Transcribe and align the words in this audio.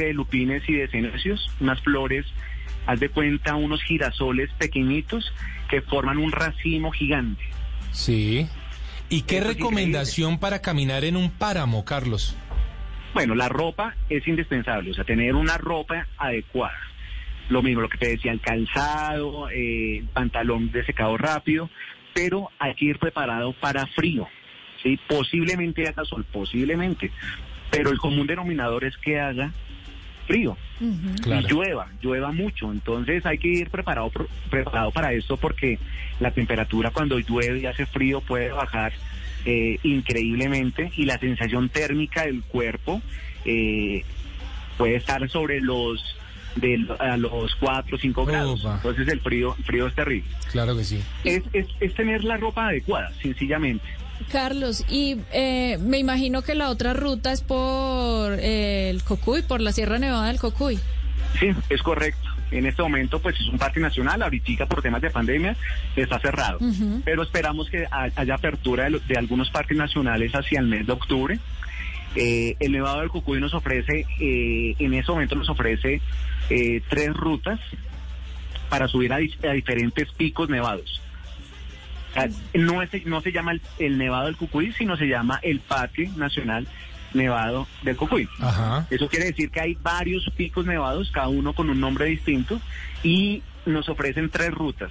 de 0.00 0.14
lupines 0.14 0.62
y 0.68 0.74
de 0.74 0.88
cenecios, 0.88 1.50
unas 1.60 1.80
flores, 1.82 2.26
haz 2.86 3.00
de 3.00 3.08
cuenta, 3.08 3.54
unos 3.54 3.82
girasoles 3.82 4.50
pequeñitos 4.58 5.32
que 5.68 5.82
forman 5.82 6.18
un 6.18 6.32
racimo 6.32 6.90
gigante. 6.90 7.42
Sí. 7.92 8.46
¿Y 9.08 9.22
qué 9.22 9.38
Eso 9.38 9.48
recomendación 9.48 10.38
para 10.38 10.62
caminar 10.62 11.04
en 11.04 11.16
un 11.16 11.30
páramo, 11.30 11.84
Carlos? 11.84 12.36
Bueno, 13.14 13.34
la 13.34 13.48
ropa 13.48 13.94
es 14.08 14.26
indispensable, 14.26 14.90
o 14.90 14.94
sea, 14.94 15.04
tener 15.04 15.34
una 15.34 15.58
ropa 15.58 16.06
adecuada. 16.16 16.78
Lo 17.50 17.62
mismo, 17.62 17.82
lo 17.82 17.88
que 17.88 17.98
te 17.98 18.08
decía, 18.08 18.32
el 18.32 18.40
calzado, 18.40 19.50
eh, 19.50 20.02
pantalón 20.14 20.72
de 20.72 20.84
secado 20.86 21.18
rápido, 21.18 21.68
pero 22.14 22.48
hay 22.58 22.74
que 22.74 22.86
ir 22.86 22.98
preparado 22.98 23.52
para 23.52 23.86
frío. 23.88 24.26
¿sí? 24.82 24.98
Posiblemente 25.08 25.86
haga 25.86 26.04
sol, 26.04 26.24
posiblemente, 26.32 27.10
pero 27.70 27.90
el 27.90 27.98
común 27.98 28.26
denominador 28.26 28.84
es 28.84 28.96
que 28.96 29.20
haga 29.20 29.52
frío 30.22 30.56
Claro. 31.22 31.46
y 31.46 31.50
llueva, 31.50 31.88
llueva 32.00 32.32
mucho. 32.32 32.72
Entonces 32.72 33.24
hay 33.26 33.38
que 33.38 33.48
ir 33.48 33.70
preparado, 33.70 34.10
preparado 34.50 34.90
para 34.90 35.12
esto 35.12 35.36
porque 35.36 35.78
la 36.20 36.30
temperatura 36.30 36.90
cuando 36.90 37.18
llueve 37.18 37.60
y 37.60 37.66
hace 37.66 37.86
frío 37.86 38.20
puede 38.20 38.50
bajar 38.50 38.92
eh, 39.44 39.78
increíblemente 39.82 40.90
y 40.96 41.04
la 41.04 41.18
sensación 41.18 41.68
térmica 41.68 42.24
del 42.26 42.42
cuerpo 42.42 43.02
eh, 43.44 44.04
puede 44.78 44.96
estar 44.96 45.28
sobre 45.28 45.60
los 45.60 46.00
de 46.56 46.86
a 46.98 47.16
los 47.16 47.54
4 47.56 47.96
o 47.96 47.98
5 47.98 48.26
grados. 48.26 48.64
Entonces 48.64 49.08
el 49.08 49.20
frío, 49.20 49.54
frío 49.64 49.86
es 49.86 49.94
terrible. 49.94 50.28
Claro 50.50 50.76
que 50.76 50.84
sí. 50.84 51.00
Es, 51.24 51.42
es, 51.52 51.66
es 51.80 51.94
tener 51.94 52.24
la 52.24 52.36
ropa 52.36 52.68
adecuada, 52.68 53.10
sencillamente. 53.22 53.84
Carlos, 54.30 54.84
y 54.88 55.16
eh, 55.32 55.78
me 55.80 55.98
imagino 55.98 56.42
que 56.42 56.54
la 56.54 56.70
otra 56.70 56.92
ruta 56.94 57.32
es 57.32 57.40
por 57.42 58.34
eh, 58.38 58.90
el 58.90 59.02
Cocuy, 59.02 59.42
por 59.42 59.60
la 59.60 59.72
Sierra 59.72 59.98
Nevada 59.98 60.26
del 60.28 60.38
Cocuy. 60.38 60.78
Sí, 61.38 61.48
es 61.70 61.82
correcto. 61.82 62.28
En 62.50 62.66
este 62.66 62.82
momento, 62.82 63.18
pues 63.20 63.40
es 63.40 63.46
un 63.46 63.58
parque 63.58 63.80
nacional, 63.80 64.22
ahorita 64.22 64.66
por 64.66 64.82
temas 64.82 65.00
de 65.00 65.08
pandemia 65.10 65.56
está 65.96 66.18
cerrado. 66.18 66.58
Pero 67.04 67.22
esperamos 67.22 67.70
que 67.70 67.86
ha- 67.90 68.10
haya 68.14 68.34
apertura 68.34 68.84
de, 68.84 68.90
lo- 68.90 69.00
de 69.00 69.16
algunos 69.16 69.50
parques 69.50 69.76
nacionales 69.76 70.32
hacia 70.34 70.60
el 70.60 70.66
mes 70.66 70.86
de 70.86 70.92
octubre. 70.92 71.38
Eh, 72.14 72.56
el 72.60 72.72
Nevado 72.72 73.00
del 73.00 73.08
Cucuy 73.08 73.40
nos 73.40 73.54
ofrece, 73.54 74.04
eh, 74.20 74.74
en 74.78 74.92
ese 74.92 75.10
momento 75.10 75.34
nos 75.34 75.48
ofrece 75.48 76.02
eh, 76.50 76.82
tres 76.90 77.14
rutas 77.14 77.58
para 78.68 78.86
subir 78.86 79.12
a 79.14 79.16
diferentes 79.18 80.10
picos 80.12 80.50
nevados. 80.50 81.00
O 82.12 82.14
sea, 82.14 82.28
no, 82.54 82.82
es- 82.82 83.06
no 83.06 83.20
se 83.20 83.32
llama 83.32 83.52
el, 83.52 83.60
el 83.78 83.98
Nevado 83.98 84.26
del 84.26 84.36
Cucuy, 84.36 84.72
sino 84.72 84.96
se 84.96 85.06
llama 85.06 85.40
el 85.42 85.60
Parque 85.60 86.10
Nacional 86.16 86.66
Nevado 87.14 87.66
del 87.82 87.96
Cucuy. 87.96 88.28
Ajá. 88.40 88.86
Eso 88.90 89.08
quiere 89.08 89.26
decir 89.26 89.50
que 89.50 89.60
hay 89.60 89.74
varios 89.82 90.24
picos 90.36 90.64
nevados, 90.66 91.10
cada 91.10 91.28
uno 91.28 91.52
con 91.54 91.68
un 91.70 91.80
nombre 91.80 92.06
distinto, 92.06 92.60
y 93.02 93.42
nos 93.66 93.88
ofrecen 93.88 94.28
tres 94.30 94.50
rutas, 94.50 94.90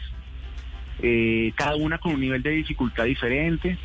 eh, 1.01 1.51
cada 1.55 1.75
una 1.75 1.97
con 1.97 2.13
un 2.13 2.21
nivel 2.21 2.41
de 2.43 2.51
dificultad 2.51 3.05
diferente. 3.05 3.77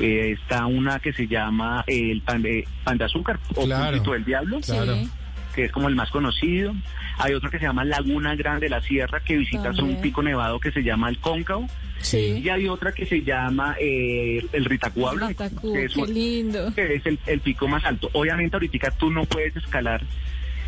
Eh, 0.00 0.36
está 0.40 0.66
una 0.66 0.98
que 0.98 1.12
se 1.12 1.28
llama 1.28 1.84
eh, 1.86 2.10
el 2.10 2.20
pan 2.22 2.42
de, 2.42 2.66
pan 2.82 2.98
de 2.98 3.04
azúcar 3.04 3.38
o 3.54 3.64
Claro. 3.64 4.00
del 4.12 4.24
diablo, 4.24 4.60
Claro. 4.60 4.96
Sí. 4.96 5.08
Que 5.54 5.64
es 5.66 5.72
como 5.72 5.88
el 5.88 5.94
más 5.94 6.10
conocido. 6.10 6.74
Hay 7.18 7.32
otro 7.34 7.50
que 7.50 7.58
se 7.58 7.64
llama 7.64 7.84
Laguna 7.84 8.34
Grande 8.34 8.66
de 8.66 8.70
la 8.70 8.80
Sierra, 8.80 9.20
que 9.20 9.36
visitas 9.36 9.76
También. 9.76 9.96
un 9.96 10.02
pico 10.02 10.22
nevado 10.22 10.58
que 10.58 10.72
se 10.72 10.82
llama 10.82 11.08
el 11.08 11.18
Cóncavo. 11.18 11.68
Sí. 12.00 12.40
Y 12.44 12.48
hay 12.48 12.68
otra 12.68 12.92
que 12.92 13.06
se 13.06 13.22
llama 13.22 13.76
eh, 13.80 14.44
el 14.52 14.64
Ritacuá 14.64 15.12
Blanco, 15.14 15.30
Itacú, 15.44 15.72
que 15.72 15.84
es 15.86 15.94
qué 15.94 16.06
lindo. 16.06 16.74
que 16.74 16.94
es 16.96 17.06
el, 17.06 17.18
el 17.26 17.40
pico 17.40 17.66
más 17.68 17.84
alto. 17.84 18.10
Obviamente 18.12 18.56
ahorita 18.56 18.90
tú 18.92 19.10
no 19.10 19.24
puedes 19.24 19.56
escalar 19.56 20.02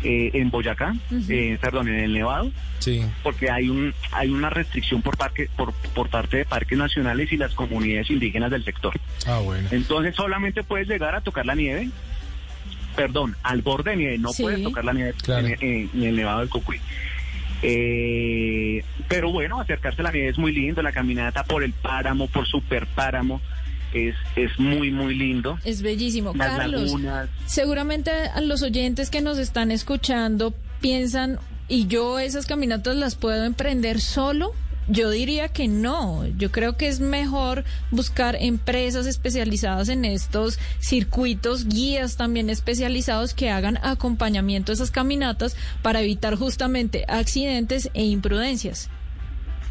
eh, 0.03 0.31
en 0.33 0.49
Boyacá, 0.49 0.95
eh, 1.29 1.57
perdón, 1.59 1.87
en 1.89 1.95
el 1.95 2.13
Nevado, 2.13 2.51
Sí. 2.79 3.03
porque 3.23 3.49
hay 3.49 3.69
un 3.69 3.93
hay 4.11 4.29
una 4.29 4.49
restricción 4.51 5.01
por 5.01 5.17
parque 5.17 5.49
por, 5.57 5.73
por 5.73 6.09
parte 6.09 6.37
de 6.37 6.45
parques 6.45 6.77
nacionales 6.77 7.31
y 7.31 7.37
las 7.37 7.53
comunidades 7.55 8.09
indígenas 8.11 8.49
del 8.51 8.63
sector. 8.63 8.93
Ah, 9.25 9.39
bueno. 9.39 9.67
Entonces 9.71 10.15
solamente 10.15 10.63
puedes 10.63 10.87
llegar 10.87 11.13
a 11.15 11.21
tocar 11.21 11.45
la 11.45 11.55
nieve, 11.55 11.89
perdón, 12.97 13.37
al 13.43 13.61
borde 13.61 13.91
de 13.91 13.97
nieve, 13.97 14.17
no 14.17 14.33
Sí. 14.33 14.43
puedes 14.43 14.61
tocar 14.63 14.83
la 14.83 14.91
nieve 14.91 15.13
Claro. 15.23 15.47
en, 15.47 15.55
en- 15.61 15.89
en 15.93 16.03
el 16.03 16.15
Nevado 16.17 16.39
del 16.41 16.49
Cocuy. 16.49 16.81
Eh, 17.63 18.83
pero 19.07 19.31
bueno, 19.31 19.59
acercarse 19.59 20.01
a 20.01 20.03
la 20.05 20.11
nieve 20.11 20.29
es 20.29 20.37
muy 20.37 20.51
lindo, 20.53 20.81
la 20.81 20.91
caminata 20.91 21.43
por 21.43 21.63
el 21.63 21.73
páramo, 21.73 22.27
por 22.27 22.45
super 22.47 22.85
páramo, 22.87 23.41
es, 23.93 24.15
es 24.35 24.57
muy, 24.59 24.91
muy 24.91 25.15
lindo. 25.15 25.57
Es 25.63 25.81
bellísimo. 25.81 26.33
Las 26.35 26.57
Carlos, 26.57 26.83
lagunas. 26.83 27.29
seguramente 27.45 28.11
a 28.11 28.41
los 28.41 28.61
oyentes 28.61 29.09
que 29.09 29.21
nos 29.21 29.37
están 29.37 29.71
escuchando 29.71 30.53
piensan, 30.81 31.39
¿y 31.67 31.87
yo 31.87 32.19
esas 32.19 32.45
caminatas 32.45 32.95
las 32.95 33.15
puedo 33.15 33.43
emprender 33.45 33.99
solo? 34.01 34.53
Yo 34.89 35.09
diría 35.09 35.49
que 35.49 35.67
no. 35.67 36.25
Yo 36.37 36.49
creo 36.49 36.77
que 36.77 36.87
es 36.87 37.01
mejor 37.01 37.65
buscar 37.91 38.37
empresas 38.39 39.05
especializadas 39.05 39.89
en 39.89 40.05
estos 40.05 40.59
circuitos, 40.79 41.67
guías 41.67 42.15
también 42.15 42.49
especializados 42.49 43.33
que 43.33 43.49
hagan 43.49 43.77
acompañamiento 43.83 44.71
a 44.71 44.75
esas 44.75 44.91
caminatas 44.91 45.57
para 45.81 46.01
evitar 46.01 46.35
justamente 46.35 47.03
accidentes 47.09 47.89
e 47.93 48.05
imprudencias. 48.05 48.89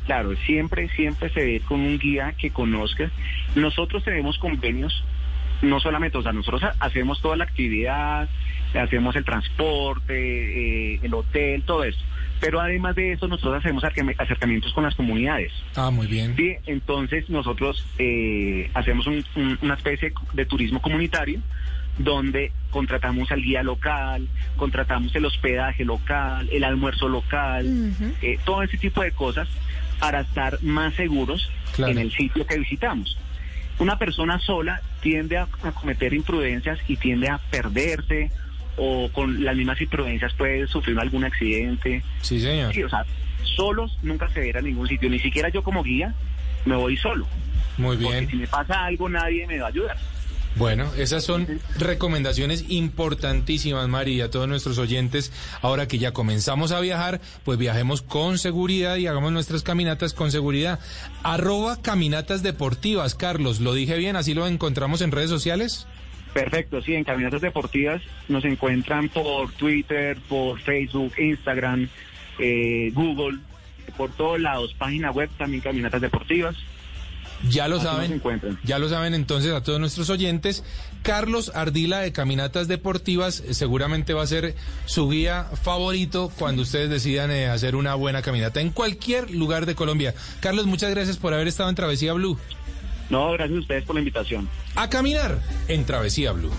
Claro, 0.05 0.37
siempre, 0.47 0.89
siempre 0.91 1.31
se 1.31 1.41
ve 1.45 1.63
con 1.67 1.81
un 1.81 1.99
guía 1.99 2.35
que 2.39 2.51
conozca. 2.51 3.11
Nosotros 3.55 4.05
tenemos 4.05 4.37
convenios, 4.39 5.03
no 5.63 5.81
solamente, 5.81 6.19
o 6.19 6.23
sea, 6.23 6.33
nosotros 6.33 6.63
ha- 6.63 6.75
hacemos 6.79 7.21
toda 7.23 7.37
la 7.37 7.45
actividad, 7.45 8.29
hacemos 8.75 9.17
el 9.17 9.25
transporte, 9.25 10.95
eh, 10.95 11.01
el 11.03 11.15
hotel, 11.15 11.63
todo 11.63 11.83
esto. 11.85 12.03
Pero 12.41 12.61
además 12.61 12.95
de 12.97 13.13
eso, 13.13 13.27
nosotros 13.29 13.55
hacemos 13.65 13.83
acercami- 13.83 14.15
acercamientos 14.19 14.73
con 14.75 14.85
las 14.85 14.95
comunidades. 14.95 15.53
Ah, 15.75 15.91
muy 15.91 16.07
bien. 16.07 16.37
Sí, 16.37 16.55
entonces 16.67 17.29
nosotros 17.31 17.85
eh, 17.99 18.71
hacemos 18.75 19.07
un- 19.07 19.25
un- 19.37 19.59
una 19.63 19.75
especie 19.75 20.13
de 20.35 20.45
turismo 20.45 20.81
comunitario 20.83 21.41
donde 21.99 22.53
contratamos 22.71 23.31
al 23.33 23.41
guía 23.41 23.63
local, 23.63 24.29
contratamos 24.57 25.15
el 25.17 25.25
hospedaje 25.25 25.85
local, 25.87 26.47
el 26.53 26.63
almuerzo 26.65 27.09
local, 27.09 27.95
eh, 28.21 28.39
todo 28.45 28.63
ese 28.63 28.77
tipo 28.77 29.01
de 29.01 29.13
cosas 29.13 29.49
para 29.99 30.21
estar 30.21 30.63
más 30.63 30.93
seguros 30.95 31.51
Claro. 31.75 31.93
en 31.93 31.99
el 31.99 32.13
sitio 32.13 32.47
que 32.47 32.59
visitamos. 32.59 33.17
Una 33.79 33.99
persona 33.99 34.39
sola 34.41 34.83
tiende 35.01 35.39
a, 35.39 35.49
a 35.63 35.73
cometer 35.73 36.13
imprudencias 36.13 36.79
y 36.87 36.97
tiende 36.97 37.29
a 37.31 37.39
perderse 37.39 38.31
o 38.77 39.09
con 39.13 39.45
las 39.45 39.57
mismas 39.57 39.81
imprudencias 39.81 40.33
puede 40.35 40.67
sufrir 40.67 40.99
algún 40.99 41.25
accidente. 41.25 42.03
Sí, 42.23 42.41
señor. 42.41 42.73
Sí, 42.75 42.83
o 42.83 42.89
sea, 42.89 43.05
solos 43.57 43.97
nunca 44.03 44.29
se 44.31 44.41
verá 44.41 44.59
a 44.61 44.63
ningún 44.63 44.87
sitio, 44.89 45.09
ni 45.11 45.19
siquiera 45.19 45.49
yo 45.49 45.63
como 45.63 45.83
guía 45.83 46.15
me 46.65 46.75
voy 46.77 46.97
solo, 46.97 47.27
Muy 47.79 47.97
porque 47.97 48.21
si 48.21 48.27
bien. 48.27 48.39
me 48.41 48.47
pasa 48.49 48.85
algo 48.85 49.09
nadie 49.09 49.47
me 49.47 49.59
va 49.59 49.67
a 49.67 49.69
ayudar. 49.69 49.97
Bueno, 50.57 50.91
esas 50.97 51.23
son 51.23 51.61
recomendaciones 51.79 52.65
importantísimas, 52.69 53.89
María, 53.89 54.25
a 54.25 54.31
todos 54.31 54.49
nuestros 54.49 54.79
oyentes. 54.79 55.31
Ahora 55.61 55.87
que 55.87 55.99
ya 55.99 56.13
comenzamos 56.13 56.73
a 56.73 56.81
viajar, 56.81 57.21
pues 57.45 57.59
viajemos 57.59 58.01
con 58.01 58.39
seguridad 58.39 58.97
y 58.97 59.07
hagamos 59.07 59.33
nuestras 59.33 59.63
caminatas 59.63 60.15
con 60.15 60.33
seguridad. 60.33 60.81
Arroba 61.23 61.83
caminatas 61.83 62.43
deportivas, 62.43 63.15
Carlos, 63.15 63.61
¿lo 63.61 63.75
dije 63.75 63.99
bien? 63.99 64.17
¿Así 64.17 64.33
lo 64.33 64.47
encontramos 64.47 65.03
en 65.03 65.13
redes 65.13 65.29
sociales? 65.29 65.87
Perfecto, 66.37 66.83
sí, 66.83 66.95
en 66.95 67.03
Caminatas 67.03 67.41
Deportivas 67.41 68.03
nos 68.29 68.45
encuentran 68.45 69.09
por 69.09 69.51
Twitter, 69.53 70.19
por 70.29 70.61
Facebook, 70.61 71.15
Instagram, 71.19 71.89
eh, 72.39 72.91
Google, 72.93 73.39
por 73.97 74.11
todos 74.11 74.39
lados, 74.39 74.75
página 74.75 75.11
web 75.11 75.31
también 75.39 75.63
Caminatas 75.63 76.03
Deportivas. 76.03 76.55
Ya 77.49 77.69
lo 77.69 77.77
Así 77.77 77.87
saben. 77.87 78.23
Ya 78.65 78.79
lo 78.79 78.91
saben 78.91 79.15
entonces 79.15 79.53
a 79.53 79.63
todos 79.63 79.81
nuestros 79.81 80.11
oyentes. 80.11 80.63
Carlos 81.03 81.53
Ardila 81.55 82.01
de 82.01 82.13
Caminatas 82.13 82.69
Deportivas 82.69 83.41
eh, 83.41 83.55
seguramente 83.55 84.13
va 84.13 84.23
a 84.23 84.27
ser 84.27 84.55
su 84.85 85.09
guía 85.09 85.45
favorito 85.63 86.31
cuando 86.39 86.63
ustedes 86.63 86.91
decidan 86.91 87.31
eh, 87.31 87.47
hacer 87.47 87.77
una 87.77 87.95
buena 87.95 88.21
caminata 88.21 88.61
en 88.61 88.71
cualquier 88.71 89.31
lugar 89.31 89.65
de 89.65 89.75
Colombia. 89.75 90.15
Carlos, 90.41 90.67
muchas 90.67 90.91
gracias 90.91 91.17
por 91.17 91.33
haber 91.33 91.49
estado 91.49 91.71
en 91.71 91.77
Travesía 91.77 92.13
Blue. 92.13 92.39
No, 93.11 93.33
gracias 93.33 93.57
a 93.57 93.61
ustedes 93.61 93.85
por 93.85 93.95
la 93.95 94.01
invitación. 94.01 94.49
A 94.75 94.89
caminar 94.89 95.41
en 95.69 95.85
Travesía 95.85 96.33
Blue. 96.33 96.51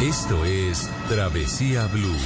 Esto 0.00 0.44
es 0.44 0.90
Travesía 1.08 1.86
Blue. 1.86 2.16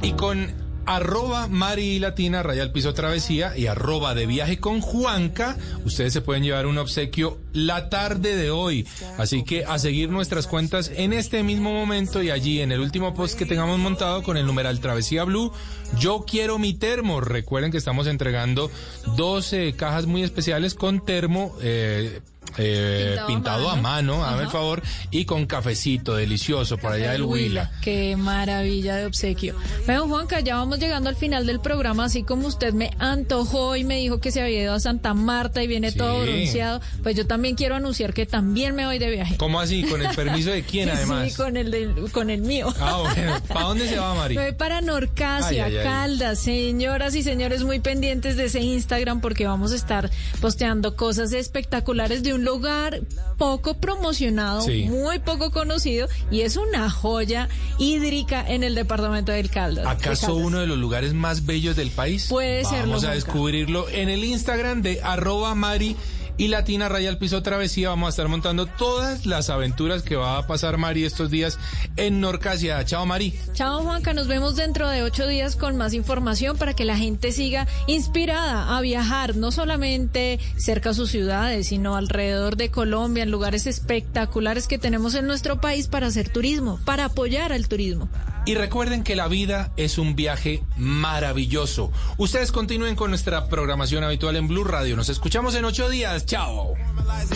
Y 0.00 0.12
con 0.12 0.50
arroba 0.86 1.46
Mari 1.48 1.98
Latina, 1.98 2.42
Rayal 2.42 2.72
Piso 2.72 2.94
Travesía 2.94 3.54
y 3.54 3.66
arroba 3.66 4.14
de 4.14 4.24
viaje 4.24 4.58
con 4.58 4.80
Juanca, 4.80 5.58
ustedes 5.84 6.14
se 6.14 6.22
pueden 6.22 6.42
llevar 6.42 6.64
un 6.64 6.78
obsequio 6.78 7.36
la 7.52 7.90
tarde 7.90 8.34
de 8.34 8.50
hoy. 8.50 8.86
Así 9.18 9.44
que 9.44 9.66
a 9.66 9.78
seguir 9.78 10.08
nuestras 10.08 10.46
cuentas 10.46 10.90
en 10.96 11.12
este 11.12 11.42
mismo 11.42 11.74
momento 11.74 12.22
y 12.22 12.30
allí 12.30 12.62
en 12.62 12.72
el 12.72 12.80
último 12.80 13.12
post 13.12 13.38
que 13.38 13.44
tengamos 13.44 13.78
montado 13.78 14.22
con 14.22 14.38
el 14.38 14.46
numeral 14.46 14.80
Travesía 14.80 15.24
Blue, 15.24 15.52
yo 15.98 16.24
quiero 16.26 16.58
mi 16.58 16.72
termo. 16.72 17.20
Recuerden 17.20 17.70
que 17.70 17.76
estamos 17.76 18.06
entregando 18.06 18.70
12 19.16 19.74
cajas 19.74 20.06
muy 20.06 20.22
especiales 20.22 20.72
con 20.72 21.04
termo. 21.04 21.54
Eh, 21.60 22.22
eh, 22.56 23.16
pintado, 23.26 23.70
a 23.70 23.76
mano, 23.76 24.24
a 24.24 24.40
el 24.40 24.48
favor, 24.48 24.82
y 25.10 25.24
con 25.24 25.46
cafecito 25.46 26.16
delicioso 26.16 26.78
por 26.78 26.92
allá 26.92 27.12
del 27.12 27.22
Huila. 27.22 27.70
Qué 27.82 28.16
maravilla 28.16 28.96
de 28.96 29.06
obsequio. 29.06 29.54
Bueno, 29.86 30.08
Juanca, 30.08 30.40
ya 30.40 30.56
vamos 30.56 30.78
llegando 30.78 31.08
al 31.08 31.16
final 31.16 31.46
del 31.46 31.60
programa, 31.60 32.04
así 32.04 32.22
como 32.22 32.46
usted 32.46 32.72
me 32.72 32.90
antojó 32.98 33.76
y 33.76 33.84
me 33.84 33.96
dijo 33.96 34.20
que 34.20 34.30
se 34.30 34.40
había 34.40 34.62
ido 34.62 34.74
a 34.74 34.80
Santa 34.80 35.14
Marta 35.14 35.62
y 35.62 35.66
viene 35.66 35.92
todo 35.92 36.22
bronceado, 36.22 36.80
pues 37.02 37.16
yo 37.16 37.26
también 37.26 37.56
quiero 37.56 37.74
anunciar 37.74 38.14
que 38.14 38.26
también 38.26 38.74
me 38.74 38.86
voy 38.86 38.98
de 38.98 39.10
viaje. 39.10 39.36
¿Cómo 39.36 39.60
así? 39.60 39.84
¿Con 39.84 40.02
el 40.02 40.14
permiso 40.14 40.50
de 40.50 40.62
quién 40.62 40.88
además? 40.90 41.30
Sí, 41.30 41.36
con 41.36 41.56
el, 41.56 42.10
con 42.12 42.30
el 42.30 42.42
mío. 42.42 42.72
Ah, 42.80 43.02
bueno. 43.02 43.40
¿Para 43.48 43.66
dónde 43.66 43.88
se 43.88 43.98
va, 43.98 44.14
Mari? 44.14 44.34
Me 44.38 44.42
voy 44.42 44.52
para 44.52 44.80
Norcasia, 44.80 45.68
Caldas. 45.82 46.38
Señoras 46.38 47.14
y 47.14 47.22
señores, 47.22 47.64
muy 47.64 47.80
pendientes 47.80 48.36
de 48.36 48.46
ese 48.46 48.60
Instagram 48.60 49.20
porque 49.20 49.46
vamos 49.46 49.72
a 49.72 49.76
estar 49.76 50.10
posteando 50.40 50.96
cosas 50.96 51.32
espectaculares 51.32 52.22
de 52.22 52.34
un 52.34 52.37
lugar 52.44 53.02
poco 53.36 53.78
promocionado, 53.78 54.66
muy 54.86 55.20
poco 55.20 55.50
conocido 55.50 56.08
y 56.30 56.40
es 56.40 56.56
una 56.56 56.90
joya 56.90 57.48
hídrica 57.78 58.44
en 58.46 58.64
el 58.64 58.74
departamento 58.74 59.32
del 59.32 59.50
Caldas. 59.50 59.86
¿Acaso 59.86 60.34
uno 60.34 60.58
de 60.58 60.66
los 60.66 60.78
lugares 60.78 61.14
más 61.14 61.46
bellos 61.46 61.76
del 61.76 61.90
país? 61.90 62.26
Puede 62.28 62.64
ser. 62.64 62.80
Vamos 62.80 63.04
a 63.04 63.12
descubrirlo 63.12 63.88
en 63.88 64.08
el 64.08 64.24
Instagram 64.24 64.82
de 64.82 65.00
arroba 65.02 65.54
Mari 65.54 65.96
y 66.38 66.48
Latina 66.48 66.88
Raya 66.88 67.10
al 67.10 67.18
Piso 67.18 67.42
Travesía. 67.42 67.90
Vamos 67.90 68.06
a 68.06 68.10
estar 68.10 68.28
montando 68.28 68.66
todas 68.66 69.26
las 69.26 69.50
aventuras 69.50 70.02
que 70.02 70.16
va 70.16 70.38
a 70.38 70.46
pasar 70.46 70.78
Mari 70.78 71.04
estos 71.04 71.30
días 71.30 71.58
en 71.96 72.20
Norcasia. 72.20 72.82
Chao 72.84 73.04
Mari. 73.04 73.34
Chao 73.52 73.82
Juanca, 73.82 74.14
nos 74.14 74.28
vemos 74.28 74.56
dentro 74.56 74.88
de 74.88 75.02
ocho 75.02 75.26
días 75.26 75.56
con 75.56 75.76
más 75.76 75.92
información 75.92 76.56
para 76.56 76.74
que 76.74 76.84
la 76.84 76.96
gente 76.96 77.32
siga 77.32 77.66
inspirada 77.88 78.76
a 78.76 78.80
viajar, 78.80 79.36
no 79.36 79.50
solamente 79.50 80.38
cerca 80.56 80.90
a 80.90 80.94
sus 80.94 81.10
ciudades, 81.10 81.66
sino 81.66 81.96
alrededor 81.96 82.56
de 82.56 82.70
Colombia, 82.70 83.24
en 83.24 83.30
lugares 83.30 83.66
espectaculares 83.66 84.68
que 84.68 84.78
tenemos 84.78 85.14
en 85.14 85.26
nuestro 85.26 85.60
país 85.60 85.88
para 85.88 86.06
hacer 86.06 86.28
turismo, 86.28 86.78
para 86.84 87.06
apoyar 87.06 87.52
al 87.52 87.68
turismo. 87.68 88.08
Y 88.48 88.54
recuerden 88.54 89.04
que 89.04 89.14
la 89.14 89.28
vida 89.28 89.72
es 89.76 89.98
un 89.98 90.16
viaje 90.16 90.62
maravilloso. 90.78 91.92
Ustedes 92.16 92.50
continúen 92.50 92.96
con 92.96 93.10
nuestra 93.10 93.46
programación 93.48 94.04
habitual 94.04 94.36
en 94.36 94.48
Blue 94.48 94.64
Radio. 94.64 94.96
Nos 94.96 95.10
escuchamos 95.10 95.54
en 95.54 95.66
ocho 95.66 95.90
días. 95.90 96.24
Ciao. 96.28 96.76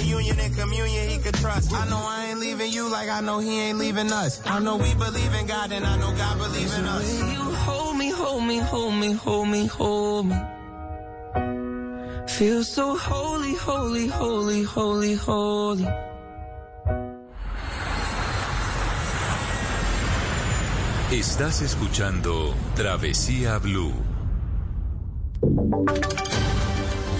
Union 0.05 0.39
and 0.39 0.55
communion 0.55 1.09
he 1.09 1.17
could 1.17 1.35
trust. 1.37 1.73
I 1.73 1.89
know 1.89 2.03
I 2.06 2.27
ain't 2.27 2.41
leaving 2.41 2.71
you 2.71 2.91
like 2.91 3.09
I 3.09 3.23
know 3.23 3.39
he 3.39 3.59
ain't 3.59 3.79
leaving 3.79 4.12
us. 4.12 4.43
I 4.44 4.59
know 4.59 4.77
we 4.77 4.93
believe 4.94 5.33
in 5.41 5.47
God 5.47 5.73
and 5.73 5.87
I 5.87 5.97
know 5.97 6.12
God 6.15 6.37
believes 6.37 6.77
in 6.79 6.85
us. 6.85 7.21
You 7.33 7.41
hold 7.67 7.97
me, 7.97 8.11
hold 8.11 8.44
me, 8.44 8.59
hold 8.59 8.94
me, 8.94 9.12
hold 9.12 9.49
me, 9.49 9.67
hold 9.67 10.27
me. 10.27 10.37
Feel 12.29 12.62
so 12.65 12.94
holy, 12.94 13.55
holy, 13.55 14.09
holy, 14.09 14.62
holy, 14.62 15.15
holy. 15.15 15.89
Estás 21.11 21.62
escuchando 21.62 22.55
Travesía 22.75 23.59
Blue. 23.59 23.93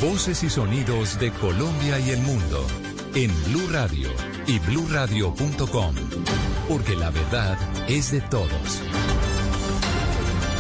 Voces 0.03 0.43
y 0.43 0.51
sonidos 0.51 1.21
de 1.21 1.31
Colombia 1.31 2.01
y 2.01 2.11
el 2.11 2.21
mundo 2.23 2.67
en 3.15 3.31
Blue 3.45 3.69
Radio 3.71 4.09
y 4.49 4.59
bluradio.com, 4.59 5.95
porque 6.69 6.97
la 6.97 7.11
verdad 7.11 7.57
es 7.89 8.11
de 8.11 8.21
todos. 8.23 8.83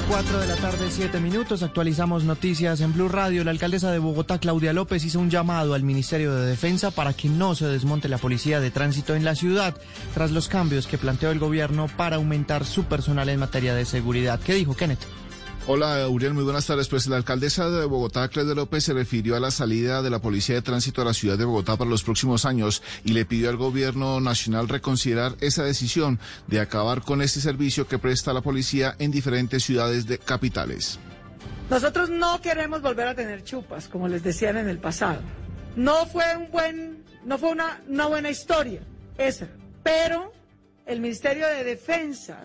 4 0.09 0.39
de 0.39 0.47
la 0.47 0.55
tarde, 0.55 0.87
7 0.89 1.19
minutos. 1.19 1.65
Actualizamos 1.65 2.23
noticias 2.23 2.81
en 2.83 2.93
Blue 2.93 3.09
Radio. 3.09 3.43
La 3.43 3.50
alcaldesa 3.50 3.91
de 3.91 3.99
Bogotá, 3.99 4.39
Claudia 4.39 4.73
López, 4.73 5.05
hizo 5.05 5.19
un 5.19 5.29
llamado 5.29 5.75
al 5.75 5.83
Ministerio 5.83 6.33
de 6.35 6.47
Defensa 6.47 6.93
para 6.93 7.12
que 7.12 7.29
no 7.29 7.56
se 7.56 7.67
desmonte 7.67 8.09
la 8.09 8.19
policía 8.19 8.61
de 8.61 8.71
tránsito 8.71 9.17
en 9.17 9.25
la 9.25 9.35
ciudad 9.35 9.75
tras 10.15 10.31
los 10.31 10.47
cambios 10.47 10.87
que 10.87 10.99
planteó 10.99 11.33
el 11.33 11.41
gobierno 11.41 11.88
para 11.97 12.15
aumentar 12.15 12.65
su 12.65 12.85
personal 12.85 13.29
en 13.29 13.41
materia 13.41 13.75
de 13.75 13.87
seguridad. 13.87 14.38
¿Qué 14.38 14.55
dijo 14.55 14.77
Kenneth? 14.77 15.22
Hola, 15.69 16.09
Uriel, 16.09 16.35
muy 16.35 16.43
buenas 16.43 16.67
tardes. 16.67 16.88
Pues 16.88 17.06
la 17.06 17.17
alcaldesa 17.17 17.70
de 17.70 17.85
Bogotá, 17.85 18.26
Claudia 18.26 18.53
López, 18.53 18.82
se 18.82 18.94
refirió 18.94 19.37
a 19.37 19.41
la 19.41 19.53
salida 19.53 20.03
de 20.03 20.11
la 20.11 20.19
Policía 20.19 20.56
de 20.56 20.62
Tránsito 20.62 21.03
a 21.03 21.05
la 21.05 21.14
ciudad 21.14 21.38
de 21.38 21.44
Bogotá 21.44 21.76
para 21.76 21.88
los 21.88 22.03
próximos 22.03 22.44
años 22.44 22.82
y 23.05 23.12
le 23.12 23.25
pidió 23.25 23.49
al 23.49 23.56
gobierno 23.56 24.20
nacional 24.20 24.69
reconsiderar 24.69 25.37
esa 25.41 25.62
decisión 25.62 26.19
de 26.49 26.59
acabar 26.59 27.03
con 27.03 27.23
este 27.23 27.41
servicio 27.41 27.87
que 27.87 28.00
presta 28.00 28.32
la 28.32 28.41
policía 28.41 28.97
en 28.99 29.12
diferentes 29.12 29.62
ciudades 29.62 30.09
de 30.09 30.19
capitales. 30.19 30.99
Nosotros 31.70 32.11
no 32.11 32.41
queremos 32.41 32.82
volver 32.82 33.06
a 33.06 33.14
tener 33.14 33.44
chupas, 33.44 33.87
como 33.87 34.09
les 34.09 34.25
decían 34.25 34.56
en 34.56 34.69
el 34.69 34.79
pasado. 34.79 35.20
No 35.76 36.06
fue 36.06 36.25
un 36.37 36.50
buen, 36.50 37.05
no 37.25 37.38
fue 37.38 37.50
una, 37.50 37.81
una 37.87 38.06
buena 38.06 38.31
historia 38.31 38.82
esa, 39.17 39.47
pero 39.85 40.32
el 40.87 41.00
Ministerio 41.00 41.47
de 41.47 41.62
Defensa 41.62 42.43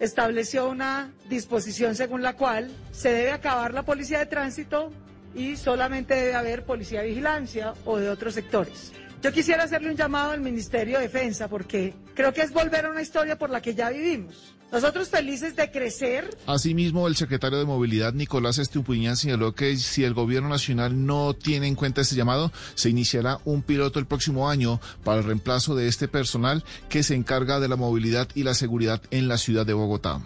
estableció 0.00 0.68
una 0.68 1.12
disposición 1.28 1.94
según 1.94 2.22
la 2.22 2.34
cual 2.34 2.70
se 2.90 3.12
debe 3.12 3.32
acabar 3.32 3.72
la 3.74 3.84
policía 3.84 4.18
de 4.18 4.26
tránsito 4.26 4.90
y 5.34 5.56
solamente 5.56 6.14
debe 6.14 6.34
haber 6.34 6.64
policía 6.64 7.02
de 7.02 7.08
vigilancia 7.08 7.74
o 7.84 7.98
de 7.98 8.08
otros 8.08 8.34
sectores. 8.34 8.92
Yo 9.22 9.30
quisiera 9.32 9.64
hacerle 9.64 9.90
un 9.90 9.96
llamado 9.96 10.32
al 10.32 10.40
Ministerio 10.40 10.96
de 10.98 11.02
Defensa 11.04 11.46
porque 11.48 11.94
creo 12.14 12.32
que 12.32 12.40
es 12.40 12.52
volver 12.52 12.86
a 12.86 12.90
una 12.90 13.02
historia 13.02 13.36
por 13.36 13.50
la 13.50 13.60
que 13.60 13.74
ya 13.74 13.90
vivimos. 13.90 14.56
Nosotros 14.72 15.08
felices 15.08 15.56
de 15.56 15.70
crecer. 15.70 16.36
Asimismo, 16.46 17.08
el 17.08 17.16
secretario 17.16 17.58
de 17.58 17.64
Movilidad, 17.64 18.12
Nicolás 18.12 18.58
Estupiñán, 18.58 19.16
señaló 19.16 19.52
que 19.52 19.76
si 19.76 20.04
el 20.04 20.14
gobierno 20.14 20.48
nacional 20.48 21.06
no 21.06 21.34
tiene 21.34 21.66
en 21.66 21.74
cuenta 21.74 22.02
este 22.02 22.14
llamado, 22.14 22.52
se 22.74 22.88
iniciará 22.88 23.38
un 23.44 23.62
piloto 23.62 23.98
el 23.98 24.06
próximo 24.06 24.48
año 24.48 24.80
para 25.02 25.18
el 25.18 25.24
reemplazo 25.24 25.74
de 25.74 25.88
este 25.88 26.06
personal 26.06 26.64
que 26.88 27.02
se 27.02 27.16
encarga 27.16 27.58
de 27.58 27.68
la 27.68 27.76
movilidad 27.76 28.28
y 28.34 28.44
la 28.44 28.54
seguridad 28.54 29.02
en 29.10 29.26
la 29.26 29.38
ciudad 29.38 29.66
de 29.66 29.72
Bogotá. 29.72 30.20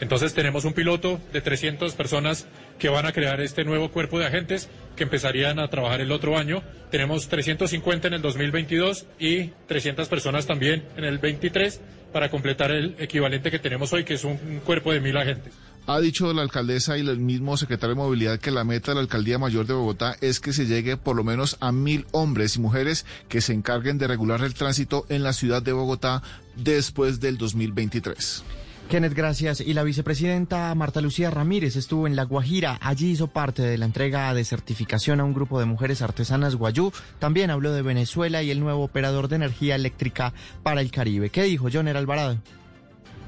Entonces 0.00 0.32
tenemos 0.32 0.64
un 0.64 0.74
piloto 0.74 1.20
de 1.32 1.40
300 1.40 1.94
personas 1.94 2.46
que 2.78 2.88
van 2.88 3.06
a 3.06 3.12
crear 3.12 3.40
este 3.40 3.64
nuevo 3.64 3.90
cuerpo 3.90 4.20
de 4.20 4.26
agentes 4.26 4.68
que 4.94 5.02
empezarían 5.02 5.58
a 5.58 5.68
trabajar 5.68 6.00
el 6.00 6.12
otro 6.12 6.38
año. 6.38 6.62
Tenemos 6.92 7.28
350 7.28 8.06
en 8.06 8.14
el 8.14 8.22
2022 8.22 9.06
y 9.18 9.46
300 9.66 10.08
personas 10.08 10.46
también 10.46 10.84
en 10.96 11.04
el 11.04 11.18
23 11.18 11.80
para 12.12 12.30
completar 12.30 12.70
el 12.70 12.96
equivalente 12.98 13.50
que 13.50 13.58
tenemos 13.58 13.92
hoy, 13.92 14.04
que 14.04 14.14
es 14.14 14.24
un, 14.24 14.36
cuerpo 14.64 14.92
de 14.92 15.00
mil 15.00 15.16
agentes. 15.16 15.52
Ha 15.86 16.00
dicho 16.00 16.30
la 16.34 16.42
alcaldesa 16.42 16.98
y 16.98 17.00
el 17.00 17.18
mismo 17.18 17.56
secretario 17.56 17.94
de 17.94 18.02
Movilidad 18.02 18.38
que 18.38 18.50
la 18.50 18.64
meta 18.64 18.90
de 18.90 18.96
la 18.96 19.00
Alcaldía 19.00 19.38
Mayor 19.38 19.66
de 19.66 19.72
Bogotá 19.72 20.16
es 20.20 20.38
que 20.38 20.52
se 20.52 20.66
llegue 20.66 20.98
por 20.98 21.16
lo 21.16 21.24
menos 21.24 21.56
a 21.60 21.72
mil 21.72 22.04
hombres 22.12 22.56
y 22.56 22.60
mujeres 22.60 23.06
que 23.28 23.40
se 23.40 23.54
encarguen 23.54 23.96
de 23.96 24.06
regular 24.06 24.42
el 24.42 24.52
tránsito 24.52 25.06
en 25.08 25.22
la 25.22 25.32
ciudad 25.32 25.62
de 25.62 25.72
Bogotá 25.72 26.22
después 26.56 27.20
del 27.20 27.38
2023. 27.38 28.44
Kenneth, 28.88 29.12
gracias. 29.12 29.60
Y 29.60 29.74
la 29.74 29.82
vicepresidenta 29.82 30.74
Marta 30.74 31.02
Lucía 31.02 31.30
Ramírez 31.30 31.76
estuvo 31.76 32.06
en 32.06 32.16
La 32.16 32.22
Guajira. 32.24 32.78
Allí 32.80 33.10
hizo 33.10 33.26
parte 33.26 33.60
de 33.60 33.76
la 33.76 33.84
entrega 33.84 34.32
de 34.32 34.44
certificación 34.44 35.20
a 35.20 35.24
un 35.24 35.34
grupo 35.34 35.60
de 35.60 35.66
mujeres 35.66 36.00
artesanas 36.00 36.56
guayú. 36.56 36.90
También 37.18 37.50
habló 37.50 37.72
de 37.72 37.82
Venezuela 37.82 38.42
y 38.42 38.50
el 38.50 38.60
nuevo 38.60 38.82
operador 38.82 39.28
de 39.28 39.36
energía 39.36 39.74
eléctrica 39.74 40.32
para 40.62 40.80
el 40.80 40.90
Caribe. 40.90 41.28
¿Qué 41.28 41.42
dijo 41.42 41.68
John 41.70 41.88
Alvarado? 41.88 42.38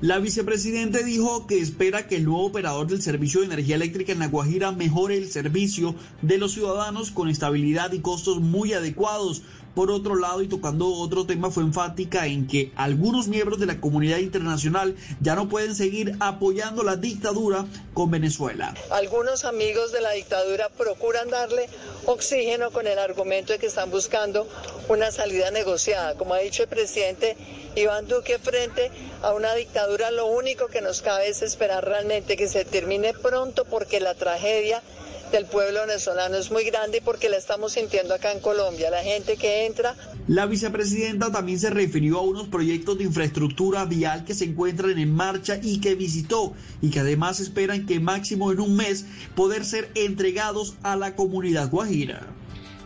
La 0.00 0.18
vicepresidenta 0.18 1.00
dijo 1.00 1.46
que 1.46 1.60
espera 1.60 2.06
que 2.06 2.16
el 2.16 2.24
nuevo 2.24 2.46
operador 2.46 2.86
del 2.86 3.02
servicio 3.02 3.40
de 3.40 3.46
energía 3.46 3.76
eléctrica 3.76 4.12
en 4.12 4.20
La 4.20 4.28
Guajira 4.28 4.72
mejore 4.72 5.18
el 5.18 5.28
servicio 5.28 5.94
de 6.22 6.38
los 6.38 6.52
ciudadanos 6.52 7.10
con 7.10 7.28
estabilidad 7.28 7.92
y 7.92 8.00
costos 8.00 8.40
muy 8.40 8.72
adecuados 8.72 9.42
por 9.74 9.90
otro 9.90 10.16
lado, 10.16 10.42
y 10.42 10.48
tocando 10.48 10.86
otro 10.86 11.26
tema, 11.26 11.50
fue 11.50 11.62
enfática 11.62 12.26
en 12.26 12.46
que 12.46 12.72
algunos 12.76 13.28
miembros 13.28 13.58
de 13.60 13.66
la 13.66 13.80
comunidad 13.80 14.18
internacional 14.18 14.96
ya 15.20 15.34
no 15.34 15.48
pueden 15.48 15.74
seguir 15.74 16.16
apoyando 16.20 16.82
la 16.82 16.96
dictadura 16.96 17.66
con 17.94 18.10
Venezuela. 18.10 18.74
Algunos 18.90 19.44
amigos 19.44 19.92
de 19.92 20.00
la 20.00 20.12
dictadura 20.12 20.68
procuran 20.68 21.30
darle 21.30 21.68
oxígeno 22.06 22.70
con 22.70 22.86
el 22.86 22.98
argumento 22.98 23.52
de 23.52 23.58
que 23.58 23.66
están 23.66 23.90
buscando 23.90 24.46
una 24.88 25.10
salida 25.10 25.50
negociada. 25.50 26.14
Como 26.16 26.34
ha 26.34 26.38
dicho 26.38 26.62
el 26.64 26.68
presidente 26.68 27.36
Iván 27.76 28.08
Duque, 28.08 28.38
frente 28.38 28.90
a 29.22 29.32
una 29.32 29.54
dictadura, 29.54 30.10
lo 30.10 30.26
único 30.26 30.66
que 30.66 30.80
nos 30.80 31.02
cabe 31.02 31.28
es 31.28 31.42
esperar 31.42 31.84
realmente 31.84 32.36
que 32.36 32.48
se 32.48 32.64
termine 32.64 33.12
pronto 33.12 33.64
porque 33.64 34.00
la 34.00 34.14
tragedia 34.14 34.82
del 35.30 35.46
pueblo 35.46 35.80
venezolano 35.86 36.36
es 36.36 36.50
muy 36.50 36.64
grande 36.64 37.00
porque 37.04 37.28
la 37.28 37.36
estamos 37.36 37.72
sintiendo 37.72 38.14
acá 38.14 38.32
en 38.32 38.40
Colombia. 38.40 38.90
La 38.90 39.02
gente 39.02 39.36
que 39.36 39.66
entra. 39.66 39.94
La 40.26 40.46
vicepresidenta 40.46 41.30
también 41.30 41.58
se 41.58 41.70
refirió 41.70 42.18
a 42.18 42.22
unos 42.22 42.48
proyectos 42.48 42.98
de 42.98 43.04
infraestructura 43.04 43.84
vial 43.84 44.24
que 44.24 44.34
se 44.34 44.44
encuentran 44.44 44.98
en 44.98 45.14
marcha 45.14 45.58
y 45.62 45.80
que 45.80 45.94
visitó 45.94 46.52
y 46.82 46.90
que 46.90 47.00
además 47.00 47.40
esperan 47.40 47.86
que 47.86 48.00
máximo 48.00 48.50
en 48.52 48.60
un 48.60 48.76
mes 48.76 49.04
poder 49.34 49.64
ser 49.64 49.90
entregados 49.94 50.74
a 50.82 50.96
la 50.96 51.14
comunidad 51.14 51.70
guajira. 51.70 52.26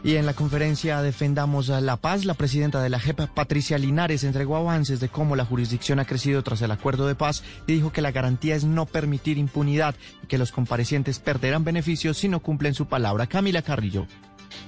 Y 0.05 0.17
en 0.17 0.27
la 0.27 0.35
conferencia 0.35 1.01
Defendamos 1.01 1.69
la 1.69 1.97
Paz, 1.97 2.27
la 2.27 2.35
presidenta 2.35 2.83
de 2.83 2.91
la 2.91 3.01
JEP, 3.01 3.23
Patricia 3.35 3.79
Linares, 3.79 4.23
entregó 4.23 4.57
avances 4.57 5.01
de 5.01 5.09
cómo 5.09 5.35
la 5.35 5.47
jurisdicción 5.47 5.99
ha 5.99 6.05
crecido 6.05 6.43
tras 6.43 6.61
el 6.61 6.71
acuerdo 6.71 7.07
de 7.07 7.15
paz 7.15 7.43
y 7.67 7.73
dijo 7.73 7.91
que 7.91 8.03
la 8.03 8.13
garantía 8.13 8.55
es 8.55 8.65
no 8.65 8.85
permitir 8.85 9.39
impunidad 9.39 9.95
y 10.23 10.27
que 10.27 10.37
los 10.37 10.53
comparecientes 10.53 11.21
perderán 11.21 11.65
beneficios 11.65 12.19
si 12.19 12.29
no 12.29 12.41
cumplen 12.41 12.75
su 12.75 12.85
palabra. 12.85 13.27
Camila 13.27 13.63
Carrillo. 13.63 14.07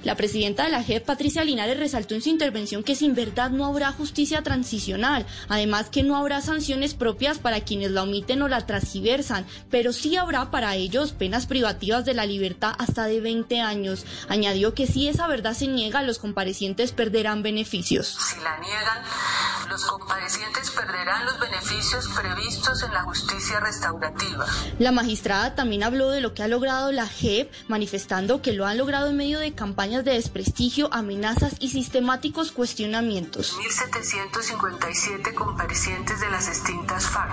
La 0.03 0.15
presidenta 0.15 0.63
de 0.63 0.69
la 0.69 0.83
JEP, 0.83 1.05
Patricia 1.05 1.43
Linares, 1.43 1.79
resaltó 1.79 2.15
en 2.15 2.21
su 2.21 2.29
intervención 2.29 2.83
que 2.83 2.95
sin 2.95 3.15
verdad 3.15 3.49
no 3.49 3.65
habrá 3.65 3.91
justicia 3.91 4.41
transicional, 4.43 5.25
además 5.49 5.89
que 5.89 6.03
no 6.03 6.15
habrá 6.15 6.41
sanciones 6.41 6.93
propias 6.93 7.39
para 7.39 7.61
quienes 7.61 7.91
la 7.91 8.03
omiten 8.03 8.41
o 8.41 8.47
la 8.47 8.65
transgiversan, 8.65 9.45
pero 9.69 9.93
sí 9.93 10.15
habrá 10.17 10.51
para 10.51 10.75
ellos 10.75 11.13
penas 11.13 11.45
privativas 11.45 12.05
de 12.05 12.13
la 12.13 12.25
libertad 12.25 12.73
hasta 12.77 13.05
de 13.05 13.21
20 13.21 13.61
años. 13.61 14.05
Añadió 14.29 14.73
que 14.73 14.87
si 14.87 15.07
esa 15.07 15.27
verdad 15.27 15.53
se 15.53 15.67
niega, 15.67 16.03
los 16.03 16.19
comparecientes 16.19 16.91
perderán 16.91 17.43
beneficios. 17.43 18.17
Si 18.19 18.39
la 18.41 18.57
niegan, 18.59 19.03
los 19.69 19.85
comparecientes 19.85 20.71
perderán 20.71 21.25
los 21.25 21.39
beneficios 21.39 22.07
previstos 22.19 22.83
en 22.83 22.93
la 22.93 23.03
justicia 23.03 23.59
restaurativa. 23.59 24.45
La 24.79 24.91
magistrada 24.91 25.55
también 25.55 25.83
habló 25.83 26.11
de 26.11 26.21
lo 26.21 26.33
que 26.33 26.43
ha 26.43 26.47
logrado 26.47 26.91
la 26.91 27.07
JEP, 27.07 27.51
manifestando 27.67 28.41
que 28.41 28.53
lo 28.53 28.65
han 28.65 28.77
logrado 28.77 29.09
en 29.09 29.17
medio 29.17 29.39
de 29.39 29.53
campañas 29.53 29.76
de 29.77 30.13
desprestigio, 30.13 30.89
amenazas 30.91 31.53
y 31.59 31.69
sistemáticos 31.69 32.51
cuestionamientos. 32.51 33.53
1.757 33.53 35.35
comparecientes 35.35 36.19
de 36.19 36.29
las 36.31 36.47
extintas 36.47 37.05
FARC. 37.05 37.31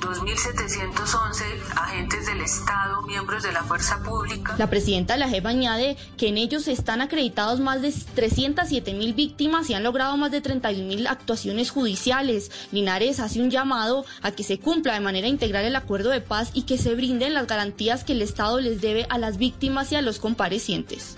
2.711 0.00 1.42
agentes 1.76 2.26
del 2.26 2.40
Estado, 2.40 3.02
miembros 3.02 3.42
de 3.42 3.52
la 3.52 3.62
fuerza 3.62 4.02
pública. 4.02 4.54
La 4.56 4.70
presidenta 4.70 5.12
de 5.12 5.20
la 5.20 5.28
JEP 5.28 5.44
añade 5.44 5.98
que 6.16 6.28
en 6.28 6.38
ellos 6.38 6.66
están 6.68 7.02
acreditados 7.02 7.60
más 7.60 7.82
de 7.82 7.92
307 8.14 8.94
mil 8.94 9.12
víctimas 9.12 9.68
y 9.68 9.74
han 9.74 9.82
logrado 9.82 10.16
más 10.16 10.30
de 10.30 10.40
31 10.40 10.88
mil 10.88 11.06
actuaciones 11.06 11.70
judiciales. 11.70 12.50
Linares 12.72 13.20
hace 13.20 13.42
un 13.42 13.50
llamado 13.50 14.06
a 14.22 14.30
que 14.32 14.42
se 14.42 14.58
cumpla 14.58 14.94
de 14.94 15.00
manera 15.00 15.28
integral 15.28 15.66
el 15.66 15.76
acuerdo 15.76 16.08
de 16.08 16.22
paz 16.22 16.50
y 16.54 16.62
que 16.62 16.78
se 16.78 16.94
brinden 16.94 17.34
las 17.34 17.46
garantías 17.46 18.04
que 18.04 18.12
el 18.12 18.22
Estado 18.22 18.58
les 18.58 18.80
debe 18.80 19.06
a 19.10 19.18
las 19.18 19.36
víctimas 19.36 19.92
y 19.92 19.96
a 19.96 20.02
los 20.02 20.18
comparecientes. 20.18 21.09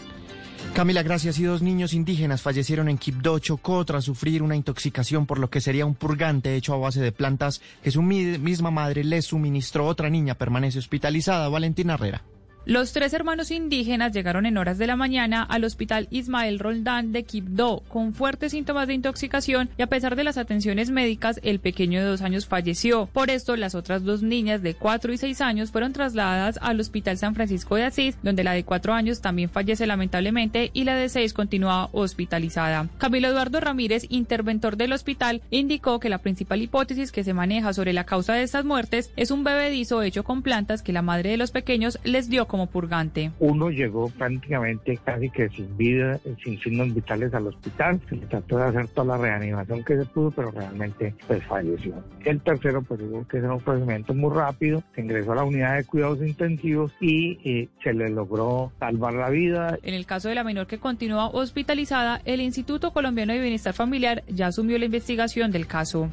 Camila, 0.74 1.02
gracias. 1.02 1.38
Y 1.38 1.44
dos 1.44 1.60
niños 1.60 1.92
indígenas 1.92 2.40
fallecieron 2.40 2.88
en 2.88 2.96
Quibdó, 2.96 3.38
Chocó, 3.38 3.84
tras 3.84 4.04
sufrir 4.04 4.42
una 4.42 4.56
intoxicación 4.56 5.26
por 5.26 5.38
lo 5.38 5.50
que 5.50 5.60
sería 5.60 5.84
un 5.84 5.94
purgante 5.94 6.56
hecho 6.56 6.72
a 6.72 6.78
base 6.78 7.00
de 7.00 7.12
plantas 7.12 7.60
que 7.82 7.90
su 7.90 8.00
misma 8.00 8.70
madre 8.70 9.04
les 9.04 9.26
suministró. 9.26 9.86
Otra 9.86 10.08
niña 10.08 10.34
permanece 10.34 10.78
hospitalizada. 10.78 11.50
Valentina 11.50 11.94
Herrera. 11.94 12.22
Los 12.64 12.92
tres 12.92 13.12
hermanos 13.12 13.50
indígenas 13.50 14.12
llegaron 14.12 14.46
en 14.46 14.56
horas 14.56 14.78
de 14.78 14.86
la 14.86 14.94
mañana 14.94 15.42
al 15.42 15.64
hospital 15.64 16.06
Ismael 16.10 16.60
Roldán 16.60 17.10
de 17.10 17.24
Quibdó 17.24 17.82
con 17.88 18.14
fuertes 18.14 18.52
síntomas 18.52 18.86
de 18.86 18.94
intoxicación 18.94 19.68
y 19.76 19.82
a 19.82 19.88
pesar 19.88 20.14
de 20.14 20.22
las 20.22 20.38
atenciones 20.38 20.90
médicas, 20.90 21.40
el 21.42 21.58
pequeño 21.58 21.98
de 21.98 22.06
dos 22.06 22.22
años 22.22 22.46
falleció. 22.46 23.06
Por 23.06 23.30
esto, 23.30 23.56
las 23.56 23.74
otras 23.74 24.04
dos 24.04 24.22
niñas 24.22 24.62
de 24.62 24.74
cuatro 24.74 25.12
y 25.12 25.18
seis 25.18 25.40
años 25.40 25.72
fueron 25.72 25.92
trasladadas 25.92 26.60
al 26.62 26.78
hospital 26.78 27.18
San 27.18 27.34
Francisco 27.34 27.74
de 27.74 27.82
Asís, 27.82 28.16
donde 28.22 28.44
la 28.44 28.52
de 28.52 28.62
cuatro 28.62 28.92
años 28.92 29.20
también 29.20 29.50
fallece 29.50 29.84
lamentablemente 29.88 30.70
y 30.72 30.84
la 30.84 30.94
de 30.94 31.08
seis 31.08 31.32
continúa 31.32 31.88
hospitalizada. 31.90 32.88
Camilo 32.98 33.26
Eduardo 33.26 33.58
Ramírez, 33.58 34.06
interventor 34.08 34.76
del 34.76 34.92
hospital, 34.92 35.42
indicó 35.50 35.98
que 35.98 36.08
la 36.08 36.18
principal 36.18 36.62
hipótesis 36.62 37.10
que 37.10 37.24
se 37.24 37.34
maneja 37.34 37.72
sobre 37.72 37.92
la 37.92 38.04
causa 38.04 38.34
de 38.34 38.44
estas 38.44 38.64
muertes 38.64 39.10
es 39.16 39.32
un 39.32 39.42
bebedizo 39.42 40.00
hecho 40.02 40.22
con 40.22 40.42
plantas 40.42 40.82
que 40.82 40.92
la 40.92 41.02
madre 41.02 41.30
de 41.30 41.38
los 41.38 41.50
pequeños 41.50 41.98
les 42.04 42.28
dio 42.28 42.46
como 42.52 42.66
purgante. 42.66 43.32
Uno 43.38 43.70
llegó 43.70 44.10
prácticamente 44.10 44.98
casi 44.98 45.30
que 45.30 45.48
sin 45.48 45.74
vida, 45.74 46.20
sin 46.44 46.60
signos 46.60 46.94
vitales 46.94 47.32
al 47.32 47.46
hospital. 47.46 47.98
Se 48.10 48.16
le 48.16 48.26
trató 48.26 48.58
de 48.58 48.64
hacer 48.64 48.88
toda 48.88 49.16
la 49.16 49.22
reanimación 49.22 49.82
que 49.82 49.96
se 49.96 50.04
pudo, 50.04 50.30
pero 50.32 50.50
realmente 50.50 51.14
pues 51.26 51.42
falleció. 51.46 51.94
El 52.26 52.42
tercero 52.42 52.82
pues 52.82 53.00
tuvo 53.00 53.26
que 53.26 53.38
hacer 53.38 53.50
un 53.50 53.60
procedimiento 53.60 54.12
muy 54.12 54.34
rápido, 54.34 54.82
se 54.94 55.00
ingresó 55.00 55.32
a 55.32 55.36
la 55.36 55.44
unidad 55.44 55.76
de 55.76 55.84
cuidados 55.84 56.18
intensivos 56.20 56.92
y 57.00 57.38
eh, 57.42 57.68
se 57.82 57.94
le 57.94 58.10
logró 58.10 58.70
salvar 58.78 59.14
la 59.14 59.30
vida. 59.30 59.78
En 59.82 59.94
el 59.94 60.04
caso 60.04 60.28
de 60.28 60.34
la 60.34 60.44
menor 60.44 60.66
que 60.66 60.78
continúa 60.78 61.28
hospitalizada, 61.28 62.20
el 62.26 62.42
Instituto 62.42 62.92
Colombiano 62.92 63.32
de 63.32 63.40
Bienestar 63.40 63.72
Familiar 63.72 64.24
ya 64.28 64.48
asumió 64.48 64.78
la 64.78 64.84
investigación 64.84 65.52
del 65.52 65.66
caso. 65.66 66.10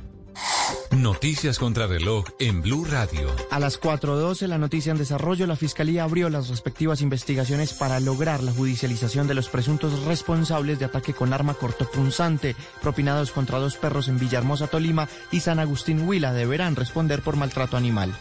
Noticias 0.91 1.59
contra 1.59 1.88
reloj 1.88 2.25
en 2.39 2.61
Blue 2.61 2.85
Radio. 2.85 3.29
A 3.51 3.59
las 3.59 3.79
4.12, 3.79 4.47
la 4.47 4.57
noticia 4.57 4.91
en 4.91 4.97
desarrollo, 4.97 5.47
la 5.47 5.55
Fiscalía 5.55 6.03
abrió 6.03 6.29
las 6.29 6.49
respectivas 6.49 7.01
investigaciones 7.01 7.73
para 7.73 7.99
lograr 7.99 8.43
la 8.43 8.51
judicialización 8.51 9.27
de 9.27 9.33
los 9.33 9.49
presuntos 9.49 10.03
responsables 10.05 10.79
de 10.79 10.85
ataque 10.85 11.13
con 11.13 11.31
arma 11.31 11.53
cortopunzante 11.53 12.55
propinados 12.81 13.31
contra 13.31 13.59
dos 13.59 13.77
perros 13.77 14.07
en 14.07 14.19
Villahermosa, 14.19 14.67
Tolima 14.67 15.07
y 15.31 15.39
San 15.39 15.59
Agustín 15.59 16.07
Huila. 16.07 16.33
Deberán 16.33 16.75
responder 16.75 17.21
por 17.21 17.35
maltrato 17.38 17.77
animal. 17.77 18.13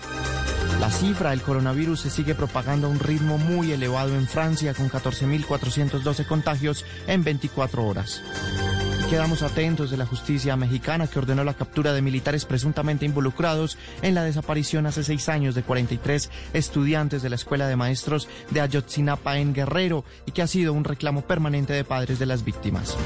La 0.81 0.91
cifra 0.91 1.31
del 1.31 1.43
coronavirus 1.43 2.01
se 2.01 2.11
sigue 2.11 2.37
propagando 2.37 2.87
a 2.87 2.91
un 2.91 3.01
ritmo 3.01 3.39
muy 3.39 3.73
elevado 3.73 4.15
en 4.15 4.29
Francia 4.29 4.75
con 4.75 4.89
14.412 4.89 6.27
contagios 6.27 6.85
en 7.09 7.25
24 7.25 7.85
horas. 7.85 8.23
Quedamos 9.11 9.43
atentos 9.43 9.91
de 9.91 9.97
la 9.97 10.05
justicia 10.05 10.55
mexicana 10.57 11.07
que 11.07 11.19
ordenó 11.19 11.43
la 11.43 11.55
captura 11.55 11.95
de 11.95 12.03
militares 12.03 12.45
presuntamente 12.45 13.07
involucrados 13.07 13.79
en 14.03 14.15
la 14.15 14.23
desaparición 14.23 14.85
hace 14.85 15.03
seis 15.03 15.31
años 15.31 15.55
de 15.55 15.63
43 15.63 16.31
estudiantes 16.53 17.23
de 17.23 17.31
la 17.31 17.37
Escuela 17.37 17.67
de 17.69 17.77
Maestros 17.77 18.29
de 18.51 18.61
Ayotzinapa 18.61 19.39
en 19.39 19.55
Guerrero 19.55 20.05
y 20.27 20.33
que 20.33 20.43
ha 20.43 20.47
sido 20.47 20.75
un 20.75 20.85
reclamo 20.85 21.23
permanente 21.23 21.73
de 21.73 21.85
padres 21.85 22.19
de 22.19 22.27
las 22.27 22.45
víctimas. 22.45 22.99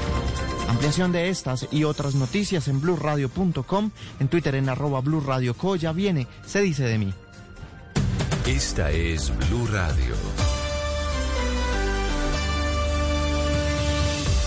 Ampliación 0.67 1.13
de 1.13 1.29
estas 1.29 1.69
y 1.71 1.85
otras 1.85 2.15
noticias 2.15 2.67
en 2.67 2.81
blurradio.com, 2.81 3.91
en 4.19 4.27
Twitter 4.27 4.55
en 4.55 4.67
arroba 4.67 4.99
blurradioco, 4.99 5.77
ya 5.77 5.93
viene, 5.93 6.27
se 6.45 6.59
dice 6.59 6.83
de 6.83 6.97
mí. 6.97 7.13
Esta 8.45 8.91
es 8.91 9.31
Blue 9.37 9.67
Radio. 9.67 10.15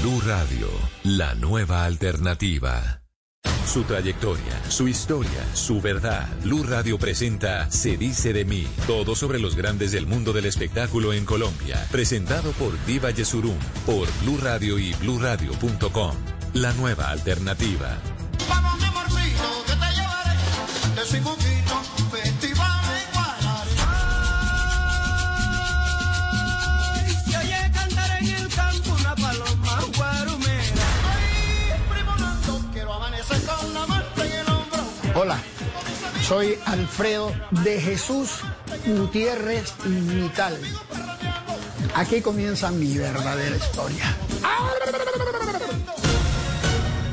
Blue 0.00 0.20
Radio, 0.24 0.66
la 1.04 1.34
nueva 1.34 1.84
alternativa. 1.84 3.02
Su 3.66 3.82
trayectoria, 3.82 4.70
su 4.70 4.88
historia, 4.88 5.44
su 5.52 5.82
verdad. 5.82 6.26
Blue 6.42 6.64
Radio 6.64 6.98
presenta 6.98 7.70
Se 7.70 7.98
dice 7.98 8.32
de 8.32 8.46
mí. 8.46 8.66
Todo 8.86 9.14
sobre 9.14 9.38
los 9.38 9.56
grandes 9.56 9.92
del 9.92 10.06
mundo 10.06 10.32
del 10.32 10.46
espectáculo 10.46 11.12
en 11.12 11.26
Colombia. 11.26 11.86
Presentado 11.90 12.52
por 12.52 12.72
Diva 12.86 13.10
Yesurum, 13.10 13.58
por 13.84 14.08
Blue 14.22 14.38
Radio 14.42 14.78
y 14.78 14.94
bluradio.com. 14.94 16.16
La 16.54 16.72
nueva 16.72 17.10
alternativa. 17.10 17.98
Vamos, 18.48 18.78
mi 18.78 18.84
amorcito, 18.86 19.64
que 19.66 19.72
te 19.72 19.94
llevaré 19.96 21.69
Hola, 35.14 35.38
soy 36.22 36.56
Alfredo 36.66 37.32
de 37.64 37.80
Jesús 37.80 38.30
Gutiérrez 38.86 39.72
Vital. 39.84 40.56
Aquí 41.96 42.20
comienza 42.20 42.70
mi 42.70 42.96
verdadera 42.96 43.56
historia. 43.56 44.16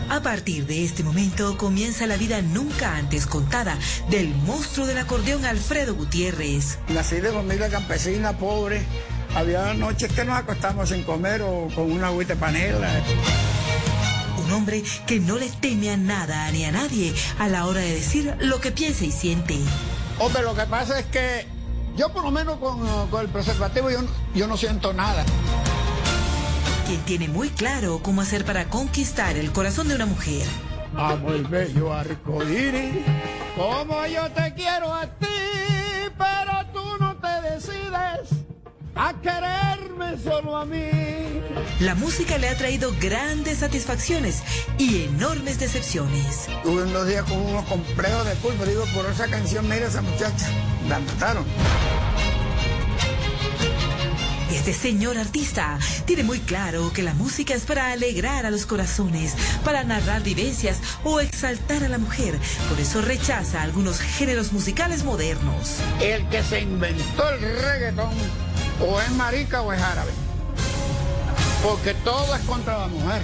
A 0.10 0.22
partir 0.22 0.68
de 0.68 0.86
este 0.86 1.04
momento 1.04 1.58
comienza 1.58 2.06
la 2.06 2.18
vida 2.18 2.42
nunca 2.42 2.98
antes 2.98 3.25
contada 3.25 3.77
del 4.10 4.30
monstruo 4.30 4.86
del 4.86 5.00
acordeón 5.00 5.46
Alfredo 5.46 5.96
Gutiérrez. 5.96 6.77
Nací 6.89 7.16
de 7.16 7.32
familia 7.32 7.70
campesina 7.70 8.38
pobre. 8.38 8.86
Había 9.36 9.74
noches 9.74 10.12
que 10.13 10.24
nos 10.24 10.38
acostamos 10.38 10.89
sin 10.89 11.04
comer 11.04 11.42
o 11.42 11.68
con 11.74 11.92
una 11.92 12.08
agüita 12.08 12.36
de 12.36 12.39
panela. 12.39 12.89
Un 14.38 14.51
hombre 14.53 14.84
que 15.06 15.20
no 15.20 15.38
le 15.38 15.50
teme 15.50 15.91
a 15.91 15.98
nada 15.98 16.50
ni 16.51 16.63
a 16.65 16.72
nadie 16.72 17.13
a 17.39 17.48
la 17.48 17.65
hora 17.65 17.79
de 17.82 17.94
decir 17.96 18.36
lo 18.39 18.60
que 18.62 18.72
piensa 18.72 19.03
y 19.06 19.12
siente. 19.12 19.58
Hombre, 20.20 20.41
lo 20.44 20.56
que 20.56 20.63
pasa 20.63 21.00
es 21.00 21.06
que 21.08 21.46
yo 21.96 22.10
por 22.13 22.24
lo 22.24 22.32
menos 22.32 22.58
con, 22.58 23.08
con 23.10 23.22
el 23.22 23.27
preservativo 23.29 23.89
yo, 23.89 24.01
no- 24.01 24.10
yo 24.36 24.48
no 24.48 24.56
siento 24.58 24.94
nada. 24.94 25.25
Quien 26.86 27.01
tiene 27.01 27.27
muy 27.27 27.50
claro 27.50 28.00
cómo 28.01 28.22
hacer 28.22 28.46
para 28.46 28.70
conquistar 28.70 29.36
el 29.36 29.51
corazón 29.51 29.88
de 29.89 29.96
una 29.96 30.06
mujer. 30.06 30.46
Amo 30.96 31.32
el 31.34 31.44
bello 31.46 31.94
arcoíris, 31.94 33.03
como 33.58 34.06
yo 34.08 34.32
te 34.32 34.53
quiero 34.53 34.94
a 34.94 35.06
ti, 35.06 35.25
pero 36.17 36.65
tú 36.74 36.82
no 37.00 37.15
te 37.17 37.27
decides 37.51 38.37
a 38.98 39.13
quererme 39.22 40.18
solo 40.18 40.58
a 40.58 40.66
mí. 40.66 40.89
La 41.80 41.96
música 41.96 42.38
le 42.38 42.50
ha 42.50 42.58
traído 42.58 42.92
grandes 43.00 43.60
satisfacciones 43.60 44.42
y 44.77 45.04
enormes 45.04 45.60
decepciones. 45.60 46.48
Tuve 46.63 46.84
unos 46.84 47.08
días 47.08 47.24
con 47.25 47.38
unos 47.38 47.66
complejos 47.66 48.25
de 48.25 48.34
culpa, 48.36 48.66
digo, 48.66 48.84
por 48.96 49.06
esa 49.06 49.27
canción, 49.27 49.68
mira 49.68 49.88
esa 49.88 50.01
muchacha, 50.01 50.50
la 50.88 51.00
mataron. 51.00 51.46
Este 54.51 54.74
señor 54.74 55.18
artista 55.18 55.80
tiene 56.06 56.24
muy 56.24 56.39
claro 56.39 56.92
que 56.92 57.01
la 57.01 57.13
música 57.13 57.54
es 57.54 57.63
para 57.63 57.92
alegrar 57.92 58.46
a 58.46 58.51
los 58.51 58.66
corazones, 58.66 59.34
para 59.63 59.84
narrar 59.84 60.24
vivencias 60.24 60.80
o 61.06 61.22
exaltar 61.22 61.84
a 61.84 61.89
la 61.89 61.98
mujer. 62.00 62.38
Por 62.68 62.80
eso 62.80 63.01
rechaza 63.01 63.62
algunos 63.62 64.00
géneros 64.00 64.51
musicales 64.51 65.06
modernos. 65.06 65.77
El 66.01 66.27
que 66.27 66.44
se 66.44 66.62
inventó 66.62 67.30
el 67.30 67.39
reggaetón, 67.39 68.13
o 68.79 69.00
es 69.00 69.12
marica 69.12 69.62
o 69.62 69.74
es 69.74 69.81
árabe. 69.81 70.12
Porque 71.63 71.93
todo 71.96 72.36
es 72.36 72.41
contra 72.43 72.77
la 72.77 72.88
mujer. 72.88 73.22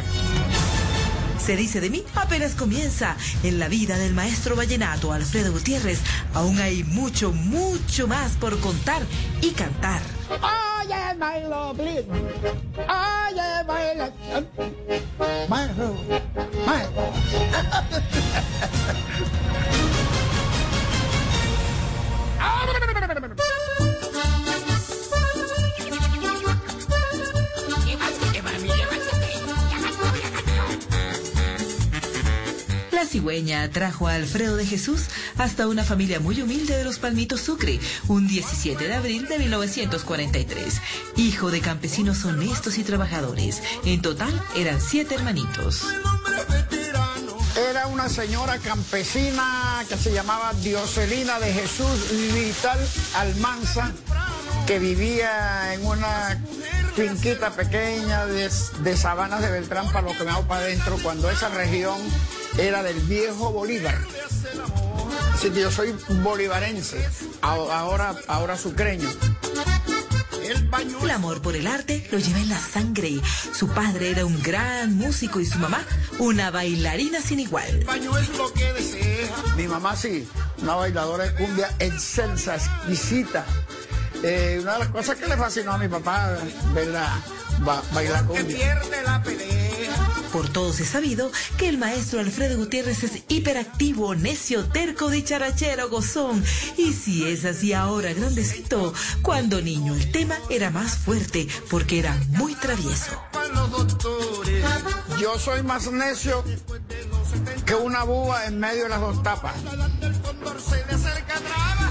Se 1.43 1.55
dice 1.57 1.81
de 1.81 1.89
mí, 1.89 2.03
apenas 2.15 2.55
comienza. 2.55 3.17
En 3.43 3.59
la 3.59 3.67
vida 3.67 3.97
del 3.97 4.13
maestro 4.13 4.55
vallenato 4.55 5.11
Alfredo 5.11 5.51
Gutiérrez 5.51 5.99
aún 6.33 6.57
hay 6.59 6.83
mucho, 6.85 7.33
mucho 7.33 8.07
más 8.07 8.33
por 8.33 8.57
contar 8.59 9.01
y 9.41 9.51
cantar. 9.51 10.01
Oye, 10.29 11.15
my 11.19 11.47
lovely. 11.49 12.05
Oye, 12.77 13.63
my 13.67 13.93
love. 13.97 14.13
My 15.49 15.67
love. 15.77 15.97
My 16.65 16.83
La 33.03 33.09
cigüeña 33.09 33.69
trajo 33.69 34.07
a 34.07 34.13
Alfredo 34.13 34.55
de 34.55 34.65
Jesús 34.65 35.07
hasta 35.37 35.67
una 35.67 35.83
familia 35.83 36.21
muy 36.21 36.41
humilde 36.41 36.77
de 36.77 36.85
los 36.85 36.99
Palmitos 36.99 37.41
Sucre, 37.41 37.77
un 38.07 38.29
17 38.29 38.87
de 38.87 38.93
abril 38.93 39.27
de 39.27 39.39
1943. 39.39 40.79
Hijo 41.17 41.51
de 41.51 41.59
campesinos 41.59 42.23
honestos 42.23 42.77
y 42.77 42.83
trabajadores. 42.85 43.61
En 43.83 44.01
total 44.01 44.31
eran 44.55 44.79
siete 44.79 45.15
hermanitos. 45.15 45.85
Era 47.69 47.87
una 47.87 48.07
señora 48.07 48.57
campesina 48.59 49.83
que 49.89 49.97
se 49.97 50.13
llamaba 50.13 50.53
Dioselina 50.61 51.41
de 51.41 51.51
Jesús 51.51 52.09
Vital 52.33 52.79
Almanza, 53.15 53.91
que 54.65 54.79
vivía 54.79 55.73
en 55.73 55.85
una 55.85 56.41
finquita 56.95 57.51
pequeña 57.51 58.25
de, 58.27 58.49
de 58.79 58.95
sabanas 58.95 59.41
de 59.41 59.51
Beltrán 59.51 59.91
para 59.91 60.07
lo 60.07 60.17
que 60.17 60.23
me 60.23 60.31
hago 60.31 60.47
para 60.47 60.61
adentro, 60.61 60.97
cuando 61.03 61.29
esa 61.29 61.49
región 61.49 61.99
era 62.57 62.83
del 62.83 62.99
viejo 63.01 63.51
Bolívar. 63.51 63.97
Así 65.33 65.49
que 65.49 65.61
yo 65.61 65.71
soy 65.71 65.93
bolivarense, 66.21 67.07
ahora, 67.41 68.15
ahora 68.27 68.57
sucreño. 68.57 69.09
El 71.03 71.11
amor 71.11 71.41
por 71.41 71.55
el 71.55 71.67
arte 71.67 72.07
lo 72.11 72.17
lleva 72.19 72.39
en 72.39 72.49
la 72.49 72.59
sangre. 72.59 73.21
Su 73.53 73.67
padre 73.69 74.11
era 74.11 74.25
un 74.25 74.41
gran 74.41 74.95
músico 74.97 75.39
y 75.39 75.45
su 75.45 75.57
mamá 75.57 75.81
una 76.19 76.51
bailarina 76.51 77.21
sin 77.21 77.39
igual. 77.39 77.83
Mi 79.57 79.67
mamá 79.67 79.95
sí, 79.95 80.27
una 80.61 80.75
bailadora 80.75 81.25
de 81.25 81.35
cumbia 81.35 81.73
excelsa, 81.79 82.55
exquisita. 82.55 83.45
Eh, 84.23 84.59
una 84.61 84.73
de 84.73 84.79
las 84.79 84.87
cosas 84.89 85.15
que 85.17 85.27
le 85.27 85.37
fascinó 85.37 85.73
a 85.73 85.77
mi 85.77 85.87
papá, 85.87 86.37
verla 86.73 87.19
ba- 87.59 87.81
bailar 87.93 88.25
cumbia. 88.25 88.57
Por 90.33 90.49
todos 90.49 90.79
es 90.79 90.89
sabido 90.89 91.31
que 91.57 91.69
el 91.69 91.77
maestro 91.77 92.19
Alfredo 92.19 92.57
Gutiérrez 92.57 93.03
es 93.03 93.21
hiperactivo, 93.27 94.15
necio, 94.15 94.65
terco, 94.65 95.11
dicharachero, 95.11 95.89
gozón. 95.89 96.43
Y 96.75 96.91
si 96.91 97.27
es 97.27 97.45
así 97.45 97.71
ahora, 97.71 98.11
grandecito, 98.13 98.95
cuando 99.21 99.61
niño 99.61 99.93
el 99.93 100.11
tema 100.11 100.35
era 100.49 100.71
más 100.71 100.97
fuerte 100.97 101.47
porque 101.69 101.99
era 101.99 102.19
muy 102.29 102.55
travieso. 102.55 103.11
Yo 105.19 105.37
soy 105.37 105.61
más 105.61 105.91
necio 105.91 106.43
que 107.67 107.75
una 107.75 108.03
búa 108.03 108.47
en 108.47 108.59
medio 108.59 108.83
de 108.83 108.89
las 108.89 109.01
dos 109.01 109.21
tapas. 109.21 109.53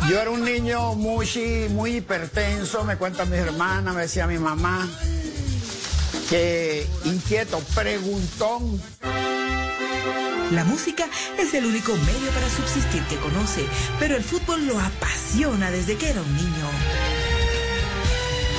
Yo 0.09 0.21
era 0.21 0.31
un 0.31 0.45
niño 0.45 0.95
muy, 0.97 1.29
muy 1.71 1.97
hipertenso, 1.99 2.83
me 2.83 2.97
cuentan 2.97 3.31
mis 3.31 3.39
hermanas, 3.39 3.95
me 3.95 4.03
decía 4.03 4.27
mi 4.27 4.39
mamá, 4.39 4.89
que 6.33 6.87
inquieto, 7.05 7.59
preguntón. 7.75 8.81
La 10.51 10.65
música 10.65 11.05
es 11.39 11.53
el 11.53 11.67
único 11.67 11.95
medio 11.95 12.31
para 12.31 12.49
subsistir 12.49 13.03
que 13.03 13.17
conoce, 13.17 13.67
pero 13.99 14.17
el 14.17 14.25
fútbol 14.25 14.67
lo 14.67 14.81
apasiona 14.81 15.71
desde 15.71 15.97
que 15.97 16.09
era 16.09 16.23
un 16.23 16.35
niño. 16.35 16.71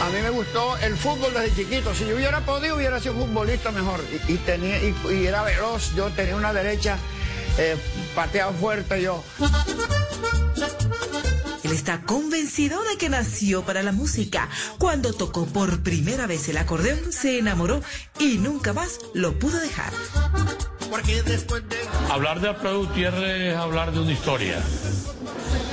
A 0.04 0.10
mí 0.10 0.22
me 0.22 0.30
gustó 0.30 0.78
el 0.78 0.96
fútbol 0.96 1.34
desde 1.34 1.56
chiquito. 1.56 1.96
Si 1.96 2.06
yo 2.06 2.16
hubiera 2.16 2.42
podido, 2.42 2.76
hubiera 2.76 3.00
sido 3.00 3.16
futbolista 3.16 3.72
mejor. 3.72 4.02
Y, 4.28 4.34
y 4.34 4.38
tenía, 4.38 4.78
y, 4.78 4.96
y 5.12 5.26
era 5.26 5.42
veloz. 5.42 5.96
Yo 5.96 6.12
tenía 6.12 6.36
una 6.36 6.54
derecha, 6.54 7.00
eh, 7.58 7.76
pateaba 8.14 8.52
fuerte 8.52 9.02
yo. 9.02 9.24
Está 11.74 12.04
convencido 12.04 12.84
de 12.84 12.98
que 13.00 13.10
nació 13.10 13.64
para 13.64 13.82
la 13.82 13.92
música. 13.92 14.48
Cuando 14.78 15.12
tocó 15.12 15.48
por 15.48 15.82
primera 15.82 16.28
vez 16.28 16.48
el 16.48 16.58
acordeón, 16.58 17.12
se 17.12 17.40
enamoró 17.40 17.82
y 18.20 18.38
nunca 18.38 18.74
más 18.74 19.00
lo 19.16 19.40
pudo 19.40 19.60
dejar. 19.60 19.92
Hablar 22.12 22.42
de 22.42 22.50
Alfredo 22.50 22.86
Gutiérrez 22.86 23.54
es 23.54 23.58
hablar 23.58 23.92
de 23.92 24.02
una 24.02 24.12
historia, 24.12 24.62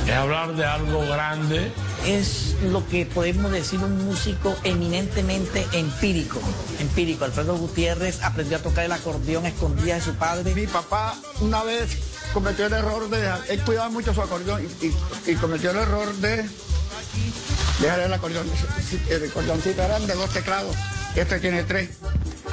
es 0.07 0.13
hablar 0.15 0.57
de 0.57 0.65
algo 0.65 1.03
grande. 1.03 1.71
Es 2.07 2.57
lo 2.63 2.89
que 2.89 3.05
podemos 3.05 3.53
decir 3.53 3.81
un 3.81 4.03
músico 4.07 4.57
eminentemente 4.65 5.67
empírico. 5.73 6.41
Empírico. 6.79 7.27
Alfredo 7.27 7.59
Gutiérrez 7.59 8.23
aprendió 8.23 8.57
a 8.57 8.63
tocar 8.63 8.87
el 8.87 8.93
acordeón 8.93 9.45
escondida 9.45 9.97
de 9.97 10.01
su 10.01 10.15
padre. 10.15 10.55
Mi 10.55 10.67
papá 10.67 11.15
una 11.43 11.63
vez 11.63 11.99
cometió 12.33 12.67
el 12.67 12.73
error 12.73 13.09
de... 13.09 13.31
Él 13.49 13.61
cuidaba 13.65 13.89
mucho 13.89 14.15
su 14.15 14.23
acordeón 14.23 14.67
y, 15.27 15.35
cometió 15.35 15.71
el 15.71 15.79
error 15.79 16.13
de 16.15 16.49
dejar 17.81 18.01
el 18.01 18.13
acordeón. 18.13 18.47
El 19.09 19.29
acordeoncito 19.29 19.83
eran 19.83 20.07
de 20.07 20.15
dos 20.15 20.31
teclados. 20.31 20.77
Este 21.15 21.41
tiene 21.41 21.65
tres. 21.65 21.91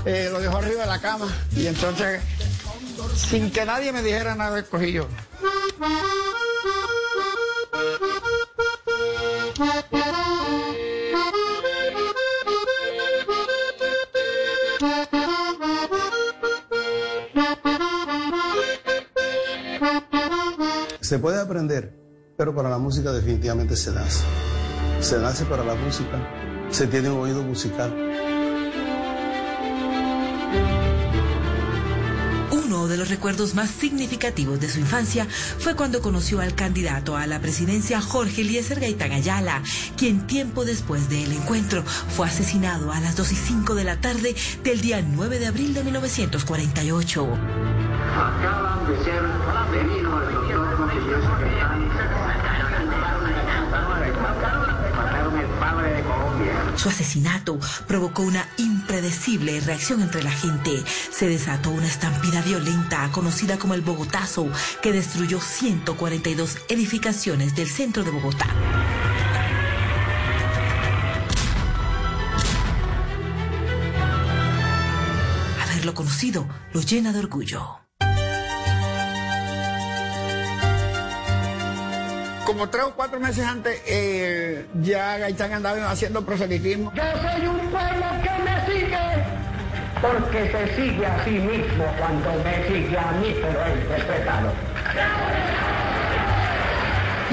Eh, 0.05 0.29
lo 0.31 0.39
dejó 0.39 0.57
arriba 0.57 0.81
de 0.81 0.87
la 0.87 0.99
cama 0.99 1.27
y 1.55 1.67
entonces, 1.67 2.21
sin 3.15 3.51
que 3.51 3.65
nadie 3.65 3.91
me 3.91 4.01
dijera 4.01 4.35
nada, 4.35 4.59
escogí 4.59 4.91
yo. 4.91 5.07
Se 21.07 21.19
puede 21.19 21.39
aprender, 21.39 21.93
pero 22.35 22.53
para 22.53 22.69
la 22.69 22.79
música 22.79 23.13
definitivamente 23.13 23.77
se 23.77 23.93
nace. 23.93 24.25
Se 24.99 25.17
nace 25.17 25.45
para 25.45 25.63
la 25.63 25.73
música, 25.73 26.19
se 26.69 26.85
tiene 26.85 27.09
un 27.09 27.21
oído 27.21 27.43
musical. 27.43 27.95
Uno 32.51 32.87
de 32.89 32.97
los 32.97 33.07
recuerdos 33.07 33.55
más 33.55 33.69
significativos 33.69 34.59
de 34.59 34.67
su 34.67 34.79
infancia 34.81 35.25
fue 35.29 35.77
cuando 35.77 36.01
conoció 36.01 36.41
al 36.41 36.55
candidato 36.55 37.15
a 37.15 37.25
la 37.25 37.39
presidencia 37.39 38.01
Jorge 38.01 38.41
Eliezer 38.41 38.81
Gaitán 38.81 39.13
Ayala, 39.13 39.63
quien 39.95 40.27
tiempo 40.27 40.65
después 40.65 41.07
del 41.07 41.31
encuentro 41.31 41.83
fue 41.85 42.27
asesinado 42.27 42.91
a 42.91 42.99
las 42.99 43.15
2 43.15 43.31
y 43.31 43.35
5 43.35 43.75
de 43.75 43.85
la 43.85 44.01
tarde 44.01 44.35
del 44.61 44.81
día 44.81 45.01
9 45.01 45.39
de 45.39 45.47
abril 45.47 45.73
de 45.73 45.85
1948. 45.85 47.27
Acaban 48.13 48.87
de 48.87 49.03
ser 49.05 49.23
Su 56.77 56.89
asesinato 56.89 57.59
provocó 57.87 58.21
una 58.21 58.47
impredecible 58.57 59.59
reacción 59.61 60.01
entre 60.01 60.23
la 60.23 60.31
gente. 60.31 60.83
Se 60.85 61.27
desató 61.27 61.71
una 61.71 61.87
estampida 61.87 62.41
violenta 62.43 63.09
conocida 63.11 63.57
como 63.57 63.73
el 63.73 63.81
Bogotazo, 63.81 64.47
que 64.81 64.91
destruyó 64.91 65.41
142 65.41 66.57
edificaciones 66.69 67.55
del 67.55 67.67
centro 67.67 68.03
de 68.03 68.11
Bogotá. 68.11 68.45
Haberlo 75.63 75.93
conocido 75.95 76.47
lo 76.73 76.81
llena 76.81 77.11
de 77.11 77.19
orgullo. 77.19 77.86
Como 82.47 82.69
tres 82.69 82.85
o 82.85 82.93
cuatro 82.95 83.19
meses 83.19 83.45
antes, 83.45 83.81
eh, 83.85 84.65
ya 84.81 85.17
Gaitán 85.17 85.51
andaba 85.51 85.91
haciendo 85.91 86.25
proselitismo. 86.25 86.93
Yo 86.95 87.03
soy 87.03 87.45
un 87.45 87.59
pueblo 87.69 88.05
que 88.23 88.29
me 88.41 88.65
sigue, 88.65 88.97
porque 90.01 90.49
se 90.49 90.75
sigue 90.77 91.05
a 91.05 91.25
sí 91.25 91.31
mismo 91.31 91.83
cuando 91.99 92.31
me 92.45 92.65
sigue 92.69 92.97
a 92.97 93.11
mí, 93.11 93.35
pero 93.41 93.65
es 93.65 93.89
respetado. 93.89 94.53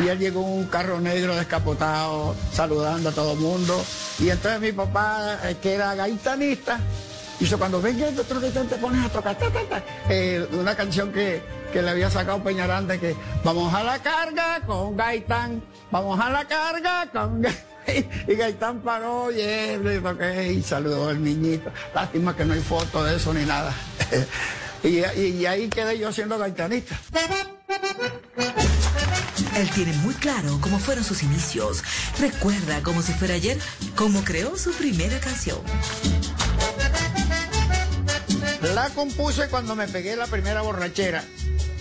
Y 0.04 0.08
él 0.08 0.18
llegó 0.18 0.40
en 0.40 0.52
un 0.52 0.66
carro 0.66 1.00
negro 1.00 1.36
descapotado, 1.36 2.34
saludando 2.52 3.10
a 3.10 3.12
todo 3.12 3.34
el 3.34 3.38
mundo. 3.38 3.84
Y 4.18 4.30
entonces 4.30 4.60
mi 4.60 4.72
papá, 4.72 5.38
eh, 5.44 5.54
que 5.62 5.74
era 5.74 5.94
gaitanista, 5.94 6.80
hizo 7.38 7.56
cuando 7.56 7.80
venga 7.80 8.08
el 8.08 8.18
otro 8.18 8.40
Gaitán 8.40 8.66
te 8.66 8.74
pones 8.78 9.06
a 9.06 9.08
tocar 9.10 9.38
ta, 9.38 9.48
ta, 9.48 9.60
ta", 9.68 9.82
eh, 10.08 10.44
una 10.54 10.74
canción 10.74 11.12
que, 11.12 11.40
que 11.74 11.82
le 11.82 11.90
había 11.90 12.08
sacado 12.08 12.40
Peñaranda, 12.42 12.96
que 12.98 13.16
vamos 13.42 13.74
a 13.74 13.82
la 13.82 13.98
carga 13.98 14.60
con 14.64 14.96
Gaitán, 14.96 15.60
vamos 15.90 16.20
a 16.20 16.30
la 16.30 16.44
carga 16.46 17.10
con 17.12 17.42
Gaitán. 17.42 17.64
Y 18.28 18.34
Gaitán 18.36 18.80
paró 18.80 19.30
y 19.30 19.40
él 19.42 20.02
y 20.56 20.62
saludó 20.62 21.08
al 21.10 21.22
niñito. 21.22 21.70
Lástima 21.94 22.34
que 22.34 22.44
no 22.46 22.54
hay 22.54 22.60
foto 22.60 23.02
de 23.04 23.16
eso 23.16 23.34
ni 23.34 23.44
nada. 23.44 23.74
y- 24.84 25.00
y 25.20 25.44
ahí 25.46 25.68
quedé 25.68 25.98
yo 25.98 26.10
siendo 26.10 26.38
gaitanista. 26.38 26.96
Él 29.56 29.68
tiene 29.74 29.92
muy 29.98 30.14
claro 30.14 30.58
cómo 30.62 30.78
fueron 30.78 31.04
sus 31.04 31.22
inicios. 31.24 31.82
Recuerda 32.18 32.82
como 32.82 33.02
si 33.02 33.12
fuera 33.12 33.34
ayer 33.34 33.58
cómo 33.96 34.24
creó 34.24 34.56
su 34.56 34.72
primera 34.72 35.18
canción. 35.20 35.58
La 38.74 38.90
compuse 38.90 39.48
cuando 39.48 39.76
me 39.76 39.86
pegué 39.86 40.16
la 40.16 40.26
primera 40.26 40.62
borrachera, 40.62 41.22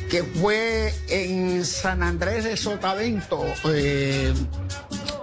que 0.10 0.24
fue 0.24 0.94
en 1.08 1.66
San 1.66 2.04
Andrés 2.04 2.44
de 2.44 2.56
Sotavento, 2.56 3.44
eh, 3.66 4.32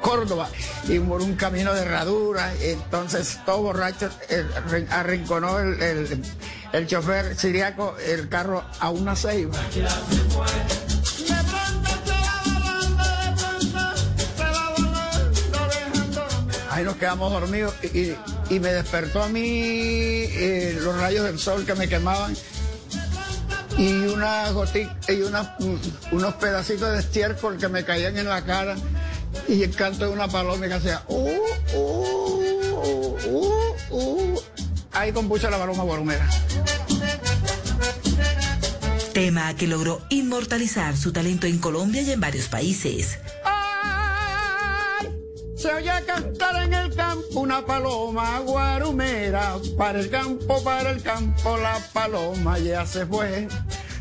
Córdoba, 0.02 0.48
y 0.88 0.98
por 0.98 1.22
un 1.22 1.36
camino 1.36 1.72
de 1.72 1.82
herradura. 1.82 2.52
Entonces, 2.60 3.38
todo 3.46 3.62
borracho, 3.62 4.10
eh, 4.28 4.44
arrin- 4.56 4.90
arrinconó 4.90 5.60
el, 5.60 5.80
el- 5.82 6.22
el 6.72 6.86
chofer 6.86 7.36
siriaco 7.36 7.96
el 8.04 8.28
carro 8.28 8.64
a 8.80 8.90
una 8.90 9.14
ceiba. 9.14 9.56
Ahí 16.80 16.86
nos 16.86 16.96
quedamos 16.96 17.30
dormidos 17.30 17.74
y, 17.82 18.14
y- 18.48 18.58
me 18.58 18.72
despertó 18.72 19.22
a 19.22 19.28
mí 19.28 19.42
eh, 19.44 20.78
los 20.80 20.96
rayos 20.96 21.26
del 21.26 21.38
sol 21.38 21.66
que 21.66 21.74
me 21.74 21.90
quemaban 21.90 22.34
y 23.76 23.92
una 24.06 24.50
gotica 24.52 24.96
y 25.12 25.20
una- 25.20 25.56
mm, 25.58 25.76
unos 26.12 26.34
pedacitos 26.36 26.90
de 26.92 27.00
estiércol 27.00 27.58
que 27.58 27.68
me 27.68 27.84
caían 27.84 28.16
en 28.16 28.24
la 28.26 28.42
cara 28.46 28.76
y 29.46 29.62
el 29.62 29.74
canto 29.76 30.06
de 30.06 30.10
una 30.10 30.26
paloma 30.28 30.66
que 30.68 30.72
hacía 30.72 31.02
uh, 31.08 31.28
uh, 31.74 33.16
uh, 33.90 34.40
ahí 34.92 35.12
la 35.50 35.58
paloma 35.58 35.84
borumera. 35.84 36.26
Tema 39.12 39.54
que 39.54 39.66
logró 39.66 40.00
inmortalizar 40.08 40.96
su 40.96 41.12
talento 41.12 41.46
en 41.46 41.58
Colombia 41.58 42.00
y 42.00 42.10
en 42.10 42.20
varios 42.20 42.48
países. 42.48 43.18
Se 45.60 45.70
oye 45.74 45.92
cantar 46.06 46.62
en 46.62 46.72
el 46.72 46.96
campo 46.96 47.40
una 47.40 47.60
paloma 47.60 48.38
guarumera. 48.38 49.56
Para 49.76 50.00
el 50.00 50.08
campo, 50.08 50.64
para 50.64 50.88
el 50.88 51.02
campo, 51.02 51.58
la 51.58 51.78
paloma 51.92 52.58
ya 52.58 52.86
se 52.86 53.04
fue. 53.04 53.46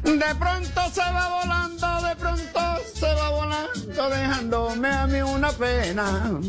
De 0.03 0.35
pronto 0.39 0.81
se 0.93 1.01
va 1.01 1.41
volando, 1.41 2.07
de 2.07 2.15
pronto 2.15 2.59
se 2.93 3.13
va 3.13 3.29
volando, 3.31 4.09
dejándome 4.09 4.87
a 4.87 5.07
mí 5.07 5.21
una 5.21 5.51
pena. 5.51 6.39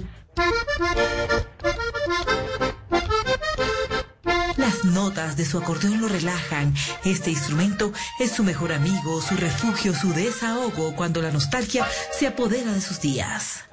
Las 4.57 4.85
notas 4.85 5.37
de 5.37 5.45
su 5.45 5.59
acordeón 5.59 6.01
lo 6.01 6.07
relajan. 6.07 6.73
Este 7.05 7.31
instrumento 7.31 7.93
es 8.21 8.31
su 8.31 8.45
mejor 8.45 8.73
amigo, 8.73 9.21
su 9.21 9.37
refugio, 9.37 9.93
su 9.93 10.13
desahogo 10.13 10.95
cuando 10.95 11.21
la 11.21 11.33
nostalgia 11.33 11.85
se 12.13 12.29
apodera 12.29 12.71
de 12.73 12.81
sus 12.81 13.01
días. 13.01 13.65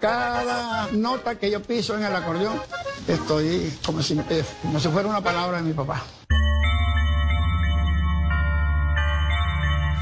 Cada 0.00 0.88
nota 0.92 1.34
que 1.34 1.50
yo 1.50 1.62
piso 1.62 1.96
en 1.96 2.04
el 2.04 2.14
acordeón, 2.14 2.60
estoy 3.06 3.78
como 3.84 4.02
si, 4.02 4.18
como 4.62 4.80
si 4.80 4.88
fuera 4.88 5.08
una 5.08 5.20
palabra 5.20 5.58
de 5.58 5.64
mi 5.64 5.72
papá. 5.72 6.02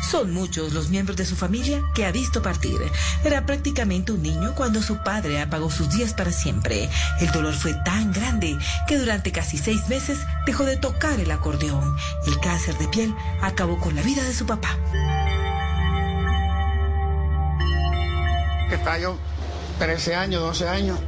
Son 0.09 0.33
muchos 0.33 0.73
los 0.73 0.89
miembros 0.89 1.19
de 1.19 1.27
su 1.27 1.37
familia 1.37 1.83
que 1.95 2.07
ha 2.07 2.13
visto 2.13 2.41
partir. 2.41 2.79
Era 3.25 3.45
prácticamente 3.45 4.11
un 4.13 4.23
niño 4.23 4.55
cuando 4.55 4.81
su 4.81 5.03
padre 5.03 5.39
apagó 5.39 5.71
sus 5.71 5.91
días 5.91 6.15
para 6.15 6.33
siempre. 6.33 6.89
El 7.21 7.31
dolor 7.31 7.53
fue 7.53 7.75
tan 7.85 8.11
grande 8.11 8.57
que 8.87 8.97
durante 8.97 9.33
casi 9.33 9.59
seis 9.59 9.87
meses 9.89 10.21
dejó 10.47 10.65
de 10.65 10.79
tocar 10.79 11.21
el 11.21 11.31
acordeón. 11.31 11.95
El 12.27 12.41
cáncer 12.41 12.79
de 12.79 12.89
piel 12.89 13.15
acabó 13.43 13.79
con 13.79 13.97
la 13.97 14.03
vida 14.03 14.25
de 14.25 14.33
su 14.33 14.47
papá. 14.47 14.79
Que 18.69 18.77
estaba 18.77 18.99
yo 18.99 19.17
13 19.79 20.15
años, 20.15 20.43
12 20.43 20.69
años. 20.69 20.99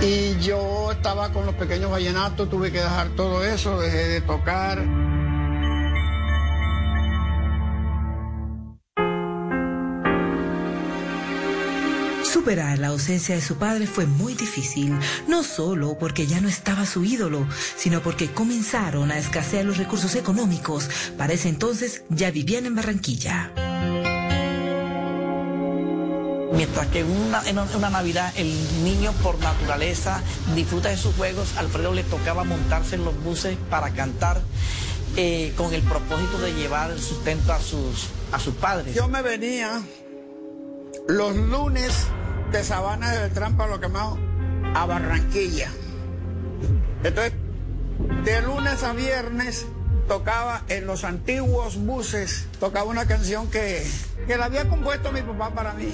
Y 0.00 0.38
yo 0.40 0.92
estaba 0.92 1.32
con 1.32 1.46
los 1.46 1.54
pequeños 1.54 1.90
vallenatos, 1.90 2.50
tuve 2.50 2.70
que 2.70 2.80
dejar 2.80 3.08
todo 3.10 3.44
eso, 3.44 3.80
dejé 3.80 4.08
de 4.08 4.20
tocar. 4.20 4.84
Superar 12.22 12.78
la 12.78 12.88
ausencia 12.88 13.34
de 13.34 13.40
su 13.40 13.56
padre 13.56 13.86
fue 13.86 14.04
muy 14.04 14.34
difícil, 14.34 14.98
no 15.28 15.42
solo 15.42 15.96
porque 15.98 16.26
ya 16.26 16.42
no 16.42 16.48
estaba 16.48 16.84
su 16.84 17.04
ídolo, 17.04 17.46
sino 17.76 18.02
porque 18.02 18.30
comenzaron 18.30 19.10
a 19.10 19.18
escasear 19.18 19.64
los 19.64 19.78
recursos 19.78 20.14
económicos. 20.16 20.90
Para 21.16 21.32
ese 21.32 21.48
entonces 21.48 22.02
ya 22.10 22.30
vivían 22.30 22.66
en 22.66 22.74
Barranquilla. 22.74 23.73
Mientras 26.56 26.86
que 26.88 27.02
una, 27.02 27.42
en 27.48 27.58
una 27.58 27.90
Navidad 27.90 28.32
el 28.36 28.48
niño 28.84 29.12
por 29.22 29.38
naturaleza 29.40 30.22
disfruta 30.54 30.88
de 30.88 30.96
sus 30.96 31.14
juegos, 31.16 31.56
Alfredo 31.56 31.92
le 31.92 32.04
tocaba 32.04 32.44
montarse 32.44 32.94
en 32.94 33.04
los 33.04 33.20
buses 33.24 33.56
para 33.70 33.90
cantar 33.90 34.40
eh, 35.16 35.52
con 35.56 35.74
el 35.74 35.82
propósito 35.82 36.38
de 36.38 36.54
llevar 36.54 36.90
el 36.90 37.00
sustento 37.00 37.52
a 37.52 37.60
sus, 37.60 38.08
a 38.30 38.38
sus 38.38 38.54
padres. 38.54 38.94
Yo 38.94 39.08
me 39.08 39.22
venía 39.22 39.82
los 41.08 41.34
lunes 41.34 42.06
de 42.52 42.62
Sabana 42.62 43.10
de 43.12 43.18
Beltrán 43.20 43.56
para 43.56 43.70
lo 43.70 43.80
quemado 43.80 44.18
a 44.74 44.86
Barranquilla. 44.86 45.70
Entonces, 47.02 47.32
de 48.24 48.42
lunes 48.42 48.82
a 48.82 48.92
viernes 48.92 49.66
tocaba 50.06 50.62
en 50.68 50.86
los 50.86 51.04
antiguos 51.04 51.76
buses, 51.76 52.46
tocaba 52.60 52.90
una 52.90 53.06
canción 53.06 53.50
que, 53.50 53.86
que 54.26 54.36
la 54.36 54.46
había 54.46 54.68
compuesto 54.68 55.12
mi 55.12 55.22
papá 55.22 55.50
para 55.50 55.74
mí. 55.74 55.88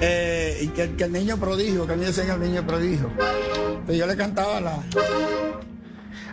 Eh, 0.00 0.58
y 0.62 0.68
que, 0.68 1.04
el 1.04 1.12
niño 1.12 1.36
prodigio, 1.38 1.86
que 1.86 1.92
a 1.92 1.96
mí 1.96 2.04
decían 2.04 2.30
el 2.30 2.40
niño 2.40 2.66
prodigio. 2.66 3.10
Entonces 3.18 3.96
yo 3.96 4.06
le 4.06 4.16
cantaba 4.16 4.60
la... 4.60 4.82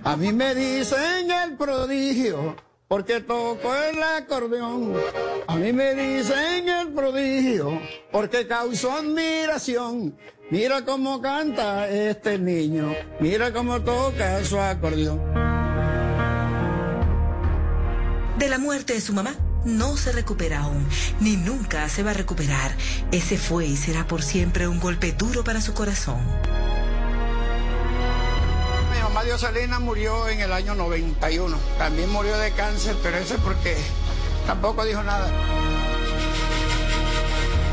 A 0.04 0.16
mí 0.16 0.32
me 0.32 0.56
dicen 0.56 1.30
el 1.30 1.56
prodigio 1.58 2.56
porque 2.88 3.20
toco 3.20 3.76
el 3.76 4.02
acordeón. 4.02 4.94
A 5.48 5.56
mí 5.56 5.72
me 5.74 5.94
dicen 5.94 6.68
el 6.68 6.90
prodigio 6.90 7.80
porque 8.12 8.48
causó 8.48 8.94
admiración. 8.94 10.18
Mira 10.50 10.84
cómo 10.84 11.22
canta 11.22 11.88
este 11.88 12.40
niño, 12.40 12.96
mira 13.20 13.54
cómo 13.54 13.82
toca 13.82 14.44
su 14.44 14.60
acordeón. 14.60 15.49
De 18.40 18.48
la 18.48 18.58
muerte 18.58 18.94
de 18.94 19.02
su 19.02 19.12
mamá 19.12 19.36
no 19.66 19.98
se 19.98 20.14
recupera 20.14 20.62
aún, 20.62 20.88
ni 21.20 21.36
nunca 21.36 21.90
se 21.90 22.04
va 22.04 22.12
a 22.12 22.14
recuperar. 22.14 22.72
Ese 23.12 23.38
fue 23.38 23.66
y 23.66 23.76
será 23.76 24.08
por 24.08 24.22
siempre 24.22 24.66
un 24.66 24.80
golpe 24.80 25.12
duro 25.12 25.44
para 25.44 25.60
su 25.60 25.74
corazón. 25.74 26.22
Mi 28.94 29.04
mamá 29.04 29.26
Dioselina 29.26 29.80
murió 29.80 30.30
en 30.30 30.40
el 30.40 30.54
año 30.54 30.74
91. 30.74 31.58
También 31.78 32.10
murió 32.12 32.38
de 32.38 32.52
cáncer, 32.54 32.96
pero 33.04 33.18
eso 33.18 33.36
es 33.36 33.42
porque 33.42 33.76
tampoco 34.48 34.86
dijo 34.86 35.04
nada. 35.04 35.30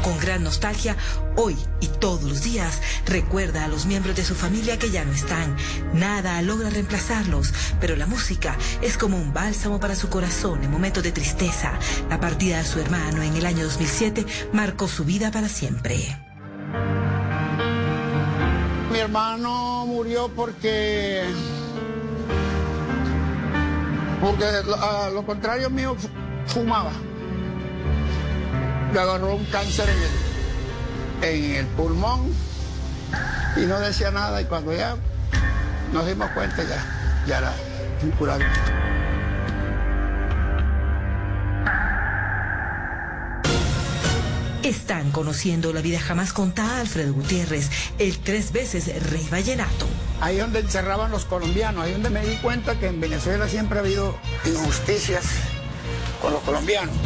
Con 0.07 0.19
gran 0.21 0.45
nostalgia, 0.45 0.97
hoy 1.35 1.57
y 1.81 1.89
todos 1.89 2.23
los 2.23 2.43
días 2.45 2.81
recuerda 3.07 3.65
a 3.65 3.69
los 3.69 3.87
miembros 3.87 4.15
de 4.15 4.25
su 4.25 4.37
familia 4.37 4.79
que 4.79 4.89
ya 4.93 5.05
no 5.05 5.11
están. 5.13 5.57
Nada 5.95 6.41
logra 6.43 6.71
reemplazarlos, 6.71 7.53
pero 7.81 7.97
la 7.97 8.07
música 8.07 8.57
es 8.83 8.97
como 8.99 9.17
un 9.17 9.33
bálsamo 9.33 9.81
para 9.81 9.97
su 9.97 10.09
corazón 10.09 10.63
en 10.63 10.71
momentos 10.71 11.03
de 11.03 11.11
tristeza. 11.11 11.73
La 12.09 12.21
partida 12.21 12.59
de 12.59 12.65
su 12.65 12.79
hermano 12.79 13.21
en 13.23 13.35
el 13.35 13.45
año 13.47 13.65
2007 13.65 14.25
marcó 14.53 14.87
su 14.87 15.05
vida 15.05 15.33
para 15.33 15.49
siempre. 15.49 16.17
Mi 18.93 18.99
hermano 19.01 19.87
murió 19.87 20.29
porque. 20.29 21.25
Porque 24.21 24.45
a 24.45 25.11
lo 25.11 25.27
contrario 25.27 25.69
mío 25.69 25.97
fu- 25.99 26.09
fumaba. 26.47 26.93
Le 28.93 29.01
agarró 29.01 29.35
un 29.35 29.45
cáncer 29.47 29.89
en 29.89 31.29
el, 31.29 31.35
en 31.35 31.55
el 31.57 31.67
pulmón 31.67 32.33
y 33.57 33.61
no 33.61 33.79
decía 33.81 34.11
nada. 34.11 34.41
Y 34.41 34.45
cuando 34.45 34.73
ya 34.75 34.97
nos 35.93 36.07
dimos 36.07 36.31
cuenta, 36.31 36.63
ya, 36.63 36.85
ya 37.27 37.39
era 37.39 37.53
incurable. 38.03 38.47
Están 44.63 45.13
conociendo 45.13 45.73
la 45.73 45.81
vida 45.81 46.01
jamás 46.01 46.33
contada 46.33 46.81
Alfredo 46.81 47.13
Gutiérrez, 47.13 47.71
el 47.99 48.19
tres 48.19 48.51
veces 48.51 48.89
rey 49.11 49.25
vallenato. 49.31 49.87
Ahí 50.21 50.39
donde 50.39 50.59
encerraban 50.59 51.13
los 51.13 51.25
colombianos, 51.25 51.85
ahí 51.85 51.93
donde 51.93 52.11
me 52.11 52.27
di 52.27 52.35
cuenta 52.39 52.77
que 52.77 52.89
en 52.89 53.01
Venezuela 53.01 53.49
siempre 53.49 53.79
ha 53.79 53.83
habido 53.83 54.19
injusticias 54.45 55.25
con 56.21 56.33
los 56.33 56.43
colombianos. 56.43 56.97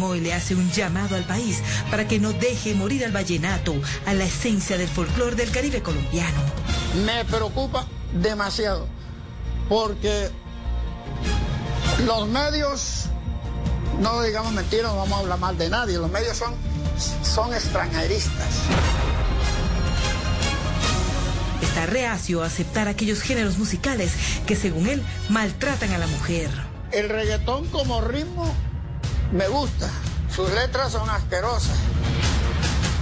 Hoy 0.00 0.20
le 0.20 0.32
hace 0.32 0.54
un 0.54 0.70
llamado 0.70 1.16
al 1.16 1.24
país 1.24 1.60
para 1.90 2.06
que 2.06 2.20
no 2.20 2.32
deje 2.32 2.72
morir 2.74 3.04
al 3.04 3.10
vallenato, 3.10 3.74
a 4.06 4.14
la 4.14 4.24
esencia 4.24 4.78
del 4.78 4.86
folclore 4.86 5.34
del 5.34 5.50
Caribe 5.50 5.82
colombiano. 5.82 6.40
Me 7.04 7.24
preocupa 7.24 7.86
demasiado 8.12 8.86
porque 9.68 10.30
los 12.06 12.28
medios, 12.28 13.06
no 14.00 14.22
digamos 14.22 14.52
mentiras, 14.52 14.92
no 14.92 14.98
vamos 14.98 15.18
a 15.18 15.20
hablar 15.22 15.38
mal 15.40 15.58
de 15.58 15.68
nadie, 15.68 15.98
los 15.98 16.10
medios 16.10 16.36
son, 16.36 16.54
son 17.24 17.52
extranjeristas. 17.52 18.48
Está 21.60 21.86
reacio 21.86 22.44
a 22.44 22.46
aceptar 22.46 22.86
aquellos 22.86 23.20
géneros 23.20 23.58
musicales 23.58 24.12
que 24.46 24.54
según 24.54 24.86
él 24.86 25.02
maltratan 25.28 25.90
a 25.90 25.98
la 25.98 26.06
mujer. 26.06 26.50
El 26.92 27.08
reggaetón 27.08 27.66
como 27.68 28.00
ritmo 28.00 28.54
me 29.32 29.48
gusta, 29.48 29.90
sus 30.34 30.50
letras 30.52 30.92
son 30.92 31.08
asquerosas. 31.08 31.76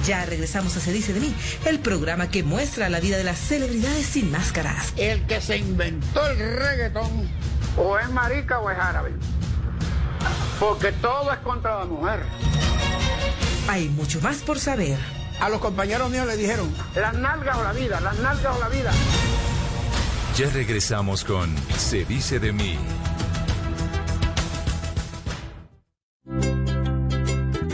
Ya 0.06 0.24
regresamos 0.24 0.76
a 0.76 0.80
Se 0.80 0.92
dice 0.92 1.12
de 1.12 1.20
mí, 1.20 1.34
el 1.66 1.78
programa 1.78 2.30
que 2.30 2.42
muestra 2.42 2.88
la 2.88 3.00
vida 3.00 3.18
de 3.18 3.24
las 3.24 3.38
celebridades 3.38 4.06
sin 4.06 4.30
máscaras. 4.30 4.92
El 4.96 5.26
que 5.26 5.40
se 5.40 5.58
inventó 5.58 6.26
el 6.26 6.38
reggaetón 6.38 7.28
o 7.76 7.98
es 7.98 8.08
marica 8.10 8.60
o 8.60 8.70
es 8.70 8.78
árabe. 8.78 9.12
Porque 10.58 10.92
todo 10.92 11.32
es 11.32 11.38
contra 11.40 11.80
la 11.80 11.84
mujer. 11.84 12.22
Hay 13.68 13.88
mucho 13.88 14.20
más 14.20 14.38
por 14.38 14.58
saber. 14.58 14.98
A 15.40 15.48
los 15.48 15.60
compañeros 15.60 16.10
míos 16.10 16.26
le 16.26 16.36
dijeron, 16.36 16.72
las 16.94 17.14
nalgas 17.14 17.56
o 17.56 17.62
la 17.62 17.72
vida, 17.72 18.00
las 18.00 18.18
nalgas 18.18 18.56
o 18.56 18.60
la 18.60 18.68
vida. 18.68 18.92
Ya 20.36 20.48
regresamos 20.50 21.24
con 21.24 21.54
Se 21.76 22.04
dice 22.04 22.38
de 22.40 22.52
mí. 22.52 22.78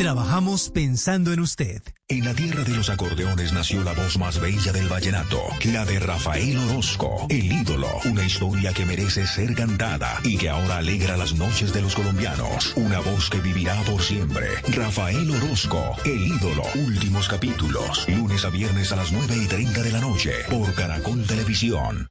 Trabajamos 0.00 0.70
pensando 0.70 1.30
en 1.30 1.40
usted. 1.40 1.82
En 2.08 2.24
la 2.24 2.32
tierra 2.32 2.64
de 2.64 2.74
los 2.74 2.88
acordeones 2.88 3.52
nació 3.52 3.84
la 3.84 3.92
voz 3.92 4.16
más 4.16 4.40
bella 4.40 4.72
del 4.72 4.88
vallenato, 4.88 5.42
la 5.66 5.84
de 5.84 6.00
Rafael 6.00 6.56
Orozco, 6.56 7.26
el 7.28 7.52
ídolo, 7.52 7.86
una 8.06 8.24
historia 8.24 8.72
que 8.72 8.86
merece 8.86 9.26
ser 9.26 9.54
cantada 9.54 10.18
y 10.24 10.38
que 10.38 10.48
ahora 10.48 10.78
alegra 10.78 11.18
las 11.18 11.34
noches 11.34 11.74
de 11.74 11.82
los 11.82 11.94
colombianos, 11.94 12.72
una 12.76 13.00
voz 13.00 13.28
que 13.28 13.40
vivirá 13.40 13.74
por 13.82 14.00
siempre. 14.00 14.46
Rafael 14.68 15.30
Orozco, 15.32 15.94
el 16.06 16.28
ídolo, 16.28 16.62
últimos 16.76 17.28
capítulos, 17.28 18.08
lunes 18.08 18.46
a 18.46 18.48
viernes 18.48 18.92
a 18.92 18.96
las 18.96 19.12
9 19.12 19.36
y 19.36 19.46
30 19.48 19.82
de 19.82 19.92
la 19.92 20.00
noche, 20.00 20.32
por 20.48 20.74
Caracol 20.74 21.26
Televisión. 21.26 22.08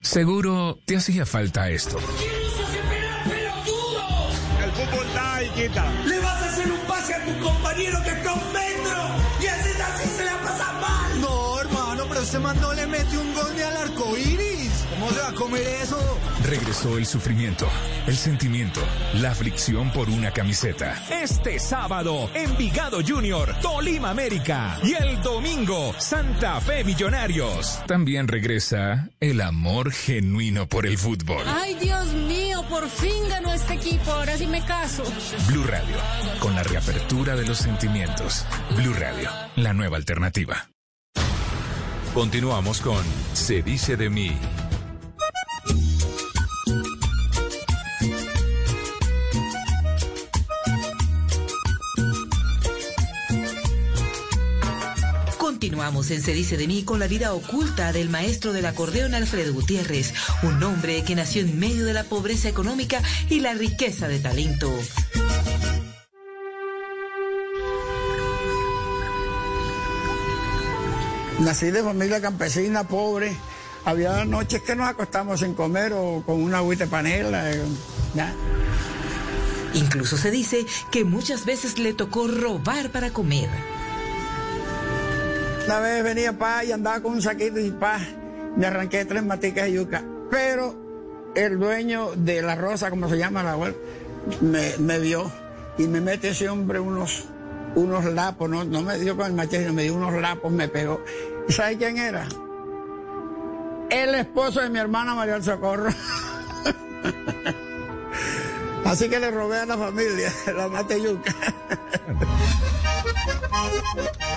Seguro 0.00 0.78
te 0.86 0.98
hacía 0.98 1.26
falta 1.26 1.68
esto. 1.68 1.98
El 4.62 4.70
fútbol 4.70 5.06
da 5.14 5.40
compañero 7.52 8.02
que 8.02 8.10
está 8.10 8.32
un 8.32 8.52
metro 8.52 8.98
y 9.42 9.46
así 9.46 9.70
así 9.90 10.08
se 10.16 10.24
la 10.24 10.36
pasa 10.42 10.72
mal. 10.80 11.20
No, 11.20 11.60
hermano, 11.60 12.04
pero 12.08 12.20
este 12.22 12.38
man 12.38 12.60
no 12.60 12.72
le 12.74 12.86
mete 12.86 13.16
un 13.18 13.34
gol 13.34 13.52
ni 13.56 13.62
al 13.62 13.76
arco 13.76 14.16
iris. 15.20 15.20
¿Cómo 15.20 15.20
se 15.20 15.22
va 15.22 15.28
a 15.28 15.34
comer 15.34 15.66
eso? 15.82 16.18
Regresó 16.44 16.98
el 16.98 17.06
sufrimiento, 17.06 17.68
el 18.06 18.16
sentimiento, 18.16 18.80
la 19.14 19.30
aflicción 19.30 19.90
por 19.92 20.08
una 20.08 20.32
camiseta. 20.32 21.02
Este 21.10 21.58
sábado, 21.58 22.30
Envigado 22.34 23.00
Junior, 23.06 23.54
Tolima 23.60 24.10
América. 24.10 24.78
Y 24.82 24.94
el 24.94 25.20
domingo, 25.22 25.94
Santa 25.98 26.60
Fe 26.60 26.84
Millonarios. 26.84 27.80
También 27.86 28.28
regresa 28.28 29.10
el 29.20 29.40
amor 29.40 29.92
genuino 29.92 30.66
por 30.66 30.86
el 30.86 30.98
fútbol. 30.98 31.44
Ay, 31.46 31.74
Dios 31.74 32.06
mío, 32.12 32.64
por 32.68 32.88
fin 32.88 33.28
ganó 33.28 33.52
este 33.52 33.74
equipo. 33.74 34.10
Ahora 34.12 34.36
sí 34.36 34.46
me 34.46 34.64
caso. 34.64 35.04
Blue 35.48 35.64
Radio, 35.64 35.96
con 36.40 36.54
la 36.54 36.62
reapertura 36.62 37.36
de 37.36 37.46
los 37.46 37.58
sentimientos. 37.58 38.46
Blue 38.76 38.94
Radio, 38.94 39.30
la 39.56 39.72
nueva 39.72 39.96
alternativa. 39.96 40.70
Continuamos 42.14 42.80
con 42.80 43.04
Se 43.34 43.62
dice 43.62 43.96
de 43.96 44.10
mí. 44.10 44.36
Continuamos 55.70 56.10
en 56.10 56.20
Se 56.20 56.32
dice 56.32 56.56
de 56.56 56.66
mí 56.66 56.82
con 56.82 56.98
la 56.98 57.06
vida 57.06 57.32
oculta 57.32 57.92
del 57.92 58.08
maestro 58.08 58.52
del 58.52 58.66
acordeón 58.66 59.14
Alfredo 59.14 59.54
Gutiérrez, 59.54 60.12
un 60.42 60.60
hombre 60.64 61.04
que 61.04 61.14
nació 61.14 61.42
en 61.42 61.60
medio 61.60 61.84
de 61.84 61.92
la 61.92 62.02
pobreza 62.02 62.48
económica 62.48 63.00
y 63.28 63.38
la 63.38 63.54
riqueza 63.54 64.08
de 64.08 64.18
talento. 64.18 64.68
Nací 71.38 71.70
de 71.70 71.84
familia 71.84 72.20
campesina, 72.20 72.88
pobre. 72.88 73.36
Había 73.84 74.24
noches 74.24 74.62
que 74.62 74.74
nos 74.74 74.88
acostamos 74.88 75.38
sin 75.38 75.54
comer 75.54 75.92
o 75.92 76.24
con 76.26 76.42
una 76.42 76.58
agüita 76.58 76.86
de 76.86 76.90
panela. 76.90 77.48
eh, 77.48 77.62
ya. 78.16 78.34
Incluso 79.74 80.16
se 80.16 80.32
dice 80.32 80.66
que 80.90 81.04
muchas 81.04 81.44
veces 81.44 81.78
le 81.78 81.94
tocó 81.94 82.26
robar 82.26 82.90
para 82.90 83.12
comer. 83.12 83.79
Una 85.70 85.78
vez 85.78 86.02
venía 86.02 86.32
pa 86.32 86.64
y 86.64 86.72
andaba 86.72 87.00
con 87.00 87.12
un 87.12 87.22
saquito 87.22 87.60
y 87.60 87.70
pa, 87.70 88.00
me 88.56 88.66
arranqué 88.66 89.04
tres 89.04 89.22
maticas 89.22 89.66
de 89.66 89.74
yuca. 89.74 90.02
Pero 90.28 90.74
el 91.36 91.60
dueño 91.60 92.10
de 92.16 92.42
la 92.42 92.56
rosa, 92.56 92.90
como 92.90 93.08
se 93.08 93.16
llama 93.16 93.44
la 93.44 93.56
web, 93.56 93.76
me, 94.40 94.98
vio 94.98 95.30
y 95.78 95.86
me 95.86 96.00
mete 96.00 96.30
ese 96.30 96.48
hombre 96.48 96.80
unos, 96.80 97.26
unos 97.76 98.04
lapos, 98.06 98.50
no, 98.50 98.64
no 98.64 98.82
me 98.82 98.98
dio 98.98 99.16
con 99.16 99.26
el 99.26 99.32
machete, 99.32 99.70
me 99.70 99.84
dio 99.84 99.94
unos 99.94 100.20
lapos, 100.20 100.50
me 100.50 100.66
pegó. 100.66 101.04
¿Y 101.46 101.52
sabe 101.52 101.76
quién 101.76 101.98
era? 101.98 102.26
El 103.90 104.16
esposo 104.16 104.62
de 104.62 104.70
mi 104.70 104.80
hermana 104.80 105.14
María 105.14 105.34
del 105.34 105.44
Socorro. 105.44 105.90
Así 108.86 109.08
que 109.08 109.20
le 109.20 109.30
robé 109.30 109.58
a 109.58 109.66
la 109.66 109.78
familia, 109.78 110.32
la 110.52 110.66
mateyuca. 110.66 111.32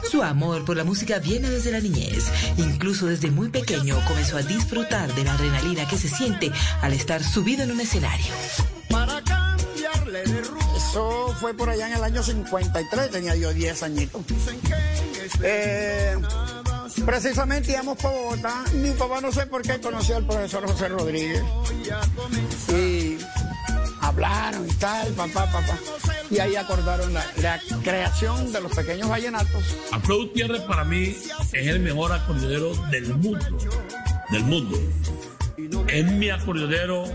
Su 0.10 0.22
amor 0.22 0.64
por 0.66 0.78
la 0.78 0.84
música 0.84 1.20
viene 1.20 1.50
desde 1.50 1.72
la 1.72 1.80
niñez. 1.80 2.26
Incluso 2.58 3.08
desde 3.08 3.32
muy 3.32 3.50
pequeño 3.50 3.98
comenzó 4.08 4.38
a 4.38 4.42
disfrutar 4.42 5.14
de 5.16 5.24
la 5.24 5.34
adrenalina 5.34 5.88
que 5.88 5.98
se 5.98 6.08
siente 6.08 6.52
al 6.82 6.94
estar 6.94 7.24
subido 7.24 7.64
en 7.64 7.72
un 7.72 7.82
escenario. 7.82 8.34
Para 8.90 9.22
cambiarle 9.24 10.24
de 10.24 10.42
rumbo. 10.42 10.78
Eso 10.78 11.36
fue 11.40 11.54
por 11.54 11.70
allá 11.70 11.88
en 11.88 11.94
el 11.96 12.04
año 12.04 12.22
53, 12.22 13.10
tenía 13.10 13.36
yo 13.36 13.54
10 13.54 13.84
añitos. 13.84 14.22
Eh, 15.42 16.16
precisamente 17.06 17.72
íbamos 17.72 17.98
para 17.98 18.14
Bogotá. 18.14 18.64
Mi 18.76 18.92
papá 18.92 19.20
no 19.22 19.32
sé 19.32 19.48
por 19.48 19.62
qué 19.62 19.80
conoció 19.80 20.18
al 20.18 20.26
profesor 20.26 20.68
José 20.68 20.90
Rodríguez. 20.90 21.42
Y 22.70 22.93
hablaron 24.14 24.68
y 24.68 24.74
tal, 24.74 25.12
papá, 25.14 25.52
papá. 25.52 25.78
Y 26.30 26.40
ahí 26.40 26.56
acordaron 26.56 27.14
la, 27.14 27.26
la 27.42 27.60
creación 27.84 28.52
de 28.52 28.62
los 28.62 28.72
pequeños 28.74 29.10
vallenatos. 29.10 29.64
Alfredo 29.92 30.28
Gutiérrez 30.28 30.62
para 30.62 30.84
mí 30.84 31.16
es 31.52 31.68
el 31.68 31.80
mejor 31.80 32.12
acordeonero 32.12 32.76
del 32.90 33.16
mundo. 33.16 33.58
Del 34.30 34.44
mundo. 34.44 34.78
Es 35.88 36.12
mi 36.12 36.30
acordeonero 36.30 37.06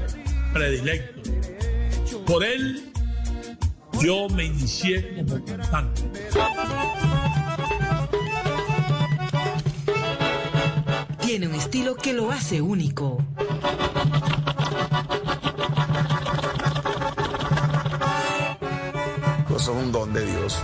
predilecto. 0.53 1.31
Por 2.27 2.45
él 2.45 2.93
yo 4.01 4.29
me 4.29 4.45
inicié 4.45 5.17
como 5.17 5.45
cantante. 5.45 6.03
Tiene 11.21 11.49
un 11.49 11.55
estilo 11.55 11.95
que 11.95 12.13
lo 12.13 12.31
hace 12.31 12.61
único. 12.61 13.19
Es 19.59 19.67
un 19.67 19.91
don 19.91 20.13
de 20.13 20.25
Dios. 20.25 20.57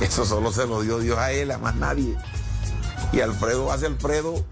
Eso 0.00 0.24
solo 0.24 0.50
se 0.50 0.66
lo 0.66 0.82
dio 0.82 0.98
Dios 0.98 1.16
a 1.16 1.30
él, 1.30 1.52
a 1.52 1.58
más 1.58 1.76
nadie. 1.76 2.16
Y 3.12 3.20
Alfredo 3.20 3.70
hace 3.70 3.86
Alfredo, 3.86 4.44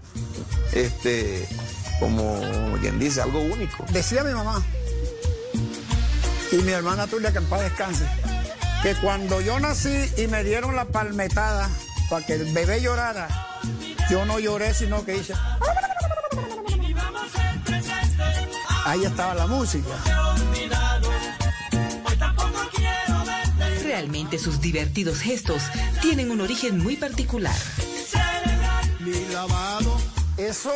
este, 0.71 1.45
como 1.99 2.39
quien 2.79 2.99
dice, 2.99 3.21
algo 3.21 3.41
único. 3.41 3.85
Decía 3.91 4.23
mi 4.23 4.31
mamá 4.31 4.63
y 6.53 6.55
mi 6.55 6.71
hermana 6.71 7.05
Tulia, 7.07 7.33
que 7.33 7.39
en 7.39 7.45
paz 7.45 7.61
descanse, 7.63 8.05
que 8.81 8.95
cuando 8.95 9.41
yo 9.41 9.59
nací 9.59 10.09
y 10.15 10.27
me 10.27 10.45
dieron 10.45 10.77
la 10.77 10.85
palmetada 10.85 11.69
para 12.09 12.25
que 12.25 12.35
el 12.35 12.53
bebé 12.53 12.81
llorara, 12.81 13.27
yo 14.09 14.25
no 14.25 14.39
lloré, 14.39 14.73
sino 14.73 15.03
que 15.03 15.17
hice. 15.17 15.33
Ahí 18.85 19.03
estaba 19.03 19.33
la 19.33 19.47
música. 19.47 19.95
Realmente 23.93 24.39
sus 24.39 24.59
divertidos 24.59 25.19
gestos 25.19 25.61
tienen 26.01 26.31
un 26.31 26.41
origen 26.41 26.79
muy 26.79 26.95
particular. 26.95 27.53
Eso 30.35 30.73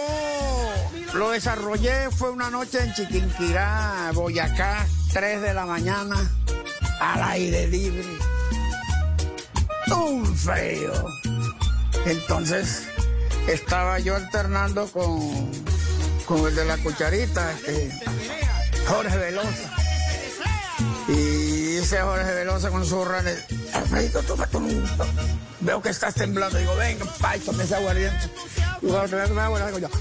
lo 1.15 1.32
desarrollé, 1.32 2.12
fue 2.12 2.30
una 2.30 2.51
noche 2.51 2.77
en 2.80 2.93
Chiquinquirá, 2.93 4.12
Boyacá, 4.13 4.86
3 5.13 5.41
de 5.41 5.53
la 5.56 5.65
mañana, 5.65 6.15
al 6.99 7.23
aire 7.23 7.67
libre. 7.69 8.06
Un 9.88 10.23
frío. 10.38 10.93
Entonces 12.06 12.84
estaba 13.47 13.97
yo 13.97 14.15
alternando 14.15 14.86
con, 14.91 15.51
con 16.27 16.47
el 16.47 16.53
de 16.53 16.65
la 16.65 16.77
cucharita, 16.77 17.51
este, 17.51 17.89
Jorge 18.88 19.17
Velosa. 19.17 19.75
Y 21.08 21.47
ese 21.88 22.02
Jorge 22.02 22.34
Velosa 22.34 22.69
con 22.69 22.86
su 22.86 23.06
rana, 23.06 23.32
Alfredito, 23.73 24.21
tómate 24.23 24.58
un... 24.58 24.84
Veo 25.62 25.82
que 25.82 25.88
estás 25.88 26.13
temblando. 26.15 26.58
Digo, 26.58 26.76
venga, 26.76 27.06
pay, 27.21 27.39
tome 27.39 27.63
ese 27.63 27.76
aguardiente. 27.76 28.30
Y 28.82 28.88
cuando 28.88 29.08
te 29.08 29.15
voy 29.15 29.23
a 29.23 29.28
tomar 29.30 29.45
aguardiente, 29.45 29.80
digo 29.80 29.88
yo... 29.88 30.00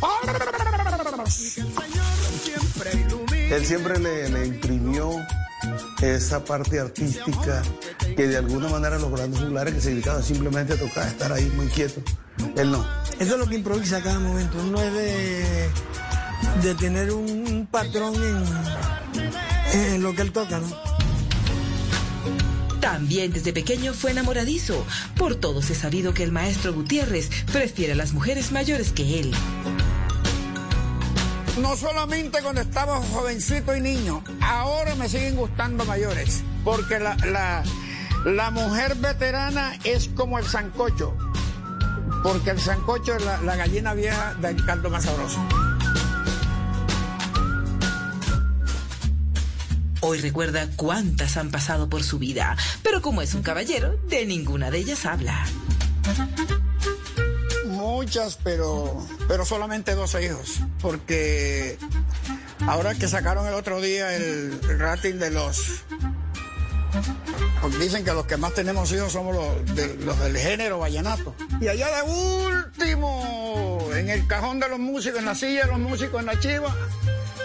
Él 3.31 3.65
siempre 3.65 4.01
le, 4.01 4.29
le 4.31 4.47
imprimió 4.47 5.13
esa 6.03 6.45
parte 6.45 6.81
artística 6.81 7.63
que 8.17 8.27
de 8.27 8.37
alguna 8.37 8.69
manera 8.69 8.99
los 8.99 9.13
grandes 9.13 9.41
juglares 9.41 9.75
que 9.75 9.81
se 9.81 9.91
dedicaban 9.91 10.25
simplemente 10.25 10.73
a 10.73 10.77
tocar, 10.77 11.05
a 11.05 11.09
estar 11.09 11.33
ahí 11.33 11.45
muy 11.55 11.69
quieto. 11.69 12.03
Él 12.57 12.73
no. 12.73 12.85
Eso 13.21 13.35
es 13.35 13.39
lo 13.39 13.47
que 13.47 13.55
improvisa 13.55 13.99
a 13.99 14.03
cada 14.03 14.19
momento. 14.19 14.61
No 14.61 14.83
es 14.83 14.93
de, 14.93 15.71
de 16.65 16.75
tener 16.75 17.13
un, 17.13 17.31
un 17.31 17.69
patrón 17.71 18.15
en, 18.17 19.95
en 19.95 20.03
lo 20.03 20.17
que 20.17 20.23
él 20.23 20.33
toca, 20.33 20.59
¿no? 20.59 20.97
También 22.81 23.33
desde 23.33 23.53
pequeño 23.53 23.95
fue 23.95 24.11
enamoradizo. 24.11 24.85
Por 25.17 25.35
todos 25.37 25.71
es 25.71 25.79
sabido 25.79 26.15
que 26.15 26.23
el 26.23 26.33
maestro 26.33 26.73
Gutiérrez 26.73 27.31
prefiere 27.53 27.93
a 27.93 27.97
las 27.97 28.13
mujeres 28.13 28.53
mayores 28.53 28.93
que 28.93 29.21
él. 29.21 29.33
No 31.61 31.75
solamente 31.77 32.43
cuando 32.43 32.61
estaba 32.61 33.01
jovencito 33.01 33.75
y 33.75 33.81
niño, 33.81 34.23
ahora 34.43 34.95
me 34.95 35.09
siguen 35.09 35.37
gustando 35.37 35.87
mayores, 35.87 36.43
porque 36.65 36.99
la, 36.99 37.17
la, 37.25 37.65
la 38.27 38.51
mujer 38.51 38.95
veterana 38.97 39.75
es 39.83 40.09
como 40.15 40.39
el 40.39 40.45
sancocho, 40.47 41.17
porque 42.23 42.51
el 42.51 42.61
sancocho 42.61 43.17
es 43.17 43.25
la, 43.25 43.41
la 43.41 43.57
gallina 43.57 43.95
vieja 43.95 44.35
del 44.35 44.63
caldo 44.67 44.91
más 44.91 45.05
sabroso. 45.05 45.41
Hoy 50.09 50.21
recuerda 50.21 50.69
cuántas 50.77 51.37
han 51.37 51.51
pasado 51.51 51.89
por 51.89 52.05
su 52.05 52.21
vida, 52.21 52.57
pero 52.85 53.03
como 53.03 53.23
es 53.23 53.35
un 53.35 53.43
caballero, 53.43 53.99
de 54.09 54.25
ninguna 54.25 54.71
de 54.71 54.79
ellas 54.79 55.05
habla. 55.05 55.45
Muchas, 57.67 58.39
pero, 58.45 59.05
pero 59.27 59.45
solamente 59.45 59.97
12 59.97 60.25
hijos, 60.25 60.61
porque 60.81 61.77
ahora 62.69 62.95
que 62.95 63.09
sacaron 63.09 63.49
el 63.49 63.55
otro 63.55 63.81
día 63.81 64.15
el 64.15 64.61
rating 64.79 65.15
de 65.15 65.33
los... 65.33 65.83
porque 67.61 67.79
Dicen 67.79 68.05
que 68.05 68.13
los 68.13 68.27
que 68.27 68.37
más 68.37 68.55
tenemos 68.55 68.93
hijos 68.93 69.11
somos 69.11 69.35
los 69.35 69.75
del 69.75 70.37
género 70.39 70.79
vallenato. 70.79 71.35
Y 71.61 71.67
allá 71.67 71.89
de 71.97 72.03
último, 72.03 73.81
en 73.93 74.09
el 74.09 74.25
cajón 74.29 74.61
de 74.61 74.69
los 74.69 74.79
músicos, 74.79 75.19
en 75.19 75.25
la 75.25 75.35
silla 75.35 75.65
de 75.65 75.73
los 75.73 75.81
músicos, 75.81 76.21
en 76.21 76.27
la 76.27 76.39
chiva, 76.39 76.73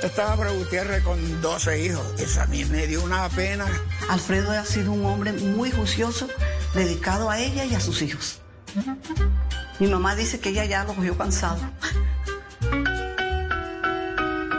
estaba 0.03 0.37
Fred 0.37 0.57
Gutiérrez 0.57 1.03
con 1.03 1.41
12 1.41 1.85
hijos. 1.85 2.03
Eso 2.19 2.41
a 2.41 2.45
mí 2.47 2.65
me 2.65 2.87
dio 2.87 3.03
una 3.03 3.27
pena. 3.29 3.65
Alfredo 4.09 4.51
ha 4.51 4.65
sido 4.65 4.91
un 4.91 5.05
hombre 5.05 5.31
muy 5.31 5.71
juicioso, 5.71 6.27
dedicado 6.73 7.29
a 7.29 7.39
ella 7.39 7.65
y 7.65 7.75
a 7.75 7.79
sus 7.79 8.01
hijos. 8.01 8.39
Mi 9.79 9.87
mamá 9.87 10.15
dice 10.15 10.39
que 10.39 10.49
ella 10.49 10.65
ya 10.65 10.83
lo 10.83 10.93
cogió 10.93 11.17
cansado. 11.17 11.59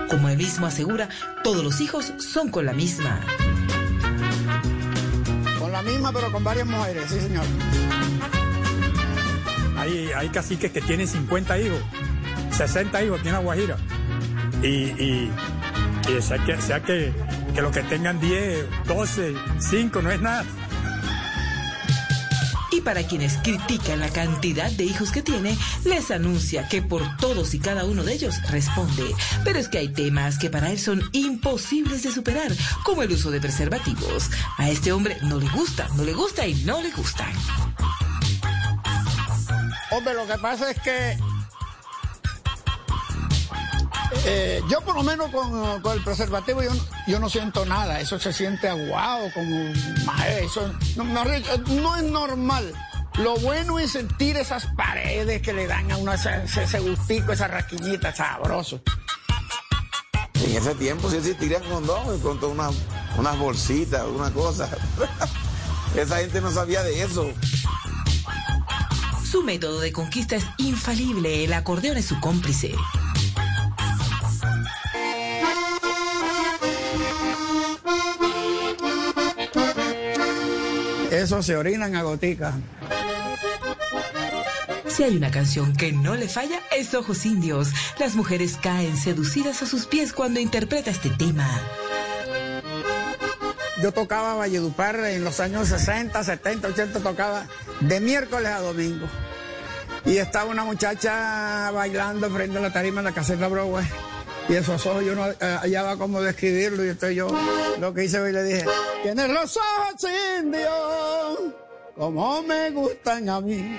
Como 0.09 0.29
él 0.29 0.37
mismo 0.37 0.67
asegura, 0.67 1.09
todos 1.43 1.65
los 1.65 1.81
hijos 1.81 2.13
son 2.19 2.51
con 2.51 2.67
la 2.67 2.73
misma. 2.73 3.21
Con 5.59 5.73
la 5.73 5.83
misma, 5.83 6.13
pero 6.13 6.31
con 6.31 6.45
varias 6.45 6.67
mujeres, 6.67 7.05
sí, 7.09 7.21
señor. 7.21 7.45
Hay, 9.79 10.13
hay 10.13 10.29
caciques 10.29 10.71
que 10.71 10.81
tienen 10.81 11.09
50 11.09 11.59
hijos, 11.59 11.81
60 12.57 13.03
hijos 13.05 13.19
aquí 13.19 13.29
en 13.29 13.35
La 13.35 13.41
Guajira. 13.41 13.77
Y, 14.62 14.66
y, 14.66 15.31
y 16.09 16.22
sea, 16.22 16.38
que, 16.38 16.61
sea 16.61 16.81
que, 16.83 17.12
que 17.55 17.62
los 17.62 17.72
que 17.72 17.83
tengan 17.83 18.20
10, 18.20 18.66
12, 18.87 19.35
5 19.59 20.03
no 20.03 20.11
es 20.11 20.20
nada. 20.20 20.44
Y 22.73 22.81
para 22.81 23.02
quienes 23.02 23.37
critican 23.37 24.00
la 24.00 24.08
cantidad 24.08 24.71
de 24.71 24.85
hijos 24.85 25.13
que 25.13 25.21
tiene, 25.21 25.58
les 25.85 26.10
anuncia 26.10 26.69
que 26.69 26.81
por 26.81 27.19
todos 27.19 27.52
y 27.52 27.58
cada 27.58 27.85
uno 27.85 28.02
de 28.02 28.15
ellos 28.15 28.35
responde. 28.50 29.15
Pero 29.44 29.58
es 29.58 29.69
que 29.69 29.77
hay 29.77 29.88
temas 29.88 30.38
que 30.38 30.48
para 30.48 30.71
él 30.71 30.79
son 30.79 31.02
imposibles 31.13 32.02
de 32.02 32.10
superar, 32.10 32.50
como 32.83 33.02
el 33.02 33.13
uso 33.13 33.31
de 33.31 33.42
preservativos. 33.42 34.31
A 34.56 34.71
este 34.71 34.90
hombre 34.90 35.19
no 35.23 35.38
le 35.38 35.50
gusta, 35.50 35.87
no 35.96 36.04
le 36.04 36.15
gusta 36.15 36.46
y 36.46 36.54
no 36.65 36.81
le 36.81 36.90
gusta. 36.92 37.29
Hombre, 39.90 40.15
lo 40.15 40.27
que 40.27 40.38
pasa 40.38 40.71
es 40.71 40.81
que 40.81 41.19
eh, 44.27 44.60
yo 44.69 44.81
por 44.83 44.94
lo 44.96 45.02
menos 45.02 45.31
con, 45.31 45.81
con 45.83 45.92
el 45.96 46.02
preservativo 46.04 46.63
yo, 46.63 46.73
no- 46.75 46.85
yo 47.06 47.19
no 47.21 47.29
siento 47.29 47.65
nada, 47.67 48.00
eso 48.00 48.19
se 48.19 48.33
siente 48.33 48.69
aguado, 48.69 49.31
como 49.35 49.73
mae, 50.04 50.44
eso 50.44 50.73
no, 50.96 51.04
no, 51.04 51.25
no 51.25 51.96
es 51.96 52.02
normal. 52.04 52.73
Lo 53.19 53.37
bueno 53.37 53.79
es 53.79 53.92
sentir 53.92 54.37
esas 54.38 54.67
paredes 54.77 55.42
que 55.42 55.52
le 55.52 55.67
dan 55.67 55.90
a 55.92 55.96
uno 55.98 56.13
ese, 56.15 56.44
ese, 56.44 56.63
ese 56.65 56.81
gustico, 56.81 57.33
esa 57.33 57.46
raquiñita 57.46 58.15
sabroso. 58.15 58.81
En 60.35 60.56
ese 60.56 60.75
tiempo 60.77 61.10
sí 61.10 61.17
existirían 61.19 61.63
condones, 61.65 62.21
pronto 62.21 62.48
unas, 62.48 62.75
unas 63.19 63.38
bolsitas, 63.38 64.02
una 64.06 64.31
cosa. 64.31 64.69
Esa 65.94 66.17
gente 66.21 66.40
no 66.40 66.50
sabía 66.50 66.83
de 66.83 67.02
eso. 67.02 67.31
Su 69.31 69.42
método 69.42 69.81
de 69.81 69.92
conquista 69.92 70.37
es 70.37 70.44
infalible. 70.56 71.44
El 71.44 71.52
acordeón 71.52 71.98
es 71.98 72.06
su 72.06 72.19
cómplice. 72.21 72.75
Eso 81.23 81.40
se 81.40 81.56
orinan 81.56 81.94
a 81.94 82.02
gotica. 82.02 82.52
Si 84.88 85.04
hay 85.04 85.16
una 85.16 85.31
canción 85.31 85.73
que 85.77 85.92
no 85.92 86.16
le 86.16 86.27
falla, 86.27 86.58
es 86.77 86.94
Ojos 86.94 87.25
Indios. 87.25 87.68
Las 88.00 88.16
mujeres 88.16 88.58
caen 88.60 88.96
seducidas 88.96 89.62
a 89.62 89.66
sus 89.66 89.87
pies 89.87 90.12
cuando 90.12 90.40
interpreta 90.40 90.90
este 90.90 91.10
tema. 91.10 91.48
Yo 93.81 93.92
tocaba 93.92 94.35
Valledupar 94.35 94.96
en 94.96 95.23
los 95.23 95.38
años 95.38 95.68
60, 95.68 96.25
70, 96.25 96.66
80, 96.66 96.98
tocaba 96.98 97.46
de 97.79 98.00
miércoles 98.00 98.48
a 98.48 98.58
domingo. 98.58 99.06
Y 100.04 100.16
estaba 100.16 100.50
una 100.50 100.64
muchacha 100.64 101.70
bailando 101.70 102.29
frente 102.31 102.58
a 102.58 102.62
la 102.62 102.73
tarima 102.73 103.00
en 103.00 103.04
la 103.04 103.12
caseta 103.12 103.46
Broadway. 103.46 103.87
Y 104.49 104.55
esos 104.55 104.85
ojos 104.87 105.05
yo 105.05 105.15
no 105.15 105.29
eh, 105.29 105.37
hallaba 105.40 105.97
cómo 105.97 106.21
describirlo. 106.21 106.85
Y 106.85 106.88
entonces 106.90 107.17
yo 107.17 107.29
lo 107.79 107.95
que 107.95 108.05
hice 108.05 108.19
fue 108.19 108.33
le 108.33 108.43
dije, 108.43 108.65
tienes 109.03 109.29
los 109.29 109.57
ojos 109.57 110.07
indios, 110.38 111.38
como 111.97 112.43
me 112.43 112.71
gustan 112.71 113.29
a 113.29 113.40
mí. 113.40 113.79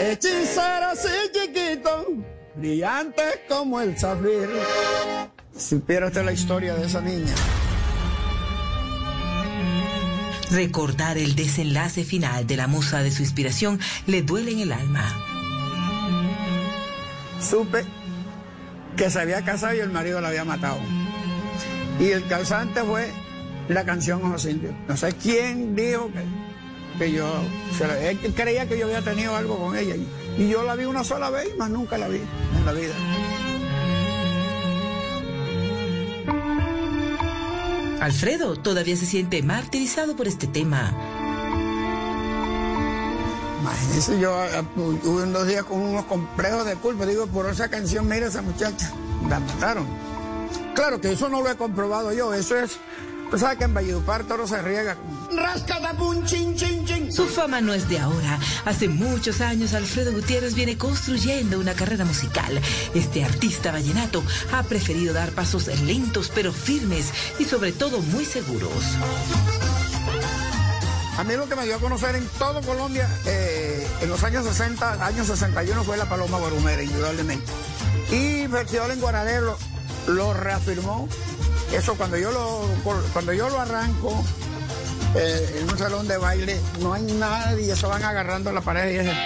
Hechiceros 0.00 0.98
y 1.04 1.32
chiquitos, 1.32 2.06
brillantes 2.54 3.40
como 3.48 3.80
el 3.80 3.98
zafiro. 3.98 4.50
Supiera 5.56 6.06
usted 6.06 6.24
la 6.24 6.32
historia 6.32 6.74
de 6.74 6.86
esa 6.86 7.00
niña. 7.00 7.34
Recordar 10.50 11.18
el 11.18 11.34
desenlace 11.34 12.04
final 12.04 12.46
de 12.46 12.56
la 12.56 12.68
musa 12.68 13.02
de 13.02 13.10
su 13.10 13.22
inspiración 13.22 13.78
le 14.06 14.22
duele 14.22 14.52
en 14.52 14.60
el 14.60 14.72
alma. 14.72 15.04
Supe 17.40 17.84
que 18.98 19.10
se 19.10 19.20
había 19.20 19.44
casado 19.44 19.74
y 19.74 19.78
el 19.78 19.90
marido 19.90 20.20
la 20.20 20.28
había 20.28 20.44
matado. 20.44 20.80
Y 22.00 22.10
el 22.10 22.26
causante 22.26 22.82
fue 22.82 23.10
la 23.68 23.84
canción 23.84 24.22
Ojos 24.24 24.44
Indios. 24.44 24.74
No 24.88 24.96
sé 24.96 25.12
quién 25.12 25.76
dijo 25.76 26.10
que, 26.12 26.24
que 26.98 27.12
yo, 27.12 27.26
él 28.00 28.34
creía 28.34 28.68
que 28.68 28.76
yo 28.76 28.86
había 28.86 29.02
tenido 29.02 29.36
algo 29.36 29.56
con 29.56 29.76
ella. 29.76 29.94
Y 30.36 30.48
yo 30.48 30.64
la 30.64 30.74
vi 30.74 30.84
una 30.84 31.04
sola 31.04 31.30
vez, 31.30 31.56
más 31.56 31.70
nunca 31.70 31.96
la 31.96 32.08
vi 32.08 32.18
en 32.58 32.66
la 32.66 32.72
vida. 32.72 32.94
Alfredo 38.00 38.56
todavía 38.56 38.96
se 38.96 39.06
siente 39.06 39.42
martirizado 39.42 40.16
por 40.16 40.26
este 40.26 40.48
tema. 40.48 41.27
Imagínense, 43.60 44.20
yo 44.20 44.44
eh, 44.44 44.64
hubo 44.76 45.22
unos 45.22 45.46
días 45.46 45.64
con 45.64 45.80
unos 45.80 46.04
complejos 46.04 46.64
de 46.64 46.76
culpa. 46.76 47.06
Digo, 47.06 47.26
por 47.26 47.48
esa 47.48 47.68
canción, 47.68 48.08
mira 48.08 48.26
esa 48.26 48.42
muchacha, 48.42 48.92
la 49.28 49.40
mataron. 49.40 49.86
Claro 50.74 51.00
que 51.00 51.12
eso 51.12 51.28
no 51.28 51.42
lo 51.42 51.50
he 51.50 51.56
comprobado 51.56 52.12
yo, 52.12 52.32
eso 52.32 52.56
es. 52.56 52.78
Pues 53.30 53.42
sabe 53.42 53.58
que 53.58 53.64
en 53.64 53.74
Valledupar 53.74 54.24
todo 54.24 54.46
se 54.46 54.62
riega. 54.62 54.96
Rascatapum, 55.30 56.24
chin, 56.24 56.56
chin, 56.56 56.84
chin. 56.86 57.12
Su 57.12 57.26
fama 57.26 57.60
no 57.60 57.74
es 57.74 57.88
de 57.88 57.98
ahora. 57.98 58.38
Hace 58.64 58.88
muchos 58.88 59.42
años 59.42 59.74
Alfredo 59.74 60.12
Gutiérrez 60.12 60.54
viene 60.54 60.78
construyendo 60.78 61.58
una 61.58 61.74
carrera 61.74 62.06
musical. 62.06 62.58
Este 62.94 63.24
artista 63.24 63.70
vallenato 63.70 64.22
ha 64.52 64.62
preferido 64.62 65.12
dar 65.12 65.32
pasos 65.32 65.66
lentos 65.82 66.32
pero 66.34 66.52
firmes 66.52 67.12
y 67.38 67.44
sobre 67.44 67.72
todo 67.72 68.00
muy 68.00 68.24
seguros. 68.24 68.96
A 71.18 71.24
mí 71.24 71.34
lo 71.34 71.48
que 71.48 71.56
me 71.56 71.64
dio 71.64 71.74
a 71.74 71.80
conocer 71.80 72.14
en 72.14 72.24
todo 72.38 72.62
Colombia 72.62 73.10
eh, 73.26 73.84
en 74.00 74.08
los 74.08 74.22
años 74.22 74.46
60, 74.46 75.04
años 75.04 75.26
61 75.26 75.82
fue 75.82 75.96
la 75.96 76.08
Paloma 76.08 76.38
Barumera, 76.38 76.80
indudablemente. 76.80 77.44
Y 78.12 78.46
Festival 78.46 78.92
en 78.92 79.00
Guaranero 79.00 79.58
lo, 80.06 80.32
reafirmó. 80.32 81.08
Eso 81.72 81.96
cuando 81.96 82.18
yo 82.18 82.30
lo, 82.30 82.68
cuando 83.12 83.32
yo 83.32 83.48
lo 83.50 83.60
arranco 83.60 84.24
eh, 85.16 85.58
en 85.60 85.68
un 85.68 85.76
salón 85.76 86.06
de 86.06 86.18
baile, 86.18 86.60
no 86.78 86.94
hay 86.94 87.02
nadie, 87.02 87.74
se 87.74 87.86
van 87.86 88.04
agarrando 88.04 88.52
la 88.52 88.60
pared 88.60 88.92
y 88.92 88.98
es... 88.98 89.16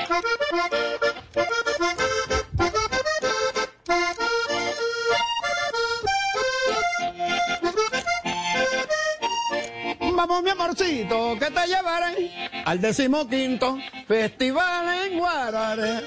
Vamos 10.22 10.44
mi 10.44 10.50
amorcito, 10.50 11.36
que 11.36 11.46
te 11.46 11.66
llevaré 11.66 12.30
al 12.64 12.80
decimoquinto 12.80 13.76
festival 14.06 14.86
en 15.04 15.18
Guarare. 15.18 16.00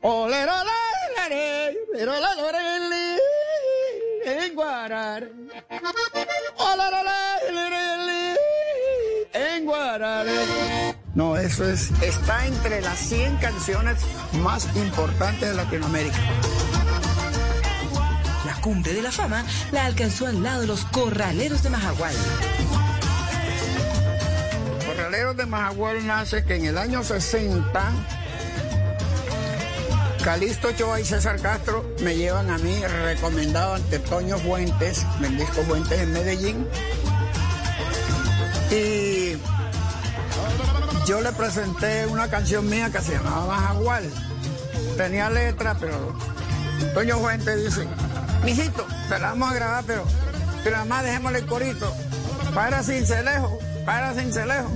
Olero, 0.00 0.52
le, 0.64 1.28
le, 1.28 1.76
pero 1.92 2.18
la 2.18 2.34
lorele, 2.36 3.18
en 4.24 4.54
Guarare. 4.54 5.30
Olero, 6.56 7.02
le, 7.04 7.52
le, 7.52 8.06
le, 8.06 9.56
en 9.56 9.66
Guarare. 9.66 10.96
No, 11.14 11.36
eso 11.36 11.68
es, 11.68 11.90
está 12.00 12.46
entre 12.46 12.80
las 12.80 12.98
100 12.98 13.36
canciones 13.36 13.98
más 14.42 14.74
importantes 14.74 15.50
de 15.50 15.54
Latinoamérica. 15.54 16.16
Cumbre 18.60 18.92
de 18.92 19.02
la 19.02 19.12
fama 19.12 19.44
la 19.72 19.86
alcanzó 19.86 20.26
al 20.26 20.42
lado 20.42 20.62
de 20.62 20.66
los 20.66 20.84
corraleros 20.86 21.62
de 21.62 21.70
Majagual. 21.70 22.14
Corraleros 24.86 25.36
de 25.36 25.46
Majagual 25.46 26.06
nace 26.06 26.44
que 26.44 26.56
en 26.56 26.66
el 26.66 26.78
año 26.78 27.02
60 27.02 27.92
Calixto 30.24 30.68
Ochoa 30.68 31.00
y 31.00 31.04
César 31.04 31.40
Castro 31.40 31.84
me 32.02 32.16
llevan 32.16 32.50
a 32.50 32.58
mí 32.58 32.78
recomendado 33.04 33.74
ante 33.74 33.98
Toño 33.98 34.38
Fuentes, 34.38 35.06
del 35.20 35.38
disco 35.38 35.62
Fuentes 35.62 35.98
en 36.00 36.12
Medellín. 36.12 36.68
Y 38.70 39.38
yo 41.06 41.22
le 41.22 41.32
presenté 41.32 42.06
una 42.06 42.28
canción 42.28 42.68
mía 42.68 42.90
que 42.90 43.00
se 43.00 43.12
llamaba 43.12 43.46
Majagual. 43.46 44.10
Tenía 44.96 45.30
letra, 45.30 45.76
pero 45.80 46.14
Toño 46.92 47.18
Fuentes 47.20 47.64
dice, 47.64 47.88
mijito, 48.44 48.86
te 49.08 49.18
la 49.18 49.30
vamos 49.30 49.50
a 49.50 49.54
grabar, 49.54 49.84
pero, 49.86 50.04
pero 50.64 50.76
además 50.76 51.04
dejémosle 51.04 51.38
el 51.38 51.46
corito. 51.46 51.92
Para 52.54 52.82
Cincelejo, 52.82 53.58
para 53.84 54.14
Cincelejo. 54.14 54.70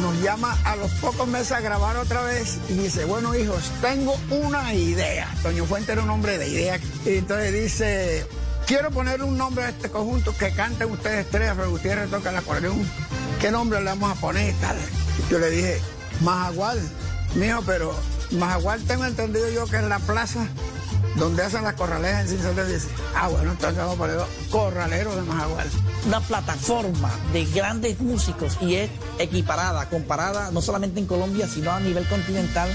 Nos 0.00 0.20
llama 0.22 0.56
a 0.64 0.74
los 0.76 0.90
pocos 0.92 1.28
meses 1.28 1.52
a 1.52 1.60
grabar 1.60 1.96
otra 1.96 2.22
vez 2.22 2.58
y 2.68 2.74
dice, 2.74 3.04
bueno 3.04 3.34
hijos, 3.34 3.70
tengo 3.80 4.16
una 4.30 4.72
idea. 4.72 5.28
Toño 5.42 5.64
Fuente 5.66 5.92
era 5.92 6.02
un 6.02 6.10
hombre 6.10 6.38
de 6.38 6.48
idea. 6.48 6.80
Y 7.04 7.18
entonces 7.18 7.52
dice, 7.52 8.26
quiero 8.66 8.90
ponerle 8.90 9.26
un 9.26 9.36
nombre 9.36 9.64
a 9.64 9.68
este 9.68 9.90
conjunto 9.90 10.34
que 10.36 10.52
canten 10.52 10.90
ustedes 10.90 11.28
tres, 11.30 11.50
Alfredo 11.50 11.70
Gutiérrez 11.70 12.10
toca 12.10 12.30
el 12.30 12.36
acordeón. 12.36 12.88
¿Qué 13.40 13.50
nombre 13.50 13.80
le 13.80 13.86
vamos 13.86 14.10
a 14.10 14.20
poner? 14.20 14.54
Tal. 14.56 14.76
Yo 15.30 15.38
le 15.38 15.50
dije, 15.50 15.80
Majagual. 16.22 16.80
Mijo, 17.34 17.62
pero 17.62 17.94
Majagual 18.30 18.82
tengo 18.84 19.04
entendido 19.04 19.48
yo 19.50 19.66
que 19.66 19.76
es 19.76 19.84
la 19.84 19.98
plaza 19.98 20.46
donde 21.16 21.42
hacen 21.42 21.62
las 21.62 21.74
corralejas 21.74 22.22
en 22.22 22.28
Cincelejo. 22.28 22.68
Dice, 22.68 22.88
ah, 23.14 23.28
bueno, 23.28 23.52
entonces 23.52 23.78
vamos 23.78 23.94
a 23.94 23.98
poner 23.98 24.18
corralero 24.50 25.14
de 25.14 25.22
Majagual. 25.22 25.68
una 26.06 26.20
plataforma 26.20 27.10
de 27.32 27.44
grandes 27.46 28.00
músicos 28.00 28.58
y 28.60 28.76
es 28.76 28.90
equiparada, 29.18 29.88
comparada 29.88 30.50
no 30.50 30.60
solamente 30.60 31.00
en 31.00 31.06
Colombia, 31.06 31.46
sino 31.46 31.70
a 31.70 31.80
nivel 31.80 32.06
continental 32.08 32.70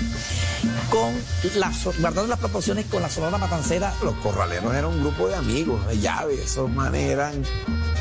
con 0.89 1.13
las, 1.55 1.83
guardando 1.83 2.27
las 2.27 2.39
proporciones 2.39 2.85
con 2.85 3.01
la 3.01 3.09
Sonora 3.09 3.37
Matancera. 3.37 3.93
Los 4.03 4.15
corraleros 4.15 4.73
eran 4.73 4.85
un 4.85 5.01
grupo 5.01 5.27
de 5.27 5.35
amigos, 5.35 5.85
de 5.87 5.99
llaves. 5.99 6.39
Esos 6.39 6.69
manes 6.69 7.09
eran 7.09 7.43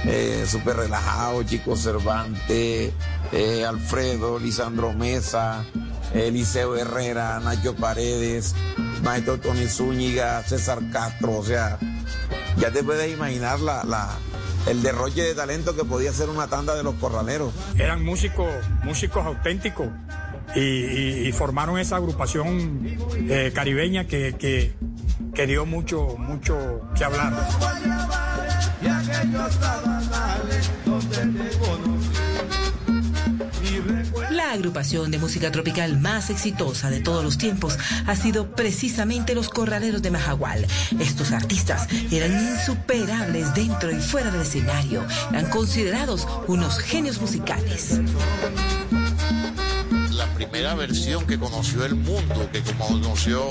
eh, 0.05 0.45
súper 0.49 0.77
relajados, 0.77 1.47
Chico 1.47 1.77
Cervantes, 1.77 2.93
eh, 3.33 3.65
Alfredo, 3.65 4.39
Lisandro 4.39 4.93
Mesa, 4.93 5.65
Eliseo 6.15 6.77
Herrera, 6.77 7.41
Nacho 7.41 7.75
Paredes, 7.75 8.55
Maestro 9.03 9.39
Tony 9.39 9.67
Zúñiga, 9.67 10.43
César 10.43 10.79
Castro. 10.93 11.37
O 11.39 11.45
sea, 11.45 11.79
ya 12.59 12.71
te 12.71 12.83
puedes 12.83 13.13
imaginar 13.13 13.61
la, 13.61 13.85
la, 13.85 14.09
el 14.69 14.83
derroche 14.83 15.23
de 15.23 15.35
talento 15.35 15.75
que 15.77 15.85
podía 15.85 16.13
ser 16.13 16.29
una 16.29 16.47
tanda 16.47 16.75
de 16.75 16.83
los 16.83 16.95
corraleros. 16.97 17.53
Eran 17.79 18.05
músicos, 18.05 18.49
músicos 18.85 19.25
auténticos 19.27 19.89
y, 20.55 21.31
formaron 21.33 21.79
esa 21.79 21.97
agrupación 21.97 22.97
eh, 23.29 23.53
caribeña 23.55 24.07
que, 24.07 24.35
que- 24.39 24.75
que 25.35 25.47
dio 25.47 25.67
mucho, 25.67 26.17
mucho 26.17 26.57
que 26.97 27.05
hablar. 27.05 27.35
Agrupación 34.57 35.11
de 35.11 35.19
música 35.19 35.51
tropical 35.53 35.99
más 35.99 36.31
exitosa 36.31 36.91
de 36.91 37.01
todos 37.01 37.25
los 37.25 37.39
tiempos 37.39 37.79
ha 38.07 38.17
sido 38.17 38.55
precisamente 38.55 39.35
los 39.35 39.49
Corraleros 39.49 40.03
de 40.03 40.11
Majagual. 40.11 40.67
Estos 40.99 41.33
artistas 41.33 41.87
eran 42.11 42.33
insuperables 42.33 43.55
dentro 43.55 43.91
y 43.91 44.01
fuera 44.01 44.31
del 44.31 44.43
escenario. 44.43 45.05
Eran 45.31 45.49
considerados 45.51 46.27
unos 46.47 46.79
genios 46.79 47.21
musicales 47.21 48.01
primera 50.37 50.75
versión 50.75 51.27
que 51.27 51.39
conoció 51.39 51.85
el 51.87 51.95
mundo, 51.95 52.49
que 52.53 52.63
conoció 52.79 53.43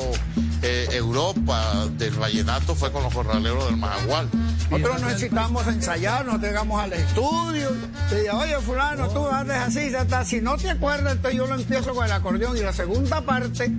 eh, 0.62 0.88
Europa 0.92 1.88
del 1.98 2.14
vallenato 2.14 2.76
fue 2.76 2.92
con 2.92 3.02
los 3.02 3.14
corraleros 3.14 3.66
del 3.66 3.78
Majagual. 3.78 4.30
Nosotros 4.70 5.02
necesitamos 5.02 5.68
ensayar, 5.68 6.26
nos 6.26 6.40
llegamos 6.40 6.80
al 6.80 6.94
estudio. 6.94 7.72
Y 8.12 8.16
digo, 8.16 8.38
oye, 8.38 8.56
fulano, 8.62 9.10
tú 9.10 9.28
andes 9.28 9.58
así, 9.58 9.90
ya 9.90 10.02
está. 10.02 10.24
Si 10.24 10.42
no 10.42 10.58
te 10.58 10.70
acuerdas, 10.70 11.14
entonces 11.14 11.38
yo 11.38 11.48
lo 11.48 11.56
empiezo 11.56 11.96
con 11.96 12.06
el 12.06 12.12
acordeón 12.12 12.56
y 12.56 12.62
la 12.62 12.74
segunda 12.74 13.22
parte 13.22 13.72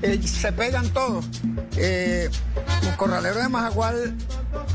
eh, 0.00 0.20
se 0.22 0.50
pegan 0.52 0.88
todos. 0.90 1.26
Eh, 1.76 2.30
los 2.82 2.96
corraleros 2.96 3.42
de 3.42 3.48
Majagual, 3.50 4.14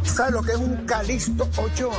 ¿sabes 0.03 0.33
lo 0.33 0.43
que 0.43 0.51
es 0.51 0.57
un 0.57 0.85
Calixto 0.85 1.49
Ochoa? 1.57 1.97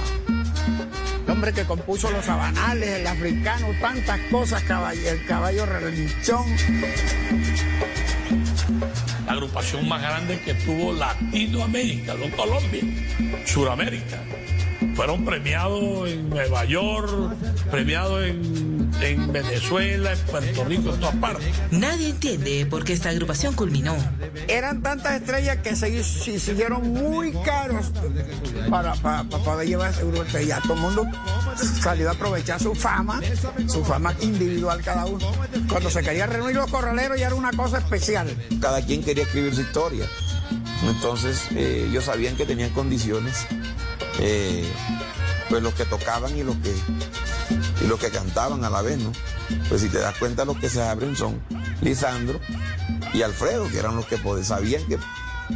Hombre 1.30 1.52
que 1.52 1.64
compuso 1.64 2.10
los 2.10 2.24
sabanales, 2.24 2.88
el 2.88 3.06
africano, 3.06 3.68
tantas 3.80 4.18
cosas, 4.32 4.64
caballo, 4.64 5.10
el 5.10 5.24
caballo 5.26 5.64
relinchón. 5.64 6.44
La 9.26 9.32
agrupación 9.32 9.88
más 9.88 10.02
grande 10.02 10.40
que 10.40 10.54
tuvo 10.54 10.92
Latinoamérica, 10.92 12.14
no 12.14 12.36
Colombia, 12.36 12.82
Suramérica. 13.46 14.20
Fueron 14.96 15.24
premiados 15.24 16.08
en 16.08 16.28
Nueva 16.30 16.64
York, 16.64 17.36
premiados 17.70 18.24
en, 18.24 18.69
en 19.02 19.32
Venezuela, 19.32 20.12
en 20.12 20.18
Puerto 20.20 20.64
Rico, 20.64 20.94
en 20.94 21.00
todas 21.00 21.16
partes. 21.16 21.46
Nadie 21.70 22.10
entiende 22.10 22.66
por 22.66 22.84
qué 22.84 22.92
esta 22.92 23.08
agrupación 23.10 23.54
culminó. 23.54 23.96
Eran 24.48 24.82
tantas 24.82 25.20
estrellas 25.20 25.58
que 25.58 25.74
se, 25.76 26.02
se 26.04 26.38
siguieron 26.38 26.92
muy 26.92 27.32
caros 27.44 27.90
para, 28.68 28.94
para, 28.94 29.24
para 29.24 29.44
poder 29.44 29.66
llevar 29.68 29.90
ese 29.90 30.04
grupo. 30.04 30.24
Ya 30.46 30.60
todo 30.62 30.74
el 30.74 30.80
mundo 30.80 31.06
salió 31.82 32.08
a 32.08 32.12
aprovechar 32.12 32.60
su 32.60 32.74
fama, 32.74 33.20
su 33.66 33.84
fama 33.84 34.14
individual 34.20 34.80
cada 34.82 35.06
uno. 35.06 35.32
Cuando 35.68 35.90
se 35.90 36.02
quería 36.02 36.26
reunir 36.26 36.56
los 36.56 36.70
corraleros 36.70 37.18
ya 37.18 37.26
era 37.28 37.34
una 37.36 37.52
cosa 37.52 37.78
especial. 37.78 38.28
Cada 38.60 38.84
quien 38.84 39.02
quería 39.02 39.24
escribir 39.24 39.54
su 39.54 39.62
historia. 39.62 40.06
Entonces 40.84 41.42
eh, 41.54 41.86
ellos 41.88 42.04
sabían 42.04 42.36
que 42.36 42.46
tenían 42.46 42.70
condiciones. 42.70 43.46
eh, 44.18 44.64
pues 45.48 45.62
los 45.64 45.74
que 45.74 45.84
tocaban 45.84 46.36
y 46.36 46.44
los 46.44 46.54
que 46.58 46.72
y 47.80 47.86
los 47.86 47.98
que 47.98 48.10
cantaban 48.10 48.64
a 48.64 48.70
la 48.70 48.82
vez, 48.82 48.98
¿no? 48.98 49.12
Pues 49.68 49.80
si 49.80 49.88
te 49.88 49.98
das 49.98 50.16
cuenta 50.18 50.44
los 50.44 50.58
que 50.58 50.68
se 50.68 50.82
abren 50.82 51.16
son 51.16 51.40
Lisandro 51.80 52.40
y 53.14 53.22
Alfredo, 53.22 53.68
que 53.68 53.78
eran 53.78 53.96
los 53.96 54.06
que 54.06 54.18
pod- 54.18 54.42
sabían 54.44 54.82
que, 54.86 54.98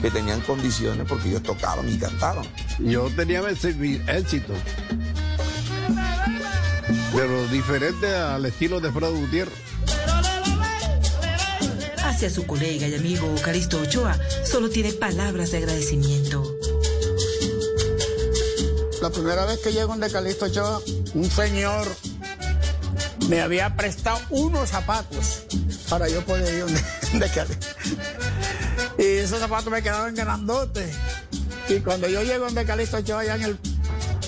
que 0.01 0.11
tenían 0.11 0.41
condiciones 0.43 1.07
porque 1.09 1.29
ellos 1.29 1.43
tocaban 1.43 1.89
y 1.89 1.99
cantaban. 1.99 2.47
Yo 2.79 3.11
tenía 3.15 3.43
éxito. 3.49 4.53
Pero 7.15 7.47
diferente 7.49 8.13
al 8.15 8.45
estilo 8.47 8.81
de 8.81 8.91
Fredo 8.91 9.15
Gutiérrez. 9.15 9.55
Hacia 12.05 12.31
su 12.31 12.47
colega 12.47 12.87
y 12.89 12.95
amigo 12.95 13.33
Caristo 13.45 13.81
Ochoa 13.81 14.19
solo 14.45 14.69
tiene 14.71 14.93
palabras 14.93 15.51
de 15.53 15.59
agradecimiento. 15.59 16.57
La 19.03 19.11
primera 19.11 19.45
vez 19.45 19.59
que 19.61 19.73
llego 19.73 19.95
de 19.97 20.11
Calixto 20.11 20.47
Ochoa, 20.47 20.81
un 21.15 21.31
señor 21.31 21.87
me 23.29 23.41
había 23.41 23.75
prestado 23.77 24.21
unos 24.31 24.71
zapatos 24.71 25.45
para 25.89 26.09
yo 26.09 26.25
poder 26.25 26.55
ir 26.55 26.61
donde, 26.65 26.85
donde 27.13 27.29
Calixto. 27.31 27.67
Y 28.99 29.03
esos 29.03 29.41
zapatos 29.41 29.71
me 29.73 29.83
quedaban 29.83 30.15
grandotes. 30.15 30.95
Y 31.69 31.81
cuando 31.81 32.09
yo 32.09 32.23
llego 32.23 32.45
donde 32.45 32.65
Calixto 32.65 32.99
Ochoa, 32.99 33.21
allá 33.21 33.37
en, 33.37 33.43
el, 33.43 33.59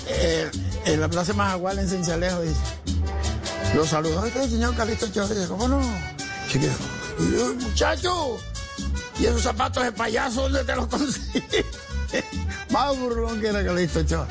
eh, 0.07 0.51
en 0.85 1.01
la 1.01 1.07
Plaza 1.07 1.33
Majagual 1.33 1.79
en 1.79 1.89
Cincelejo, 1.89 2.41
dice, 2.41 2.59
lo 3.75 3.85
saludó 3.85 4.25
este 4.25 4.49
señor 4.49 4.75
Calixto 4.75 5.05
Ochoa. 5.05 5.27
Dice, 5.27 5.47
¿cómo 5.47 5.67
no? 5.67 5.81
Chiquito. 6.49 6.73
Yo, 7.31 7.53
muchacho, 7.55 8.37
¿y 9.19 9.25
esos 9.25 9.41
zapatos 9.41 9.83
de 9.83 9.91
payaso 9.91 10.43
dónde 10.43 10.63
te 10.63 10.75
los 10.75 10.87
conseguí? 10.87 11.43
Más 12.69 12.97
burlón 12.97 13.39
que 13.39 13.47
era 13.47 13.63
Calixto 13.63 13.99
Ochoa. 13.99 14.27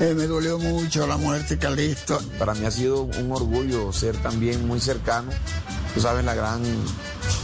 Eh, 0.00 0.14
me 0.14 0.26
dolió 0.26 0.58
mucho 0.58 1.06
la 1.06 1.18
muerte 1.18 1.56
de 1.56 1.58
Calixto. 1.58 2.18
Para 2.38 2.54
mí 2.54 2.64
ha 2.64 2.70
sido 2.70 3.02
un 3.02 3.30
orgullo 3.30 3.92
ser 3.92 4.16
también 4.16 4.66
muy 4.66 4.80
cercano. 4.80 5.30
Tú 5.94 6.00
sabes 6.00 6.24
la 6.24 6.34
gran 6.34 6.62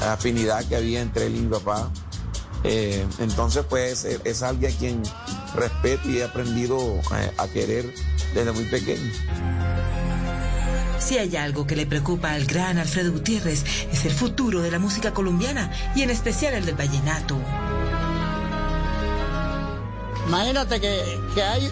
afinidad 0.01 0.65
que 0.65 0.75
había 0.75 1.03
entre 1.03 1.27
él 1.27 1.37
y 1.37 1.41
mi 1.41 1.51
papá. 1.51 1.91
Eh, 2.65 3.07
entonces, 3.19 3.63
pues, 3.69 4.07
es, 4.07 4.21
es 4.25 4.43
alguien 4.43 4.73
a 4.73 4.77
quien 4.79 5.03
respeto 5.55 6.09
y 6.09 6.19
he 6.19 6.25
aprendido 6.25 6.79
eh, 6.79 7.31
a 7.37 7.47
querer 7.49 7.93
desde 8.33 8.53
muy 8.53 8.65
pequeño. 8.65 9.13
Si 10.99 11.19
hay 11.19 11.37
algo 11.37 11.67
que 11.67 11.77
le 11.77 11.85
preocupa 11.85 12.33
al 12.33 12.47
gran 12.47 12.79
Alfredo 12.79 13.13
Gutiérrez 13.13 13.65
es 13.93 14.05
el 14.07 14.13
futuro 14.13 14.63
de 14.63 14.71
la 14.71 14.79
música 14.79 15.13
colombiana 15.13 15.71
y 15.95 16.03
en 16.03 16.09
especial 16.09 16.55
el 16.55 16.65
del 16.65 16.75
vallenato. 16.75 17.39
Imagínate 20.27 20.81
que, 20.81 21.21
que 21.35 21.43
hay 21.43 21.71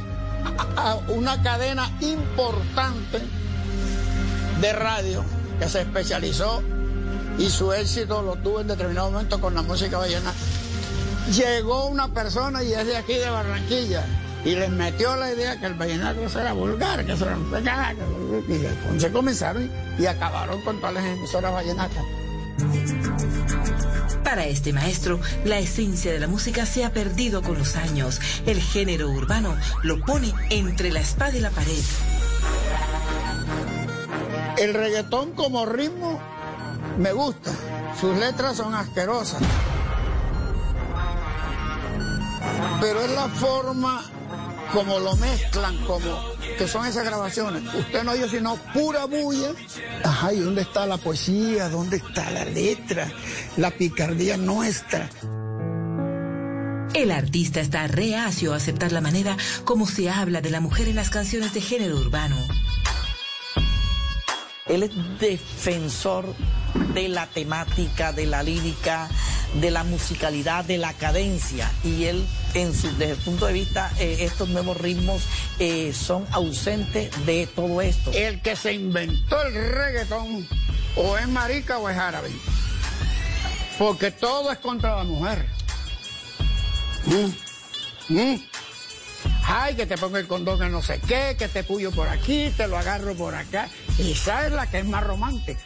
una 1.09 1.43
cadena 1.43 1.91
importante 2.01 3.21
de 4.61 4.73
radio 4.73 5.25
que 5.59 5.69
se 5.69 5.83
especializó 5.83 6.63
y 7.39 7.51
su 7.51 7.73
éxito 7.73 8.23
lo 8.23 8.37
tuvo 8.37 8.61
en 8.61 8.69
determinado 8.69 9.11
momento 9.11 9.41
con 9.41 9.55
la 9.55 9.63
música 9.63 9.99
vallenata. 9.99 10.37
Llegó 11.33 11.87
una 11.87 12.09
persona 12.09 12.63
y 12.63 12.73
es 12.73 12.87
de 12.87 12.97
aquí 12.97 13.15
de 13.15 13.31
Barranquilla 13.31 14.05
y 14.45 14.55
les 14.55 14.71
metió 14.71 15.17
la 15.17 15.33
idea 15.33 15.59
que 15.59 15.67
el 15.67 15.75
vallenato 15.75 16.21
era 16.39 16.53
vulgar, 16.53 17.05
que 17.05 17.13
eso 17.13 17.25
era. 17.25 17.39
Y 18.49 18.53
entonces 18.53 19.11
comenzaron 19.11 19.71
y 19.99 20.07
acabaron 20.07 20.61
con 20.63 20.79
todas 20.79 20.95
las 20.95 21.05
emisoras 21.05 21.53
vallenatas. 21.53 22.05
Para 24.25 24.47
este 24.47 24.73
maestro, 24.73 25.21
la 25.45 25.59
esencia 25.59 26.11
de 26.11 26.19
la 26.19 26.27
música 26.27 26.65
se 26.67 26.85
ha 26.85 26.93
perdido 26.93 27.43
con 27.43 27.59
los 27.59 27.77
años. 27.77 28.21
El 28.47 28.61
género 28.61 29.11
urbano 29.11 29.55
lo 29.83 30.01
pone 30.01 30.33
entre 30.51 30.91
la 30.91 31.01
espada 31.01 31.37
y 31.37 31.41
la 31.41 31.51
pared. 31.51 31.85
El 34.57 34.73
reggaetón 34.73 35.33
como 35.33 35.67
ritmo 35.67 36.21
me 36.99 37.13
gusta. 37.13 37.53
Sus 38.01 38.17
letras 38.17 38.57
son 38.57 38.75
asquerosas. 38.75 39.43
Pero 42.81 43.01
es 43.03 43.11
la 43.11 43.29
forma 43.29 44.03
como 44.73 44.99
lo 44.99 45.15
mezclan, 45.17 45.77
como 45.85 46.34
que 46.57 46.69
son 46.69 46.87
esas 46.87 47.05
grabaciones. 47.05 47.63
Usted 47.75 48.05
no 48.05 48.13
oye 48.13 48.29
sino 48.29 48.57
pura 48.73 49.07
bulla. 49.07 49.53
Ajá, 50.03 50.33
¿y 50.33 50.41
dónde 50.41 50.63
está 50.63 50.87
la 50.87 50.97
poesía? 50.97 51.69
¿Dónde 51.69 51.97
está 51.97 52.31
la 52.31 52.45
letra? 52.45 53.11
La 53.57 53.71
picardía 53.71 54.37
nuestra. 54.37 55.09
El 56.95 57.11
artista 57.11 57.61
está 57.61 57.89
reacio 57.89 58.53
a 58.53 58.57
aceptar 58.57 58.93
la 58.93 59.01
manera 59.01 59.37
como 59.65 59.87
se 59.87 60.11
habla 60.11 60.41
de 60.41 60.51
la 60.51 60.61
mujer 60.61 60.89
en 60.89 60.97
las 60.97 61.11
canciones 61.11 61.53
de 61.53 61.61
género 61.61 61.97
urbano. 61.97 62.37
Él 64.67 64.85
es 64.85 64.91
defensor 65.19 66.35
de 66.75 67.09
la 67.09 67.27
temática, 67.27 68.13
de 68.13 68.27
la 68.27 68.43
lírica, 68.43 69.09
de 69.55 69.71
la 69.71 69.85
musicalidad, 69.85 70.65
de 70.65 70.79
la 70.79 70.93
cadencia. 70.93 71.71
Y 71.83 72.05
él, 72.05 72.27
desde 72.53 73.11
el 73.11 73.17
punto 73.19 73.47
de 73.47 73.53
vista, 73.53 73.93
eh, 73.99 74.19
estos 74.21 74.49
nuevos 74.49 74.77
ritmos 74.77 75.23
eh, 75.59 75.93
son 75.93 76.27
ausentes 76.31 77.11
de 77.27 77.47
todo 77.47 77.81
esto. 77.81 78.11
El 78.13 78.41
que 78.43 78.57
se 78.57 78.73
inventó 78.73 79.41
el 79.43 79.55
reggaetón 79.55 80.47
o 80.97 81.17
es 81.17 81.29
marica 81.29 81.79
o 81.79 81.89
es 81.89 81.97
árabe. 81.97 82.31
Porque 83.79 84.11
todo 84.11 84.53
es 84.53 84.59
contra 84.59 84.97
la 84.97 85.05
mujer. 85.05 85.47
Mm, 87.07 88.15
mm. 88.15 88.43
Ay, 89.47 89.75
que 89.75 89.87
te 89.87 89.99
pongo 89.99 90.17
el 90.17 90.27
condón 90.27 90.63
en 90.63 90.73
no 90.73 90.83
sé 90.83 91.01
qué, 91.07 91.37
que 91.39 91.49
te 91.49 91.65
puyo 91.65 91.91
por 91.91 92.09
aquí, 92.09 92.53
te 92.57 92.67
lo 92.67 92.79
agarro 92.79 93.15
por 93.15 93.35
acá. 93.35 93.69
Y 93.99 94.13
esa 94.13 94.47
es 94.47 94.53
la 94.53 94.67
que 94.69 94.79
es 94.79 94.87
más 94.87 95.05
romántica. 95.05 95.61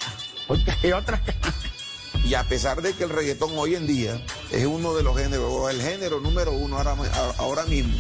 Porque 0.49 0.73
hay 0.83 0.93
otras 0.93 1.21
que... 1.21 1.35
Y 2.25 2.35
a 2.35 2.45
pesar 2.45 2.83
de 2.83 2.93
que 2.95 3.05
el 3.05 3.11
reggaetón 3.11 3.53
hoy 3.57 3.75
en 3.75 3.87
día 3.87 4.21
es 4.51 4.67
uno 4.67 4.95
de 4.95 5.03
los 5.03 5.17
géneros, 5.17 5.51
o 5.51 5.71
el 5.71 5.81
género 5.81 6.21
número 6.21 6.53
uno 6.53 6.77
ahora, 6.77 6.97
ahora 7.39 7.65
mismo, 7.65 7.97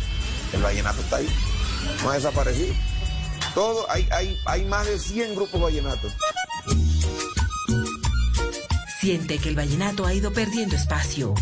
el 0.52 0.62
vallenato 0.62 1.00
está 1.00 1.16
ahí, 1.16 1.28
no 2.02 2.10
ha 2.10 2.14
desaparecido. 2.14 2.74
Todo, 3.54 3.90
hay, 3.90 4.06
hay, 4.10 4.38
hay 4.44 4.64
más 4.64 4.86
de 4.86 4.98
100 4.98 5.34
grupos 5.34 5.60
vallenatos. 5.60 6.12
Siente 9.00 9.38
que 9.38 9.48
el 9.48 9.54
vallenato 9.54 10.04
ha 10.04 10.12
ido 10.12 10.32
perdiendo 10.32 10.76
espacio. 10.76 11.34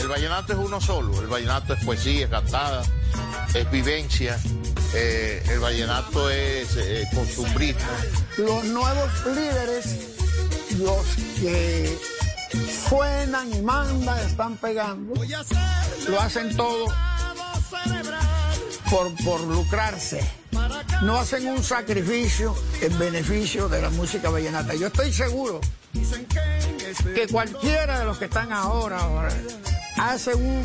El 0.00 0.08
vallenato 0.08 0.52
es 0.52 0.58
uno 0.58 0.80
solo, 0.80 1.20
el 1.20 1.26
vallenato 1.26 1.74
es 1.74 1.84
poesía 1.84 2.30
cantada, 2.30 2.82
es 3.52 3.70
vivencia, 3.70 4.38
eh, 4.94 5.42
el 5.50 5.58
vallenato 5.60 6.30
es 6.30 6.76
eh. 6.76 7.08
Los 8.38 8.64
nuevos 8.64 9.26
líderes, 9.26 9.98
los 10.78 11.06
que 11.40 11.98
suenan 12.88 13.52
y 13.52 13.62
mandan, 13.62 14.18
están 14.26 14.56
pegando, 14.56 15.14
lo 16.08 16.20
hacen 16.20 16.56
todo 16.56 16.86
por, 18.90 19.14
por 19.24 19.40
lucrarse. 19.42 20.20
No 21.02 21.18
hacen 21.18 21.48
un 21.48 21.62
sacrificio 21.62 22.54
en 22.80 22.98
beneficio 22.98 23.68
de 23.68 23.82
la 23.82 23.90
música 23.90 24.30
vallenata. 24.30 24.74
Yo 24.74 24.86
estoy 24.86 25.12
seguro 25.12 25.60
que 27.14 27.26
cualquiera 27.28 27.98
de 28.00 28.04
los 28.06 28.18
que 28.18 28.26
están 28.26 28.52
ahora, 28.52 28.98
ahora 28.98 29.28
hace 29.98 30.34
un, 30.34 30.62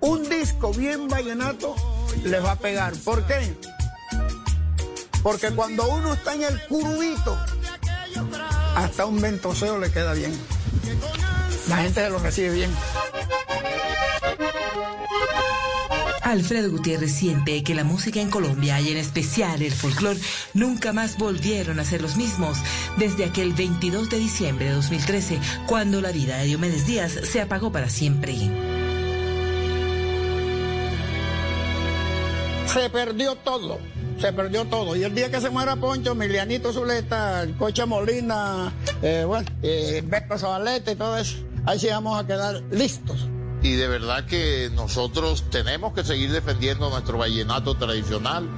un 0.00 0.28
disco 0.28 0.72
bien 0.72 1.08
vallenato, 1.08 1.74
les 2.24 2.42
va 2.42 2.52
a 2.52 2.56
pegar. 2.56 2.92
¿Por 2.94 3.26
qué? 3.26 3.54
Porque 5.22 5.50
cuando 5.50 5.88
uno 5.88 6.14
está 6.14 6.34
en 6.34 6.44
el 6.44 6.66
curubito, 6.66 7.38
hasta 8.76 9.06
un 9.06 9.20
ventoseo 9.20 9.78
le 9.78 9.90
queda 9.90 10.14
bien. 10.14 10.32
La 11.68 11.78
gente 11.78 12.02
se 12.02 12.10
lo 12.10 12.18
recibe 12.18 12.50
bien. 12.50 12.70
Alfredo 16.22 16.70
Gutiérrez 16.70 17.12
siente 17.12 17.62
que 17.64 17.74
la 17.74 17.82
música 17.82 18.20
en 18.20 18.30
Colombia 18.30 18.80
y 18.80 18.90
en 18.90 18.98
especial 18.98 19.62
el 19.62 19.72
folclore 19.72 20.20
nunca 20.54 20.92
más 20.92 21.18
volvieron 21.18 21.80
a 21.80 21.84
ser 21.84 22.02
los 22.02 22.16
mismos 22.16 22.58
desde 22.98 23.24
aquel 23.24 23.52
22 23.52 24.10
de 24.10 24.18
diciembre 24.18 24.66
de 24.66 24.72
2013 24.72 25.40
cuando 25.66 26.00
la 26.00 26.12
vida 26.12 26.38
de 26.38 26.44
Diomedes 26.44 26.86
Díaz 26.86 27.18
se 27.24 27.40
apagó 27.40 27.72
para 27.72 27.90
siempre. 27.90 28.79
Se 32.72 32.88
perdió 32.88 33.34
todo, 33.34 33.78
se 34.20 34.32
perdió 34.32 34.64
todo. 34.64 34.94
Y 34.94 35.02
el 35.02 35.12
día 35.12 35.28
que 35.28 35.40
se 35.40 35.50
muera 35.50 35.74
Poncho, 35.74 36.14
Milianito 36.14 36.72
Zuleta, 36.72 37.42
el 37.42 37.56
Coche 37.56 37.84
Molina, 37.84 38.72
eh, 39.02 39.24
bueno, 39.26 39.48
eh, 39.62 40.02
Beto 40.04 40.38
Zabaleta 40.38 40.92
y 40.92 40.94
todo 40.94 41.16
eso, 41.16 41.38
ahí 41.66 41.80
sí 41.80 41.88
vamos 41.88 42.18
a 42.18 42.26
quedar 42.26 42.62
listos. 42.70 43.26
Y 43.62 43.72
de 43.74 43.88
verdad 43.88 44.24
que 44.24 44.70
nosotros 44.72 45.44
tenemos 45.50 45.94
que 45.94 46.04
seguir 46.04 46.30
defendiendo 46.30 46.88
nuestro 46.90 47.18
vallenato 47.18 47.74
tradicional, 47.74 48.48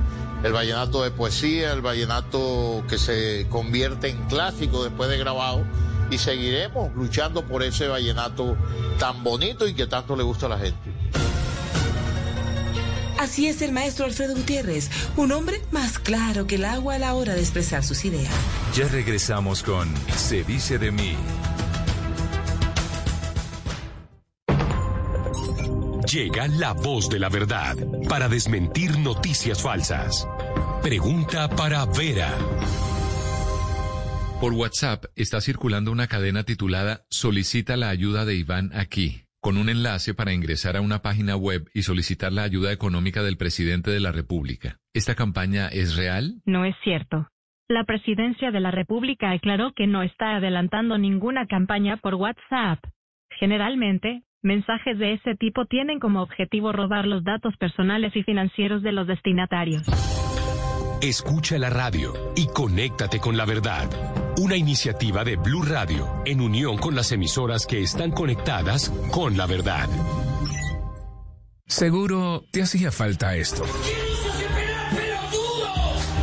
el 0.45 0.53
vallenato 0.53 1.03
de 1.03 1.11
poesía, 1.11 1.73
el 1.73 1.81
vallenato 1.81 2.85
que 2.89 2.99
se 2.99 3.47
convierte 3.49 4.11
en 4.11 4.23
clásico 4.27 4.85
después 4.85 5.09
de 5.09 5.17
grabado. 5.17 5.65
Y 6.11 6.19
seguiremos 6.19 6.95
luchando 6.95 7.47
por 7.47 7.63
ese 7.63 7.89
vallenato 7.89 8.59
tan 8.99 9.25
bonito 9.25 9.67
y 9.67 9.73
que 9.73 9.87
tanto 9.87 10.15
le 10.15 10.23
gusta 10.23 10.45
a 10.45 10.51
la 10.51 10.59
gente. 10.59 11.02
Así 13.23 13.47
es 13.47 13.63
el 13.63 13.71
maestro 13.71 14.05
Alfredo 14.05 14.35
Gutiérrez, 14.35 14.91
un 15.17 15.31
hombre 15.31 15.63
más 15.71 16.01
claro 16.01 16.49
que 16.49 16.57
el 16.57 16.65
agua 16.65 16.97
a 16.97 16.99
la 16.99 17.15
hora 17.15 17.37
de 17.37 17.41
expresar 17.41 17.85
sus 17.85 18.05
ideas. 18.05 18.35
Ya 18.75 18.89
regresamos 18.89 19.63
con 19.63 19.89
Se 20.17 20.43
dice 20.43 20.77
de 20.77 20.91
mí. 20.91 21.15
Llega 26.13 26.49
la 26.49 26.73
voz 26.73 27.09
de 27.09 27.21
la 27.21 27.29
verdad 27.29 27.77
para 28.09 28.29
desmentir 28.29 28.99
noticias 28.99 29.63
falsas. 29.63 30.27
Pregunta 30.83 31.49
para 31.49 31.85
Vera. 31.87 32.37
Por 34.41 34.53
WhatsApp 34.55 35.05
está 35.15 35.41
circulando 35.41 35.93
una 35.93 36.09
cadena 36.09 36.43
titulada 36.43 37.07
Solicita 37.09 37.77
la 37.77 37.89
ayuda 37.89 38.25
de 38.25 38.35
Iván 38.35 38.73
aquí, 38.75 39.22
con 39.43 39.59
un 39.59 39.69
enlace 39.69 40.15
para 40.15 40.33
ingresar 40.33 40.77
a 40.77 40.81
una 40.81 41.03
página 41.03 41.35
web 41.35 41.69
y 41.75 41.83
solicitar 41.83 42.33
la 42.33 42.45
ayuda 42.45 42.71
económica 42.71 43.25
del 43.25 43.37
presidente 43.37 43.91
de 43.91 43.99
la 43.99 44.13
República. 44.13 44.79
¿Esta 44.95 45.17
campaña 45.17 45.67
es 45.67 45.97
real? 45.97 46.41
No 46.47 46.65
es 46.65 46.77
cierto. 46.85 47.27
La 47.69 47.83
presidencia 47.83 48.53
de 48.53 48.61
la 48.61 48.71
República 48.71 49.33
aclaró 49.33 49.73
que 49.73 49.89
no 49.89 50.05
está 50.05 50.37
adelantando 50.37 50.97
ninguna 50.97 51.47
campaña 51.47 51.97
por 51.97 52.15
WhatsApp. 52.15 52.79
Generalmente, 53.41 54.23
mensajes 54.43 54.97
de 54.99 55.15
ese 55.15 55.35
tipo 55.35 55.67
tienen 55.67 55.99
como 55.99 56.23
objetivo 56.23 56.71
robar 56.71 57.07
los 57.07 57.25
datos 57.25 57.57
personales 57.57 58.15
y 58.15 58.23
financieros 58.23 58.83
de 58.83 58.93
los 58.93 59.09
destinatarios. 59.09 59.83
Escucha 61.03 61.59
la 61.59 61.69
radio 61.69 62.15
y 62.37 62.47
conéctate 62.47 63.19
con 63.19 63.37
la 63.37 63.45
verdad. 63.45 63.91
Una 64.37 64.55
iniciativa 64.55 65.25
de 65.25 65.35
Blue 65.35 65.65
Radio 65.65 66.09
en 66.25 66.41
unión 66.41 66.79
con 66.79 66.95
las 66.95 67.11
emisoras 67.11 67.67
que 67.67 67.83
están 67.83 68.13
conectadas 68.13 68.93
con 69.11 69.37
la 69.37 69.47
verdad. 69.47 69.89
Seguro 71.67 72.45
te 72.53 72.63
hacía 72.63 72.93
falta 72.93 73.35
esto. 73.35 73.65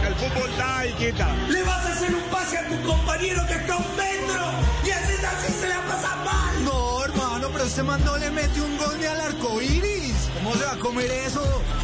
El 0.08 0.16
fútbol 0.16 0.50
da 0.58 0.88
y 0.88 0.94
quita. 0.94 1.36
Le 1.50 1.62
vas 1.64 1.86
a 1.86 1.92
hacer 1.92 2.16
un 2.16 2.24
pase 2.32 2.58
a 2.58 2.70
tu 2.70 2.82
compañero 2.88 3.46
que 3.48 3.54
está 3.56 3.74
a 3.74 3.78
un 3.80 3.96
metro 3.98 4.44
y 4.86 4.92
así 4.92 5.14
así 5.26 5.54
se 5.60 5.68
la 5.68 5.82
pasa 5.88 6.16
mal. 6.24 6.64
No, 6.64 7.04
hermano, 7.04 7.50
pero 7.52 7.66
este 7.66 7.84
man 7.84 8.02
no 8.06 8.18
le 8.18 8.32
mete 8.32 8.62
un 8.62 8.79
va 10.70 10.76
a 10.76 10.80
comer 10.80 11.10
eso? 11.26 11.42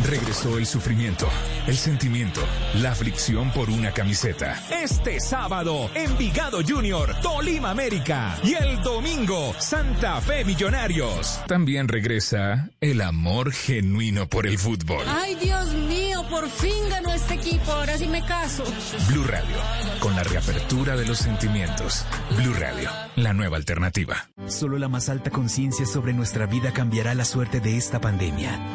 Regresó 0.08 0.58
el 0.58 0.66
sufrimiento, 0.66 1.28
el 1.68 1.76
sentimiento, 1.76 2.42
la 2.82 2.92
aflicción 2.92 3.52
por 3.52 3.70
una 3.70 3.92
camiseta. 3.92 4.62
Este 4.70 5.20
sábado, 5.20 5.90
Envigado 5.96 6.60
Junior, 6.66 7.16
Tolima 7.22 7.72
América. 7.72 8.38
Y 8.44 8.54
el 8.54 8.82
domingo, 8.82 9.54
Santa 9.60 10.22
Fe 10.22 10.46
Millonarios. 10.46 11.42
También 11.48 11.88
regresa 11.88 12.70
el 12.80 13.02
amor 13.02 13.52
genuino 13.52 14.28
por 14.28 14.46
el 14.46 14.58
fútbol. 14.60 15.04
Ay, 15.08 15.36
Dios 15.36 15.74
mío, 15.74 16.24
por 16.30 16.48
fin 16.50 16.90
ganó 16.90 17.12
este 17.14 17.36
equipo. 17.36 17.72
Ahora 17.72 17.98
sí 17.98 18.08
me 18.08 18.24
caso. 18.26 18.64
Blue 19.10 19.24
Radio, 19.24 19.58
con 20.00 20.16
la 20.16 20.24
reapertura 20.24 20.96
de 20.96 21.06
los 21.06 21.18
sentimientos. 21.18 22.06
Blue 22.38 22.54
Radio, 22.54 22.90
la 23.16 23.34
nueva 23.34 23.58
alternativa. 23.58 24.30
Solo 24.48 24.78
la 24.78 24.90
más 24.90 25.10
alta 25.10 25.32
conciencia 25.32 25.86
sobre 25.86 26.14
nuestra 26.14 26.46
vida 26.46 26.72
cambiará 26.72 27.16
la 27.16 27.26
suerte 27.26 27.60
de 27.60 27.78
esta 27.78 28.00
pandemia. 28.00 28.75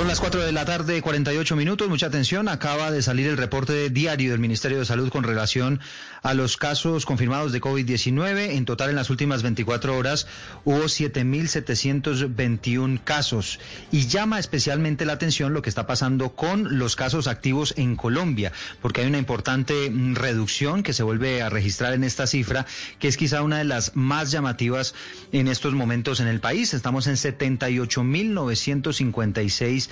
Son 0.00 0.08
las 0.08 0.18
4 0.18 0.40
de 0.40 0.52
la 0.52 0.64
tarde, 0.64 1.02
48 1.02 1.56
minutos. 1.56 1.90
Mucha 1.90 2.06
atención. 2.06 2.48
Acaba 2.48 2.90
de 2.90 3.02
salir 3.02 3.26
el 3.26 3.36
reporte 3.36 3.90
diario 3.90 4.30
del 4.30 4.40
Ministerio 4.40 4.78
de 4.78 4.86
Salud 4.86 5.10
con 5.10 5.24
relación 5.24 5.78
a 6.22 6.32
los 6.32 6.56
casos 6.56 7.04
confirmados 7.04 7.52
de 7.52 7.60
COVID-19. 7.60 8.52
En 8.52 8.64
total, 8.64 8.88
en 8.88 8.96
las 8.96 9.10
últimas 9.10 9.42
24 9.42 9.94
horas 9.94 10.26
hubo 10.64 10.84
7.721 10.84 13.04
casos. 13.04 13.60
Y 13.92 14.06
llama 14.06 14.38
especialmente 14.38 15.04
la 15.04 15.12
atención 15.12 15.52
lo 15.52 15.60
que 15.60 15.68
está 15.68 15.86
pasando 15.86 16.30
con 16.30 16.78
los 16.78 16.96
casos 16.96 17.26
activos 17.26 17.74
en 17.76 17.96
Colombia, 17.96 18.52
porque 18.80 19.02
hay 19.02 19.06
una 19.06 19.18
importante 19.18 19.90
mm, 19.90 20.14
reducción 20.14 20.82
que 20.82 20.94
se 20.94 21.02
vuelve 21.02 21.42
a 21.42 21.50
registrar 21.50 21.92
en 21.92 22.04
esta 22.04 22.26
cifra, 22.26 22.64
que 23.00 23.08
es 23.08 23.18
quizá 23.18 23.42
una 23.42 23.58
de 23.58 23.64
las 23.64 23.96
más 23.96 24.30
llamativas 24.30 24.94
en 25.32 25.46
estos 25.46 25.74
momentos 25.74 26.20
en 26.20 26.28
el 26.28 26.40
país. 26.40 26.72
Estamos 26.72 27.06
en 27.06 27.16
78.956 27.16 29.89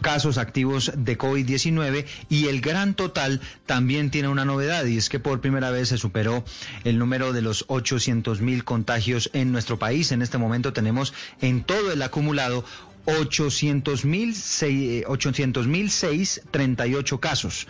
casos 0.00 0.38
activos 0.38 0.92
de 0.96 1.18
COVID-19 1.18 2.06
y 2.28 2.46
el 2.46 2.60
gran 2.60 2.94
total 2.94 3.40
también 3.66 4.10
tiene 4.10 4.28
una 4.28 4.44
novedad 4.44 4.84
y 4.84 4.98
es 4.98 5.08
que 5.08 5.20
por 5.20 5.40
primera 5.40 5.70
vez 5.70 5.88
se 5.88 5.98
superó 5.98 6.44
el 6.84 6.98
número 6.98 7.32
de 7.32 7.42
los 7.42 7.64
800 7.68 8.40
mil 8.40 8.64
contagios 8.64 9.30
en 9.32 9.52
nuestro 9.52 9.78
país. 9.78 10.12
En 10.12 10.22
este 10.22 10.38
momento 10.38 10.72
tenemos 10.72 11.14
en 11.40 11.64
todo 11.64 11.92
el 11.92 12.02
acumulado 12.02 12.64
800 13.06 14.04
mil 14.04 14.34
800 15.06 15.66
38 16.50 17.20
casos. 17.20 17.66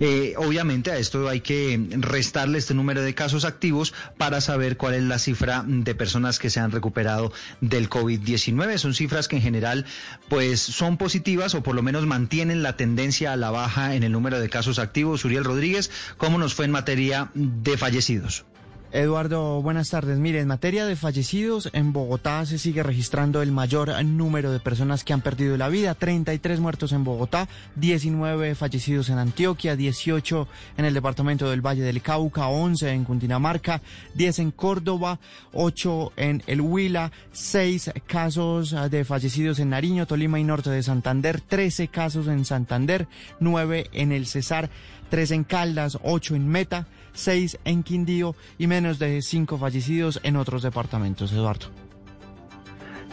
Eh, 0.00 0.34
obviamente 0.36 0.90
a 0.90 0.98
esto 0.98 1.28
hay 1.28 1.40
que 1.40 1.80
restarle 1.98 2.58
este 2.58 2.74
número 2.74 3.02
de 3.02 3.14
casos 3.14 3.44
activos 3.44 3.92
para 4.16 4.40
saber 4.40 4.76
cuál 4.76 4.94
es 4.94 5.02
la 5.02 5.18
cifra 5.18 5.64
de 5.66 5.94
personas 5.94 6.38
que 6.38 6.50
se 6.50 6.60
han 6.60 6.70
recuperado 6.70 7.32
del 7.60 7.88
COVID-19. 7.88 8.78
Son 8.78 8.94
cifras 8.94 9.28
que 9.28 9.36
en 9.36 9.42
general 9.42 9.86
pues 10.28 10.60
son 10.60 10.96
positivas 10.96 11.54
o 11.54 11.62
por 11.62 11.74
lo 11.74 11.82
menos 11.82 12.06
mantienen 12.06 12.62
la 12.62 12.76
tendencia 12.76 13.32
a 13.32 13.36
la 13.36 13.50
baja 13.50 13.94
en 13.94 14.02
el 14.02 14.12
número 14.12 14.40
de 14.40 14.48
casos 14.48 14.78
activos. 14.78 15.24
Uriel 15.24 15.44
Rodríguez, 15.44 15.90
¿cómo 16.16 16.38
nos 16.38 16.54
fue 16.54 16.64
en 16.64 16.70
materia 16.70 17.30
de 17.34 17.76
fallecidos? 17.76 18.44
Eduardo, 18.92 19.62
buenas 19.62 19.90
tardes. 19.90 20.18
Mire, 20.18 20.40
en 20.40 20.48
materia 20.48 20.84
de 20.84 20.96
fallecidos, 20.96 21.70
en 21.72 21.92
Bogotá 21.92 22.44
se 22.44 22.58
sigue 22.58 22.82
registrando 22.82 23.40
el 23.40 23.52
mayor 23.52 24.04
número 24.04 24.50
de 24.50 24.58
personas 24.58 25.04
que 25.04 25.12
han 25.12 25.20
perdido 25.20 25.56
la 25.56 25.68
vida. 25.68 25.94
33 25.94 26.58
muertos 26.58 26.90
en 26.90 27.04
Bogotá, 27.04 27.48
19 27.76 28.56
fallecidos 28.56 29.08
en 29.08 29.18
Antioquia, 29.18 29.76
18 29.76 30.48
en 30.76 30.84
el 30.84 30.94
departamento 30.94 31.48
del 31.48 31.64
Valle 31.64 31.82
del 31.82 32.02
Cauca, 32.02 32.48
11 32.48 32.90
en 32.90 33.04
Cundinamarca, 33.04 33.80
10 34.14 34.40
en 34.40 34.50
Córdoba, 34.50 35.20
8 35.52 36.12
en 36.16 36.42
El 36.48 36.60
Huila, 36.60 37.12
6 37.30 37.92
casos 38.08 38.74
de 38.90 39.04
fallecidos 39.04 39.60
en 39.60 39.70
Nariño, 39.70 40.06
Tolima 40.06 40.40
y 40.40 40.44
norte 40.44 40.70
de 40.70 40.82
Santander, 40.82 41.40
13 41.40 41.86
casos 41.88 42.26
en 42.26 42.44
Santander, 42.44 43.06
9 43.38 43.88
en 43.92 44.10
el 44.10 44.26
Cesar, 44.26 44.68
3 45.10 45.30
en 45.30 45.44
Caldas, 45.44 45.96
8 46.02 46.34
en 46.34 46.48
Meta, 46.48 46.88
6 47.12 47.58
en 47.64 47.82
Quindío 47.82 48.34
y 48.58 48.66
menos 48.66 48.98
de 48.98 49.22
5 49.22 49.58
fallecidos 49.58 50.20
en 50.22 50.36
otros 50.36 50.62
departamentos. 50.62 51.32
Eduardo. 51.32 51.66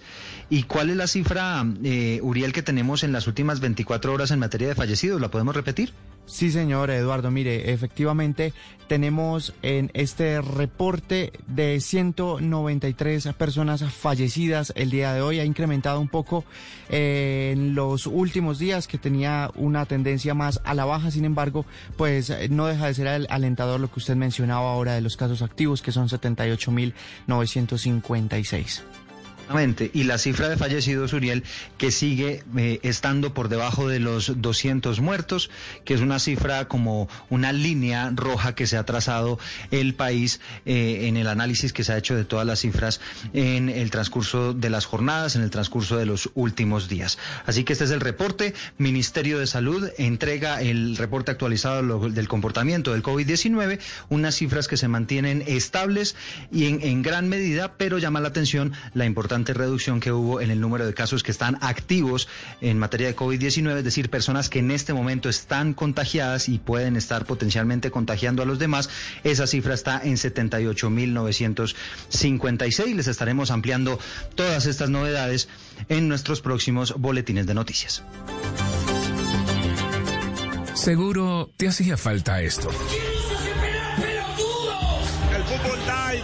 ¿Y 0.50 0.62
cuál 0.64 0.90
es 0.90 0.96
la 0.96 1.06
cifra, 1.06 1.64
eh, 1.84 2.18
Uriel, 2.22 2.52
que 2.52 2.62
tenemos 2.62 3.04
en 3.04 3.12
las 3.12 3.28
últimas 3.28 3.60
24 3.60 4.12
horas 4.12 4.32
en 4.32 4.40
materia 4.40 4.66
de 4.66 4.74
fallecidos? 4.74 5.20
¿La 5.20 5.30
podemos 5.30 5.54
repetir? 5.54 5.92
Sí, 6.28 6.50
señor 6.50 6.90
Eduardo. 6.90 7.30
Mire, 7.30 7.72
efectivamente 7.72 8.52
tenemos 8.86 9.54
en 9.62 9.90
este 9.94 10.42
reporte 10.42 11.32
de 11.46 11.80
193 11.80 13.30
personas 13.32 13.82
fallecidas 13.90 14.74
el 14.76 14.90
día 14.90 15.14
de 15.14 15.22
hoy. 15.22 15.40
Ha 15.40 15.46
incrementado 15.46 15.98
un 15.98 16.08
poco 16.08 16.44
eh, 16.90 17.52
en 17.54 17.74
los 17.74 18.06
últimos 18.06 18.58
días 18.58 18.88
que 18.88 18.98
tenía 18.98 19.50
una 19.54 19.86
tendencia 19.86 20.34
más 20.34 20.60
a 20.64 20.74
la 20.74 20.84
baja. 20.84 21.10
Sin 21.10 21.24
embargo, 21.24 21.64
pues 21.96 22.30
no 22.50 22.66
deja 22.66 22.88
de 22.88 22.94
ser 22.94 23.08
alentador 23.30 23.80
lo 23.80 23.90
que 23.90 23.98
usted 23.98 24.14
mencionaba 24.14 24.70
ahora 24.70 24.92
de 24.92 25.00
los 25.00 25.16
casos 25.16 25.40
activos, 25.40 25.80
que 25.80 25.92
son 25.92 26.08
78.956. 26.08 28.82
Y 29.94 30.04
la 30.04 30.18
cifra 30.18 30.50
de 30.50 30.58
fallecidos, 30.58 31.14
Uriel, 31.14 31.42
que 31.78 31.90
sigue 31.90 32.44
eh, 32.58 32.80
estando 32.82 33.32
por 33.32 33.48
debajo 33.48 33.88
de 33.88 33.98
los 33.98 34.42
200 34.42 35.00
muertos, 35.00 35.48
que 35.86 35.94
es 35.94 36.02
una 36.02 36.18
cifra 36.18 36.68
como 36.68 37.08
una 37.30 37.52
línea 37.52 38.12
roja 38.14 38.54
que 38.54 38.66
se 38.66 38.76
ha 38.76 38.84
trazado 38.84 39.38
el 39.70 39.94
país 39.94 40.40
eh, 40.66 41.06
en 41.08 41.16
el 41.16 41.28
análisis 41.28 41.72
que 41.72 41.82
se 41.82 41.94
ha 41.94 41.96
hecho 41.96 42.14
de 42.14 42.26
todas 42.26 42.46
las 42.46 42.60
cifras 42.60 43.00
en 43.32 43.70
el 43.70 43.90
transcurso 43.90 44.52
de 44.52 44.68
las 44.68 44.84
jornadas, 44.84 45.34
en 45.34 45.42
el 45.42 45.50
transcurso 45.50 45.96
de 45.96 46.04
los 46.04 46.28
últimos 46.34 46.88
días. 46.90 47.16
Así 47.46 47.64
que 47.64 47.72
este 47.72 47.84
es 47.84 47.90
el 47.90 48.00
reporte. 48.00 48.54
Ministerio 48.76 49.38
de 49.38 49.46
Salud 49.46 49.88
entrega 49.96 50.60
el 50.60 50.96
reporte 50.98 51.30
actualizado 51.30 52.10
del 52.10 52.28
comportamiento 52.28 52.92
del 52.92 53.02
COVID-19, 53.02 53.80
unas 54.10 54.34
cifras 54.34 54.68
que 54.68 54.76
se 54.76 54.88
mantienen 54.88 55.42
estables 55.46 56.16
y 56.52 56.66
en, 56.66 56.82
en 56.82 57.00
gran 57.00 57.30
medida, 57.30 57.78
pero 57.78 57.96
llama 57.96 58.20
la 58.20 58.28
atención 58.28 58.74
la 58.92 59.06
importancia 59.06 59.37
reducción 59.46 60.00
que 60.00 60.12
hubo 60.12 60.40
en 60.40 60.50
el 60.50 60.60
número 60.60 60.86
de 60.86 60.94
casos 60.94 61.22
que 61.22 61.30
están 61.30 61.58
activos 61.60 62.28
en 62.60 62.78
materia 62.78 63.08
de 63.08 63.16
COVID-19, 63.16 63.78
es 63.78 63.84
decir, 63.84 64.10
personas 64.10 64.48
que 64.48 64.60
en 64.60 64.70
este 64.70 64.92
momento 64.92 65.28
están 65.28 65.74
contagiadas 65.74 66.48
y 66.48 66.58
pueden 66.58 66.96
estar 66.96 67.24
potencialmente 67.24 67.90
contagiando 67.90 68.42
a 68.42 68.46
los 68.46 68.58
demás. 68.58 68.90
Esa 69.24 69.46
cifra 69.46 69.74
está 69.74 70.00
en 70.02 70.16
78.956. 70.16 72.94
Les 72.94 73.06
estaremos 73.06 73.50
ampliando 73.50 73.98
todas 74.34 74.66
estas 74.66 74.90
novedades 74.90 75.48
en 75.88 76.08
nuestros 76.08 76.40
próximos 76.40 76.94
boletines 76.96 77.46
de 77.46 77.54
noticias. 77.54 78.02
Seguro 80.74 81.50
te 81.56 81.68
hacía 81.68 81.96
falta 81.96 82.40
esto. 82.40 82.70
El 85.34 85.42
fútbol 85.44 85.78
da 85.86 86.14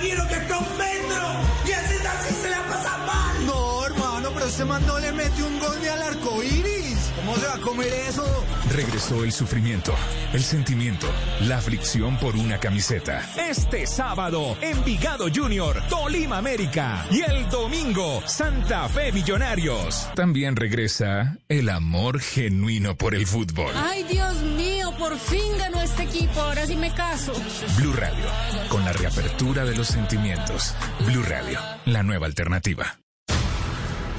compañero 0.00 0.26
que 0.28 0.34
está 0.34 0.58
un 0.58 0.78
metro 0.78 1.26
y 1.66 1.72
así 1.72 1.94
así 2.06 2.34
se 2.34 2.48
la 2.48 2.66
pasa 2.66 2.98
mal. 3.06 3.46
No, 3.46 3.84
hermano, 3.86 4.30
pero 4.32 4.46
este 4.46 4.64
man 4.64 4.82
no 4.86 4.98
le 4.98 5.12
mete 5.12 5.42
un 5.42 5.58
gol 5.58 5.78
ni 5.80 5.88
al 5.88 6.02
arco 6.02 6.42
iris. 6.42 7.12
¿Cómo 7.16 7.36
se 7.36 7.46
va 7.46 7.54
a 7.54 7.60
comer 7.60 7.92
eso? 8.08 8.24
Regresó 8.72 9.24
el 9.24 9.32
sufrimiento, 9.32 9.92
el 10.32 10.42
sentimiento, 10.42 11.06
la 11.40 11.58
aflicción 11.58 12.16
por 12.18 12.34
una 12.36 12.58
camiseta. 12.58 13.28
Este 13.36 13.86
sábado, 13.86 14.56
Envigado 14.62 15.26
Junior, 15.34 15.82
Tolima 15.90 16.38
América. 16.38 17.04
Y 17.10 17.20
el 17.20 17.48
domingo, 17.50 18.22
Santa 18.26 18.88
Fe 18.88 19.12
Millonarios. 19.12 20.08
También 20.14 20.56
regresa 20.56 21.36
el 21.48 21.68
amor 21.68 22.20
genuino 22.20 22.96
por 22.96 23.14
el 23.14 23.26
fútbol. 23.26 23.72
Ay, 23.76 24.04
Dios 24.04 24.34
mío, 24.40 24.69
por 25.00 25.18
fin 25.18 25.56
ganó 25.58 25.80
este 25.80 26.02
equipo. 26.02 26.40
Ahora 26.40 26.66
sí 26.66 26.76
me 26.76 26.92
caso. 26.92 27.32
Blue 27.78 27.94
Radio, 27.94 28.26
con 28.68 28.84
la 28.84 28.92
reapertura 28.92 29.64
de 29.64 29.74
los 29.74 29.88
sentimientos. 29.88 30.74
Blue 31.06 31.22
Radio, 31.22 31.58
la 31.86 32.02
nueva 32.02 32.26
alternativa. 32.26 33.00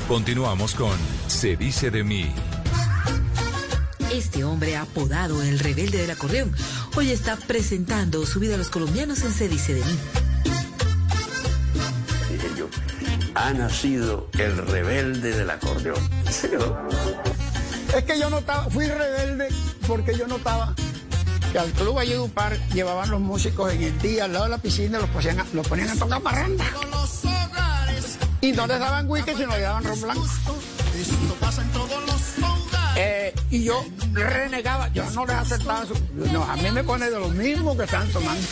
Continuamos 0.07 0.73
con 0.73 0.97
Se 1.27 1.55
dice 1.55 1.91
de 1.91 2.03
mí. 2.03 2.33
Este 4.11 4.43
hombre 4.43 4.75
apodado 4.75 5.41
el 5.43 5.59
rebelde 5.59 5.99
del 5.99 6.11
acordeón 6.11 6.53
hoy 6.95 7.11
está 7.11 7.37
presentando 7.37 8.25
su 8.25 8.39
vida 8.39 8.55
a 8.55 8.57
los 8.57 8.69
colombianos 8.69 9.21
en 9.21 9.31
Se 9.31 9.47
dice 9.47 9.75
de 9.75 9.85
mí. 9.85 9.99
dije 12.31 12.47
yo, 12.57 12.67
ha 13.35 13.53
nacido 13.53 14.29
el 14.33 14.57
rebelde 14.57 15.37
del 15.37 15.49
acordeón. 15.49 16.09
Es 17.95 18.03
que 18.03 18.19
yo 18.19 18.29
notaba, 18.29 18.69
fui 18.69 18.87
rebelde 18.87 19.49
porque 19.91 20.17
yo 20.17 20.25
notaba 20.25 20.73
que 21.51 21.59
al 21.59 21.69
club 21.73 21.95
Valledupar 21.95 22.57
llevaban 22.69 23.11
los 23.11 23.19
músicos 23.19 23.73
en 23.73 23.83
el 23.83 23.99
día 23.99 24.23
al 24.23 24.31
lado 24.31 24.45
de 24.45 24.51
la 24.51 24.57
piscina 24.57 24.99
los 24.99 25.09
ponían 25.09 25.41
a, 25.41 25.45
los 25.51 25.67
ponían 25.67 25.89
a 25.89 25.95
tocar 25.97 26.21
parranda. 26.21 26.63
Y 28.39 28.53
no 28.53 28.67
les 28.67 28.79
daban 28.79 29.11
whisky, 29.11 29.31
sino 29.31 29.49
les 29.49 29.63
daban 29.63 29.83
ron 29.83 29.99
blanco. 29.99 30.25
Eh, 32.95 33.35
y 33.49 33.65
yo 33.65 33.83
renegaba, 34.13 34.87
yo 34.93 35.03
no 35.11 35.25
les 35.25 35.35
aceptaba 35.35 35.85
su... 35.85 35.93
No, 36.31 36.45
a 36.45 36.55
mí 36.55 36.71
me 36.71 36.85
pone 36.85 37.09
de 37.09 37.19
lo 37.19 37.27
mismo 37.27 37.75
que 37.75 37.83
están 37.83 38.07
tomando. 38.11 38.47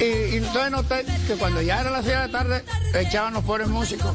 Y, 0.00 0.04
y 0.04 0.36
entonces 0.36 0.70
noté 0.70 1.04
que 1.26 1.34
cuando 1.34 1.62
ya 1.62 1.80
era 1.80 1.90
las 1.90 2.04
6 2.04 2.16
de 2.16 2.26
la 2.26 2.28
tarde, 2.28 2.64
echaban 2.94 3.34
los 3.34 3.44
pobres 3.44 3.68
músicos. 3.68 4.14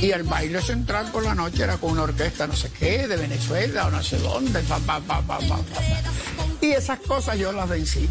Y 0.00 0.10
el 0.10 0.22
baile 0.22 0.60
central 0.62 1.10
por 1.12 1.22
la 1.24 1.34
noche 1.34 1.62
era 1.62 1.76
con 1.76 1.92
una 1.92 2.02
orquesta, 2.02 2.46
no 2.46 2.54
sé 2.54 2.70
qué, 2.70 3.06
de 3.06 3.16
Venezuela 3.16 3.86
o 3.86 3.90
no 3.90 4.02
sé 4.02 4.18
dónde. 4.18 4.60
pa, 4.60 4.78
pa, 4.78 5.00
pa, 5.00 5.20
pa, 5.20 5.38
pa, 5.38 5.56
pa, 5.56 5.56
pa. 5.56 6.56
Y 6.60 6.72
esas 6.72 6.98
cosas 7.00 7.38
yo 7.38 7.52
las 7.52 7.68
vencí. 7.68 8.08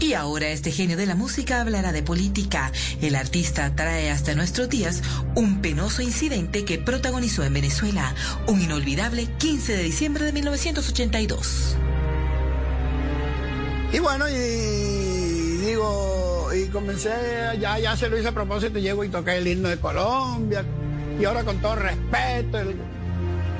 Y 0.00 0.12
ahora 0.12 0.48
este 0.48 0.70
genio 0.70 0.96
de 0.96 1.06
la 1.06 1.16
música 1.16 1.60
hablará 1.60 1.92
de 1.92 2.02
política. 2.02 2.70
El 3.00 3.16
artista 3.16 3.74
trae 3.74 4.10
hasta 4.10 4.34
nuestros 4.34 4.68
días 4.68 5.02
un 5.34 5.60
penoso 5.60 6.02
incidente 6.02 6.64
que 6.64 6.78
protagonizó 6.78 7.42
en 7.42 7.54
Venezuela, 7.54 8.14
un 8.46 8.60
inolvidable 8.60 9.26
15 9.38 9.76
de 9.76 9.82
diciembre 9.82 10.24
de 10.24 10.32
1982. 10.32 11.76
Y 13.92 13.98
bueno, 13.98 14.28
y 14.28 14.97
y 15.72 16.68
comencé, 16.68 17.10
ya, 17.60 17.78
ya 17.78 17.96
se 17.96 18.08
lo 18.08 18.18
hice 18.18 18.28
a 18.28 18.32
propósito, 18.32 18.78
llego 18.78 19.04
y 19.04 19.08
toqué 19.08 19.36
el 19.36 19.46
himno 19.46 19.68
de 19.68 19.78
Colombia. 19.78 20.64
Y 21.18 21.24
ahora 21.24 21.44
con 21.44 21.58
todo 21.58 21.76
respeto, 21.76 22.58
el, 22.58 22.76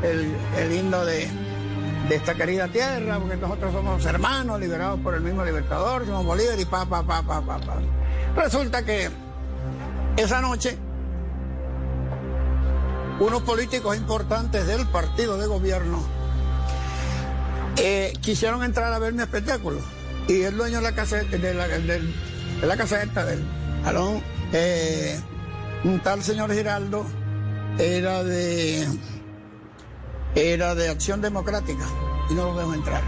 el, 0.03 0.33
el 0.59 0.73
himno 0.73 1.05
de, 1.05 1.29
de 2.09 2.15
esta 2.15 2.35
querida 2.35 2.69
tierra, 2.69 3.19
porque 3.19 3.37
nosotros 3.37 3.73
somos 3.73 4.05
hermanos, 4.07 4.61
liberados 4.61 5.01
por 5.01 5.15
el 5.15 5.21
mismo 5.21 5.45
libertador, 5.45 6.07
somos 6.07 6.25
Bolívar 6.25 6.59
y 6.59 6.65
pa, 6.65 6.87
pa, 6.87 7.03
pa, 7.03 7.23
pa, 7.23 7.41
pa, 7.41 7.59
pa. 7.59 7.75
Resulta 8.37 8.85
que 8.85 9.11
esa 10.17 10.41
noche 10.41 10.79
unos 13.21 13.43
políticos 13.43 13.97
importantes 13.97 14.67
del 14.67 14.87
partido 14.87 15.39
de 15.39 15.47
gobierno 15.47 16.01
eh, 17.77 18.13
quisieron 18.21 18.63
entrar 18.63 18.93
a 18.93 18.99
ver 18.99 19.13
mi 19.13 19.23
espectáculo. 19.23 19.81
Y 20.29 20.43
el 20.43 20.57
dueño 20.57 20.77
de 20.79 20.83
la 20.83 20.95
caseta, 20.95 21.37
de 21.37 21.55
la, 21.55 21.67
del- 21.69 22.15
de 22.61 22.67
la 22.67 22.77
caseta 22.77 23.25
del 23.25 23.43
salón, 23.83 24.23
eh, 24.53 25.19
un 25.85 26.01
tal 26.01 26.23
señor 26.23 26.53
Giraldo, 26.53 27.07
era 27.79 28.23
de 28.25 28.87
era 30.35 30.75
de 30.75 30.89
Acción 30.91 31.21
Democrática 31.23 31.85
y 32.31 32.35
no 32.35 32.53
lo 32.53 32.59
dejó 32.59 32.75
entrar. 32.75 33.03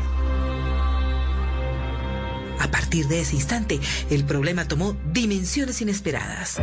A 2.59 2.69
partir 2.71 3.07
de 3.09 3.21
ese 3.21 3.37
instante, 3.37 3.81
el 4.11 4.25
problema 4.25 4.67
tomó 4.67 4.97
dimensiones 5.13 5.81
inesperadas. 5.83 6.59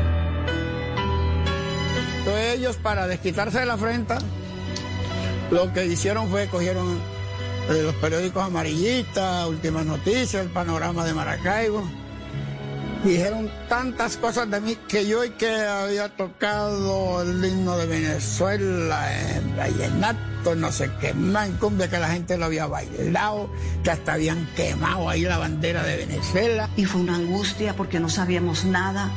Entonces 2.20 2.56
ellos, 2.58 2.78
para 2.78 3.08
desquitarse 3.08 3.60
de 3.60 3.66
la 3.66 3.74
afrenta, 3.74 4.18
lo 5.52 5.72
que 5.74 5.86
hicieron 5.86 6.30
fue 6.30 6.48
cogieron 6.48 7.00
eh, 7.70 7.82
los 7.84 7.96
periódicos 7.96 8.44
amarillistas, 8.44 9.48
Últimas 9.48 9.86
Noticias, 9.86 10.36
el 10.36 10.50
panorama 10.50 11.06
de 11.06 11.14
Maracaibo, 11.14 11.84
Dijeron 13.04 13.50
tantas 13.70 14.18
cosas 14.18 14.50
de 14.50 14.60
mí 14.60 14.76
que 14.88 15.08
yo 15.08 15.24
y 15.24 15.30
que 15.30 15.50
había 15.50 16.10
tocado 16.10 17.22
el 17.22 17.46
himno 17.46 17.78
de 17.78 17.86
Venezuela, 17.86 19.08
en 19.36 19.56
vallenato, 19.56 20.56
no 20.56 20.72
sé 20.72 20.90
qué 21.00 21.14
más, 21.14 21.48
en 21.48 21.58
cumbia 21.58 21.90
que 21.90 22.00
la 22.00 22.10
gente 22.10 22.38
lo 22.38 22.46
había 22.46 22.66
bailado, 22.66 23.50
que 23.84 23.92
hasta 23.92 24.14
habían 24.14 24.46
quemado 24.56 25.10
ahí 25.10 25.22
la 25.22 25.38
bandera 25.38 25.84
de 25.84 25.98
Venezuela. 25.98 26.70
Y 26.76 26.86
fue 26.86 27.02
una 27.02 27.16
angustia 27.16 27.76
porque 27.76 28.00
no 28.00 28.10
sabíamos 28.10 28.66
nada, 28.66 29.12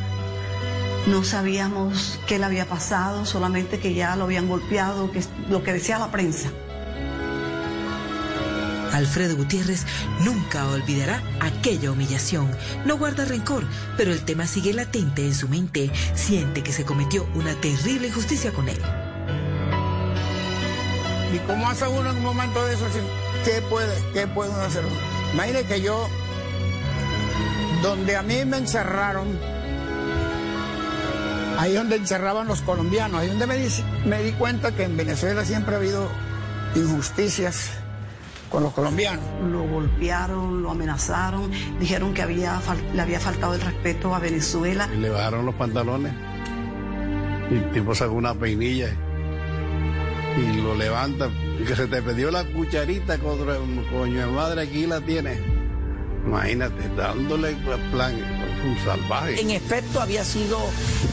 no 1.07 1.25
sabíamos 1.25 2.21
qué 2.29 2.39
le 2.39 2.45
había 2.45 2.67
pasado, 2.67 3.25
solamente 3.25 3.81
que 3.81 3.95
ya 3.95 4.15
lo 4.15 4.25
habían 4.25 4.47
golpeado, 4.47 5.11
que 5.11 5.25
lo 5.49 5.65
que 5.65 5.73
decía 5.73 5.99
la 5.99 6.11
prensa. 6.11 6.51
Alfredo 8.93 9.37
Gutiérrez 9.37 9.87
nunca 10.21 10.67
olvidará 10.67 11.23
aquella 11.41 11.91
humillación. 11.91 12.51
No 12.85 12.99
guarda 12.99 13.25
rencor, 13.25 13.65
pero 13.97 14.13
el 14.13 14.25
tema 14.25 14.47
sigue 14.47 14.73
latente 14.73 15.25
en 15.25 15.35
su 15.35 15.49
mente. 15.49 15.91
Siente 16.15 16.63
que 16.63 16.73
se 16.73 16.85
cometió 16.85 17.27
una 17.35 17.55
terrible 17.55 18.09
injusticia 18.09 18.53
con 18.53 18.69
él. 18.69 18.79
¿Y 21.33 21.39
cómo 21.47 21.69
hace 21.69 21.87
uno 21.87 22.11
en 22.11 22.17
un 22.17 22.25
momento 22.25 22.65
de 22.67 22.75
eso? 22.75 22.87
¿Qué 23.45 23.63
puede, 23.63 23.95
qué 24.13 24.27
puede 24.27 24.51
uno 24.51 24.63
hacer? 24.63 24.83
Imagine 25.33 25.63
que 25.63 25.81
yo, 25.81 26.09
donde 27.83 28.17
a 28.17 28.23
mí 28.23 28.45
me 28.45 28.57
encerraron, 28.57 29.29
ahí 31.57 31.75
donde 31.75 31.97
encerraban 31.97 32.49
los 32.49 32.63
colombianos, 32.63 33.21
ahí 33.21 33.29
donde 33.29 33.47
me 33.47 33.57
di, 33.57 33.69
me 34.07 34.23
di 34.25 34.33
cuenta 34.33 34.73
que 34.73 34.83
en 34.83 34.97
Venezuela 34.97 35.45
siempre 35.45 35.77
ha 35.77 35.79
habido 35.79 36.11
injusticias 36.75 37.80
con 38.51 38.63
los 38.63 38.73
colombianos. 38.73 39.25
Lo 39.51 39.63
golpearon, 39.63 40.63
lo 40.63 40.71
amenazaron, 40.71 41.51
dijeron 41.79 42.13
que 42.13 42.23
había 42.23 42.61
le 42.93 43.01
había 43.01 43.21
faltado 43.21 43.55
el 43.55 43.61
respeto 43.61 44.15
a 44.15 44.19
Venezuela. 44.19 44.89
Y 44.93 44.99
le 44.99 45.09
bajaron 45.09 45.47
los 45.47 45.55
pantalones. 45.55 46.13
Y 47.51 47.55
el 47.55 47.71
tipo 47.71 47.95
sacó 47.95 48.13
una 48.13 48.35
peinilla 48.35 48.91
y 50.37 50.61
lo 50.61 50.75
levanta. 50.75 51.31
Y 51.61 51.65
que 51.65 51.77
se 51.77 51.87
te 51.87 52.03
perdió 52.03 52.31
la 52.31 52.45
cucharita 52.45 53.19
contra 53.19 53.57
coño 53.91 54.27
de 54.27 54.33
madre, 54.33 54.63
aquí 54.63 54.87
la 54.87 55.01
tienes. 55.01 55.39
Imagínate, 56.27 56.89
dándole 56.97 57.51
el 57.51 57.57
plan, 57.57 58.15
un 58.65 58.79
salvaje. 58.85 59.41
En 59.41 59.51
efecto, 59.51 60.01
había 60.01 60.25
sido 60.25 60.59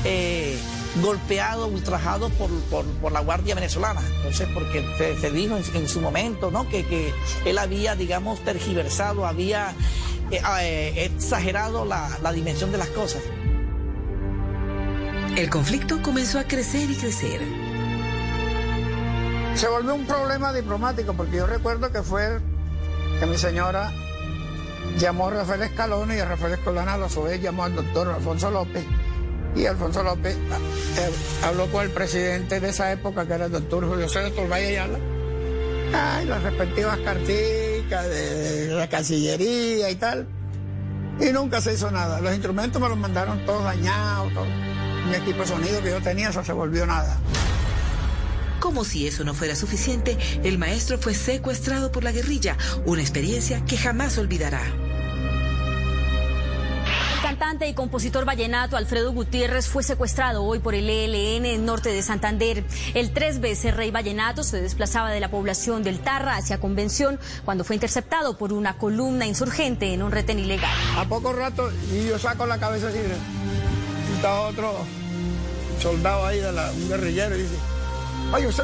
eh, 0.03 0.57
golpeado, 1.01 1.67
ultrajado 1.67 2.29
por, 2.31 2.49
por- 2.69 2.85
por 2.85 3.11
la 3.11 3.19
Guardia 3.21 3.55
Venezolana. 3.55 4.01
Entonces, 4.17 4.47
porque 4.53 4.85
se, 4.97 5.19
se 5.19 5.31
dijo 5.31 5.57
en, 5.57 5.63
en 5.75 5.87
su 5.87 6.01
momento, 6.01 6.51
¿no? 6.51 6.67
Que, 6.69 6.85
que 6.85 7.13
él 7.45 7.57
había, 7.57 7.95
digamos, 7.95 8.39
tergiversado, 8.43 9.25
había 9.25 9.71
eh, 10.31 10.41
eh, 10.61 11.05
exagerado 11.05 11.85
la, 11.85 12.09
la 12.21 12.31
dimensión 12.31 12.71
de 12.71 12.77
las 12.77 12.89
cosas. 12.89 13.21
El 15.35 15.49
conflicto 15.49 16.01
comenzó 16.01 16.39
a 16.39 16.43
crecer 16.45 16.89
y 16.89 16.95
crecer. 16.95 17.41
Se 19.55 19.67
volvió 19.67 19.95
un 19.95 20.05
problema 20.05 20.53
diplomático 20.53 21.13
porque 21.13 21.37
yo 21.37 21.47
recuerdo 21.47 21.91
que 21.91 22.01
fue 22.03 22.39
que 23.19 23.25
mi 23.25 23.37
señora 23.37 23.91
llamó 24.99 25.27
a 25.27 25.31
Rafael 25.31 25.63
Escalona 25.63 26.15
y 26.15 26.19
a 26.19 26.25
Rafael 26.25 26.53
Escalona 26.53 26.93
a 26.95 27.09
su 27.09 27.23
vez 27.23 27.41
llamó 27.41 27.63
al 27.63 27.75
doctor 27.75 28.07
Alfonso 28.09 28.51
López 28.51 28.83
y 29.55 29.65
Alfonso 29.65 30.03
López 30.03 30.35
eh, 30.35 31.09
habló 31.43 31.71
con 31.71 31.83
el 31.83 31.91
presidente 31.91 32.59
de 32.59 32.69
esa 32.69 32.91
época 32.91 33.25
que 33.25 33.33
era 33.33 33.45
el 33.45 33.51
doctor 33.51 33.87
Julio 33.87 34.07
César 34.07 34.31
Valle 34.49 34.67
Ayala. 34.67 34.99
Ay, 35.93 36.25
las 36.25 36.43
respectivas 36.43 36.97
carticas 36.99 38.09
de, 38.09 38.67
la 38.73 38.87
Cancillería 38.89 39.89
y 39.89 39.95
tal. 39.95 40.27
Y 41.19 41.31
nunca 41.31 41.61
se 41.61 41.73
hizo 41.73 41.89
nada. 41.89 42.21
Los 42.21 42.33
instrumentos 42.33 42.81
me 42.81 42.89
los 42.89 42.97
mandaron 42.97 43.45
todos 43.45 43.63
dañados. 43.63 44.47
Mi 45.09 45.15
equipo 45.15 45.41
de 45.41 45.47
sonido 45.47 45.81
que 45.81 45.89
yo 45.91 46.01
tenía, 46.01 46.29
eso 46.29 46.43
se 46.43 46.51
volvió 46.51 46.85
nada. 46.85 47.17
Como 48.59 48.83
si 48.83 49.07
eso 49.07 49.23
no 49.23 49.33
fuera 49.33 49.55
suficiente, 49.55 50.17
el 50.43 50.57
maestro 50.57 50.97
fue 50.97 51.13
secuestrado 51.13 51.91
por 51.91 52.03
la 52.03 52.11
guerrilla, 52.11 52.57
una 52.85 53.01
experiencia 53.01 53.63
que 53.65 53.77
jamás 53.77 54.17
olvidará. 54.17 54.61
El 57.17 57.23
cantante 57.23 57.67
y 57.67 57.73
compositor 57.73 58.25
vallenato 58.25 58.77
Alfredo 58.77 59.11
Gutiérrez 59.11 59.67
fue 59.67 59.81
secuestrado 59.81 60.43
hoy 60.43 60.59
por 60.59 60.75
el 60.75 60.87
ELN 60.87 61.47
en 61.47 61.65
norte 61.65 61.89
de 61.91 62.03
Santander. 62.03 62.63
El 62.93 63.11
tres 63.11 63.39
veces 63.39 63.75
rey 63.75 63.89
vallenato 63.89 64.43
se 64.43 64.61
desplazaba 64.61 65.09
de 65.09 65.19
la 65.19 65.31
población 65.31 65.81
del 65.81 65.99
Tarra 65.99 66.35
hacia 66.35 66.59
Convención 66.59 67.19
cuando 67.43 67.63
fue 67.63 67.75
interceptado 67.75 68.37
por 68.37 68.53
una 68.53 68.77
columna 68.77 69.25
insurgente 69.25 69.95
en 69.95 70.03
un 70.03 70.11
retén 70.11 70.37
ilegal. 70.37 70.69
A 70.95 71.05
poco 71.05 71.33
rato, 71.33 71.71
y 71.91 72.07
yo 72.07 72.19
saco 72.19 72.45
la 72.45 72.59
cabeza 72.59 72.89
así, 72.89 72.99
y 72.99 74.15
está 74.15 74.41
otro 74.41 74.85
soldado 75.81 76.23
ahí, 76.23 76.39
de 76.39 76.49
un 76.49 76.87
guerrillero, 76.87 77.35
y 77.35 77.41
dice, 77.41 77.55
oye, 78.31 78.45
usted, 78.45 78.63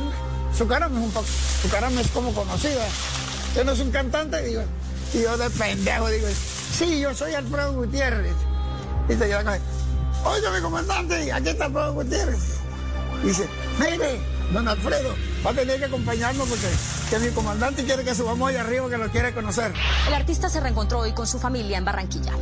su 0.56 0.68
cara 0.68 0.86
es 0.86 0.92
un 0.92 1.12
su 1.12 1.70
cara 1.70 1.90
es 1.90 2.08
como 2.10 2.32
conocida. 2.36 2.86
¿Usted 3.48 3.66
no 3.66 3.72
es 3.72 3.80
un 3.80 3.90
cantante? 3.90 4.44
Digo, 4.44 4.62
y 5.16 5.24
yo 5.24 5.38
de 5.40 5.50
pendejo 5.50 6.08
digo, 6.10 6.28
sí, 6.74 7.00
yo 7.00 7.14
soy 7.14 7.34
Alfredo 7.34 7.74
Gutiérrez. 7.74 8.36
Dice 9.08 9.30
yo 9.30 9.42
la 9.42 9.60
mi 10.52 10.62
comandante, 10.62 11.32
aquí 11.32 11.50
está 11.50 11.66
Alfredo 11.66 11.94
Gutiérrez. 11.94 12.58
Dice, 13.24 13.48
mire, 13.80 14.20
don 14.52 14.68
Alfredo, 14.68 15.16
va 15.46 15.52
a 15.52 15.54
tener 15.54 15.80
que 15.80 15.86
acompañarnos 15.86 16.48
porque 16.48 16.68
que 17.10 17.20
mi 17.20 17.30
comandante 17.30 17.84
quiere 17.84 18.04
que 18.04 18.16
subamos 18.16 18.50
allá 18.50 18.62
arriba, 18.62 18.90
que 18.90 18.98
lo 18.98 19.10
quiere 19.10 19.34
conocer. 19.34 19.74
El 20.08 20.14
artista 20.14 20.50
se 20.50 20.60
reencontró 20.60 21.00
hoy 21.00 21.14
con 21.14 21.28
su 21.28 21.40
familia 21.40 21.78
en 21.78 21.86
Barranquilla. 21.86 22.34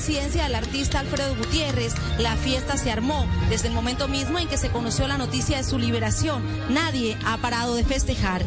Residencia 0.00 0.44
del 0.44 0.54
artista 0.54 1.00
Alfredo 1.00 1.36
Gutiérrez, 1.36 1.92
la 2.16 2.34
fiesta 2.34 2.78
se 2.78 2.90
armó. 2.90 3.28
Desde 3.50 3.68
el 3.68 3.74
momento 3.74 4.08
mismo 4.08 4.38
en 4.38 4.48
que 4.48 4.56
se 4.56 4.70
conoció 4.70 5.06
la 5.06 5.18
noticia 5.18 5.58
de 5.58 5.62
su 5.62 5.78
liberación, 5.78 6.42
nadie 6.70 7.18
ha 7.26 7.36
parado 7.36 7.74
de 7.74 7.84
festejar. 7.84 8.42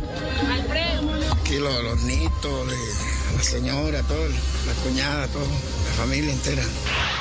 Aquí 1.32 1.60
los, 1.60 1.84
los 1.84 2.02
nietos, 2.02 2.68
de 2.68 3.38
la 3.38 3.44
señora, 3.44 4.02
todo, 4.02 4.28
la 4.28 4.74
cuñada, 4.84 5.28
todo, 5.28 5.44
la 5.44 5.92
familia 5.96 6.34
entera. 6.34 6.64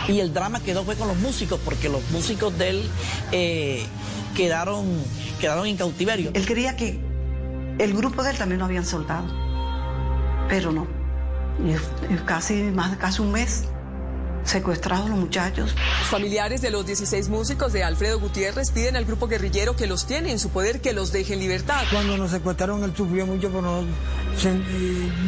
Y 0.09 0.21
el 0.21 0.33
drama 0.33 0.61
quedó 0.61 0.83
fue 0.83 0.97
con 0.97 1.09
los 1.09 1.19
músicos, 1.19 1.61
porque 1.63 1.91
los 1.91 2.03
músicos 2.11 2.57
de 2.57 2.71
él 2.71 2.91
eh, 3.33 3.85
quedaron, 4.35 4.87
quedaron 5.43 5.67
en 5.67 5.77
cautiverio. 5.77 6.31
Él 6.33 6.47
quería 6.47 6.75
que 6.75 6.99
el 7.79 7.93
grupo 7.93 8.23
de 8.23 8.31
él 8.31 8.39
también 8.39 8.61
lo 8.61 8.65
habían 8.65 8.87
soltado, 8.87 9.27
pero 10.49 10.73
no. 10.73 10.87
Y 11.63 12.15
casi 12.25 12.55
más 12.55 12.97
casi 12.97 13.21
un 13.21 13.31
mes 13.31 13.65
secuestrados 14.45 15.09
los 15.09 15.19
muchachos. 15.19 15.75
Los 16.01 16.09
familiares 16.09 16.63
de 16.63 16.71
los 16.71 16.87
16 16.87 17.29
músicos 17.29 17.73
de 17.73 17.85
Alfredo 17.85 18.19
Gutiérrez 18.19 18.71
piden 18.71 18.97
al 18.97 19.05
grupo 19.05 19.29
guerrillero 19.29 19.77
que 19.77 19.87
los 19.87 20.07
tiene 20.07 20.31
en 20.33 20.39
su 20.39 20.51
poder 20.51 20.81
que 20.81 20.93
los 20.93 21.13
deje 21.13 21.35
en 21.35 21.41
libertad. 21.41 21.83
Cuando 21.91 22.17
nos 22.17 22.31
secuestraron, 22.31 22.83
él 22.85 22.93
sufrió 22.97 23.27
mucho 23.27 23.51
por 23.51 23.63
nosotros. 23.63 23.95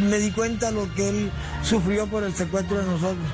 Me 0.02 0.18
di 0.18 0.30
cuenta 0.32 0.70
lo 0.70 0.92
que 0.94 1.08
él 1.08 1.30
sufrió 1.62 2.06
por 2.06 2.24
el 2.24 2.34
secuestro 2.34 2.78
de 2.78 2.84
nosotros. 2.84 3.26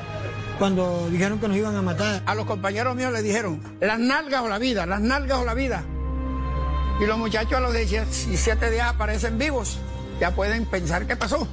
Cuando 0.59 1.09
dijeron 1.11 1.39
que 1.39 1.49
nos 1.49 1.57
iban 1.57 1.75
a 1.75 1.83
matar. 1.83 2.23
A 2.27 2.35
los 2.35 2.45
compañeros 2.45 2.95
míos 2.95 3.13
les 3.13 3.23
dijeron, 3.23 3.61
las 3.81 3.99
nalgas 3.99 4.43
o 4.43 4.49
la 4.49 4.59
vida, 4.59 4.85
las 4.87 5.01
nalgas 5.01 5.39
o 5.39 5.45
la 5.45 5.55
vida. 5.55 5.83
Y 7.01 7.07
los 7.07 7.17
muchachos 7.17 7.55
a 7.55 7.61
los 7.61 7.73
17 7.73 8.71
días 8.71 8.89
aparecen 8.89 9.39
vivos. 9.39 9.79
Ya 10.21 10.35
pueden 10.35 10.67
pensar 10.67 11.07
qué 11.07 11.17
pasó. 11.17 11.49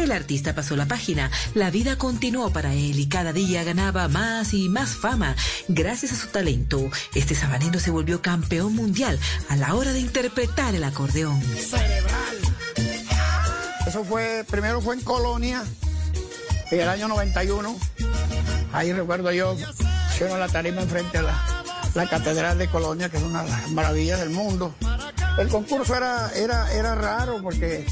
El 0.00 0.12
artista 0.12 0.54
pasó 0.54 0.76
la 0.76 0.86
página, 0.86 1.30
la 1.52 1.70
vida 1.70 1.96
continuó 1.96 2.50
para 2.50 2.72
él 2.72 2.98
y 2.98 3.06
cada 3.06 3.34
día 3.34 3.64
ganaba 3.64 4.08
más 4.08 4.54
y 4.54 4.70
más 4.70 4.96
fama. 4.96 5.36
Gracias 5.68 6.12
a 6.12 6.16
su 6.16 6.28
talento, 6.28 6.90
este 7.14 7.34
sabanero 7.34 7.78
se 7.78 7.90
volvió 7.90 8.22
campeón 8.22 8.74
mundial 8.74 9.18
a 9.50 9.56
la 9.56 9.74
hora 9.74 9.92
de 9.92 10.00
interpretar 10.00 10.74
el 10.74 10.84
acordeón. 10.84 11.38
Eso 13.86 14.02
fue, 14.04 14.42
primero 14.50 14.80
fue 14.80 14.94
en 14.94 15.02
Colonia, 15.02 15.64
en 16.70 16.80
el 16.80 16.88
año 16.88 17.06
91. 17.06 17.76
Ahí 18.72 18.94
recuerdo 18.94 19.30
yo, 19.32 19.54
hicieron 20.14 20.40
la 20.40 20.48
tarima 20.48 20.80
enfrente 20.80 21.18
a 21.18 21.22
la, 21.22 21.44
la 21.94 22.08
Catedral 22.08 22.56
de 22.56 22.68
Colonia, 22.68 23.10
que 23.10 23.18
es 23.18 23.22
una 23.22 23.44
de 23.44 23.50
las 23.50 23.70
maravillas 23.70 24.18
del 24.20 24.30
mundo. 24.30 24.74
El 25.40 25.48
concurso 25.48 25.96
era, 25.96 26.30
era, 26.36 26.72
era 26.74 26.94
raro 26.94 27.40
porque 27.42 27.86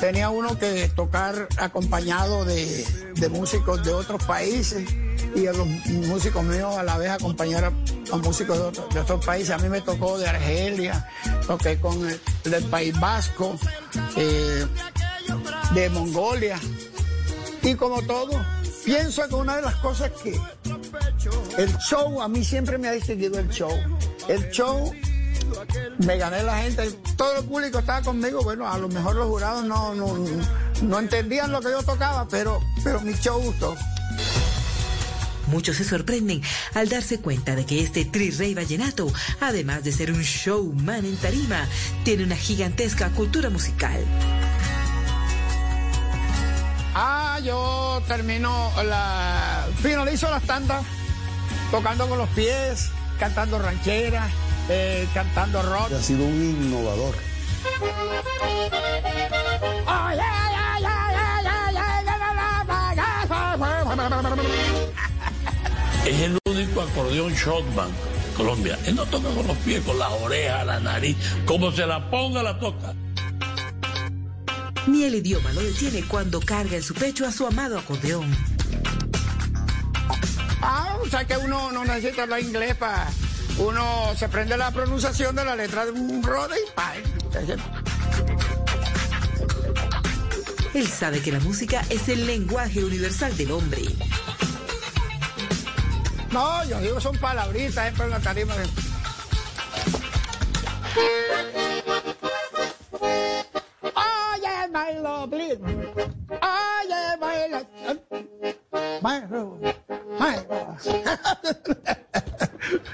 tenía 0.00 0.28
uno 0.30 0.58
que 0.58 0.88
tocar 0.94 1.48
acompañado 1.58 2.44
de, 2.44 2.84
de 3.14 3.28
músicos 3.30 3.82
de 3.84 3.92
otros 3.94 4.22
países 4.24 4.86
y 5.34 5.46
a 5.46 5.52
los 5.52 5.66
músicos 5.66 6.42
míos 6.44 6.76
a 6.76 6.82
la 6.82 6.98
vez 6.98 7.10
acompañar 7.10 7.64
a, 7.64 8.16
músicos 8.18 8.58
de, 8.58 8.64
otro- 8.64 8.88
de 8.92 9.00
otros 9.00 9.24
países. 9.24 9.50
A 9.50 9.58
mí 9.58 9.68
me 9.68 9.80
tocó 9.80 10.18
de 10.18 10.28
Argelia, 10.28 11.08
toqué 11.46 11.78
con 11.80 12.06
el, 12.08 12.20
del 12.44 12.64
País 12.64 12.98
Vasco, 13.00 13.56
eh, 14.16 14.66
de 15.74 15.88
Mongolia. 15.90 16.58
Y 17.62 17.74
como 17.76 18.02
todo, 18.02 18.30
pienso 18.84 19.26
que 19.28 19.34
una 19.36 19.56
de 19.56 19.62
las 19.62 19.76
cosas 19.76 20.10
que 20.22 20.38
el 21.58 21.76
show, 21.78 22.20
a 22.20 22.28
mí 22.28 22.44
siempre 22.44 22.76
me 22.78 22.88
ha 22.88 22.92
distinguido 22.92 23.38
el 23.38 23.48
show. 23.50 23.72
El 24.28 24.50
show, 24.50 24.92
me 25.98 26.16
gané 26.16 26.42
la 26.42 26.58
gente, 26.58 26.90
todo 27.16 27.38
el 27.38 27.44
público 27.44 27.78
estaba 27.78 28.02
conmigo, 28.02 28.42
bueno, 28.42 28.68
a 28.68 28.78
lo 28.78 28.88
mejor 28.88 29.16
los 29.16 29.26
jurados 29.26 29.64
no, 29.64 29.94
no, 29.94 30.16
no 30.82 30.98
entendían 30.98 31.52
lo 31.52 31.60
que 31.60 31.70
yo 31.70 31.82
tocaba, 31.82 32.26
pero, 32.28 32.60
pero 32.82 33.00
mi 33.00 33.12
show 33.14 33.40
gustó. 33.40 33.76
Muchos 35.50 35.76
se 35.76 35.84
sorprenden 35.84 36.42
al 36.74 36.88
darse 36.88 37.20
cuenta 37.20 37.56
de 37.56 37.66
que 37.66 37.82
este 37.82 38.04
Tri 38.04 38.30
Rey 38.30 38.54
Vallenato, 38.54 39.12
además 39.40 39.82
de 39.82 39.90
ser 39.90 40.12
un 40.12 40.22
showman 40.22 41.04
en 41.04 41.16
tarima, 41.16 41.66
tiene 42.04 42.22
una 42.22 42.36
gigantesca 42.36 43.10
cultura 43.10 43.50
musical. 43.50 44.04
Ah, 46.94 47.40
yo 47.42 48.02
termino 48.06 48.70
la. 48.84 49.66
finalizo 49.82 50.30
las 50.30 50.42
tandas 50.44 50.84
tocando 51.70 52.08
con 52.08 52.18
los 52.18 52.28
pies, 52.30 52.90
cantando 53.18 53.58
ranchera, 53.58 54.28
eh, 54.68 55.08
cantando 55.14 55.62
rock. 55.62 55.92
Ha 55.92 56.02
sido 56.02 56.24
un 56.24 56.34
innovador. 56.34 57.14
Es 66.06 66.20
el 66.22 66.38
único 66.46 66.80
acordeón 66.80 67.32
shotman 67.34 67.90
Colombia. 68.36 68.78
Él 68.86 68.96
no 68.96 69.04
toca 69.04 69.28
con 69.28 69.46
los 69.46 69.56
pies, 69.58 69.82
con 69.84 69.98
las 69.98 70.10
orejas, 70.12 70.66
la 70.66 70.80
nariz. 70.80 71.16
Como 71.44 71.70
se 71.72 71.86
la 71.86 72.10
ponga, 72.10 72.42
la 72.42 72.58
toca. 72.58 72.94
Ni 74.86 75.04
el 75.04 75.14
idioma 75.16 75.52
lo 75.52 75.60
detiene 75.60 76.02
cuando 76.08 76.40
carga 76.40 76.76
en 76.76 76.82
su 76.82 76.94
pecho 76.94 77.26
a 77.26 77.32
su 77.32 77.46
amado 77.46 77.78
acordeón. 77.78 78.34
Ah, 80.62 80.96
o 81.02 81.08
sea 81.08 81.26
que 81.26 81.36
uno 81.36 81.70
no 81.72 81.84
necesita 81.84 82.22
hablar 82.22 82.40
inglés 82.40 82.74
para. 82.76 83.10
Uno 83.58 84.14
se 84.16 84.28
prende 84.28 84.56
la 84.56 84.70
pronunciación 84.70 85.34
de 85.36 85.44
la 85.44 85.54
letra 85.56 85.84
de 85.84 85.92
un 85.92 86.22
rode 86.22 86.56
y 86.58 86.70
pa. 86.74 86.94
Él 90.74 90.86
sabe 90.88 91.20
que 91.20 91.32
la 91.32 91.40
música 91.40 91.84
es 91.90 92.08
el 92.08 92.26
lenguaje 92.26 92.82
universal 92.84 93.36
del 93.36 93.50
hombre. 93.50 93.82
No, 96.32 96.64
yo 96.64 96.80
digo 96.80 97.00
son 97.00 97.16
palabritas, 97.18 97.88
eh, 97.88 97.92
pero 97.96 98.04
en 98.04 98.10
la 98.10 98.20
tarima. 98.20 98.54
de- 98.56 98.68
Oye, 103.94 104.68
my 104.72 104.92
lovely. 105.00 105.50
Oye, 106.42 107.16
my 107.20 107.46
lovely. 107.48 108.54
My 109.02 109.20
love. 109.30 109.60
My 110.18 110.36
love. 110.48 110.78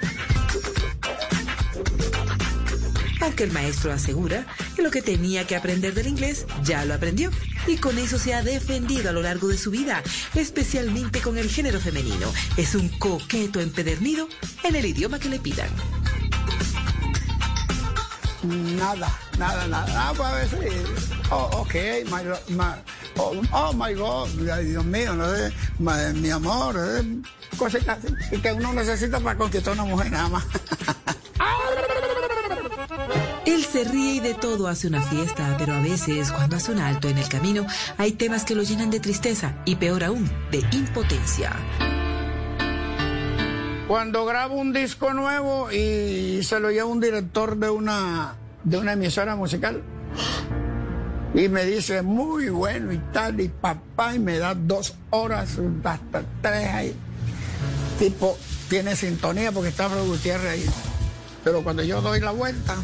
Aunque 3.27 3.43
el 3.43 3.51
maestro 3.51 3.93
asegura 3.93 4.47
que 4.77 4.83
lo 4.83 4.91
que 4.93 5.03
tenía 5.03 5.45
que 5.49 5.57
aprender 5.57 5.95
del 5.95 6.07
inglés 6.07 6.47
ya 6.63 6.85
lo 6.85 6.95
aprendió 6.95 7.31
y 7.67 7.77
con 7.77 7.99
eso 7.99 8.21
se 8.21 8.35
ha 8.35 8.43
defendido 8.45 9.11
a 9.11 9.13
lo 9.13 9.21
largo 9.21 9.49
de 9.49 9.59
su 9.59 9.73
vida, 9.73 10.01
especialmente 10.37 11.21
con 11.21 11.37
el 11.37 11.51
género 11.51 11.81
femenino. 11.81 12.33
Es 12.57 12.77
un 12.77 12.89
coqueto 12.89 13.61
empedernido 13.61 14.29
en 14.63 14.77
el 14.77 14.87
idioma 14.87 15.19
que 15.19 15.29
le 15.29 15.41
pidan. 15.41 15.69
Nada, 18.45 19.13
nada, 19.39 19.67
nada. 19.67 19.87
Ah, 20.09 20.13
pues 20.17 20.29
a 20.29 20.35
veces. 20.37 20.85
Oh, 21.33 21.51
ok, 21.63 21.75
my, 22.09 22.63
oh, 23.17 23.43
oh, 23.51 23.73
my 23.73 23.93
God, 23.95 24.29
Dios 24.61 24.85
mío, 24.85 25.15
no 25.17 25.29
sé, 25.35 25.53
my- 25.81 26.13
mi 26.21 26.31
amor, 26.31 26.77
eh, 26.79 27.23
así, 27.89 28.07
y 28.31 28.39
que 28.39 28.53
uno 28.53 28.73
necesita 28.73 29.19
para 29.19 29.37
conquistar 29.37 29.73
a 29.77 29.83
una 29.83 29.85
mujer 29.85 30.13
nada 30.13 30.29
más. 30.29 30.45
Él 33.47 33.65
se 33.65 33.85
ríe 33.85 34.15
y 34.15 34.21
de 34.21 34.35
todo 34.35 34.67
hace 34.67 34.89
una 34.89 35.01
fiesta, 35.01 35.55
pero 35.57 35.75
a 35.75 35.81
veces 35.81 36.33
cuando 36.33 36.57
hace 36.57 36.73
un 36.73 36.81
alto 36.81 37.09
en 37.09 37.17
el 37.17 37.29
camino 37.29 37.65
hay 37.97 38.13
temas 38.13 38.45
que 38.45 38.57
lo 38.57 38.65
llenan 38.65 38.91
de 38.91 38.99
tristeza 38.99 39.55
y 39.65 39.77
peor 39.77 40.03
aún, 40.03 40.29
de 40.51 40.65
impotencia. 40.73 41.53
Cuando 43.87 44.27
grabo 44.27 44.57
un 44.57 44.73
disco 44.73 45.15
nuevo 45.15 45.71
y 45.71 46.43
se 46.43 46.59
lo 46.59 46.73
lleva 46.73 46.87
un 46.87 47.01
director 47.01 47.57
de 47.57 47.71
una, 47.71 48.35
de 48.65 48.79
una 48.79 48.95
emisora 48.95 49.37
musical 49.37 49.81
y 51.33 51.49
me 51.49 51.65
dice, 51.65 52.03
muy 52.03 52.49
bueno 52.49 52.93
y 52.93 52.99
tal, 53.13 53.41
y 53.41 53.49
papá, 53.49 54.15
y 54.15 54.19
me 54.19 54.39
da 54.39 54.55
dos 54.55 54.95
horas, 55.11 55.59
hasta 55.85 56.25
tres 56.43 56.69
ahí. 56.69 56.97
Tipo, 57.99 58.37
tiene 58.69 58.97
sintonía 58.97 59.53
porque 59.53 59.69
está 59.69 59.87
Gutiérrez 59.87 60.51
ahí. 60.51 60.67
Pero 61.45 61.63
cuando 61.63 61.85
yo 61.85 62.01
doy 62.01 62.21
la 62.21 62.33
vuelta, 62.33 62.77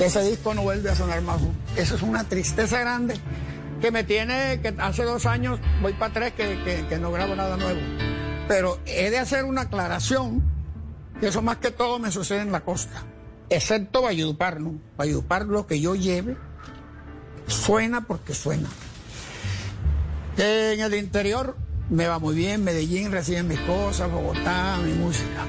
ese 0.00 0.22
disco 0.22 0.54
no 0.54 0.62
vuelve 0.62 0.90
a 0.90 0.94
sonar 0.94 1.20
más. 1.22 1.40
Eso 1.76 1.94
es 1.96 2.02
una 2.02 2.24
tristeza 2.24 2.80
grande 2.80 3.14
que 3.80 3.90
me 3.90 4.04
tiene, 4.04 4.60
que 4.60 4.74
hace 4.78 5.04
dos 5.04 5.26
años 5.26 5.60
voy 5.82 5.92
para 5.92 6.12
tres 6.12 6.32
que, 6.32 6.86
que- 6.88 6.98
no 6.98 7.12
grabo 7.12 7.34
nada 7.36 7.56
nuevo. 7.56 7.80
Pero 8.48 8.78
he 8.86 9.10
de 9.10 9.18
hacer 9.18 9.44
una 9.44 9.62
aclaración, 9.62 10.42
que 11.20 11.28
eso 11.28 11.42
más 11.42 11.58
que 11.58 11.70
todo 11.70 11.98
me 11.98 12.10
sucede 12.10 12.40
en 12.40 12.52
la 12.52 12.60
costa, 12.60 13.02
excepto 13.50 14.02
Valledupar, 14.02 14.60
¿no? 14.60 14.74
Valledupar 14.96 15.46
lo 15.46 15.66
que 15.66 15.80
yo 15.80 15.94
lleve 15.94 16.36
suena 17.46 18.02
porque 18.02 18.34
suena. 18.34 18.68
En 20.36 20.80
el 20.80 20.94
interior 20.94 21.56
me 21.90 22.06
va 22.08 22.18
muy 22.18 22.34
bien, 22.34 22.64
Medellín 22.64 23.12
recibe 23.12 23.42
mis 23.42 23.60
cosas, 23.60 24.10
Bogotá, 24.10 24.78
mi 24.84 24.92
música. 24.94 25.44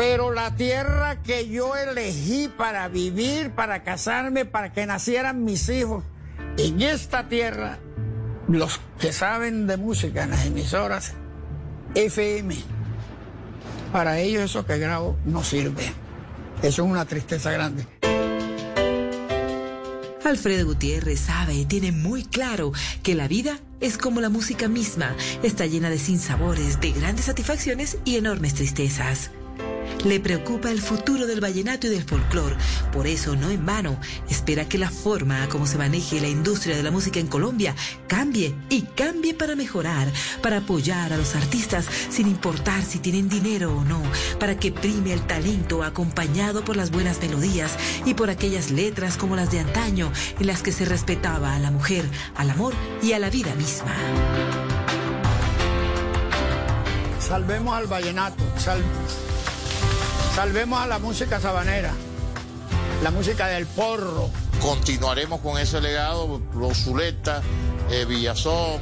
Pero 0.00 0.32
la 0.32 0.56
tierra 0.56 1.20
que 1.22 1.46
yo 1.50 1.76
elegí 1.76 2.48
para 2.48 2.88
vivir, 2.88 3.50
para 3.50 3.82
casarme, 3.82 4.46
para 4.46 4.72
que 4.72 4.86
nacieran 4.86 5.44
mis 5.44 5.68
hijos, 5.68 6.02
en 6.56 6.80
esta 6.80 7.28
tierra, 7.28 7.78
los 8.48 8.80
que 8.98 9.12
saben 9.12 9.66
de 9.66 9.76
música 9.76 10.22
en 10.22 10.30
las 10.30 10.46
emisoras, 10.46 11.12
FM, 11.94 12.56
para 13.92 14.18
ellos 14.20 14.44
eso 14.44 14.64
que 14.64 14.78
grabo 14.78 15.18
no 15.26 15.44
sirve. 15.44 15.92
Eso 16.62 16.82
es 16.82 16.90
una 16.90 17.04
tristeza 17.04 17.50
grande. 17.52 17.84
Alfredo 20.24 20.64
Gutiérrez 20.64 21.20
sabe 21.20 21.52
y 21.52 21.66
tiene 21.66 21.92
muy 21.92 22.24
claro 22.24 22.72
que 23.02 23.14
la 23.14 23.28
vida 23.28 23.58
es 23.80 23.98
como 23.98 24.22
la 24.22 24.30
música 24.30 24.66
misma, 24.66 25.14
está 25.42 25.66
llena 25.66 25.90
de 25.90 25.98
sinsabores, 25.98 26.80
de 26.80 26.92
grandes 26.92 27.26
satisfacciones 27.26 27.98
y 28.06 28.16
enormes 28.16 28.54
tristezas. 28.54 29.30
Le 30.04 30.18
preocupa 30.18 30.70
el 30.70 30.80
futuro 30.80 31.26
del 31.26 31.40
vallenato 31.40 31.86
y 31.86 31.90
del 31.90 32.02
folclor, 32.04 32.56
por 32.90 33.06
eso 33.06 33.36
no 33.36 33.50
en 33.50 33.66
vano 33.66 34.00
espera 34.30 34.66
que 34.66 34.78
la 34.78 34.90
forma 34.90 35.46
como 35.50 35.66
se 35.66 35.76
maneje 35.76 36.20
la 36.22 36.28
industria 36.28 36.74
de 36.74 36.82
la 36.82 36.90
música 36.90 37.20
en 37.20 37.26
Colombia 37.26 37.74
cambie 38.08 38.54
y 38.70 38.82
cambie 38.82 39.34
para 39.34 39.54
mejorar, 39.56 40.10
para 40.42 40.58
apoyar 40.58 41.12
a 41.12 41.18
los 41.18 41.34
artistas 41.36 41.84
sin 42.08 42.26
importar 42.28 42.82
si 42.82 42.98
tienen 42.98 43.28
dinero 43.28 43.76
o 43.76 43.84
no, 43.84 44.02
para 44.38 44.58
que 44.58 44.72
prime 44.72 45.12
el 45.12 45.20
talento 45.26 45.82
acompañado 45.84 46.64
por 46.64 46.76
las 46.76 46.90
buenas 46.90 47.20
melodías 47.20 47.72
y 48.06 48.14
por 48.14 48.30
aquellas 48.30 48.70
letras 48.70 49.18
como 49.18 49.36
las 49.36 49.50
de 49.50 49.60
antaño 49.60 50.10
en 50.38 50.46
las 50.46 50.62
que 50.62 50.72
se 50.72 50.86
respetaba 50.86 51.54
a 51.54 51.58
la 51.58 51.70
mujer, 51.70 52.08
al 52.36 52.48
amor 52.50 52.72
y 53.02 53.12
a 53.12 53.18
la 53.18 53.28
vida 53.28 53.54
misma. 53.54 53.94
Salvemos 57.20 57.74
al 57.74 57.86
vallenato, 57.86 58.42
sal- 58.58 58.82
salvemos 60.34 60.80
a 60.80 60.86
la 60.86 60.98
música 60.98 61.40
sabanera, 61.40 61.92
la 63.02 63.10
música 63.10 63.46
del 63.48 63.66
porro. 63.66 64.30
Continuaremos 64.60 65.40
con 65.40 65.58
ese 65.58 65.80
legado, 65.80 66.40
los 66.54 66.78
Zuleta, 66.84 67.42
eh, 67.90 68.04
Villazón. 68.04 68.80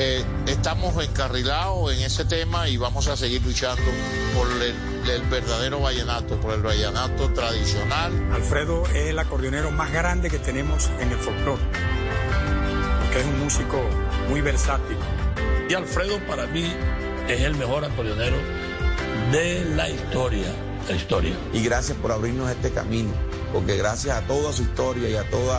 eh, 0.00 0.24
estamos 0.46 1.02
encarrilados 1.04 1.92
en 1.92 2.02
ese 2.02 2.24
tema 2.24 2.68
y 2.68 2.76
vamos 2.76 3.08
a 3.08 3.16
seguir 3.16 3.42
luchando 3.42 3.82
por 4.34 4.46
el, 4.62 5.10
el 5.10 5.22
verdadero 5.22 5.80
vallenato, 5.80 6.40
por 6.40 6.54
el 6.54 6.62
vallenato 6.62 7.32
tradicional. 7.32 8.12
Alfredo 8.32 8.86
es 8.86 9.08
el 9.08 9.18
acordeonero 9.18 9.72
más 9.72 9.92
grande 9.92 10.30
que 10.30 10.38
tenemos 10.38 10.88
en 11.00 11.10
el 11.10 11.18
folclore, 11.18 11.62
porque 13.02 13.20
es 13.20 13.26
un 13.26 13.40
músico 13.40 13.80
muy 14.28 14.40
versátil. 14.40 14.96
Y 15.68 15.74
Alfredo 15.74 16.20
para 16.28 16.46
mí 16.46 16.72
es 17.26 17.40
el 17.40 17.56
mejor 17.56 17.84
acordeonero 17.84 18.36
de 19.32 19.64
la 19.74 19.90
historia. 19.90 20.46
Historia. 20.94 21.36
y 21.52 21.62
gracias 21.62 21.96
por 21.98 22.12
abrirnos 22.12 22.50
este 22.50 22.70
camino, 22.70 23.10
porque 23.52 23.76
gracias 23.76 24.16
a 24.16 24.26
toda 24.26 24.52
su 24.52 24.62
historia 24.62 25.08
y 25.08 25.16
a 25.16 25.28
todo 25.30 25.58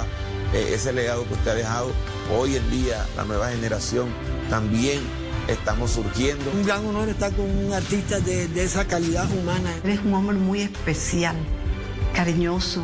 ese 0.54 0.92
legado 0.94 1.28
que 1.28 1.34
usted 1.34 1.52
ha 1.52 1.56
dejado, 1.56 1.92
hoy 2.36 2.56
en 2.56 2.70
día 2.72 3.06
la 3.16 3.24
nueva 3.24 3.50
generación 3.50 4.08
también 4.50 5.00
estamos 5.48 5.92
surgiendo. 5.92 6.50
Un 6.52 6.66
gran 6.66 6.86
honor 6.86 7.10
estar 7.10 7.32
con 7.34 7.46
un 7.46 7.74
artista 7.74 8.20
de, 8.20 8.48
de 8.48 8.64
esa 8.64 8.86
calidad 8.86 9.30
humana. 9.32 9.72
Él 9.84 9.92
es 9.92 10.00
un 10.00 10.14
hombre 10.14 10.38
muy 10.38 10.62
especial, 10.62 11.36
cariñoso, 12.16 12.84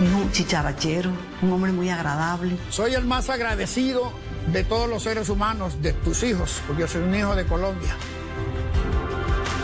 un 0.00 0.30
chicharachero, 0.32 1.10
un 1.42 1.52
hombre 1.52 1.72
muy 1.72 1.90
agradable. 1.90 2.56
Soy 2.70 2.94
el 2.94 3.04
más 3.04 3.30
agradecido 3.30 4.12
de 4.52 4.64
todos 4.64 4.88
los 4.88 5.02
seres 5.02 5.28
humanos, 5.28 5.82
de 5.82 5.92
tus 5.92 6.22
hijos, 6.22 6.60
porque 6.66 6.82
yo 6.82 6.88
soy 6.88 7.02
un 7.02 7.14
hijo 7.14 7.34
de 7.34 7.44
Colombia, 7.44 7.94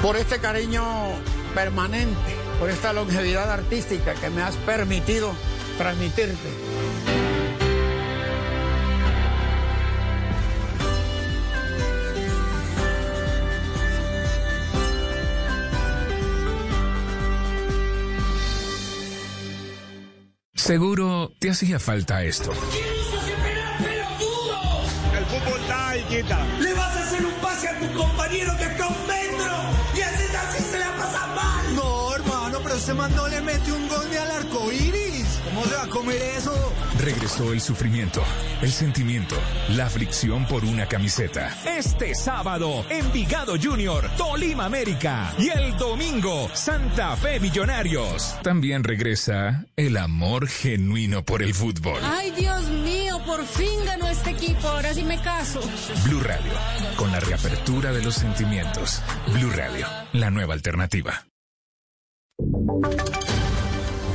por 0.04 0.18
este 0.18 0.38
cariño 0.38 0.84
permanente, 1.54 2.36
por 2.60 2.68
esta 2.68 2.92
longevidad 2.92 3.50
artística 3.50 4.12
que 4.12 4.28
me 4.28 4.42
has 4.42 4.54
permitido 4.56 5.32
transmitirte. 5.78 6.50
Seguro 20.54 21.32
te 21.38 21.48
hacía 21.48 21.78
falta 21.78 22.22
esto. 22.24 22.52
¿Quién? 22.70 22.84
El 25.16 25.24
fútbol 25.24 25.60
está 25.60 25.96
inquieta. 25.96 26.46
Le 26.60 26.74
vas 26.74 26.94
a 26.94 27.02
hacer 27.04 27.24
un 27.24 27.32
pase 27.40 27.68
a 27.68 27.78
tu 27.78 27.90
compañero 27.94 28.54
que 28.58 28.64
está 28.64 28.86
un 28.86 29.06
metro 29.06 29.43
ese 32.84 32.92
man 32.92 33.10
no 33.16 33.26
le 33.28 33.40
mete 33.40 33.72
un 33.72 33.88
gol 33.88 34.10
ni 34.10 34.16
al 34.16 34.30
arco 34.30 34.70
iris. 34.70 35.40
¿Cómo 35.46 35.64
se 35.64 35.74
va 35.74 35.84
a 35.84 35.88
comer 35.88 36.20
eso? 36.36 36.52
Regresó 37.00 37.54
el 37.54 37.62
sufrimiento, 37.62 38.22
el 38.60 38.70
sentimiento, 38.70 39.36
la 39.70 39.86
aflicción 39.86 40.46
por 40.46 40.66
una 40.66 40.86
camiseta. 40.86 41.56
Este 41.64 42.14
sábado, 42.14 42.84
Envigado 42.90 43.54
Junior, 43.58 44.10
Tolima 44.18 44.66
América. 44.66 45.32
Y 45.38 45.48
el 45.48 45.74
domingo, 45.78 46.50
Santa 46.52 47.16
Fe 47.16 47.40
Millonarios. 47.40 48.36
También 48.42 48.84
regresa 48.84 49.64
el 49.76 49.96
amor 49.96 50.46
genuino 50.46 51.24
por 51.24 51.42
el 51.42 51.54
fútbol. 51.54 52.02
Ay, 52.04 52.32
Dios 52.32 52.68
mío, 52.68 53.18
por 53.24 53.46
fin 53.46 53.82
ganó 53.86 54.08
este 54.08 54.28
equipo. 54.28 54.68
Ahora 54.68 54.92
sí 54.92 55.04
me 55.04 55.18
caso. 55.22 55.60
Blue 56.04 56.20
Radio, 56.20 56.52
con 56.96 57.10
la 57.10 57.20
reapertura 57.20 57.92
de 57.92 58.02
los 58.02 58.14
sentimientos. 58.14 59.00
Blue 59.28 59.52
Radio, 59.52 59.86
la 60.12 60.30
nueva 60.30 60.52
alternativa. 60.52 61.24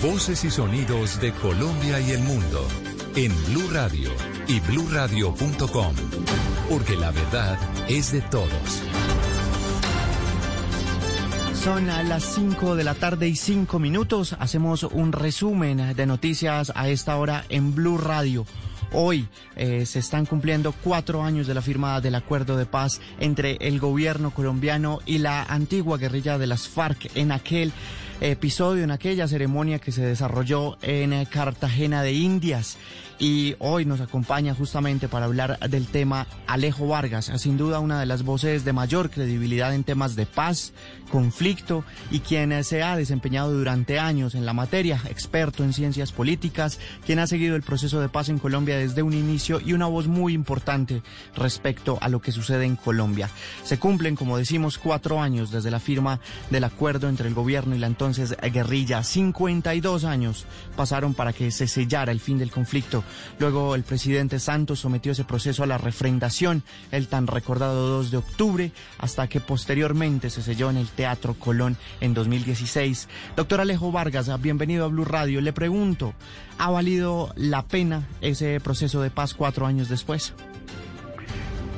Voces 0.01 0.43
y 0.43 0.49
sonidos 0.49 1.21
de 1.21 1.31
Colombia 1.33 1.99
y 1.99 2.11
el 2.11 2.19
mundo 2.19 2.67
en 3.15 3.31
Blue 3.45 3.69
Radio 3.71 4.09
y 4.47 4.59
bluradio.com, 4.59 5.95
porque 6.69 6.95
la 6.97 7.11
verdad 7.11 7.57
es 7.87 8.11
de 8.11 8.21
todos. 8.21 8.81
Son 11.53 11.89
a 11.89 12.03
las 12.03 12.23
5 12.23 12.75
de 12.75 12.83
la 12.83 12.95
tarde 12.95 13.27
y 13.27 13.35
5 13.35 13.79
minutos. 13.79 14.35
Hacemos 14.39 14.83
un 14.83 15.11
resumen 15.11 15.95
de 15.95 16.05
noticias 16.05 16.71
a 16.75 16.89
esta 16.89 17.15
hora 17.17 17.45
en 17.49 17.75
Blue 17.75 17.97
Radio. 17.97 18.45
Hoy 18.91 19.27
eh, 19.55 19.85
se 19.85 19.99
están 19.99 20.25
cumpliendo 20.25 20.71
cuatro 20.71 21.23
años 21.23 21.45
de 21.45 21.53
la 21.53 21.61
firma 21.61 22.01
del 22.01 22.15
acuerdo 22.15 22.57
de 22.57 22.65
paz 22.65 22.99
entre 23.19 23.57
el 23.61 23.79
gobierno 23.79 24.31
colombiano 24.31 24.99
y 25.05 25.19
la 25.19 25.43
antigua 25.43 25.97
guerrilla 25.97 26.37
de 26.37 26.47
las 26.47 26.67
FARC 26.67 27.15
en 27.15 27.31
aquel 27.31 27.71
episodio, 28.21 28.83
en 28.83 28.91
aquella 28.91 29.27
ceremonia 29.27 29.79
que 29.79 29.91
se 29.91 30.05
desarrolló 30.05 30.77
en 30.81 31.25
Cartagena 31.25 32.03
de 32.03 32.13
Indias. 32.13 32.77
Y 33.19 33.55
hoy 33.59 33.83
nos 33.83 33.99
acompaña 33.99 34.55
justamente 34.55 35.09
para 35.09 35.25
hablar 35.25 35.59
del 35.69 35.87
tema 35.87 36.25
Alejo 36.47 36.87
Vargas, 36.87 37.31
sin 37.37 37.57
duda 37.57 37.79
una 37.79 37.99
de 37.99 38.05
las 38.05 38.23
voces 38.23 38.63
de 38.63 38.71
mayor 38.71 39.09
credibilidad 39.09 39.75
en 39.75 39.83
temas 39.83 40.15
de 40.15 40.25
paz, 40.25 40.71
conflicto 41.09 41.83
y 42.09 42.19
quien 42.19 42.63
se 42.63 42.83
ha 42.83 42.95
desempeñado 42.95 43.51
durante 43.53 43.99
años 43.99 44.35
en 44.35 44.45
la 44.45 44.53
materia, 44.53 45.01
experto 45.09 45.63
en 45.63 45.73
ciencias 45.73 46.11
políticas, 46.11 46.79
quien 47.05 47.19
ha 47.19 47.27
seguido 47.27 47.55
el 47.55 47.63
proceso 47.63 47.99
de 47.99 48.09
paz 48.09 48.29
en 48.29 48.39
Colombia 48.39 48.77
desde 48.77 49.01
un 49.01 49.13
inicio 49.13 49.59
y 49.59 49.73
una 49.73 49.87
voz 49.87 50.07
muy 50.07 50.33
importante 50.33 51.01
respecto 51.35 51.97
a 52.01 52.09
lo 52.09 52.21
que 52.21 52.31
sucede 52.31 52.65
en 52.65 52.75
Colombia. 52.75 53.29
Se 53.63 53.79
cumplen, 53.79 54.15
como 54.15 54.37
decimos, 54.37 54.77
cuatro 54.77 55.21
años 55.21 55.51
desde 55.51 55.71
la 55.71 55.79
firma 55.79 56.19
del 56.49 56.63
acuerdo 56.63 57.09
entre 57.09 57.27
el 57.27 57.33
gobierno 57.33 57.75
y 57.75 57.79
la 57.79 57.87
entonces 57.87 58.35
guerrilla. 58.53 59.03
52 59.03 60.05
años 60.05 60.45
pasaron 60.75 61.13
para 61.13 61.33
que 61.33 61.51
se 61.51 61.67
sellara 61.67 62.11
el 62.11 62.19
fin 62.19 62.37
del 62.37 62.51
conflicto. 62.51 63.03
Luego 63.39 63.75
el 63.75 63.83
presidente 63.83 64.39
Santos 64.39 64.79
sometió 64.79 65.11
ese 65.11 65.23
proceso 65.23 65.63
a 65.63 65.67
la 65.67 65.77
refrendación 65.77 66.63
el 66.91 67.07
tan 67.07 67.27
recordado 67.27 67.87
2 67.87 68.11
de 68.11 68.17
octubre, 68.17 68.71
hasta 68.97 69.27
que 69.27 69.39
posteriormente 69.39 70.29
se 70.29 70.41
selló 70.41 70.69
en 70.69 70.77
el 70.77 70.87
Teatro 70.99 71.33
Colón 71.33 71.77
en 72.01 72.13
2016. 72.13 73.07
Doctor 73.37 73.61
Alejo 73.61 73.89
Vargas, 73.89 74.29
bienvenido 74.41 74.83
a 74.83 74.89
Blue 74.89 75.05
Radio. 75.05 75.39
Le 75.39 75.53
pregunto, 75.53 76.13
¿ha 76.57 76.69
valido 76.69 77.31
la 77.37 77.61
pena 77.61 78.03
ese 78.19 78.59
proceso 78.59 79.01
de 79.01 79.09
paz 79.09 79.33
cuatro 79.33 79.65
años 79.65 79.87
después? 79.87 80.35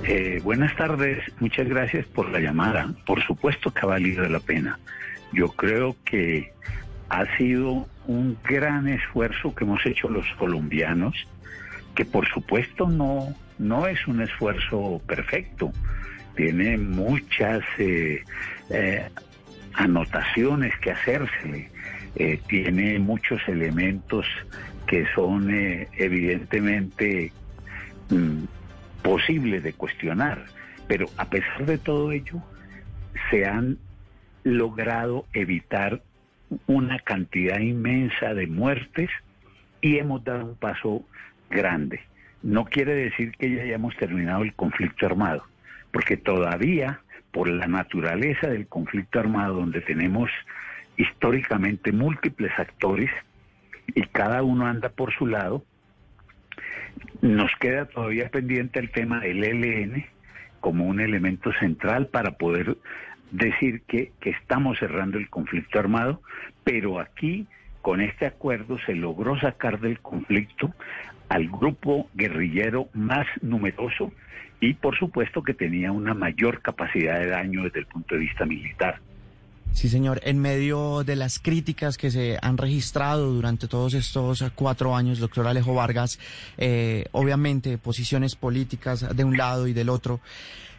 Eh, 0.06 0.42
buenas 0.44 0.76
tardes, 0.76 1.20
muchas 1.40 1.70
gracias 1.70 2.08
por 2.08 2.32
la 2.32 2.40
llamada. 2.40 2.92
Por 3.06 3.24
supuesto 3.24 3.72
que 3.72 3.82
ha 3.82 3.90
valido 3.90 4.28
la 4.28 4.40
pena. 4.40 4.80
Yo 5.32 5.50
creo 5.50 5.96
que 6.04 6.52
ha 7.10 7.38
sido 7.38 7.86
un 8.08 8.40
gran 8.44 8.88
esfuerzo 8.88 9.54
que 9.54 9.66
hemos 9.66 9.86
hecho 9.86 10.10
los 10.10 10.26
colombianos, 10.40 11.14
que 11.94 12.06
por 12.06 12.28
supuesto 12.28 12.90
no, 12.90 13.36
no 13.60 13.86
es 13.86 14.08
un 14.08 14.24
esfuerzo 14.24 15.00
perfecto, 15.06 15.72
tiene 16.36 16.78
muchas 16.78 17.62
eh, 17.78 18.24
eh, 18.72 19.10
anotaciones 19.74 20.78
que 20.80 20.92
hacerse, 20.92 21.70
eh, 22.16 22.40
tiene 22.48 23.00
muchos 23.00 23.42
elementos 23.48 24.26
que 24.88 25.06
son 25.16 25.50
evidentemente 25.50 27.32
mm, 28.10 28.44
posibles 29.02 29.64
de 29.64 29.74
cuestionar, 29.74 30.46
pero 30.88 31.08
a 31.18 31.26
pesar 31.26 31.66
de 31.66 31.78
todo 31.78 32.12
ello, 32.12 32.42
se 33.30 33.46
han 33.46 33.78
logrado 34.44 35.26
evitar 35.34 36.02
una 36.68 37.00
cantidad 37.00 37.60
inmensa 37.60 38.34
de 38.34 38.48
muertes 38.48 39.10
y 39.82 39.98
hemos 39.98 40.24
dado 40.24 40.46
un 40.46 40.56
paso 40.56 41.04
grande. 41.50 42.02
No 42.44 42.66
quiere 42.66 42.96
decir 42.96 43.32
que 43.38 43.54
ya 43.54 43.64
hayamos 43.64 43.96
terminado 43.98 44.44
el 44.44 44.54
conflicto 44.54 45.06
armado, 45.06 45.44
porque 45.92 46.18
todavía, 46.18 47.01
por 47.32 47.50
la 47.50 47.68
naturaleza 47.68 48.48
del 48.48 48.68
conflicto 48.68 49.20
armado, 49.20 49.56
donde 49.56 49.82
tenemos 49.82 50.30
históricamente 50.98 51.92
múltiples 51.92 52.52
actores 52.58 53.10
y 53.96 54.04
cada 54.04 54.44
uno 54.44 54.68
anda 54.68 54.90
por 54.90 55.14
su 55.14 55.28
lado, 55.28 55.64
nos 57.22 57.52
queda 57.60 57.86
todavía 57.86 58.30
pendiente 58.30 58.80
el 58.80 58.92
tema 58.92 59.20
del 59.20 59.44
ELN 59.44 60.06
como 60.60 60.86
un 60.86 61.00
elemento 61.00 61.52
central 61.54 62.08
para 62.08 62.32
poder 62.32 62.78
decir 63.32 63.82
que, 63.88 64.12
que 64.20 64.32
estamos 64.32 64.78
cerrando 64.80 65.18
el 65.18 65.30
conflicto 65.30 65.80
armado, 65.80 66.22
pero 66.64 67.00
aquí 67.00 67.48
con 67.82 68.02
este 68.02 68.26
acuerdo 68.26 68.78
se 68.86 68.94
logró 68.94 69.40
sacar 69.40 69.80
del 69.80 70.00
conflicto 70.00 70.74
al 71.30 71.48
grupo 71.48 72.10
guerrillero 72.14 72.90
más 72.94 73.26
numeroso 73.42 74.12
y 74.62 74.76
por 74.76 74.98
supuesto 74.98 75.44
que 75.44 75.54
tenía 75.54 75.92
una 75.92 76.14
mayor 76.14 76.62
capacidad 76.62 77.20
de 77.20 77.28
daño 77.28 77.64
desde 77.64 77.80
el 77.80 77.88
punto 77.88 78.16
de 78.16 78.22
vista 78.22 78.46
militar. 78.46 79.02
Sí, 79.74 79.90
señor. 79.90 80.22
En 80.24 80.38
medio 80.40 81.04
de 81.04 81.16
las 81.16 81.40
críticas 81.40 81.98
que 81.98 82.12
se 82.12 82.38
han 82.42 82.58
registrado 82.58 83.32
durante 83.32 83.68
todos 83.68 83.94
estos 83.94 84.44
cuatro 84.54 84.96
años, 84.96 85.20
doctor 85.20 85.48
Alejo 85.48 85.74
Vargas, 85.74 86.20
eh, 86.58 87.06
obviamente 87.12 87.78
posiciones 87.78 88.36
políticas 88.36 89.16
de 89.16 89.24
un 89.24 89.38
lado 89.38 89.68
y 89.68 89.74
del 89.74 89.90
otro, 89.90 90.20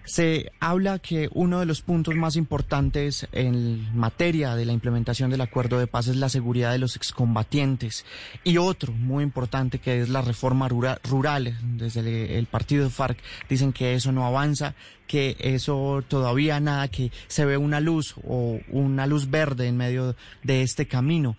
se 0.05 0.53
habla 0.61 0.98
que 0.98 1.28
uno 1.32 1.61
de 1.61 1.66
los 1.66 1.82
puntos 1.82 2.14
más 2.14 2.37
importantes 2.37 3.29
en 3.33 3.96
materia 3.96 4.57
de 4.57 4.64
la 4.64 4.72
implementación 4.72 5.30
del 5.30 5.41
acuerdo 5.41 5.79
de 5.79 5.87
paz 5.87 6.08
es 6.08 6.16
la 6.16 6.29
seguridad 6.29 6.72
de 6.72 6.79
los 6.79 6.96
excombatientes 6.96 8.04
y 8.45 8.57
otro 8.57 8.92
muy 8.92 9.22
importante 9.22 9.79
que 9.79 10.00
es 10.00 10.08
la 10.08 10.22
reforma 10.22 10.68
rural. 10.68 11.57
Desde 11.76 12.38
el, 12.38 12.46
partido 12.46 12.88
FARC 12.91 13.18
dicen 13.49 13.72
que 13.72 13.95
eso 13.95 14.12
no 14.12 14.26
avanza, 14.26 14.74
que 15.07 15.37
eso 15.38 16.03
todavía 16.08 16.61
nada, 16.61 16.88
que 16.88 17.11
se 17.29 17.45
ve 17.45 17.57
una 17.57 17.80
luz 17.80 18.14
o 18.24 18.58
una 18.68 19.07
luz 19.07 19.30
verde 19.30 19.68
en 19.68 19.76
medio 19.76 20.16
de 20.42 20.62
este 20.62 20.87
camino. 20.87 21.37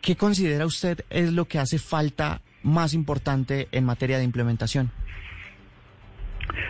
¿Qué 0.00 0.16
considera 0.16 0.66
usted 0.66 1.04
es 1.10 1.32
lo 1.32 1.46
que 1.46 1.58
hace 1.58 1.78
falta 1.78 2.40
más 2.62 2.94
importante 2.94 3.68
en 3.72 3.84
materia 3.84 4.18
de 4.18 4.24
implementación? 4.24 4.90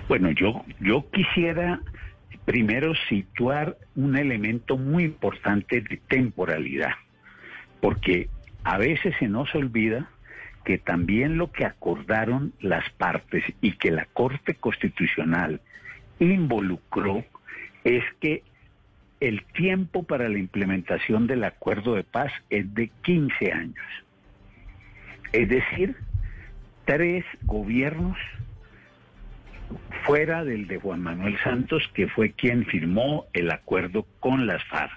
Bueno, 0.08 0.30
yo, 0.30 0.64
yo 0.80 1.08
quisiera 1.10 1.80
primero 2.44 2.92
situar 3.08 3.76
un 3.94 4.16
elemento 4.16 4.76
muy 4.76 5.04
importante 5.04 5.80
de 5.80 5.96
temporalidad, 6.08 6.92
porque 7.80 8.28
a 8.64 8.78
veces 8.78 9.14
se 9.18 9.28
nos 9.28 9.54
olvida 9.54 10.10
que 10.64 10.78
también 10.78 11.38
lo 11.38 11.50
que 11.50 11.64
acordaron 11.64 12.52
las 12.60 12.88
partes 12.90 13.44
y 13.60 13.72
que 13.72 13.90
la 13.90 14.06
Corte 14.06 14.54
Constitucional 14.54 15.60
involucró 16.20 17.24
es 17.84 18.04
que 18.20 18.42
el 19.20 19.44
tiempo 19.54 20.02
para 20.04 20.28
la 20.28 20.38
implementación 20.38 21.26
del 21.26 21.44
acuerdo 21.44 21.94
de 21.94 22.04
paz 22.04 22.32
es 22.50 22.72
de 22.74 22.90
15 23.02 23.52
años. 23.52 23.86
Es 25.32 25.48
decir, 25.48 25.96
tres 26.84 27.24
gobiernos 27.42 28.16
fuera 30.04 30.44
del 30.44 30.66
de 30.66 30.78
Juan 30.78 31.02
Manuel 31.02 31.38
Santos, 31.42 31.82
que 31.94 32.08
fue 32.08 32.32
quien 32.32 32.66
firmó 32.66 33.26
el 33.32 33.50
acuerdo 33.50 34.06
con 34.20 34.46
las 34.46 34.62
FARC. 34.64 34.92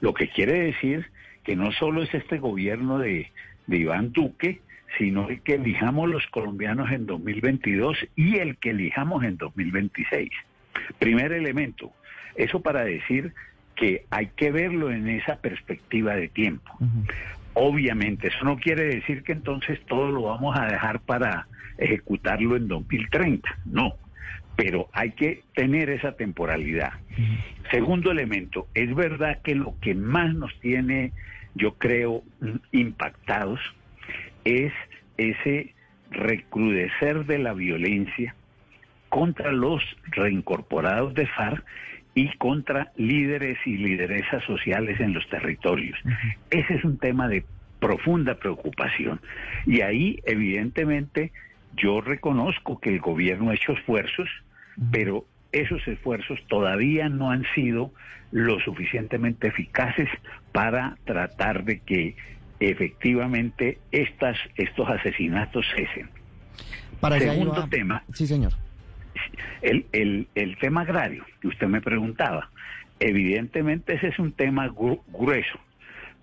Lo 0.00 0.14
que 0.14 0.28
quiere 0.28 0.60
decir 0.60 1.06
que 1.44 1.56
no 1.56 1.72
solo 1.72 2.02
es 2.02 2.12
este 2.14 2.38
gobierno 2.38 2.98
de, 2.98 3.30
Iván 3.68 4.12
Duque, 4.12 4.60
sino 4.98 5.28
el 5.28 5.40
que 5.40 5.54
elijamos 5.54 6.08
los 6.08 6.26
colombianos 6.26 6.90
en 6.90 7.06
2022 7.06 7.96
y 8.16 8.36
el 8.36 8.56
que 8.58 8.70
elijamos 8.70 9.24
en 9.24 9.38
2026. 9.38 10.30
Primer 10.98 11.32
elemento, 11.32 11.92
eso 12.34 12.60
para 12.60 12.84
decir 12.84 13.32
que 13.74 14.04
hay 14.10 14.26
que 14.36 14.50
verlo 14.50 14.90
en 14.90 15.08
esa 15.08 15.36
perspectiva 15.36 16.14
de 16.14 16.28
tiempo. 16.28 16.76
Obviamente, 17.54 18.28
eso 18.28 18.44
no 18.44 18.56
quiere 18.56 18.84
decir 18.84 19.22
que 19.22 19.32
entonces 19.32 19.80
todo 19.86 20.10
lo 20.10 20.22
vamos 20.22 20.58
a 20.58 20.66
dejar 20.66 21.00
para 21.00 21.46
ejecutarlo 21.78 22.56
en 22.56 22.68
2030, 22.68 23.58
no, 23.66 23.94
pero 24.56 24.88
hay 24.92 25.12
que 25.12 25.42
tener 25.54 25.90
esa 25.90 26.12
temporalidad. 26.12 26.92
Segundo 27.70 28.10
elemento, 28.10 28.68
es 28.74 28.94
verdad 28.94 29.40
que 29.42 29.54
lo 29.54 29.74
que 29.80 29.94
más 29.94 30.34
nos 30.34 30.58
tiene, 30.60 31.12
yo 31.54 31.74
creo, 31.74 32.22
impactados 32.70 33.60
es 34.44 34.72
ese 35.16 35.74
recrudecer 36.10 37.24
de 37.26 37.38
la 37.38 37.52
violencia 37.54 38.34
contra 39.08 39.52
los 39.52 39.82
reincorporados 40.10 41.14
de 41.14 41.26
FARC 41.26 41.64
y 42.14 42.28
contra 42.36 42.92
líderes 42.96 43.58
y 43.64 43.76
lideresas 43.76 44.44
sociales 44.44 45.00
en 45.00 45.14
los 45.14 45.26
territorios. 45.28 45.98
Ese 46.50 46.74
es 46.74 46.84
un 46.84 46.98
tema 46.98 47.28
de 47.28 47.44
profunda 47.80 48.34
preocupación. 48.34 49.20
Y 49.66 49.80
ahí, 49.80 50.20
evidentemente, 50.24 51.32
yo 51.76 52.00
reconozco 52.00 52.78
que 52.78 52.90
el 52.90 53.00
gobierno 53.00 53.50
ha 53.50 53.54
hecho 53.54 53.72
esfuerzos, 53.72 54.28
pero 54.90 55.26
esos 55.52 55.86
esfuerzos 55.88 56.38
todavía 56.48 57.08
no 57.08 57.30
han 57.30 57.44
sido 57.54 57.92
lo 58.30 58.58
suficientemente 58.60 59.48
eficaces 59.48 60.08
para 60.52 60.96
tratar 61.04 61.64
de 61.64 61.80
que 61.80 62.16
efectivamente 62.60 63.78
estas, 63.90 64.38
estos 64.56 64.88
asesinatos 64.88 65.66
cesen. 65.74 66.08
Para 67.00 67.18
Segundo 67.18 67.66
tema. 67.68 68.04
Sí, 68.12 68.26
señor. 68.26 68.52
El, 69.60 69.86
el, 69.92 70.28
el 70.34 70.56
tema 70.58 70.82
agrario 70.82 71.24
que 71.40 71.48
usted 71.48 71.66
me 71.66 71.80
preguntaba, 71.80 72.50
evidentemente 73.00 73.94
ese 73.94 74.08
es 74.08 74.18
un 74.18 74.32
tema 74.32 74.68
grueso, 74.68 75.58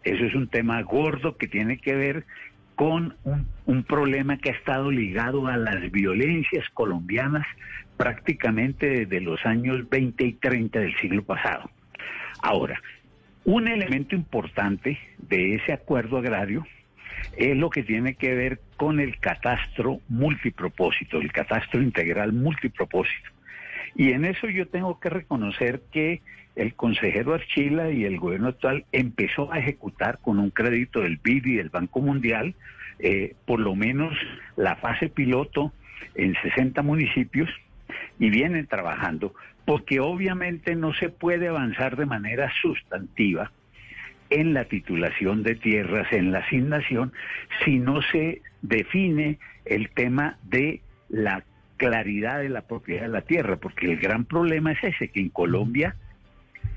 eso 0.03 0.25
es 0.25 0.35
un 0.35 0.47
tema 0.47 0.81
gordo 0.81 1.37
que 1.37 1.47
tiene 1.47 1.77
que 1.77 1.95
ver 1.95 2.25
con 2.75 3.15
un, 3.23 3.47
un, 3.65 3.83
problema 3.83 4.37
que 4.37 4.51
ha 4.51 4.53
estado 4.53 4.89
ligado 4.89 5.47
a 5.47 5.57
las 5.57 5.91
violencias 5.91 6.65
colombianas 6.73 7.45
prácticamente 7.97 9.05
desde 9.05 9.19
los 9.19 9.45
años 9.45 9.89
20 9.89 10.23
y 10.23 10.33
30 10.33 10.79
del 10.79 10.95
siglo 10.95 11.23
pasado. 11.23 11.69
Ahora, 12.41 12.81
un 13.43 13.67
elemento 13.67 14.15
importante 14.15 14.97
de 15.17 15.55
ese 15.55 15.73
acuerdo 15.73 16.17
agrario 16.17 16.65
es 17.37 17.55
lo 17.55 17.69
que 17.69 17.83
tiene 17.83 18.15
que 18.15 18.33
ver 18.33 18.59
con 18.77 18.99
el 18.99 19.19
catastro 19.19 19.99
multipropósito, 20.07 21.19
el 21.19 21.31
catastro 21.31 21.81
integral 21.81 22.33
multipropósito. 22.33 23.29
Y 23.95 24.11
en 24.11 24.25
eso 24.25 24.47
yo 24.47 24.67
tengo 24.67 24.99
que 24.99 25.09
reconocer 25.09 25.81
que 25.91 26.21
el 26.55 26.73
consejero 26.75 27.33
Archila 27.33 27.89
y 27.91 28.05
el 28.05 28.19
gobierno 28.19 28.49
actual 28.49 28.85
empezó 28.91 29.51
a 29.51 29.59
ejecutar 29.59 30.19
con 30.19 30.39
un 30.39 30.49
crédito 30.49 31.01
del 31.01 31.17
BID 31.17 31.45
y 31.45 31.55
del 31.55 31.69
Banco 31.69 32.01
Mundial, 32.01 32.55
eh, 32.99 33.35
por 33.45 33.59
lo 33.59 33.75
menos 33.75 34.13
la 34.57 34.75
fase 34.75 35.09
piloto 35.09 35.71
en 36.15 36.35
60 36.41 36.81
municipios 36.81 37.49
y 38.19 38.29
vienen 38.29 38.67
trabajando, 38.67 39.33
porque 39.65 39.99
obviamente 39.99 40.75
no 40.75 40.93
se 40.93 41.09
puede 41.09 41.47
avanzar 41.47 41.95
de 41.95 42.05
manera 42.05 42.51
sustantiva 42.61 43.51
en 44.29 44.53
la 44.53 44.65
titulación 44.65 45.43
de 45.43 45.55
tierras, 45.55 46.11
en 46.11 46.31
la 46.31 46.39
asignación, 46.39 47.13
si 47.63 47.79
no 47.79 48.01
se 48.01 48.41
define 48.61 49.39
el 49.65 49.89
tema 49.89 50.37
de 50.43 50.81
la 51.09 51.43
claridad 51.77 52.39
de 52.39 52.49
la 52.49 52.61
propiedad 52.61 53.03
de 53.03 53.07
la 53.07 53.21
tierra, 53.21 53.55
porque 53.55 53.91
el 53.91 53.97
gran 53.97 54.25
problema 54.25 54.73
es 54.73 54.83
ese, 54.83 55.07
que 55.07 55.21
en 55.21 55.29
Colombia, 55.29 55.95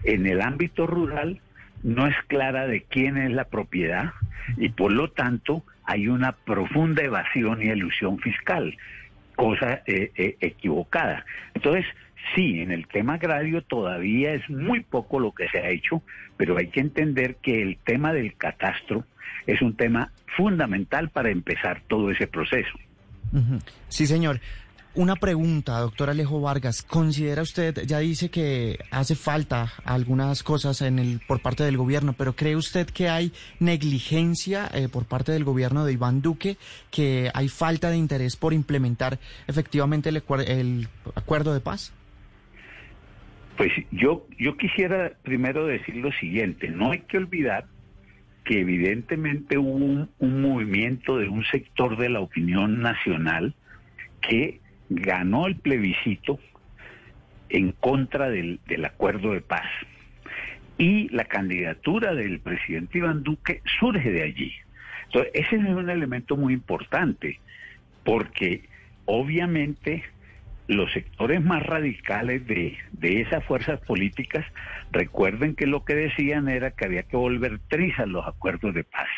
en 0.05 0.27
el 0.27 0.41
ámbito 0.41 0.87
rural, 0.87 1.41
no 1.83 2.07
es 2.07 2.17
clara 2.29 2.67
de 2.67 2.83
quién 2.83 3.17
es 3.17 3.33
la 3.33 3.45
propiedad 3.45 4.13
y 4.57 4.69
por 4.71 4.93
lo 4.93 5.11
tanto 5.11 5.65
hay 5.85 6.09
una 6.09 6.33
profunda 6.33 7.03
evasión 7.03 7.61
y 7.63 7.69
elusión 7.69 8.19
fiscal, 8.21 8.77
cosa 9.35 9.83
eh, 9.87 10.13
eh, 10.15 10.37
equivocada. 10.41 11.25
Entonces, 11.55 11.85
Sí, 12.35 12.61
en 12.61 12.71
el 12.71 12.87
tema 12.87 13.15
agrario 13.15 13.63
todavía 13.63 14.33
es 14.33 14.49
muy 14.49 14.81
poco 14.81 15.21
lo 15.21 15.33
que 15.33 15.49
se 15.49 15.59
ha 15.59 15.69
hecho, 15.69 16.03
pero 16.37 16.57
hay 16.57 16.69
que 16.69 16.81
entender 16.81 17.37
que 17.37 17.63
el 17.63 17.79
tema 17.85 18.13
del 18.13 18.35
catastro 18.37 19.05
es 19.47 19.61
un 19.61 19.77
tema 19.77 20.13
fundamental 20.37 21.11
para 21.11 21.31
empezar 21.31 21.83
todo 21.89 22.11
ese 22.11 22.27
proceso. 22.27 22.79
Sí, 23.89 24.07
señor. 24.07 24.41
Una 24.95 25.17
pregunta, 25.17 25.79
doctor 25.81 26.11
Alejo 26.11 26.43
Vargas. 26.43 26.83
¿Considera 26.83 27.41
usted, 27.41 27.87
ya 27.87 27.99
dice 28.01 28.29
que 28.29 28.79
hace 28.91 29.15
falta 29.15 29.73
algunas 29.85 30.43
cosas 30.43 30.83
en 30.83 30.99
el, 30.99 31.19
por 31.27 31.41
parte 31.41 31.65
del 31.65 31.79
gobierno, 31.79 32.13
pero 32.13 32.37
cree 32.37 32.57
usted 32.57 32.87
que 32.91 33.09
hay 33.09 33.33
negligencia 33.59 34.71
eh, 34.75 34.91
por 34.91 35.07
parte 35.07 35.33
del 35.33 35.45
gobierno 35.45 35.87
de 35.87 35.95
Iván 35.95 36.21
Duque, 36.21 36.59
que 36.91 37.31
hay 37.33 37.49
falta 37.49 37.89
de 37.89 37.97
interés 37.97 38.37
por 38.37 38.53
implementar 38.53 39.19
efectivamente 39.47 40.11
el, 40.11 40.23
el 40.47 40.89
acuerdo 41.15 41.55
de 41.55 41.61
paz? 41.61 41.95
Pues 43.63 43.75
yo, 43.93 44.27
yo 44.41 44.57
quisiera 44.57 45.13
primero 45.23 45.69
decir 45.69 45.95
lo 45.95 46.11
siguiente, 46.11 46.69
no 46.69 46.91
hay 46.91 47.03
que 47.03 47.17
olvidar 47.17 47.67
que 48.45 48.59
evidentemente 48.59 49.57
hubo 49.57 50.09
un, 50.19 50.43
movimiento 50.43 51.17
de 51.17 51.29
un 51.29 51.45
sector 51.45 51.97
de 51.97 52.09
la 52.09 52.19
opinión 52.19 52.83
nacional 52.83 53.55
que 54.21 54.61
ganó 54.91 55.47
el 55.47 55.55
plebiscito 55.55 56.41
en 57.51 57.71
contra 57.71 58.31
del, 58.31 58.59
del 58.67 58.85
acuerdo 58.85 59.33
de 59.33 59.43
paz. 59.43 59.71
Y 60.77 61.09
la 61.11 61.27
candidatura 61.27 62.17
del 62.17 62.41
presidente 62.41 62.99
Iván 62.99 63.23
Duque 63.23 63.63
surge 63.79 64.11
de 64.11 64.25
allí. 64.25 64.53
Entonces, 65.05 65.31
ese 65.35 65.55
es 65.55 65.63
un 65.69 65.89
elemento 65.89 66.37
muy 66.37 66.53
importante, 66.53 67.39
porque 68.03 68.65
obviamente 69.05 70.03
los 70.73 70.93
sectores 70.93 71.43
más 71.43 71.63
radicales 71.63 72.47
de, 72.47 72.77
esas 73.01 73.45
fuerzas 73.45 73.81
políticas, 73.81 74.45
recuerden 74.91 75.55
que 75.55 75.67
lo 75.67 75.85
que 75.85 75.95
decían 75.95 76.49
era 76.49 76.73
que 76.73 76.85
había 76.85 77.03
que 77.03 77.17
volver 77.17 77.59
trizas 77.69 78.09
los 78.09 78.27
acuerdos 78.27 78.75
de 78.75 78.85
paz. 78.85 79.09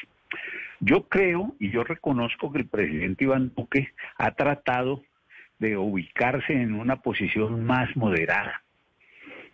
Yo 0.81 1.09
creo 1.09 1.55
y 1.59 1.71
yo 1.71 1.85
reconozco 1.85 2.53
que 2.53 2.59
el 2.59 2.67
presidente 2.67 3.25
Iván 3.25 3.53
Duque 3.57 3.93
ha 4.17 4.33
tratado 4.33 5.03
de 5.59 5.77
ubicarse 5.77 6.53
en 6.53 6.75
una 6.75 6.97
posición 6.97 7.65
más 7.65 7.97
moderada. 7.97 8.63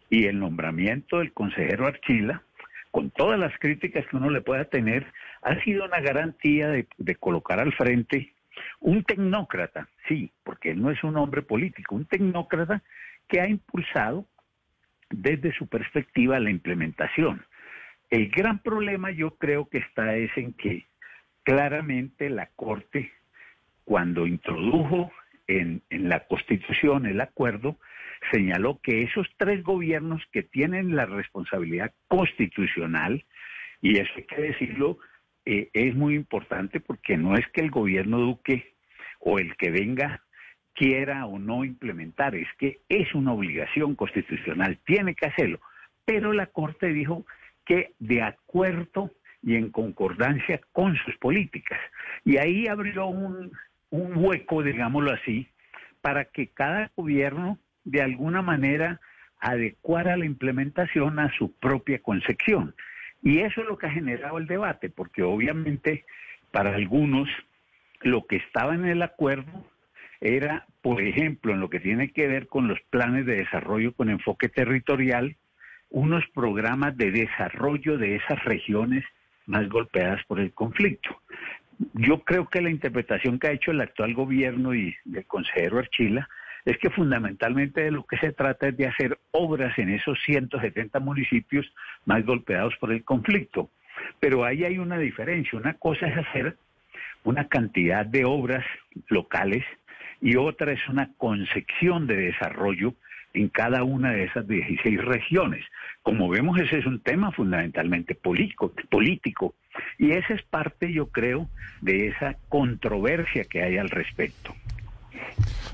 Y 0.08 0.26
el 0.26 0.38
nombramiento 0.38 1.18
del 1.18 1.32
consejero 1.32 1.86
Archila, 1.86 2.42
con 2.90 3.10
todas 3.10 3.38
las 3.38 3.56
críticas 3.58 4.04
que 4.06 4.16
uno 4.16 4.30
le 4.30 4.40
pueda 4.40 4.64
tener, 4.64 5.06
ha 5.42 5.62
sido 5.62 5.84
una 5.84 6.00
garantía 6.00 6.68
de, 6.68 6.86
de 6.98 7.14
colocar 7.14 7.60
al 7.60 7.72
frente 7.74 8.32
un 8.80 9.04
tecnócrata, 9.04 9.88
sí, 10.08 10.32
porque 10.42 10.70
él 10.70 10.82
no 10.82 10.90
es 10.90 11.02
un 11.04 11.16
hombre 11.16 11.42
político, 11.42 11.94
un 11.94 12.06
tecnócrata 12.06 12.82
que 13.28 13.40
ha 13.40 13.48
impulsado 13.48 14.26
desde 15.10 15.52
su 15.52 15.66
perspectiva 15.68 16.40
la 16.40 16.50
implementación. 16.50 17.44
El 18.08 18.30
gran 18.30 18.60
problema 18.60 19.10
yo 19.10 19.36
creo 19.36 19.68
que 19.68 19.78
está 19.78 20.16
es 20.16 20.30
en 20.36 20.54
que 20.54 20.86
claramente 21.42 22.30
la 22.30 22.46
Corte, 22.56 23.12
cuando 23.84 24.26
introdujo 24.26 25.12
en, 25.46 25.82
en, 25.90 26.08
la 26.08 26.20
Constitución 26.26 27.06
el 27.06 27.20
acuerdo, 27.20 27.76
señaló 28.32 28.80
que 28.82 29.02
esos 29.02 29.28
tres 29.36 29.62
gobiernos 29.62 30.22
que 30.32 30.42
tienen 30.42 30.96
la 30.96 31.06
responsabilidad 31.06 31.92
constitucional, 32.08 33.24
y 33.82 33.98
eso 33.98 34.12
hay 34.16 34.24
que 34.24 34.42
decirlo, 34.42 34.98
eh, 35.52 35.68
es 35.72 35.96
muy 35.96 36.14
importante 36.14 36.78
porque 36.78 37.16
no 37.16 37.34
es 37.34 37.44
que 37.48 37.60
el 37.60 37.72
gobierno 37.72 38.18
Duque 38.18 38.74
o 39.18 39.40
el 39.40 39.56
que 39.56 39.72
venga 39.72 40.22
quiera 40.74 41.26
o 41.26 41.40
no 41.40 41.64
implementar, 41.64 42.36
es 42.36 42.46
que 42.56 42.78
es 42.88 43.12
una 43.16 43.32
obligación 43.32 43.96
constitucional, 43.96 44.78
tiene 44.86 45.16
que 45.16 45.26
hacerlo. 45.26 45.60
Pero 46.04 46.32
la 46.32 46.46
Corte 46.46 46.92
dijo 46.92 47.26
que 47.64 47.94
de 47.98 48.22
acuerdo 48.22 49.10
y 49.42 49.56
en 49.56 49.70
concordancia 49.70 50.60
con 50.70 50.94
sus 50.96 51.16
políticas. 51.16 51.80
Y 52.24 52.36
ahí 52.36 52.68
abrió 52.68 53.06
un, 53.06 53.50
un 53.90 54.12
hueco, 54.16 54.62
digámoslo 54.62 55.10
así, 55.10 55.48
para 56.00 56.26
que 56.26 56.46
cada 56.46 56.92
gobierno 56.94 57.58
de 57.82 58.02
alguna 58.02 58.40
manera 58.40 59.00
adecuara 59.40 60.16
la 60.16 60.26
implementación 60.26 61.18
a 61.18 61.32
su 61.36 61.52
propia 61.54 61.98
concepción. 61.98 62.74
Y 63.22 63.40
eso 63.40 63.60
es 63.60 63.66
lo 63.66 63.76
que 63.76 63.86
ha 63.86 63.90
generado 63.90 64.38
el 64.38 64.46
debate, 64.46 64.88
porque 64.88 65.22
obviamente 65.22 66.04
para 66.50 66.74
algunos 66.74 67.28
lo 68.02 68.26
que 68.26 68.36
estaba 68.36 68.74
en 68.74 68.86
el 68.86 69.02
acuerdo 69.02 69.66
era, 70.20 70.66
por 70.82 71.00
ejemplo, 71.00 71.52
en 71.52 71.60
lo 71.60 71.70
que 71.70 71.80
tiene 71.80 72.12
que 72.12 72.28
ver 72.28 72.46
con 72.46 72.68
los 72.68 72.80
planes 72.90 73.26
de 73.26 73.36
desarrollo 73.36 73.92
con 73.94 74.10
enfoque 74.10 74.48
territorial, 74.48 75.36
unos 75.90 76.24
programas 76.34 76.96
de 76.96 77.10
desarrollo 77.10 77.98
de 77.98 78.16
esas 78.16 78.42
regiones 78.44 79.04
más 79.46 79.68
golpeadas 79.68 80.24
por 80.26 80.40
el 80.40 80.52
conflicto. 80.52 81.20
Yo 81.94 82.20
creo 82.20 82.46
que 82.48 82.60
la 82.60 82.70
interpretación 82.70 83.38
que 83.38 83.48
ha 83.48 83.52
hecho 83.52 83.70
el 83.70 83.80
actual 83.80 84.14
gobierno 84.14 84.74
y 84.74 84.94
el 85.12 85.26
consejero 85.26 85.78
Archila 85.78 86.28
es 86.64 86.78
que 86.78 86.90
fundamentalmente 86.90 87.82
de 87.82 87.90
lo 87.90 88.04
que 88.04 88.18
se 88.18 88.32
trata 88.32 88.68
es 88.68 88.76
de 88.76 88.86
hacer 88.86 89.18
obras 89.30 89.78
en 89.78 89.90
esos 89.90 90.18
170 90.24 91.00
municipios 91.00 91.66
más 92.04 92.24
golpeados 92.24 92.74
por 92.76 92.92
el 92.92 93.04
conflicto. 93.04 93.70
Pero 94.18 94.44
ahí 94.44 94.64
hay 94.64 94.78
una 94.78 94.98
diferencia. 94.98 95.58
Una 95.58 95.74
cosa 95.74 96.06
es 96.06 96.16
hacer 96.16 96.56
una 97.24 97.48
cantidad 97.48 98.04
de 98.06 98.24
obras 98.24 98.64
locales 99.08 99.64
y 100.20 100.36
otra 100.36 100.72
es 100.72 100.88
una 100.88 101.10
concepción 101.16 102.06
de 102.06 102.16
desarrollo 102.16 102.94
en 103.32 103.48
cada 103.48 103.84
una 103.84 104.12
de 104.12 104.24
esas 104.24 104.46
16 104.46 105.04
regiones. 105.04 105.64
Como 106.02 106.28
vemos, 106.28 106.58
ese 106.60 106.78
es 106.78 106.86
un 106.86 107.00
tema 107.00 107.30
fundamentalmente 107.32 108.14
político, 108.14 108.72
político 108.90 109.54
y 109.98 110.12
esa 110.12 110.34
es 110.34 110.42
parte, 110.42 110.92
yo 110.92 111.06
creo, 111.06 111.48
de 111.80 112.08
esa 112.08 112.36
controversia 112.48 113.44
que 113.44 113.62
hay 113.62 113.78
al 113.78 113.88
respecto. 113.88 114.54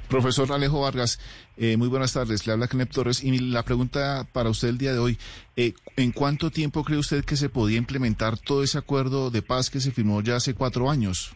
Profesor 0.08 0.52
Alejo 0.52 0.80
Vargas, 0.80 1.18
eh, 1.56 1.76
muy 1.76 1.88
buenas 1.88 2.12
tardes. 2.12 2.46
Le 2.46 2.52
habla 2.52 2.68
Kenneth 2.68 2.92
Torres 2.92 3.24
y 3.24 3.38
la 3.38 3.62
pregunta 3.62 4.26
para 4.32 4.50
usted 4.50 4.68
el 4.68 4.78
día 4.78 4.92
de 4.92 4.98
hoy, 4.98 5.18
eh, 5.56 5.72
¿en 5.96 6.12
cuánto 6.12 6.50
tiempo 6.50 6.84
cree 6.84 6.98
usted 6.98 7.24
que 7.24 7.36
se 7.36 7.48
podía 7.48 7.78
implementar 7.78 8.38
todo 8.38 8.62
ese 8.62 8.78
acuerdo 8.78 9.30
de 9.30 9.42
paz 9.42 9.70
que 9.70 9.80
se 9.80 9.90
firmó 9.90 10.20
ya 10.20 10.36
hace 10.36 10.54
cuatro 10.54 10.90
años? 10.90 11.34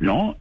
No, 0.00 0.36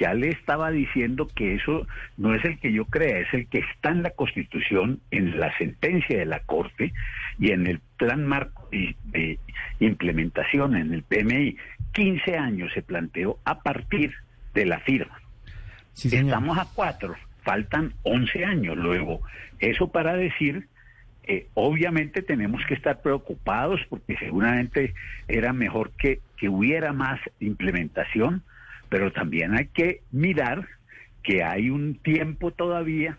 ya 0.00 0.14
le 0.14 0.28
estaba 0.28 0.70
diciendo 0.70 1.28
que 1.34 1.56
eso 1.56 1.86
no 2.16 2.32
es 2.34 2.44
el 2.44 2.58
que 2.60 2.72
yo 2.72 2.84
crea, 2.84 3.18
es 3.18 3.34
el 3.34 3.48
que 3.48 3.58
está 3.58 3.90
en 3.90 4.04
la 4.04 4.10
Constitución, 4.10 5.00
en 5.10 5.38
la 5.40 5.56
sentencia 5.58 6.16
de 6.16 6.26
la 6.26 6.40
Corte 6.40 6.92
y 7.38 7.50
en 7.50 7.66
el 7.66 7.80
plan 7.96 8.24
marco 8.24 8.68
de, 8.70 9.38
implementación, 9.80 10.76
en 10.76 10.94
el 10.94 11.02
PMI. 11.02 11.56
15 11.92 12.36
años 12.36 12.70
se 12.72 12.82
planteó 12.82 13.38
a 13.44 13.62
partir 13.62 14.12
de 14.54 14.66
la 14.66 14.78
firma. 14.80 15.20
Estamos 15.94 16.58
a 16.58 16.66
cuatro, 16.74 17.14
faltan 17.42 17.94
11 18.02 18.44
años 18.44 18.76
luego. 18.76 19.20
Eso 19.58 19.88
para 19.88 20.14
decir 20.14 20.68
eh, 21.24 21.46
obviamente 21.54 22.22
tenemos 22.22 22.60
que 22.66 22.74
estar 22.74 23.02
preocupados 23.02 23.80
porque 23.88 24.16
seguramente 24.16 24.94
era 25.28 25.52
mejor 25.52 25.90
que, 25.92 26.20
que 26.36 26.48
hubiera 26.48 26.92
más 26.92 27.20
implementación, 27.38 28.42
pero 28.88 29.12
también 29.12 29.54
hay 29.54 29.66
que 29.66 30.02
mirar 30.10 30.66
que 31.22 31.44
hay 31.44 31.70
un 31.70 31.94
tiempo 31.96 32.50
todavía 32.50 33.18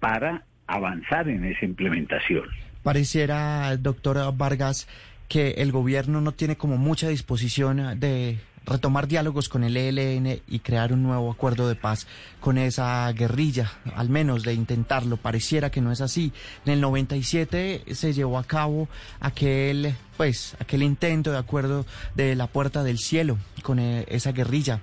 para 0.00 0.44
avanzar 0.66 1.28
en 1.28 1.44
esa 1.44 1.64
implementación. 1.64 2.44
Pareciera, 2.82 3.74
doctor 3.78 4.18
Vargas, 4.36 4.86
que 5.28 5.52
el 5.52 5.72
gobierno 5.72 6.20
no 6.20 6.32
tiene 6.32 6.56
como 6.56 6.76
mucha 6.76 7.08
disposición 7.08 7.98
de 7.98 8.38
retomar 8.68 9.08
diálogos 9.08 9.48
con 9.48 9.64
el 9.64 9.76
ELN 9.76 10.40
y 10.46 10.58
crear 10.60 10.92
un 10.92 11.02
nuevo 11.02 11.30
acuerdo 11.30 11.68
de 11.68 11.74
paz 11.74 12.06
con 12.40 12.58
esa 12.58 13.10
guerrilla, 13.12 13.72
al 13.94 14.08
menos 14.08 14.42
de 14.42 14.54
intentarlo. 14.54 15.16
Pareciera 15.16 15.70
que 15.70 15.80
no 15.80 15.92
es 15.92 16.00
así. 16.00 16.32
En 16.64 16.72
el 16.72 16.80
97 16.80 17.84
se 17.92 18.12
llevó 18.12 18.38
a 18.38 18.44
cabo 18.44 18.88
aquel, 19.20 19.94
pues, 20.16 20.56
aquel 20.60 20.82
intento 20.82 21.32
de 21.32 21.38
acuerdo 21.38 21.86
de 22.14 22.34
la 22.34 22.46
Puerta 22.46 22.82
del 22.82 22.98
Cielo 22.98 23.38
con 23.62 23.78
eh, 23.78 24.04
esa 24.08 24.32
guerrilla. 24.32 24.80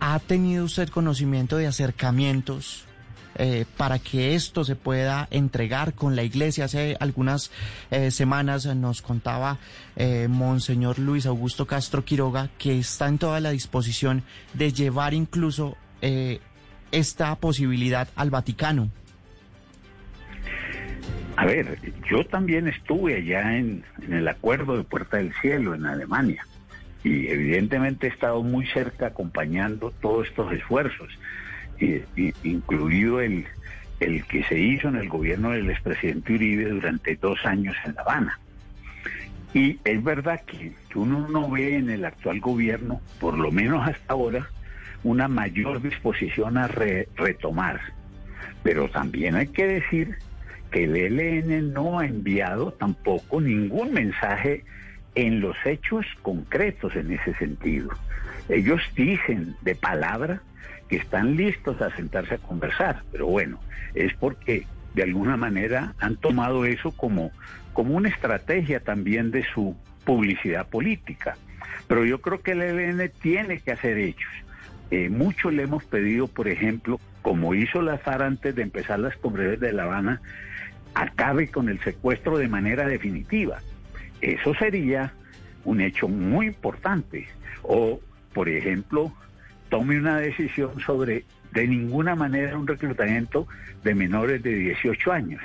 ¿Ha 0.00 0.18
tenido 0.20 0.64
usted 0.64 0.88
conocimiento 0.88 1.56
de 1.56 1.66
acercamientos 1.66 2.87
eh, 3.40 3.66
para 3.76 4.00
que 4.00 4.34
esto 4.34 4.64
se 4.64 4.74
pueda 4.74 5.28
entregar 5.30 5.94
con 5.94 6.16
la 6.16 6.24
iglesia. 6.24 6.64
Hace 6.64 6.96
algunas 6.98 7.52
eh, 7.92 8.10
semanas 8.10 8.66
nos 8.74 9.00
contaba 9.00 9.58
eh, 9.94 10.26
Monseñor 10.28 10.98
Luis 10.98 11.24
Augusto 11.24 11.64
Castro 11.64 12.04
Quiroga 12.04 12.50
que 12.58 12.80
está 12.80 13.06
en 13.06 13.18
toda 13.18 13.38
la 13.38 13.50
disposición 13.50 14.24
de 14.54 14.72
llevar 14.72 15.14
incluso 15.14 15.76
esta 16.92 17.34
posibilidad 17.36 18.08
al 18.14 18.30
Vaticano. 18.30 18.88
A 21.36 21.44
ver, 21.44 21.78
yo 22.08 22.24
también 22.26 22.68
estuve 22.68 23.16
allá 23.16 23.56
en, 23.56 23.84
en, 24.02 24.12
el 24.12 24.28
acuerdo 24.28 24.76
de 24.76 24.84
Puerta 24.84 25.16
del 25.16 25.32
Cielo 25.40 25.74
en 25.74 25.86
Alemania 25.86 26.44
y 27.04 27.28
evidentemente 27.28 28.06
he 28.06 28.10
estado 28.10 28.42
muy 28.42 28.66
cerca 28.66 29.08
acompañando 29.08 29.92
todos 30.00 30.28
estos 30.28 30.52
esfuerzos 30.52 31.08
incluido 32.42 33.20
el, 33.20 33.46
el 34.00 34.24
que 34.24 34.44
se 34.44 34.58
hizo 34.58 34.88
en 34.88 34.96
el 34.96 35.08
gobierno 35.08 35.50
del 35.50 35.70
expresidente 35.70 36.34
Uribe 36.34 36.70
durante 36.70 37.16
dos 37.16 37.44
años 37.44 37.76
en 37.84 37.94
La 37.94 38.02
Habana. 38.02 38.38
Y 39.54 39.78
es 39.84 40.02
verdad 40.02 40.42
que, 40.44 40.72
uno 40.94 41.26
no 41.28 41.50
ve 41.50 41.76
en 41.76 41.90
el 41.90 42.04
actual 42.04 42.40
gobierno, 42.40 43.00
por 43.20 43.38
lo 43.38 43.50
menos 43.50 43.86
hasta 43.88 44.12
ahora, 44.12 44.48
una 45.04 45.28
mayor 45.28 45.80
disposición 45.80 46.58
a 46.58 46.68
retomar. 46.68 47.80
Pero 48.62 48.88
también 48.88 49.36
hay 49.36 49.46
que 49.46 49.66
decir 49.66 50.16
que 50.70 50.84
el 50.84 50.96
ELN 50.96 51.72
no 51.72 51.98
ha 51.98 52.06
enviado 52.06 52.72
tampoco 52.72 53.40
ningún 53.40 53.92
mensaje 53.92 54.64
en 55.14 55.40
los 55.40 55.56
hechos 55.64 56.04
concretos 56.22 56.94
en 56.96 57.12
ese 57.12 57.34
sentido. 57.34 57.90
Ellos 58.48 58.82
dicen 58.94 59.56
de 59.62 59.74
palabra 59.74 60.42
que 60.88 60.96
están 60.96 61.36
listos 61.36 61.80
a 61.80 61.94
sentarse 61.94 62.34
a 62.34 62.38
conversar, 62.38 63.02
pero 63.12 63.26
bueno, 63.26 63.60
es 63.94 64.14
porque 64.14 64.66
de 64.94 65.02
alguna 65.02 65.36
manera 65.36 65.94
han 66.00 66.16
tomado 66.16 66.64
eso 66.64 66.92
como, 66.92 67.30
como 67.72 67.94
una 67.94 68.08
estrategia 68.08 68.80
también 68.80 69.30
de 69.30 69.44
su 69.54 69.76
publicidad 70.04 70.66
política. 70.68 71.36
Pero 71.86 72.04
yo 72.04 72.20
creo 72.20 72.40
que 72.40 72.52
el 72.52 72.62
ELN 72.62 73.10
tiene 73.20 73.60
que 73.60 73.72
hacer 73.72 73.98
hechos. 73.98 74.30
Eh, 74.90 75.10
mucho 75.10 75.50
le 75.50 75.64
hemos 75.64 75.84
pedido, 75.84 76.28
por 76.28 76.48
ejemplo, 76.48 76.98
como 77.22 77.54
hizo 77.54 77.82
la 77.82 77.98
FARC 77.98 78.22
antes 78.22 78.54
de 78.54 78.62
empezar 78.62 78.98
las 78.98 79.16
congresos 79.16 79.60
de 79.60 79.72
La 79.72 79.84
Habana, 79.84 80.22
acabe 80.94 81.48
con 81.48 81.68
el 81.68 81.78
secuestro 81.80 82.38
de 82.38 82.48
manera 82.48 82.86
definitiva. 82.86 83.60
Eso 84.20 84.54
sería 84.54 85.12
un 85.64 85.80
hecho 85.80 86.08
muy 86.08 86.46
importante. 86.46 87.28
O, 87.62 88.00
por 88.32 88.48
ejemplo, 88.48 89.12
tome 89.68 89.98
una 89.98 90.18
decisión 90.18 90.80
sobre 90.80 91.24
de 91.52 91.66
ninguna 91.66 92.14
manera 92.14 92.58
un 92.58 92.66
reclutamiento 92.66 93.46
de 93.84 93.94
menores 93.94 94.42
de 94.42 94.54
18 94.54 95.12
años. 95.12 95.42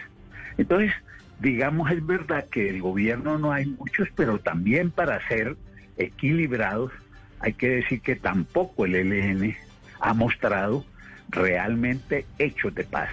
Entonces, 0.57 0.91
digamos, 1.39 1.91
es 1.91 2.05
verdad 2.05 2.45
que 2.49 2.69
el 2.69 2.81
gobierno 2.81 3.37
no 3.37 3.51
hay 3.51 3.65
muchos, 3.65 4.09
pero 4.15 4.39
también 4.39 4.91
para 4.91 5.25
ser 5.27 5.55
equilibrados, 5.97 6.91
hay 7.39 7.53
que 7.53 7.69
decir 7.69 8.01
que 8.01 8.15
tampoco 8.15 8.85
el 8.85 8.95
ELN 8.95 9.55
ha 9.99 10.13
mostrado 10.13 10.85
realmente 11.29 12.25
hechos 12.37 12.73
de 12.75 12.83
paz. 12.83 13.09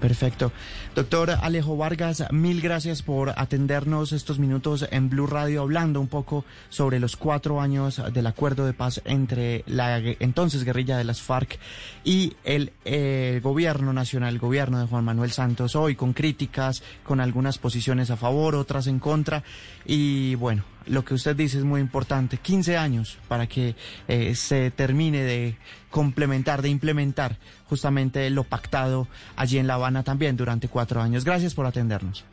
Perfecto. 0.00 0.52
Doctor 0.94 1.30
Alejo 1.30 1.76
Vargas, 1.76 2.24
mil 2.30 2.60
gracias 2.60 3.02
por 3.02 3.32
atendernos 3.36 4.12
estos 4.12 4.38
minutos 4.38 4.86
en 4.90 5.08
Blue 5.08 5.26
Radio 5.26 5.62
hablando 5.62 6.00
un 6.00 6.08
poco 6.08 6.44
sobre 6.68 7.00
los 7.00 7.16
cuatro 7.16 7.60
años 7.60 8.02
del 8.12 8.26
acuerdo 8.26 8.66
de 8.66 8.74
paz 8.74 9.00
entre 9.04 9.64
la 9.66 9.98
entonces 9.98 10.64
guerrilla 10.64 10.98
de 10.98 11.04
las 11.04 11.22
FARC 11.22 11.58
y 12.04 12.34
el 12.44 12.72
eh, 12.84 13.40
gobierno 13.42 13.92
nacional, 13.92 14.34
el 14.34 14.40
gobierno 14.40 14.78
de 14.78 14.86
Juan 14.86 15.04
Manuel 15.04 15.32
Santos, 15.32 15.74
hoy 15.74 15.94
con 15.94 16.12
críticas, 16.12 16.82
con 17.02 17.20
algunas 17.20 17.58
posiciones 17.58 18.10
a 18.10 18.16
favor, 18.16 18.54
otras 18.56 18.86
en 18.86 18.98
contra. 18.98 19.42
Y 19.86 20.34
bueno, 20.34 20.64
lo 20.86 21.04
que 21.04 21.14
usted 21.14 21.36
dice 21.36 21.58
es 21.58 21.64
muy 21.64 21.80
importante, 21.80 22.36
15 22.36 22.76
años 22.76 23.18
para 23.28 23.46
que 23.46 23.74
eh, 24.08 24.34
se 24.34 24.70
termine 24.70 25.22
de 25.22 25.56
complementar, 25.90 26.62
de 26.62 26.68
implementar 26.68 27.38
justamente 27.66 28.28
lo 28.30 28.44
pactado 28.44 29.08
allí 29.36 29.58
en 29.58 29.66
La 29.66 29.74
Habana 29.74 30.02
también 30.02 30.36
durante 30.36 30.68
cuatro 30.68 31.00
años. 31.00 31.24
Gracias 31.24 31.54
por 31.54 31.66
atendernos. 31.66 32.24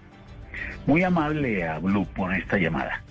Muy 0.86 1.04
amable 1.04 1.68
a 1.68 1.80
Blue 1.80 2.06
por 2.16 2.34
esta 2.34 2.58
llamada. 2.58 3.04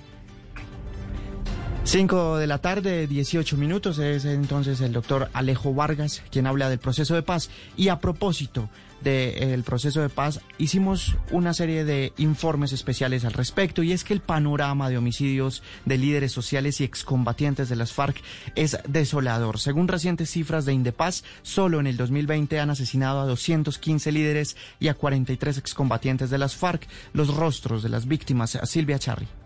5 1.85 2.37
de 2.37 2.47
la 2.47 2.59
tarde, 2.59 3.07
18 3.07 3.57
minutos, 3.57 3.99
es 3.99 4.25
entonces 4.25 4.81
el 4.81 4.93
doctor 4.93 5.31
Alejo 5.33 5.75
Vargas 5.75 6.23
quien 6.31 6.47
habla 6.47 6.69
del 6.69 6.79
proceso 6.79 7.15
de 7.15 7.23
paz. 7.23 7.51
Y 7.77 7.89
a 7.89 7.99
propósito 7.99 8.69
del 9.03 9.63
proceso 9.63 10.01
de 10.01 10.09
paz, 10.09 10.41
hicimos 10.59 11.17
una 11.31 11.55
serie 11.55 11.85
de 11.85 12.13
informes 12.19 12.73
especiales 12.73 13.25
al 13.25 13.33
respecto 13.33 13.83
y 13.83 13.93
es 13.93 14.05
que 14.05 14.13
el 14.13 14.21
panorama 14.21 14.89
de 14.89 14.99
homicidios 14.99 15.63
de 15.85 15.99
líderes 15.99 16.33
sociales 16.33 16.81
y 16.81 16.85
excombatientes 16.85 17.69
de 17.69 17.77
las 17.77 17.93
FARC 17.93 18.21
es 18.55 18.79
desolador. 18.87 19.59
Según 19.59 19.89
recientes 19.89 20.31
cifras 20.31 20.65
de 20.65 20.73
Indepaz, 20.73 21.25
solo 21.43 21.81
en 21.81 21.87
el 21.87 21.97
2020 21.97 22.61
han 22.61 22.71
asesinado 22.71 23.21
a 23.21 23.27
215 23.27 24.13
líderes 24.13 24.57
y 24.79 24.89
a 24.89 24.95
43 24.95 25.59
excombatientes 25.59 26.31
de 26.31 26.39
las 26.39 26.57
FARC. 26.57 26.87
Los 27.13 27.35
rostros 27.35 27.83
de 27.83 27.89
las 27.89 28.07
víctimas, 28.07 28.59
Silvia 28.65 28.99
Charri. 28.99 29.40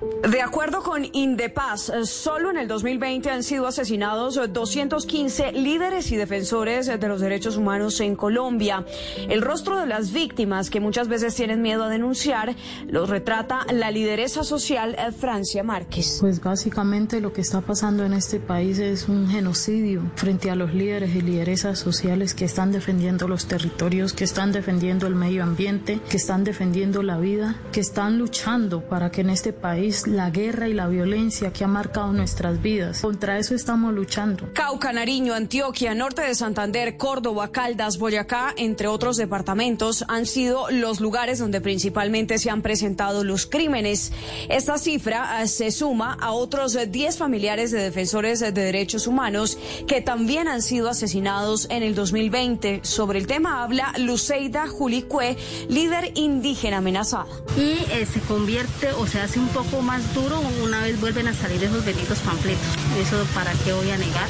De 0.00 0.40
acuerdo 0.40 0.82
con 0.82 1.04
Indepaz, 1.12 1.90
solo 2.04 2.50
en 2.50 2.56
el 2.56 2.68
2020 2.68 3.28
han 3.28 3.42
sido 3.42 3.66
asesinados 3.66 4.40
215 4.50 5.52
líderes 5.52 6.10
y 6.10 6.16
defensores 6.16 6.86
de 6.86 7.08
los 7.08 7.20
derechos 7.20 7.58
humanos 7.58 8.00
en 8.00 8.16
Colombia. 8.16 8.86
El 9.28 9.42
rostro 9.42 9.78
de 9.78 9.86
las 9.86 10.12
víctimas, 10.12 10.70
que 10.70 10.80
muchas 10.80 11.08
veces 11.08 11.34
tienen 11.34 11.60
miedo 11.60 11.84
a 11.84 11.88
denunciar, 11.90 12.54
los 12.86 13.10
retrata 13.10 13.66
la 13.72 13.90
lideresa 13.90 14.42
social 14.42 14.96
Francia 15.18 15.62
Márquez. 15.62 16.16
Pues 16.20 16.40
básicamente 16.40 17.20
lo 17.20 17.34
que 17.34 17.42
está 17.42 17.60
pasando 17.60 18.04
en 18.04 18.14
este 18.14 18.40
país 18.40 18.78
es 18.78 19.06
un 19.06 19.28
genocidio 19.28 20.02
frente 20.14 20.50
a 20.50 20.54
los 20.54 20.72
líderes 20.72 21.14
y 21.14 21.20
lideresas 21.20 21.78
sociales 21.78 22.32
que 22.32 22.46
están 22.46 22.72
defendiendo 22.72 23.28
los 23.28 23.46
territorios, 23.46 24.14
que 24.14 24.24
están 24.24 24.52
defendiendo 24.52 25.06
el 25.06 25.14
medio 25.14 25.42
ambiente, 25.42 26.00
que 26.08 26.16
están 26.16 26.44
defendiendo 26.44 27.02
la 27.02 27.18
vida, 27.18 27.56
que 27.72 27.80
están 27.80 28.18
luchando 28.18 28.80
para 28.80 29.10
que 29.10 29.20
en 29.20 29.30
este 29.30 29.52
país 29.52 29.89
la 30.06 30.30
guerra 30.30 30.68
y 30.68 30.72
la 30.72 30.88
violencia 30.88 31.52
que 31.52 31.64
ha 31.64 31.68
marcado 31.68 32.12
nuestras 32.12 32.62
vidas. 32.62 33.00
Contra 33.00 33.38
eso 33.38 33.54
estamos 33.54 33.92
luchando. 33.92 34.52
Cauca, 34.52 34.92
Nariño, 34.92 35.34
Antioquia, 35.34 35.94
norte 35.94 36.22
de 36.22 36.34
Santander, 36.34 36.96
Córdoba, 36.96 37.48
Caldas, 37.48 37.98
Boyacá, 37.98 38.54
entre 38.56 38.88
otros 38.88 39.16
departamentos, 39.16 40.04
han 40.08 40.26
sido 40.26 40.70
los 40.70 41.00
lugares 41.00 41.38
donde 41.38 41.60
principalmente 41.60 42.38
se 42.38 42.50
han 42.50 42.62
presentado 42.62 43.24
los 43.24 43.46
crímenes. 43.46 44.12
Esta 44.48 44.78
cifra 44.78 45.42
eh, 45.42 45.48
se 45.48 45.70
suma 45.70 46.16
a 46.20 46.32
otros 46.32 46.78
10 46.90 47.18
familiares 47.18 47.70
de 47.70 47.82
defensores 47.82 48.40
de 48.40 48.52
derechos 48.52 49.06
humanos 49.06 49.58
que 49.86 50.00
también 50.00 50.48
han 50.48 50.62
sido 50.62 50.88
asesinados 50.88 51.66
en 51.70 51.82
el 51.82 51.94
2020. 51.94 52.80
Sobre 52.82 53.18
el 53.18 53.26
tema 53.26 53.62
habla 53.62 53.92
Luceida 53.98 54.68
Julicue, 54.68 55.36
líder 55.68 56.12
indígena 56.14 56.78
amenazada. 56.78 57.26
Y 57.56 57.84
eh, 57.92 58.06
se 58.10 58.20
convierte 58.20 58.92
o 58.92 59.06
se 59.06 59.20
hace 59.20 59.38
un 59.38 59.48
poco 59.48 59.79
más 59.82 60.14
duro 60.14 60.40
una 60.62 60.82
vez 60.82 61.00
vuelven 61.00 61.28
a 61.28 61.34
salir 61.34 61.62
esos 61.62 61.84
benditos 61.84 62.18
panfletos. 62.20 62.66
Eso 63.00 63.24
para 63.34 63.52
qué 63.64 63.72
voy 63.72 63.90
a 63.90 63.96
negar. 63.96 64.28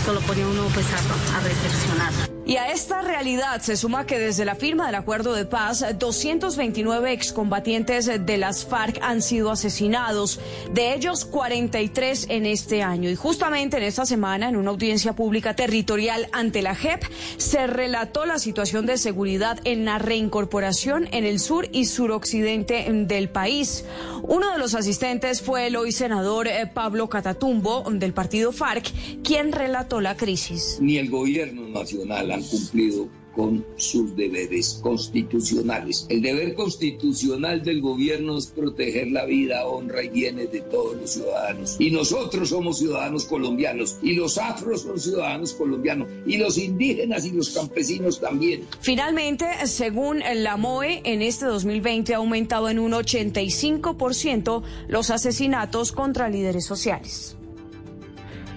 Eso 0.00 0.12
lo 0.12 0.20
pone 0.20 0.44
uno 0.44 0.64
pues 0.74 0.86
a, 0.92 1.36
a 1.36 1.40
reflexionar. 1.40 2.36
Y 2.46 2.58
a 2.58 2.70
esta 2.70 3.02
realidad 3.02 3.60
se 3.60 3.76
suma 3.76 4.06
que 4.06 4.20
desde 4.20 4.44
la 4.44 4.54
firma 4.54 4.86
del 4.86 4.94
acuerdo 4.94 5.34
de 5.34 5.46
paz, 5.46 5.84
229 5.98 7.12
excombatientes 7.12 8.06
de 8.06 8.38
las 8.38 8.64
FARC 8.64 9.00
han 9.02 9.20
sido 9.20 9.50
asesinados, 9.50 10.38
de 10.72 10.94
ellos 10.94 11.24
43 11.24 12.26
en 12.28 12.46
este 12.46 12.84
año. 12.84 13.10
Y 13.10 13.16
justamente 13.16 13.78
en 13.78 13.82
esta 13.82 14.06
semana, 14.06 14.48
en 14.48 14.54
una 14.54 14.70
audiencia 14.70 15.12
pública 15.12 15.56
territorial 15.56 16.28
ante 16.30 16.62
la 16.62 16.76
JEP, 16.76 17.02
se 17.36 17.66
relató 17.66 18.26
la 18.26 18.38
situación 18.38 18.86
de 18.86 18.96
seguridad 18.96 19.58
en 19.64 19.84
la 19.84 19.98
reincorporación 19.98 21.08
en 21.10 21.24
el 21.24 21.40
sur 21.40 21.68
y 21.72 21.86
suroccidente 21.86 22.86
del 22.88 23.28
país. 23.28 23.84
Uno 24.28 24.50
de 24.50 24.58
los 24.58 24.74
asistentes 24.74 25.40
fue 25.40 25.68
el 25.68 25.76
hoy 25.76 25.92
senador 25.92 26.48
eh, 26.48 26.66
Pablo 26.66 27.08
Catatumbo 27.08 27.84
del 27.88 28.12
partido 28.12 28.50
FARC, 28.50 28.92
quien 29.22 29.52
relató 29.52 30.00
la 30.00 30.16
crisis. 30.16 30.78
Ni 30.80 30.98
el 30.98 31.08
gobierno 31.10 31.68
nacional 31.68 32.32
han 32.32 32.42
cumplido 32.42 33.08
con 33.36 33.64
sus 33.76 34.16
deberes 34.16 34.80
constitucionales. 34.82 36.06
El 36.08 36.22
deber 36.22 36.54
constitucional 36.54 37.62
del 37.62 37.82
gobierno 37.82 38.38
es 38.38 38.46
proteger 38.46 39.08
la 39.12 39.26
vida, 39.26 39.66
honra 39.66 40.02
y 40.02 40.08
bienes 40.08 40.50
de 40.50 40.62
todos 40.62 40.96
los 40.96 41.10
ciudadanos. 41.10 41.76
Y 41.78 41.90
nosotros 41.90 42.48
somos 42.48 42.78
ciudadanos 42.78 43.26
colombianos, 43.26 43.98
y 44.02 44.14
los 44.14 44.38
afros 44.38 44.82
son 44.82 44.98
ciudadanos 44.98 45.52
colombianos, 45.52 46.08
y 46.26 46.38
los 46.38 46.56
indígenas 46.56 47.26
y 47.26 47.32
los 47.32 47.50
campesinos 47.50 48.20
también. 48.20 48.64
Finalmente, 48.80 49.46
según 49.66 50.20
la 50.34 50.56
MOE, 50.56 51.02
en 51.04 51.20
este 51.20 51.44
2020 51.44 52.14
ha 52.14 52.16
aumentado 52.16 52.70
en 52.70 52.78
un 52.78 52.92
85% 52.92 54.62
los 54.88 55.10
asesinatos 55.10 55.92
contra 55.92 56.30
líderes 56.30 56.64
sociales. 56.64 57.36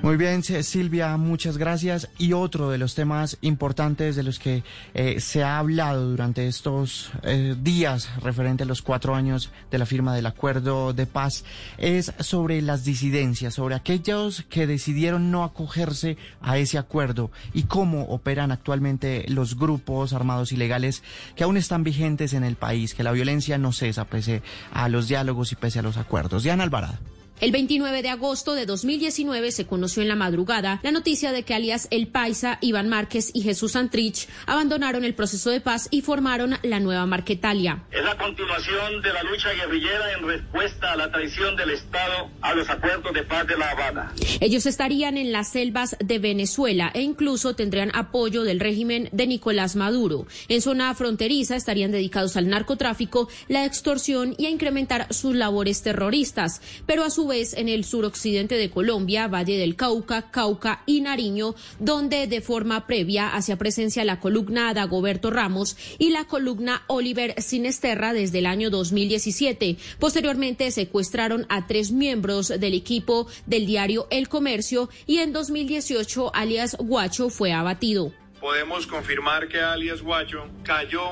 Muy 0.02 0.16
bien, 0.16 0.44
Silvia, 0.44 1.18
muchas 1.18 1.58
gracias. 1.58 2.08
Y 2.18 2.32
otro 2.32 2.70
de 2.70 2.78
los 2.78 2.96
temas 2.96 3.38
importantes 3.42 4.16
de 4.16 4.24
los 4.24 4.40
que 4.40 4.64
eh, 4.94 5.20
se 5.20 5.44
ha 5.44 5.60
hablado 5.60 6.10
durante 6.10 6.48
estos 6.48 7.12
eh, 7.24 7.56
días 7.62 8.10
referente 8.22 8.64
a 8.64 8.66
los 8.66 8.82
cuatro 8.82 9.14
años 9.14 9.52
de 9.70 9.78
la 9.78 9.86
firma 9.86 10.16
del 10.16 10.26
acuerdo 10.26 10.94
de 10.94 11.06
paz 11.06 11.44
es 11.78 12.14
sobre 12.20 12.62
las 12.62 12.86
disidencias, 12.86 13.56
sobre 13.56 13.76
aquellos 13.76 14.46
que 14.50 14.68
decidieron 14.68 15.32
no 15.32 15.44
acogerse 15.44 16.18
a 16.40 16.58
ese 16.58 16.78
acuerdo 16.78 17.30
y 17.54 17.64
cómo 17.64 18.04
operan 18.04 18.54
actualmente 18.54 19.26
los 19.28 19.58
grupos 19.58 20.14
armados 20.14 20.54
ilegales 20.54 21.04
que 21.36 21.44
aún 21.44 21.58
están 21.58 21.84
vigentes 21.84 22.34
en 22.34 22.46
el 22.46 22.56
país, 22.56 22.94
que 22.94 23.04
la 23.04 23.12
violencia 23.12 23.58
no 23.58 23.74
cesa 23.74 24.06
pese 24.06 24.44
a 24.72 24.88
los 24.88 25.10
diálogos 25.10 25.52
y 25.52 25.56
pese 25.56 25.80
a 25.80 25.84
los 25.84 25.98
acuerdos. 25.98 26.44
Diana 26.44 26.64
Alvarado. 26.64 27.19
El 27.42 27.54
29 27.54 28.02
de 28.02 28.10
agosto 28.10 28.54
de 28.54 28.66
2019 28.66 29.54
se 29.54 29.66
conoció 29.66 30.02
en 30.02 30.10
la 30.10 30.18
madrugada 30.18 30.82
la 30.84 30.92
noticia 30.92 31.32
de 31.32 31.44
que 31.44 31.54
alias 31.54 31.88
El 31.90 32.10
Paisa, 32.10 32.58
Iván 32.60 32.90
Márquez 32.90 33.32
y 33.34 33.44
Jesús 33.44 33.72
Santrich 33.72 34.28
abandonaron 34.46 35.06
el 35.06 35.14
proceso 35.14 35.50
de 35.50 35.62
paz 35.62 35.88
y 35.90 36.02
formaron 36.02 36.56
la 36.64 36.82
nueva 36.82 37.06
Marquetalia. 37.06 37.86
Es 37.92 38.04
la 38.04 38.18
continuación 38.18 39.02
de 39.02 39.14
la 39.14 39.24
lucha 39.24 39.54
guerrillera 39.54 40.12
en 40.18 40.28
respuesta 40.28 40.92
a 40.92 40.98
la 40.98 41.10
traición 41.10 41.56
del 41.56 41.70
Estado 41.70 42.30
a 42.42 42.54
los 42.54 42.70
acuerdos 42.70 43.14
de 43.14 43.24
paz 43.24 43.48
de 43.48 43.58
La 43.58 43.72
Habana. 43.72 44.14
Ellos 44.42 44.66
estarían 44.66 45.16
en 45.16 45.32
las 45.32 45.50
selvas 45.50 45.96
de 46.04 46.20
Venezuela 46.20 46.92
e 46.94 47.04
incluso 47.04 47.56
tendrían 47.56 47.96
apoyo 47.96 48.44
del 48.44 48.60
régimen 48.60 49.08
de 49.14 49.28
Nicolás 49.28 49.78
Maduro. 49.78 50.28
En 50.50 50.62
zona 50.62 50.94
fronteriza 50.94 51.56
estarían 51.56 51.94
dedicados 51.94 52.36
al 52.36 52.50
narcotráfico, 52.50 53.30
la 53.48 53.64
extorsión 53.64 54.36
y 54.38 54.48
a 54.48 54.50
incrementar 54.50 55.08
sus 55.14 55.36
labores 55.36 55.82
terroristas, 55.84 56.62
pero 56.86 57.06
a 57.06 57.10
su 57.10 57.29
en 57.30 57.70
el 57.70 57.86
suroccidente 57.86 58.56
de 58.56 58.72
Colombia, 58.72 59.28
Valle 59.28 59.56
del 59.56 59.76
Cauca, 59.76 60.32
Cauca 60.32 60.82
y 60.88 61.02
Nariño, 61.02 61.54
donde 61.78 62.26
de 62.26 62.42
forma 62.42 62.88
previa 62.88 63.36
hacía 63.36 63.56
presencia 63.56 64.04
la 64.04 64.20
columna 64.20 64.74
Dagoberto 64.74 65.30
Ramos 65.30 65.78
y 66.00 66.10
la 66.10 66.26
columna 66.26 66.82
Oliver 66.88 67.40
Sinesterra 67.40 68.14
desde 68.14 68.40
el 68.40 68.48
año 68.48 68.72
2017. 68.72 69.78
Posteriormente 70.00 70.72
secuestraron 70.72 71.46
a 71.50 71.68
tres 71.68 71.92
miembros 71.92 72.48
del 72.48 72.74
equipo 72.74 73.28
del 73.46 73.68
diario 73.68 74.08
El 74.10 74.28
Comercio 74.28 74.90
y 75.06 75.20
en 75.20 75.32
2018 75.32 76.34
alias 76.34 76.78
Guacho 76.80 77.30
fue 77.30 77.54
abatido. 77.54 78.12
Podemos 78.42 78.88
confirmar 78.88 79.50
que 79.50 79.60
alias 79.60 80.02
Guacho 80.02 80.48
cayó 80.64 81.04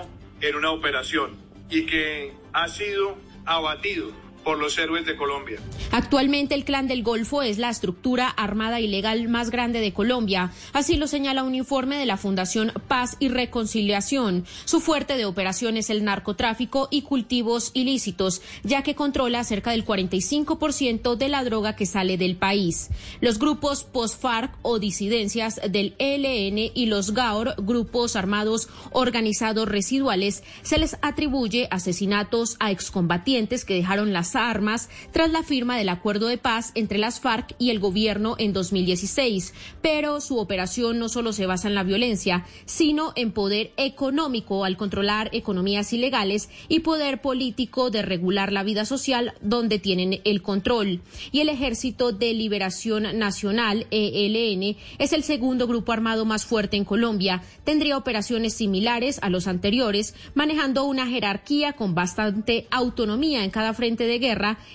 en 0.41 0.55
una 0.55 0.71
operación 0.71 1.35
y 1.69 1.85
que 1.85 2.33
ha 2.53 2.67
sido 2.69 3.17
abatido 3.45 4.26
por 4.47 4.59
los 4.59 4.77
héroes 4.77 5.05
de 5.05 5.17
Colombia. 5.17 5.59
Actualmente 5.91 6.55
el 6.55 6.63
Clan 6.63 6.87
del 6.87 7.03
Golfo 7.03 7.41
es 7.41 7.57
la 7.57 7.69
estructura 7.69 8.29
armada 8.29 8.79
ilegal 8.79 9.27
más 9.27 9.49
grande 9.49 9.81
de 9.81 9.91
Colombia. 9.91 10.53
Así 10.71 10.95
lo 10.95 11.07
señala 11.07 11.43
un 11.43 11.53
informe 11.53 11.97
de 11.97 12.05
la 12.05 12.15
Fundación 12.15 12.71
Paz 12.87 13.17
y 13.19 13.27
Reconciliación. 13.27 14.45
Su 14.63 14.79
fuerte 14.79 15.17
de 15.17 15.25
operación 15.25 15.75
es 15.75 15.89
el 15.89 16.05
narcotráfico 16.05 16.87
y 16.89 17.01
cultivos 17.01 17.71
ilícitos, 17.73 18.41
ya 18.63 18.83
que 18.83 18.95
controla 18.95 19.43
cerca 19.43 19.71
del 19.71 19.83
45% 19.83 21.17
de 21.17 21.27
la 21.27 21.43
droga 21.43 21.75
que 21.75 21.85
sale 21.85 22.17
del 22.17 22.37
país. 22.37 22.87
Los 23.19 23.39
grupos 23.39 23.83
post-FARC 23.83 24.55
o 24.61 24.79
disidencias 24.79 25.59
del 25.69 25.93
ELN 25.99 26.71
y 26.73 26.85
los 26.85 27.13
GAOR, 27.13 27.55
grupos 27.57 28.15
armados 28.15 28.69
organizados 28.93 29.67
residuales, 29.67 30.41
se 30.61 30.77
les 30.77 30.95
atribuye 31.01 31.67
asesinatos 31.69 32.55
a 32.61 32.71
excombatientes 32.71 33.65
que 33.65 33.73
dejaron 33.73 34.13
las 34.13 34.36
armas 34.37 34.89
tras 35.11 35.31
la 35.31 35.43
firma 35.43 35.77
del 35.77 35.89
acuerdo 35.89 36.27
de 36.27 36.37
paz 36.37 36.71
entre 36.75 36.97
las 36.97 37.19
FARC 37.19 37.55
y 37.59 37.69
el 37.71 37.79
gobierno 37.79 38.35
en 38.37 38.53
2016. 38.53 39.53
Pero 39.81 40.21
su 40.21 40.37
operación 40.37 40.99
no 40.99 41.09
solo 41.09 41.33
se 41.33 41.45
basa 41.45 41.67
en 41.67 41.75
la 41.75 41.83
violencia, 41.83 42.45
sino 42.65 43.13
en 43.15 43.31
poder 43.31 43.71
económico 43.77 44.63
al 44.63 44.77
controlar 44.77 45.29
economías 45.33 45.91
ilegales 45.93 46.49
y 46.67 46.81
poder 46.81 47.21
político 47.21 47.89
de 47.89 48.01
regular 48.01 48.51
la 48.51 48.63
vida 48.63 48.85
social 48.85 49.33
donde 49.41 49.79
tienen 49.79 50.21
el 50.23 50.41
control. 50.41 51.01
Y 51.31 51.39
el 51.39 51.49
Ejército 51.49 52.11
de 52.11 52.33
Liberación 52.33 53.17
Nacional, 53.17 53.87
ELN, 53.91 54.77
es 54.99 55.13
el 55.13 55.23
segundo 55.23 55.67
grupo 55.67 55.91
armado 55.91 56.25
más 56.25 56.45
fuerte 56.45 56.77
en 56.77 56.85
Colombia. 56.85 57.41
Tendría 57.63 57.97
operaciones 57.97 58.53
similares 58.53 59.19
a 59.21 59.29
los 59.29 59.47
anteriores, 59.47 60.15
manejando 60.35 60.85
una 60.85 61.07
jerarquía 61.07 61.73
con 61.73 61.95
bastante 61.95 62.67
autonomía 62.71 63.43
en 63.43 63.49
cada 63.49 63.73
frente 63.73 64.05
de 64.05 64.19
guerra 64.19 64.26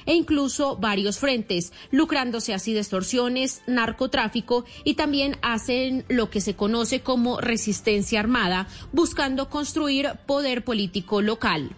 e 0.07 0.15
incluso 0.15 0.77
varios 0.77 1.19
frentes, 1.19 1.73
lucrándose 1.91 2.55
así 2.55 2.73
de 2.73 2.81
extorsiones, 2.81 3.63
narcotráfico 3.67 4.65
y 4.85 4.95
también 4.95 5.37
hacen 5.43 6.05
lo 6.09 6.31
que 6.31 6.41
se 6.41 6.55
conoce 6.55 7.01
como 7.01 7.41
resistencia 7.41 8.21
armada, 8.21 8.69
buscando 8.93 9.51
construir 9.51 10.13
poder 10.27 10.65
político 10.65 11.21
local. 11.23 11.77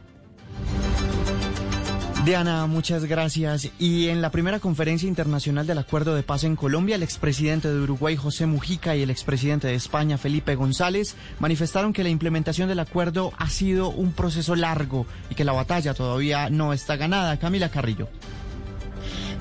Diana, 2.24 2.66
muchas 2.66 3.04
gracias. 3.04 3.68
Y 3.78 4.08
en 4.08 4.22
la 4.22 4.30
primera 4.30 4.58
conferencia 4.58 5.06
internacional 5.06 5.66
del 5.66 5.76
Acuerdo 5.76 6.14
de 6.14 6.22
Paz 6.22 6.44
en 6.44 6.56
Colombia, 6.56 6.96
el 6.96 7.02
expresidente 7.02 7.68
de 7.68 7.78
Uruguay, 7.78 8.16
José 8.16 8.46
Mujica, 8.46 8.96
y 8.96 9.02
el 9.02 9.10
expresidente 9.10 9.68
de 9.68 9.74
España, 9.74 10.16
Felipe 10.16 10.54
González, 10.54 11.16
manifestaron 11.38 11.92
que 11.92 12.02
la 12.02 12.08
implementación 12.08 12.70
del 12.70 12.80
acuerdo 12.80 13.34
ha 13.36 13.50
sido 13.50 13.90
un 13.90 14.12
proceso 14.12 14.56
largo 14.56 15.04
y 15.28 15.34
que 15.34 15.44
la 15.44 15.52
batalla 15.52 15.92
todavía 15.92 16.48
no 16.48 16.72
está 16.72 16.96
ganada. 16.96 17.38
Camila 17.38 17.68
Carrillo. 17.68 18.08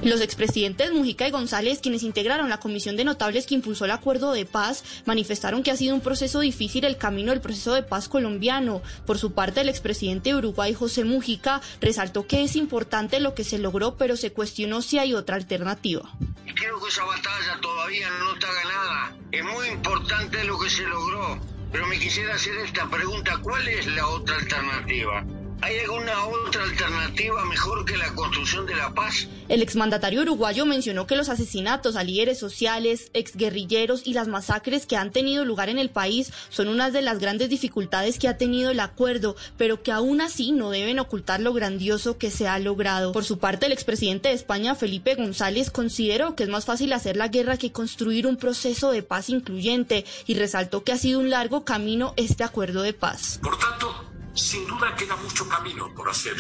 Los 0.04 0.20
expresidentes 0.20 0.92
Mujica 0.92 1.26
y 1.26 1.32
González, 1.32 1.80
quienes 1.82 2.04
integraron 2.04 2.50
la 2.50 2.60
comisión 2.60 2.98
de 2.98 3.06
notables 3.06 3.46
que 3.46 3.56
impulsó 3.56 3.86
el 3.86 3.92
acuerdo 3.92 4.34
de 4.34 4.46
paz, 4.46 4.84
manifestaron 5.06 5.64
que 5.64 5.72
ha 5.72 5.78
sido 5.78 5.96
un 5.96 6.02
proceso 6.02 6.42
difícil 6.42 6.84
el 6.84 6.98
camino 6.98 7.32
del 7.32 7.40
proceso 7.40 7.74
de 7.74 7.84
paz 7.84 8.10
colombiano. 8.10 8.82
Por 9.06 9.18
su 9.18 9.32
parte, 9.32 9.62
el 9.62 9.70
expresidente 9.70 10.32
de 10.32 10.36
Uruguay, 10.36 10.74
José 10.74 11.06
Mujica, 11.06 11.62
resaltó 11.80 12.28
que 12.28 12.44
es 12.44 12.58
importante 12.58 13.22
lo 13.22 13.34
que 13.34 13.46
se 13.46 13.60
logró, 13.60 13.96
pero 13.96 14.18
se 14.18 14.34
cuestionó 14.34 14.82
si 14.82 15.00
hay 15.00 15.14
otra 15.14 15.38
alternativa. 15.38 16.10
Creo 16.54 16.82
que 16.82 16.90
esa 16.90 17.06
batalla 17.06 17.60
todavía 17.62 18.10
no 18.20 18.34
está 18.34 18.48
ganada. 18.52 19.16
Es 19.32 19.44
muy 19.46 19.68
importante 19.70 20.44
lo 20.44 20.60
que 20.60 20.70
se 20.70 20.84
logró, 20.86 21.40
pero 21.72 21.88
me 21.88 21.98
quisiera 21.98 22.36
hacer 22.36 22.58
esta 22.58 22.90
pregunta, 22.90 23.38
¿cuál 23.42 23.66
es 23.70 23.88
la 23.88 24.06
otra 24.08 24.36
alternativa? 24.36 25.26
¿Hay 25.64 25.80
alguna 25.80 26.26
otra 26.26 26.62
alternativa 26.64 27.46
mejor 27.46 27.86
que 27.86 27.96
la 27.96 28.14
construcción 28.14 28.66
de 28.66 28.76
la 28.76 28.94
paz? 28.94 29.30
El 29.48 29.62
exmandatario 29.62 30.22
uruguayo 30.24 30.66
mencionó 30.66 31.08
que 31.08 31.16
los 31.16 31.30
asesinatos 31.30 31.96
a 31.96 32.04
líderes 32.04 32.38
sociales, 32.38 33.12
exguerrilleros 33.14 34.02
y 34.06 34.12
las 34.12 34.28
masacres 34.28 34.86
que 34.86 34.98
han 34.98 35.12
tenido 35.12 35.46
lugar 35.46 35.70
en 35.70 35.80
el 35.80 35.90
país 35.90 36.34
son 36.50 36.68
una 36.68 36.92
de 36.92 37.02
las 37.02 37.20
grandes 37.20 37.48
dificultades 37.48 38.20
que 38.20 38.28
ha 38.28 38.38
tenido 38.38 38.72
el 38.72 38.82
acuerdo, 38.82 39.38
pero 39.56 39.82
que 39.82 39.94
aún 39.94 40.20
así 40.20 40.52
no 40.52 40.70
deben 40.70 41.00
ocultar 41.00 41.40
lo 41.40 41.54
grandioso 41.54 42.18
que 42.18 42.30
se 42.30 42.46
ha 42.46 42.60
logrado. 42.60 43.14
Por 43.14 43.24
su 43.24 43.40
parte, 43.40 43.68
el 43.68 43.72
expresidente 43.72 44.28
de 44.28 44.36
España, 44.36 44.76
Felipe 44.76 45.16
González, 45.16 45.72
consideró 45.72 46.36
que 46.36 46.44
es 46.44 46.50
más 46.50 46.66
fácil 46.66 46.92
hacer 46.92 47.16
la 47.16 47.30
guerra 47.30 47.56
que 47.56 47.72
construir 47.72 48.28
un 48.28 48.36
proceso 48.36 48.92
de 48.92 49.02
paz 49.02 49.30
incluyente 49.30 50.04
y 50.28 50.34
resaltó 50.34 50.84
que 50.84 50.92
ha 50.92 50.98
sido 50.98 51.22
un 51.22 51.30
largo 51.30 51.64
camino 51.64 52.14
este 52.18 52.44
acuerdo 52.44 52.82
de 52.82 52.92
paz. 52.92 53.40
Por 53.42 53.58
tanto, 53.58 54.13
sin 54.34 54.68
duda 54.68 54.96
queda 54.96 55.16
mucho 55.18 55.48
camino 55.48 55.94
por 55.96 56.10
hacer. 56.10 56.36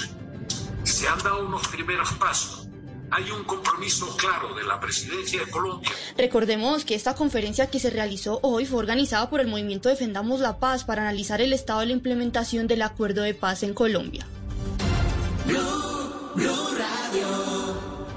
Se 0.83 1.07
han 1.07 1.19
dado 1.19 1.45
unos 1.45 1.67
primeros 1.67 2.11
pasos. 2.13 2.67
Hay 3.11 3.29
un 3.29 3.43
compromiso 3.43 4.17
claro 4.17 4.55
de 4.55 4.63
la 4.63 4.79
presidencia 4.79 5.39
de 5.45 5.51
Colombia. 5.51 5.91
Recordemos 6.17 6.83
que 6.83 6.95
esta 6.95 7.13
conferencia 7.13 7.69
que 7.69 7.79
se 7.79 7.91
realizó 7.91 8.39
hoy 8.41 8.65
fue 8.65 8.79
organizada 8.79 9.29
por 9.29 9.39
el 9.39 9.47
movimiento 9.47 9.89
Defendamos 9.89 10.39
la 10.39 10.57
Paz 10.57 10.83
para 10.83 11.03
analizar 11.03 11.39
el 11.39 11.53
estado 11.53 11.81
de 11.81 11.87
la 11.87 11.91
implementación 11.91 12.65
del 12.65 12.81
acuerdo 12.81 13.21
de 13.21 13.35
paz 13.35 13.61
en 13.61 13.75
Colombia. 13.75 14.25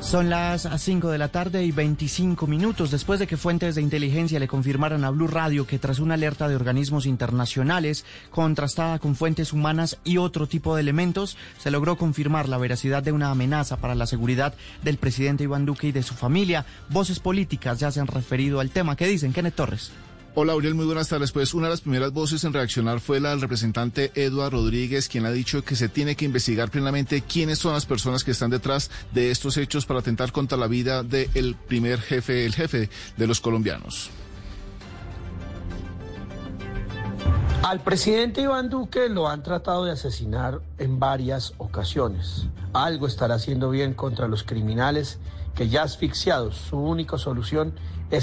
Son 0.07 0.31
las 0.31 0.69
5 0.78 1.11
de 1.11 1.19
la 1.19 1.31
tarde 1.31 1.65
y 1.65 1.73
25 1.73 2.47
minutos 2.47 2.93
después 2.93 3.19
de 3.19 3.27
que 3.27 3.37
fuentes 3.37 3.74
de 3.74 3.83
inteligencia 3.83 4.39
le 4.39 4.47
confirmaran 4.47 5.03
a 5.03 5.11
Blue 5.11 5.27
Radio 5.27 5.66
que 5.66 5.81
tras 5.81 5.99
una 5.99 6.15
alerta 6.15 6.47
de 6.47 6.55
organismos 6.55 7.07
internacionales 7.07 8.05
contrastada 8.31 9.01
con 9.01 9.16
fuentes 9.16 9.53
humanas 9.53 9.99
y 10.05 10.19
otro 10.19 10.47
tipo 10.47 10.77
de 10.77 10.83
elementos, 10.83 11.37
se 11.59 11.73
logró 11.73 11.97
confirmar 11.97 12.49
la 12.49 12.57
veracidad 12.57 13.03
de 13.03 13.11
una 13.11 13.33
amenaza 13.33 13.78
para 13.78 13.97
la 13.97 14.07
seguridad 14.07 14.55
del 14.85 14.97
presidente 14.97 15.43
Iván 15.43 15.66
Duque 15.66 15.89
y 15.89 15.93
de 15.93 16.05
su 16.05 16.15
familia. 16.15 16.65
Voces 16.89 17.19
políticas 17.19 17.81
ya 17.81 17.91
se 17.91 17.99
han 17.99 18.07
referido 18.07 18.61
al 18.61 18.70
tema. 18.70 18.95
¿Qué 18.95 19.09
dicen? 19.09 19.33
Kenneth 19.33 19.57
Torres. 19.57 19.91
Hola, 20.38 20.52
Auriel, 20.52 20.74
muy 20.74 20.84
buenas 20.84 21.08
tardes. 21.08 21.32
Pues 21.32 21.54
una 21.54 21.68
de 21.68 21.70
las 21.70 21.80
primeras 21.80 22.12
voces 22.12 22.44
en 22.44 22.52
reaccionar 22.52 23.00
fue 23.00 23.20
la 23.20 23.30
del 23.30 23.40
representante 23.40 24.12
Eduard 24.14 24.52
Rodríguez, 24.52 25.08
quien 25.08 25.24
ha 25.24 25.30
dicho 25.30 25.64
que 25.64 25.76
se 25.76 25.88
tiene 25.88 26.14
que 26.14 26.26
investigar 26.26 26.70
plenamente 26.70 27.22
quiénes 27.22 27.58
son 27.58 27.72
las 27.72 27.86
personas 27.86 28.22
que 28.22 28.32
están 28.32 28.50
detrás 28.50 28.90
de 29.14 29.30
estos 29.30 29.56
hechos 29.56 29.86
para 29.86 30.00
atentar 30.00 30.32
contra 30.32 30.58
la 30.58 30.66
vida 30.66 31.02
del 31.02 31.56
primer 31.66 32.02
jefe, 32.02 32.44
el 32.44 32.52
jefe 32.52 32.90
de 33.16 33.26
los 33.26 33.40
colombianos. 33.40 34.10
Al 37.62 37.80
presidente 37.80 38.42
Iván 38.42 38.68
Duque 38.68 39.08
lo 39.08 39.28
han 39.28 39.42
tratado 39.42 39.86
de 39.86 39.92
asesinar 39.92 40.60
en 40.76 40.98
varias 40.98 41.54
ocasiones. 41.56 42.46
Algo 42.74 43.06
estará 43.06 43.36
haciendo 43.36 43.70
bien 43.70 43.94
contra 43.94 44.28
los 44.28 44.42
criminales 44.42 45.18
que 45.54 45.70
ya 45.70 45.82
asfixiados, 45.82 46.56
su 46.56 46.76
única 46.76 47.16
solución 47.16 47.72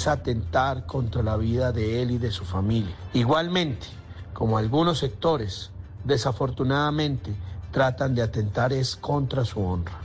atentar 0.08 0.86
contra 0.86 1.22
la 1.22 1.38
vida 1.38 1.72
de 1.72 2.02
él 2.02 2.12
y 2.12 2.18
de 2.18 2.32
su 2.32 2.46
familia. 2.46 2.96
Igualmente, 3.14 3.88
como 4.34 4.58
algunos 4.58 5.00
sectores, 5.00 5.72
desafortunadamente, 6.04 7.36
tratan 7.72 8.16
de 8.16 8.22
atentar 8.22 8.74
es 8.74 8.96
contra 8.96 9.46
su 9.46 9.60
honra. 9.60 10.00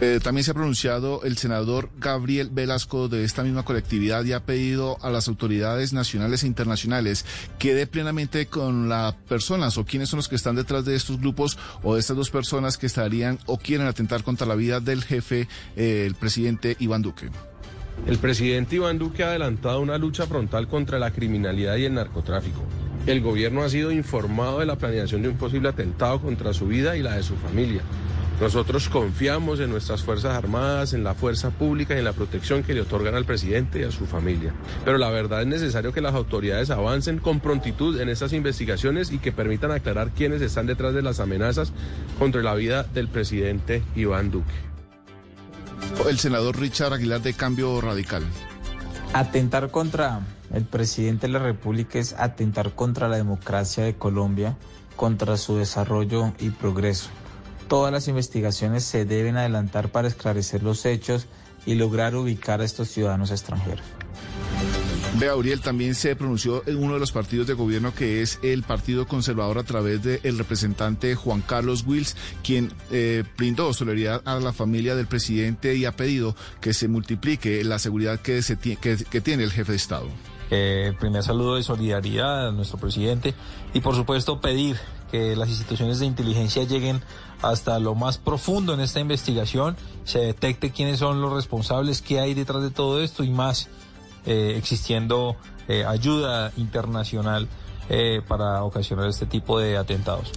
Eh, 0.00 0.18
también 0.22 0.44
se 0.44 0.52
ha 0.52 0.54
pronunciado 0.54 1.22
el 1.24 1.36
senador 1.36 1.90
Gabriel 1.98 2.48
Velasco 2.50 3.08
de 3.08 3.24
esta 3.24 3.42
misma 3.42 3.64
colectividad 3.64 4.24
y 4.24 4.32
ha 4.32 4.44
pedido 4.44 4.96
a 5.02 5.10
las 5.10 5.28
autoridades 5.28 5.92
nacionales 5.92 6.42
e 6.42 6.46
internacionales 6.46 7.26
que 7.58 7.74
dé 7.74 7.86
plenamente 7.86 8.46
con 8.46 8.88
las 8.88 9.14
personas 9.14 9.76
o 9.76 9.84
quiénes 9.84 10.08
son 10.08 10.18
los 10.18 10.28
que 10.28 10.36
están 10.36 10.56
detrás 10.56 10.86
de 10.86 10.94
estos 10.94 11.20
grupos 11.20 11.58
o 11.82 11.94
de 11.94 12.00
estas 12.00 12.16
dos 12.16 12.30
personas 12.30 12.78
que 12.78 12.86
estarían 12.86 13.38
o 13.46 13.58
quieren 13.58 13.86
atentar 13.86 14.22
contra 14.22 14.46
la 14.46 14.54
vida 14.54 14.80
del 14.80 15.04
jefe, 15.04 15.48
eh, 15.76 16.04
el 16.06 16.14
presidente 16.14 16.76
Iván 16.78 17.02
Duque. 17.02 17.30
El 18.06 18.18
presidente 18.18 18.76
Iván 18.76 18.98
Duque 18.98 19.22
ha 19.22 19.28
adelantado 19.28 19.80
una 19.80 19.98
lucha 19.98 20.26
frontal 20.26 20.68
contra 20.68 20.98
la 20.98 21.10
criminalidad 21.10 21.76
y 21.76 21.84
el 21.84 21.94
narcotráfico. 21.94 22.62
El 23.06 23.20
gobierno 23.20 23.62
ha 23.62 23.68
sido 23.68 23.92
informado 23.92 24.58
de 24.60 24.66
la 24.66 24.76
planeación 24.76 25.22
de 25.22 25.28
un 25.28 25.36
posible 25.36 25.68
atentado 25.68 26.20
contra 26.20 26.52
su 26.52 26.66
vida 26.66 26.96
y 26.96 27.02
la 27.02 27.16
de 27.16 27.22
su 27.22 27.36
familia. 27.36 27.82
Nosotros 28.40 28.88
confiamos 28.88 29.60
en 29.60 29.68
nuestras 29.68 30.02
Fuerzas 30.02 30.34
Armadas, 30.34 30.94
en 30.94 31.04
la 31.04 31.14
fuerza 31.14 31.50
pública 31.50 31.94
y 31.94 31.98
en 31.98 32.04
la 32.04 32.14
protección 32.14 32.62
que 32.62 32.72
le 32.72 32.80
otorgan 32.80 33.14
al 33.14 33.26
presidente 33.26 33.80
y 33.80 33.82
a 33.82 33.90
su 33.90 34.06
familia. 34.06 34.54
Pero 34.82 34.96
la 34.96 35.10
verdad 35.10 35.42
es 35.42 35.46
necesario 35.46 35.92
que 35.92 36.00
las 36.00 36.14
autoridades 36.14 36.70
avancen 36.70 37.18
con 37.18 37.40
prontitud 37.40 38.00
en 38.00 38.08
estas 38.08 38.32
investigaciones 38.32 39.12
y 39.12 39.18
que 39.18 39.30
permitan 39.30 39.72
aclarar 39.72 40.10
quiénes 40.10 40.40
están 40.40 40.66
detrás 40.66 40.94
de 40.94 41.02
las 41.02 41.20
amenazas 41.20 41.74
contra 42.18 42.42
la 42.42 42.54
vida 42.54 42.82
del 42.82 43.08
presidente 43.08 43.82
Iván 43.94 44.30
Duque. 44.30 44.69
El 46.08 46.18
senador 46.18 46.58
Richard 46.58 46.94
Aguilar 46.94 47.20
de 47.20 47.34
Cambio 47.34 47.80
Radical. 47.80 48.24
Atentar 49.12 49.70
contra 49.70 50.20
el 50.52 50.64
presidente 50.64 51.26
de 51.26 51.32
la 51.32 51.38
República 51.38 51.98
es 51.98 52.14
atentar 52.14 52.74
contra 52.74 53.08
la 53.08 53.16
democracia 53.16 53.84
de 53.84 53.94
Colombia, 53.94 54.56
contra 54.96 55.36
su 55.36 55.56
desarrollo 55.56 56.32
y 56.38 56.50
progreso. 56.50 57.10
Todas 57.68 57.92
las 57.92 58.08
investigaciones 58.08 58.84
se 58.84 59.04
deben 59.04 59.36
adelantar 59.36 59.90
para 59.90 60.08
esclarecer 60.08 60.62
los 60.62 60.84
hechos 60.86 61.26
y 61.66 61.74
lograr 61.74 62.16
ubicar 62.16 62.60
a 62.60 62.64
estos 62.64 62.88
ciudadanos 62.88 63.30
extranjeros. 63.30 63.84
Vea, 65.18 65.34
Uriel, 65.34 65.60
también 65.60 65.94
se 65.96 66.14
pronunció 66.14 66.62
en 66.66 66.76
uno 66.76 66.94
de 66.94 67.00
los 67.00 67.10
partidos 67.10 67.46
de 67.46 67.54
gobierno 67.54 67.92
que 67.92 68.22
es 68.22 68.38
el 68.42 68.62
Partido 68.62 69.06
Conservador 69.08 69.58
a 69.58 69.64
través 69.64 70.02
del 70.02 70.38
representante 70.38 71.16
Juan 71.16 71.42
Carlos 71.42 71.84
Wills, 71.86 72.16
quien 72.44 72.72
eh, 72.92 73.24
brindó 73.36 73.72
solidaridad 73.74 74.22
a 74.24 74.38
la 74.38 74.52
familia 74.52 74.94
del 74.94 75.06
presidente 75.06 75.74
y 75.74 75.84
ha 75.84 75.92
pedido 75.92 76.36
que 76.60 76.72
se 76.72 76.86
multiplique 76.86 77.62
la 77.64 77.78
seguridad 77.78 78.20
que, 78.20 78.40
se 78.42 78.56
que, 78.56 78.76
que 78.78 79.20
tiene 79.20 79.42
el 79.42 79.50
jefe 79.50 79.72
de 79.72 79.76
Estado. 79.76 80.06
Eh, 80.52 80.94
primer 80.98 81.22
saludo 81.22 81.56
de 81.56 81.64
solidaridad 81.64 82.48
a 82.48 82.52
nuestro 82.52 82.78
presidente 82.78 83.34
y 83.74 83.80
por 83.80 83.94
supuesto 83.94 84.40
pedir 84.40 84.76
que 85.10 85.36
las 85.36 85.48
instituciones 85.48 85.98
de 85.98 86.06
inteligencia 86.06 86.64
lleguen 86.64 87.02
hasta 87.42 87.78
lo 87.78 87.94
más 87.94 88.18
profundo 88.18 88.74
en 88.74 88.80
esta 88.80 89.00
investigación, 89.00 89.76
se 90.04 90.20
detecte 90.20 90.70
quiénes 90.70 90.98
son 90.98 91.20
los 91.20 91.32
responsables, 91.32 92.00
qué 92.00 92.20
hay 92.20 92.34
detrás 92.34 92.62
de 92.62 92.70
todo 92.70 93.02
esto 93.02 93.24
y 93.24 93.30
más 93.30 93.68
eh, 94.26 94.54
existiendo 94.56 95.36
eh, 95.66 95.84
ayuda 95.86 96.52
internacional 96.56 97.48
eh, 97.88 98.20
para 98.28 98.62
ocasionar 98.62 99.08
este 99.08 99.26
tipo 99.26 99.58
de 99.58 99.76
atentados. 99.76 100.30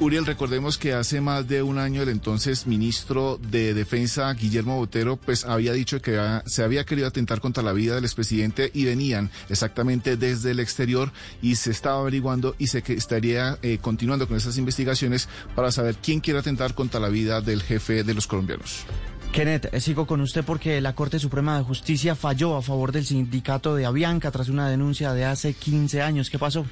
Uriel, 0.00 0.26
recordemos 0.26 0.78
que 0.78 0.94
hace 0.94 1.20
más 1.20 1.46
de 1.46 1.62
un 1.62 1.78
año 1.78 2.02
el 2.02 2.08
entonces 2.08 2.66
ministro 2.66 3.38
de 3.40 3.74
Defensa, 3.74 4.32
Guillermo 4.32 4.76
Botero, 4.76 5.16
pues 5.16 5.44
había 5.44 5.72
dicho 5.72 6.02
que 6.02 6.18
se 6.46 6.64
había 6.64 6.84
querido 6.84 7.06
atentar 7.06 7.40
contra 7.40 7.62
la 7.62 7.72
vida 7.72 7.94
del 7.94 8.04
expresidente 8.04 8.72
y 8.74 8.86
venían 8.86 9.30
exactamente 9.48 10.16
desde 10.16 10.50
el 10.50 10.58
exterior 10.58 11.12
y 11.40 11.54
se 11.54 11.70
estaba 11.70 12.00
averiguando 12.00 12.56
y 12.58 12.66
se 12.66 12.82
estaría 12.88 13.58
continuando 13.80 14.26
con 14.26 14.36
esas 14.36 14.58
investigaciones 14.58 15.28
para 15.54 15.70
saber 15.70 15.94
quién 16.02 16.18
quiere 16.18 16.40
atentar 16.40 16.74
contra 16.74 16.98
la 16.98 17.08
vida 17.08 17.40
del 17.40 17.62
jefe 17.62 18.02
de 18.02 18.14
los 18.14 18.26
colombianos. 18.26 18.84
Kenneth, 19.32 19.72
eh, 19.72 19.80
sigo 19.80 20.06
con 20.06 20.20
usted 20.20 20.44
porque 20.44 20.80
la 20.80 20.94
Corte 20.94 21.18
Suprema 21.18 21.58
de 21.58 21.64
Justicia 21.64 22.14
falló 22.14 22.56
a 22.56 22.62
favor 22.62 22.92
del 22.92 23.04
sindicato 23.04 23.74
de 23.76 23.86
Avianca 23.86 24.30
tras 24.30 24.48
una 24.48 24.68
denuncia 24.68 25.12
de 25.12 25.24
hace 25.24 25.54
15 25.54 26.02
años. 26.02 26.30
¿Qué 26.30 26.38
pasó? 26.38 26.64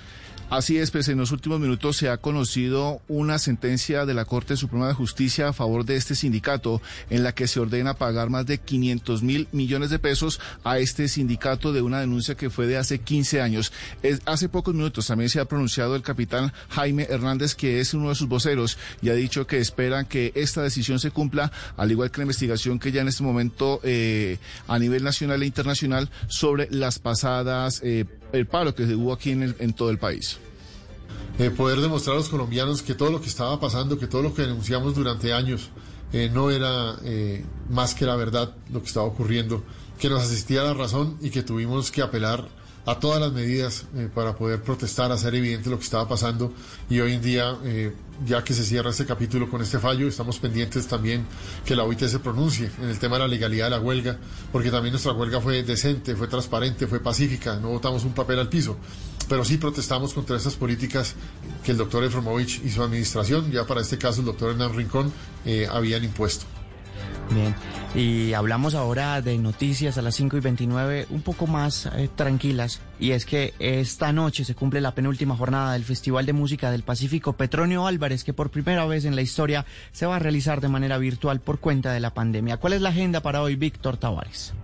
Así 0.49 0.79
es, 0.79 0.93
pues 0.93 1.09
en 1.09 1.19
los 1.19 1.33
últimos 1.33 1.59
minutos 1.59 1.97
se 1.97 2.09
ha 2.09 2.19
conocido 2.19 3.01
una 3.09 3.41
sentencia 3.41 4.07
de 4.07 4.15
la 4.15 4.25
Corte 4.25 4.57
Suprema 4.57 4.87
de 4.87 4.95
Justicia 4.95 5.49
a 5.49 5.53
favor 5.53 5.85
de 5.85 5.97
este 5.97 6.15
sindicato 6.15 6.81
en 7.11 7.25
la 7.25 7.35
que 7.35 7.49
se 7.49 7.59
ordena 7.59 7.95
pagar 7.95 8.31
más 8.31 8.47
de 8.47 8.59
500 8.59 9.25
mil 9.25 9.49
millones 9.51 9.91
de 9.91 9.99
pesos 9.99 10.41
a 10.63 10.79
este 10.79 11.09
sindicato 11.09 11.73
de 11.73 11.83
una 11.83 11.99
denuncia 11.99 12.37
que 12.37 12.49
fue 12.49 12.69
de 12.69 12.77
hace 12.77 13.01
15 13.01 13.41
años. 13.41 13.73
hace 14.25 14.49
pocos 14.49 14.73
minutos 14.73 15.09
también 15.09 15.31
se 15.31 15.41
ha 15.41 15.47
pronunciado 15.47 15.97
el 15.97 16.03
capitán 16.03 16.53
Jaime 16.69 17.09
Hernández, 17.11 17.57
que 17.57 17.81
es 17.81 17.93
uno 17.93 18.11
de 18.11 18.15
sus 18.15 18.29
voceros, 18.29 18.79
y 19.03 19.09
ha 19.09 19.15
dicho 19.15 19.49
que 19.49 19.59
esperan 19.59 20.07
que 20.07 20.31
esta 20.37 20.63
decisión 20.63 21.01
se 21.01 21.11
cumpla, 21.11 21.51
al 21.77 21.91
igual 21.91 22.13
que 22.13 22.19
la 22.19 22.25
investigación 22.25 22.79
que 22.79 22.93
ya 22.93 23.01
en 23.01 23.09
este 23.09 23.25
momento 23.25 23.81
eh, 23.83 24.39
a 24.69 24.79
nivel 24.79 25.03
nacional 25.03 25.43
e 25.43 25.47
internacional 25.47 26.09
sobre 26.29 26.69
las 26.71 27.01
pasadas, 27.01 27.81
eh, 27.83 28.05
el 28.33 28.47
paro 28.47 28.75
que 28.75 28.83
hubo 28.95 29.13
aquí 29.13 29.31
en, 29.31 29.55
en 29.59 29.73
todo 29.73 29.91
el 29.91 29.99
país. 29.99 30.39
Eh, 31.39 31.51
poder 31.51 31.81
demostrar 31.81 32.17
a 32.17 32.19
los 32.19 32.31
colombianos 32.31 32.81
que 32.81 32.95
todo 32.95 33.11
lo 33.11 33.21
que 33.21 33.29
estaba 33.29 33.61
pasando, 33.61 33.99
que 33.99 34.07
todo 34.07 34.23
lo 34.23 34.33
que 34.33 34.43
denunciamos 34.43 34.95
durante 34.95 35.35
años 35.35 35.69
eh, 36.13 36.31
no 36.33 36.51
era 36.51 36.97
eh, 37.05 37.45
más 37.69 37.95
que 37.95 38.07
la 38.07 38.17
verdad 38.17 38.55
lo 38.73 38.81
que 38.81 38.87
estaba 38.87 39.07
ocurriendo, 39.07 39.63
que 39.99 40.09
nos 40.09 40.23
asistía 40.23 40.63
la 40.63 40.73
razón 40.73 41.19
y 41.21 41.29
que 41.29 41.43
tuvimos 41.43 41.91
que 41.91 42.01
apelar 42.01 42.49
a 42.87 42.99
todas 43.01 43.21
las 43.21 43.33
medidas 43.33 43.85
para 44.15 44.37
poder 44.37 44.63
protestar, 44.63 45.11
hacer 45.13 45.35
evidente 45.35 45.69
lo 45.69 45.79
que 45.79 45.85
estaba 45.85 46.09
pasando 46.09 46.53
y 46.89 47.01
hoy 47.01 47.15
en 47.15 47.23
día, 47.23 47.57
ya 48.25 48.45
que 48.45 48.55
se 48.55 48.65
cierra 48.65 48.91
este 48.91 49.05
capítulo 49.05 49.51
con 49.51 49.61
este 49.61 49.79
fallo, 49.79 50.07
estamos 50.07 50.39
pendientes 50.39 50.87
también 50.87 51.27
que 51.65 51.75
la 51.75 51.83
OIT 51.83 52.05
se 52.05 52.21
pronuncie 52.21 52.71
en 52.81 52.89
el 52.89 52.99
tema 52.99 53.17
de 53.17 53.23
la 53.23 53.29
legalidad 53.29 53.67
de 53.67 53.71
la 53.71 53.81
huelga, 53.81 54.17
porque 54.53 54.71
también 54.71 54.93
nuestra 54.93 55.13
huelga 55.13 55.41
fue 55.41 55.63
decente, 55.65 56.15
fue 56.15 56.29
transparente, 56.29 56.87
fue 56.87 57.01
pacífica, 57.01 57.57
no 57.57 57.71
votamos 57.71 58.05
un 58.05 58.13
papel 58.13 58.39
al 58.39 58.49
piso 58.49 58.77
pero 59.29 59.45
sí 59.45 59.57
protestamos 59.57 60.15
contra 60.15 60.37
estas 60.37 60.55
políticas 60.55 61.15
que 61.65 61.73
el 61.73 61.79
doctor 61.79 62.05
Efromovich 62.05 62.63
y 62.65 62.71
su 62.71 62.83
administración, 62.83 63.51
ya 63.51 63.67
para 63.67 63.81
este 63.81 63.99
caso 63.99 64.21
el 64.21 64.27
doctor 64.27 64.51
Hernán 64.51 64.75
Rincón, 64.75 65.13
eh, 65.45 65.67
habían 65.71 66.05
impuesto. 66.05 66.47
Bien, 67.31 67.55
y 67.95 68.35
hablamos 68.35 68.75
ahora 68.75 69.21
de 69.21 69.37
noticias 69.39 69.99
a 69.99 70.03
las 70.03 70.15
5 70.15 70.37
y 70.37 70.41
29 70.41 71.07
un 71.11 71.23
poco 71.23 71.47
más 71.47 71.87
eh, 71.87 72.09
tranquilas, 72.15 72.81
y 73.01 73.11
es 73.11 73.27
que 73.27 73.53
esta 73.59 74.13
noche 74.13 74.45
se 74.45 74.55
cumple 74.55 74.81
la 74.81 74.95
penúltima 74.95 75.37
jornada 75.37 75.73
del 75.73 75.85
Festival 75.85 76.25
de 76.25 76.33
Música 76.33 76.71
del 76.71 76.83
Pacífico 76.83 77.33
Petronio 77.33 77.87
Álvarez, 77.87 78.23
que 78.23 78.33
por 78.33 78.51
primera 78.51 78.87
vez 78.87 79.05
en 79.05 79.17
la 79.17 79.23
historia 79.23 79.67
se 79.93 80.07
va 80.07 80.17
a 80.17 80.21
realizar 80.21 80.61
de 80.61 80.69
manera 80.69 80.99
virtual 80.99 81.41
por 81.41 81.59
cuenta 81.59 81.93
de 81.93 82.01
la 82.01 82.15
pandemia. 82.15 82.59
¿Cuál 82.59 82.75
es 82.75 82.81
la 82.81 82.91
agenda 82.91 83.21
para 83.21 83.43
hoy, 83.43 83.57
Víctor 83.57 83.97
Tavares? 83.97 84.55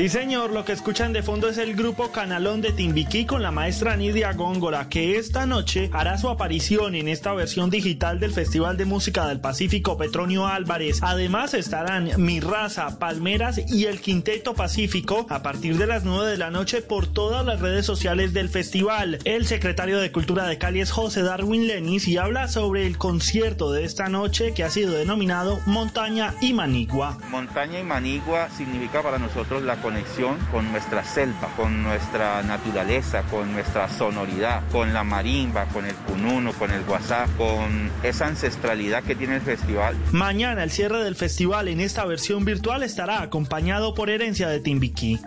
Sí, 0.00 0.08
señor, 0.08 0.50
lo 0.50 0.64
que 0.64 0.72
escuchan 0.72 1.12
de 1.12 1.22
fondo 1.22 1.46
es 1.46 1.58
el 1.58 1.76
grupo 1.76 2.10
Canalón 2.10 2.62
de 2.62 2.72
Timbiquí 2.72 3.26
con 3.26 3.42
la 3.42 3.50
maestra 3.50 3.96
Nidia 3.96 4.32
Góngora, 4.32 4.88
que 4.88 5.18
esta 5.18 5.44
noche 5.44 5.90
hará 5.92 6.16
su 6.16 6.30
aparición 6.30 6.94
en 6.94 7.06
esta 7.06 7.34
versión 7.34 7.68
digital 7.68 8.18
del 8.18 8.32
Festival 8.32 8.78
de 8.78 8.86
Música 8.86 9.28
del 9.28 9.42
Pacífico 9.42 9.98
Petronio 9.98 10.46
Álvarez. 10.46 11.00
Además 11.02 11.52
estarán 11.52 12.12
Mi 12.16 12.40
Raza, 12.40 12.98
Palmeras 12.98 13.60
y 13.70 13.84
el 13.84 14.00
Quinteto 14.00 14.54
Pacífico 14.54 15.26
a 15.28 15.42
partir 15.42 15.76
de 15.76 15.86
las 15.86 16.02
9 16.02 16.30
de 16.30 16.38
la 16.38 16.50
noche 16.50 16.80
por 16.80 17.06
todas 17.06 17.44
las 17.44 17.60
redes 17.60 17.84
sociales 17.84 18.32
del 18.32 18.48
festival. 18.48 19.18
El 19.24 19.44
secretario 19.44 20.00
de 20.00 20.12
Cultura 20.12 20.46
de 20.46 20.56
Cali 20.56 20.80
es 20.80 20.90
José 20.90 21.22
Darwin 21.22 21.66
Lenis 21.66 22.08
y 22.08 22.16
habla 22.16 22.48
sobre 22.48 22.86
el 22.86 22.96
concierto 22.96 23.70
de 23.70 23.84
esta 23.84 24.08
noche 24.08 24.54
que 24.54 24.64
ha 24.64 24.70
sido 24.70 24.94
denominado 24.94 25.60
Montaña 25.66 26.32
y 26.40 26.54
Manigua. 26.54 27.18
Montaña 27.30 27.80
y 27.80 27.82
Manigua 27.82 28.48
significa 28.56 29.02
para 29.02 29.18
nosotros 29.18 29.62
la 29.62 29.76
conexión 29.90 30.38
con 30.52 30.70
nuestra 30.70 31.02
selva, 31.02 31.48
con 31.56 31.82
nuestra 31.82 32.44
naturaleza, 32.44 33.22
con 33.24 33.52
nuestra 33.52 33.88
sonoridad, 33.88 34.62
con 34.70 34.92
la 34.92 35.02
marimba, 35.02 35.64
con 35.66 35.84
el 35.84 35.96
cununo, 35.96 36.52
con 36.52 36.70
el 36.70 36.84
guasá, 36.84 37.26
con 37.36 37.90
esa 38.04 38.28
ancestralidad 38.28 39.02
que 39.02 39.16
tiene 39.16 39.36
el 39.36 39.40
festival. 39.40 39.96
Mañana 40.12 40.62
el 40.62 40.70
cierre 40.70 41.02
del 41.02 41.16
festival 41.16 41.66
en 41.66 41.80
esta 41.80 42.04
versión 42.04 42.44
virtual 42.44 42.84
estará 42.84 43.20
acompañado 43.20 43.92
por 43.94 44.10
Herencia 44.10 44.48
de 44.48 44.60
Timbiquí. 44.60 45.18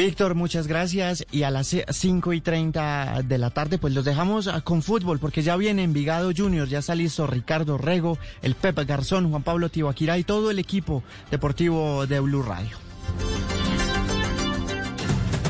Víctor, 0.00 0.34
muchas 0.34 0.66
gracias. 0.66 1.26
Y 1.30 1.42
a 1.42 1.50
las 1.50 1.76
5 1.86 2.32
y 2.32 2.40
30 2.40 3.20
de 3.22 3.36
la 3.36 3.50
tarde, 3.50 3.76
pues 3.76 3.92
los 3.92 4.02
dejamos 4.02 4.46
ah, 4.46 4.62
con 4.62 4.82
fútbol, 4.82 5.18
porque 5.18 5.42
ya 5.42 5.58
viene 5.58 5.82
Envigado 5.82 6.32
Junior, 6.34 6.66
ya 6.66 6.78
está 6.78 6.94
listo 6.94 7.26
Ricardo 7.26 7.76
Rego, 7.76 8.16
el 8.40 8.54
Pepe 8.54 8.86
Garzón, 8.86 9.28
Juan 9.28 9.42
Pablo 9.42 9.68
Tibaquirá 9.68 10.16
y 10.16 10.24
todo 10.24 10.50
el 10.50 10.58
equipo 10.58 11.02
deportivo 11.30 12.06
de 12.06 12.18
Blue 12.18 12.42
Radio. 12.42 12.78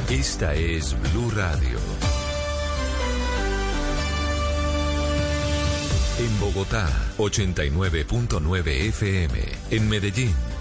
Esta 0.09 0.53
es 0.57 0.97
Blue 1.13 1.31
Radio. 1.31 1.79
En 6.19 6.41
Bogotá, 6.41 6.89
89.9 7.19 8.67
FM. 8.67 9.39
En 9.71 9.89
Medellín. 9.89 10.35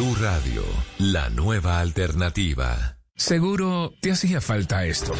Blue 0.00 0.16
Radio, 0.18 0.62
la 0.96 1.28
nueva 1.28 1.78
alternativa. 1.78 2.96
Seguro 3.14 3.92
te 4.00 4.10
hacía 4.10 4.40
falta 4.40 4.86
esto. 4.86 5.12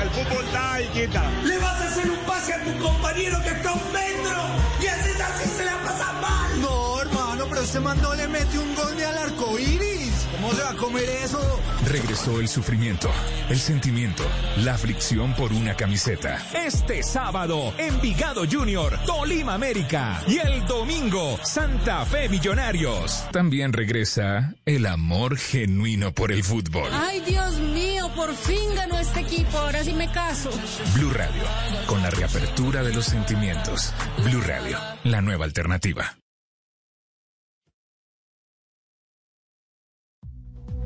El 0.00 0.10
fútbol 0.10 0.44
da 0.52 0.80
y 0.80 0.86
quita. 0.90 1.28
Le 1.42 1.58
vas 1.58 1.80
a 1.80 1.88
hacer 1.88 2.08
un 2.08 2.18
pase 2.20 2.54
a 2.54 2.62
tu 2.62 2.78
compañero 2.78 3.42
que 3.42 3.48
está 3.48 3.70
a 3.70 3.72
un 3.72 3.92
metro 3.92 4.40
y 4.80 4.86
así 4.86 5.10
así 5.20 5.48
se 5.48 5.64
la 5.64 5.82
pasa 5.82 6.12
mal. 6.20 6.60
No, 6.60 7.00
hermano, 7.00 7.46
pero 7.48 7.62
este 7.62 7.80
man 7.80 8.00
no 8.00 8.14
le 8.14 8.28
mete 8.28 8.56
un 8.56 8.72
gol 8.76 8.96
ni 8.96 9.02
al 9.02 9.18
arco 9.18 9.58
iris. 9.58 10.01
¿Cómo 10.32 10.52
se 10.52 10.62
va 10.62 10.70
a 10.70 10.76
comer 10.76 11.08
eso? 11.24 11.60
Regresó 11.86 12.40
el 12.40 12.48
sufrimiento, 12.48 13.10
el 13.50 13.58
sentimiento, 13.58 14.24
la 14.64 14.74
aflicción 14.74 15.34
por 15.34 15.52
una 15.52 15.76
camiseta. 15.76 16.38
Este 16.54 17.02
sábado, 17.02 17.74
Envigado 17.76 18.44
Junior, 18.50 18.98
Tolima 19.04 19.54
América. 19.54 20.22
Y 20.26 20.38
el 20.38 20.64
domingo, 20.66 21.38
Santa 21.44 22.04
Fe 22.06 22.28
Millonarios. 22.28 23.24
También 23.30 23.72
regresa 23.72 24.54
el 24.64 24.86
amor 24.86 25.36
genuino 25.36 26.12
por 26.12 26.32
el 26.32 26.42
fútbol. 26.42 26.88
Ay, 26.92 27.20
Dios 27.26 27.58
mío, 27.58 28.10
por 28.16 28.34
fin 28.34 28.74
ganó 28.74 28.98
este 28.98 29.20
equipo. 29.20 29.58
Ahora 29.58 29.84
sí 29.84 29.92
me 29.92 30.10
caso. 30.12 30.50
Blue 30.94 31.10
Radio, 31.10 31.42
con 31.86 32.02
la 32.02 32.10
reapertura 32.10 32.82
de 32.82 32.94
los 32.94 33.04
sentimientos. 33.04 33.92
Blue 34.24 34.40
Radio, 34.40 34.78
la 35.04 35.20
nueva 35.20 35.44
alternativa. 35.44 36.16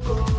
La 0.07 0.36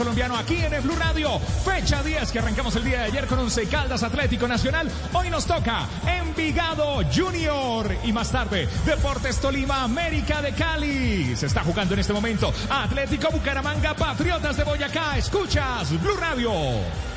colombiano 0.00 0.34
aquí 0.34 0.56
en 0.56 0.72
el 0.72 0.80
Blue 0.80 0.96
Radio. 0.96 1.38
Fecha 1.38 2.02
10 2.02 2.32
que 2.32 2.38
arrancamos 2.38 2.74
el 2.74 2.84
día 2.84 3.00
de 3.00 3.04
ayer 3.04 3.26
con 3.26 3.38
Once 3.38 3.66
Caldas 3.66 4.02
Atlético 4.02 4.48
Nacional. 4.48 4.90
Hoy 5.12 5.28
nos 5.28 5.44
toca 5.44 5.86
Envigado 6.06 7.02
Junior 7.14 7.94
y 8.02 8.10
más 8.10 8.32
tarde 8.32 8.66
Deportes 8.86 9.38
Tolima 9.40 9.82
América 9.82 10.40
de 10.40 10.52
Cali. 10.52 11.36
Se 11.36 11.44
está 11.44 11.62
jugando 11.62 11.92
en 11.92 12.00
este 12.00 12.14
momento 12.14 12.50
Atlético 12.70 13.30
Bucaramanga 13.30 13.92
Patriotas 13.92 14.56
de 14.56 14.64
Boyacá. 14.64 15.18
Escuchas 15.18 15.90
Blue 16.00 16.16
Radio. 16.16 17.09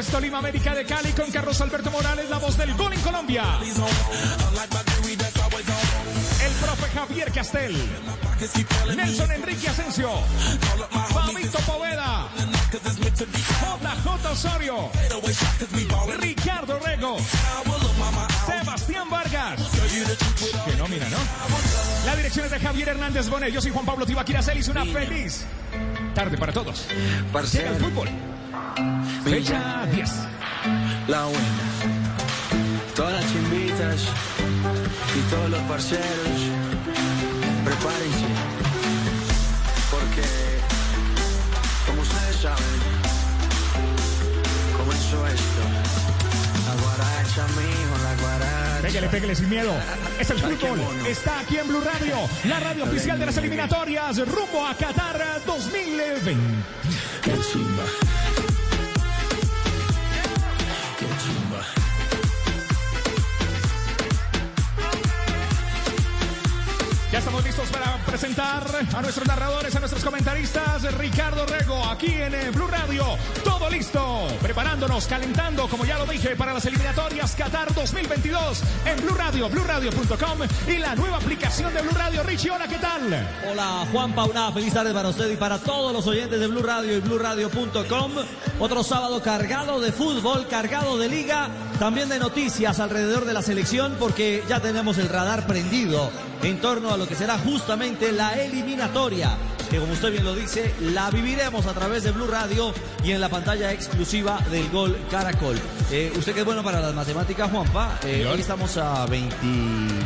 Deportes 0.00 0.18
Tolima 0.18 0.38
América 0.38 0.74
de 0.74 0.86
Cali 0.86 1.12
con 1.12 1.30
Carlos 1.30 1.60
Alberto 1.60 1.90
Morales, 1.90 2.30
la 2.30 2.38
voz 2.38 2.56
del 2.56 2.74
gol 2.74 2.90
en 2.94 3.00
Colombia. 3.00 3.44
El 6.42 6.52
profe 6.52 6.88
Javier 6.94 7.30
Castel. 7.30 7.76
Nelson 8.96 9.32
Enrique 9.32 9.68
Asensio. 9.68 10.10
Fabito 11.12 11.58
Poveda. 11.66 12.28
JJ 12.72 14.26
Osorio. 14.32 14.90
Ricardo 16.18 16.78
Rego. 16.78 17.18
La 22.30 22.32
dirección 22.32 22.54
es 22.54 22.62
de 22.62 22.68
Javier 22.68 22.88
Hernández 22.90 23.28
Bonet. 23.28 23.52
Yo 23.52 23.60
soy 23.60 23.72
Juan 23.72 23.84
Pablo 23.84 24.06
Tibaquira 24.06 24.40
Celis. 24.40 24.68
Una 24.68 24.84
feliz 24.84 25.44
tarde 26.14 26.38
para 26.38 26.52
todos. 26.52 26.86
Llega 27.52 27.70
el 27.70 27.76
fútbol. 27.76 28.08
Fecha 29.24 29.84
10. 29.92 30.10
La 31.08 31.24
buena. 31.24 31.40
Todas 32.94 33.14
las 33.14 33.32
chimbitas 33.32 34.02
y 35.16 35.28
todos 35.28 35.50
los 35.50 35.60
parceros, 35.62 36.06
prepárense. 37.64 38.26
Porque, 39.90 40.22
como 41.88 42.02
ustedes 42.02 42.36
saben, 42.36 42.80
comenzó 44.78 45.26
esto. 45.26 45.99
Pégale, 48.82 49.08
pégale 49.08 49.34
sin 49.34 49.48
miedo. 49.48 49.72
Es 50.18 50.30
el 50.30 50.38
fútbol. 50.38 50.80
Está 51.06 51.40
aquí 51.40 51.58
en 51.58 51.68
Blue 51.68 51.80
Radio, 51.80 52.16
la 52.44 52.60
radio 52.60 52.84
oficial 52.84 53.18
de 53.18 53.26
las 53.26 53.36
eliminatorias 53.36 54.18
rumbo 54.26 54.66
a 54.66 54.74
Qatar 54.74 55.42
2020. 55.46 56.36
Estamos 67.20 67.44
listos 67.44 67.68
para 67.68 67.98
presentar 68.06 68.66
a 68.94 69.02
nuestros 69.02 69.28
narradores, 69.28 69.76
a 69.76 69.78
nuestros 69.78 70.02
comentaristas. 70.02 70.82
Ricardo 70.96 71.44
Rego, 71.44 71.84
aquí 71.84 72.06
en 72.14 72.34
eh, 72.34 72.50
Blue 72.50 72.66
Radio. 72.66 73.04
Todo 73.44 73.68
listo. 73.68 74.26
Preparándonos, 74.40 75.06
calentando, 75.06 75.68
como 75.68 75.84
ya 75.84 75.98
lo 75.98 76.06
dije, 76.06 76.34
para 76.34 76.54
las 76.54 76.64
eliminatorias 76.64 77.36
Qatar 77.36 77.74
2022 77.74 78.62
en 78.86 78.96
Blue 79.04 79.14
Radio, 79.14 79.50
BlueRadio.com 79.50 80.38
y 80.66 80.78
la 80.78 80.94
nueva 80.94 81.18
aplicación 81.18 81.74
de 81.74 81.82
Blue 81.82 81.92
Radio. 81.94 82.22
Richie, 82.22 82.50
hola, 82.52 82.66
¿qué 82.66 82.78
tal? 82.78 83.28
Hola 83.50 83.86
Juan 83.92 84.14
Pauna, 84.14 84.50
feliz 84.52 84.72
tarde 84.72 84.94
para 84.94 85.10
usted 85.10 85.30
y 85.30 85.36
para 85.36 85.58
todos 85.58 85.92
los 85.92 86.06
oyentes 86.06 86.40
de 86.40 86.46
Blue 86.46 86.62
Radio 86.62 86.96
y 86.96 87.00
BlueRadio.com. 87.00 88.12
Otro 88.58 88.82
sábado 88.82 89.20
cargado 89.22 89.78
de 89.78 89.92
fútbol, 89.92 90.46
cargado 90.48 90.96
de 90.96 91.10
liga, 91.10 91.50
también 91.80 92.10
de 92.10 92.18
noticias 92.18 92.78
alrededor 92.78 93.24
de 93.24 93.32
la 93.32 93.40
selección 93.40 93.96
porque 93.98 94.44
ya 94.46 94.60
tenemos 94.60 94.98
el 94.98 95.08
radar 95.08 95.46
prendido 95.46 96.10
en 96.42 96.60
torno 96.60 96.92
a 96.92 96.98
lo 96.98 97.08
que 97.08 97.14
será 97.14 97.38
justamente 97.38 98.12
la 98.12 98.38
eliminatoria. 98.38 99.30
Que 99.70 99.78
como 99.78 99.92
usted 99.92 100.10
bien 100.10 100.24
lo 100.24 100.34
dice, 100.34 100.74
la 100.80 101.10
viviremos 101.10 101.64
a 101.66 101.72
través 101.72 102.02
de 102.02 102.10
Blue 102.10 102.26
Radio 102.26 102.74
y 103.04 103.12
en 103.12 103.20
la 103.20 103.28
pantalla 103.28 103.72
exclusiva 103.72 104.40
del 104.50 104.68
Gol 104.70 104.98
Caracol. 105.10 105.56
Eh, 105.92 106.12
usted 106.16 106.32
que 106.34 106.40
es 106.40 106.44
bueno 106.44 106.64
para 106.64 106.80
las 106.80 106.92
matemáticas, 106.92 107.48
Juanpa. 107.50 107.98
Eh, 108.04 108.14
Señor. 108.18 108.34
hoy 108.34 108.40
estamos 108.40 108.76
a 108.76 109.06
20... 109.06 109.36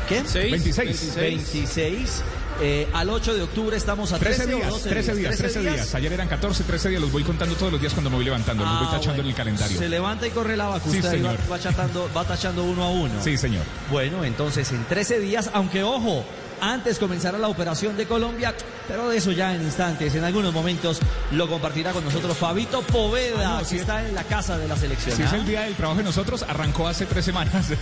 ¿Qué? 0.07 0.23
26. 0.51 1.15
26. 1.16 2.23
Eh, 2.61 2.86
al 2.93 3.11
8 3.11 3.35
de 3.35 3.43
octubre 3.43 3.77
estamos 3.77 4.12
a 4.12 4.19
13 4.19 4.45
13 4.45 4.55
o 4.55 4.57
días, 4.59 4.70
12 4.70 4.89
13 4.91 5.15
días, 5.16 5.36
13 5.39 5.61
días. 5.62 5.95
Ayer 5.95 6.12
eran 6.12 6.28
14, 6.28 6.62
13 6.65 6.89
días. 6.91 7.01
Los 7.01 7.11
voy 7.11 7.24
contando 7.24 7.55
todos 7.57 7.73
los 7.73 7.81
días 7.81 7.95
cuando 7.95 8.11
me 8.11 8.16
voy 8.16 8.24
levantando. 8.27 8.65
Los 8.65 8.73
Ah, 8.73 8.78
voy 8.81 8.86
tachando 8.89 9.09
bueno. 9.15 9.23
en 9.23 9.28
el 9.31 9.35
calendario. 9.35 9.78
Se 9.78 9.89
levanta 9.89 10.27
y 10.27 10.31
corre 10.31 10.57
la 10.59 10.66
vaca. 10.69 10.85
Sí, 10.91 10.99
Usted 10.99 11.09
ahí 11.09 11.23
va, 11.23 11.31
señor. 11.32 11.53
va, 11.53 11.59
chatando- 11.59 12.09
va 12.15 12.24
tachando 12.24 12.65
uno 12.65 12.85
a 12.85 12.91
uno. 12.91 13.15
Sí, 13.24 13.36
señor. 13.39 13.65
Bueno, 13.91 14.24
entonces 14.24 14.70
en 14.73 14.85
13 14.85 15.19
días, 15.20 15.51
aunque 15.53 15.82
ojo, 15.82 16.24
antes 16.61 16.99
comenzará 17.01 17.39
la 17.39 17.49
operación 17.49 17.97
de 17.97 18.07
Colombia, 18.07 18.55
pero 18.89 19.09
de 19.09 19.16
eso 19.16 19.32
ya 19.32 19.55
en 19.55 19.62
instantes, 19.62 20.15
en 20.15 20.24
algunos 20.24 20.52
momentos 20.52 21.01
lo 21.32 21.48
compartirá 21.48 21.93
con 21.93 22.05
nosotros 22.05 22.36
Fabito 22.36 22.82
Poveda, 22.82 23.56
Ah, 23.56 23.61
no, 23.62 23.69
que 23.69 23.77
está 23.77 24.06
en 24.06 24.15
la 24.15 24.24
casa 24.24 24.59
de 24.59 24.69
la 24.69 24.77
selección. 24.77 25.16
Si 25.16 25.23
es 25.23 25.32
¿ah? 25.32 25.36
el 25.36 25.47
día 25.47 25.62
del 25.62 25.74
trabajo 25.74 25.98
de 25.98 26.05
nosotros, 26.05 26.43
arrancó 26.43 26.89
hace 26.89 27.06
tres 27.06 27.24
semanas. 27.24 27.66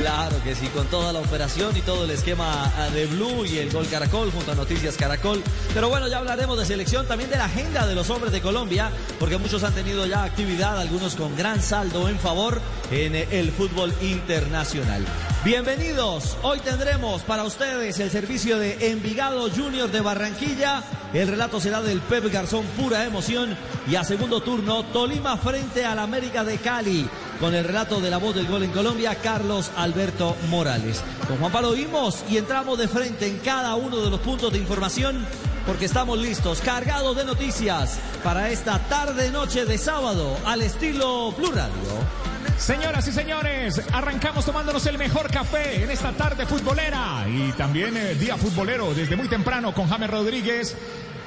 Claro 0.00 0.42
que 0.44 0.54
sí, 0.54 0.66
con 0.66 0.86
toda 0.88 1.10
la 1.10 1.20
operación 1.20 1.74
y 1.74 1.80
todo 1.80 2.04
el 2.04 2.10
esquema 2.10 2.70
ah, 2.76 2.90
de 2.90 3.06
Blue 3.06 3.46
y 3.46 3.56
el 3.58 3.70
Gol 3.70 3.88
Caracol 3.88 4.30
junto 4.30 4.52
a 4.52 4.54
Noticias 4.54 4.94
Caracol. 4.94 5.42
Pero 5.72 5.88
bueno, 5.88 6.06
ya 6.06 6.18
hablaremos 6.18 6.58
de 6.58 6.66
selección, 6.66 7.06
también 7.06 7.30
de 7.30 7.38
la 7.38 7.46
agenda 7.46 7.86
de 7.86 7.94
los 7.94 8.10
hombres 8.10 8.30
de 8.30 8.42
Colombia, 8.42 8.90
porque 9.18 9.38
muchos 9.38 9.62
han 9.62 9.72
tenido 9.72 10.04
ya 10.04 10.24
actividad, 10.24 10.78
algunos 10.78 11.16
con 11.16 11.34
gran 11.34 11.62
saldo 11.62 12.10
en 12.10 12.18
favor 12.18 12.60
en 12.90 13.14
eh, 13.14 13.26
el 13.30 13.50
fútbol 13.52 13.94
internacional. 14.02 15.02
Bienvenidos, 15.44 16.36
hoy 16.42 16.58
tendremos 16.60 17.22
para 17.22 17.44
ustedes 17.44 17.98
el 17.98 18.10
servicio 18.10 18.58
de 18.58 18.65
Envigado 18.80 19.50
Junior 19.50 19.90
de 19.90 20.00
Barranquilla. 20.00 20.82
El 21.12 21.28
relato 21.28 21.60
será 21.60 21.80
del 21.82 22.00
Pep 22.00 22.30
Garzón, 22.32 22.64
pura 22.76 23.04
emoción. 23.04 23.56
Y 23.88 23.96
a 23.96 24.04
segundo 24.04 24.40
turno, 24.40 24.84
Tolima 24.84 25.36
frente 25.36 25.84
al 25.84 25.98
América 25.98 26.44
de 26.44 26.58
Cali. 26.58 27.08
Con 27.40 27.54
el 27.54 27.64
relato 27.64 28.00
de 28.00 28.10
la 28.10 28.18
voz 28.18 28.34
del 28.34 28.46
gol 28.46 28.62
en 28.62 28.70
Colombia, 28.70 29.14
Carlos 29.16 29.70
Alberto 29.76 30.36
Morales. 30.48 31.02
Con 31.28 31.38
Juan 31.38 31.52
Pablo 31.52 31.72
vimos 31.72 32.24
y 32.28 32.38
entramos 32.38 32.78
de 32.78 32.88
frente 32.88 33.26
en 33.26 33.38
cada 33.38 33.74
uno 33.74 33.98
de 33.98 34.10
los 34.10 34.20
puntos 34.20 34.52
de 34.52 34.58
información 34.58 35.26
porque 35.66 35.86
estamos 35.86 36.18
listos, 36.18 36.60
cargados 36.60 37.16
de 37.16 37.24
noticias 37.24 37.98
para 38.22 38.50
esta 38.50 38.78
tarde-noche 38.88 39.66
de 39.66 39.76
sábado 39.76 40.36
al 40.44 40.62
estilo 40.62 41.32
Blue 41.32 41.50
Radio. 41.50 42.35
Señoras 42.58 43.06
y 43.06 43.12
señores, 43.12 43.80
arrancamos 43.92 44.44
tomándonos 44.44 44.84
el 44.86 44.98
mejor 44.98 45.30
café 45.30 45.84
en 45.84 45.90
esta 45.90 46.12
tarde 46.12 46.46
futbolera 46.46 47.24
y 47.28 47.52
también 47.52 47.96
eh, 47.96 48.14
día 48.14 48.36
futbolero 48.36 48.92
desde 48.94 49.14
muy 49.16 49.28
temprano 49.28 49.72
con 49.74 49.88
James 49.88 50.10
Rodríguez. 50.10 50.76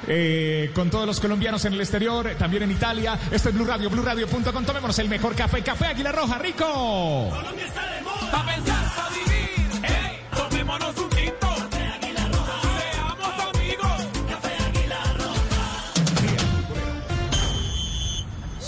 eh, 0.06 0.70
con 0.74 0.90
todos 0.90 1.06
los 1.06 1.20
colombianos 1.20 1.64
en 1.66 1.74
el 1.74 1.80
exterior, 1.80 2.28
también 2.38 2.64
en 2.64 2.72
Italia. 2.72 3.18
Este 3.30 3.50
es 3.50 3.54
Blue 3.54 3.64
Radio, 3.64 3.88
BlueRadio.com. 3.90 4.64
Tomémonos 4.64 4.98
el 4.98 5.08
mejor 5.08 5.34
café. 5.36 5.62
Café 5.62 5.86
Águila 5.86 6.10
Roja, 6.10 6.38
rico. 6.38 6.64
Colombia 7.30 7.66
está 7.66 7.94
de 7.94 8.00
moda. 8.02 8.30
Pa' 8.32 8.46
pensar, 8.46 8.84
pa' 8.96 9.08
vivir. 9.10 9.84
Ey, 9.84 10.20
tomémonos 10.36 10.96
un 10.98 11.09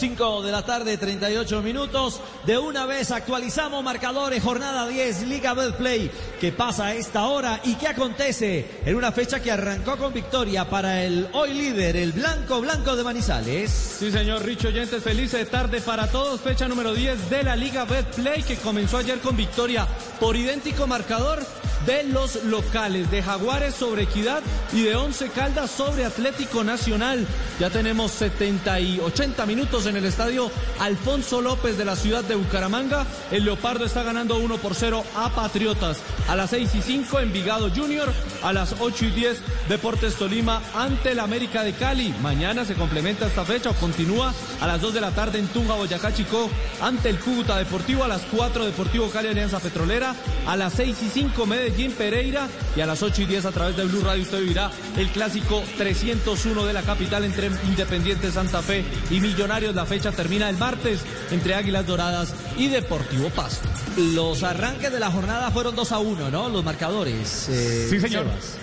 5 0.02 0.42
de 0.42 0.50
la 0.50 0.64
tarde, 0.64 0.98
38 0.98 1.62
minutos. 1.62 2.20
De 2.44 2.58
una 2.58 2.86
vez 2.86 3.12
actualizamos 3.12 3.84
marcadores, 3.84 4.42
jornada 4.42 4.88
10, 4.88 5.28
Liga 5.28 5.54
Betplay, 5.54 6.10
que 6.40 6.50
pasa 6.50 6.86
a 6.86 6.94
esta 6.94 7.26
hora 7.26 7.60
y 7.62 7.76
qué 7.76 7.86
acontece 7.86 8.80
en 8.84 8.96
una 8.96 9.12
fecha 9.12 9.38
que 9.38 9.52
arrancó 9.52 9.96
con 9.96 10.12
victoria 10.12 10.68
para 10.68 11.04
el 11.04 11.28
hoy 11.34 11.54
líder, 11.54 11.94
el 11.94 12.10
Blanco 12.10 12.60
Blanco 12.60 12.96
de 12.96 13.04
Manizales. 13.04 13.70
Sí, 13.70 14.10
señor 14.10 14.44
Richo 14.44 14.66
Oyentes, 14.66 15.04
feliz 15.04 15.36
tarde 15.48 15.80
para 15.80 16.10
todos. 16.10 16.40
Fecha 16.40 16.66
número 16.66 16.94
10 16.94 17.30
de 17.30 17.44
la 17.44 17.54
Liga 17.54 17.84
Betplay 17.84 18.42
que 18.42 18.56
comenzó 18.56 18.96
ayer 18.96 19.20
con 19.20 19.36
victoria 19.36 19.86
por 20.18 20.34
idéntico 20.34 20.88
marcador 20.88 21.46
de 21.86 22.04
los 22.04 22.44
locales, 22.44 23.10
de 23.10 23.22
Jaguares 23.22 23.74
sobre 23.74 24.04
Equidad 24.04 24.42
y 24.72 24.82
de 24.82 24.94
Once 24.94 25.28
Caldas 25.30 25.70
sobre 25.70 26.04
Atlético 26.04 26.62
Nacional. 26.62 27.26
Ya 27.58 27.70
tenemos 27.70 28.12
70 28.12 28.80
y 28.80 29.00
80 29.00 29.46
minutos 29.46 29.86
en 29.86 29.96
el 29.96 30.04
estadio 30.04 30.50
Alfonso 30.78 31.40
López 31.40 31.76
de 31.76 31.84
la 31.84 31.96
ciudad 31.96 32.22
de 32.24 32.36
Bucaramanga. 32.36 33.06
El 33.30 33.44
Leopardo 33.44 33.84
está 33.84 34.02
ganando 34.02 34.36
1 34.36 34.58
por 34.58 34.74
0 34.74 35.02
a 35.16 35.30
Patriotas. 35.30 35.98
A 36.28 36.36
las 36.36 36.50
6 36.50 36.74
y 36.76 36.82
5 36.82 37.20
Envigado 37.20 37.70
Junior. 37.74 38.12
A 38.42 38.52
las 38.52 38.76
8 38.78 39.06
y 39.06 39.10
10 39.10 39.38
Deportes 39.68 40.14
Tolima 40.14 40.62
ante 40.74 41.12
el 41.12 41.20
América 41.20 41.64
de 41.64 41.72
Cali. 41.72 42.14
Mañana 42.22 42.64
se 42.64 42.74
complementa 42.74 43.26
esta 43.26 43.44
fecha 43.44 43.70
o 43.70 43.74
continúa 43.74 44.32
a 44.60 44.66
las 44.66 44.80
2 44.80 44.94
de 44.94 45.00
la 45.00 45.10
tarde 45.10 45.38
en 45.38 45.48
Tunja, 45.48 45.74
Boyacá, 45.74 46.14
Chico 46.14 46.48
ante 46.80 47.08
el 47.08 47.18
Cúcuta 47.18 47.58
Deportivo. 47.58 48.04
A 48.04 48.08
las 48.08 48.22
4 48.30 48.64
Deportivo 48.64 49.10
Cali 49.10 49.28
Alianza 49.28 49.58
Petrolera. 49.58 50.14
A 50.46 50.56
las 50.56 50.74
6 50.74 50.96
y 51.02 51.08
5 51.08 51.46
Medellín 51.46 51.71
Pereira. 51.96 52.48
Y 52.76 52.80
a 52.80 52.86
las 52.86 53.02
8 53.02 53.22
y 53.22 53.26
10 53.26 53.44
a 53.46 53.50
través 53.52 53.76
de 53.76 53.84
Blue 53.84 54.02
Radio 54.02 54.22
usted 54.22 54.40
vivirá 54.40 54.70
el 54.96 55.08
clásico 55.08 55.62
301 55.78 56.64
de 56.66 56.72
la 56.72 56.82
capital 56.82 57.24
entre 57.24 57.46
Independiente 57.46 58.30
Santa 58.30 58.62
Fe 58.62 58.84
y 59.10 59.20
Millonarios. 59.20 59.74
La 59.74 59.86
fecha 59.86 60.12
termina 60.12 60.48
el 60.48 60.56
martes 60.56 61.00
entre 61.30 61.54
Águilas 61.54 61.86
Doradas 61.86 62.34
y 62.56 62.68
Deportivo 62.68 63.30
Pasto. 63.30 63.68
Los 63.96 64.42
arranques 64.42 64.92
de 64.92 65.00
la 65.00 65.10
jornada 65.10 65.50
fueron 65.50 65.74
2 65.76 65.92
a 65.92 65.98
1, 65.98 66.30
¿no? 66.30 66.48
Los 66.48 66.64
marcadores. 66.64 67.48
eh, 67.48 67.86
Sí, 67.90 68.00
señor. 68.00 68.24
Sebas. 68.24 68.56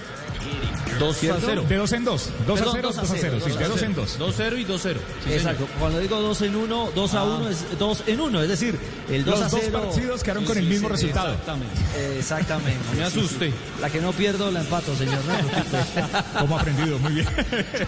2 0.98 1.16
a 1.32 1.38
0. 1.40 1.66
De 1.68 1.76
2 1.76 1.92
en 1.94 2.06
2. 2.06 2.30
2 2.48 2.60
a 2.60 2.64
Perdón, 2.64 2.74
0, 2.76 2.90
2 2.94 2.98
a 2.98 3.06
0. 3.06 3.38
Sí, 3.44 3.52
de 3.52 3.68
2 3.68 3.82
en 3.84 3.96
2. 3.96 4.20
2-0 4.20 4.58
y 4.60 4.66
2-0. 4.66 4.80
Sí, 5.26 5.34
Exacto. 5.34 5.66
señor. 5.66 5.80
Cuando 5.80 6.00
digo 6.00 6.20
2 6.22 6.42
en 6.42 6.56
1, 6.56 6.90
2 6.96 7.14
a 7.14 7.20
Ah. 7.20 7.24
1 7.26 7.50
es 7.50 7.58
2 7.78 8.04
en 8.08 8.22
1. 8.22 8.42
Es 8.42 8.50
decir, 8.50 8.80
el 9.10 9.26
2 9.26 9.40
Los 9.40 9.48
a 9.48 9.50
dos 9.50 9.60
0. 9.66 9.82
partidos 9.82 10.24
quedaron 10.24 10.46
con 10.46 10.58
el 10.58 10.66
mismo 10.66 10.90
resultado. 10.90 11.32
Exactamente. 11.34 11.76
Exactamente. 12.18 12.80
No 12.94 12.98
me 13.00 13.04
asuste. 13.06 13.54
La 13.82 13.90
que 13.90 14.02
no 14.02 14.12
pierdo 14.14 14.52
la 14.52 14.62
empato, 14.62 14.96
señor. 14.96 15.20
No. 15.26 16.40
Como 16.40 16.58
ha 16.58 16.62
aprendido, 16.62 16.98
muy 17.00 17.14
bien. 17.14 17.28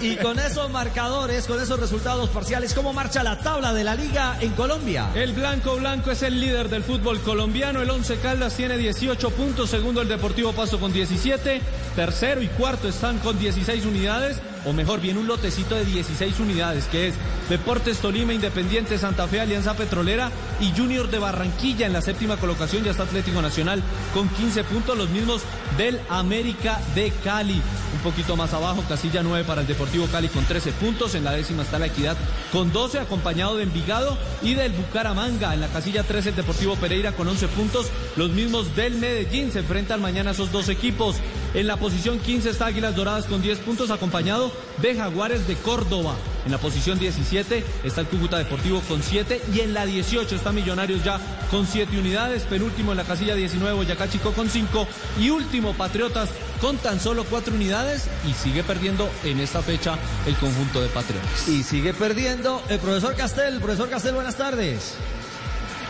y 0.02 0.16
con 0.18 0.40
esos 0.40 0.70
marcadores, 0.70 1.46
con 1.46 1.62
esos 1.62 1.80
resultados 1.80 2.30
parciales, 2.30 2.74
¿cómo 2.74 2.94
marcha 2.94 3.24
la 3.24 3.40
tabla 3.40 3.74
de 3.74 3.84
la 3.84 3.96
liga 3.96 4.38
en 4.42 4.52
Colombia? 4.52 5.10
El 5.16 5.34
Blanco 5.34 5.76
Blanco 5.76 6.12
es 6.12 6.22
el 6.24 6.40
líder 6.40 6.70
del 6.70 6.84
fútbol 6.84 7.20
colombiano. 7.22 7.82
El 7.82 7.90
Once 7.90 8.18
Caldas 8.18 8.54
tiene 8.56 8.78
18 8.78 9.30
puntos. 9.32 9.70
Segundo, 9.70 10.02
el 10.02 10.08
Deportivo 10.08 10.54
Paso 10.54 10.80
con 10.80 10.92
17. 10.94 11.62
Tercero 11.96 12.42
y 12.42 12.48
cuarto 12.48 12.88
están 12.92 13.18
con 13.20 13.40
16 13.40 13.86
unidades. 13.86 14.38
O 14.64 14.74
mejor, 14.74 15.02
bien 15.02 15.18
un 15.18 15.26
lotecito 15.26 15.74
de 15.74 15.86
16 15.86 16.40
unidades, 16.40 16.86
que 16.86 17.08
es 17.08 17.16
Deportes 17.50 17.98
Tolima, 17.98 18.34
Independiente 18.34 19.00
Santa 19.00 19.28
Fe, 19.28 19.42
Alianza 19.42 19.76
Petrolera 19.76 20.30
y 20.60 20.72
Junior 20.78 21.10
de 21.10 21.18
Barranquilla 21.18 21.88
en 21.88 21.94
la 21.94 22.04
séptima 22.04 22.38
colocación. 22.38 22.84
Ya 22.84 22.92
está 22.92 23.04
Atlético 23.04 23.42
Nacional 23.42 23.82
con 24.14 24.30
15 24.30 24.64
puntos, 24.66 24.96
los 24.96 25.10
mismos 25.10 25.42
del 25.78 26.00
América 26.10 26.80
de 26.94 27.12
Cali. 27.24 27.60
Un 27.94 28.00
poquito 28.04 28.36
más 28.36 28.54
abajo, 28.54 28.84
casilla 28.88 29.24
9 29.24 29.46
para 29.46 29.62
el 29.62 29.68
Deportivo 29.68 30.06
Cali 30.12 30.28
con 30.28 30.46
13 30.46 30.72
puntos. 30.74 31.16
En 31.16 31.24
la 31.24 31.32
décima 31.32 31.64
está 31.64 31.80
la 31.80 31.88
Equidad 31.88 32.16
con 32.52 32.72
12, 32.72 33.00
acompañado 33.00 33.58
de 33.58 33.64
Envigado 33.64 34.16
y 34.44 34.54
del 34.54 34.74
Bucaramanga. 34.74 35.56
En 35.56 35.62
la 35.62 35.70
casilla 35.70 36.04
13 36.04 36.30
el 36.30 36.36
Deportivo 36.36 36.76
Pereira 36.76 37.14
con 37.14 37.28
11 37.28 37.48
puntos. 37.48 37.88
Los 38.16 38.30
mismos 38.30 38.76
del 38.76 38.94
Medellín 38.96 39.52
se 39.52 39.60
enfrentan 39.60 40.02
mañana 40.02 40.30
a 40.30 40.34
esos 40.34 40.52
dos 40.52 40.70
equipos. 40.70 41.16
En 41.54 41.68
la 41.68 41.76
posición 41.76 42.20
15 42.20 42.50
está 42.50 42.68
Águilas 42.68 42.96
Doradas 42.96 43.26
con 43.26 43.42
10 43.42 43.60
puntos, 43.60 43.92
acompañado 43.92 44.54
de 44.82 44.96
Jaguares 44.96 45.48
de 45.50 45.56
Córdoba. 45.56 46.16
En 46.46 46.52
la 46.52 46.58
posición 46.58 46.98
17 46.98 47.64
está 47.84 48.02
el 48.02 48.08
Cúcuta 48.08 48.38
Deportivo 48.38 48.80
con 48.88 49.04
7 49.04 49.42
y 49.54 49.60
en 49.60 49.74
la 49.74 49.86
18 49.86 50.34
está 50.34 50.54
Millonarios 50.54 51.04
ya 51.04 51.20
con 51.52 51.68
7 51.68 52.00
unidades. 52.00 52.44
Penúltimo 52.44 52.92
en 52.92 52.98
la 52.98 53.04
casilla 53.04 53.36
19 53.36 53.76
Boyacá 53.76 54.10
Chico 54.10 54.32
con 54.32 54.50
5 54.50 54.88
y 55.20 55.30
último 55.30 55.74
Patriotas 55.74 56.30
con 56.62 56.78
tan 56.78 57.02
solo 57.02 57.26
4 57.26 57.54
unidades 57.54 58.08
y 58.30 58.34
sigue 58.34 58.64
perdiendo 58.64 59.10
en 59.26 59.42
esta 59.42 59.62
fecha 59.62 59.98
el 60.26 60.36
conjunto 60.36 60.82
de 60.82 60.88
Patriotas. 60.88 61.50
Y 61.50 61.64
sigue 61.64 61.94
perdiendo 61.94 62.64
el 62.70 62.80
profesor 62.80 63.14
Castel. 63.16 63.60
Profesor 63.60 63.90
Castel, 63.90 64.16
buenas 64.16 64.38
tardes. 64.38 64.96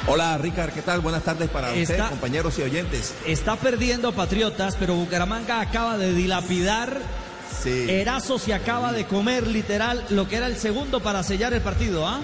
Hola, 0.07 0.37
Ricard, 0.37 0.71
¿qué 0.73 0.81
tal? 0.81 0.99
Buenas 1.01 1.23
tardes 1.23 1.49
para 1.49 1.69
Está- 1.73 1.93
ustedes, 1.93 2.09
compañeros 2.09 2.57
y 2.59 2.63
oyentes. 2.63 3.13
Está 3.25 3.55
perdiendo 3.55 4.11
Patriotas, 4.13 4.75
pero 4.79 4.95
Bucaramanga 4.95 5.61
acaba 5.61 5.97
de 5.97 6.13
dilapidar. 6.13 6.97
Sí. 7.63 7.85
Erazo 7.89 8.39
se 8.39 8.53
acaba 8.53 8.91
de 8.93 9.05
comer 9.05 9.45
literal 9.45 10.03
lo 10.09 10.27
que 10.27 10.37
era 10.37 10.47
el 10.47 10.57
segundo 10.57 10.99
para 11.01 11.21
sellar 11.21 11.53
el 11.53 11.61
partido, 11.61 12.07
¿ah? 12.07 12.19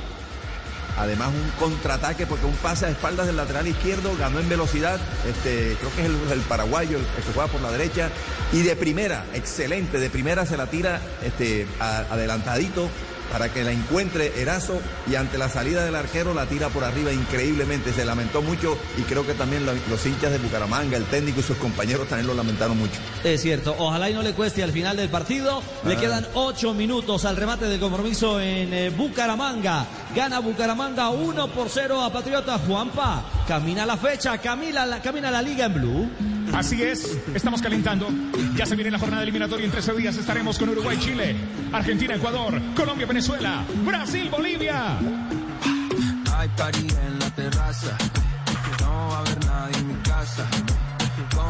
Además, 0.98 1.28
un 1.28 1.52
contraataque 1.60 2.26
porque 2.26 2.48
un 2.48 2.56
pase 2.56 2.88
a 2.88 2.90
espaldas 2.90 3.28
del 3.28 3.38
lateral 3.38 3.68
izquierdo 3.68 4.16
ganó 4.18 4.40
en 4.40 4.50
velocidad. 4.50 5.00
Este, 5.30 5.76
creo 5.80 5.94
que 5.96 6.02
es 6.02 6.08
el, 6.08 6.16
el 6.34 6.40
paraguayo 6.42 6.98
el, 6.98 7.04
el 7.06 7.24
que 7.24 7.34
juega 7.34 7.48
por 7.52 7.62
la 7.62 7.72
derecha. 7.72 8.10
Y 8.52 8.64
de 8.64 8.76
primera, 8.76 9.24
excelente, 9.36 10.00
de 10.00 10.10
primera 10.10 10.48
se 10.48 10.58
la 10.58 10.66
tira 10.66 11.00
este, 11.24 11.68
a- 11.80 12.06
adelantadito 12.10 12.90
para 13.32 13.50
que 13.54 13.64
la 13.64 13.72
encuentre 13.72 14.42
Erazo 14.42 14.80
y 15.10 15.16
ante 15.16 15.38
la 15.38 15.50
salida 15.50 15.84
del 15.86 15.96
arquero 15.96 16.34
la 16.34 16.46
tira 16.46 16.70
por 16.70 16.84
arriba 16.84 17.12
increíblemente. 17.12 17.94
Se 17.94 18.06
lamentó 18.06 18.42
mucho 18.42 18.78
y 18.98 19.02
creo 19.02 19.26
que 19.26 19.34
también 19.34 19.66
lo- 19.66 19.74
los 19.90 20.06
hinchas 20.06 20.32
de 20.32 20.38
Bucaramanga, 20.38 20.98
el 20.98 21.06
técnico 21.06 21.40
y 21.40 21.44
sus 21.44 21.58
compañeros 21.58 22.08
también 22.08 22.28
lo 22.28 22.34
lamentaron 22.34 22.78
mucho. 22.78 23.00
Es 23.24 23.42
cierto, 23.42 23.76
ojalá 23.78 24.10
y 24.10 24.14
no 24.14 24.22
le 24.22 24.34
cueste 24.34 24.64
al 24.64 24.72
final 24.72 24.98
del 24.98 25.10
partido. 25.10 25.62
Le 25.86 25.96
Ah. 25.96 26.00
quedan 26.00 26.28
ocho 26.34 26.74
minutos 26.74 27.26
al 27.26 27.36
remate 27.38 27.66
del 27.66 27.80
compromiso 27.80 28.40
en 28.40 28.74
eh, 28.74 28.90
Bucaramanga. 28.90 29.86
Gana 30.16 30.40
Bucaramanga 30.40 31.10
1 31.10 31.48
por 31.50 31.70
0 31.70 32.02
a 32.04 32.12
Patriota. 32.12 32.58
Juanpa, 32.60 33.24
camina 33.48 33.86
la 33.86 33.98
fecha, 33.98 34.38
camina 34.40 34.86
la, 34.86 35.02
camina 35.02 35.30
la 35.32 35.42
liga 35.42 35.66
en 35.66 35.74
blue. 35.74 36.10
Así 36.54 36.82
es, 36.82 37.18
estamos 37.34 37.62
calentando. 37.62 38.08
Ya 38.56 38.66
se 38.66 38.76
viene 38.76 38.92
la 38.92 39.00
jornada 39.00 39.24
eliminatoria. 39.24 39.66
En 39.66 39.72
13 39.72 39.94
días 39.94 40.18
estaremos 40.18 40.58
con 40.58 40.70
Uruguay, 40.70 40.98
Chile, 41.00 41.36
Argentina, 41.72 42.16
Ecuador, 42.16 42.60
Colombia, 42.76 43.06
Venezuela, 43.06 43.64
Brasil, 43.86 44.30
Bolivia. 44.30 44.98
Hay 46.36 46.50
party 46.50 46.88
en 47.06 47.20
la 47.20 47.30
terraza. 47.32 47.98
No 48.82 49.10
va 49.10 49.18
a 49.18 49.20
haber 49.20 49.46
nadie 49.46 49.78
en 49.78 49.88
mi 49.88 49.96
casa. 50.04 50.48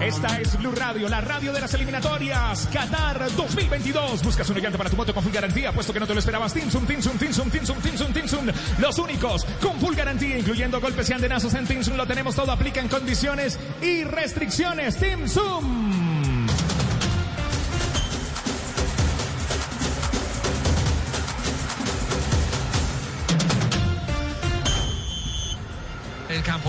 Esta 0.01 0.39
es 0.39 0.57
Blue 0.59 0.71
Radio, 0.73 1.09
la 1.09 1.21
radio 1.21 1.51
de 1.51 1.59
las 1.59 1.73
eliminatorias. 1.73 2.69
Qatar 2.71 3.31
2022. 3.35 4.23
Buscas 4.23 4.47
un 4.49 4.57
llanta 4.57 4.77
para 4.77 4.89
tu 4.89 4.95
moto 4.95 5.13
con 5.13 5.23
full 5.23 5.33
garantía, 5.33 5.71
puesto 5.71 5.91
que 5.91 5.99
no 5.99 6.05
te 6.05 6.13
lo 6.13 6.19
esperabas. 6.19 6.53
Tinsum, 6.53 6.85
Tinsum, 6.85 7.17
Tinsum, 7.17 7.49
Tinsum, 7.49 7.77
Tinsum, 7.81 8.13
Tinsum. 8.13 8.45
Los 8.79 8.99
únicos 8.99 9.43
con 9.61 9.79
full 9.79 9.95
garantía, 9.95 10.37
incluyendo 10.37 10.79
golpes 10.79 11.09
y 11.09 11.13
andenazos 11.13 11.53
en 11.55 11.65
Tinsum. 11.65 11.97
Lo 11.97 12.05
tenemos 12.05 12.35
todo, 12.35 12.51
aplica 12.51 12.79
en 12.79 12.89
condiciones 12.89 13.59
y 13.81 14.03
restricciones. 14.03 14.97
Tinsum. 14.97 15.86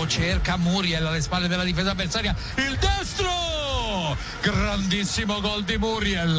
Cerca 0.07 0.57
Muriel 0.57 1.05
alle 1.05 1.21
spalle 1.21 1.47
della 1.47 1.63
difesa 1.63 1.91
avversaria. 1.91 2.35
Il 2.55 2.77
destro! 2.77 3.68
Grandissimo 4.41 5.41
gol 5.41 5.63
di 5.63 5.77
Muriel. 5.77 6.35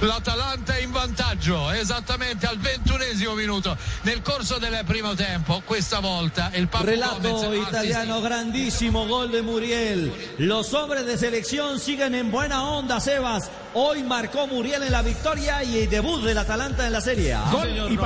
L'Atalanta 0.00 0.74
è 0.76 0.82
in 0.82 0.90
vantaggio 0.90 1.70
esattamente 1.70 2.46
al 2.46 2.58
ventunesimo 2.58 3.34
minuto 3.34 3.76
nel 4.02 4.22
corso 4.22 4.58
del 4.58 4.78
primo 4.86 5.14
tempo. 5.14 5.62
Questa 5.64 6.00
volta 6.00 6.50
il 6.54 6.68
Papu 6.68 6.84
Relato 6.84 7.28
Gomez 7.30 7.66
italiano, 7.68 8.20
grandísimo 8.20 9.06
gol 9.06 9.30
de 9.30 9.42
Muriel. 9.42 10.12
Los 10.38 10.72
hombres 10.74 11.06
de 11.06 11.16
selección 11.16 11.78
siguen 11.78 12.14
en 12.14 12.30
buena 12.30 12.64
onda, 12.64 13.00
Sebas. 13.00 13.50
Hoy 13.74 14.02
marcó 14.02 14.46
Muriel 14.46 14.82
en 14.82 14.92
la 14.92 15.02
victoria 15.02 15.62
y 15.62 15.78
el 15.80 15.90
debut 15.90 16.22
del 16.22 16.38
Atalanta 16.38 16.86
en 16.86 16.92
la 16.92 17.00
Serie 17.00 17.34
A. 17.34 17.44
Señor, 17.62 17.90
no- 17.92 17.96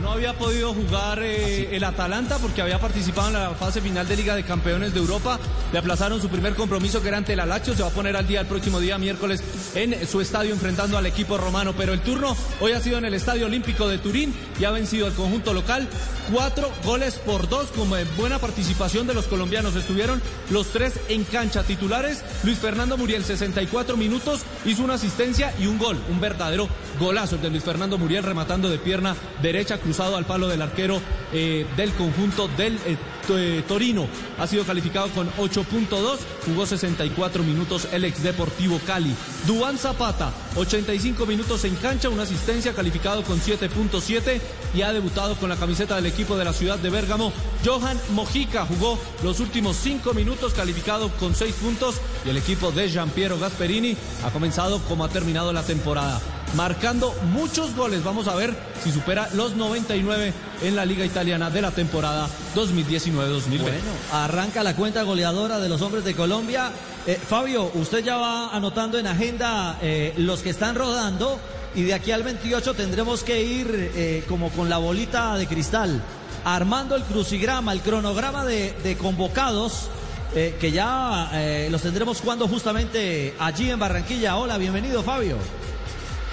No 0.00 0.10
había 0.12 0.34
podido 0.34 0.74
jugar 0.74 1.20
eh, 1.22 1.74
el 1.74 1.84
Atalanta 1.84 2.38
porque 2.38 2.60
había 2.60 2.78
participado 2.80 3.28
en 3.28 3.34
la 3.34 3.50
fase 3.54 3.80
final 3.80 4.06
de 4.08 4.16
Liga 4.16 4.34
de 4.34 4.44
Campeones 4.44 4.92
de 4.92 4.98
Europa. 5.00 5.38
Le 5.72 5.78
aplazaron 5.78 6.20
su 6.20 6.28
primer 6.28 6.54
compromiso 6.54 7.00
que 7.00 7.08
era 7.08 7.16
ante 7.16 7.36
la 7.36 7.46
Lazio. 7.46 7.74
Se 7.74 7.82
va 7.82 7.88
a 7.88 7.92
poner 7.92 8.16
al 8.16 8.26
día 8.26 8.33
el 8.40 8.46
próximo 8.46 8.80
día, 8.80 8.98
miércoles, 8.98 9.42
en 9.74 10.06
su 10.06 10.20
estadio 10.20 10.52
enfrentando 10.52 10.98
al 10.98 11.06
equipo 11.06 11.38
romano. 11.38 11.74
Pero 11.76 11.92
el 11.92 12.00
turno 12.00 12.36
hoy 12.60 12.72
ha 12.72 12.80
sido 12.80 12.98
en 12.98 13.04
el 13.04 13.14
Estadio 13.14 13.46
Olímpico 13.46 13.88
de 13.88 13.98
Turín 13.98 14.34
y 14.60 14.64
ha 14.64 14.70
vencido 14.70 15.06
el 15.06 15.14
conjunto 15.14 15.52
local. 15.52 15.88
Cuatro 16.32 16.70
goles 16.84 17.16
por 17.16 17.48
dos, 17.48 17.68
como 17.68 17.96
de 17.96 18.04
buena 18.16 18.38
participación 18.38 19.06
de 19.06 19.14
los 19.14 19.26
colombianos. 19.26 19.76
Estuvieron 19.76 20.22
los 20.50 20.68
tres 20.68 20.94
en 21.08 21.24
cancha 21.24 21.62
titulares. 21.62 22.22
Luis 22.44 22.58
Fernando 22.58 22.96
Muriel, 22.96 23.24
64 23.24 23.96
minutos, 23.96 24.40
hizo 24.64 24.82
una 24.82 24.94
asistencia 24.94 25.52
y 25.58 25.66
un 25.66 25.78
gol. 25.78 25.98
Un 26.10 26.20
verdadero 26.20 26.68
golazo 26.98 27.36
el 27.36 27.42
de 27.42 27.50
Luis 27.50 27.64
Fernando 27.64 27.98
Muriel, 27.98 28.22
rematando 28.22 28.68
de 28.68 28.78
pierna 28.78 29.16
derecha, 29.42 29.78
cruzado 29.78 30.16
al 30.16 30.24
palo 30.24 30.48
del 30.48 30.62
arquero 30.62 31.00
eh, 31.32 31.66
del 31.76 31.92
conjunto 31.92 32.48
del 32.56 32.74
eh, 32.86 32.96
eh, 33.30 33.62
Torino. 33.66 34.06
Ha 34.38 34.46
sido 34.46 34.64
calificado 34.64 35.08
con 35.08 35.30
8.2, 35.32 36.18
jugó 36.46 36.66
64 36.66 37.42
minutos 37.42 37.88
el 37.92 38.04
ex 38.04 38.22
Deportivo 38.24 38.80
Cali. 38.84 39.14
Duan 39.46 39.78
Zapata, 39.78 40.32
85 40.56 41.26
minutos 41.26 41.64
en 41.64 41.76
cancha, 41.76 42.08
una 42.08 42.24
asistencia 42.24 42.72
calificado 42.72 43.22
con 43.22 43.40
7.7 43.40 44.40
y 44.74 44.82
ha 44.82 44.92
debutado 44.92 45.36
con 45.36 45.48
la 45.48 45.56
camiseta 45.56 45.94
del 45.96 46.06
equipo 46.06 46.36
de 46.36 46.44
la 46.44 46.52
ciudad 46.52 46.78
de 46.78 46.90
Bérgamo. 46.90 47.32
Johan 47.64 48.00
Mojica 48.10 48.66
jugó 48.66 48.98
los 49.22 49.38
últimos 49.40 49.76
5 49.76 50.14
minutos 50.14 50.54
calificado 50.54 51.10
con 51.16 51.34
6 51.34 51.54
puntos 51.54 51.96
y 52.26 52.30
el 52.30 52.36
equipo 52.36 52.72
de 52.72 52.88
Giampiero 52.88 53.38
Gasperini 53.38 53.96
ha 54.24 54.30
comenzado 54.30 54.80
como 54.80 55.04
ha 55.04 55.08
terminado 55.08 55.52
la 55.52 55.62
temporada. 55.62 56.20
Marcando 56.54 57.12
muchos 57.32 57.74
goles, 57.74 58.04
vamos 58.04 58.28
a 58.28 58.34
ver 58.36 58.54
si 58.82 58.92
supera 58.92 59.28
los 59.34 59.56
99 59.56 60.32
en 60.62 60.76
la 60.76 60.84
Liga 60.84 61.04
Italiana 61.04 61.50
de 61.50 61.60
la 61.60 61.72
temporada 61.72 62.28
2019-2020. 62.54 63.60
Bueno, 63.60 63.78
arranca 64.12 64.62
la 64.62 64.76
cuenta 64.76 65.02
goleadora 65.02 65.58
de 65.58 65.68
los 65.68 65.82
hombres 65.82 66.04
de 66.04 66.14
Colombia. 66.14 66.70
Eh, 67.06 67.16
Fabio, 67.16 67.70
usted 67.74 68.02
ya 68.02 68.16
va 68.16 68.48
anotando 68.48 68.98
en 68.98 69.06
agenda 69.06 69.78
eh, 69.82 70.14
los 70.16 70.40
que 70.40 70.48
están 70.48 70.74
rodando 70.74 71.38
y 71.74 71.82
de 71.82 71.92
aquí 71.92 72.12
al 72.12 72.22
28 72.22 72.72
tendremos 72.72 73.22
que 73.22 73.42
ir 73.42 73.92
eh, 73.94 74.24
como 74.26 74.48
con 74.48 74.70
la 74.70 74.78
bolita 74.78 75.36
de 75.36 75.46
cristal, 75.46 76.02
armando 76.46 76.96
el 76.96 77.02
crucigrama, 77.02 77.74
el 77.74 77.82
cronograma 77.82 78.46
de, 78.46 78.72
de 78.82 78.96
convocados. 78.96 79.90
que 80.34 80.72
ya 80.72 81.68
los 81.70 81.82
tendremos 81.82 82.20
jugando 82.20 82.48
justamente 82.48 83.34
allí 83.38 83.70
en 83.70 83.78
Barranquilla. 83.78 84.36
Hola, 84.36 84.58
bienvenido 84.58 85.02
Fabio. 85.04 85.36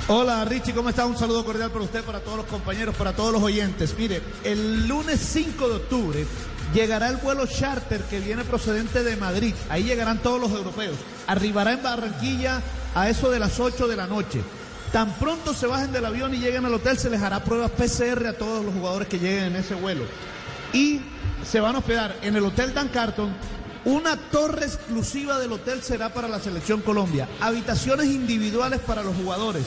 Hola 0.08 0.44
Richie, 0.46 0.74
¿cómo 0.74 0.90
está? 0.90 1.06
Un 1.06 1.18
saludo 1.18 1.46
cordial 1.46 1.70
para 1.70 1.86
usted, 1.86 2.04
para 2.04 2.20
todos 2.20 2.38
los 2.38 2.46
compañeros, 2.48 2.96
para 2.96 3.14
todos 3.14 3.32
los 3.32 3.44
oyentes. 3.44 3.94
Mire, 4.00 4.22
el 4.44 4.88
lunes 4.88 5.20
5 5.20 5.70
de 5.70 5.76
octubre 5.76 6.26
llegará 6.74 7.10
el 7.10 7.18
vuelo 7.18 7.46
charter 7.46 8.02
que 8.04 8.20
viene 8.20 8.44
procedente 8.44 9.04
de 9.04 9.16
Madrid. 9.16 9.54
Ahí 9.70 9.84
llegarán 9.84 10.20
todos 10.20 10.40
los 10.40 10.52
europeos. 10.52 10.96
Arribará 11.28 11.74
en 11.74 11.84
Barranquilla 11.84 12.62
a 12.96 13.10
eso 13.10 13.30
de 13.32 13.40
las 13.40 13.60
8 13.60 13.88
de 13.88 13.96
la 13.96 14.08
noche. 14.08 14.42
Tan 14.92 15.14
pronto 15.14 15.54
se 15.54 15.68
bajen 15.68 15.92
del 15.92 16.06
avión 16.06 16.34
y 16.34 16.40
lleguen 16.40 16.66
al 16.66 16.74
hotel, 16.74 16.98
se 16.98 17.10
les 17.10 17.22
hará 17.22 17.44
pruebas 17.44 17.72
PCR 17.72 18.28
a 18.28 18.34
todos 18.34 18.66
los 18.66 18.74
jugadores 18.74 19.08
que 19.08 19.20
lleguen 19.20 19.46
en 19.46 19.56
ese 19.56 19.74
vuelo. 19.74 20.04
Y 20.74 21.02
se 21.46 21.60
van 21.60 21.76
a 21.76 21.80
hospedar 21.80 22.16
en 22.22 22.36
el 22.36 22.44
Hotel 22.44 22.74
Dan 22.74 22.90
Carton. 22.90 23.34
Una 23.84 24.16
torre 24.16 24.66
exclusiva 24.66 25.40
del 25.40 25.54
hotel 25.54 25.82
será 25.82 26.14
para 26.14 26.28
la 26.28 26.40
Selección 26.40 26.82
Colombia. 26.82 27.28
Habitaciones 27.40 28.08
individuales 28.08 28.80
para 28.80 29.02
los 29.02 29.16
jugadores. 29.16 29.64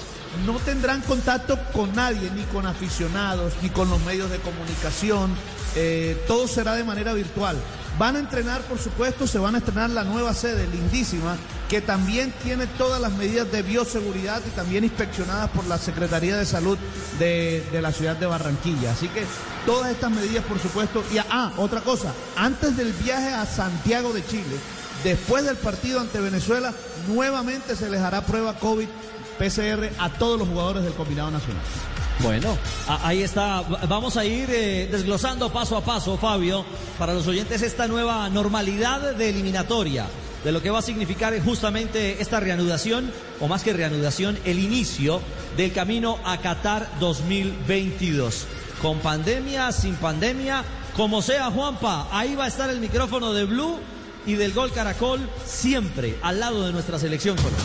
No 0.47 0.59
tendrán 0.59 1.01
contacto 1.03 1.59
con 1.73 1.95
nadie, 1.95 2.31
ni 2.35 2.43
con 2.45 2.67
aficionados, 2.67 3.55
ni 3.63 3.71
con 3.71 3.89
los 3.89 4.01
medios 4.03 4.31
de 4.31 4.39
comunicación. 4.39 5.35
Eh, 5.77 6.23
todo 6.27 6.47
será 6.47 6.75
de 6.75 6.85
manera 6.85 7.13
virtual. 7.15 7.57
Van 7.99 8.17
a 8.17 8.19
entrenar, 8.19 8.61
por 8.63 8.79
supuesto, 8.79 9.27
se 9.27 9.39
van 9.39 9.55
a 9.55 9.59
estrenar 9.59 9.91
la 9.91 10.03
nueva 10.03 10.35
sede, 10.35 10.67
lindísima, 10.67 11.37
que 11.69 11.81
también 11.81 12.35
tiene 12.43 12.67
todas 12.67 13.01
las 13.01 13.13
medidas 13.13 13.51
de 13.53 13.63
bioseguridad 13.63 14.43
y 14.45 14.51
también 14.51 14.83
inspeccionadas 14.83 15.51
por 15.51 15.65
la 15.67 15.79
Secretaría 15.79 16.37
de 16.37 16.45
Salud 16.45 16.77
de, 17.21 17.65
la 17.81 17.93
ciudad 17.93 18.17
de 18.17 18.27
Barranquilla. 18.27 18.93
Así 18.93 19.07
que 19.09 19.25
todas 19.65 19.93
estas 19.93 20.11
medidas, 20.11 20.45
por 20.45 20.59
supuesto. 20.59 21.05
Y 21.13 21.19
ah, 21.19 21.53
otra 21.57 21.83
cosa, 21.83 22.13
antes 22.37 22.77
del 22.77 22.93
viaje 22.93 23.29
a 23.29 23.47
Santiago 23.47 24.13
de 24.13 24.27
Chile, 24.27 24.57
después 25.05 25.45
del 25.45 25.57
partido 25.57 26.01
ante 26.01 26.21
Venezuela, 26.21 26.73
nuevamente 27.07 27.77
se 27.77 27.91
les 27.91 28.01
hará 28.01 28.23
prueba 28.23 28.55
COVID 28.59 28.89
PCR 29.39 29.91
a 29.99 30.11
todos 30.11 30.39
los 30.39 30.49
jugadores 30.49 30.83
del 30.85 30.93
combinado 30.95 31.31
nacional. 31.31 31.63
Bueno, 32.21 32.57
ahí 33.03 33.23
está. 33.23 33.63
Va- 33.63 33.81
Vamos 33.89 34.17
a 34.17 34.25
ir 34.25 34.49
eh, 34.51 34.89
desglosando 34.91 35.53
paso 35.53 35.77
a 35.77 35.85
paso, 35.85 36.17
Fabio, 36.17 36.65
para 36.99 37.13
los 37.13 37.27
oyentes 37.27 37.61
esta 37.63 37.89
nueva 37.89 38.29
normalidad 38.31 39.15
de 39.15 39.31
eliminatoria, 39.31 40.07
de 40.45 40.53
lo 40.53 40.63
que 40.63 40.71
va 40.71 40.79
a 40.79 40.83
significar 40.83 41.37
justamente 41.43 42.23
esta 42.23 42.39
reanudación, 42.39 43.11
o 43.41 43.49
más 43.49 43.65
que 43.65 43.73
reanudación, 43.73 44.39
el 44.45 44.61
inicio 44.61 45.21
del 45.57 45.73
camino 45.73 46.19
a 46.25 46.39
Qatar 46.39 46.89
2022. 47.01 48.47
Con 48.81 48.99
pandemia, 49.01 49.73
sin 49.73 49.95
pandemia, 49.97 50.63
como 50.97 51.21
sea, 51.23 51.51
Juanpa, 51.51 52.07
ahí 52.13 52.35
va 52.37 52.45
a 52.45 52.49
estar 52.49 52.71
el 52.71 52.79
micrófono 52.81 53.33
de 53.33 53.45
Blue 53.45 53.79
y 54.27 54.35
del 54.35 54.53
Gol 54.53 54.71
Caracol 54.73 55.21
siempre 55.45 56.17
al 56.23 56.39
lado 56.41 56.65
de 56.67 56.73
nuestra 56.73 56.99
selección 56.99 57.37
Colombia. 57.37 57.65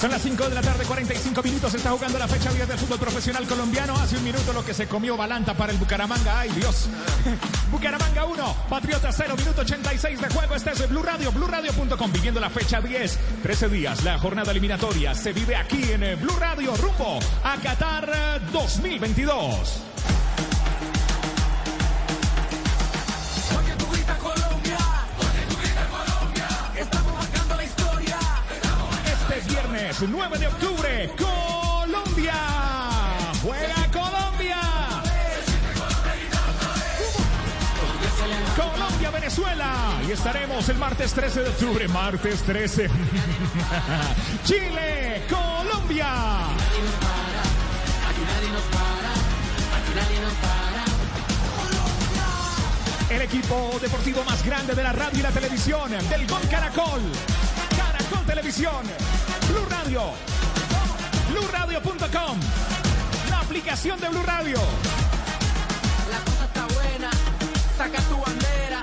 Son 0.00 0.10
las 0.10 0.22
5 0.22 0.48
de 0.48 0.54
la 0.54 0.62
tarde, 0.62 0.86
45 0.86 1.42
minutos. 1.42 1.74
Está 1.74 1.90
jugando 1.90 2.18
la 2.18 2.26
fecha 2.26 2.50
10 2.50 2.66
del 2.66 2.78
fútbol 2.78 2.98
profesional 2.98 3.46
colombiano. 3.46 3.94
Hace 3.96 4.16
un 4.16 4.24
minuto 4.24 4.50
lo 4.54 4.64
que 4.64 4.72
se 4.72 4.88
comió 4.88 5.14
Balanta 5.14 5.52
para 5.52 5.72
el 5.72 5.78
Bucaramanga. 5.78 6.40
¡Ay, 6.40 6.48
Dios! 6.52 6.88
Bucaramanga 7.70 8.24
1, 8.24 8.56
Patriota 8.70 9.12
0, 9.12 9.34
minuto 9.36 9.60
86 9.60 10.18
de 10.22 10.28
juego. 10.30 10.54
Este 10.54 10.70
es 10.70 10.88
Blue 10.88 11.02
Radio, 11.02 11.30
BlueRadio.com. 11.32 12.12
Viviendo 12.12 12.40
la 12.40 12.48
fecha 12.48 12.80
10, 12.80 13.18
13 13.42 13.68
días. 13.68 14.02
La 14.02 14.18
jornada 14.18 14.52
eliminatoria 14.52 15.14
se 15.14 15.34
vive 15.34 15.54
aquí 15.54 15.92
en 15.92 16.02
eh, 16.02 16.16
Blue 16.16 16.36
Radio, 16.38 16.74
rumbo 16.76 17.18
a 17.44 17.58
Qatar 17.58 18.10
eh, 18.10 18.40
2022. 18.52 19.89
Viernes 29.90 30.08
9 30.08 30.38
de 30.38 30.46
octubre, 30.46 31.10
Colombia. 31.18 32.34
Juega 33.42 33.90
Colombia. 33.90 34.58
Colombia, 38.56 39.10
Venezuela. 39.10 39.74
Y 40.06 40.12
estaremos 40.12 40.68
el 40.68 40.78
martes 40.78 41.12
13 41.12 41.42
de 41.42 41.48
octubre. 41.48 41.88
Martes 41.88 42.42
13. 42.42 42.88
Chile, 44.44 45.22
Colombia. 45.28 46.46
Aquí. 46.46 46.70
El 53.10 53.22
equipo 53.22 53.76
deportivo 53.82 54.22
más 54.22 54.44
grande 54.44 54.74
de 54.74 54.84
la 54.84 54.92
radio 54.92 55.18
y 55.18 55.22
la 55.22 55.30
televisión. 55.30 55.90
Del 56.08 56.26
Gol 56.28 56.42
Caracol. 56.48 57.00
Televisión. 58.30 58.86
Blue 59.48 59.66
Radio. 59.68 60.02
BlueRadio.com. 61.30 62.38
La 63.28 63.40
aplicación 63.40 63.98
de 63.98 64.08
Blue 64.08 64.22
Radio. 64.22 64.56
La 66.08 66.18
cosa 66.20 66.44
está 66.44 66.66
buena, 66.72 67.10
saca 67.76 68.00
tu 68.02 68.16
bandera. 68.20 68.80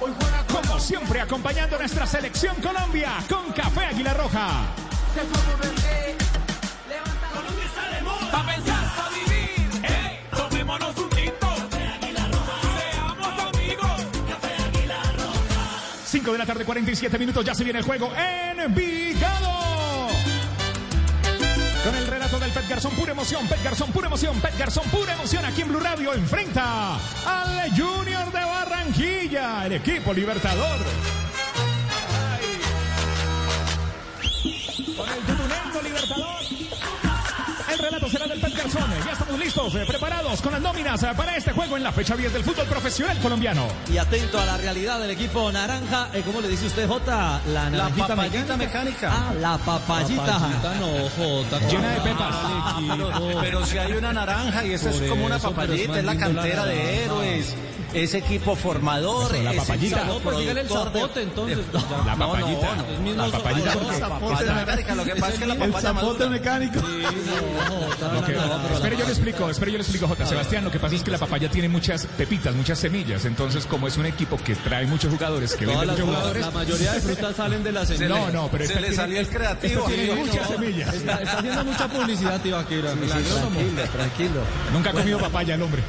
Hoy 0.00 0.10
juega 0.18 0.44
Como 0.48 0.80
siempre, 0.80 1.20
acompañando 1.20 1.76
a 1.76 1.78
nuestra 1.78 2.06
selección 2.06 2.56
Colombia 2.56 3.12
con 3.28 3.52
Café 3.52 3.84
Águila 3.84 4.14
Roja. 4.14 4.48
Se 5.14 5.20
fue 5.20 6.41
5 16.12 16.30
de 16.30 16.36
la 16.36 16.44
tarde, 16.44 16.66
47 16.66 17.18
minutos. 17.18 17.42
Ya 17.42 17.54
se 17.54 17.64
viene 17.64 17.78
el 17.78 17.86
juego 17.86 18.12
en 18.14 18.60
Envigado. 18.60 20.08
Con 21.82 21.96
el 21.96 22.06
relato 22.06 22.38
del 22.38 22.50
Pet 22.50 22.68
Garzón, 22.68 22.92
pura 22.94 23.12
emoción. 23.12 23.48
Pet 23.48 23.64
Garzón, 23.64 23.90
pura 23.92 24.08
emoción. 24.08 24.38
Pet 24.38 24.58
Garzón, 24.58 24.84
pura 24.90 25.14
emoción. 25.14 25.42
Aquí 25.46 25.62
en 25.62 25.68
Blue 25.68 25.80
Radio 25.80 26.12
enfrenta 26.12 26.96
al 27.24 27.70
Junior 27.70 28.30
de 28.30 28.44
Barranquilla, 28.44 29.64
el 29.64 29.72
equipo 29.72 30.12
libertador. 30.12 30.80
Con 34.94 35.08
el 35.08 35.18
tutunendo 35.20 35.82
libertador. 35.82 36.61
Será 38.12 38.26
del 38.26 38.40
Pet 38.40 38.54
Garzón. 38.54 38.90
Ya 39.06 39.12
estamos 39.12 39.38
listos, 39.38 39.74
eh, 39.74 39.84
preparados 39.88 40.42
con 40.42 40.52
las 40.52 40.60
nóminas 40.60 41.02
eh, 41.02 41.08
para 41.16 41.34
este 41.34 41.50
juego 41.52 41.78
en 41.78 41.82
la 41.82 41.92
fecha 41.92 42.14
10 42.14 42.30
del 42.30 42.44
fútbol 42.44 42.66
profesional 42.66 43.18
colombiano. 43.20 43.66
Y 43.90 43.96
atento 43.96 44.38
a 44.38 44.44
la 44.44 44.58
realidad 44.58 45.00
del 45.00 45.12
equipo 45.12 45.50
naranja, 45.50 46.10
eh, 46.12 46.20
¿cómo 46.22 46.42
le 46.42 46.48
dice 46.48 46.66
usted, 46.66 46.86
Jota? 46.86 47.40
La 47.54 47.70
naranjita 47.70 48.08
papayita 48.08 48.56
mecánica. 48.58 49.10
Ah, 49.10 49.32
la 49.40 49.56
papayita. 49.56 50.26
Papayita 50.26 50.74
no, 50.74 51.08
Jota. 51.08 51.58
Llena 51.70 51.88
de 51.88 52.00
pepas. 52.02 52.36
Pero, 52.90 53.40
pero 53.40 53.64
si 53.64 53.78
hay 53.78 53.92
una 53.92 54.12
naranja 54.12 54.62
y 54.66 54.74
esa 54.74 54.90
es 54.90 55.00
como 55.08 55.24
una 55.24 55.38
papayita, 55.38 55.92
es 55.94 55.98
es 56.00 56.04
la 56.04 56.12
la 56.12 56.20
cantera 56.20 56.66
de 56.66 57.04
héroes. 57.04 57.56
Es 57.94 58.14
equipo 58.14 58.56
formador, 58.56 59.34
Eso, 59.34 59.42
la 59.44 59.52
papayita. 59.52 60.04
No, 60.04 60.18
pues 60.20 60.38
dígale 60.38 60.60
el 60.62 60.68
zapote, 60.68 61.22
entonces. 61.22 61.58
de- 61.58 61.64
La 62.06 62.16
no, 62.16 62.32
papayita. 62.32 62.74
no, 62.76 62.82
no. 62.82 62.98
Mismo 63.02 63.26
La 63.26 63.32
papayita 63.32 63.72
zapote. 63.98 64.44
mecánica, 64.54 64.94
Lo 64.94 65.04
que 65.04 65.14
pasa 65.16 65.32
es 65.34 65.38
que 65.38 65.46
la 65.46 65.54
El 65.54 65.60
papaya 65.60 65.88
zapote 65.94 66.28
mecánico. 66.28 66.80
Espere, 68.74 68.96
yo 68.96 69.04
le 69.04 69.10
explico, 69.12 69.50
espere, 69.50 69.72
yo 69.72 69.78
le 69.78 69.82
explico, 69.82 70.08
J. 70.08 70.26
Sebastián. 70.26 70.64
Lo 70.64 70.70
que 70.70 70.78
pasa 70.78 70.94
es 70.96 71.02
que 71.02 71.10
la 71.10 71.18
papaya 71.18 71.50
tiene 71.50 71.68
muchas 71.68 72.06
pepitas, 72.06 72.54
muchas 72.54 72.78
semillas. 72.78 73.24
Entonces, 73.24 73.66
como 73.66 73.86
es 73.88 73.96
un 73.96 74.06
equipo 74.06 74.36
que 74.38 74.54
trae 74.56 74.86
muchos 74.86 75.12
jugadores, 75.12 75.54
que 75.54 75.66
vende 75.66 75.86
las 75.86 75.98
muchos 75.98 76.08
jugadores. 76.14 76.44
la 76.46 76.50
mayoría 76.50 76.92
de 76.92 77.00
frutas 77.00 77.36
salen 77.36 77.62
de 77.62 77.72
la 77.72 77.86
Se 77.86 77.96
semilla. 77.96 78.18
No, 78.18 78.30
no, 78.30 78.48
pero 78.50 78.66
se 78.66 78.80
le 78.80 78.92
salió 78.92 79.20
el 79.20 79.28
creativo. 79.28 79.84
tiene 79.84 80.14
muchas 80.14 80.50
no. 80.50 80.56
semillas. 80.56 80.94
Está, 80.94 81.14
haciendo 81.14 81.64
mucha 81.64 81.88
publicidad, 81.88 82.40
Tibaquira. 82.40 82.92
Tranquilo, 82.92 83.82
tranquilo. 83.92 84.40
Nunca 84.72 84.90
ha 84.90 84.92
comido 84.92 85.18
papaya 85.18 85.54
el 85.54 85.62
hombre. 85.62 85.82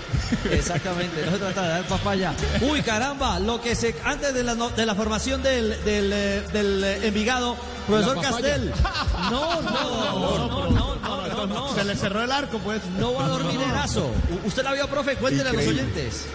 Exactamente, 0.51 1.25
no 1.25 1.31
se 1.31 1.37
trata 1.37 1.61
de 1.61 1.67
dar 1.69 1.83
papaya. 1.97 2.33
Uy, 2.61 2.81
caramba, 2.81 3.39
lo 3.39 3.61
que 3.61 3.75
se 3.75 3.95
antes 4.03 4.33
de 4.33 4.43
la, 4.43 4.55
de 4.55 4.85
la 4.85 4.95
formación 4.95 5.43
del, 5.43 5.83
del, 5.83 6.11
eh, 6.13 6.41
del 6.51 6.83
eh, 6.83 7.07
Envigado, 7.07 7.55
profesor. 7.87 8.21
Castel. 8.21 8.73
No, 9.31 9.61
no, 9.61 9.71
no, 9.71 10.69
no, 10.69 10.95
no, 10.95 11.27
no, 11.27 11.47
no. 11.47 11.73
Se 11.75 11.83
le 11.85 11.95
cerró 11.95 12.23
el 12.23 12.31
arco, 12.31 12.59
pues. 12.59 12.81
No 12.99 13.13
va 13.13 13.25
a 13.25 13.29
dormir 13.29 13.59
Erazo. 13.61 14.11
¿Usted 14.43 14.63
la 14.63 14.73
vio, 14.73 14.87
profe? 14.87 15.15
Cuéntele 15.15 15.49
a 15.49 15.53
los 15.53 15.65
oyentes. 15.65 16.25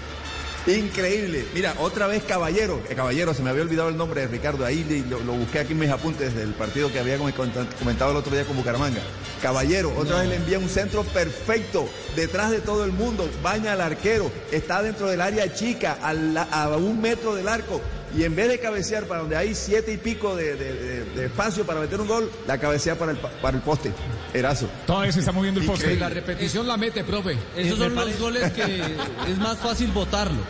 Increíble. 0.67 1.47
Mira, 1.55 1.75
otra 1.79 2.07
vez 2.07 2.23
Caballero. 2.25 2.81
Eh, 2.91 2.95
Caballero, 2.95 3.33
se 3.33 3.43
me 3.43 3.51
había 3.51 3.63
olvidado 3.63 3.89
el 3.89 3.97
nombre 3.97 4.21
de 4.23 4.27
Ricardo. 4.27 4.65
Ahí 4.67 4.85
lo, 5.09 5.19
lo 5.21 5.33
busqué 5.33 5.61
aquí 5.61 5.73
en 5.73 5.79
mis 5.79 5.89
apuntes 5.91 6.35
del 6.35 6.51
partido 6.51 6.93
que 6.93 6.99
había 6.99 7.17
com- 7.17 7.31
comentado 7.79 8.11
el 8.11 8.17
otro 8.19 8.35
día 8.35 8.45
con 8.45 8.57
Bucaramanga. 8.57 9.01
Caballero, 9.41 9.93
otra 9.97 10.21
vez 10.21 10.29
le 10.29 10.35
envía 10.37 10.59
un 10.59 10.69
centro 10.69 11.05
perfecto, 11.05 11.89
detrás 12.17 12.51
de 12.51 12.59
todo 12.59 12.85
el 12.85 12.93
mundo, 12.93 13.29
baña 13.43 13.73
al 13.73 13.81
arquero, 13.81 14.31
está 14.53 14.83
dentro 14.83 15.07
del 15.09 15.21
área 15.21 15.53
chica, 15.55 15.97
la- 16.13 16.43
a 16.43 16.69
un 16.77 17.01
metro 17.01 17.35
del 17.35 17.49
arco. 17.49 17.81
Y 18.17 18.25
en 18.25 18.35
vez 18.35 18.49
de 18.49 18.59
cabecear 18.59 19.05
para 19.05 19.21
donde 19.21 19.37
hay 19.37 19.55
siete 19.55 19.93
y 19.93 19.97
pico 19.99 20.35
de, 20.35 20.57
de- 20.57 20.73
de- 20.75 21.05
de 21.05 21.27
espacio 21.27 21.65
para 21.65 21.81
meter 21.81 22.01
un 22.01 22.09
gol, 22.09 22.31
la 22.47 22.59
cabecea 22.59 22.97
para 22.99 23.13
el, 23.13 23.19
pa- 23.19 23.31
para 23.43 23.57
el 23.57 23.63
poste. 23.63 23.93
Erazo. 24.33 24.69
Todavía 24.87 25.13
se 25.13 25.21
está 25.21 25.33
moviendo 25.33 25.61
el 25.61 25.67
poste. 25.67 25.97
La 25.97 26.09
repetición 26.09 26.67
la 26.67 26.77
mete, 26.77 27.05
profe. 27.05 27.37
Esos 27.57 27.79
me 27.79 27.85
son 27.87 27.95
los 27.95 28.19
goles 28.19 28.53
que 28.53 28.83
es 29.31 29.39
más 29.39 29.59
fácil 29.59 29.91
votarlo. 29.93 30.41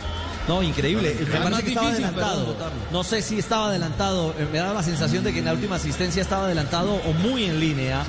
No, 0.46 0.62
increíble. 0.62 1.14
Me 1.14 1.22
Es 1.24 1.28
parece 1.28 1.50
más 1.50 1.62
que 1.62 1.68
estaba 1.68 1.88
adelantado. 1.90 2.56
No 2.90 3.04
sé 3.04 3.20
si 3.22 3.38
estaba 3.38 3.68
adelantado. 3.68 4.34
Eh, 4.38 4.46
Me 4.50 4.58
da 4.58 4.72
la 4.72 4.82
sensación 4.82 5.22
de 5.22 5.32
que 5.34 5.40
en 5.40 5.44
la 5.44 5.52
última 5.52 5.76
asistencia 5.76 6.22
estaba 6.22 6.46
adelantado 6.46 6.94
o 6.94 7.12
muy 7.12 7.44
en 7.44 7.60
línea. 7.60 8.02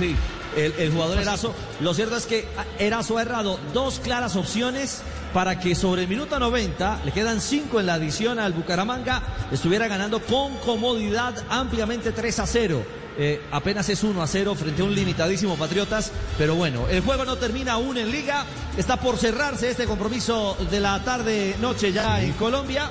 El, 0.56 0.72
el 0.78 0.92
jugador 0.92 1.18
Erazo. 1.18 1.54
Lo 1.80 1.94
cierto 1.94 2.16
es 2.16 2.26
que 2.26 2.46
Erazo 2.78 3.18
ha 3.18 3.22
errado 3.22 3.58
dos 3.72 4.00
claras 4.00 4.36
opciones 4.36 5.02
para 5.32 5.58
que 5.58 5.74
sobre 5.74 6.02
el 6.02 6.08
minuto 6.08 6.38
90, 6.38 7.02
le 7.04 7.12
quedan 7.12 7.40
cinco 7.40 7.80
en 7.80 7.86
la 7.86 7.94
adición 7.94 8.38
al 8.38 8.52
Bucaramanga, 8.52 9.22
estuviera 9.52 9.86
ganando 9.86 10.20
con 10.20 10.56
comodidad 10.58 11.34
ampliamente 11.48 12.12
3 12.12 12.38
a 12.40 12.46
0. 12.46 12.82
Eh, 13.18 13.42
apenas 13.50 13.88
es 13.88 14.02
1 14.02 14.22
a 14.22 14.26
0 14.26 14.54
frente 14.54 14.82
a 14.82 14.84
un 14.84 14.94
limitadísimo 14.94 15.56
Patriotas. 15.56 16.10
Pero 16.38 16.54
bueno, 16.54 16.88
el 16.88 17.02
juego 17.02 17.24
no 17.24 17.36
termina 17.36 17.72
aún 17.72 17.98
en 17.98 18.10
Liga. 18.10 18.44
Está 18.76 18.96
por 18.96 19.18
cerrarse 19.18 19.70
este 19.70 19.84
compromiso 19.84 20.56
de 20.70 20.80
la 20.80 21.02
tarde-noche 21.04 21.92
ya 21.92 22.22
en 22.22 22.32
Colombia. 22.32 22.90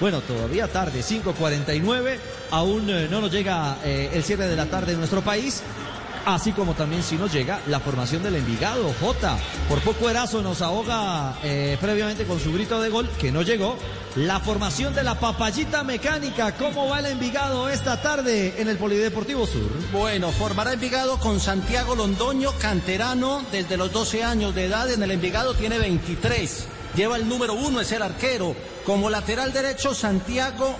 Bueno, 0.00 0.20
todavía 0.20 0.68
tarde, 0.68 1.00
5.49. 1.00 2.18
Aún 2.50 2.88
eh, 2.88 3.08
no 3.10 3.20
nos 3.20 3.30
llega 3.32 3.78
eh, 3.84 4.10
el 4.12 4.22
cierre 4.22 4.46
de 4.46 4.56
la 4.56 4.66
tarde 4.66 4.92
en 4.92 4.98
nuestro 4.98 5.22
país. 5.22 5.62
Así 6.28 6.52
como 6.52 6.74
también 6.74 7.02
si 7.02 7.16
nos 7.16 7.32
llega 7.32 7.62
la 7.68 7.80
formación 7.80 8.22
del 8.22 8.36
Envigado, 8.36 8.92
J. 9.00 9.38
Por 9.66 9.80
poco 9.80 10.10
Erazo 10.10 10.42
nos 10.42 10.60
ahoga 10.60 11.38
eh, 11.42 11.78
previamente 11.80 12.26
con 12.26 12.38
su 12.38 12.52
grito 12.52 12.82
de 12.82 12.90
gol, 12.90 13.08
que 13.18 13.32
no 13.32 13.40
llegó. 13.40 13.78
La 14.14 14.38
formación 14.38 14.94
de 14.94 15.02
la 15.04 15.18
papayita 15.18 15.84
mecánica. 15.84 16.54
¿Cómo 16.54 16.86
va 16.86 16.98
el 16.98 17.06
Envigado 17.06 17.70
esta 17.70 18.02
tarde 18.02 18.60
en 18.60 18.68
el 18.68 18.76
Polideportivo 18.76 19.46
Sur? 19.46 19.70
Bueno, 19.90 20.30
formará 20.30 20.74
Envigado 20.74 21.18
con 21.18 21.40
Santiago 21.40 21.96
Londoño, 21.96 22.52
canterano, 22.60 23.42
desde 23.50 23.78
los 23.78 23.90
12 23.90 24.22
años 24.22 24.54
de 24.54 24.66
edad. 24.66 24.92
En 24.92 25.02
el 25.02 25.12
Envigado 25.12 25.54
tiene 25.54 25.78
23. 25.78 26.66
Lleva 26.94 27.16
el 27.16 27.26
número 27.26 27.54
uno, 27.54 27.80
es 27.80 27.90
el 27.92 28.02
arquero. 28.02 28.54
Como 28.84 29.08
lateral 29.08 29.54
derecho, 29.54 29.94
Santiago 29.94 30.76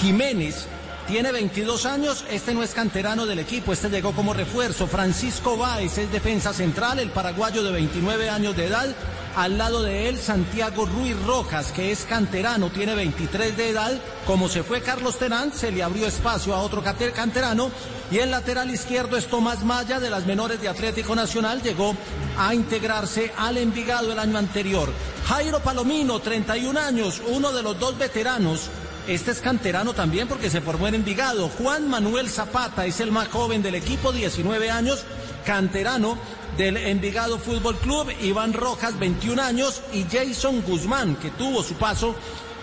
Jiménez. 0.00 0.66
Tiene 1.08 1.32
22 1.32 1.86
años, 1.86 2.26
este 2.30 2.52
no 2.52 2.62
es 2.62 2.74
canterano 2.74 3.24
del 3.24 3.38
equipo, 3.38 3.72
este 3.72 3.88
llegó 3.88 4.12
como 4.12 4.34
refuerzo. 4.34 4.86
Francisco 4.86 5.56
Báez 5.56 5.96
es 5.96 6.12
defensa 6.12 6.52
central, 6.52 6.98
el 6.98 7.08
paraguayo 7.08 7.62
de 7.62 7.72
29 7.72 8.28
años 8.28 8.54
de 8.54 8.66
edad. 8.66 8.94
Al 9.34 9.56
lado 9.56 9.82
de 9.82 10.10
él, 10.10 10.18
Santiago 10.18 10.84
Ruiz 10.84 11.16
Rojas, 11.24 11.72
que 11.72 11.92
es 11.92 12.00
canterano, 12.04 12.68
tiene 12.68 12.94
23 12.94 13.56
de 13.56 13.70
edad. 13.70 13.98
Como 14.26 14.50
se 14.50 14.62
fue 14.62 14.82
Carlos 14.82 15.18
Terán, 15.18 15.50
se 15.54 15.72
le 15.72 15.82
abrió 15.82 16.06
espacio 16.06 16.54
a 16.54 16.60
otro 16.60 16.84
canterano. 16.84 17.70
Y 18.10 18.18
el 18.18 18.30
lateral 18.30 18.70
izquierdo 18.70 19.16
es 19.16 19.28
Tomás 19.28 19.64
Maya, 19.64 20.00
de 20.00 20.10
las 20.10 20.26
menores 20.26 20.60
de 20.60 20.68
Atlético 20.68 21.14
Nacional. 21.14 21.62
Llegó 21.62 21.96
a 22.36 22.54
integrarse 22.54 23.32
al 23.38 23.56
Envigado 23.56 24.12
el 24.12 24.18
año 24.18 24.36
anterior. 24.36 24.92
Jairo 25.26 25.60
Palomino, 25.60 26.20
31 26.20 26.78
años, 26.78 27.22
uno 27.28 27.50
de 27.50 27.62
los 27.62 27.78
dos 27.80 27.96
veteranos. 27.96 28.68
Este 29.08 29.30
es 29.30 29.40
canterano 29.40 29.94
también 29.94 30.28
porque 30.28 30.50
se 30.50 30.60
formó 30.60 30.86
en 30.86 30.96
Envigado. 30.96 31.48
Juan 31.48 31.88
Manuel 31.88 32.28
Zapata 32.28 32.84
es 32.84 33.00
el 33.00 33.10
más 33.10 33.28
joven 33.28 33.62
del 33.62 33.74
equipo, 33.74 34.12
19 34.12 34.70
años, 34.70 35.02
canterano 35.46 36.18
del 36.58 36.76
Envigado 36.76 37.38
Fútbol 37.38 37.78
Club. 37.78 38.12
Iván 38.20 38.52
Rojas, 38.52 38.98
21 38.98 39.40
años, 39.40 39.80
y 39.94 40.04
Jason 40.04 40.60
Guzmán, 40.60 41.16
que 41.16 41.30
tuvo 41.30 41.62
su 41.62 41.76
paso 41.76 42.14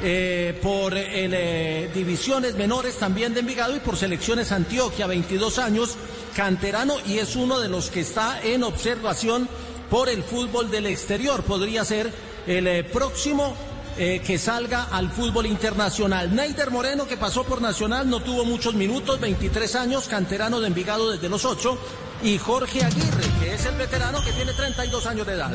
eh, 0.04 0.60
por 0.62 0.94
eh, 0.96 1.90
divisiones 1.96 2.54
menores 2.54 2.98
también 2.98 3.34
de 3.34 3.40
Envigado 3.40 3.76
y 3.76 3.80
por 3.80 3.98
selecciones 3.98 4.52
Antioquia, 4.52 5.08
22 5.08 5.58
años, 5.58 5.96
canterano 6.36 6.98
y 7.08 7.18
es 7.18 7.36
uno 7.36 7.60
de 7.60 7.70
los 7.70 7.90
que 7.90 8.02
está 8.02 8.40
en 8.44 8.62
observación 8.62 9.50
por 9.90 10.10
el 10.10 10.22
fútbol 10.22 10.70
del 10.70 10.86
exterior. 10.86 11.42
Podría 11.42 11.84
ser 11.86 12.14
el 12.46 12.68
eh, 12.68 12.84
próximo 12.84 13.56
eh, 13.98 14.22
que 14.26 14.38
salga 14.38 14.84
al 14.92 15.10
fútbol 15.10 15.46
internacional. 15.46 16.36
Neider 16.36 16.72
Moreno, 16.72 17.08
que 17.08 17.18
pasó 17.18 17.44
por 17.44 17.62
Nacional, 17.62 18.10
no 18.10 18.20
tuvo 18.20 18.44
muchos 18.46 18.74
minutos, 18.74 19.20
23 19.20 19.76
años, 19.76 20.08
canterano 20.08 20.60
de 20.60 20.68
Envigado 20.68 21.12
desde 21.12 21.30
los 21.30 21.46
8. 21.46 21.78
Y 22.24 22.38
Jorge 22.38 22.84
Aguirre, 22.84 23.24
que 23.40 23.54
es 23.54 23.66
el 23.66 23.76
veterano 23.76 24.24
que 24.24 24.32
tiene 24.32 24.54
32 24.54 25.06
años 25.06 25.28
de 25.28 25.34
edad. 25.34 25.52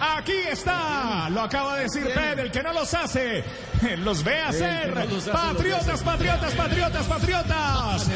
Aquí 0.00 0.32
está, 0.50 1.28
lo 1.30 1.42
acaba 1.42 1.76
de 1.76 1.82
decir 1.84 2.04
Pedro, 2.14 2.42
el 2.42 2.50
que 2.50 2.62
no 2.62 2.72
los 2.72 2.92
hace, 2.94 3.44
los 3.98 4.22
ve 4.22 4.40
hacer. 4.40 4.94
no 4.94 5.04
los 5.04 5.22
hace, 5.22 5.30
patriotas, 5.32 6.02
patriotas, 6.02 6.54
patriotas, 6.54 7.06
patriotas. 7.06 8.08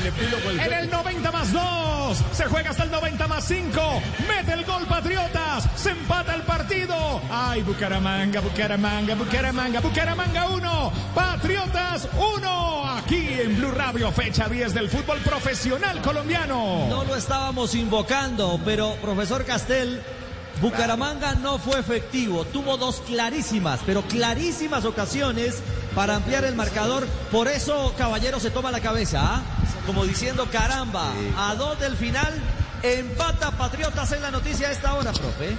En 0.64 0.72
el 0.72 0.90
90 0.90 1.32
más 1.32 1.52
2, 1.52 2.18
se 2.32 2.44
juega 2.46 2.70
hasta 2.70 2.84
el 2.84 2.90
90 2.90 3.28
más 3.28 3.44
5, 3.44 4.02
mete 4.28 4.52
el 4.52 4.64
gol 4.64 4.86
Patriotas, 4.86 5.68
se 5.74 5.90
empata 5.90 6.34
el 6.34 6.42
partido. 6.42 6.94
Ay, 7.30 7.62
Bucaramanga, 7.62 8.40
Bucaramanga, 8.40 9.14
Bucaramanga, 9.14 9.80
Bucaramanga 9.80 10.48
1, 10.48 10.92
Patriotas 11.14 12.08
1. 12.36 12.96
Aquí 12.98 13.40
en 13.40 13.56
Blue 13.56 13.70
Radio, 13.72 14.12
fecha 14.12 14.48
10 14.48 14.74
del 14.74 14.88
fútbol 14.88 15.18
profesional 15.18 16.00
colombiano. 16.02 16.86
No 16.88 17.04
lo 17.04 17.16
estábamos 17.16 17.74
invocando, 17.74 18.60
pero 18.64 18.94
profesor 18.96 19.44
Castel, 19.44 20.02
Bucaramanga 20.62 21.34
no 21.34 21.58
fue 21.58 21.80
efectivo. 21.80 22.44
Tuvo 22.44 22.76
dos 22.76 23.00
clarísimas, 23.00 23.80
pero 23.84 24.02
clarísimas 24.02 24.84
ocasiones 24.84 25.60
para 25.92 26.14
ampliar 26.14 26.44
el 26.44 26.54
marcador. 26.54 27.08
Por 27.32 27.48
eso 27.48 27.92
Caballero 27.98 28.38
se 28.38 28.50
toma 28.50 28.70
la 28.70 28.78
cabeza, 28.78 29.20
¿ah? 29.22 29.42
como 29.86 30.04
diciendo, 30.04 30.46
caramba, 30.52 31.12
a 31.36 31.56
dos 31.56 31.80
del 31.80 31.96
final, 31.96 32.32
empata 32.84 33.50
Patriotas 33.50 34.12
en 34.12 34.22
la 34.22 34.30
noticia 34.30 34.68
a 34.68 34.70
esta 34.70 34.94
hora, 34.94 35.12
profe. 35.12 35.56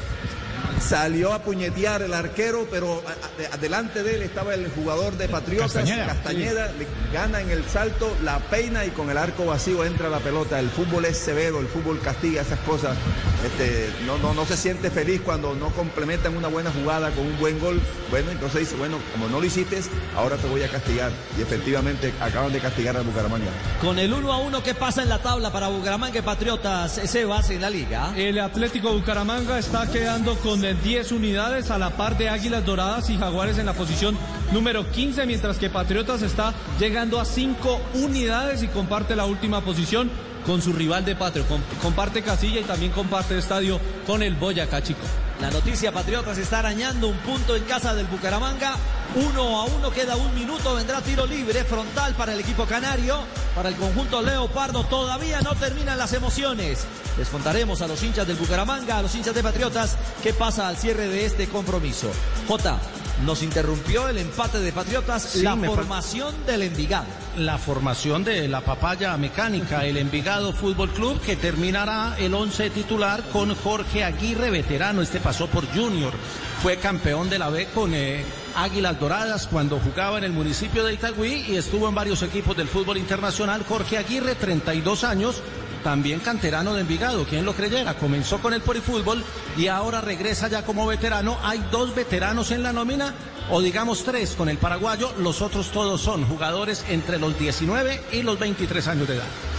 Salió 0.82 1.34
a 1.34 1.40
puñetear 1.40 2.02
el 2.02 2.14
arquero, 2.14 2.68
pero 2.70 3.02
a- 3.08 3.54
a- 3.54 3.58
delante 3.58 4.04
de 4.04 4.16
él 4.16 4.22
estaba 4.24 4.54
el 4.54 4.70
jugador 4.72 5.18
de 5.18 5.30
Patriotas, 5.30 5.72
Castañeda. 5.74 6.06
Castañeda, 6.08 6.72
le 6.74 6.88
gana 7.14 7.42
en 7.42 7.50
el 7.52 7.64
salto, 7.66 8.14
la 8.24 8.40
peina 8.40 8.86
y 8.86 8.90
con 8.90 9.10
el 9.10 9.18
arco 9.18 9.46
vacío 9.46 9.86
entra 9.86 10.10
la 10.10 10.20
pelota. 10.20 10.60
El 10.60 10.70
fútbol 10.70 11.06
es 11.06 11.18
severo, 11.18 11.60
el 11.60 11.68
fútbol 11.68 12.00
castiga 12.02 12.42
esas 12.42 12.60
cosas. 12.60 12.98
Este, 13.46 13.90
no, 14.06 14.18
no, 14.18 14.34
no 14.34 14.46
se 14.46 14.56
siente 14.58 14.90
feliz 14.90 15.22
cuando 15.24 15.54
no 15.56 15.70
complementan 15.70 16.36
una 16.36 16.48
buena 16.48 16.72
jugada 16.72 17.12
con 17.12 17.26
un 17.26 17.38
buen 17.40 17.60
gol. 17.60 17.82
Bueno, 18.10 18.32
entonces 18.32 18.62
dice, 18.62 18.76
bueno, 18.76 18.98
como 19.12 19.28
no 19.30 19.40
lo 19.40 19.46
hiciste, 19.46 19.82
ahora 20.16 20.36
te 20.38 20.48
voy 20.48 20.64
a 20.64 20.70
castigar. 20.70 21.12
Y 21.38 21.42
efectivamente 21.42 22.14
acaban 22.20 22.52
de 22.54 22.60
castigar 22.60 22.96
a 22.98 23.02
Bucaramanga. 23.02 23.52
Con 23.82 24.00
el 24.00 24.14
1 24.14 24.32
a 24.32 24.38
1, 24.38 24.64
¿qué 24.64 24.74
pasa 24.74 25.02
en 25.04 25.10
la 25.10 25.20
tabla 25.20 25.52
para 25.52 25.68
Bucaramanga 25.68 26.20
y 26.20 26.22
Patriotas? 26.22 27.00
Sebas 27.06 27.50
en 27.50 27.62
la 27.62 27.70
liga. 27.70 28.14
El 28.16 28.40
Atlético 28.40 28.94
Bucaramanga 28.94 29.60
está 29.60 29.88
quedando 29.92 30.36
con 30.40 30.53
eh, 30.62 30.76
10 30.84 31.14
unidades 31.14 31.72
a 31.72 31.78
la 31.78 31.92
par 31.92 32.18
de 32.18 32.28
Águilas 32.28 32.66
Doradas 32.66 33.10
y 33.10 33.18
Jaguares 33.18 33.58
en 33.58 33.66
la 33.66 33.74
posición 33.74 34.18
número 34.52 34.92
15, 34.92 35.26
mientras 35.26 35.58
que 35.58 35.70
Patriotas 35.70 36.22
está 36.22 36.54
llegando 36.80 37.20
a 37.20 37.26
5 37.26 37.80
unidades 37.96 38.62
y 38.62 38.68
comparte 38.68 39.16
la 39.16 39.26
última 39.26 39.62
posición 39.62 40.12
con 40.46 40.62
su 40.62 40.74
rival 40.74 41.06
de 41.06 41.16
Patrio. 41.16 41.46
Com- 41.48 41.62
comparte 41.82 42.22
casilla 42.22 42.60
y 42.60 42.64
también 42.64 42.92
comparte 42.92 43.38
estadio 43.38 43.80
con 44.06 44.24
el 44.24 44.36
Boyacá 44.36 44.82
Chico. 44.82 45.02
La 45.42 45.50
noticia 45.50 45.92
Patriotas 45.92 46.38
está 46.38 46.60
arañando 46.60 47.08
un 47.08 47.18
punto 47.18 47.56
en 47.56 47.64
casa 47.64 47.94
del 47.94 48.06
Bucaramanga. 48.06 48.76
Uno 49.16 49.60
a 49.60 49.66
uno, 49.66 49.92
queda 49.92 50.16
un 50.16 50.34
minuto, 50.34 50.74
vendrá 50.76 51.02
tiro 51.02 51.26
libre 51.26 51.64
frontal 51.66 52.14
para 52.16 52.34
el 52.34 52.40
equipo 52.40 52.66
canario, 52.66 53.18
para 53.56 53.70
el 53.70 53.76
conjunto 53.76 54.22
Leopardo. 54.22 54.86
Todavía 54.86 55.42
no 55.42 55.54
terminan 55.56 55.98
las 55.98 56.14
emociones. 56.14 56.86
Les 57.18 57.28
contaremos 57.30 57.82
a 57.82 57.88
los 57.88 58.02
hinchas 58.02 58.26
del 58.26 58.38
Bucaramanga, 58.38 58.98
a 58.98 59.02
los 59.02 59.14
hinchas 59.14 59.36
de 59.36 59.44
Patriotas, 59.44 59.98
qué 60.24 60.34
pasa 60.34 60.68
al 60.68 60.78
cierre 60.78 61.08
de 61.08 61.26
este 61.26 61.48
compromiso. 61.48 62.10
J, 62.48 62.80
nos 63.26 63.42
interrumpió 63.44 64.08
el 64.10 64.18
empate 64.18 64.60
de 64.60 64.72
Patriotas, 64.72 65.24
Sí, 65.24 65.42
la 65.44 65.56
fal- 65.56 65.66
formación 65.68 66.34
del 66.46 66.64
Envigado. 66.64 67.06
La 67.38 67.58
formación 67.58 68.24
de 68.24 68.48
la 68.48 68.62
papaya 68.62 69.16
mecánica, 69.18 69.86
el 69.86 69.98
Envigado 69.98 70.54
Fútbol 70.54 70.90
Club, 70.92 71.20
que 71.22 71.36
terminará 71.36 72.16
el 72.20 72.34
11 72.34 72.70
titular 72.70 73.24
con 73.32 73.56
Jorge 73.56 74.04
Aguirre, 74.04 74.52
veterano. 74.52 75.02
Este 75.02 75.20
pasó 75.20 75.48
por 75.48 75.66
Junior. 75.74 76.14
Fue 76.62 76.78
campeón 76.78 77.30
de 77.30 77.40
la 77.40 77.50
B 77.50 77.68
con 77.74 77.94
eh, 77.94 78.24
Águilas 78.56 79.00
Doradas 79.00 79.48
cuando 79.48 79.80
jugaba 79.80 80.18
en 80.20 80.24
el 80.26 80.32
municipio 80.32 80.84
de 80.84 80.94
Itagüí 80.94 81.46
y 81.50 81.56
estuvo 81.58 81.90
en 81.90 81.96
varios 81.96 82.22
equipos 82.22 82.56
del 82.56 82.68
fútbol 82.68 82.98
internacional. 82.98 83.66
Jorge 83.68 83.98
Aguirre, 83.98 84.36
32 84.36 85.04
años. 85.04 85.42
También 85.84 86.22
canterano 86.22 86.74
de 86.74 86.82
Envigado, 86.82 87.26
quien 87.26 87.46
lo 87.46 87.54
creyera, 87.54 87.96
comenzó 87.96 88.40
con 88.40 88.54
el 88.54 88.62
porifútbol 88.62 89.24
y 89.58 89.68
ahora 89.68 90.00
regresa 90.00 90.48
ya 90.48 90.64
como 90.64 90.88
veterano. 90.88 91.38
Hay 91.44 91.64
dos 91.72 91.94
veteranos 91.94 92.52
en 92.52 92.64
la 92.64 92.72
nómina, 92.72 93.14
o 93.50 93.62
digamos 93.62 94.04
tres 94.04 94.36
con 94.36 94.48
el 94.48 94.58
paraguayo, 94.58 95.14
los 95.20 95.42
otros 95.42 95.72
todos 95.72 96.02
son 96.02 96.26
jugadores 96.26 96.86
entre 96.88 97.20
los 97.20 97.38
19 97.38 98.02
y 98.14 98.24
los 98.24 98.40
23 98.40 98.88
años 98.88 99.08
de 99.08 99.16
edad. 99.16 99.53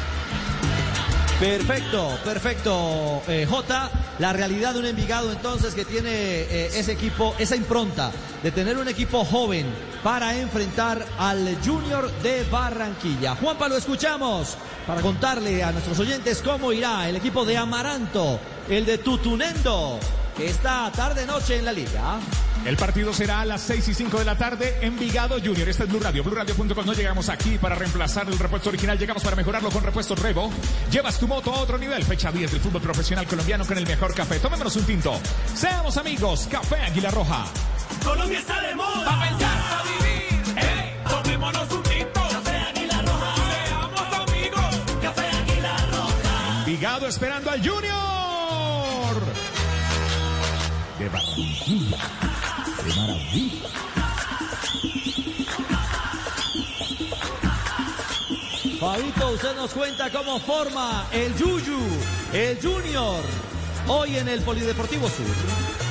Perfecto, 1.45 2.19
perfecto, 2.25 3.23
eh, 3.29 3.45
J. 3.47 3.91
La 4.19 4.33
realidad 4.33 4.73
de 4.73 4.81
un 4.81 4.87
Envigado 4.87 5.31
entonces 5.31 5.75
que 5.75 5.85
tiene 5.85 6.09
eh, 6.11 6.71
ese 6.75 6.93
equipo, 6.93 7.35
esa 7.39 7.55
impronta 7.55 8.11
de 8.43 8.51
tener 8.51 8.79
un 8.79 8.89
equipo 8.89 9.27
joven 9.27 9.67
para 10.03 10.35
enfrentar 10.39 11.05
al 11.19 11.59
Junior 11.63 12.11
de 12.23 12.45
Barranquilla. 12.45 13.35
Juanpa, 13.37 13.69
lo 13.69 13.77
escuchamos 13.77 14.57
para 14.87 15.03
contarle 15.03 15.63
a 15.63 15.71
nuestros 15.71 15.99
oyentes 15.99 16.41
cómo 16.41 16.73
irá 16.73 17.11
el 17.11 17.17
equipo 17.17 17.45
de 17.45 17.59
Amaranto, 17.59 18.41
el 18.71 18.87
de 18.87 18.97
Tutunendo, 18.97 20.01
esta 20.39 20.91
tarde-noche 20.93 21.59
en 21.59 21.65
la 21.65 21.73
liga. 21.73 22.19
El 22.65 22.77
partido 22.77 23.13
será 23.13 23.41
a 23.41 23.45
las 23.45 23.61
6 23.63 23.89
y 23.89 23.95
5 23.95 24.19
de 24.19 24.25
la 24.25 24.39
tarde 24.39 24.79
en 24.81 24.99
Vigado 24.99 25.37
Junior. 25.39 25.69
Este 25.69 25.85
es 25.85 25.89
Blue 25.89 26.01
Radio, 26.01 26.25
BlueRadio.com. 26.25 26.87
No 26.87 26.95
llegamos 26.95 27.29
aquí 27.29 27.59
para 27.59 27.75
reemplazar 27.75 28.27
el 28.29 28.39
repuesto 28.39 28.71
original, 28.71 28.99
llegamos 28.99 29.23
para 29.23 29.37
mejorarlo 29.37 29.71
con 29.71 29.83
repuestos 29.83 30.19
Revo. 30.19 30.51
Llevas 30.91 31.19
tu 31.19 31.29
moto 31.29 31.53
a 31.55 31.61
otro 31.61 31.77
nivel. 31.77 32.03
Fecha 32.05 32.33
10 32.33 32.53
del 32.53 32.61
fútbol 32.61 32.81
profesional 32.81 33.27
colombiano 33.27 33.67
con 33.67 33.77
el 33.77 33.87
mejor 33.87 34.15
café. 34.15 34.39
Tomémonos 34.39 34.75
un 34.77 34.85
tinto. 34.85 35.21
Seamos 35.55 35.97
amigos. 35.99 36.49
Café 36.51 36.77
Águila 36.77 37.11
Roja. 37.11 37.45
Colombia 38.03 38.39
está 38.39 38.61
de 38.63 38.75
moda. 38.75 39.05
Pa 39.05 39.29
pensar, 39.29 39.59
a 39.59 39.83
vivir. 39.83 40.59
Eh. 40.59 40.63
Eh, 40.63 40.97
tomémonos 41.09 41.71
un 41.71 41.83
tinto. 41.83 42.21
Café 42.31 42.57
Águila 42.57 43.03
Roja. 43.03 43.35
Seamos 43.67 44.29
amigos. 44.29 44.81
Café 45.03 45.29
Águila 45.29 45.77
Roja. 45.91 46.65
Vigado 46.65 47.07
esperando 47.09 47.51
al 47.51 47.59
Junior. 47.69 48.14
De. 51.09 51.97
De 52.83 52.95
maravilla. 52.95 53.69
Fabito, 58.81 59.31
usted 59.31 59.55
nos 59.57 59.71
cuenta 59.73 60.11
cómo 60.11 60.39
forma 60.41 61.07
el 61.13 61.37
Yuyu, 61.37 61.79
el 62.33 62.59
Junior, 62.61 63.23
hoy 63.87 64.17
en 64.17 64.29
el 64.29 64.41
Polideportivo 64.41 65.09
Sur. 65.09 65.84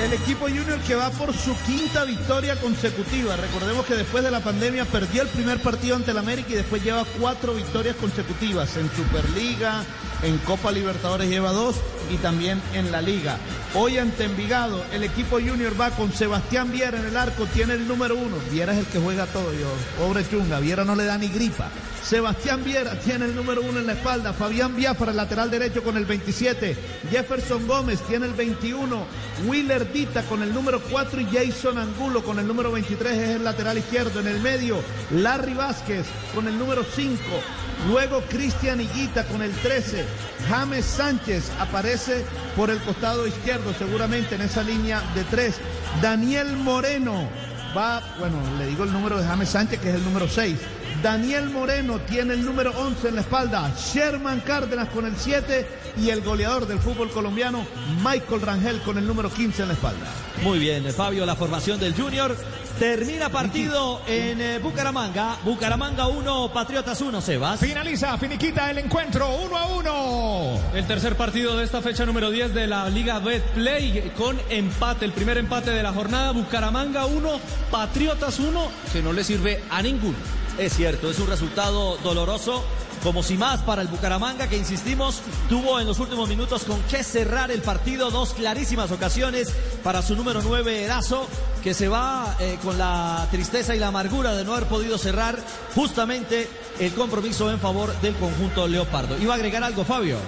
El 0.00 0.12
equipo 0.14 0.46
junior 0.48 0.80
que 0.80 0.94
va 0.94 1.10
por 1.10 1.34
su 1.34 1.54
quinta 1.66 2.04
victoria 2.04 2.56
consecutiva. 2.56 3.36
Recordemos 3.36 3.84
que 3.84 3.94
después 3.94 4.24
de 4.24 4.30
la 4.30 4.40
pandemia 4.40 4.86
perdió 4.86 5.22
el 5.22 5.28
primer 5.28 5.60
partido 5.60 5.96
ante 5.96 6.12
el 6.12 6.18
América 6.18 6.48
y 6.50 6.54
después 6.54 6.82
lleva 6.82 7.04
cuatro 7.20 7.52
victorias 7.52 7.94
consecutivas 7.96 8.74
en 8.78 8.90
Superliga, 8.90 9.84
en 10.22 10.38
Copa 10.38 10.72
Libertadores 10.72 11.28
lleva 11.28 11.52
dos 11.52 11.76
y 12.10 12.16
también 12.16 12.60
en 12.72 12.90
la 12.90 13.02
Liga. 13.02 13.36
Hoy 13.74 13.98
ante 13.98 14.24
Envigado, 14.24 14.82
el 14.92 15.04
equipo 15.04 15.38
junior 15.40 15.78
va 15.78 15.90
con 15.90 16.12
Sebastián 16.12 16.72
Viera 16.72 16.98
en 16.98 17.06
el 17.06 17.16
arco, 17.16 17.46
tiene 17.46 17.74
el 17.74 17.86
número 17.86 18.16
uno. 18.16 18.36
Viera 18.50 18.72
es 18.72 18.78
el 18.78 18.86
que 18.86 18.98
juega 18.98 19.26
todo, 19.26 19.52
yo. 19.52 19.68
Pobre 19.98 20.28
chunga, 20.28 20.58
Viera 20.58 20.84
no 20.84 20.96
le 20.96 21.04
da 21.04 21.18
ni 21.18 21.28
gripa. 21.28 21.68
Sebastián 22.02 22.64
Viera 22.64 22.98
tiene 22.98 23.26
el 23.26 23.34
número 23.34 23.62
uno 23.62 23.78
en 23.78 23.86
la 23.86 23.92
espalda. 23.92 24.32
Fabián 24.32 24.74
Biafra, 24.74 25.12
el 25.12 25.16
lateral 25.16 25.50
derecho 25.50 25.82
con 25.82 25.96
el 25.96 26.04
27. 26.04 26.76
Jefferson 27.10 27.66
Gómez 27.66 28.00
tiene 28.02 28.26
el 28.26 28.34
21. 28.34 29.06
Willer 29.46 29.81
Con 30.28 30.44
el 30.44 30.54
número 30.54 30.80
4 30.80 31.20
y 31.22 31.24
Jason 31.26 31.76
Angulo 31.76 32.22
con 32.22 32.38
el 32.38 32.46
número 32.46 32.70
23 32.70 33.18
es 33.18 33.28
el 33.30 33.44
lateral 33.44 33.76
izquierdo. 33.78 34.20
En 34.20 34.28
el 34.28 34.40
medio, 34.40 34.78
Larry 35.10 35.54
Vázquez 35.54 36.06
con 36.32 36.46
el 36.46 36.56
número 36.56 36.84
5. 36.84 37.20
Luego 37.88 38.22
Cristian 38.28 38.80
Higuita 38.80 39.24
con 39.24 39.42
el 39.42 39.50
13. 39.50 40.04
James 40.48 40.84
Sánchez 40.84 41.50
aparece 41.58 42.24
por 42.54 42.70
el 42.70 42.78
costado 42.78 43.26
izquierdo, 43.26 43.74
seguramente 43.76 44.36
en 44.36 44.42
esa 44.42 44.62
línea 44.62 45.02
de 45.16 45.24
tres. 45.24 45.56
Daniel 46.00 46.56
Moreno 46.58 47.28
va, 47.76 48.00
bueno, 48.20 48.36
le 48.58 48.66
digo 48.66 48.84
el 48.84 48.92
número 48.92 49.18
de 49.18 49.26
James 49.26 49.48
Sánchez, 49.48 49.80
que 49.80 49.88
es 49.88 49.96
el 49.96 50.04
número 50.04 50.28
6. 50.28 50.58
Daniel 51.00 51.50
Moreno 51.50 52.00
tiene 52.00 52.34
el 52.34 52.44
número 52.44 52.72
11 52.76 53.08
en 53.08 53.14
la 53.14 53.20
espalda. 53.20 53.72
Sherman 53.76 54.40
Cárdenas 54.40 54.88
con 54.88 55.06
el 55.06 55.16
7 55.16 55.66
y 56.02 56.10
el 56.10 56.22
goleador 56.22 56.66
del 56.66 56.78
fútbol 56.78 57.10
colombiano, 57.10 57.64
Michael 58.04 58.40
Rangel 58.40 58.80
con 58.82 58.98
el 58.98 59.06
número 59.06 59.30
15 59.30 59.62
en 59.62 59.68
la 59.68 59.74
espalda. 59.74 60.06
Muy 60.42 60.58
bien, 60.58 60.84
Fabio, 60.92 61.24
la 61.24 61.36
formación 61.36 61.78
del 61.78 61.94
Junior. 61.94 62.36
Termina 62.78 63.28
partido 63.28 64.00
en 64.08 64.40
eh, 64.40 64.58
Bucaramanga. 64.58 65.36
Bucaramanga 65.44 66.08
1, 66.08 66.52
Patriotas 66.52 67.00
1, 67.00 67.20
Sebas. 67.20 67.60
Finaliza, 67.60 68.16
finiquita 68.18 68.70
el 68.70 68.78
encuentro, 68.78 69.28
uno 69.36 69.56
a 69.56 69.66
uno. 69.66 70.60
El 70.74 70.86
tercer 70.86 71.14
partido 71.14 71.56
de 71.56 71.64
esta 71.64 71.80
fecha 71.80 72.04
número 72.06 72.30
10 72.30 72.54
de 72.54 72.66
la 72.66 72.88
Liga 72.88 73.18
Betplay 73.18 74.12
con 74.16 74.36
empate, 74.48 75.04
el 75.04 75.12
primer 75.12 75.38
empate 75.38 75.70
de 75.70 75.82
la 75.82 75.92
jornada. 75.92 76.32
Bucaramanga 76.32 77.06
1, 77.06 77.40
Patriotas 77.70 78.40
1, 78.40 78.68
que 78.92 79.02
no 79.02 79.12
le 79.12 79.22
sirve 79.22 79.62
a 79.70 79.80
ninguno. 79.82 80.41
Es 80.58 80.74
cierto, 80.74 81.10
es 81.10 81.18
un 81.18 81.28
resultado 81.28 81.96
doloroso. 81.98 82.62
Como 83.02 83.24
si 83.24 83.36
más 83.36 83.60
para 83.62 83.82
el 83.82 83.88
Bucaramanga, 83.88 84.46
que 84.46 84.56
insistimos, 84.56 85.22
tuvo 85.48 85.80
en 85.80 85.88
los 85.88 85.98
últimos 85.98 86.28
minutos 86.28 86.62
con 86.62 86.80
que 86.82 87.02
cerrar 87.02 87.50
el 87.50 87.60
partido. 87.60 88.12
Dos 88.12 88.32
clarísimas 88.32 88.92
ocasiones 88.92 89.52
para 89.82 90.02
su 90.02 90.14
número 90.14 90.40
9, 90.40 90.84
Erazo, 90.84 91.26
que 91.64 91.74
se 91.74 91.88
va 91.88 92.36
eh, 92.38 92.58
con 92.62 92.78
la 92.78 93.26
tristeza 93.32 93.74
y 93.74 93.80
la 93.80 93.88
amargura 93.88 94.34
de 94.34 94.44
no 94.44 94.54
haber 94.54 94.68
podido 94.68 94.98
cerrar 94.98 95.36
justamente 95.74 96.48
el 96.78 96.92
compromiso 96.94 97.50
en 97.50 97.58
favor 97.58 97.92
del 98.02 98.14
conjunto 98.14 98.68
Leopardo. 98.68 99.18
¿Iba 99.18 99.32
a 99.32 99.36
agregar 99.36 99.64
algo, 99.64 99.84
Fabio? 99.84 100.18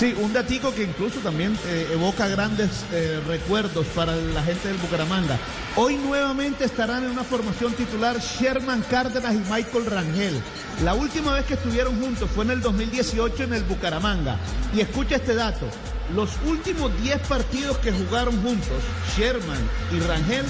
Sí, 0.00 0.14
un 0.18 0.32
datico 0.32 0.74
que 0.74 0.84
incluso 0.84 1.20
también 1.20 1.54
eh, 1.66 1.90
evoca 1.92 2.26
grandes 2.26 2.86
eh, 2.90 3.20
recuerdos 3.26 3.86
para 3.88 4.16
la 4.16 4.42
gente 4.42 4.68
del 4.68 4.78
Bucaramanga. 4.78 5.38
Hoy 5.76 5.98
nuevamente 5.98 6.64
estarán 6.64 7.04
en 7.04 7.10
una 7.10 7.22
formación 7.22 7.74
titular 7.74 8.18
Sherman 8.18 8.80
Cárdenas 8.88 9.34
y 9.34 9.52
Michael 9.52 9.84
Rangel. 9.84 10.40
La 10.84 10.94
última 10.94 11.34
vez 11.34 11.44
que 11.44 11.52
estuvieron 11.52 12.00
juntos 12.00 12.30
fue 12.34 12.44
en 12.44 12.52
el 12.52 12.62
2018 12.62 13.42
en 13.42 13.52
el 13.52 13.62
Bucaramanga. 13.64 14.38
Y 14.74 14.80
escucha 14.80 15.16
este 15.16 15.34
dato. 15.34 15.66
Los 16.14 16.30
últimos 16.46 16.90
10 17.02 17.18
partidos 17.28 17.76
que 17.76 17.92
jugaron 17.92 18.40
juntos, 18.40 18.82
Sherman 19.14 19.60
y 19.92 20.00
Rangel, 20.00 20.46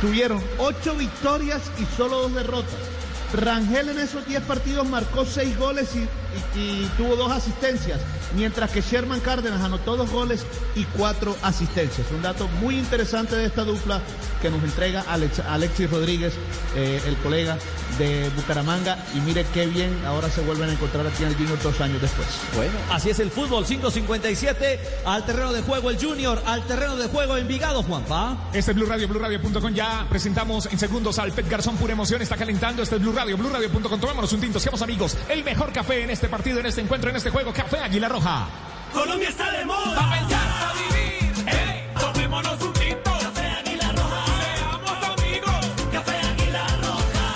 tuvieron 0.00 0.42
8 0.58 0.96
victorias 0.96 1.62
y 1.78 1.96
solo 1.96 2.22
2 2.22 2.34
derrotas. 2.34 2.98
Rangel 3.32 3.90
en 3.90 3.98
esos 3.98 4.26
10 4.26 4.42
partidos 4.42 4.88
marcó 4.88 5.24
6 5.26 5.58
goles 5.58 5.90
y, 5.94 6.08
y- 6.54 6.58
y 6.58 6.90
tuvo 6.96 7.16
2 7.16 7.30
asistencias, 7.32 8.00
mientras 8.36 8.70
que 8.70 8.80
Sherman 8.82 9.20
Cárdenas 9.20 9.60
anotó 9.62 9.96
2 9.96 10.10
goles 10.10 10.44
y 10.74 10.84
4 10.84 11.36
asistencias. 11.42 12.06
Un 12.10 12.22
dato 12.22 12.48
muy 12.60 12.76
interesante 12.76 13.36
de 13.36 13.46
esta 13.46 13.64
dupla 13.64 14.00
que 14.42 14.50
nos 14.50 14.62
entrega 14.62 15.04
Alex- 15.08 15.40
Alexis 15.48 15.90
Rodríguez, 15.90 16.34
eh, 16.76 17.00
el 17.06 17.16
colega 17.16 17.58
de 17.98 18.30
Bucaramanga. 18.36 18.98
Y 19.14 19.20
mire 19.20 19.44
qué 19.54 19.66
bien 19.66 19.96
ahora 20.06 20.30
se 20.30 20.40
vuelven 20.42 20.68
a 20.70 20.72
encontrar 20.72 21.06
aquí 21.06 21.22
en 21.22 21.30
el 21.30 21.34
Junior 21.36 21.58
dos 21.62 21.80
años 21.80 22.00
después. 22.00 22.28
Bueno, 22.54 22.72
así 22.92 23.10
es 23.10 23.18
el 23.18 23.30
fútbol, 23.30 23.64
5.57, 23.66 24.78
al 25.04 25.24
terreno 25.26 25.52
de 25.52 25.62
juego 25.62 25.90
el 25.90 25.98
Junior, 25.98 26.40
al 26.46 26.62
terreno 26.66 26.96
de 26.96 27.08
juego 27.08 27.36
Envigado, 27.36 27.82
Juanpa. 27.82 28.36
Este 28.52 28.70
es 28.72 28.76
Blue 28.76 28.86
Radio, 28.86 29.08
BlueRadio.com. 29.08 29.72
Ya 29.74 30.06
presentamos 30.08 30.66
en 30.66 30.78
segundos 30.78 31.18
al 31.18 31.32
Pet 31.32 31.48
Garzón. 31.48 31.76
Pura 31.76 31.92
emoción 31.92 32.22
está 32.22 32.36
calentando. 32.36 32.82
Este 32.82 32.96
es 32.96 33.00
Blue 33.02 33.12
Radio, 33.12 33.36
BlueRadio.com. 33.36 34.00
Tomémonos 34.00 34.32
un 34.32 34.40
tinto, 34.40 34.60
seamos 34.60 34.82
amigos. 34.82 35.16
El 35.28 35.42
mejor 35.44 35.72
café 35.72 36.02
en 36.04 36.10
este 36.10 36.27
partido, 36.28 36.60
en 36.60 36.66
este 36.66 36.80
encuentro, 36.80 37.10
en 37.10 37.16
este 37.16 37.30
juego. 37.30 37.52
Café 37.52 37.78
Águila 37.78 38.08
Roja. 38.08 38.46
Colombia 38.92 39.28
está 39.28 39.50
de 39.50 39.64
moda. 39.64 39.94
Pa' 39.94 40.10
pensar, 40.10 40.48
pa' 40.60 40.72
vivir. 40.74 41.32
Hey, 41.46 41.90
tomémonos 41.98 42.62
un 42.62 42.72
tinto. 42.72 43.10
Café 43.20 43.46
Águila 43.46 43.92
Roja. 43.92 44.24
Seamos 44.56 45.02
amigos. 45.18 45.66
Café 45.92 46.20
Águila 46.20 46.66
Roja. 46.82 47.28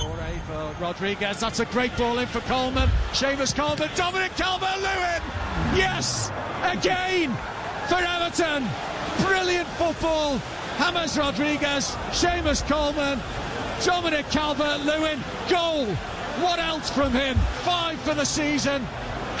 Corey 0.00 0.40
for 0.46 0.74
Rodriguez. 0.80 1.40
That's 1.40 1.60
a 1.60 1.64
great 1.66 1.96
ball 1.96 2.18
in 2.18 2.26
for 2.26 2.40
Coleman. 2.42 2.90
Seamus 3.12 3.54
Coleman. 3.54 3.88
Dominic 3.96 4.36
Calvert-Lewin. 4.36 5.22
Yes, 5.74 6.30
again 6.64 7.36
for 7.88 7.98
Everton. 7.98 8.68
Brilliant 9.26 9.68
football. 9.78 10.40
James 10.78 11.18
Rodriguez. 11.18 11.96
Seamus 12.12 12.62
Coleman. 12.66 13.20
Dominic 13.84 14.28
Calvert-Lewin. 14.30 15.22
Goal. 15.48 15.86
What 16.42 16.58
else 16.58 16.90
from 16.90 17.12
him? 17.12 17.36
Five 17.64 17.98
for 18.00 18.14
the 18.14 18.24
season. 18.24 18.82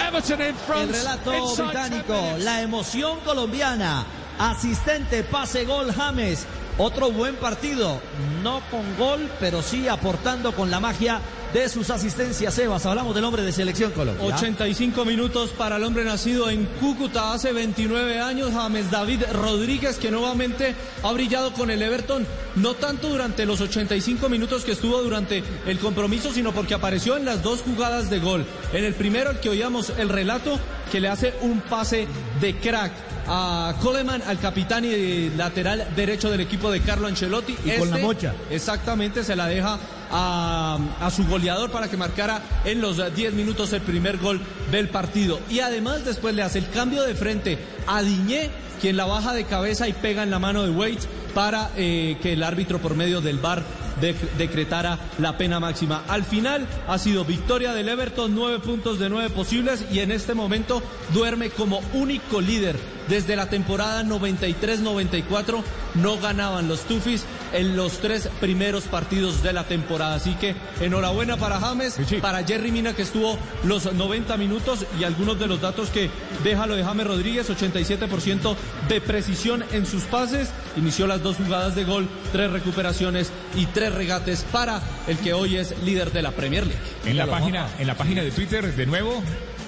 Everton 0.06 0.40
in 0.40 0.54
front. 0.54 0.90
El 0.90 0.96
relato 0.96 1.32
inside 1.34 1.56
10 1.56 1.66
británico, 1.66 2.38
la 2.38 2.62
emoción 2.62 3.20
colombiana, 3.20 4.04
asistente, 4.38 5.22
pase, 5.24 5.64
gol, 5.64 5.92
James. 5.92 6.46
Otro 6.78 7.10
buen 7.10 7.36
partido, 7.36 8.00
no 8.42 8.62
con 8.70 8.96
gol, 8.96 9.30
pero 9.38 9.60
sí 9.60 9.86
aportando 9.88 10.52
con 10.52 10.70
la 10.70 10.80
magia 10.80 11.20
de 11.52 11.68
sus 11.68 11.90
asistencias. 11.90 12.54
Sebas, 12.54 12.86
hablamos 12.86 13.14
del 13.14 13.24
hombre 13.24 13.42
de 13.42 13.52
selección 13.52 13.90
Colombia. 13.92 14.24
85 14.34 15.04
minutos 15.04 15.50
para 15.50 15.76
el 15.76 15.84
hombre 15.84 16.04
nacido 16.04 16.48
en 16.48 16.66
Cúcuta 16.80 17.32
hace 17.32 17.52
29 17.52 18.20
años, 18.20 18.52
James 18.52 18.90
David 18.90 19.22
Rodríguez, 19.32 19.98
que 19.98 20.10
nuevamente 20.10 20.74
ha 21.02 21.12
brillado 21.12 21.52
con 21.52 21.70
el 21.70 21.82
Everton, 21.82 22.26
no 22.56 22.74
tanto 22.74 23.08
durante 23.08 23.46
los 23.46 23.60
85 23.60 24.28
minutos 24.28 24.64
que 24.64 24.72
estuvo 24.72 25.02
durante 25.02 25.42
el 25.66 25.78
compromiso, 25.78 26.32
sino 26.32 26.52
porque 26.52 26.74
apareció 26.74 27.16
en 27.16 27.24
las 27.24 27.42
dos 27.42 27.62
jugadas 27.62 28.10
de 28.10 28.20
gol. 28.20 28.44
En 28.72 28.84
el 28.84 28.94
primero, 28.94 29.30
el 29.30 29.40
que 29.40 29.48
oíamos 29.48 29.90
el 29.98 30.08
relato, 30.08 30.58
que 30.90 31.00
le 31.00 31.08
hace 31.08 31.34
un 31.42 31.60
pase 31.60 32.06
de 32.40 32.56
crack 32.56 32.92
a 33.26 33.74
Coleman, 33.80 34.22
al 34.26 34.38
capitán 34.38 34.84
y 34.84 35.30
lateral 35.30 35.86
derecho 35.94 36.30
del 36.30 36.40
equipo 36.40 36.70
de 36.70 36.80
Carlo 36.80 37.06
Ancelotti. 37.06 37.56
Y 37.64 37.78
con 37.78 37.90
la 37.90 37.98
mocha. 37.98 38.34
Exactamente, 38.50 39.22
se 39.22 39.36
la 39.36 39.46
deja 39.46 39.78
a, 40.10 40.78
su 41.14 41.24
goleador 41.26 41.70
para 41.70 41.88
que 41.88 41.96
marcara 41.96 42.42
en 42.64 42.80
los 42.80 42.98
10 43.14 43.34
minutos 43.34 43.72
el 43.72 43.82
primer 43.82 44.18
gol 44.18 44.40
del 44.70 44.88
partido. 44.88 45.40
Y 45.50 45.60
además 45.60 46.04
después 46.04 46.34
le 46.34 46.42
hace 46.42 46.58
el 46.58 46.68
cambio 46.70 47.02
de 47.02 47.14
frente 47.14 47.58
a 47.86 48.02
Diñé, 48.02 48.50
quien 48.80 48.96
la 48.96 49.04
baja 49.06 49.32
de 49.34 49.44
cabeza 49.44 49.88
y 49.88 49.92
pega 49.92 50.22
en 50.22 50.30
la 50.30 50.38
mano 50.38 50.62
de 50.62 50.70
Waits 50.70 51.06
para 51.34 51.70
eh, 51.76 52.16
que 52.22 52.32
el 52.32 52.42
árbitro 52.42 52.78
por 52.80 52.94
medio 52.96 53.20
del 53.20 53.38
VAR 53.38 53.62
de- 54.00 54.14
decretara 54.38 54.98
la 55.18 55.36
pena 55.36 55.60
máxima. 55.60 56.02
Al 56.08 56.24
final 56.24 56.66
ha 56.88 56.98
sido 56.98 57.24
victoria 57.24 57.72
del 57.72 57.88
Everton, 57.88 58.34
nueve 58.34 58.58
puntos 58.58 58.98
de 58.98 59.08
nueve 59.10 59.30
posibles 59.30 59.84
y 59.92 60.00
en 60.00 60.10
este 60.10 60.34
momento 60.34 60.82
duerme 61.12 61.50
como 61.50 61.80
único 61.92 62.40
líder. 62.40 62.76
Desde 63.10 63.34
la 63.34 63.50
temporada 63.50 64.04
93-94 64.04 65.64
no 65.96 66.18
ganaban 66.20 66.68
los 66.68 66.82
Tufis 66.82 67.24
en 67.52 67.76
los 67.76 67.98
tres 67.98 68.28
primeros 68.40 68.84
partidos 68.84 69.42
de 69.42 69.52
la 69.52 69.64
temporada. 69.64 70.14
Así 70.14 70.34
que 70.34 70.54
enhorabuena 70.80 71.36
para 71.36 71.58
James, 71.58 71.98
para 72.22 72.44
Jerry 72.44 72.70
Mina 72.70 72.94
que 72.94 73.02
estuvo 73.02 73.36
los 73.64 73.92
90 73.92 74.36
minutos 74.36 74.86
y 75.00 75.02
algunos 75.02 75.40
de 75.40 75.48
los 75.48 75.60
datos 75.60 75.90
que 75.90 76.08
deja 76.44 76.66
lo 76.66 76.76
de 76.76 76.84
James 76.84 77.04
Rodríguez, 77.04 77.50
87% 77.50 78.54
de 78.88 79.00
precisión 79.00 79.64
en 79.72 79.86
sus 79.86 80.04
pases, 80.04 80.50
inició 80.76 81.08
las 81.08 81.20
dos 81.20 81.36
jugadas 81.36 81.74
de 81.74 81.82
gol, 81.82 82.08
tres 82.30 82.52
recuperaciones 82.52 83.32
y 83.56 83.66
tres 83.66 83.92
regates 83.92 84.44
para 84.52 84.80
el 85.08 85.18
que 85.18 85.32
hoy 85.32 85.56
es 85.56 85.76
líder 85.82 86.12
de 86.12 86.22
la 86.22 86.30
Premier 86.30 86.64
League. 86.64 86.80
En 87.04 87.16
la 87.16 87.26
página, 87.26 87.66
en 87.80 87.88
la 87.88 87.96
página 87.96 88.22
de 88.22 88.30
Twitter, 88.30 88.72
de 88.76 88.86
nuevo, 88.86 89.20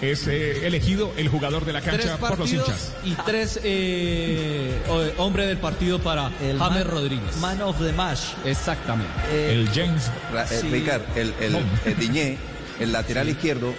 es 0.02 0.26
eh, 0.26 0.66
elegido 0.66 1.12
el 1.16 1.28
jugador 1.28 1.64
de 1.64 1.72
la 1.72 1.80
Tres 1.80 2.04
cancha 2.06 2.16
por 2.18 2.38
los 2.38 2.52
hinchas. 2.52 2.92
y 3.04 3.14
tres 3.24 3.60
eh, 3.62 4.76
o- 4.88 5.22
hombre 5.22 5.46
del 5.46 5.58
partido 5.58 5.98
para 6.00 6.26
El 6.42 6.58
James 6.58 6.84
man- 6.84 6.88
Rodríguez. 6.90 7.36
Man 7.36 7.62
of 7.62 7.78
the 7.80 7.92
match. 7.92 8.20
Exactamente. 8.44 9.12
El 9.52 9.68
James. 9.70 10.10
Ra- 10.32 10.44
eh, 10.44 10.58
Sí. 10.60 10.68
Ricard, 10.70 11.02
el, 11.16 11.32
el, 11.40 11.96
Diñé, 11.98 12.36
el 12.80 12.92
lateral 12.92 13.28
izquierdo, 13.28 13.72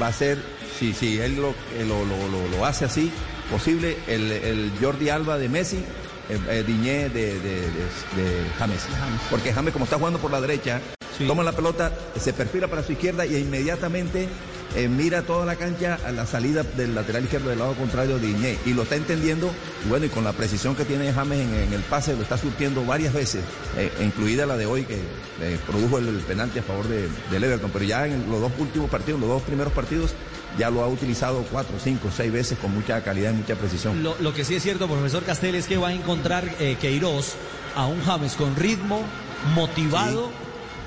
va 0.00 0.08
a 0.08 0.12
ser, 0.12 0.38
si, 0.78 0.92
si 0.92 1.18
él 1.18 1.36
lo, 1.36 1.50
eh, 1.50 1.84
lo, 1.86 2.04
lo- 2.04 2.28
lo- 2.28 2.48
lo 2.48 2.66
hace 2.66 2.84
así, 2.84 3.10
posible, 3.50 3.96
el, 4.06 4.30
el 4.30 4.72
Jordi 4.80 5.08
Alba 5.08 5.38
de 5.38 5.48
Messi, 5.48 5.76
eh, 6.28 6.38
eh, 6.50 6.64
Diñé 6.66 7.08
de, 7.08 7.38
de, 7.40 7.60
de- 7.60 7.62
de 8.22 8.46
James. 8.58 8.82
Porque 9.30 9.52
James, 9.52 9.72
como 9.72 9.84
está 9.86 9.96
jugando 9.96 10.18
por 10.18 10.30
la 10.30 10.40
derecha, 10.40 10.80
toma 11.26 11.42
la 11.42 11.52
pelota, 11.52 11.92
se 12.18 12.32
perfila 12.32 12.68
para 12.68 12.82
su 12.82 12.92
izquierda 12.92 13.24
y 13.26 13.36
inmediatamente 13.36 14.28
eh, 14.74 14.88
mira 14.88 15.22
toda 15.22 15.44
la 15.44 15.56
cancha 15.56 15.98
a 16.06 16.12
la 16.12 16.26
salida 16.26 16.62
del 16.62 16.94
lateral 16.94 17.24
izquierdo 17.24 17.50
del 17.50 17.58
lado 17.58 17.74
contrario 17.74 18.18
de 18.18 18.26
Diñé. 18.26 18.58
Y 18.64 18.72
lo 18.72 18.82
está 18.82 18.96
entendiendo, 18.96 19.50
y 19.84 19.88
bueno, 19.88 20.06
y 20.06 20.08
con 20.08 20.24
la 20.24 20.32
precisión 20.32 20.74
que 20.74 20.84
tiene 20.84 21.12
James 21.12 21.40
en, 21.40 21.54
en 21.54 21.72
el 21.72 21.82
pase, 21.82 22.16
lo 22.16 22.22
está 22.22 22.38
surtiendo 22.38 22.84
varias 22.84 23.12
veces, 23.12 23.42
eh, 23.76 23.92
incluida 24.00 24.46
la 24.46 24.56
de 24.56 24.66
hoy 24.66 24.84
que 24.84 24.96
eh, 25.40 25.58
produjo 25.66 25.98
el, 25.98 26.06
penalti 26.20 26.58
a 26.60 26.62
favor 26.62 26.88
de, 26.88 27.08
del 27.30 27.44
Everton. 27.44 27.70
Pero 27.70 27.84
ya 27.84 28.06
en 28.06 28.30
los 28.30 28.40
dos 28.40 28.52
últimos 28.58 28.90
partidos, 28.90 29.20
los 29.20 29.28
dos 29.28 29.42
primeros 29.42 29.72
partidos, 29.72 30.12
ya 30.58 30.70
lo 30.70 30.82
ha 30.82 30.88
utilizado 30.88 31.44
cuatro, 31.50 31.76
cinco, 31.82 32.08
seis 32.14 32.32
veces 32.32 32.58
con 32.58 32.74
mucha 32.74 33.02
calidad 33.02 33.32
y 33.32 33.36
mucha 33.36 33.56
precisión. 33.56 34.02
Lo, 34.02 34.16
lo 34.20 34.34
que 34.34 34.44
sí 34.44 34.54
es 34.54 34.62
cierto, 34.62 34.86
profesor 34.86 35.22
Castel, 35.22 35.54
es 35.54 35.66
que 35.66 35.76
va 35.76 35.88
a 35.88 35.92
encontrar 35.94 36.48
Queiroz 36.80 37.34
a 37.74 37.86
un 37.86 38.02
James 38.02 38.34
con 38.34 38.54
ritmo, 38.56 39.02
motivado 39.54 40.30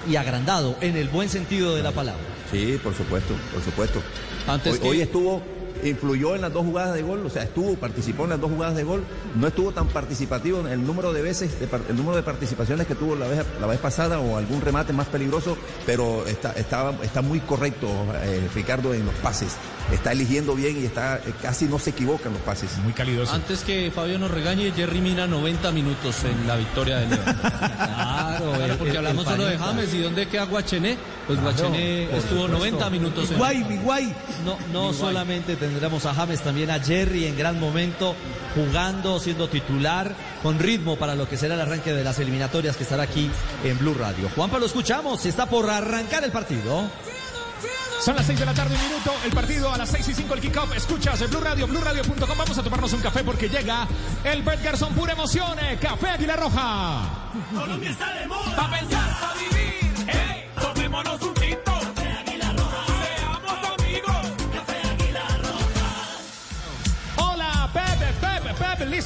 y 0.08 0.18
agrandado, 0.18 0.76
en 0.82 0.96
el 0.98 1.10
buen 1.10 1.30
sentido 1.30 1.76
de 1.76 1.82
la 1.82 1.92
palabra. 1.92 2.35
Sí, 2.56 2.80
por 2.82 2.94
supuesto, 2.96 3.34
por 3.54 3.64
supuesto. 3.64 4.02
Antes 4.48 4.74
hoy, 4.74 4.80
que- 4.80 4.88
hoy 4.88 5.02
estuvo, 5.02 5.42
influyó 5.90 6.36
en 6.36 6.42
las 6.42 6.52
dos 6.54 6.64
jugadas 6.66 6.94
de 6.94 7.02
gol, 7.02 7.24
o 7.26 7.30
sea, 7.30 7.44
estuvo, 7.44 7.76
participó 7.76 8.24
en 8.26 8.32
las 8.32 8.42
dos 8.42 8.52
jugadas 8.52 8.76
de 8.76 8.84
gol, 8.84 9.04
no 9.36 9.48
estuvo 9.48 9.72
tan 9.72 9.88
participativo 9.88 10.60
en 10.62 10.68
el 10.68 10.86
número 10.86 11.14
de 11.14 11.22
veces, 11.22 11.60
de 11.60 11.68
el 11.90 11.96
número 11.96 12.16
de 12.16 12.24
participaciones 12.24 12.88
que 12.88 12.96
tuvo 12.96 13.16
la 13.16 13.28
vez, 13.28 13.46
la 13.60 13.68
vez 13.68 13.80
pasada 13.80 14.20
o 14.20 14.38
algún 14.38 14.62
remate 14.62 14.94
más 14.94 15.08
peligroso, 15.08 15.58
pero 15.86 16.26
está, 16.28 16.52
está, 16.54 16.94
está 17.04 17.22
muy 17.22 17.40
correcto 17.42 17.88
eh, 18.24 18.48
Ricardo 18.54 18.94
en 18.94 19.06
los 19.06 19.16
pases, 19.16 19.54
está 19.92 20.12
eligiendo 20.12 20.56
bien 20.56 20.78
y 20.82 20.86
está 20.86 21.18
eh, 21.18 21.34
casi 21.42 21.66
no 21.66 21.80
se 21.80 21.92
equivoca 21.92 22.28
en 22.28 22.34
los 22.34 22.44
pases. 22.44 22.70
Muy 22.84 22.94
calidoso. 22.94 23.34
Antes 23.34 23.62
que 23.64 23.92
Fabio 23.94 24.18
nos 24.20 24.32
regañe, 24.32 24.72
Jerry 24.72 25.02
Mina 25.02 25.28
90 25.28 25.72
minutos 25.72 26.24
en 26.24 26.48
la 26.48 26.56
victoria 26.56 26.98
del 26.98 27.10
León. 27.12 27.26
Claro, 27.76 28.52
Claro, 28.54 28.76
porque 28.78 28.92
el- 28.92 28.98
hablamos 28.98 29.26
el 29.28 29.32
solo 29.34 29.46
de. 29.46 29.58
James 29.58 29.94
y 29.94 30.02
dónde 30.02 30.28
queda 30.28 30.46
Guachené. 30.46 30.98
Pues 31.28 31.40
Claro, 31.40 31.58
Guachené 31.58 32.04
estuvo 32.04 32.44
supuesto. 32.44 32.58
90 32.58 32.90
minutos 32.90 33.32
en 33.32 33.38
Guay, 33.38 33.64
mi 33.64 33.78
guay. 33.78 34.14
No, 34.46 34.58
no 34.72 34.94
solamente 34.94 35.56
tendremos 35.76 36.06
a 36.06 36.14
James, 36.14 36.40
también 36.42 36.72
a 36.72 36.80
Jerry 36.80 37.26
en 37.26 37.38
gran 37.38 37.60
momento, 37.60 38.16
jugando, 38.56 39.20
siendo 39.20 39.50
titular, 39.50 40.16
con 40.42 40.58
ritmo 40.58 40.96
para 40.96 41.16
lo 41.16 41.28
que 41.28 41.36
será 41.36 41.56
el 41.56 41.62
arranque 41.62 41.92
de 41.92 42.02
las 42.02 42.18
eliminatorias 42.18 42.78
que 42.78 42.84
estará 42.84 43.04
aquí 43.04 43.30
en 43.66 43.78
Blue 43.78 43.94
Radio. 43.94 44.30
Juanpa, 44.34 44.58
lo 44.58 44.68
escuchamos, 44.68 45.26
está 45.26 45.48
por 45.48 45.70
arrancar 45.70 46.24
el 46.24 46.32
partido. 46.32 46.90
Son 48.00 48.16
las 48.16 48.26
6 48.26 48.40
de 48.40 48.46
la 48.46 48.54
tarde, 48.54 48.74
un 48.76 48.82
minuto. 48.90 49.14
El 49.26 49.32
partido 49.32 49.74
a 49.74 49.78
las 49.78 49.90
6 49.90 50.08
y 50.08 50.14
5 50.14 50.34
el 50.36 50.40
kickoff. 50.42 50.76
Escuchas 50.78 51.20
el 51.22 51.28
Blue 51.28 51.42
Radio, 51.42 51.68
BlueRadio.com. 51.68 52.38
Vamos 52.38 52.58
a 52.58 52.64
tomarnos 52.64 52.94
un 52.94 53.02
café 53.02 53.24
porque 53.26 53.50
llega 53.50 53.86
el 54.24 54.44
Bert 54.44 54.64
Garson, 54.64 54.94
pura 54.94 55.12
emoción. 55.14 55.58
eh, 55.60 55.78
Café 55.82 56.10
Águila 56.10 56.38
Roja. 56.38 57.02
Colombia 57.54 57.90
está 57.90 58.14
de 58.14 58.28
moda. 58.28 58.56
Pa' 58.56 58.72
pensar, 58.80 59.20
pa' 59.20 59.34
vivir. 59.40 60.06
Hey, 60.08 60.46
tomémonos 60.62 61.22
un 61.22 61.34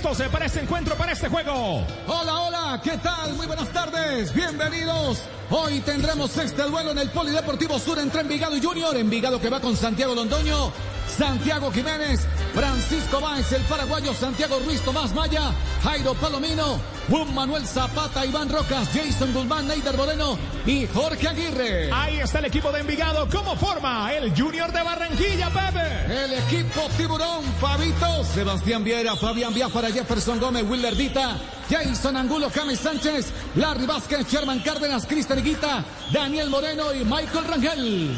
Listos 0.02 0.30
para 0.32 0.46
este 0.46 0.62
encuentro, 0.62 0.96
para 0.96 1.12
este 1.12 1.28
juego. 1.28 1.86
Hola, 2.08 2.40
hola, 2.40 2.82
¿qué 2.82 2.98
tal? 3.00 3.34
Muy 3.34 3.46
buenas 3.48 3.68
tardes, 3.74 4.34
bienvenidos. 4.34 5.24
Hoy 5.50 5.82
tendremos 5.82 6.38
este 6.38 6.64
duelo 6.64 6.92
en 6.92 7.00
el 7.00 7.10
Polideportivo 7.10 7.78
Sur 7.78 8.00
entre 8.00 8.22
Envigado 8.22 8.56
y 8.56 8.64
Junior. 8.64 8.96
Envigado 8.96 9.42
que 9.42 9.50
va 9.50 9.60
con 9.60 9.76
Santiago 9.76 10.16
Londoño, 10.16 10.72
Santiago 11.06 11.70
Jiménez, 11.70 12.22
Francisco 12.54 13.20
Báez, 13.20 13.52
el 13.52 13.62
paraguayo, 13.64 14.14
Santiago 14.14 14.58
Ruiz, 14.66 14.80
Tomás 14.84 15.14
Maya, 15.14 15.52
Jairo 15.84 16.14
Palomino, 16.14 16.80
Juan 17.10 17.34
Manuel 17.34 17.66
Zapata, 17.66 18.24
Iván 18.26 18.50
Rocas, 18.50 18.88
Jason 18.94 19.34
Guzmán, 19.34 19.68
Neider 19.68 19.98
Moreno 19.98 20.38
y 20.66 20.86
Jorge 20.88 21.28
Aguirre. 21.28 21.90
Ahí 21.92 22.20
está 22.20 22.40
el 22.40 22.46
equipo 22.46 22.72
de 22.72 22.82
Envigado. 22.82 23.28
¿Cómo 23.30 23.56
forma 23.56 24.14
el 24.14 24.36
Junior 24.40 24.72
de 24.72 24.84
Barranquilla, 24.84 25.50
Pepe? 25.50 26.24
El 26.24 26.34
equipo 26.34 26.88
tiburón, 26.98 27.44
Fabito, 27.60 28.24
Sebastián 28.24 28.84
Viera, 28.84 29.16
Fabián 29.16 29.54
Biafara, 29.54 29.92
Jefferson 29.92 30.40
Gómez, 30.40 30.64
Wilder 30.70 30.96
Dita, 30.96 31.38
Jason 31.68 32.16
Angulo, 32.16 32.50
James 32.54 32.80
Sánchez, 32.80 33.34
Larry 33.56 33.88
Vázquez, 33.88 34.28
Sherman 34.32 34.60
Cárdenas, 34.60 35.08
Cristian 35.08 35.40
Higuita, 35.40 35.84
Daniel 36.12 36.50
Moreno 36.50 36.94
y 36.94 37.04
Michael 37.06 37.46
Rangel. 37.46 38.18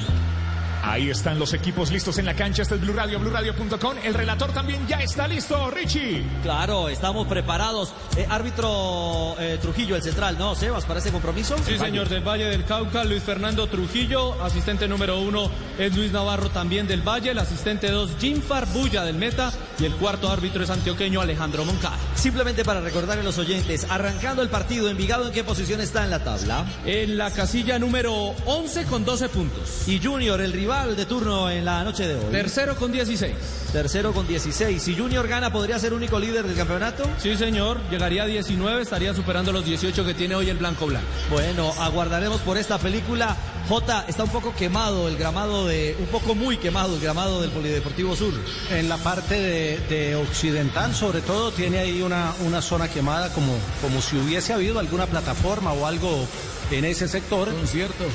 Ahí 0.84 1.10
están 1.12 1.38
los 1.38 1.54
equipos 1.54 1.92
listos 1.92 2.18
en 2.18 2.26
la 2.26 2.34
cancha. 2.34 2.64
Este 2.64 2.76
es 2.76 2.82
Blue 2.82 2.94
Radio, 2.94 3.20
BlueRadio.com. 3.20 3.98
El 4.04 4.14
relator 4.14 4.52
también 4.52 4.88
ya 4.88 4.98
está 4.98 5.28
listo, 5.28 5.70
Richie. 5.70 6.24
Claro, 6.42 6.90
estamos 6.90 7.28
preparados. 7.28 7.94
Eh, 8.18 8.26
árbitro 8.28 9.36
eh, 9.40 9.60
Trujillo, 9.62 9.96
el 9.96 10.02
central, 10.02 10.38
¿no, 10.40 10.56
Sebas, 10.56 10.86
para 10.86 11.00
ese 11.00 11.12
compromiso? 11.12 11.56
Sí, 11.66 11.78
señor, 11.78 12.10
del 12.10 12.28
Valle 12.28 12.46
del 12.46 12.66
Cauca, 12.66 13.04
Luis 13.04 13.22
Fernando 13.22 13.68
Trujillo, 13.68 14.42
asistente 14.42 14.88
número 14.88 15.20
uno 15.20 15.52
es 15.78 15.96
Luis 15.96 16.12
Navarro 16.12 16.50
también 16.50 16.88
del 16.88 17.08
Valle, 17.08 17.32
el 17.32 17.40
asistente 17.40 17.90
dos 17.92 18.12
Jim 18.20 18.42
Farbulla 18.42 19.04
del 19.04 19.16
Meta 19.16 19.52
y 19.80 19.86
el 19.86 19.94
cuarto 19.94 20.32
árbitro 20.32 20.64
es 20.64 20.70
antioqueño 20.70 21.22
Alejandro 21.22 21.64
Moncada. 21.64 21.98
Simplemente 22.16 22.66
para 22.66 22.82
recordarle 22.82 23.22
a 23.22 23.26
los 23.26 23.38
oyentes, 23.38 23.86
arrancando 23.90 24.42
el 24.42 24.50
partido, 24.50 24.90
Envigado, 24.90 25.28
¿en 25.28 25.34
qué 25.34 25.44
posición 25.44 25.80
está 25.80 26.04
en 26.04 26.10
la 26.10 26.24
tabla? 26.24 26.66
En 26.86 27.18
la 27.18 27.32
casilla 27.32 27.78
número 27.80 28.14
11 28.46 28.86
con 28.86 29.06
12 29.06 29.30
puntos. 29.30 29.88
Y 29.88 30.00
Junior, 30.04 30.42
el 30.42 30.52
rival 30.52 30.71
de 30.72 31.06
turno 31.06 31.50
en 31.50 31.66
la 31.66 31.84
noche 31.84 32.08
de 32.08 32.16
hoy. 32.16 32.32
Tercero 32.32 32.78
con 32.78 32.94
16. 32.94 33.36
Tercero 33.74 34.14
con 34.14 34.26
16. 34.26 34.82
Si 34.82 34.96
Junior 34.96 35.28
gana, 35.28 35.52
¿podría 35.52 35.78
ser 35.78 35.94
único 35.94 36.18
líder 36.18 36.48
del 36.48 36.56
campeonato? 36.56 37.04
Sí, 37.18 37.36
señor, 37.36 37.78
llegaría 37.90 38.24
a 38.24 38.26
19, 38.26 38.82
estaría 38.82 39.14
superando 39.14 39.52
los 39.52 39.66
18 39.66 40.06
que 40.06 40.14
tiene 40.14 40.34
hoy 40.34 40.50
el 40.50 40.58
Blanco 40.58 40.88
Blanco. 40.88 41.06
Bueno, 41.30 41.74
aguardaremos 41.78 42.40
por 42.42 42.58
esta 42.58 42.78
película. 42.80 43.36
J, 43.68 44.06
está 44.08 44.24
un 44.24 44.30
poco 44.30 44.56
quemado 44.56 45.10
el 45.10 45.18
gramado 45.18 45.68
de, 45.68 45.96
un 46.00 46.08
poco 46.08 46.36
muy 46.36 46.56
quemado 46.56 46.96
el 46.96 47.02
gramado 47.02 47.42
del 47.42 47.52
Polideportivo 47.52 48.16
Sur. 48.16 48.34
En 48.72 48.88
la 48.88 48.98
parte 48.98 49.36
de, 49.36 49.78
de 49.90 50.16
occidental, 50.16 50.96
sobre 50.96 51.20
todo, 51.20 51.52
tiene 51.52 51.80
ahí 51.80 52.02
una, 52.02 52.34
una 52.46 52.62
zona 52.62 52.88
quemada 52.88 53.32
como, 53.34 53.54
como 53.82 54.02
si 54.02 54.16
hubiese 54.18 54.54
habido 54.54 54.80
alguna 54.80 55.06
plataforma 55.06 55.74
o 55.74 55.86
algo 55.86 56.26
en 56.72 56.86
ese 56.86 57.10
sector. 57.10 57.50
Cierto. 57.66 58.06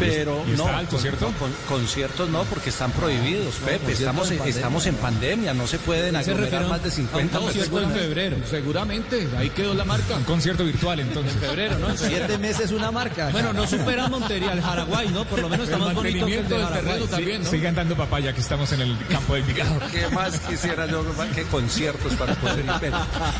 Pero 0.00 0.42
Y 0.46 0.52
está 0.52 0.62
no, 0.70 0.76
alto, 0.76 0.90
con- 0.92 1.00
¿cierto? 1.00 1.32
con- 1.38 1.52
conciertos 1.68 2.28
no, 2.30 2.42
porque 2.44 2.70
están 2.70 2.90
prohibidos, 2.92 3.54
Pepe. 3.64 3.92
Estamos, 3.92 4.30
en, 4.30 4.40
estamos 4.42 4.86
en 4.86 4.94
pandemia, 4.96 5.54
no 5.54 5.66
se 5.66 5.78
pueden 5.78 6.16
aglomerar 6.16 6.66
más 6.66 6.82
de 6.82 6.90
50 6.90 7.36
a 7.36 7.40
un 7.40 7.46
concierto 7.46 7.76
en 7.78 7.84
personas. 7.84 8.02
febrero. 8.06 8.36
Seguramente, 8.48 9.28
ahí 9.36 9.50
quedó 9.50 9.74
la 9.74 9.84
marca. 9.84 10.16
Un 10.16 10.24
concierto 10.24 10.64
virtual, 10.64 11.00
entonces. 11.00 11.34
En 11.34 11.40
febrero, 11.40 11.78
¿no? 11.78 11.96
Siete 11.96 12.38
meses 12.38 12.70
una 12.72 12.90
marca. 12.90 13.28
Bueno, 13.30 13.52
no 13.52 13.66
supera 13.66 14.08
Montería, 14.08 14.52
el 14.52 14.62
Jaraguay, 14.62 15.08
¿no? 15.08 15.24
Por 15.24 15.40
lo 15.40 15.48
menos 15.48 15.64
está 15.68 15.76
El 15.76 15.82
más 15.84 15.94
bonito 15.94 16.26
que 16.26 16.34
el 16.38 16.48
de 16.48 16.54
del 16.56 16.64
Jaraguay. 16.66 17.06
también, 17.08 17.42
¿no? 17.44 17.50
Sigan 17.50 17.74
dando 17.74 17.96
papaya, 17.96 18.32
que 18.32 18.40
estamos 18.40 18.72
en 18.72 18.80
el 18.82 18.96
campo 19.08 19.34
de 19.34 19.40
Envigado. 19.40 19.78
¿Qué 19.90 20.08
más 20.08 20.38
quisiera 20.40 20.86
yo 20.86 21.04
que 21.34 21.42
conciertos 21.44 22.12
para 22.14 22.34
poder 22.34 22.60
ir? 22.64 22.70
Pepe? 22.80 22.92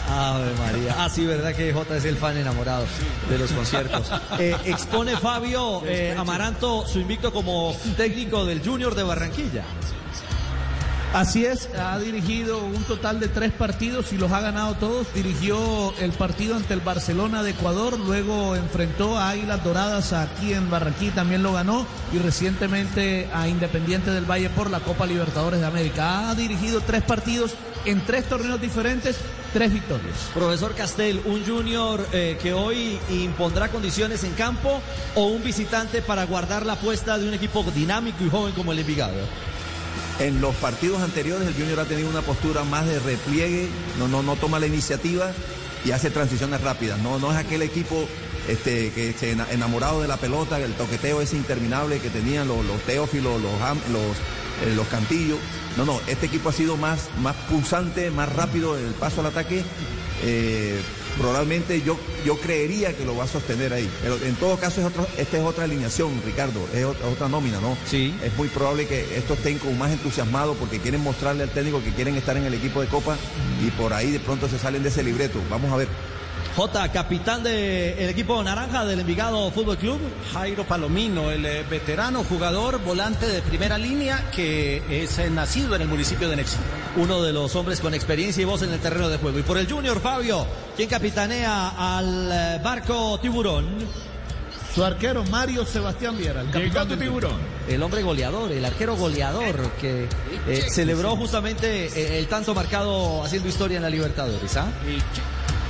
Ave 0.09 0.53
María. 0.59 0.95
Ah, 0.99 1.09
sí, 1.09 1.25
verdad 1.27 1.55
que 1.55 1.73
J 1.73 1.97
es 1.97 2.05
el 2.05 2.17
fan 2.17 2.37
enamorado 2.37 2.85
de 3.29 3.39
los 3.39 3.51
conciertos. 3.53 4.11
Eh, 4.39 4.57
expone 4.65 5.17
Fabio 5.19 5.83
eh, 5.87 6.15
Amaranto 6.51 6.85
su 6.85 6.99
invicto 6.99 7.33
como 7.33 7.77
técnico 7.97 8.45
del 8.45 8.61
Junior 8.65 8.97
de 8.97 9.05
Barranquilla. 9.05 9.63
Así 11.13 11.45
es, 11.45 11.69
ha 11.79 11.99
dirigido 11.99 12.59
un 12.59 12.83
total 12.85 13.21
de 13.21 13.29
tres 13.29 13.53
partidos 13.53 14.13
y 14.13 14.19
los 14.19 14.33
ha 14.33 14.41
ganado 14.41 14.75
todos. 14.75 15.07
Dirigió 15.15 15.93
el 15.99 16.11
partido 16.11 16.57
ante 16.57 16.75
el 16.75 16.81
Barcelona 16.81 17.45
de 17.45 17.51
Ecuador, 17.51 17.99
luego 18.01 18.57
enfrentó 18.57 19.17
a 19.17 19.31
Águilas 19.31 19.63
Doradas 19.63 20.13
aquí 20.13 20.53
en 20.53 20.71
Barranquilla, 20.71 21.15
también 21.15 21.43
lo 21.45 21.53
ganó, 21.53 21.87
y 22.13 22.19
recientemente 22.19 23.29
a 23.33 23.47
Independiente 23.47 24.11
del 24.11 24.29
Valle 24.29 24.51
por 24.51 24.71
la 24.71 24.81
Copa 24.81 25.07
Libertadores 25.07 25.61
de 25.61 25.67
América. 25.67 26.31
Ha 26.31 26.35
dirigido 26.35 26.81
tres 26.81 27.03
partidos 27.03 27.55
en 27.85 28.01
tres 28.05 28.25
torneos 28.29 28.61
diferentes, 28.61 29.17
tres 29.53 29.73
victorias. 29.73 30.15
Profesor 30.35 30.75
Castel, 30.75 31.21
un 31.25 31.45
junior 31.45 32.07
eh, 32.13 32.39
que 32.43 32.53
hoy 32.53 32.99
impondrá 33.11 33.69
condiciones 33.69 34.23
en 34.25 34.33
campo 34.33 34.81
o 35.15 35.25
un 35.27 35.43
visitante 35.43 36.03
para 36.03 36.25
guardar 36.25 36.67
la 36.67 36.75
apuesta 36.75 37.19
de 37.19 37.27
un 37.29 37.35
equipo 37.35 37.65
dinámico 37.75 38.25
y 38.25 38.31
joven 38.31 38.53
como 38.55 38.73
el 38.73 38.79
Envigado. 38.81 39.15
En 40.19 40.41
los 40.43 40.55
partidos 40.57 41.01
anteriores 41.01 41.49
el 41.49 41.55
Junior 41.55 41.81
ha 41.81 41.85
tenido 41.87 42.11
una 42.11 42.21
postura 42.21 42.63
más 42.65 42.87
de 42.87 42.99
repliegue, 42.99 43.69
no, 43.99 44.07
no, 44.07 44.23
no 44.23 44.37
toma 44.37 44.59
la 44.59 44.67
iniciativa 44.67 45.33
y 45.85 45.93
hace 45.93 46.11
transiciones 46.11 46.61
rápidas. 46.61 46.99
No, 46.99 47.19
no 47.19 47.33
es 47.33 47.39
aquel 47.39 47.63
equipo 47.63 48.07
este, 48.47 48.91
que 48.93 49.15
se 49.19 49.33
ena- 49.33 49.47
enamorado 49.51 50.03
de 50.03 50.09
la 50.09 50.19
pelota, 50.19 50.59
el 50.61 50.75
toqueteo 50.75 51.23
ese 51.23 51.37
interminable 51.37 52.01
que 52.01 52.11
tenían 52.11 52.49
los, 52.49 52.63
los 52.67 52.79
teófilos, 52.83 53.41
los, 53.41 53.63
Am- 53.63 53.81
los, 53.91 54.15
eh, 54.63 54.75
los 54.75 54.87
cantillos. 54.89 55.39
No, 55.77 55.85
no, 55.85 56.01
este 56.07 56.27
equipo 56.27 56.49
ha 56.49 56.53
sido 56.53 56.77
más, 56.77 57.09
más 57.21 57.37
pulsante, 57.49 58.11
más 58.11 58.33
rápido 58.33 58.79
en 58.79 58.87
el 58.87 58.95
paso 58.95 59.21
al 59.21 59.27
ataque. 59.27 59.65
Eh, 60.23 60.81
probablemente 61.19 61.83
yo, 61.83 61.99
yo 62.25 62.39
creería 62.39 62.97
que 62.97 63.05
lo 63.05 63.17
va 63.17 63.25
a 63.25 63.29
sostener 63.29 63.73
ahí. 63.73 63.89
Pero 64.03 64.17
en 64.17 64.35
todo 64.37 64.57
caso, 64.59 64.81
es 64.81 64.87
otro, 64.87 65.07
esta 65.17 65.39
es 65.39 65.45
otra 65.45 65.65
alineación, 65.65 66.21
Ricardo, 66.25 66.61
es 66.75 66.85
otra, 66.85 67.09
otra 67.09 67.29
nómina, 67.29 67.61
¿no? 67.61 67.77
Sí. 67.87 68.15
Es 68.23 68.37
muy 68.37 68.49
probable 68.49 68.87
que 68.87 69.17
estos 69.17 69.39
estén 69.39 69.59
como 69.59 69.73
más 69.75 69.91
entusiasmados 69.93 70.57
porque 70.57 70.79
quieren 70.79 71.03
mostrarle 71.03 71.45
al 71.45 71.51
técnico 71.51 71.83
que 71.83 71.93
quieren 71.93 72.17
estar 72.17 72.37
en 72.37 72.45
el 72.45 72.55
equipo 72.55 72.81
de 72.81 72.89
Copa 72.89 73.17
y 73.65 73.71
por 73.71 73.93
ahí 73.93 74.11
de 74.11 74.21
pronto 74.21 74.49
se 74.49 74.59
salen 74.59 74.83
de 74.83 74.89
ese 74.89 75.03
libreto. 75.03 75.41
Vamos 75.51 75.73
a 75.73 75.77
ver. 75.77 75.89
J, 76.61 76.93
capitán 76.93 77.43
del 77.43 78.11
equipo 78.11 78.43
naranja 78.43 78.85
del 78.85 79.01
Envigado 79.01 79.51
Fútbol 79.51 79.79
Club. 79.79 79.99
Jairo 80.35 80.65
Palomino, 80.65 81.31
el 81.31 81.47
eh, 81.47 81.65
veterano 81.71 82.23
jugador 82.23 82.79
volante 82.85 83.25
de 83.25 83.41
primera 83.41 83.79
línea 83.79 84.31
que 84.31 84.83
es 84.91 85.19
eh, 85.19 85.31
nacido 85.31 85.75
en 85.75 85.81
el 85.81 85.89
municipio 85.89 86.29
de 86.29 86.37
Nexi. 86.37 86.59
Uno 86.97 87.23
de 87.23 87.33
los 87.33 87.57
hombres 87.57 87.81
con 87.81 87.95
experiencia 87.95 88.43
y 88.43 88.45
voz 88.45 88.61
en 88.61 88.75
el 88.75 88.79
terreno 88.79 89.09
de 89.09 89.17
juego. 89.17 89.39
Y 89.39 89.43
por 89.43 89.57
el 89.57 89.73
Junior, 89.73 89.99
Fabio, 90.01 90.47
quien 90.77 90.91
capitanea 90.91 91.97
al 91.97 92.31
eh, 92.31 92.61
barco 92.63 93.19
Tiburón. 93.23 93.67
Su 94.75 94.85
arquero 94.85 95.25
Mario 95.25 95.65
Sebastián 95.65 96.17
Viera, 96.17 96.43
el 96.43 96.51
capitán 96.51 96.89
del 96.89 96.99
tiburón. 96.99 97.41
El 97.69 97.83
hombre 97.83 98.03
goleador, 98.03 98.53
el 98.53 98.65
arquero 98.65 98.97
goleador 98.97 99.73
que 99.81 100.07
eh, 100.47 100.67
celebró 100.71 101.17
justamente 101.17 101.87
eh, 101.87 102.19
el 102.21 102.29
tanto 102.29 102.55
marcado 102.55 103.25
haciendo 103.25 103.49
historia 103.49 103.79
en 103.79 103.83
la 103.83 103.91
Libertadores. 103.91 104.57
¿ah? 104.57 104.69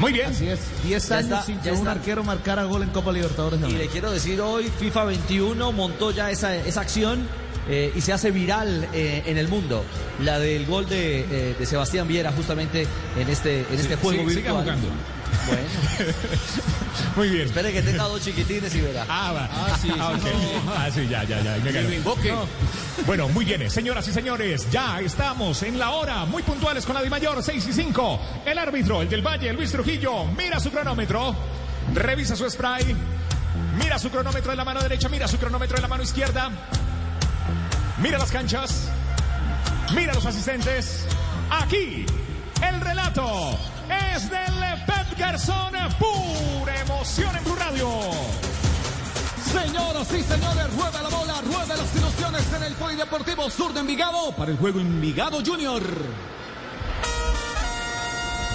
Muy 0.00 0.12
bien. 0.12 0.30
Así 0.30 0.48
es, 0.48 0.58
10 0.84 1.08
Ya 1.08 1.16
años 1.18 1.24
está, 1.30 1.42
sin 1.44 1.58
que 1.60 1.72
un 1.72 1.86
arquero 1.86 2.24
marcara 2.24 2.64
gol 2.64 2.82
en 2.82 2.88
Copa 2.88 3.12
Libertadores 3.12 3.60
Y 3.68 3.72
le 3.72 3.86
quiero 3.88 4.10
decir 4.10 4.40
hoy, 4.40 4.70
FIFA 4.78 5.04
21 5.04 5.72
montó 5.72 6.10
ya 6.10 6.30
esa, 6.30 6.56
esa 6.56 6.80
acción 6.80 7.28
eh, 7.68 7.92
y 7.94 8.00
se 8.00 8.12
hace 8.12 8.30
viral 8.30 8.88
eh, 8.94 9.22
en 9.26 9.36
el 9.36 9.48
mundo. 9.48 9.84
La 10.24 10.38
del 10.38 10.64
gol 10.66 10.88
de, 10.88 11.20
eh, 11.20 11.54
de 11.58 11.66
Sebastián 11.66 12.08
Viera 12.08 12.32
justamente 12.32 12.86
en 13.18 13.28
este, 13.28 13.60
en 13.60 13.74
este 13.78 13.94
Sí, 13.96 14.00
juego 14.02 14.28
sí, 14.28 14.36
siga 14.36 14.52
virtual. 14.54 14.62
jugando. 14.64 14.88
Bueno, 15.46 16.12
Muy 17.16 17.28
bien. 17.30 17.46
espere 17.46 17.72
que 17.72 17.82
tenga 17.82 18.04
dos 18.04 18.22
chiquitines 18.22 18.74
y 18.74 18.80
verá. 18.80 19.04
Ah, 19.08 19.32
va. 19.32 19.48
Ah, 19.52 19.78
sí, 19.80 19.90
Ah. 19.98 20.12
Ah, 20.76 20.88
sí, 20.92 21.06
ya, 21.08 21.24
ya, 21.24 21.40
ya. 21.42 21.58
me 21.82 21.96
invoque. 21.96 22.30
No. 22.30 22.46
Bueno, 23.06 23.28
muy 23.28 23.44
bien, 23.44 23.62
eh, 23.62 23.70
señoras 23.70 24.06
y 24.08 24.12
señores, 24.12 24.70
ya 24.70 25.00
estamos 25.00 25.62
en 25.62 25.78
la 25.78 25.90
hora, 25.90 26.24
muy 26.26 26.42
puntuales 26.42 26.84
con 26.84 26.94
la 26.94 27.02
de 27.02 27.08
mayor, 27.10 27.42
6 27.42 27.66
y 27.68 27.72
5. 27.72 28.20
El 28.44 28.58
árbitro, 28.58 29.00
el 29.02 29.08
del 29.08 29.22
Valle, 29.26 29.52
Luis 29.52 29.72
Trujillo, 29.72 30.26
mira 30.36 30.60
su 30.60 30.70
cronómetro, 30.70 31.34
revisa 31.94 32.36
su 32.36 32.48
spray, 32.48 32.94
mira 33.78 33.98
su 33.98 34.10
cronómetro 34.10 34.52
en 34.52 34.58
la 34.58 34.64
mano 34.64 34.80
derecha, 34.82 35.08
mira 35.08 35.26
su 35.26 35.38
cronómetro 35.38 35.76
en 35.76 35.82
la 35.82 35.88
mano 35.88 36.02
izquierda, 36.02 36.50
mira 37.98 38.18
las 38.18 38.30
canchas, 38.30 38.88
mira 39.94 40.12
los 40.14 40.26
asistentes. 40.26 41.06
Aquí, 41.50 42.04
el 42.68 42.80
relato 42.80 43.58
es 44.14 44.30
del 44.30 44.54
Pep 44.86 45.09
Garzón, 45.20 45.74
pura 45.98 46.80
emoción 46.80 47.36
en 47.36 47.44
Blue 47.44 47.54
Radio. 47.54 47.88
Señoras 49.52 50.08
y 50.14 50.22
señores, 50.22 50.74
rueda 50.74 51.02
la 51.02 51.08
bola, 51.10 51.40
rueda 51.42 51.76
las 51.76 51.94
ilusiones 51.94 52.52
en 52.56 52.62
el 52.62 52.72
Polideportivo 52.72 53.50
Sur 53.50 53.74
de 53.74 53.80
Envigado 53.80 54.32
para 54.34 54.50
el 54.50 54.56
juego 54.56 54.80
Envigado 54.80 55.42
Junior. 55.44 55.82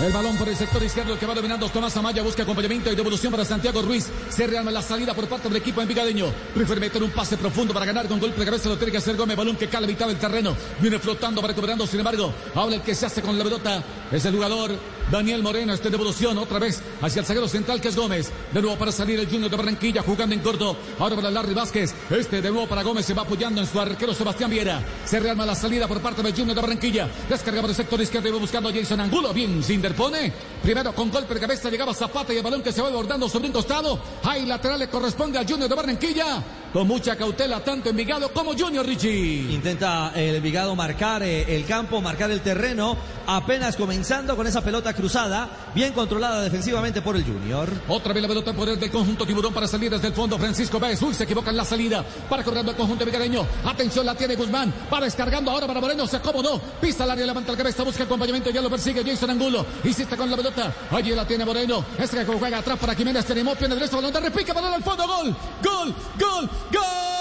El 0.01 0.11
balón 0.11 0.35
por 0.37 0.49
el 0.49 0.55
sector 0.57 0.81
izquierdo, 0.81 1.19
que 1.19 1.27
va 1.27 1.35
dominando 1.35 1.69
Tomás 1.69 1.95
Amaya, 1.97 2.23
busca 2.23 2.41
acompañamiento 2.41 2.91
y 2.91 2.95
devolución 2.95 3.31
para 3.31 3.45
Santiago 3.45 3.83
Ruiz. 3.83 4.09
Se 4.29 4.47
rearma 4.47 4.71
la 4.71 4.81
salida 4.81 5.13
por 5.13 5.27
parte 5.27 5.47
del 5.47 5.57
equipo 5.57 5.83
envigadeño. 5.83 6.25
Prefiere 6.53 6.81
meter 6.81 7.03
un 7.03 7.11
pase 7.11 7.37
profundo 7.37 7.75
para 7.75 7.85
ganar 7.85 8.07
con 8.07 8.19
golpe 8.19 8.39
de 8.39 8.45
cabeza, 8.45 8.69
lo 8.69 8.77
tiene 8.77 8.91
que 8.91 8.97
hacer 8.97 9.15
Gómez, 9.15 9.37
balón 9.37 9.55
que 9.55 9.69
cala 9.69 9.85
a 9.85 9.89
mitad 9.89 10.07
del 10.07 10.17
terreno. 10.17 10.57
Viene 10.81 10.97
flotando, 10.97 11.43
va 11.43 11.47
recuperando, 11.47 11.85
sin 11.85 11.99
embargo, 11.99 12.33
ahora 12.55 12.75
el 12.75 12.81
que 12.81 12.95
se 12.95 13.05
hace 13.05 13.21
con 13.21 13.37
la 13.37 13.43
pelota 13.43 13.83
es 14.11 14.25
el 14.25 14.33
jugador 14.33 14.75
Daniel 15.11 15.43
Moreno. 15.43 15.73
Esta 15.73 15.89
devolución 15.89 16.37
otra 16.37 16.59
vez 16.59 16.81
hacia 17.01 17.19
el 17.19 17.25
zaguero 17.25 17.47
central 17.47 17.81
que 17.81 17.89
es 17.89 17.95
Gómez. 17.95 18.31
De 18.51 18.61
nuevo 18.61 18.77
para 18.77 18.91
salir 18.91 19.19
el 19.19 19.27
Junior 19.27 19.49
de 19.49 19.57
Barranquilla 19.57 20.01
jugando 20.01 20.35
en 20.35 20.41
corto. 20.41 20.77
Ahora 20.99 21.15
para 21.15 21.31
Larry 21.31 21.53
Vázquez. 21.53 21.93
Este 22.09 22.41
de 22.41 22.49
nuevo 22.49 22.67
para 22.67 22.83
Gómez 22.83 23.05
se 23.05 23.13
va 23.13 23.23
apoyando 23.23 23.61
en 23.61 23.67
su 23.67 23.79
arquero 23.79 24.13
Sebastián 24.13 24.49
Viera. 24.49 24.81
Se 25.05 25.19
rearma 25.19 25.45
la 25.45 25.55
salida 25.55 25.87
por 25.87 26.01
parte 26.01 26.21
del 26.21 26.33
Junior 26.33 26.55
de 26.55 26.61
Barranquilla. 26.61 27.09
Descarga 27.29 27.61
por 27.61 27.69
el 27.69 27.75
sector 27.75 28.01
izquierdo 28.01 28.29
y 28.29 28.31
va 28.31 28.39
buscando 28.39 28.69
a 28.69 28.73
Jason 28.73 28.99
Angulo. 28.99 29.33
Bien, 29.33 29.63
se 29.63 29.73
interpone. 29.73 30.33
Primero 30.61 30.93
con 30.93 31.11
golpe 31.11 31.33
de 31.33 31.39
cabeza 31.39 31.69
llegaba 31.69 31.93
Zapata 31.93 32.33
y 32.33 32.37
el 32.37 32.43
balón 32.43 32.61
que 32.61 32.71
se 32.71 32.81
va 32.81 32.89
bordando 32.89 33.29
sobre 33.29 33.47
un 33.47 33.53
costado. 33.53 33.99
Ahí 34.23 34.45
lateral 34.45 34.79
le 34.79 34.87
corresponde 34.87 35.37
al 35.37 35.47
Junior 35.47 35.69
de 35.69 35.75
Barranquilla. 35.75 36.43
Con 36.75 36.89
mucha 36.89 37.15
cautela 37.15 37.63
tanto 37.63 37.89
Envigado 37.89 38.33
como 38.33 38.51
Junior 38.51 38.85
Richie. 38.85 39.53
Intenta 39.53 40.11
el 40.13 40.35
Envigado 40.35 40.75
marcar 40.75 41.23
eh, 41.23 41.55
el 41.55 41.65
campo, 41.65 42.01
marcar 42.01 42.29
el 42.31 42.41
terreno, 42.41 42.97
apenas 43.25 43.77
comenzando 43.77 44.35
con 44.35 44.45
esa 44.45 44.61
pelota 44.61 44.93
cruzada, 44.93 45.71
bien 45.73 45.93
controlada 45.93 46.41
defensivamente 46.41 47.01
por 47.01 47.15
el 47.15 47.23
Junior. 47.23 47.69
Otra 47.87 48.11
vez 48.11 48.21
la 48.21 48.27
pelota 48.27 48.51
en 48.51 48.57
poder 48.57 48.77
del 48.77 48.91
conjunto 48.91 49.25
tiburón 49.25 49.53
para 49.53 49.69
salir 49.69 49.89
desde 49.89 50.07
el 50.07 50.13
fondo. 50.13 50.37
Francisco 50.37 50.77
Báez. 50.77 51.01
Uy, 51.01 51.13
se 51.13 51.23
equivoca 51.23 51.49
en 51.49 51.55
la 51.55 51.63
salida. 51.63 52.03
Para 52.29 52.43
corriendo 52.43 52.71
el 52.71 52.77
conjunto 52.77 53.05
vigareño. 53.05 53.45
Atención, 53.63 54.05
la 54.05 54.13
tiene 54.13 54.35
Guzmán. 54.35 54.73
Va 54.93 54.99
descargando 54.99 55.51
ahora 55.51 55.67
para 55.67 55.79
Moreno. 55.79 56.05
Se 56.07 56.17
acomodó. 56.17 56.59
Pisa 56.81 57.05
el 57.05 57.11
área, 57.11 57.25
levanta 57.25 57.53
la 57.53 57.57
cabeza, 57.57 57.83
busca 57.83 58.03
acompañamiento. 58.03 58.49
Ya 58.49 58.61
lo 58.61 58.69
persigue 58.69 59.01
Jason 59.01 59.29
Angulo. 59.29 59.65
Insiste 59.85 60.17
con 60.17 60.29
la 60.29 60.35
pelota. 60.35 60.73
Allí 60.91 61.11
la 61.11 61.25
tiene 61.25 61.45
Moreno. 61.45 61.85
Este 61.97 62.17
que 62.17 62.25
juega 62.25 62.57
atrás 62.57 62.77
para 62.77 62.93
Jiménez. 62.93 63.23
Tenemos 63.23 63.57
pierde 63.57 63.75
derecho. 63.75 63.95
Balón 63.95 64.11
de 64.11 64.19
repica. 64.19 64.51
Balón 64.51 64.73
al 64.73 64.83
fondo. 64.83 65.07
Gol. 65.07 65.35
Gol. 65.63 65.95
Gol. 66.19 66.49
Gol. 66.71 67.14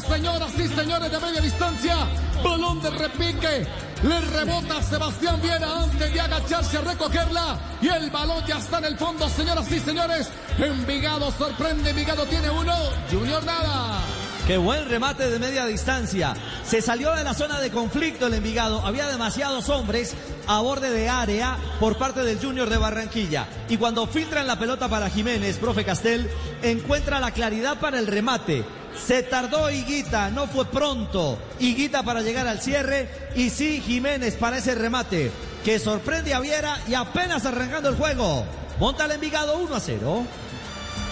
Señoras 0.00 0.52
y 0.58 0.68
señores 0.68 1.10
de 1.10 1.20
media 1.20 1.40
distancia. 1.40 1.96
Balón 2.42 2.80
de 2.80 2.90
repique. 2.90 3.66
Le 4.02 4.20
rebota 4.20 4.78
a 4.78 4.82
Sebastián 4.82 5.40
Viera 5.40 5.82
antes 5.82 6.12
de 6.12 6.20
agacharse 6.20 6.78
a 6.78 6.80
recogerla. 6.80 7.58
Y 7.80 7.88
el 7.88 8.10
balón 8.10 8.44
ya 8.46 8.58
está 8.58 8.78
en 8.78 8.86
el 8.86 8.96
fondo, 8.96 9.28
señoras 9.28 9.70
y 9.70 9.80
señores. 9.80 10.28
Envigado 10.58 11.30
sorprende, 11.32 11.90
Envigado 11.90 12.26
tiene 12.26 12.50
uno, 12.50 12.74
Junior 13.10 13.44
nada. 13.44 14.00
Qué 14.46 14.56
buen 14.56 14.88
remate 14.88 15.30
de 15.30 15.38
media 15.38 15.66
distancia. 15.66 16.34
Se 16.64 16.82
salió 16.82 17.14
de 17.14 17.22
la 17.22 17.32
zona 17.32 17.60
de 17.60 17.70
conflicto 17.70 18.26
el 18.26 18.34
Envigado. 18.34 18.84
Había 18.84 19.06
demasiados 19.06 19.68
hombres 19.68 20.14
a 20.48 20.60
borde 20.60 20.90
de 20.90 21.08
área 21.08 21.56
por 21.78 21.96
parte 21.96 22.24
del 22.24 22.40
Junior 22.40 22.68
de 22.68 22.76
Barranquilla. 22.76 23.46
Y 23.68 23.76
cuando 23.76 24.08
filtran 24.08 24.48
la 24.48 24.58
pelota 24.58 24.88
para 24.88 25.10
Jiménez, 25.10 25.58
profe 25.58 25.84
Castel, 25.84 26.28
encuentra 26.62 27.20
la 27.20 27.30
claridad 27.30 27.78
para 27.78 28.00
el 28.00 28.08
remate. 28.08 28.64
Se 28.96 29.22
tardó 29.22 29.70
Higuita, 29.70 30.30
no 30.30 30.46
fue 30.46 30.64
pronto. 30.66 31.38
Higuita 31.58 32.02
para 32.02 32.20
llegar 32.22 32.46
al 32.46 32.60
cierre. 32.60 33.08
Y 33.34 33.50
sí, 33.50 33.80
Jiménez 33.84 34.34
para 34.34 34.58
ese 34.58 34.74
remate. 34.74 35.30
Que 35.64 35.78
sorprende 35.78 36.34
a 36.34 36.40
Viera 36.40 36.80
y 36.88 36.94
apenas 36.94 37.44
arrancando 37.46 37.88
el 37.88 37.96
juego. 37.96 38.44
Monta 38.78 39.04
el 39.04 39.12
Envigado 39.12 39.58
1 39.58 39.74
a 39.74 39.80
0. 39.80 40.24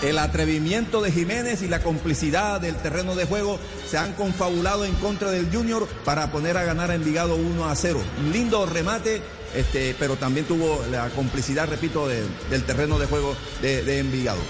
El 0.03 0.19
atrevimiento 0.19 1.03
de 1.03 1.13
Jiménez 1.13 1.63
y 1.63 1.69
la 1.69 1.83
complicidad 1.83 2.61
del 2.61 2.75
terreno 2.77 3.15
de 3.15 3.27
juego 3.27 3.59
se 3.89 3.99
han 3.99 4.13
confabulado 4.15 4.85
en 4.85 4.95
contra 4.95 5.31
del 5.31 5.51
Junior 5.53 5.87
para 6.05 6.31
poner 6.33 6.57
a 6.57 6.65
ganar 6.65 6.91
a 6.91 6.95
Envigado 6.95 7.37
1 7.37 7.69
a 7.69 7.77
0. 7.77 8.01
Un 8.25 8.33
lindo 8.33 8.65
remate, 8.67 9.21
este, 9.55 9.95
pero 9.99 10.17
también 10.17 10.47
tuvo 10.47 10.83
la 10.91 11.11
complicidad, 11.11 11.69
repito, 11.69 12.09
de- 12.09 12.25
del 12.51 12.65
terreno 12.65 12.99
de 12.99 13.07
juego 13.07 13.37
de, 13.61 13.83
de 13.85 13.99
Envigado. 13.99 14.41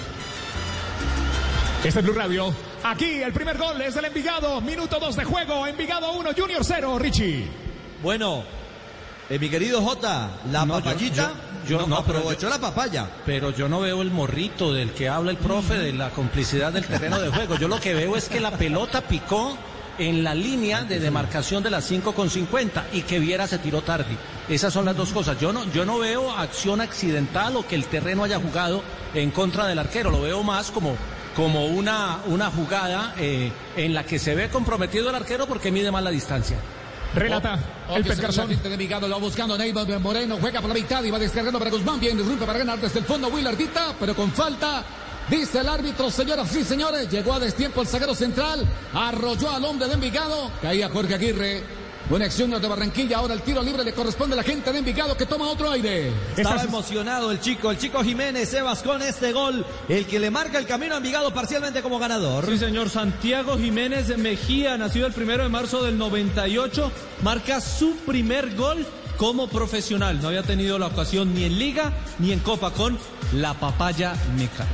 Este 1.85 1.99
es 2.01 2.05
Blue 2.05 2.15
Radio. 2.15 2.55
Aquí 2.83 3.23
el 3.23 3.33
primer 3.33 3.59
gol 3.59 3.81
es 3.83 3.95
del 3.95 4.07
Envigado. 4.07 4.61
Minuto 4.61 4.99
2 4.99 5.17
de 5.17 5.25
juego. 5.25 5.67
Envigado 5.67 6.13
1, 6.13 6.31
Junior 6.37 6.65
0, 6.65 6.99
Richie. 6.99 7.47
Bueno, 8.03 8.45
Eh, 9.33 9.39
mi 9.39 9.49
querido 9.49 9.81
Jota, 9.81 10.29
la 10.51 10.67
No, 10.67 10.81
yo- 10.81 10.85
papayita 10.85 11.33
yo- 11.65 11.69
yo- 11.69 11.87
no, 11.87 11.99
no, 11.99 12.05
pero 12.05 12.19
aprovechó 12.19 12.49
la 12.49 12.59
papaya. 12.59 13.09
Pero 13.25 13.51
yo 13.51 13.69
no 13.69 13.79
veo 13.79 14.03
el 14.03 14.11
morrito 14.11 14.73
del 14.75 14.91
que 14.91 15.09
habla 15.09 15.31
el 15.31 15.37
profe 15.37 15.75
de 15.79 15.93
la 15.93 16.11
complicidad 16.11 16.73
del 16.73 16.85
terreno 16.85 17.21
de 17.21 17.29
juego. 17.31 17.55
Yo 17.57 17.69
lo 17.69 17.79
que 17.79 17.95
veo 17.95 18.17
es 18.17 18.29
que 18.29 18.41
la 18.41 18.51
pelota 18.51 19.03
picó 19.03 19.57
en 19.99 20.25
la 20.25 20.35
línea 20.35 20.83
de 20.83 20.99
demarcación 20.99 21.63
de 21.63 21.71
las 21.71 21.85
5 21.85 22.13
con 22.13 22.29
50 22.29 22.87
y 22.93 23.03
que 23.03 23.21
Viera 23.21 23.47
se 23.47 23.59
tiró 23.59 23.83
tarde. 23.83 24.17
Esas 24.49 24.73
son 24.73 24.85
las 24.85 24.97
dos 24.97 25.11
cosas. 25.11 25.39
Yo 25.39 25.53
no, 25.53 25.63
yo 25.73 25.85
no 25.85 26.01
veo 26.01 26.33
acción 26.33 26.81
accidental 26.81 27.55
o 27.55 27.65
que 27.65 27.77
el 27.77 27.85
terreno 27.85 28.25
haya 28.25 28.41
jugado 28.41 28.83
en 29.15 29.31
contra 29.31 29.69
del 29.69 29.79
arquero. 29.79 30.11
Lo 30.11 30.23
veo 30.23 30.43
más 30.43 30.73
como, 30.73 30.97
como 31.35 31.67
una, 31.67 32.21
una 32.27 32.51
jugada 32.51 33.15
eh, 33.19 33.53
en 33.77 33.95
la 33.95 34.05
que 34.05 34.19
se 34.19 34.35
ve 34.35 34.49
comprometido 34.49 35.11
el 35.11 35.15
arquero 35.15 35.47
porque 35.47 35.71
mide 35.71 35.91
más 35.91 36.03
la 36.03 36.11
distancia. 36.11 36.59
Relata 37.15 37.59
el 37.89 38.03
Pez 38.05 38.13
Pez 38.13 38.21
Garzón. 38.21 38.49
gente 38.49 38.69
de 38.69 38.75
Envigado 38.75 39.09
lo 39.09 39.17
va 39.17 39.21
buscando 39.21 39.59
Neymar 39.59 39.99
Moreno, 39.99 40.39
juega 40.41 40.61
por 40.61 40.69
la 40.69 40.75
mitad 40.75 41.03
y 41.03 41.11
va 41.11 41.19
descargando 41.19 41.59
para 41.59 41.71
Guzmán, 41.71 41.99
bien, 41.99 42.19
irrumpe 42.19 42.47
para 42.47 42.59
ganar 42.59 42.79
desde 42.79 43.01
el 43.01 43.05
fondo 43.05 43.29
Willardita, 43.29 43.95
pero 43.99 44.15
con 44.15 44.31
falta. 44.33 44.85
Dice 45.29 45.61
el 45.61 45.69
árbitro, 45.69 46.11
señoras 46.11 46.55
y 46.57 46.65
señores, 46.65 47.09
llegó 47.09 47.35
a 47.35 47.39
destiempo 47.39 47.83
el 47.83 47.87
zaguero 47.87 48.15
central, 48.15 48.67
arrolló 48.93 49.51
al 49.51 49.65
hombre 49.65 49.87
de 49.87 49.95
Envigado, 49.95 50.51
caía 50.61 50.89
Jorge 50.89 51.15
Aguirre. 51.15 51.80
Buena 52.11 52.25
acción 52.25 52.51
de 52.51 52.67
Barranquilla, 52.67 53.19
ahora 53.19 53.35
el 53.35 53.43
tiro 53.43 53.63
libre 53.63 53.85
le 53.85 53.93
corresponde 53.93 54.33
a 54.33 54.37
la 54.39 54.43
gente 54.43 54.73
de 54.73 54.81
Envigado 54.81 55.17
que 55.17 55.27
toma 55.27 55.49
otro 55.49 55.71
aire. 55.71 56.13
Estaba 56.37 56.61
emocionado 56.61 57.31
el 57.31 57.39
chico, 57.39 57.71
el 57.71 57.79
chico 57.79 58.03
Jiménez 58.03 58.49
Sebas 58.49 58.83
con 58.83 59.01
este 59.01 59.33
gol, 59.33 59.65
el 59.89 60.07
que 60.07 60.19
le 60.19 60.29
marca 60.29 60.59
el 60.59 60.67
camino 60.67 60.95
a 60.95 60.97
Envigado 60.97 61.33
parcialmente 61.33 61.83
como 61.83 62.01
ganador. 62.01 62.47
Sí, 62.47 62.59
señor. 62.59 62.91
Santiago 62.91 63.57
Jiménez 63.57 64.19
Mejía, 64.19 64.77
nacido 64.77 65.07
el 65.07 65.13
primero 65.13 65.45
de 65.45 65.51
marzo 65.51 65.85
del 65.85 65.99
98, 65.99 66.91
marca 67.23 67.61
su 67.61 67.95
primer 67.99 68.57
gol 68.57 68.85
como 69.17 69.47
profesional. 69.47 70.21
No 70.21 70.29
había 70.29 70.43
tenido 70.43 70.81
la 70.81 70.89
ocasión 70.89 71.33
ni 71.33 71.45
en 71.45 71.61
Liga 71.61 71.93
ni 72.19 72.33
en 72.33 72.41
Copa 72.41 72.73
con 72.73 72.99
la 73.35 73.55
papaya 73.55 74.17
meca. 74.37 74.67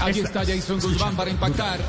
Allí 0.00 0.20
está 0.20 0.46
Jason 0.46 0.78
Guzmán 0.78 1.16
para 1.16 1.28
impactar. 1.28 1.80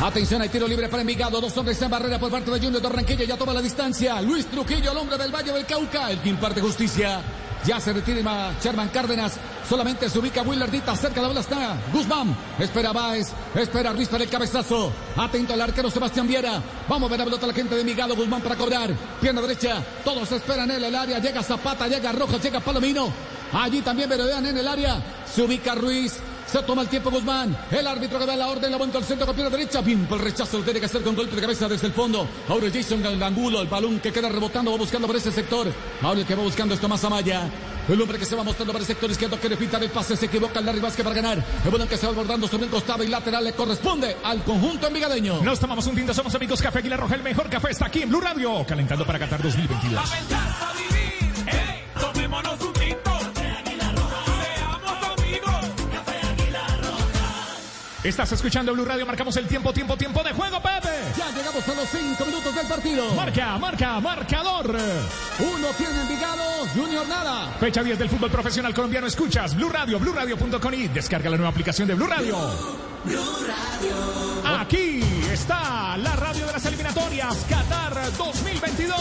Atención, 0.00 0.40
hay 0.40 0.48
tiro 0.48 0.68
libre 0.68 0.88
para 0.88 1.00
Envigado. 1.00 1.40
Dos 1.40 1.56
hombres 1.56 1.82
en 1.82 1.90
barrera 1.90 2.20
por 2.20 2.30
parte 2.30 2.48
de 2.52 2.60
Junior 2.60 2.80
de 2.80 2.88
Barranquilla. 2.88 3.24
Ya 3.24 3.36
toma 3.36 3.52
la 3.52 3.60
distancia. 3.60 4.22
Luis 4.22 4.46
Trujillo, 4.46 4.92
el 4.92 4.96
hombre 4.96 5.18
del 5.18 5.34
Valle 5.34 5.52
del 5.52 5.66
Cauca. 5.66 6.12
El 6.12 6.20
que 6.20 6.28
imparte 6.28 6.60
justicia. 6.60 7.20
Ya 7.66 7.80
se 7.80 7.92
retira 7.92 8.54
Sherman 8.62 8.90
Cárdenas. 8.90 9.36
Solamente 9.68 10.08
se 10.08 10.20
ubica 10.20 10.42
Willardita. 10.42 10.94
Cerca 10.94 11.16
de 11.16 11.22
la 11.22 11.28
bola 11.28 11.40
está 11.40 11.76
Guzmán. 11.92 12.36
Espera 12.60 12.92
Baez. 12.92 13.32
Espera 13.56 13.92
Ruiz 13.92 14.08
para 14.08 14.22
el 14.22 14.30
cabezazo. 14.30 14.92
Atento 15.16 15.54
al 15.54 15.62
arquero 15.62 15.90
Sebastián 15.90 16.28
Viera. 16.28 16.62
Vamos 16.88 17.08
a 17.08 17.10
ver 17.10 17.18
la 17.18 17.24
pelota 17.24 17.48
la 17.48 17.52
gente 17.52 17.74
de 17.74 17.80
Envigado. 17.80 18.14
Guzmán 18.14 18.40
para 18.40 18.54
cobrar. 18.54 18.94
Pierna 19.20 19.40
derecha. 19.40 19.82
Todos 20.04 20.30
esperan 20.30 20.70
en 20.70 20.84
el 20.84 20.94
área. 20.94 21.18
Llega 21.18 21.42
Zapata, 21.42 21.88
llega 21.88 22.12
Rojas, 22.12 22.40
llega 22.40 22.60
Palomino. 22.60 23.12
Allí 23.52 23.80
también 23.80 24.08
verodean 24.08 24.46
en 24.46 24.58
el 24.58 24.68
área. 24.68 25.02
Se 25.26 25.42
ubica 25.42 25.74
Ruiz. 25.74 26.20
Se 26.50 26.62
toma 26.62 26.82
el 26.82 26.88
tiempo 26.88 27.10
Guzmán. 27.10 27.56
El 27.70 27.86
árbitro 27.86 28.18
que 28.18 28.26
da 28.26 28.36
la 28.36 28.48
orden. 28.48 28.70
La 28.70 28.78
vuelta 28.78 28.98
al 28.98 29.04
centro 29.04 29.26
con 29.26 29.34
pierna 29.34 29.54
derecha. 29.54 29.82
Por 29.82 30.18
el 30.18 30.24
rechazo. 30.24 30.58
Tiene 30.60 30.80
que 30.80 30.86
hacer 30.86 31.02
con 31.02 31.14
golpe 31.14 31.36
de 31.36 31.42
cabeza 31.42 31.68
desde 31.68 31.86
el 31.88 31.92
fondo. 31.92 32.26
Ahora 32.48 32.68
Jason 32.72 33.02
Gangulo. 33.02 33.60
El 33.60 33.68
balón 33.68 34.00
que 34.00 34.12
queda 34.12 34.28
rebotando. 34.28 34.70
Va 34.72 34.78
buscando 34.78 35.06
por 35.06 35.16
ese 35.16 35.30
sector. 35.30 35.66
Ahora 36.02 36.20
el 36.20 36.26
que 36.26 36.34
va 36.34 36.42
buscando 36.42 36.74
es 36.74 36.80
Tomás 36.80 37.04
Amaya. 37.04 37.50
El 37.88 38.00
hombre 38.02 38.18
que 38.18 38.24
se 38.26 38.36
va 38.36 38.44
mostrando 38.44 38.72
para 38.72 38.82
el 38.82 38.86
sector 38.86 39.10
izquierdo. 39.10 39.38
Quiere 39.38 39.56
pintar 39.56 39.82
el 39.82 39.90
pase. 39.90 40.16
Se 40.16 40.26
equivoca 40.26 40.60
el 40.60 40.66
Larry 40.66 40.80
Vázquez 40.80 41.04
para 41.04 41.16
ganar. 41.16 41.44
El 41.64 41.70
balón 41.70 41.88
que 41.88 41.96
se 41.96 42.06
va 42.06 42.12
abordando 42.12 42.48
sobre 42.48 42.64
un 42.64 42.70
costado 42.70 43.04
y 43.04 43.08
lateral. 43.08 43.44
Le 43.44 43.52
corresponde 43.52 44.16
al 44.24 44.42
conjunto 44.42 44.86
envigadeño. 44.86 45.42
Nos 45.42 45.60
tomamos 45.60 45.86
un 45.86 45.94
tinto, 45.94 46.12
somos 46.14 46.34
amigos 46.34 46.60
Café 46.60 46.78
Aguilar 46.78 47.00
Roja, 47.00 47.14
el 47.14 47.22
mejor 47.22 47.48
café 47.48 47.70
está 47.70 47.86
aquí 47.86 48.02
en 48.02 48.08
Blue 48.08 48.20
Radio, 48.20 48.64
calentando 48.66 49.06
para 49.06 49.18
Qatar 49.18 49.42
2022. 49.42 50.02
Para 50.02 50.72
vivir, 50.72 51.32
hey, 51.46 51.84
tomémonos 52.00 52.60
un 52.60 52.72
tinto. 52.72 53.07
Estás 58.04 58.30
escuchando 58.30 58.72
Blue 58.72 58.84
Radio, 58.84 59.04
marcamos 59.04 59.36
el 59.38 59.48
tiempo, 59.48 59.72
tiempo, 59.72 59.96
tiempo 59.96 60.22
de 60.22 60.32
juego, 60.32 60.62
Pepe. 60.62 60.88
Ya 61.16 61.30
llegamos 61.30 61.68
a 61.68 61.74
los 61.74 61.88
cinco 61.88 62.24
minutos 62.26 62.54
del 62.54 62.66
partido. 62.68 63.12
Marca, 63.14 63.58
marca, 63.58 64.00
marcador. 64.00 64.66
Uno 65.40 65.68
tiene 65.76 66.02
Envigado, 66.02 66.44
Junior 66.74 67.08
nada. 67.08 67.48
Fecha 67.58 67.82
10 67.82 67.98
del 67.98 68.08
fútbol 68.08 68.30
profesional 68.30 68.72
colombiano. 68.72 69.08
Escuchas 69.08 69.56
Blue 69.56 69.68
Radio, 69.68 69.98
BlueRadio.com 69.98 70.74
y 70.74 70.86
descarga 70.88 71.28
la 71.28 71.36
nueva 71.36 71.50
aplicación 71.50 71.88
de 71.88 71.94
Blue 71.94 72.06
Radio. 72.06 72.38
Aquí 74.44 75.00
está 75.32 75.96
la 75.98 76.16
radio 76.16 76.46
de 76.46 76.52
las 76.52 76.66
eliminatorias 76.66 77.36
Qatar 77.48 77.94
2022. 78.16 78.96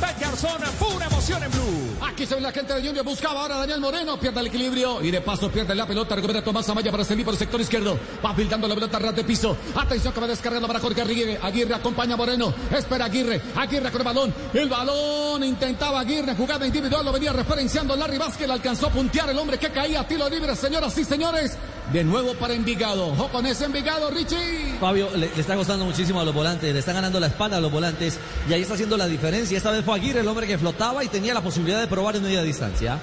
Bet 0.00 0.18
Garzón, 0.20 0.60
pura 0.78 1.06
emoción 1.06 1.42
en 1.42 1.50
Blue. 1.50 1.96
Aquí 2.06 2.26
se 2.26 2.34
ve 2.34 2.40
la 2.40 2.52
gente 2.52 2.74
de 2.74 2.86
Junior. 2.86 3.04
Buscaba 3.04 3.40
ahora 3.40 3.56
Daniel 3.56 3.80
Moreno. 3.80 4.18
Pierde 4.18 4.40
el 4.40 4.46
equilibrio 4.48 5.02
y 5.02 5.10
de 5.10 5.20
paso 5.20 5.50
pierde 5.50 5.74
la 5.74 5.86
pelota. 5.86 6.14
Recupera 6.14 6.42
Tomás 6.42 6.68
Amaya 6.68 6.90
para 6.90 7.04
salir 7.04 7.24
por 7.24 7.34
el 7.34 7.38
sector 7.38 7.60
izquierdo. 7.60 7.98
Va 8.24 8.34
filtrando 8.34 8.68
la 8.68 8.74
pelota 8.74 8.98
ras 8.98 9.16
de 9.16 9.24
piso. 9.24 9.56
Atención 9.74 10.12
que 10.12 10.20
va 10.20 10.26
descargando 10.26 10.66
para 10.66 10.80
Jorge 10.80 11.02
Aguirre. 11.02 11.38
Aguirre 11.42 11.74
acompaña 11.74 12.14
a 12.14 12.16
Moreno. 12.16 12.52
Espera 12.70 13.06
Aguirre. 13.06 13.40
Aguirre 13.56 13.90
con 13.90 14.00
el 14.00 14.04
balón. 14.04 14.34
El 14.52 14.68
balón 14.68 15.44
intentaba 15.44 16.00
Aguirre. 16.00 16.34
Jugada 16.34 16.66
individual. 16.66 17.04
Lo 17.04 17.12
venía 17.12 17.32
referenciando 17.32 17.96
Larry 17.96 18.18
Vázquez. 18.18 18.50
Alcanzó 18.50 18.88
a 18.88 18.90
puntear 18.90 19.30
el 19.30 19.38
hombre 19.38 19.58
que 19.58 19.70
caía. 19.70 20.06
Tiro 20.06 20.28
libre, 20.28 20.54
señoras 20.54 20.96
y 20.98 21.04
señores. 21.04 21.56
De 21.94 22.02
nuevo 22.02 22.34
para 22.34 22.54
Envigado. 22.54 23.06
Ojo 23.06 23.28
con 23.28 23.46
ese 23.46 23.66
Envigado, 23.66 24.10
Richie. 24.10 24.74
Fabio, 24.80 25.10
le, 25.12 25.30
le 25.32 25.40
está 25.40 25.54
costando 25.54 25.84
muchísimo 25.84 26.18
a 26.18 26.24
los 26.24 26.34
volantes, 26.34 26.72
le 26.72 26.80
están 26.80 26.96
ganando 26.96 27.20
la 27.20 27.28
espalda 27.28 27.58
a 27.58 27.60
los 27.60 27.70
volantes 27.70 28.18
y 28.48 28.52
ahí 28.52 28.62
está 28.62 28.74
haciendo 28.74 28.96
la 28.96 29.06
diferencia. 29.06 29.56
Esta 29.56 29.70
vez 29.70 29.84
fue 29.84 29.94
Aguirre 29.94 30.18
el 30.18 30.26
hombre 30.26 30.48
que 30.48 30.58
flotaba 30.58 31.04
y 31.04 31.08
tenía 31.08 31.32
la 31.34 31.40
posibilidad 31.40 31.78
de 31.78 31.86
probar 31.86 32.16
en 32.16 32.24
media 32.24 32.42
distancia. 32.42 32.98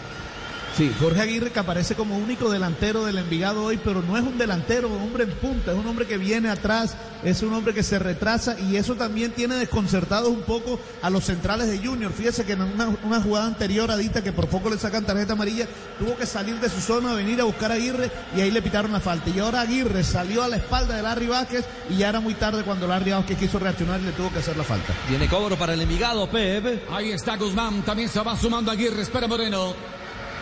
Sí, 0.78 0.90
Jorge 1.00 1.22
Aguirre 1.22 1.52
que 1.52 1.60
aparece 1.60 1.96
como 1.96 2.18
único 2.18 2.50
delantero 2.50 3.06
del 3.06 3.18
Envigado 3.18 3.64
hoy, 3.64 3.78
pero 3.84 4.02
no 4.02 4.18
es 4.18 4.24
un 4.24 4.38
delantero, 4.38 4.88
un 4.88 5.02
hombre 5.02 5.26
en 5.26 5.32
punta, 5.32 5.72
es 5.72 5.78
un 5.78 5.86
hombre 5.86 6.08
que 6.08 6.18
viene 6.18 6.50
atrás, 6.50 6.96
es 7.24 7.44
un 7.44 7.54
hombre 7.54 7.74
que 7.74 7.84
se 7.84 8.00
retrasa 8.00 8.58
y 8.58 8.78
eso 8.78 8.96
también 8.96 9.32
tiene 9.34 9.56
desconcertados 9.56 10.30
un 10.30 10.42
poco 10.44 10.80
a 11.02 11.10
los 11.10 11.26
centrales 11.26 11.68
de 11.68 11.86
Junior. 11.86 12.14
Fíjese 12.14 12.46
que 12.46 12.54
en 12.54 12.62
una, 12.62 12.88
una 13.04 13.22
jugada 13.22 13.48
anterior, 13.48 13.92
Adita, 13.92 14.24
que 14.24 14.32
por 14.32 14.48
poco 14.48 14.70
le 14.70 14.78
sacan 14.78 15.06
tarjeta 15.06 15.34
amarilla, 15.34 15.68
tuvo 16.00 16.16
que 16.16 16.26
salir 16.26 16.56
de 16.60 16.70
su 16.70 16.80
zona, 16.80 17.14
venir 17.14 17.42
a 17.42 17.44
buscar 17.44 17.72
a 17.72 17.76
Aguirre 17.76 18.10
y 18.36 18.40
ahí 18.40 18.50
le 18.50 18.62
pitaron 18.62 18.94
la 18.94 19.02
falta. 19.02 19.30
Y 19.30 19.40
ahora 19.40 19.62
Aguirre 19.62 20.06
salió 20.06 20.42
a 20.42 20.48
la 20.48 20.56
espalda 20.56 20.96
de 20.96 21.02
Larry 21.02 21.28
Vázquez 21.28 21.66
y 21.90 21.98
ya 21.98 22.10
era 22.10 22.22
muy 22.22 22.34
tarde 22.36 22.64
cuando 22.64 22.88
Larry 22.88 23.12
Vázquez 23.12 23.38
quiso 23.38 23.60
reaccionar 23.60 24.00
y 24.00 24.06
le 24.06 24.12
tuvo 24.14 24.32
que 24.32 24.40
hacer 24.40 24.56
la 24.56 24.64
falta. 24.64 24.94
Tiene 25.10 25.28
cobro 25.28 25.58
para 25.58 25.74
el 25.74 25.82
Envigado, 25.82 26.30
Pep. 26.30 26.84
Ahí 26.90 27.12
está 27.12 27.36
Guzmán, 27.36 27.84
también 27.84 28.08
se 28.08 28.22
va 28.22 28.38
sumando 28.38 28.72
Aguirre, 28.72 29.02
espera 29.02 29.28
Moreno. 29.28 29.74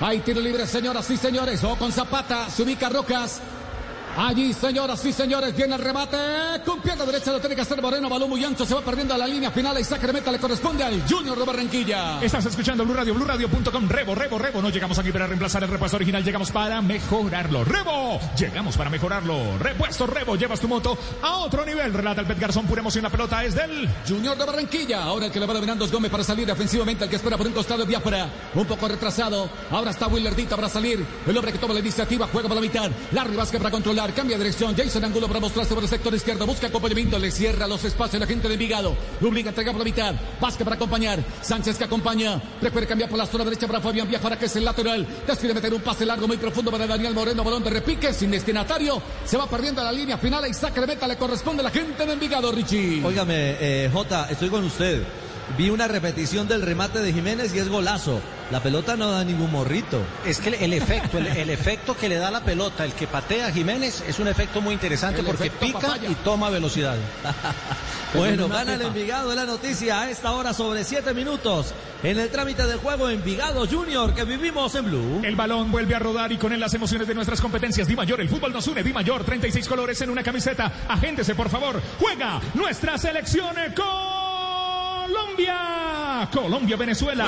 Hay 0.01 0.19
tiro 0.19 0.39
libre, 0.39 0.65
señoras 0.65 1.09
y 1.09 1.17
señores. 1.17 1.63
O 1.63 1.75
con 1.75 1.91
Zapata, 1.91 2.49
se 2.49 2.63
ubica 2.63 2.87
Rocas. 2.87 3.41
Allí, 4.17 4.53
señoras 4.53 5.03
y 5.05 5.13
señores, 5.13 5.55
viene 5.55 5.75
el 5.75 5.81
remate. 5.81 6.17
Con 6.65 6.81
pierna 6.81 7.05
derecha 7.05 7.31
lo 7.31 7.39
tiene 7.39 7.55
que 7.55 7.61
hacer 7.61 7.81
Moreno. 7.81 8.09
Balón 8.09 8.29
muy 8.29 8.43
ancho, 8.43 8.65
se 8.65 8.73
va 8.73 8.81
perdiendo 8.81 9.13
a 9.13 9.17
la 9.17 9.27
línea 9.27 9.51
final. 9.51 9.79
Y 9.79 9.83
saque 9.83 10.07
de 10.07 10.13
meta 10.13 10.31
le 10.31 10.39
corresponde 10.39 10.83
al 10.83 11.07
Junior 11.07 11.37
de 11.37 11.45
Barranquilla. 11.45 12.21
Estás 12.21 12.45
escuchando 12.45 12.83
Blue 12.83 12.95
Radio, 12.95 13.13
BlueRadio.com. 13.13 13.87
Rebo, 13.87 14.15
Rebo, 14.15 14.37
Rebo. 14.37 14.61
No 14.61 14.69
llegamos 14.69 14.97
aquí 14.99 15.11
para 15.11 15.27
reemplazar 15.27 15.63
el 15.63 15.69
repuesto 15.69 15.97
original, 15.97 16.23
llegamos 16.23 16.51
para 16.51 16.81
mejorarlo. 16.81 17.63
Rebo, 17.63 18.19
llegamos 18.37 18.75
para 18.75 18.89
mejorarlo. 18.89 19.57
Repuesto 19.59 20.07
Rebo, 20.07 20.35
llevas 20.35 20.59
tu 20.59 20.67
moto 20.67 20.97
a 21.21 21.37
otro 21.37 21.65
nivel. 21.65 21.93
Relata 21.93 22.21
el 22.21 22.27
Pet 22.27 22.39
Garzón, 22.39 22.65
pura 22.65 22.81
emoción. 22.81 23.03
La 23.03 23.09
pelota 23.09 23.43
es 23.45 23.55
del 23.55 23.87
Junior 24.07 24.37
de 24.37 24.45
Barranquilla. 24.45 25.03
Ahora 25.03 25.27
el 25.27 25.31
que 25.31 25.39
le 25.39 25.45
va 25.45 25.53
dominando 25.53 25.85
es 25.85 25.91
Gómez 25.91 26.11
para 26.11 26.23
salir 26.23 26.45
defensivamente. 26.45 27.03
El 27.05 27.09
que 27.09 27.15
espera 27.15 27.37
por 27.37 27.47
un 27.47 27.53
costado 27.53 27.83
es 27.83 27.87
Biafra. 27.87 28.27
Un 28.55 28.65
poco 28.65 28.87
retrasado. 28.87 29.49
Ahora 29.71 29.91
está 29.91 30.07
Willardita 30.07 30.55
para 30.55 30.67
salir. 30.67 31.05
El 31.25 31.37
hombre 31.37 31.53
que 31.53 31.59
toma 31.59 31.73
la 31.73 31.79
iniciativa 31.79 32.27
juega 32.31 32.47
por 32.47 32.55
la 32.55 32.61
mitad. 32.61 32.89
Larry 33.11 33.35
Vázquez 33.35 33.59
para 33.59 33.71
controlar. 33.71 33.98
Cambia 33.99 34.37
dirección. 34.37 34.73
Jason 34.77 35.03
Angulo 35.03 35.27
para 35.27 35.41
mostrarse 35.41 35.73
por 35.73 35.83
el 35.83 35.89
sector 35.89 36.13
izquierdo. 36.15 36.45
Busca 36.45 36.67
acompañamiento. 36.67 37.19
Le 37.19 37.31
cierra 37.31 37.67
los 37.67 37.83
espacios 37.83 38.17
la 38.17 38.25
gente 38.25 38.47
de 38.47 38.53
Envigado. 38.53 38.95
Obliga 39.21 39.49
a 39.49 39.51
entregar 39.51 39.73
por 39.73 39.79
la 39.79 39.83
mitad. 39.83 40.15
Vázquez 40.39 40.63
para 40.63 40.77
acompañar. 40.77 41.19
Sánchez 41.41 41.77
que 41.77 41.83
acompaña. 41.83 42.41
Prefiere 42.61 42.87
cambiar 42.87 43.09
por 43.09 43.19
la 43.19 43.25
zona 43.25 43.43
derecha 43.43 43.67
para 43.67 43.81
Fabián 43.81 44.07
Biafra 44.07 44.39
que 44.39 44.45
es 44.45 44.55
el 44.55 44.63
lateral. 44.63 45.05
Decide 45.27 45.53
meter 45.53 45.73
un 45.73 45.81
pase 45.81 46.05
largo 46.05 46.29
muy 46.29 46.37
profundo 46.37 46.71
para 46.71 46.87
Daniel 46.87 47.13
Moreno. 47.13 47.43
Balón 47.43 47.61
de 47.61 47.71
repique 47.71 48.13
sin 48.13 48.31
destinatario. 48.31 49.01
Se 49.25 49.35
va 49.35 49.47
perdiendo 49.47 49.83
la 49.83 49.91
línea 49.91 50.17
final 50.17 50.47
y 50.49 50.53
saca 50.53 50.79
de 50.79 50.87
meta. 50.87 51.05
Le 51.05 51.17
corresponde 51.17 51.59
a 51.59 51.65
la 51.65 51.71
gente 51.71 52.05
de 52.05 52.13
Envigado, 52.13 52.53
Richie. 52.53 53.03
Óigame, 53.03 53.57
eh, 53.59 53.89
Jota, 53.91 54.29
estoy 54.31 54.47
con 54.47 54.63
usted. 54.63 55.03
Vi 55.57 55.69
una 55.69 55.87
repetición 55.87 56.47
del 56.47 56.61
remate 56.61 56.99
de 56.99 57.11
Jiménez 57.11 57.53
y 57.53 57.59
es 57.59 57.67
golazo. 57.69 58.21
La 58.51 58.61
pelota 58.63 58.95
no 58.95 59.11
da 59.11 59.23
ningún 59.23 59.51
morrito. 59.51 60.01
Es 60.25 60.39
que 60.39 60.49
el, 60.49 60.55
el 60.55 60.73
efecto, 60.73 61.17
el, 61.17 61.27
el 61.27 61.49
efecto 61.49 61.95
que 61.97 62.07
le 62.09 62.15
da 62.17 62.31
la 62.31 62.41
pelota, 62.41 62.85
el 62.85 62.93
que 62.93 63.07
patea 63.07 63.47
a 63.47 63.51
Jiménez, 63.51 64.03
es 64.07 64.19
un 64.19 64.27
efecto 64.27 64.61
muy 64.61 64.73
interesante 64.73 65.19
El 65.19 65.25
porque 65.25 65.51
pica 65.51 65.79
papaya. 65.79 66.09
y 66.09 66.15
toma 66.15 66.49
velocidad. 66.49 66.95
Bueno, 68.11 68.47
gana 68.49 68.73
el. 68.73 68.81
Envigado, 68.81 69.29
es 69.29 69.35
la 69.35 69.45
noticia 69.45 70.01
a 70.01 70.09
esta 70.09 70.31
hora 70.31 70.51
sobre 70.51 70.83
siete 70.83 71.13
minutos. 71.13 71.75
En 72.01 72.17
el 72.19 72.29
trámite 72.29 72.65
del 72.65 72.79
juego 72.79 73.07
Envigado 73.07 73.67
Junior 73.67 74.15
que 74.15 74.23
vivimos 74.23 74.73
en 74.73 74.85
Blue. 74.85 75.21
El 75.23 75.35
balón 75.35 75.71
vuelve 75.71 75.93
a 75.93 75.99
rodar 75.99 76.31
y 76.31 76.37
con 76.37 76.51
él 76.51 76.59
las 76.59 76.73
emociones 76.73 77.07
de 77.07 77.13
nuestras 77.13 77.39
competencias. 77.39 77.87
Di 77.87 77.95
Mayor, 77.95 78.19
el 78.19 78.27
fútbol 78.27 78.51
nos 78.51 78.65
une. 78.65 78.81
Di 78.81 78.91
Mayor, 78.93 79.23
36 79.23 79.67
colores 79.67 80.01
en 80.01 80.09
una 80.09 80.23
camiseta. 80.23 80.71
Agéntese, 80.87 81.35
por 81.35 81.49
favor. 81.49 81.79
Juega 81.99 82.41
nuestra 82.55 82.97
selección 82.97 83.55
Colombia. 85.09 86.29
Colombia, 86.31 86.77
Venezuela. 86.77 87.25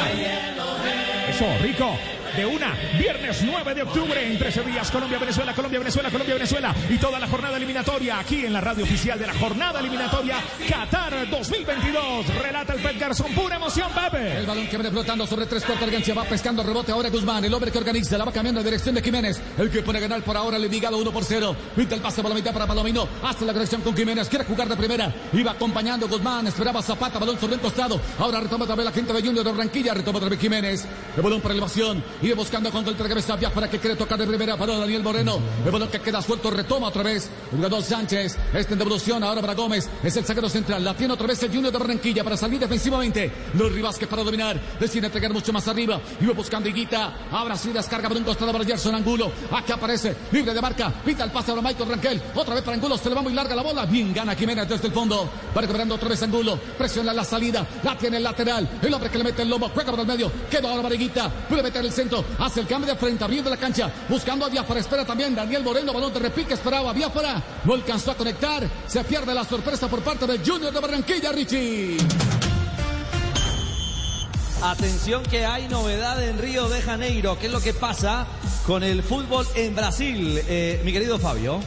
Eso, 1.27 1.45
rico. 1.61 2.20
De 2.35 2.45
una, 2.45 2.77
viernes 2.97 3.41
9 3.43 3.75
de 3.75 3.81
octubre, 3.81 4.25
en 4.25 4.37
13 4.37 4.63
días, 4.63 4.89
Colombia, 4.89 5.19
Venezuela, 5.19 5.53
Colombia, 5.53 5.79
Venezuela, 5.79 6.09
Colombia, 6.09 6.35
Venezuela. 6.35 6.75
Y 6.89 6.97
toda 6.97 7.19
la 7.19 7.27
jornada 7.27 7.57
eliminatoria 7.57 8.19
aquí 8.19 8.45
en 8.45 8.53
la 8.53 8.61
radio 8.61 8.85
oficial 8.85 9.19
de 9.19 9.27
la 9.27 9.33
jornada 9.33 9.79
eliminatoria 9.81 10.37
Qatar 10.69 11.29
2022. 11.29 12.27
Relata 12.41 12.73
el 12.73 12.81
Pet 12.81 12.97
Garzón, 12.97 13.33
pura 13.33 13.57
emoción, 13.57 13.89
Pepe. 13.91 14.37
El 14.37 14.45
balón 14.45 14.65
que 14.67 14.77
viene 14.77 14.91
flotando 14.91 15.27
sobre 15.27 15.45
tres 15.45 15.65
cuartos 15.65 15.87
de 15.87 15.93
cancha. 15.93 16.13
Va 16.13 16.23
pescando 16.23 16.63
rebote 16.63 16.91
ahora 16.91 17.09
Guzmán. 17.09 17.43
El 17.43 17.53
hombre 17.53 17.71
que 17.71 17.77
organiza. 17.77 18.17
La 18.17 18.25
va 18.25 18.31
cambiando 18.31 18.61
de 18.61 18.65
dirección 18.65 18.95
de 18.95 19.01
Jiménez. 19.01 19.41
El 19.57 19.69
que 19.69 19.81
pone 19.81 19.97
a 19.97 20.01
ganar 20.01 20.23
por 20.23 20.37
ahora 20.37 20.57
el 20.57 20.63
Envigado 20.63 20.97
1 20.97 21.11
por 21.11 21.25
0. 21.25 21.55
Pinta 21.75 21.95
el 21.95 22.01
pase 22.01 22.21
por 22.21 22.29
la 22.29 22.35
mitad 22.35 22.53
para 22.53 22.65
Palomino. 22.65 23.07
Hace 23.23 23.45
la 23.45 23.53
conexión 23.53 23.81
con 23.81 23.95
Jiménez. 23.95 24.29
Quiere 24.29 24.45
jugar 24.45 24.69
de 24.69 24.77
primera. 24.77 25.13
Iba 25.33 25.51
acompañando 25.51 26.07
Guzmán. 26.07 26.47
Esperaba 26.47 26.81
Zapata. 26.81 27.19
Balón 27.19 27.39
sobre 27.39 27.55
el 27.55 27.61
costado. 27.61 27.99
Ahora 28.19 28.39
retoma 28.39 28.65
vez 28.65 28.85
la 28.85 28.91
gente 28.91 29.11
de 29.11 29.21
Junior 29.21 29.43
de 29.43 29.51
Barranquilla. 29.51 29.93
Retoma 29.93 30.19
vez 30.19 30.39
Jiménez. 30.39 30.85
El 31.17 31.21
balón 31.21 31.41
para 31.41 31.53
elevación. 31.53 32.03
Iba 32.21 32.35
buscando 32.35 32.69
con 32.69 32.85
golpe 32.85 33.01
de 33.01 33.09
cabeza. 33.09 33.35
para 33.49 33.67
que 33.67 33.79
quiere 33.79 33.95
tocar 33.95 34.17
de 34.19 34.27
primera. 34.27 34.55
Para 34.55 34.77
Daniel 34.77 35.01
Moreno. 35.01 35.39
El 35.65 35.71
balón 35.71 35.89
que 35.89 35.99
queda 35.99 36.21
suelto. 36.21 36.51
Retoma 36.51 36.89
otra 36.89 37.01
vez. 37.01 37.29
El 37.51 37.57
jugador 37.57 37.81
Sánchez. 37.81 38.37
Este 38.53 38.73
en 38.73 38.79
devolución. 38.79 39.23
Ahora 39.23 39.41
para 39.41 39.55
Gómez. 39.55 39.89
Es 40.03 40.15
el 40.17 40.25
saquero 40.25 40.47
central. 40.47 40.83
La 40.83 40.93
tiene 40.95 41.13
otra 41.13 41.25
vez 41.25 41.41
el 41.41 41.49
Junior 41.49 41.73
de 41.73 41.79
Barranquilla 41.79 42.23
para 42.23 42.37
salir 42.37 42.59
defensivamente. 42.59 43.31
Los 43.55 43.71
Rivasques 43.71 44.07
para 44.07 44.23
dominar. 44.23 44.59
Decide 44.79 45.07
entregar 45.07 45.33
mucho 45.33 45.51
más 45.51 45.67
arriba. 45.67 45.99
Iba 46.21 46.33
buscando 46.33 46.69
Higuita. 46.69 47.27
Ahora 47.31 47.55
sí 47.55 47.71
descarga 47.71 48.07
por 48.07 48.17
un 48.17 48.23
costado 48.23 48.51
para 48.51 48.65
Gerson 48.65 48.93
Angulo. 48.93 49.31
Aquí 49.51 49.71
aparece. 49.71 50.15
Libre 50.31 50.53
de 50.53 50.61
marca. 50.61 50.93
Pinta 51.03 51.23
el 51.23 51.31
pase 51.31 51.51
para 51.53 51.67
Michael 51.67 51.89
Ranquel. 51.89 52.21
Otra 52.35 52.53
vez 52.53 52.63
para 52.63 52.75
Angulo. 52.75 52.99
Se 52.99 53.09
le 53.09 53.15
va 53.15 53.23
muy 53.23 53.33
larga 53.33 53.55
la 53.55 53.63
bola. 53.63 53.85
Bien 53.87 54.13
gana 54.13 54.35
Jiménez 54.35 54.69
desde 54.69 54.87
el 54.87 54.93
fondo. 54.93 55.27
Va 55.57 55.61
recuperando 55.61 55.95
otra 55.95 56.09
vez 56.09 56.21
Angulo. 56.21 56.59
Presiona 56.77 57.13
la 57.13 57.23
salida. 57.23 57.65
La 57.83 57.97
tiene 57.97 58.17
el 58.17 58.23
lateral. 58.23 58.69
El 58.79 58.93
hombre 58.93 59.09
que 59.09 59.17
le 59.17 59.23
mete 59.23 59.41
el 59.41 59.49
lomo. 59.49 59.69
Juega 59.73 59.89
por 59.89 60.01
el 60.01 60.05
medio. 60.05 60.31
Queda 60.51 60.69
ahora 60.69 60.83
para. 60.83 61.31
Puede 61.49 61.63
meter 61.63 61.83
el 61.83 61.91
centro. 61.91 62.10
Hace 62.39 62.61
el 62.61 62.67
cambio 62.67 62.93
de 62.93 62.99
frente. 62.99 63.23
Abriendo 63.23 63.49
la 63.49 63.57
cancha. 63.57 63.91
Buscando 64.09 64.45
a 64.45 64.49
Biafara. 64.49 64.79
Espera 64.79 65.05
también 65.05 65.35
Daniel 65.35 65.63
Moreno. 65.63 65.93
Balón 65.93 66.13
de 66.13 66.19
repique. 66.19 66.53
Esperaba 66.53 66.93
Biafara. 66.93 67.41
No 67.63 67.73
alcanzó 67.73 68.11
a 68.11 68.15
conectar. 68.15 68.67
Se 68.87 69.03
pierde 69.03 69.33
la 69.33 69.45
sorpresa 69.45 69.87
por 69.87 70.01
parte 70.01 70.27
del 70.27 70.39
Junior 70.45 70.73
de 70.73 70.79
Barranquilla, 70.79 71.31
Richie. 71.31 71.97
Atención 74.61 75.23
que 75.23 75.43
hay 75.43 75.67
novedad 75.67 76.23
en 76.23 76.37
Río 76.37 76.69
de 76.69 76.81
Janeiro. 76.81 77.37
¿Qué 77.39 77.47
es 77.47 77.51
lo 77.51 77.59
que 77.59 77.73
pasa 77.73 78.27
con 78.67 78.83
el 78.83 79.01
fútbol 79.01 79.47
en 79.55 79.75
Brasil? 79.75 80.39
Eh, 80.47 80.81
mi 80.85 80.93
querido 80.93 81.17
Fabio. 81.17 81.59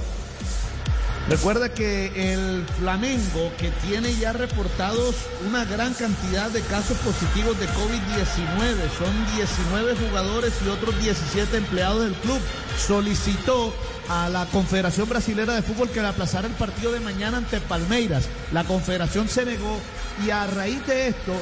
Recuerda 1.28 1.70
que 1.70 2.34
el 2.34 2.66
Flamengo, 2.78 3.50
que 3.58 3.70
tiene 3.86 4.14
ya 4.14 4.34
reportados 4.34 5.14
una 5.48 5.64
gran 5.64 5.94
cantidad 5.94 6.50
de 6.50 6.60
casos 6.60 6.98
positivos 6.98 7.58
de 7.58 7.66
COVID-19, 7.68 8.90
son 8.98 9.36
19 9.36 9.96
jugadores 10.06 10.52
y 10.64 10.68
otros 10.68 10.98
17 11.00 11.56
empleados 11.56 12.04
del 12.04 12.12
club, 12.14 12.38
solicitó 12.78 13.72
a 14.10 14.28
la 14.28 14.44
Confederación 14.46 15.08
Brasilera 15.08 15.54
de 15.54 15.62
Fútbol 15.62 15.88
que 15.88 16.02
le 16.02 16.08
aplazara 16.08 16.46
el 16.46 16.52
partido 16.54 16.92
de 16.92 17.00
mañana 17.00 17.38
ante 17.38 17.58
Palmeiras. 17.58 18.28
La 18.52 18.64
Confederación 18.64 19.26
se 19.26 19.46
negó 19.46 19.80
y 20.26 20.30
a 20.30 20.46
raíz 20.46 20.86
de 20.86 21.08
esto, 21.08 21.32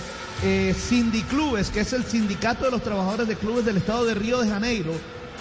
eh, 0.45 0.77
Sindiclubes, 0.79 1.71
que 1.71 1.81
es 1.81 1.93
el 1.93 2.05
sindicato 2.05 2.67
de 2.67 2.71
los 2.71 2.85
trabajadores 2.85 3.27
de 3.27 3.35
clubes 3.35 3.65
del 3.65 3.79
estado 3.79 4.05
de 4.05 4.15
Río 4.15 4.41
de 4.41 4.49
Janeiro, 4.49 4.93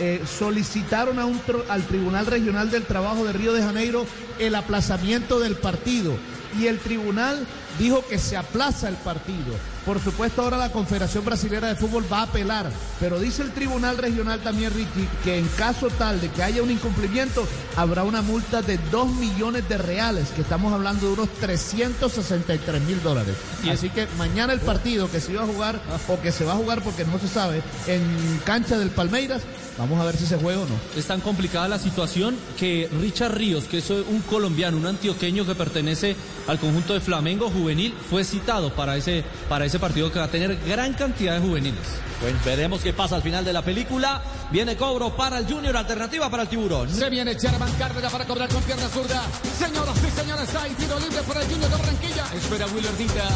eh, 0.02 0.22
solicitaron 0.40 1.20
a 1.20 1.26
un 1.26 1.40
tr- 1.46 1.64
al 1.70 1.84
Tribunal 1.84 2.26
Regional 2.26 2.72
del 2.72 2.84
Trabajo 2.86 3.24
de 3.24 3.34
Río 3.34 3.54
de 3.54 3.62
Janeiro 3.62 4.06
el 4.40 4.56
aplazamiento 4.56 5.40
del 5.40 5.56
partido 5.56 6.14
y 6.60 6.66
el 6.68 6.80
tribunal 6.80 7.46
dijo 7.80 8.04
que 8.10 8.18
se 8.18 8.36
aplaza 8.36 8.90
el 8.90 8.96
partido. 8.96 9.54
Por 9.86 10.00
supuesto, 10.02 10.42
ahora 10.42 10.58
la 10.58 10.72
Confederación 10.72 11.24
Brasilera 11.24 11.70
de 11.70 11.76
Fútbol 11.76 12.04
va 12.12 12.20
a 12.20 12.24
apelar, 12.24 12.70
pero 13.00 13.20
dice 13.20 13.42
el 13.42 13.52
Tribunal 13.52 13.98
Regional 13.98 14.40
también, 14.42 14.72
Ricky, 14.74 15.08
que 15.24 15.38
en 15.40 15.48
caso 15.58 15.88
tal 15.90 16.20
de 16.20 16.30
que 16.30 16.44
haya 16.44 16.62
un 16.62 16.70
incumplimiento, 16.70 17.48
habrá 17.78 18.04
una 18.04 18.22
multa 18.22 18.62
de 18.62 18.78
2 18.92 19.16
millones 19.16 19.68
de 19.70 19.78
reales, 19.78 20.28
que 20.36 20.42
estamos 20.42 20.74
hablando 20.74 21.08
de 21.08 21.14
unos 21.14 21.30
363 21.40 22.82
mil 22.84 23.02
dólares. 23.02 23.36
Así 23.70 23.90
que 23.90 24.08
mañana 24.18 24.54
el 24.54 24.60
partido 24.60 25.10
que 25.10 25.20
se 25.20 25.32
iba 25.32 25.44
a 25.44 25.48
jugar, 25.48 25.80
o 26.10 26.20
que 26.22 26.32
se 26.32 26.44
va 26.46 26.54
a 26.54 26.58
jugar 26.58 26.84
porque 26.84 27.06
no 27.06 27.18
se 27.20 27.28
sabe, 27.28 27.64
en 27.88 28.40
cancha 28.46 28.78
del 28.78 28.90
Palmeiras, 28.90 29.42
vamos 29.82 30.00
a 30.00 30.06
ver 30.06 30.16
si 30.16 30.26
se 30.26 30.38
juega 30.38 30.62
o 30.62 30.66
no. 30.66 30.76
Es 30.96 31.06
tan 31.06 31.22
complicada 31.22 31.68
la 31.68 31.80
situación 31.80 32.38
que 32.58 32.90
Richard 33.00 33.34
Ríos, 33.34 33.66
que 33.66 33.80
es 33.80 33.90
un 33.90 34.22
colombiano, 34.30 34.78
un 34.78 34.86
antioqueño 34.86 35.46
que 35.46 35.56
pertenece 35.56 36.16
al 36.48 36.60
conjunto 36.60 36.94
de 36.94 37.00
Flamengo 37.00 37.50
juvenil, 37.50 37.94
fue 38.10 38.24
citado 38.24 38.74
para 38.74 38.96
ese, 38.96 39.24
para 39.50 39.66
ese 39.66 39.80
partido 39.80 40.12
que 40.12 40.20
va 40.20 40.26
a 40.26 40.32
tener 40.32 40.58
gran 40.68 40.94
cantidad 40.94 41.36
de 41.36 41.48
juveniles. 41.48 41.82
Bueno, 42.22 42.38
veremos 42.46 42.82
qué 42.82 42.94
pasa 42.94 43.16
al 43.16 43.24
final 43.24 43.44
de 43.44 43.54
la 43.54 43.64
película. 43.64 44.22
Viene 44.52 44.76
cobro 44.76 45.16
para 45.16 45.40
el 45.40 45.46
Junior, 45.46 45.76
alternativa 45.76 46.30
para 46.30 46.44
el 46.44 46.50
tiburón. 46.50 46.90
Se 46.90 47.10
viene 47.10 47.34
Sherman 47.34 47.72
Cárdenas 47.80 48.12
para 48.12 48.26
cobrar 48.26 48.50
con 48.50 48.62
pierna 48.64 48.88
zurda. 48.90 49.24
Señoras 49.58 49.98
y 49.98 50.20
señores, 50.20 50.56
hay 50.56 50.72
tiro 50.76 51.00
libre 51.00 51.22
para 51.28 51.42
el 51.42 51.48
Junior 51.48 51.70
de 51.72 51.78
Barranquilla. 51.78 52.26
Espera 52.36 52.68
Willardita. 52.68 53.30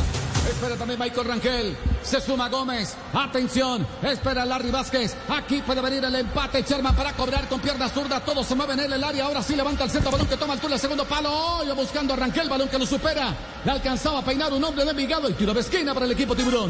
Espera 0.49 0.75
también 0.75 0.99
Michael 0.99 1.27
Rangel. 1.27 1.77
Se 2.03 2.21
suma 2.21 2.49
Gómez. 2.49 2.95
Atención. 3.13 3.85
Espera 4.01 4.45
Larry 4.45 4.71
Vázquez. 4.71 5.15
Aquí 5.27 5.61
puede 5.61 5.81
venir 5.81 6.03
el 6.03 6.15
empate. 6.15 6.61
Sherman 6.61 6.95
para 6.95 7.13
cobrar 7.13 7.47
con 7.49 7.59
pierna 7.59 7.89
zurda. 7.89 8.19
Todos 8.19 8.45
se 8.45 8.55
mueven 8.55 8.79
en 8.79 8.93
el 8.93 9.03
área. 9.03 9.25
Ahora 9.25 9.41
sí 9.41 9.55
levanta 9.55 9.83
el 9.85 9.89
centro. 9.89 10.11
Balón 10.11 10.27
que 10.27 10.37
toma 10.37 10.53
altura. 10.53 10.75
El 10.75 10.79
segundo 10.79 11.05
palo. 11.05 11.29
Oh, 11.31 11.75
buscando 11.75 12.13
a 12.13 12.17
Rangel. 12.17 12.47
Balón 12.47 12.69
que 12.69 12.77
lo 12.77 12.85
supera. 12.85 13.33
Le 13.63 13.71
alcanzaba 13.71 14.19
a 14.19 14.25
peinar 14.25 14.53
un 14.53 14.63
hombre 14.63 14.85
de 14.85 14.91
Envigado. 14.91 15.29
Y 15.29 15.33
tiro 15.33 15.53
de 15.53 15.61
esquina 15.61 15.93
para 15.93 16.05
el 16.05 16.11
equipo 16.11 16.35
tiburón. 16.35 16.69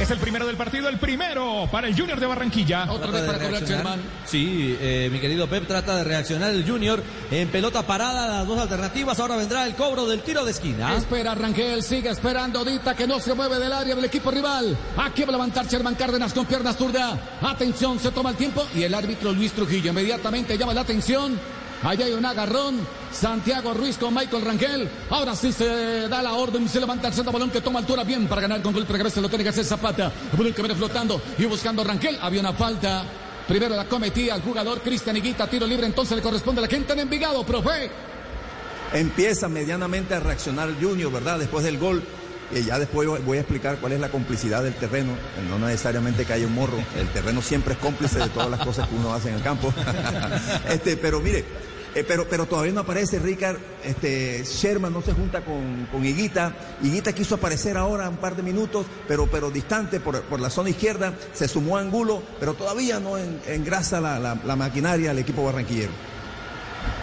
Es 0.00 0.10
el 0.10 0.18
primero 0.18 0.46
del 0.46 0.56
partido, 0.56 0.88
el 0.88 0.98
primero 0.98 1.68
para 1.70 1.86
el 1.86 1.96
Junior 1.96 2.18
de 2.18 2.26
Barranquilla. 2.26 2.86
Trata 2.86 3.38
de 3.38 3.48
reaccionar. 3.48 3.98
Sí, 4.26 4.76
eh, 4.80 5.08
mi 5.12 5.20
querido 5.20 5.46
Pep 5.46 5.66
trata 5.68 5.94
de 5.94 6.02
reaccionar 6.02 6.50
el 6.50 6.68
Junior 6.68 7.00
en 7.30 7.48
pelota 7.48 7.86
parada, 7.86 8.26
las 8.38 8.46
dos 8.46 8.58
alternativas. 8.58 9.20
Ahora 9.20 9.36
vendrá 9.36 9.64
el 9.64 9.76
cobro 9.76 10.06
del 10.06 10.22
tiro 10.22 10.44
de 10.44 10.50
esquina. 10.50 10.96
Espera 10.96 11.34
Rangel, 11.34 11.82
sigue 11.84 12.08
esperando 12.08 12.64
Dita 12.64 12.96
que 12.96 13.01
no 13.06 13.20
se 13.20 13.34
mueve 13.34 13.58
del 13.58 13.72
área 13.72 13.94
del 13.94 14.04
equipo 14.04 14.30
rival. 14.30 14.76
Aquí 14.96 15.22
va 15.22 15.28
a 15.28 15.32
levantar 15.32 15.66
Sherman 15.66 15.94
Cárdenas 15.94 16.32
con 16.32 16.46
pierna 16.46 16.72
zurda. 16.72 17.18
Atención, 17.40 17.98
se 17.98 18.10
toma 18.10 18.30
el 18.30 18.36
tiempo 18.36 18.66
y 18.74 18.82
el 18.82 18.94
árbitro 18.94 19.32
Luis 19.32 19.52
Trujillo 19.52 19.90
inmediatamente 19.90 20.56
llama 20.56 20.74
la 20.74 20.82
atención. 20.82 21.38
Allá 21.82 22.04
hay 22.04 22.12
un 22.12 22.24
agarrón. 22.24 22.76
Santiago 23.12 23.74
Ruiz 23.74 23.98
con 23.98 24.14
Michael 24.14 24.44
Rangel. 24.44 24.88
Ahora 25.10 25.34
sí 25.34 25.52
se 25.52 26.08
da 26.08 26.22
la 26.22 26.34
orden. 26.34 26.68
Se 26.68 26.80
levanta 26.80 27.08
el 27.08 27.14
centro 27.14 27.32
balón 27.32 27.50
que 27.50 27.60
toma 27.60 27.80
altura 27.80 28.04
bien 28.04 28.26
para 28.28 28.42
ganar 28.42 28.62
con 28.62 28.72
golpe 28.72 28.92
de 28.92 28.98
cabeza. 28.98 29.20
Lo 29.20 29.28
tiene 29.28 29.44
que 29.44 29.50
hacer 29.50 29.64
Zapata. 29.64 30.12
El 30.32 30.38
balón 30.38 30.52
que 30.52 30.62
viene 30.62 30.76
flotando 30.76 31.20
y 31.38 31.44
buscando 31.44 31.82
a 31.82 31.84
Rangel. 31.84 32.18
Había 32.22 32.40
una 32.40 32.52
falta. 32.52 33.04
Primero 33.48 33.74
la 33.74 33.86
cometía 33.86 34.36
el 34.36 34.42
jugador 34.42 34.80
Cristian 34.80 35.16
Higuita. 35.16 35.48
Tiro 35.48 35.66
libre. 35.66 35.86
Entonces 35.86 36.16
le 36.16 36.22
corresponde 36.22 36.60
a 36.60 36.62
la 36.62 36.68
gente 36.68 36.94
de 36.94 37.02
Envigado, 37.02 37.44
profe. 37.44 37.90
Empieza 38.92 39.48
medianamente 39.48 40.14
a 40.14 40.20
reaccionar 40.20 40.70
Junior, 40.80 41.10
¿verdad? 41.10 41.40
Después 41.40 41.64
del 41.64 41.78
gol. 41.78 42.02
Y 42.54 42.64
ya 42.64 42.78
después 42.78 43.08
voy 43.24 43.38
a 43.38 43.40
explicar 43.40 43.78
cuál 43.78 43.92
es 43.92 44.00
la 44.00 44.10
complicidad 44.10 44.62
del 44.62 44.74
terreno. 44.74 45.12
No 45.48 45.58
necesariamente 45.58 46.24
que 46.26 46.32
haya 46.34 46.46
un 46.46 46.54
morro. 46.54 46.76
El 46.98 47.08
terreno 47.08 47.40
siempre 47.40 47.74
es 47.74 47.78
cómplice 47.80 48.18
de 48.18 48.28
todas 48.28 48.50
las 48.50 48.60
cosas 48.64 48.88
que 48.88 48.94
uno 48.94 49.12
hace 49.14 49.30
en 49.30 49.36
el 49.36 49.42
campo. 49.42 49.72
este, 50.68 50.96
pero 50.98 51.20
mire, 51.20 51.44
eh, 51.94 52.04
pero, 52.06 52.26
pero 52.28 52.46
todavía 52.46 52.72
no 52.72 52.80
aparece 52.80 53.18
Ricard. 53.18 53.56
Este, 53.84 54.44
Sherman 54.44 54.92
no 54.92 55.00
se 55.02 55.12
junta 55.14 55.42
con, 55.44 55.86
con 55.90 56.04
Higuita. 56.04 56.54
Higuita 56.82 57.12
quiso 57.14 57.36
aparecer 57.36 57.76
ahora 57.78 58.08
un 58.08 58.16
par 58.18 58.36
de 58.36 58.42
minutos, 58.42 58.84
pero, 59.08 59.26
pero 59.28 59.50
distante 59.50 59.98
por, 60.00 60.20
por 60.22 60.38
la 60.40 60.50
zona 60.50 60.70
izquierda. 60.70 61.14
Se 61.32 61.48
sumó 61.48 61.78
a 61.78 61.80
Angulo, 61.80 62.22
pero 62.38 62.52
todavía 62.54 63.00
no 63.00 63.16
en- 63.16 63.40
engrasa 63.46 64.00
la- 64.00 64.18
la 64.44 64.56
maquinaria 64.56 65.10
al 65.12 65.18
equipo 65.18 65.42
barranquillero. 65.44 65.92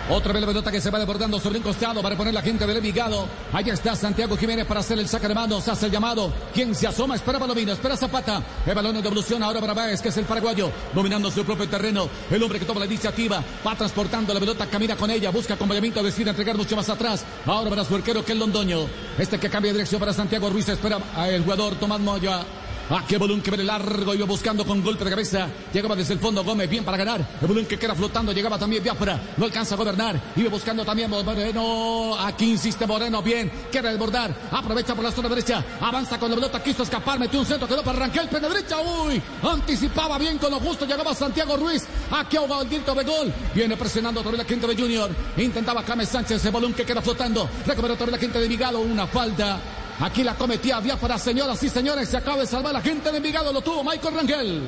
Otra 0.09 0.33
vez 0.33 0.41
la 0.41 0.47
pelota 0.47 0.71
que 0.71 0.81
se 0.81 0.89
va 0.89 0.97
desbordando 0.97 1.39
sobre 1.39 1.59
un 1.59 1.63
costado 1.63 2.01
para 2.01 2.17
poner 2.17 2.33
la 2.33 2.41
gente 2.41 2.65
del 2.65 2.77
Envigado. 2.77 3.27
Allá 3.53 3.73
está 3.73 3.95
Santiago 3.95 4.35
Jiménez 4.35 4.65
para 4.65 4.79
hacer 4.79 4.97
el 4.97 5.07
saque 5.07 5.27
de 5.27 5.35
manos. 5.35 5.67
Hace 5.67 5.85
el 5.85 5.91
llamado. 5.91 6.33
Quien 6.51 6.73
se 6.73 6.87
asoma, 6.87 7.15
espera 7.15 7.37
Palomino, 7.37 7.73
espera 7.73 7.95
Zapata. 7.95 8.41
El 8.65 8.73
balón 8.73 8.95
en 8.95 9.03
devolución 9.03 9.43
ahora 9.43 9.59
para 9.59 9.75
Báez, 9.75 10.01
que 10.01 10.09
es 10.09 10.17
el 10.17 10.25
paraguayo. 10.25 10.71
Dominando 10.95 11.29
su 11.29 11.45
propio 11.45 11.69
terreno. 11.69 12.09
El 12.31 12.41
hombre 12.41 12.57
que 12.57 12.65
toma 12.65 12.79
la 12.79 12.87
iniciativa. 12.87 13.43
Va 13.65 13.75
transportando 13.75 14.33
la 14.33 14.39
pelota, 14.39 14.65
camina 14.65 14.95
con 14.95 15.11
ella. 15.11 15.29
Busca 15.29 15.53
acompañamiento, 15.53 16.01
decide 16.01 16.31
entregar 16.31 16.57
mucho 16.57 16.75
más 16.75 16.89
atrás. 16.89 17.23
Ahora 17.45 17.69
para 17.69 17.85
su 17.85 17.95
arquero, 17.95 18.25
que 18.25 18.31
es 18.31 18.37
Londoño. 18.39 18.87
Este 19.17 19.39
que 19.39 19.49
cambia 19.49 19.71
de 19.71 19.77
dirección 19.77 19.99
para 19.99 20.13
Santiago 20.13 20.49
Ruiz. 20.49 20.67
Espera 20.69 20.97
el 21.27 21.43
jugador 21.43 21.75
Tomás 21.75 21.99
Moya. 21.99 22.43
Ah, 22.91 23.03
qué 23.07 23.19
balón 23.19 23.39
que 23.41 23.51
viene 23.51 23.65
largo, 23.65 24.15
iba 24.15 24.25
buscando 24.25 24.65
con 24.65 24.83
golpe 24.83 25.03
de 25.03 25.11
cabeza. 25.11 25.47
Llegaba 25.71 25.95
desde 25.95 26.13
el 26.15 26.19
fondo 26.19 26.43
Gómez, 26.43 26.67
bien 26.67 26.83
para 26.83 26.97
ganar. 26.97 27.23
El 27.39 27.47
balón 27.47 27.67
que 27.67 27.77
queda 27.77 27.93
flotando, 27.93 28.31
llegaba 28.31 28.57
también 28.57 28.81
Biafra. 28.81 29.21
No 29.37 29.45
alcanza 29.45 29.75
a 29.75 29.77
gobernar. 29.77 30.19
Iba 30.35 30.49
buscando 30.49 30.83
también 30.83 31.07
Moreno. 31.11 32.15
Aquí 32.19 32.49
insiste 32.49 32.87
Moreno, 32.87 33.21
bien. 33.21 33.51
Quiere 33.71 33.89
desbordar. 33.89 34.35
Aprovecha 34.51 34.95
por 34.95 35.03
la 35.03 35.11
zona 35.11 35.29
derecha. 35.29 35.63
Avanza 35.79 36.17
con 36.17 36.31
la 36.31 36.35
pelota, 36.35 36.63
quiso 36.63 36.81
escapar. 36.81 37.19
Metió 37.19 37.39
un 37.39 37.45
centro, 37.45 37.67
quedó 37.67 37.83
para 37.83 37.99
Ranquel, 37.99 38.27
pena 38.27 38.49
derecha. 38.49 38.77
Uy, 38.79 39.21
anticipaba 39.43 40.17
bien 40.17 40.39
con 40.39 40.49
lo 40.49 40.59
justo. 40.59 40.87
Llegaba 40.87 41.13
Santiago 41.13 41.57
Ruiz. 41.57 41.85
Aquí 42.09 42.37
ahogado 42.37 42.63
el 42.63 42.69
grito 42.69 42.95
de 42.95 43.03
gol. 43.03 43.31
Viene 43.53 43.77
presionando 43.77 44.21
otra 44.21 44.31
vez 44.31 44.39
la 44.39 44.45
gente 44.45 44.65
de 44.65 44.75
Junior. 44.75 45.11
Intentaba 45.37 45.83
James 45.83 46.09
Sánchez, 46.09 46.37
ese 46.37 46.49
balón 46.49 46.73
que 46.73 46.85
queda 46.85 47.03
flotando. 47.03 47.47
Recuperó 47.67 47.93
otra 47.93 48.07
vez 48.07 48.13
la 48.13 48.19
gente 48.19 48.39
de 48.39 48.47
Vigado. 48.47 48.79
Una 48.79 49.05
falta. 49.05 49.59
Aquí 50.01 50.23
la 50.23 50.35
cometía 50.35 50.79
Biafra, 50.79 51.17
señoras 51.17 51.61
y 51.61 51.69
señores. 51.69 52.07
Se 52.07 52.17
acaba 52.17 52.37
de 52.37 52.47
salvar 52.47 52.73
la 52.73 52.81
gente 52.81 53.11
de 53.11 53.17
Envigado. 53.17 53.51
Lo 53.51 53.61
tuvo 53.61 53.83
Michael 53.83 54.15
Rangel. 54.15 54.61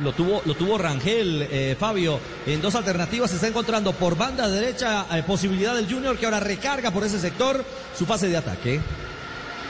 Lo 0.00 0.12
tuvo, 0.12 0.40
lo 0.46 0.54
tuvo 0.54 0.78
Rangel, 0.78 1.46
eh, 1.50 1.76
Fabio. 1.78 2.18
En 2.46 2.62
dos 2.62 2.74
alternativas 2.74 3.28
se 3.28 3.36
está 3.36 3.48
encontrando 3.48 3.92
por 3.92 4.16
banda 4.16 4.48
derecha 4.48 5.06
eh, 5.12 5.22
posibilidad 5.22 5.74
del 5.74 5.92
Junior 5.92 6.16
que 6.16 6.24
ahora 6.24 6.40
recarga 6.40 6.90
por 6.90 7.04
ese 7.04 7.20
sector 7.20 7.62
su 7.96 8.06
fase 8.06 8.28
de 8.28 8.38
ataque. 8.38 8.80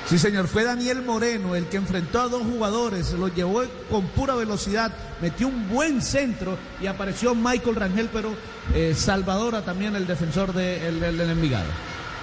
Sí, 0.08 0.18
señor, 0.18 0.46
fue 0.46 0.62
Daniel 0.62 1.02
Moreno 1.02 1.56
el 1.56 1.66
que 1.66 1.76
enfrentó 1.76 2.20
a 2.20 2.28
dos 2.28 2.42
jugadores, 2.42 3.12
los 3.12 3.34
llevó 3.34 3.62
con 3.90 4.06
pura 4.06 4.34
velocidad, 4.34 4.92
metió 5.20 5.48
un 5.48 5.68
buen 5.68 6.02
centro 6.02 6.56
y 6.80 6.86
apareció 6.86 7.34
Michael 7.34 7.76
Rangel, 7.76 8.08
pero 8.12 8.32
eh, 8.74 8.94
Salvadora 8.96 9.62
también 9.62 9.94
el 9.96 10.06
defensor 10.06 10.52
del 10.52 11.00
de, 11.00 11.08
el, 11.08 11.18
del 11.18 11.30
Envigado. 11.30 11.68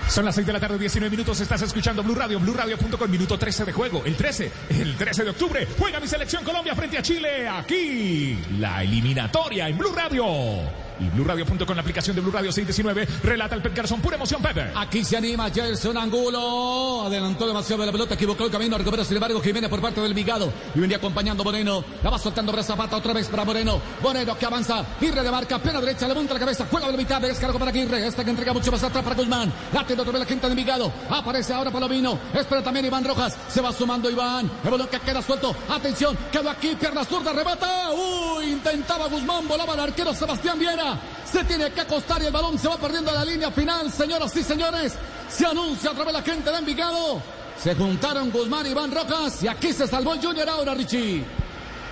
Son 0.09 0.25
las 0.25 0.35
6 0.35 0.47
de 0.47 0.53
la 0.53 0.59
tarde, 0.59 0.77
19 0.77 1.09
minutos. 1.09 1.39
Estás 1.41 1.61
escuchando 1.61 2.01
Blue 2.01 2.15
Radio, 2.15 2.39
BlueRadio.com, 2.39 3.09
minuto 3.09 3.37
13 3.37 3.65
de 3.65 3.73
juego. 3.73 4.03
El 4.05 4.15
13, 4.15 4.51
el 4.69 4.95
13 4.95 5.23
de 5.25 5.29
octubre, 5.29 5.67
juega 5.77 5.99
mi 5.99 6.07
selección 6.07 6.43
Colombia 6.43 6.73
frente 6.75 6.97
a 6.97 7.01
Chile. 7.01 7.47
Aquí, 7.47 8.39
la 8.57 8.83
eliminatoria 8.83 9.67
en 9.67 9.77
Blue 9.77 9.93
Radio. 9.93 10.86
Y 10.99 11.09
BlueRadio.com, 11.09 11.75
la 11.75 11.81
aplicación 11.81 12.15
de 12.15 12.21
Blue 12.21 12.31
Radio 12.31 12.51
619, 12.51 13.07
relata 13.23 13.55
el 13.55 13.61
Garzón, 13.61 14.01
pura 14.01 14.15
emoción, 14.15 14.41
Pepe. 14.41 14.71
Aquí 14.75 15.03
se 15.03 15.17
anima 15.17 15.49
Gerson 15.49 15.97
Angulo. 15.97 17.03
Adelantó 17.05 17.47
demasiado 17.47 17.85
la 17.85 17.91
pelota, 17.91 18.15
equivocó 18.15 18.45
el 18.45 18.51
camino, 18.51 18.77
recupera 18.77 19.03
sin 19.03 19.17
embargo 19.17 19.41
Jiménez 19.41 19.69
por 19.69 19.81
parte 19.81 20.01
del 20.01 20.13
Vigado. 20.13 20.51
Y 20.73 20.79
venía 20.79 20.97
acompañando 20.97 21.43
Moreno. 21.43 21.83
La 22.03 22.09
va 22.09 22.17
soltando 22.17 22.51
para 22.51 22.63
Zapata 22.63 22.97
otra 22.97 23.13
vez 23.13 23.27
para 23.27 23.45
Moreno. 23.45 23.79
Moreno 24.01 24.37
que 24.37 24.45
avanza. 24.45 24.83
Irre 25.01 25.21
de 25.21 25.31
marca, 25.31 25.59
pena 25.59 25.79
derecha, 25.79 26.07
levanta 26.07 26.33
la 26.33 26.39
cabeza, 26.39 26.67
juega 26.69 26.87
de 26.87 26.93
la 26.93 26.97
mitad, 26.97 27.21
descargo 27.21 27.59
para 27.59 27.71
Aguirre. 27.71 28.05
Esta 28.05 28.23
que 28.23 28.31
entrega 28.31 28.53
mucho 28.53 28.71
más 28.71 28.83
atrás 28.83 29.03
para 29.03 29.15
Guzmán. 29.15 29.53
Late 29.73 29.93
otra 29.93 30.11
vez 30.11 30.21
la 30.21 30.25
gente 30.25 30.49
de 30.49 30.55
Vigado. 30.55 30.91
Aparece 31.09 31.53
ahora 31.53 31.71
Palomino. 31.71 32.17
Espera 32.33 32.63
también 32.63 32.85
Iván 32.85 33.03
Rojas. 33.03 33.37
Se 33.49 33.61
va 33.61 33.71
sumando 33.71 34.09
Iván. 34.09 34.49
El 34.63 34.71
balón 34.71 34.87
que 34.87 34.99
queda 34.99 35.21
suelto. 35.21 35.55
Atención, 35.69 36.17
quedó 36.31 36.49
aquí, 36.49 36.75
pierna 36.79 37.03
zurda, 37.03 37.33
rebata. 37.33 37.91
Uy, 37.91 38.51
intentaba 38.51 39.07
Guzmán, 39.07 39.47
volaba 39.47 39.73
el 39.73 39.79
arquero 39.81 40.13
Sebastián 40.13 40.57
Viera. 40.57 40.86
Se 41.29 41.43
tiene 41.43 41.71
que 41.71 41.81
acostar 41.81 42.21
y 42.21 42.27
el 42.27 42.31
balón 42.31 42.57
se 42.57 42.67
va 42.67 42.77
perdiendo 42.77 43.11
a 43.11 43.15
la 43.15 43.25
línea 43.25 43.51
final, 43.51 43.91
señoras 43.91 44.35
y 44.35 44.43
señores. 44.43 44.93
Se 45.29 45.45
anuncia 45.45 45.91
a 45.91 45.93
través 45.93 46.13
de 46.13 46.19
la 46.19 46.25
gente 46.25 46.51
de 46.51 46.57
Envigado. 46.57 47.21
Se 47.61 47.75
juntaron 47.75 48.31
Guzmán 48.31 48.65
y 48.67 48.69
Iván 48.69 48.91
Rojas 48.91 49.43
y 49.43 49.47
aquí 49.47 49.73
se 49.73 49.87
salvó 49.87 50.13
el 50.13 50.21
Junior 50.21 50.47
ahora, 50.47 50.73
Richie. 50.73 51.23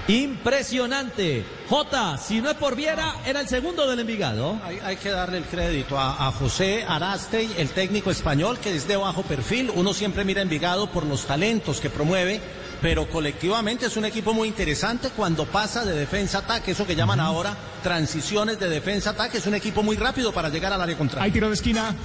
Impresionante. 0.08 1.44
J, 1.68 2.18
si 2.20 2.40
no 2.40 2.52
es 2.52 2.58
por 2.58 2.76
Viera, 2.76 3.16
era 3.26 3.42
el 3.42 3.48
segundo 3.48 3.88
del 3.90 4.00
Envigado. 4.00 4.60
Hay, 4.64 4.80
hay 4.84 4.98
que 4.98 5.10
darle 5.10 5.40
el 5.40 5.46
crédito 5.46 5.98
a, 5.98 6.28
a, 6.28 6.32
José 6.32 6.86
Arastey, 6.88 7.52
el 7.58 7.70
técnico 7.70 8.12
español, 8.12 8.60
que 8.60 8.76
es 8.76 8.88
de 8.88 8.98
bajo 8.98 9.24
perfil. 9.24 9.72
Uno 9.74 9.94
siempre 9.96 10.24
mira 10.24 10.42
a 10.42 10.44
Envigado 10.44 10.92
por 10.92 11.06
los 11.06 11.26
talentos 11.26 11.82
que 11.82 11.90
promueve, 11.90 12.40
pero 12.82 13.10
colectivamente 13.10 13.86
es 13.86 13.98
un 13.98 14.06
equipo 14.06 14.34
muy 14.34 14.48
interesante 14.48 15.10
cuando 15.10 15.46
pasa 15.46 15.86
de 15.86 15.94
defensa-ataque, 15.94 16.72
eso 16.72 16.86
que 16.86 16.96
llaman 16.96 17.20
ahora 17.20 17.56
transiciones 17.86 18.60
de 18.60 18.68
defensa-ataque. 18.68 19.38
Es 19.38 19.46
un 19.46 19.54
equipo 19.54 19.84
muy 19.84 19.96
rápido 19.96 20.32
para 20.32 20.50
llegar 20.50 20.74
al 20.74 20.82
área 20.82 20.98
contraria. 20.98 21.24
Hay 21.24 21.32
tiro 21.32 21.50
de 21.50 21.54
esquina. 21.54 21.96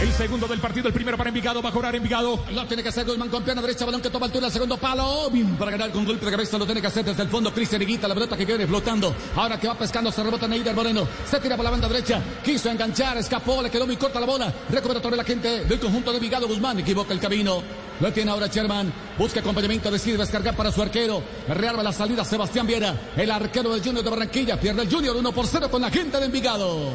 El 0.00 0.12
segundo 0.12 0.46
del 0.46 0.60
partido, 0.60 0.86
el 0.86 0.94
primero 0.94 1.16
para 1.16 1.30
Envigado, 1.30 1.60
va 1.60 1.70
a 1.70 1.72
cobrar 1.72 1.96
Envigado. 1.96 2.44
Lo 2.52 2.66
tiene 2.66 2.84
que 2.84 2.90
hacer 2.90 3.04
Guzmán 3.04 3.30
con 3.30 3.42
pierna 3.42 3.60
derecha, 3.60 3.84
balón 3.84 4.00
que 4.00 4.10
toma 4.10 4.26
altura, 4.26 4.46
el 4.46 4.52
segundo 4.52 4.76
palo. 4.76 5.28
Bien, 5.30 5.56
para 5.56 5.72
ganar 5.72 5.90
con 5.90 6.04
golpe 6.04 6.24
de 6.24 6.30
cabeza, 6.30 6.56
lo 6.56 6.66
tiene 6.66 6.80
que 6.80 6.86
hacer 6.86 7.04
desde 7.04 7.24
el 7.24 7.28
fondo. 7.28 7.52
Cristian 7.52 7.82
Higuita, 7.82 8.06
la 8.06 8.14
pelota 8.14 8.36
que 8.36 8.44
viene 8.44 8.64
flotando. 8.66 9.12
Ahora 9.34 9.58
que 9.58 9.66
va 9.66 9.76
pescando, 9.76 10.12
se 10.12 10.22
rebota 10.22 10.46
Neider 10.46 10.72
Moreno. 10.72 11.08
Se 11.28 11.40
tira 11.40 11.56
por 11.56 11.64
la 11.64 11.70
banda 11.72 11.88
derecha. 11.88 12.22
Quiso 12.44 12.70
enganchar, 12.70 13.16
escapó, 13.18 13.60
le 13.60 13.70
quedó 13.70 13.86
muy 13.86 13.96
corta 13.96 14.20
la 14.20 14.26
bola. 14.26 14.52
Recupera 14.70 15.16
la 15.16 15.24
gente 15.24 15.64
del 15.64 15.80
conjunto 15.80 16.12
de 16.12 16.18
Envigado. 16.18 16.46
Guzmán 16.46 16.78
equivoca 16.78 17.12
el 17.12 17.18
camino. 17.18 17.60
Lo 18.00 18.12
tiene 18.12 18.30
ahora 18.30 18.48
Sherman. 18.48 18.92
Busca 19.18 19.40
acompañamiento, 19.40 19.90
decide 19.90 20.16
descargar 20.16 20.56
para 20.56 20.72
su 20.72 20.82
arquero. 20.82 21.22
Rearma 21.48 21.82
la 21.82 21.92
salida 21.92 22.24
Sebastián 22.24 22.66
Viera. 22.66 22.94
El 23.16 23.30
arquero 23.30 23.70
del 23.72 23.82
Junior 23.82 24.04
de 24.04 24.10
Barranquilla. 24.10 24.58
Pierde 24.58 24.82
el 24.82 24.92
Junior 24.92 25.16
1 25.16 25.32
por 25.32 25.46
0 25.46 25.70
con 25.70 25.82
la 25.82 25.90
gente 25.90 26.18
de 26.18 26.26
Envigado. 26.26 26.92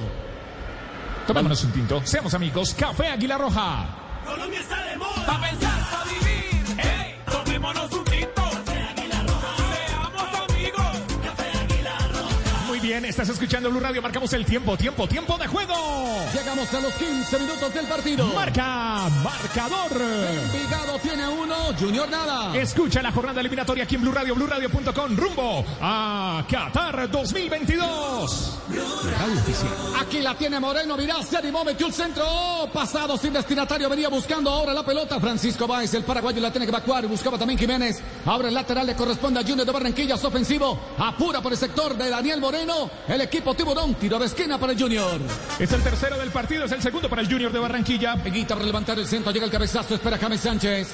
Tomémonos 1.25 1.63
un 1.63 1.71
tinto. 1.71 2.01
Seamos 2.03 2.33
amigos. 2.33 2.73
Café 2.73 3.07
Águila 3.07 3.37
Roja. 3.37 3.87
Colombia 4.25 4.59
está 4.59 4.83
de 4.83 4.97
moda. 4.97 5.25
Pa' 5.25 5.41
pensar, 5.41 5.79
pa'. 5.91 6.28
Bien, 12.89 13.05
estás 13.05 13.29
escuchando 13.29 13.69
Blue 13.69 13.79
Radio. 13.79 14.01
Marcamos 14.01 14.33
el 14.33 14.43
tiempo, 14.43 14.75
tiempo, 14.75 15.07
tiempo 15.07 15.37
de 15.37 15.45
juego. 15.45 15.75
Llegamos 16.33 16.73
a 16.73 16.79
los 16.79 16.91
15 16.95 17.37
minutos 17.37 17.71
del 17.71 17.85
partido. 17.85 18.25
Marca, 18.33 19.07
marcador. 19.23 19.91
Envigado 19.91 20.97
tiene 20.97 21.27
uno, 21.27 21.55
Junior 21.79 22.09
nada. 22.09 22.57
Escucha 22.57 23.03
la 23.03 23.11
jornada 23.11 23.41
eliminatoria 23.41 23.83
aquí 23.83 23.93
en 23.93 24.01
Blue 24.01 24.11
Radio, 24.11 24.33
BlueRadio.com, 24.33 25.15
rumbo 25.15 25.63
a 25.79 26.43
Qatar 26.49 27.11
2022. 27.11 28.57
Radio 28.69 29.39
oficial. 29.39 29.71
Aquí 30.01 30.21
la 30.21 30.35
tiene 30.35 30.59
Moreno, 30.59 30.97
mirá, 30.97 31.21
se 31.21 31.37
animó, 31.37 31.63
metió 31.63 31.85
el 31.85 31.93
centro, 31.93 32.23
oh, 32.27 32.69
pasado 32.73 33.17
sin 33.17 33.33
destinatario, 33.33 33.87
venía 33.87 34.09
buscando 34.09 34.49
ahora 34.49 34.73
la 34.73 34.83
pelota. 34.83 35.19
Francisco 35.19 35.67
Báez, 35.67 35.93
el 35.93 36.03
paraguayo, 36.03 36.41
la 36.41 36.51
tiene 36.51 36.65
que 36.65 36.71
evacuar, 36.71 37.05
buscaba 37.05 37.37
también 37.37 37.59
Jiménez. 37.59 38.01
Ahora 38.25 38.47
el 38.47 38.53
lateral 38.55 38.87
le 38.87 38.95
corresponde 38.95 39.39
a 39.39 39.43
Junior 39.43 39.65
de 39.65 39.71
Barranquillas, 39.71 40.23
ofensivo, 40.23 40.79
apura 40.97 41.39
por 41.39 41.51
el 41.51 41.57
sector 41.57 41.95
de 41.95 42.09
Daniel 42.09 42.41
Moreno. 42.41 42.78
El 43.07 43.21
equipo 43.21 43.53
Tiburón, 43.55 43.95
tiro 43.95 44.19
de 44.19 44.25
esquina 44.25 44.57
para 44.57 44.73
el 44.73 44.79
Junior. 44.79 45.19
Es 45.57 45.71
el 45.71 45.81
tercero 45.81 46.17
del 46.17 46.29
partido, 46.29 46.65
es 46.65 46.71
el 46.71 46.81
segundo 46.81 47.09
para 47.09 47.21
el 47.21 47.27
Junior 47.27 47.51
de 47.51 47.59
Barranquilla. 47.59 48.15
Peguita 48.15 48.55
para 48.55 48.65
levantar 48.65 48.97
el 48.99 49.07
centro, 49.07 49.31
llega 49.31 49.45
el 49.45 49.51
cabezazo, 49.51 49.95
espera 49.95 50.17
James 50.17 50.39
Sánchez. 50.39 50.87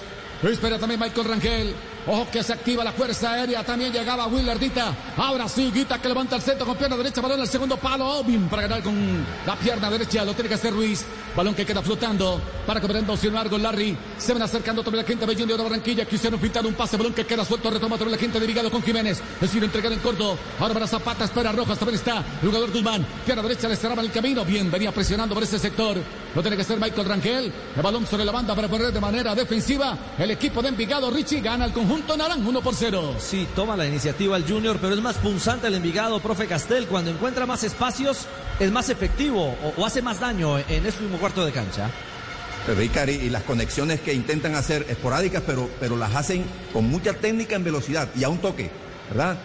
Espera 0.44 0.78
también 0.78 1.00
Michael 1.00 1.28
Rangel. 1.28 1.76
Ojo 2.08 2.28
que 2.32 2.44
se 2.44 2.54
activa 2.54 2.84
la 2.84 2.92
fuerza 2.92 3.34
aérea. 3.34 3.64
También 3.64 3.92
llegaba 3.92 4.28
Willardita. 4.28 4.94
Ahora 5.18 5.50
sí, 5.50 5.72
Guita 5.74 6.00
que 6.00 6.08
levanta 6.08 6.36
el 6.36 6.42
centro 6.42 6.66
con 6.66 6.78
pierna 6.78 6.96
derecha. 6.96 7.20
Balón 7.20 7.42
al 7.42 7.48
segundo 7.48 7.78
palo. 7.78 8.20
Obin 8.20 8.48
para 8.48 8.64
ganar 8.64 8.84
con 8.84 9.26
la 9.46 9.56
pierna 9.56 9.90
derecha. 9.90 10.24
Lo 10.24 10.34
tiene 10.34 10.50
que 10.50 10.56
hacer 10.56 10.72
Ruiz. 10.72 11.04
Balón 11.36 11.56
que 11.56 11.66
queda 11.66 11.82
flotando. 11.82 12.40
Para 12.68 12.80
cobrando 12.80 13.18
sin 13.18 13.30
embargo 13.30 13.58
Larry. 13.58 13.98
Se 14.20 14.34
van 14.34 14.44
acercando 14.44 14.84
también 14.84 15.04
la 15.04 15.08
gente 15.08 15.26
de 15.26 15.36
Junior 15.36 15.58
de 15.58 15.64
Barranquilla. 15.64 16.06
Quisieron 16.06 16.40
pintar 16.40 16.64
un 16.66 16.76
pase. 16.76 16.96
Balón 16.96 17.14
que 17.14 17.26
queda 17.26 17.44
suelto. 17.44 17.72
Retoma 17.72 17.98
también 17.98 18.12
la 18.12 18.22
gente 18.22 18.40
de 18.40 18.46
Vigado 18.46 18.70
con 18.70 18.84
Jiménez. 18.84 19.22
Decide 19.42 19.66
entregar 19.66 19.92
en 19.92 20.00
corto. 20.00 20.38
Ahora 20.60 20.76
para 20.76 20.88
Zapata. 20.88 21.26
Espera 21.26 21.52
Rojas. 21.54 21.80
También 21.80 22.00
está 22.00 22.24
el 22.42 22.48
jugador 22.50 22.72
Guzmán. 22.72 23.04
Pierna 23.26 23.42
derecha 23.42 23.68
le 23.68 23.76
cerraba 23.76 24.04
el 24.04 24.12
camino. 24.12 24.46
Bien, 24.46 24.70
venía 24.70 24.92
presionando 24.92 25.34
por 25.34 25.44
ese 25.44 25.58
sector. 25.58 25.98
Lo 26.36 26.42
tiene 26.42 26.56
que 26.56 26.62
hacer 26.62 26.80
Michael 26.80 27.08
Rangel. 27.08 27.54
El 27.76 27.82
balón 27.82 28.06
sobre 28.06 28.26
la 28.26 28.32
banda 28.32 28.54
para 28.54 28.68
poner 28.68 28.92
de 28.92 29.02
manera 29.02 29.34
defensiva. 29.34 29.98
El 30.26 30.32
equipo 30.32 30.64
de 30.64 30.70
Envigado. 30.70 31.12
Richie 31.12 31.40
gana 31.40 31.66
el 31.66 31.72
conjunto 31.72 32.18
naranja 32.18 32.42
1 32.44 32.62
por 32.62 32.74
0. 32.74 33.14
Sí, 33.20 33.48
toma 33.56 33.78
la 33.78 33.86
iniciativa 33.86 34.36
el 34.36 34.44
Junior, 34.44 34.80
pero 34.82 34.96
es 34.96 35.00
más 35.00 35.18
punzante 35.18 35.68
el 35.68 35.76
Envigado, 35.76 36.20
profe 36.20 36.48
Castel. 36.48 36.88
Cuando 36.88 37.12
encuentra 37.12 37.46
más 37.46 37.64
espacios, 37.64 38.26
es 38.60 38.72
más 38.72 38.90
efectivo 38.90 39.56
o, 39.64 39.74
o 39.80 39.86
hace 39.86 40.02
más 40.02 40.20
daño 40.20 40.58
en 40.58 40.84
ese 40.84 41.04
último 41.04 41.20
cuarto 41.20 41.46
de 41.46 41.52
cancha. 41.52 41.92
Pero 42.66 42.82
Icari, 42.82 43.14
y 43.14 43.30
las 43.30 43.44
conexiones 43.44 44.02
que 44.02 44.16
intentan 44.16 44.56
hacer 44.56 44.88
esporádicas, 44.90 45.44
pero, 45.46 45.70
pero 45.80 45.96
las 45.96 46.16
hacen 46.16 46.44
con 46.74 46.86
mucha 46.86 47.14
técnica 47.14 47.56
en 47.56 47.64
velocidad 47.64 48.10
y 48.16 48.24
a 48.24 48.30
un 48.30 48.40
toque. 48.40 48.72
¿Verdad? 49.10 49.38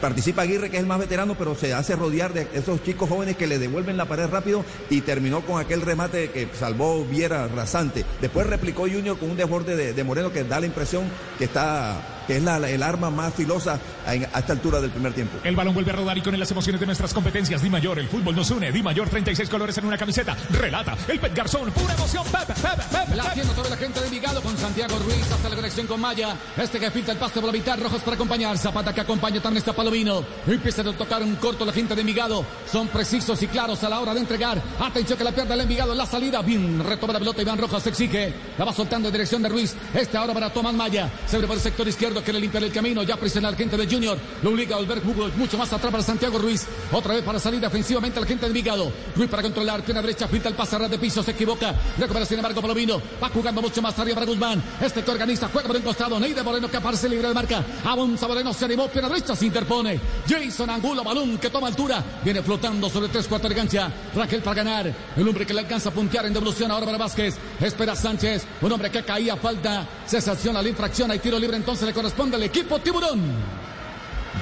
Participa 0.00 0.42
Aguirre, 0.42 0.70
que 0.70 0.76
es 0.76 0.82
el 0.82 0.88
más 0.88 0.98
veterano, 0.98 1.36
pero 1.38 1.54
se 1.54 1.74
hace 1.74 1.96
rodear 1.96 2.32
de 2.32 2.48
esos 2.54 2.82
chicos 2.82 3.08
jóvenes 3.08 3.36
que 3.36 3.46
le 3.46 3.58
devuelven 3.58 3.96
la 3.96 4.06
pared 4.06 4.26
rápido 4.26 4.64
y 4.90 5.00
terminó 5.00 5.42
con 5.42 5.60
aquel 5.60 5.82
remate 5.82 6.30
que 6.30 6.48
salvó 6.58 7.04
Viera 7.04 7.48
rasante. 7.48 8.04
Después 8.20 8.46
replicó 8.46 8.82
Junior 8.82 9.18
con 9.18 9.30
un 9.30 9.36
desborde 9.36 9.76
de, 9.76 9.92
de 9.92 10.04
Moreno 10.04 10.32
que 10.32 10.44
da 10.44 10.60
la 10.60 10.66
impresión 10.66 11.04
que 11.38 11.44
está 11.44 12.15
que 12.26 12.36
es 12.36 12.42
la, 12.42 12.56
el 12.68 12.82
arma 12.82 13.10
más 13.10 13.34
filosa 13.34 13.78
a, 14.06 14.10
a, 14.10 14.14
esta 14.14 14.52
altura 14.52 14.80
del 14.80 14.90
primer 14.90 15.12
tiempo. 15.12 15.38
El 15.44 15.56
balón 15.56 15.74
vuelve 15.74 15.90
a 15.92 15.94
rodar 15.94 16.18
y 16.18 16.22
con 16.22 16.38
las 16.38 16.50
emociones 16.50 16.80
de 16.80 16.86
nuestras 16.86 17.14
competencias, 17.14 17.62
Di 17.62 17.70
Mayor, 17.70 17.98
el 17.98 18.08
fútbol 18.08 18.34
nos 18.34 18.50
une, 18.50 18.70
Di 18.72 18.82
Mayor, 18.82 19.08
36 19.08 19.48
colores 19.48 19.76
en 19.78 19.86
una 19.86 19.96
camiseta, 19.96 20.36
relata 20.50 20.96
el 21.08 21.18
Pet 21.18 21.34
Garzón, 21.34 21.70
pura 21.70 21.94
emoción, 21.94 22.24
Pepe, 22.24 22.54
Pepe, 22.54 22.82
Pepe. 22.90 23.16
La 23.16 23.24
haciendo 23.24 23.52
toda 23.54 23.70
la 23.70 23.76
gente 23.76 24.00
de 24.00 24.06
Envigado 24.06 24.42
con 24.42 24.56
Santiago 24.56 24.98
Ruiz 24.98 25.30
hasta 25.32 25.48
la 25.48 25.56
conexión 25.56 25.86
con 25.86 26.00
Maya, 26.00 26.36
este 26.56 26.78
que 26.78 26.90
filtra 26.90 27.12
el 27.12 27.18
pasto 27.18 27.40
por 27.40 27.48
la 27.48 27.52
mitad, 27.52 27.78
Rojos 27.78 28.02
para 28.02 28.14
acompañar, 28.14 28.58
Zapata 28.58 28.92
que 28.92 29.00
acompaña 29.00 29.40
también 29.40 29.58
está 29.58 29.72
Palomino, 29.72 30.24
empieza 30.46 30.82
a 30.82 30.92
tocar 30.92 31.22
un 31.22 31.36
corto 31.36 31.64
la 31.64 31.72
gente 31.72 31.94
de 31.94 32.00
Envigado, 32.00 32.44
son 32.70 32.88
precisos 32.88 33.42
y 33.42 33.46
claros 33.46 33.82
a 33.84 33.88
la 33.88 34.00
hora 34.00 34.14
de 34.14 34.20
entregar, 34.20 34.62
atención 34.80 35.18
que 35.18 35.24
la 35.24 35.32
pierda 35.32 35.54
el 35.54 35.60
Envigado 35.60 35.92
en 35.92 35.98
la 35.98 36.06
salida, 36.06 36.42
bien, 36.42 36.82
retoma 36.84 37.12
la 37.12 37.18
pelota, 37.18 37.42
Iván 37.42 37.58
Rojas 37.58 37.86
exige, 37.86 38.34
la 38.58 38.64
va 38.64 38.72
soltando 38.72 39.08
en 39.08 39.12
dirección 39.12 39.42
de 39.42 39.48
Ruiz, 39.48 39.74
este 39.94 40.16
ahora 40.16 40.34
para 40.34 40.52
Tomás 40.52 40.74
Maya, 40.74 41.10
se 41.26 41.36
abre 41.36 41.48
por 41.48 41.56
el 41.56 41.62
sector 41.62 41.86
izquierdo, 41.86 42.15
izquierdo 42.16 42.22
quiere 42.22 42.40
limpiar 42.40 42.64
el 42.64 42.72
camino. 42.72 43.02
Ya 43.02 43.16
presiona 43.16 43.50
la 43.50 43.56
gente 43.56 43.76
de 43.76 43.86
Junior. 43.86 44.18
Lo 44.42 44.50
obliga 44.50 44.76
a 44.76 44.78
volver 44.78 45.02
mucho 45.36 45.58
más 45.58 45.72
atrás 45.72 45.90
para 45.90 46.02
Santiago 46.02 46.38
Ruiz. 46.38 46.66
Otra 46.92 47.14
vez 47.14 47.22
para 47.22 47.38
salir 47.38 47.60
defensivamente 47.60 48.20
la 48.20 48.26
gente 48.26 48.46
de 48.46 48.52
Vigado. 48.52 48.92
Ruiz 49.14 49.28
para 49.28 49.42
controlar. 49.42 49.82
Pierna 49.82 50.02
derecha. 50.02 50.26
Pinta 50.28 50.48
el 50.48 50.54
pase 50.54 50.78
de 50.78 50.98
piso. 50.98 51.22
Se 51.22 51.32
equivoca. 51.32 51.74
Recupera 51.98 52.24
sin 52.26 52.38
embargo 52.38 52.60
Palomino. 52.60 53.00
Va 53.22 53.28
jugando 53.28 53.62
mucho 53.62 53.82
más 53.82 53.98
arriba 53.98 54.16
para 54.16 54.26
Guzmán. 54.26 54.62
Este 54.80 55.02
que 55.02 55.10
organiza. 55.10 55.48
Juega 55.52 55.66
por 55.66 55.76
el 55.76 55.82
costado. 55.82 56.18
Neide 56.18 56.42
Moreno 56.42 56.68
que 56.68 56.76
aparece 56.76 57.08
libre 57.08 57.28
de 57.28 57.34
marca. 57.34 57.64
Avanza 57.84 58.28
Moreno. 58.28 58.52
Se 58.52 58.64
animó. 58.64 58.88
Pierna 58.88 59.08
derecha. 59.08 59.34
Se 59.36 59.46
interpone. 59.46 60.00
Jason 60.28 60.70
Angulo. 60.70 61.04
Balón 61.04 61.38
que 61.38 61.50
toma 61.50 61.68
altura. 61.68 62.02
Viene 62.24 62.42
flotando 62.42 62.88
sobre 62.88 63.08
tres 63.08 63.26
cuartos 63.26 63.50
de 63.50 63.56
cancha. 63.56 63.92
Raquel 64.14 64.42
para 64.42 64.62
ganar. 64.62 64.94
El 65.16 65.28
hombre 65.28 65.46
que 65.46 65.54
le 65.54 65.60
alcanza 65.60 65.90
a 65.90 65.92
puntear 65.92 66.26
en 66.26 66.32
devolución 66.32 66.70
ahora 66.70 66.86
para 66.86 66.98
Vázquez. 66.98 67.36
Espera 67.60 67.94
Sánchez. 67.94 68.46
Un 68.60 68.72
hombre 68.72 68.90
que 68.90 69.02
caía. 69.02 69.36
Falta. 69.36 69.86
Se 70.06 70.20
sanciona 70.20 70.62
la 70.62 70.68
infracción. 70.68 71.10
Hay 71.10 71.18
tiro 71.18 71.38
libre. 71.38 71.56
Entonces 71.56 71.86
le 71.86 71.94
corresponde 71.94 72.36
al 72.36 72.42
equipo 72.42 72.78
Tiburón. 72.78 73.65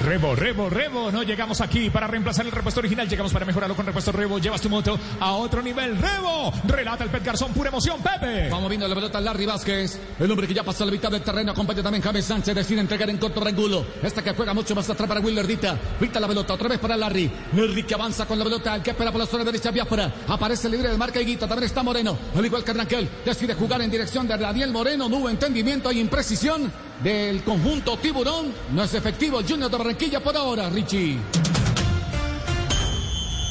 Rebo, 0.03 0.35
Rebo, 0.35 0.69
Rebo, 0.69 1.11
no 1.11 1.23
llegamos 1.23 1.61
aquí 1.61 1.89
para 1.89 2.07
reemplazar 2.07 2.45
el 2.45 2.51
repuesto 2.51 2.79
original, 2.79 3.07
llegamos 3.07 3.33
para 3.33 3.45
mejorarlo 3.45 3.75
con 3.75 3.85
repuesto 3.85 4.11
Rebo, 4.11 4.39
llevas 4.39 4.61
tu 4.61 4.69
moto 4.69 4.99
a 5.19 5.33
otro 5.33 5.61
nivel, 5.61 5.97
Rebo, 5.97 6.53
relata 6.67 7.03
el 7.03 7.09
Pet 7.09 7.23
Garzón, 7.23 7.53
pura 7.53 7.69
emoción, 7.69 8.01
Pepe. 8.01 8.49
Vamos 8.49 8.69
viendo 8.69 8.87
la 8.87 8.95
pelota 8.95 9.19
Larry 9.19 9.45
Vázquez. 9.45 9.99
El 10.19 10.31
hombre 10.31 10.47
que 10.47 10.53
ya 10.53 10.63
pasó 10.63 10.85
la 10.85 10.91
mitad 10.91 11.11
del 11.11 11.21
terreno. 11.21 11.51
Acompaña 11.51 11.83
también 11.83 12.01
James 12.03 12.25
Sánchez. 12.25 12.55
Decide 12.55 12.81
entregar 12.81 13.09
en 13.09 13.17
corto 13.17 13.41
Rangulo. 13.43 13.85
Esta 14.01 14.23
que 14.23 14.31
juega 14.33 14.53
mucho 14.53 14.75
más 14.75 14.89
atrás 14.89 15.07
para 15.07 15.19
Willer 15.19 15.45
Dita. 15.47 15.77
Vita 15.99 16.19
la 16.19 16.27
pelota 16.27 16.53
otra 16.53 16.67
vez 16.69 16.79
para 16.79 16.95
Larry. 16.95 17.31
Larry 17.53 17.83
que 17.83 17.93
avanza 17.93 18.25
con 18.25 18.37
la 18.37 18.45
pelota. 18.45 18.75
El 18.75 18.81
que 18.81 18.91
espera 18.91 19.11
por 19.11 19.21
la 19.21 19.27
zona 19.27 19.43
derecha. 19.43 19.71
Biafra. 19.71 20.13
Aparece 20.27 20.69
libre 20.69 20.89
de 20.89 20.97
marca 20.97 21.21
y 21.21 21.25
Guita. 21.25 21.47
También 21.47 21.65
está 21.65 21.83
Moreno. 21.83 22.17
Al 22.35 22.45
igual 22.45 22.63
que 22.63 22.73
Ranquel. 22.73 23.09
Decide 23.25 23.53
jugar 23.55 23.81
en 23.81 23.91
dirección 23.91 24.27
de 24.27 24.37
Daniel 24.37 24.71
Moreno. 24.71 25.09
No 25.09 25.17
hubo 25.17 25.29
entendimiento 25.29 25.91
y 25.91 25.99
imprecisión 25.99 26.71
del 27.03 27.43
conjunto 27.43 27.97
Tiburón. 27.97 28.53
No 28.71 28.83
es 28.83 28.93
efectivo 28.93 29.39
el 29.39 29.47
Junior 29.47 29.69
de 29.69 29.77
Barranquilla 29.77 30.21
por 30.21 30.35
ahora, 30.35 30.69
Richie. 30.69 31.19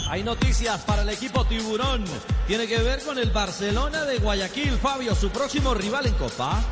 Hay 0.08 0.22
noticias 0.22 0.80
para 0.82 1.02
el 1.02 1.08
equipo 1.08 1.44
Tiburón. 1.44 2.04
Tiene 2.46 2.66
que 2.66 2.78
ver 2.78 3.02
con 3.02 3.18
el 3.18 3.30
Barcelona 3.30 4.04
de 4.04 4.18
Guayaquil, 4.18 4.78
Fabio, 4.78 5.14
su 5.14 5.30
próximo 5.30 5.74
rival 5.74 6.06
en 6.06 6.14
Copa. 6.14 6.62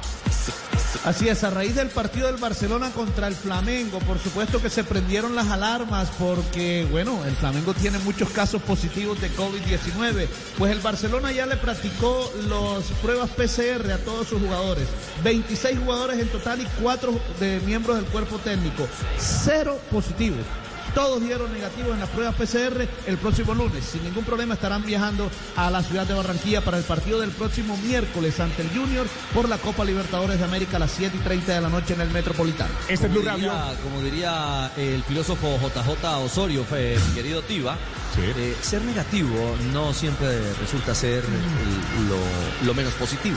Así 1.04 1.28
es, 1.28 1.42
a 1.42 1.50
raíz 1.50 1.74
del 1.74 1.88
partido 1.88 2.28
del 2.28 2.36
Barcelona 2.36 2.92
contra 2.92 3.26
el 3.26 3.34
Flamengo, 3.34 3.98
por 4.00 4.20
supuesto 4.20 4.62
que 4.62 4.70
se 4.70 4.84
prendieron 4.84 5.34
las 5.34 5.48
alarmas 5.48 6.08
porque, 6.16 6.86
bueno, 6.92 7.24
el 7.24 7.34
Flamengo 7.34 7.74
tiene 7.74 7.98
muchos 7.98 8.30
casos 8.30 8.62
positivos 8.62 9.20
de 9.20 9.28
COVID-19. 9.32 10.28
Pues 10.56 10.70
el 10.70 10.78
Barcelona 10.78 11.32
ya 11.32 11.46
le 11.46 11.56
practicó 11.56 12.32
las 12.48 12.84
pruebas 13.02 13.30
PCR 13.30 13.90
a 13.90 13.98
todos 13.98 14.28
sus 14.28 14.40
jugadores. 14.40 14.86
26 15.24 15.80
jugadores 15.80 16.20
en 16.20 16.28
total 16.28 16.60
y 16.60 16.66
4 16.80 17.20
de 17.40 17.60
miembros 17.66 17.96
del 17.96 18.06
cuerpo 18.06 18.38
técnico. 18.38 18.86
Cero 19.18 19.80
positivos. 19.90 20.46
Todos 20.94 21.22
dieron 21.22 21.52
negativos 21.52 21.94
en 21.94 22.00
las 22.00 22.08
pruebas 22.10 22.34
PCR 22.34 22.86
el 23.06 23.16
próximo 23.18 23.54
lunes. 23.54 23.84
Sin 23.84 24.04
ningún 24.04 24.24
problema 24.24 24.54
estarán 24.54 24.84
viajando 24.84 25.30
a 25.56 25.70
la 25.70 25.82
ciudad 25.82 26.06
de 26.06 26.14
Barranquilla 26.14 26.60
para 26.62 26.78
el 26.78 26.84
partido 26.84 27.20
del 27.20 27.30
próximo 27.30 27.76
miércoles 27.78 28.38
ante 28.40 28.62
el 28.62 28.68
Junior 28.70 29.06
por 29.34 29.48
la 29.48 29.58
Copa 29.58 29.84
Libertadores 29.84 30.38
de 30.38 30.44
América 30.44 30.76
a 30.76 30.80
las 30.80 30.90
7 30.92 31.16
y 31.16 31.20
30 31.20 31.54
de 31.54 31.60
la 31.60 31.68
noche 31.68 31.94
en 31.94 32.02
el 32.02 32.10
Metropolitano. 32.10 32.72
Este 32.88 33.08
como 33.08 33.20
diría, 33.20 33.72
como 33.82 34.02
diría 34.02 34.70
el 34.76 35.02
filósofo 35.04 35.58
JJ 35.62 36.04
Osorio, 36.24 36.64
fe- 36.64 36.98
mi 37.08 37.14
querido 37.14 37.42
Tiva, 37.42 37.76
eh, 38.18 38.54
ser 38.60 38.82
negativo 38.82 39.56
no 39.72 39.94
siempre 39.94 40.28
resulta 40.60 40.94
ser 40.94 41.24
el- 41.24 42.08
lo, 42.08 42.66
lo 42.66 42.74
menos 42.74 42.92
positivo. 42.94 43.36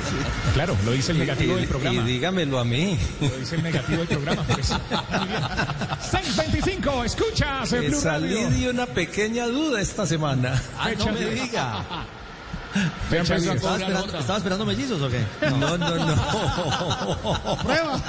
Claro, 0.53 0.75
lo 0.83 0.91
dice 0.91 1.13
el 1.13 1.19
negativo 1.19 1.55
del 1.55 1.67
programa. 1.67 2.01
Y 2.01 2.03
dígamelo 2.03 2.59
a 2.59 2.65
mí. 2.65 2.97
Lo 3.21 3.29
dice 3.37 3.55
el 3.55 3.63
negativo 3.63 3.99
del 3.99 4.07
programa, 4.09 4.43
por 4.43 4.59
eso. 4.59 4.77
Muy 5.19 5.27
bien. 5.29 5.41
625, 6.11 7.03
escuchas 7.05 7.44
Blue 7.69 8.01
salí 8.01 8.33
Radio. 8.33 8.49
de 8.49 8.69
una 8.69 8.85
pequeña 8.85 9.47
duda 9.47 9.81
esta 9.81 10.05
semana. 10.05 10.61
Ah, 10.77 10.89
no 10.97 11.05
me 11.11 11.19
diga. 11.25 11.83
Fecha. 13.09 13.35
¿Estaba 13.37 13.77
esperando, 13.77 14.19
estaba 14.19 14.37
esperando 14.37 14.65
mellizos 14.65 15.01
o 15.01 15.07
qué? 15.09 15.23
No, 15.49 15.77
no, 15.77 15.95
no. 15.95 17.57
Prueba. 17.63 18.01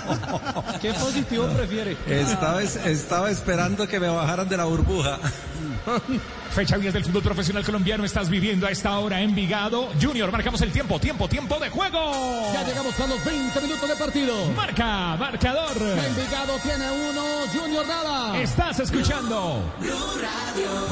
¿Qué 0.83 0.93
positivo 0.93 1.47
prefiere? 1.49 1.97
Estaba, 2.09 2.61
es- 2.63 2.75
estaba 2.85 3.31
esperando 3.31 3.87
que 3.87 4.01
me 4.01 4.09
bajaran 4.09 4.49
de 4.49 4.57
la 4.57 4.65
burbuja. 4.65 5.19
Fecha 6.51 6.79
10 6.79 6.95
del 6.95 7.05
fútbol 7.05 7.23
profesional 7.23 7.65
colombiano. 7.65 8.05
Estás 8.05 8.31
viviendo 8.31 8.67
a 8.67 8.71
esta 8.71 8.99
hora 8.99 9.21
en 9.21 9.35
Vigado. 9.35 9.89
Junior, 10.01 10.33
marcamos 10.33 10.61
el 10.63 10.73
tiempo, 10.73 10.99
tiempo, 10.99 11.29
tiempo 11.29 11.59
de 11.59 11.69
juego. 11.69 12.53
Ya 12.53 12.65
llegamos 12.65 12.99
a 12.99 13.07
los 13.07 13.25
20 13.25 13.61
minutos 13.61 13.89
de 13.89 13.97
partido. 13.97 14.35
Marca, 14.55 15.17
marcador. 15.17 15.77
Envigado 15.77 16.59
tiene 16.63 16.91
uno, 17.11 17.25
Junior 17.53 17.87
nada. 17.87 18.41
Estás 18.41 18.81
escuchando. 18.81 19.63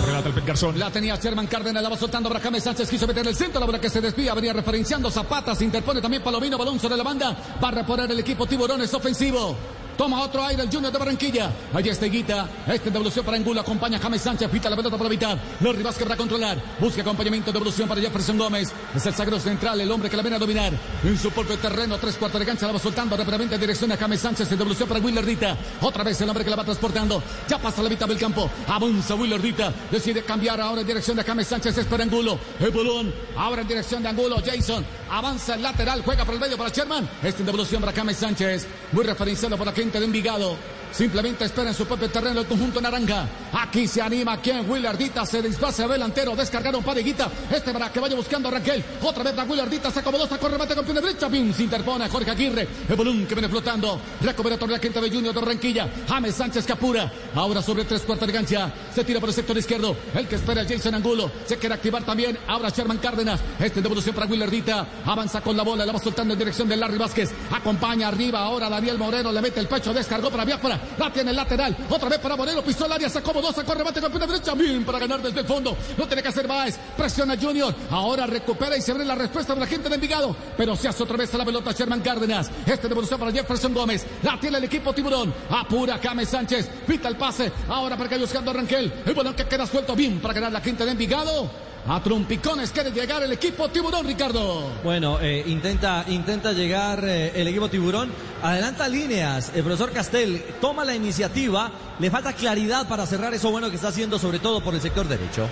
Relata 0.07 0.29
el 0.29 0.41
Garzón. 0.43 0.79
La 0.79 0.91
tenía 0.91 1.17
Sherman 1.17 1.47
Cárdenas, 1.47 1.83
la 1.83 1.89
va 1.89 1.97
soltando 1.97 2.29
para 2.29 2.41
James 2.41 2.63
Sánchez, 2.63 2.89
quiso 2.89 3.07
meter 3.07 3.23
en 3.23 3.29
el 3.29 3.37
centro, 3.37 3.61
la 3.61 3.67
bola 3.67 3.81
que 3.81 3.89
se 3.89 4.01
desvía, 4.01 4.35
venía 4.35 4.53
referenciando 4.53 5.11
Zapata, 5.11 5.55
se 5.55 5.65
interpone 5.65 6.01
también 6.01 6.23
Palomino, 6.23 6.59
balón 6.59 6.79
sobre 6.79 6.97
la 6.97 7.03
banda, 7.03 7.37
va 7.63 7.69
a 7.69 7.71
reponer 7.71 8.11
el 8.11 8.19
equipo 8.19 8.47
Tiburones 8.47 8.93
ofensivo. 8.93 9.57
Toma 9.97 10.23
otro 10.23 10.45
aire 10.45 10.63
el 10.63 10.71
Junior 10.71 10.93
de 10.93 10.99
Barranquilla. 10.99 11.51
Allí 11.73 11.89
está 11.89 12.07
Higuita. 12.07 12.49
Este 12.67 12.91
devolución 12.91 13.25
para 13.25 13.37
Angulo. 13.37 13.61
Acompaña 13.61 13.99
a 13.99 14.01
James 14.01 14.23
Sánchez. 14.23 14.51
Pita 14.51 14.69
la 14.69 14.77
pelota 14.77 14.97
por 14.97 15.07
la 15.07 15.11
mitad. 15.11 15.39
Larry 15.61 15.83
Vázquez 15.83 16.05
para 16.05 16.17
controlar. 16.17 16.59
Busca 16.81 17.03
acompañamiento 17.03 17.53
de 17.53 17.59
evolución 17.59 17.89
para 17.89 18.01
Jefferson 18.01 18.37
Gómez. 18.37 18.73
Es 18.95 19.07
el 19.07 19.15
sagro 19.15 19.39
central, 19.39 19.81
el 19.81 19.91
hombre 19.91 20.11
que 20.11 20.17
la 20.17 20.23
viene 20.23 20.37
a 20.37 20.41
dominar. 20.41 20.73
En 21.05 21.19
su 21.19 21.31
propio 21.31 21.57
terreno, 21.59 21.97
tres 21.99 22.17
cuartos 22.17 22.41
de 22.41 22.47
cancha. 22.47 22.67
La 22.67 22.73
va 22.73 22.79
soltando 22.79 23.17
rápidamente 23.17 23.55
en 23.55 23.61
dirección 23.61 23.93
a 23.93 23.97
James 23.97 24.21
Sánchez. 24.21 24.51
En 24.51 24.59
devolución 24.59 24.89
para 24.89 25.01
Willardita. 25.01 25.57
Otra 25.81 26.03
vez 26.03 26.21
el 26.21 26.29
hombre 26.29 26.45
que 26.45 26.51
la 26.51 26.57
va 26.57 26.65
transportando. 26.65 27.23
Ya 27.49 27.59
pasa 27.59 27.83
la 27.83 27.89
mitad 27.89 28.09
del 28.09 28.19
campo. 28.19 28.51
Avanza 28.67 29.15
Willardita. 29.15 29.73
Decide 29.91 30.25
cambiar 30.25 30.61
ahora 30.61 30.81
en 30.81 30.87
dirección 30.87 31.17
de 31.17 31.23
James 31.23 31.47
Sánchez. 31.47 31.79
Espera 31.79 32.03
Angulo. 32.03 32.39
El 32.59 32.71
bolón. 32.71 33.15
Ahora 33.37 33.63
en 33.63 33.69
dirección 33.69 34.03
de 34.03 34.09
Angulo. 34.09 34.43
Jason. 34.45 34.85
Avanza 35.11 35.55
el 35.55 35.63
lateral. 35.63 36.03
Juega 36.05 36.25
por 36.25 36.35
el 36.35 36.41
medio 36.41 36.57
para 36.57 36.71
Sherman. 36.71 37.09
Este 37.23 37.41
en 37.41 37.47
devolución 37.47 37.81
para 37.81 37.93
James 37.93 38.17
Sánchez. 38.17 38.67
Muy 38.93 39.05
referenciado 39.05 39.57
por 39.57 39.67
la 39.67 39.73
de 39.93 40.05
Envigado. 40.05 40.57
Simplemente 40.95 41.45
espera 41.45 41.71
en 41.71 41.75
su 41.75 41.87
propio 41.87 42.09
terreno 42.09 42.41
el 42.41 42.47
conjunto 42.47 42.81
naranja. 42.81 43.27
Aquí 43.53 43.89
se 43.89 44.01
anima 44.01 44.41
quien 44.41 44.71
Willardita 44.71 45.27
se 45.27 45.43
desplaza 45.43 45.89
delantero. 45.89 46.37
Descargaron 46.37 46.85
para 46.85 47.01
Higuita. 47.01 47.29
Este 47.51 47.73
para 47.73 47.91
que 47.91 47.99
vaya 47.99 48.15
buscando 48.15 48.47
a 48.49 48.53
Raquel. 48.53 48.85
Otra 49.03 49.25
vez 49.25 49.33
para 49.33 49.51
Willardita. 49.51 49.91
Se 49.91 49.99
acomodó, 49.99 50.29
sacó 50.29 50.49
remate 50.49 50.77
con 50.77 50.85
pierna 50.85 51.01
derecha. 51.01 51.29
Pin 51.29 51.53
se 51.53 51.65
interpone 51.65 52.05
a 52.05 52.09
Jorge 52.09 52.31
Aguirre. 52.31 52.69
El 52.89 52.95
balón 52.95 53.27
que 53.27 53.35
viene 53.35 53.49
flotando. 53.49 54.01
Recupera 54.21 54.57
torre 54.57 54.71
la 54.71 54.79
gente 54.79 55.01
de 55.01 55.11
Junior 55.11 55.35
de 55.35 55.41
Barranquilla. 55.41 55.89
James 56.07 56.35
Sánchez 56.37 56.65
Capura. 56.65 57.13
Ahora 57.35 57.61
sobre 57.61 57.85
tres 57.85 58.03
cuartos 58.03 58.29
de 58.29 58.33
cancha. 58.33 58.73
Se 58.95 59.03
tira 59.03 59.19
por 59.19 59.31
el 59.31 59.35
sector 59.35 59.59
izquierdo. 59.59 59.97
El 60.15 60.29
que 60.29 60.37
espera 60.37 60.63
es 60.63 60.69
Jason 60.69 60.95
Angulo. 60.95 61.29
Se 61.45 61.57
quiere 61.57 61.75
activar 61.75 62.05
también. 62.05 62.39
Ahora 62.47 62.69
Sherman 62.69 62.99
Cárdenas. 62.99 63.41
Este 63.59 63.83
devolución 63.83 64.15
para 64.15 64.29
Willardita. 64.29 64.87
Avanza 65.05 65.41
con 65.41 65.57
la 65.57 65.65
bola. 65.65 65.85
La 65.85 65.93
va 65.93 65.99
soltando 65.99 66.35
en 66.35 66.39
dirección 66.39 66.69
de 66.69 66.77
Larry 66.77 66.99
Vázquez. 66.99 67.33
Acompaña 67.51 68.07
arriba 68.07 68.39
ahora 68.39 68.71
Daniel 68.71 68.97
Moreno. 68.97 69.33
Le 69.33 69.43
mete 69.43 69.59
el 69.59 69.67
pecho. 69.67 69.93
Descargó 69.93 70.31
para 70.31 70.45
Biafra. 70.45 70.84
La 70.99 71.13
tiene 71.13 71.31
el 71.31 71.37
lateral. 71.37 71.77
Otra 71.89 72.09
vez 72.09 72.19
para 72.19 72.37
Moreno. 72.37 72.63
Pisó 72.63 72.87
el 72.87 72.93
área. 72.93 73.09
Se 73.09 73.19
acomodó. 73.19 73.53
Sacó 73.53 73.75
remate 73.75 74.01
con 74.01 74.11
pierna 74.11 74.27
derecha. 74.27 74.55
Bien 74.55 74.85
para 74.85 74.99
ganar 74.99 75.23
desde 75.23 75.41
el 75.41 75.47
fondo. 75.47 75.77
No 75.97 76.07
tiene 76.07 76.23
que 76.23 76.29
hacer 76.29 76.49
más. 76.49 76.79
Presiona 76.97 77.37
Junior. 77.41 77.75
Ahora 77.91 78.27
recupera 78.27 78.77
y 78.77 78.81
se 78.81 78.93
abre 78.93 79.05
la 79.05 79.15
respuesta 79.15 79.55
de 79.55 79.61
la 79.61 79.67
gente 79.67 79.89
de 79.89 79.95
Envigado. 79.95 80.37
Pero 80.57 80.77
se 80.77 80.89
hace 80.89 81.03
otra 81.03 81.17
vez 81.17 81.33
a 81.35 81.39
la 81.39 81.45
pelota 81.45 81.73
Sherman 81.73 82.01
Cárdenas. 82.01 82.51
Este 82.67 82.89
devolución 82.89 83.19
para 83.19 83.33
Jefferson 83.33 83.75
Gómez. 83.75 84.07
La 84.23 84.39
tiene 84.39 84.59
el 84.59 84.65
equipo 84.65 84.93
Tiburón. 84.93 85.33
Apura 85.51 85.99
James 86.03 86.29
Sánchez. 86.29 86.69
Pita 86.87 87.09
el 87.09 87.17
pase. 87.17 87.53
Ahora 87.69 87.97
para 87.97 88.09
que 88.09 88.19
buscando 88.19 88.51
a 88.51 88.55
Ranquel. 88.55 88.93
El 89.05 89.15
balón 89.15 89.35
que 89.35 89.45
queda 89.47 89.67
suelto. 89.67 89.95
Bien 89.95 90.21
para 90.21 90.35
ganar 90.35 90.53
la 90.53 90.61
gente 90.61 90.85
de 90.85 90.93
Envigado. 90.93 91.74
A 91.87 92.03
trompicones 92.03 92.71
quiere 92.71 92.93
llegar 92.93 93.23
el 93.23 93.33
equipo 93.33 93.69
Tiburón, 93.69 94.07
Ricardo. 94.07 94.71
Bueno, 94.83 95.19
eh, 95.21 95.45
intenta, 95.47 96.07
intenta 96.09 96.53
llegar 96.53 97.05
eh, 97.05 97.33
el 97.35 97.47
equipo 97.47 97.69
Tiburón. 97.69 98.11
Adelanta 98.43 98.89
líneas. 98.89 99.53
El 99.55 99.65
profesor 99.65 99.93
Castel 99.93 100.43
toma 100.63 100.83
la 100.87 100.95
iniciativa. 100.95 101.71
Le 101.99 102.11
falta 102.11 102.33
claridad 102.33 102.89
para 102.89 103.05
cerrar 103.05 103.35
eso 103.35 103.51
bueno 103.51 103.69
que 103.69 103.77
está 103.77 103.89
haciendo, 103.89 104.19
sobre 104.19 104.39
todo 104.39 104.63
por 104.63 104.75
el 104.75 104.81
sector 104.81 105.07
derecho. 105.07 105.47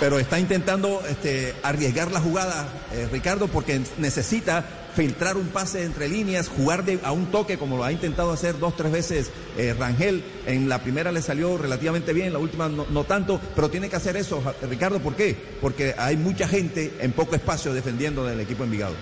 pero 0.00 0.18
está 0.18 0.40
intentando 0.40 1.02
este, 1.08 1.54
arriesgar 1.62 2.10
la 2.10 2.20
jugada, 2.20 2.66
eh, 2.92 3.08
Ricardo, 3.12 3.46
porque 3.46 3.80
necesita 3.98 4.64
filtrar 4.94 5.36
un 5.36 5.48
pase 5.48 5.84
entre 5.84 6.08
líneas, 6.08 6.48
jugar 6.48 6.84
de, 6.84 6.98
a 7.02 7.12
un 7.12 7.26
toque 7.26 7.58
como 7.58 7.76
lo 7.76 7.84
ha 7.84 7.92
intentado 7.92 8.30
hacer 8.30 8.58
dos, 8.58 8.76
tres 8.76 8.92
veces 8.92 9.30
eh, 9.56 9.74
Rangel. 9.78 10.24
En 10.46 10.68
la 10.68 10.82
primera 10.82 11.12
le 11.12 11.22
salió 11.22 11.56
relativamente 11.58 12.12
bien, 12.12 12.32
la 12.32 12.38
última 12.38 12.68
no, 12.68 12.86
no 12.90 13.04
tanto, 13.04 13.40
pero 13.54 13.70
tiene 13.70 13.88
que 13.88 13.96
hacer 13.96 14.16
eso, 14.16 14.42
Ricardo, 14.68 15.00
¿por 15.00 15.14
qué? 15.14 15.36
Porque 15.60 15.94
hay 15.98 16.16
mucha 16.16 16.48
gente 16.48 16.94
en 17.00 17.12
poco 17.12 17.34
espacio 17.34 17.72
defendiendo 17.72 18.24
del 18.24 18.40
equipo 18.40 18.64
Envigado. 18.64 18.94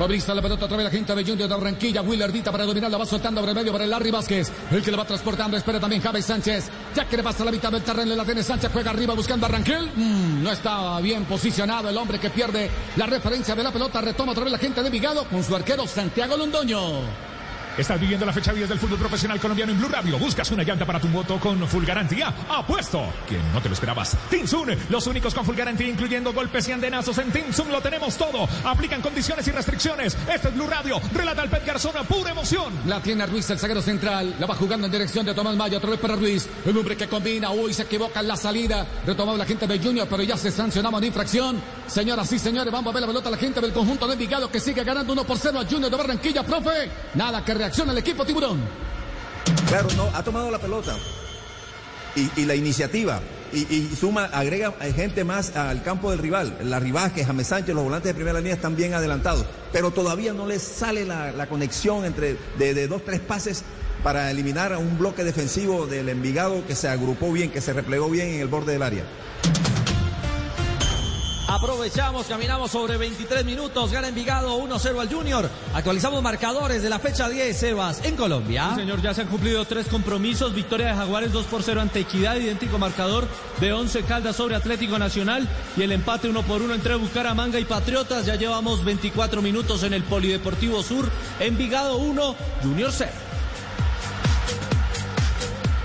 Va 0.00 0.04
a 0.04 0.34
la 0.34 0.42
pelota 0.42 0.66
otra 0.66 0.76
vez 0.76 0.84
la 0.84 0.90
gente 0.90 1.14
de 1.14 1.24
Junior 1.24 1.48
de 1.48 1.54
Barranquilla. 1.54 2.02
Willardita 2.02 2.52
para 2.52 2.64
dominar, 2.64 2.90
la 2.90 2.98
va 2.98 3.06
soltando 3.06 3.40
por 3.40 3.48
el 3.48 3.54
medio 3.54 3.72
para 3.72 3.84
el 3.84 3.90
Larry 3.90 4.10
Vázquez. 4.10 4.52
El 4.70 4.82
que 4.82 4.90
le 4.90 4.96
va 4.96 5.04
transportando, 5.04 5.56
espera 5.56 5.80
también 5.80 6.02
Javes 6.02 6.24
Sánchez. 6.24 6.68
Ya 6.94 7.04
que 7.06 7.16
le 7.16 7.22
pasa 7.22 7.44
la 7.44 7.50
mitad 7.50 7.72
del 7.72 7.82
terreno, 7.82 8.14
la 8.14 8.24
tiene 8.24 8.42
Sánchez, 8.42 8.70
juega 8.72 8.90
arriba 8.90 9.14
buscando 9.14 9.46
a. 9.46 9.90
Mm, 9.96 10.42
no 10.42 10.52
estaba 10.52 11.00
bien 11.00 11.24
posicionado 11.24 11.88
el 11.88 11.96
hombre 11.96 12.18
que 12.18 12.30
pierde 12.30 12.70
la 12.96 13.06
referencia 13.06 13.54
de 13.54 13.62
la 13.62 13.72
pelota. 13.72 14.00
Retoma 14.00 14.32
otra 14.32 14.44
vez 14.44 14.52
la 14.52 14.58
gente 14.58 14.82
de 14.82 14.90
Vigado 14.90 15.24
con 15.24 15.42
su 15.42 15.54
arquero 15.54 15.86
Santiago 15.86 16.36
Londoño. 16.36 17.27
Estás 17.78 18.00
viviendo 18.00 18.26
la 18.26 18.32
fecha 18.32 18.52
10 18.52 18.68
del 18.68 18.78
fútbol 18.80 18.98
profesional 18.98 19.38
colombiano 19.38 19.70
en 19.70 19.78
Blue 19.78 19.88
Radio. 19.88 20.18
Buscas 20.18 20.50
una 20.50 20.64
llanta 20.64 20.84
para 20.84 20.98
tu 20.98 21.06
moto 21.06 21.38
con 21.38 21.64
full 21.68 21.84
garantía. 21.84 22.34
Apuesto. 22.48 23.04
Que 23.28 23.38
no 23.54 23.62
te 23.62 23.68
lo 23.68 23.74
esperabas. 23.74 24.16
Tinsun, 24.28 24.76
los 24.88 25.06
únicos 25.06 25.32
con 25.32 25.44
full 25.44 25.54
garantía, 25.54 25.86
incluyendo 25.86 26.32
golpes 26.32 26.66
y 26.68 26.72
andenazos. 26.72 27.16
En 27.18 27.30
Tinsun 27.30 27.70
lo 27.70 27.80
tenemos 27.80 28.16
todo. 28.16 28.48
Aplican 28.64 29.00
condiciones 29.00 29.46
y 29.46 29.52
restricciones. 29.52 30.16
Este 30.28 30.48
es 30.48 30.54
Blue 30.54 30.66
Radio. 30.66 31.00
Relata 31.14 31.44
el 31.44 31.50
Pet 31.50 31.64
Garzona. 31.64 32.02
Pura 32.02 32.32
emoción. 32.32 32.72
La 32.86 33.00
tiene 33.00 33.24
Ruiz, 33.26 33.48
el 33.50 33.60
zaguero 33.60 33.80
central. 33.80 34.34
La 34.40 34.46
va 34.46 34.56
jugando 34.56 34.86
en 34.86 34.92
dirección 34.92 35.24
de 35.24 35.32
Tomás 35.32 35.54
Maya. 35.54 35.78
Otra 35.78 35.90
vez 35.90 36.00
para 36.00 36.16
Ruiz. 36.16 36.48
El 36.66 36.76
hombre 36.76 36.96
que 36.96 37.06
combina. 37.06 37.52
Uy, 37.52 37.72
se 37.72 37.82
equivoca 37.82 38.18
en 38.18 38.26
la 38.26 38.36
salida. 38.36 38.84
Retomado 39.06 39.38
la 39.38 39.46
gente 39.46 39.68
de 39.68 39.78
Junior, 39.78 40.08
pero 40.10 40.24
ya 40.24 40.36
se 40.36 40.50
sancionaba 40.50 40.98
una 40.98 41.06
infracción. 41.06 41.62
Señoras 41.86 42.32
y 42.32 42.40
señores, 42.40 42.72
vamos 42.72 42.90
a 42.90 42.94
ver 42.94 43.02
la 43.02 43.06
pelota 43.06 43.28
a 43.28 43.32
la 43.32 43.38
gente 43.38 43.60
del 43.60 43.72
conjunto 43.72 44.08
de 44.08 44.14
Envigado 44.14 44.50
que 44.50 44.58
sigue 44.58 44.82
ganando 44.82 45.12
1 45.12 45.24
por 45.24 45.38
0 45.38 45.60
a 45.60 45.64
Junior 45.64 45.90
de 45.90 45.96
Barranquilla, 45.96 46.42
profe. 46.42 46.90
Nada 47.14 47.44
que 47.44 47.54
reacciona 47.68 47.92
el 47.92 47.98
equipo 47.98 48.24
tiburón. 48.24 48.58
Claro, 49.68 49.88
no, 49.94 50.08
ha 50.14 50.22
tomado 50.22 50.50
la 50.50 50.58
pelota. 50.58 50.96
Y, 52.16 52.46
la 52.46 52.54
iniciativa. 52.54 53.20
Y, 53.52 53.90
suma, 53.94 54.24
agrega 54.24 54.72
gente 54.96 55.22
más 55.22 55.54
al 55.54 55.82
campo 55.82 56.10
del 56.10 56.18
rival. 56.18 56.56
La 56.64 56.80
Rivasque, 56.80 57.26
James 57.26 57.46
Sánchez, 57.46 57.74
los 57.74 57.84
volantes 57.84 58.08
de 58.08 58.14
primera 58.14 58.38
línea 58.38 58.54
están 58.54 58.74
bien 58.74 58.94
adelantados. 58.94 59.44
Pero 59.70 59.90
todavía 59.90 60.32
no 60.32 60.46
les 60.46 60.62
sale 60.62 61.04
la, 61.04 61.30
la 61.30 61.46
conexión 61.46 62.06
entre 62.06 62.38
de, 62.58 62.72
de 62.72 62.88
dos, 62.88 63.04
tres 63.04 63.20
pases 63.20 63.64
para 64.02 64.30
eliminar 64.30 64.72
a 64.72 64.78
un 64.78 64.98
bloque 64.98 65.22
defensivo 65.22 65.86
del 65.86 66.08
Envigado 66.08 66.66
que 66.66 66.74
se 66.74 66.88
agrupó 66.88 67.30
bien, 67.30 67.50
que 67.50 67.60
se 67.60 67.74
replegó 67.74 68.08
bien 68.08 68.28
en 68.28 68.40
el 68.40 68.48
borde 68.48 68.72
del 68.72 68.82
área. 68.82 69.04
Aprovechamos, 71.48 72.26
caminamos 72.26 72.70
sobre 72.70 72.98
23 72.98 73.42
minutos, 73.42 73.90
gana 73.90 74.08
Envigado 74.08 74.58
1-0 74.58 75.00
al 75.00 75.08
Junior. 75.08 75.48
Actualizamos 75.72 76.22
marcadores 76.22 76.82
de 76.82 76.90
la 76.90 76.98
fecha 76.98 77.26
10, 77.26 77.56
Sebas, 77.56 78.04
en 78.04 78.16
Colombia. 78.16 78.74
Señor, 78.74 79.00
ya 79.00 79.14
se 79.14 79.22
han 79.22 79.28
cumplido 79.28 79.64
tres 79.64 79.86
compromisos. 79.86 80.54
Victoria 80.54 80.88
de 80.88 80.94
Jaguares 80.94 81.32
2 81.32 81.46
por 81.46 81.62
0 81.62 81.80
ante 81.80 82.00
Equidad, 82.00 82.36
idéntico 82.36 82.76
marcador 82.76 83.26
de 83.60 83.72
11 83.72 84.02
Caldas 84.02 84.36
sobre 84.36 84.56
Atlético 84.56 84.98
Nacional 84.98 85.48
y 85.74 85.82
el 85.82 85.92
empate 85.92 86.28
1 86.28 86.42
por 86.42 86.60
1 86.60 86.74
entre 86.74 86.96
Bucaramanga 86.96 87.58
y 87.58 87.64
Patriotas. 87.64 88.26
Ya 88.26 88.34
llevamos 88.34 88.84
24 88.84 89.40
minutos 89.40 89.84
en 89.84 89.94
el 89.94 90.02
Polideportivo 90.02 90.82
Sur. 90.82 91.08
Envigado 91.40 91.96
1, 91.96 92.36
Junior 92.62 92.92
0. 92.92 93.27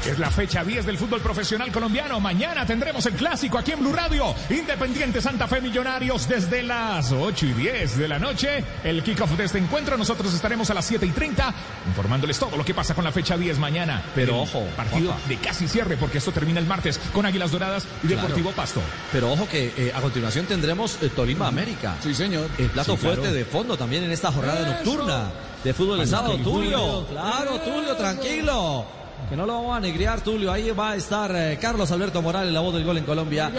Es 0.05 0.19
la 0.19 0.29
fecha 0.29 0.65
10 0.65 0.85
del 0.85 0.97
fútbol 0.97 1.21
profesional 1.21 1.71
colombiano. 1.71 2.19
Mañana 2.19 2.65
tendremos 2.65 3.05
el 3.05 3.13
clásico 3.13 3.57
aquí 3.57 3.71
en 3.71 3.79
Blue 3.79 3.93
Radio. 3.93 4.35
Independiente 4.49 5.21
Santa 5.21 5.47
Fe 5.47 5.61
Millonarios 5.61 6.27
desde 6.27 6.61
las 6.61 7.13
8 7.13 7.45
y 7.45 7.53
10 7.53 7.97
de 7.97 8.07
la 8.09 8.19
noche. 8.19 8.65
El 8.83 9.01
kickoff 9.01 9.31
de 9.37 9.45
este 9.45 9.59
encuentro. 9.59 9.97
Nosotros 9.97 10.33
estaremos 10.33 10.69
a 10.69 10.73
las 10.73 10.83
7 10.85 11.05
y 11.05 11.11
30 11.11 11.53
informándoles 11.87 12.37
todo 12.37 12.57
lo 12.57 12.65
que 12.65 12.73
pasa 12.73 12.93
con 12.93 13.05
la 13.05 13.13
fecha 13.13 13.37
10 13.37 13.57
mañana. 13.59 14.03
Pero 14.13 14.33
El 14.35 14.39
ojo, 14.41 14.65
Partido 14.75 15.15
de 15.29 15.37
casi 15.37 15.69
cierre 15.69 15.95
porque 15.95 16.17
esto 16.17 16.33
termina 16.33 16.59
el 16.59 16.65
martes 16.65 16.99
con 17.13 17.25
Águilas 17.25 17.51
Doradas 17.51 17.85
y 18.03 18.07
Claro. 18.07 18.23
Deportivo 18.23 18.51
Pasto. 18.51 18.81
Pero 19.13 19.31
ojo 19.31 19.47
que 19.47 19.73
eh, 19.77 19.93
a 19.95 20.01
continuación 20.01 20.45
tendremos 20.47 20.97
eh, 21.01 21.09
Tolima 21.15 21.47
América. 21.47 21.95
Sí, 22.03 22.13
señor. 22.13 22.49
El 22.57 22.69
plato 22.71 22.93
Sí, 22.95 22.97
claro. 22.99 23.15
fuerte 23.21 23.33
de 23.33 23.45
fondo 23.45 23.77
también 23.77 24.03
en 24.03 24.11
esta 24.11 24.33
jornada 24.33 24.67
nocturna 24.67 25.31
de 25.63 25.73
fútbol 25.73 25.99
de 25.99 26.07
sábado. 26.07 26.35
Tulio, 26.39 27.05
claro, 27.07 27.57
Tulio, 27.61 27.95
tranquilo. 27.95 28.85
Que 29.29 29.37
no 29.37 29.45
lo 29.45 29.53
vamos 29.53 29.77
a 29.77 29.79
negriar, 29.79 30.21
Tulio. 30.21 30.51
Ahí 30.51 30.69
va 30.71 30.91
a 30.91 30.95
estar 30.95 31.31
eh, 31.35 31.57
Carlos 31.59 31.91
Alberto 31.91 32.21
Morales, 32.21 32.53
la 32.53 32.59
voz 32.59 32.73
del 32.73 32.83
gol 32.83 32.97
en 32.97 33.05
Colombia. 33.05 33.51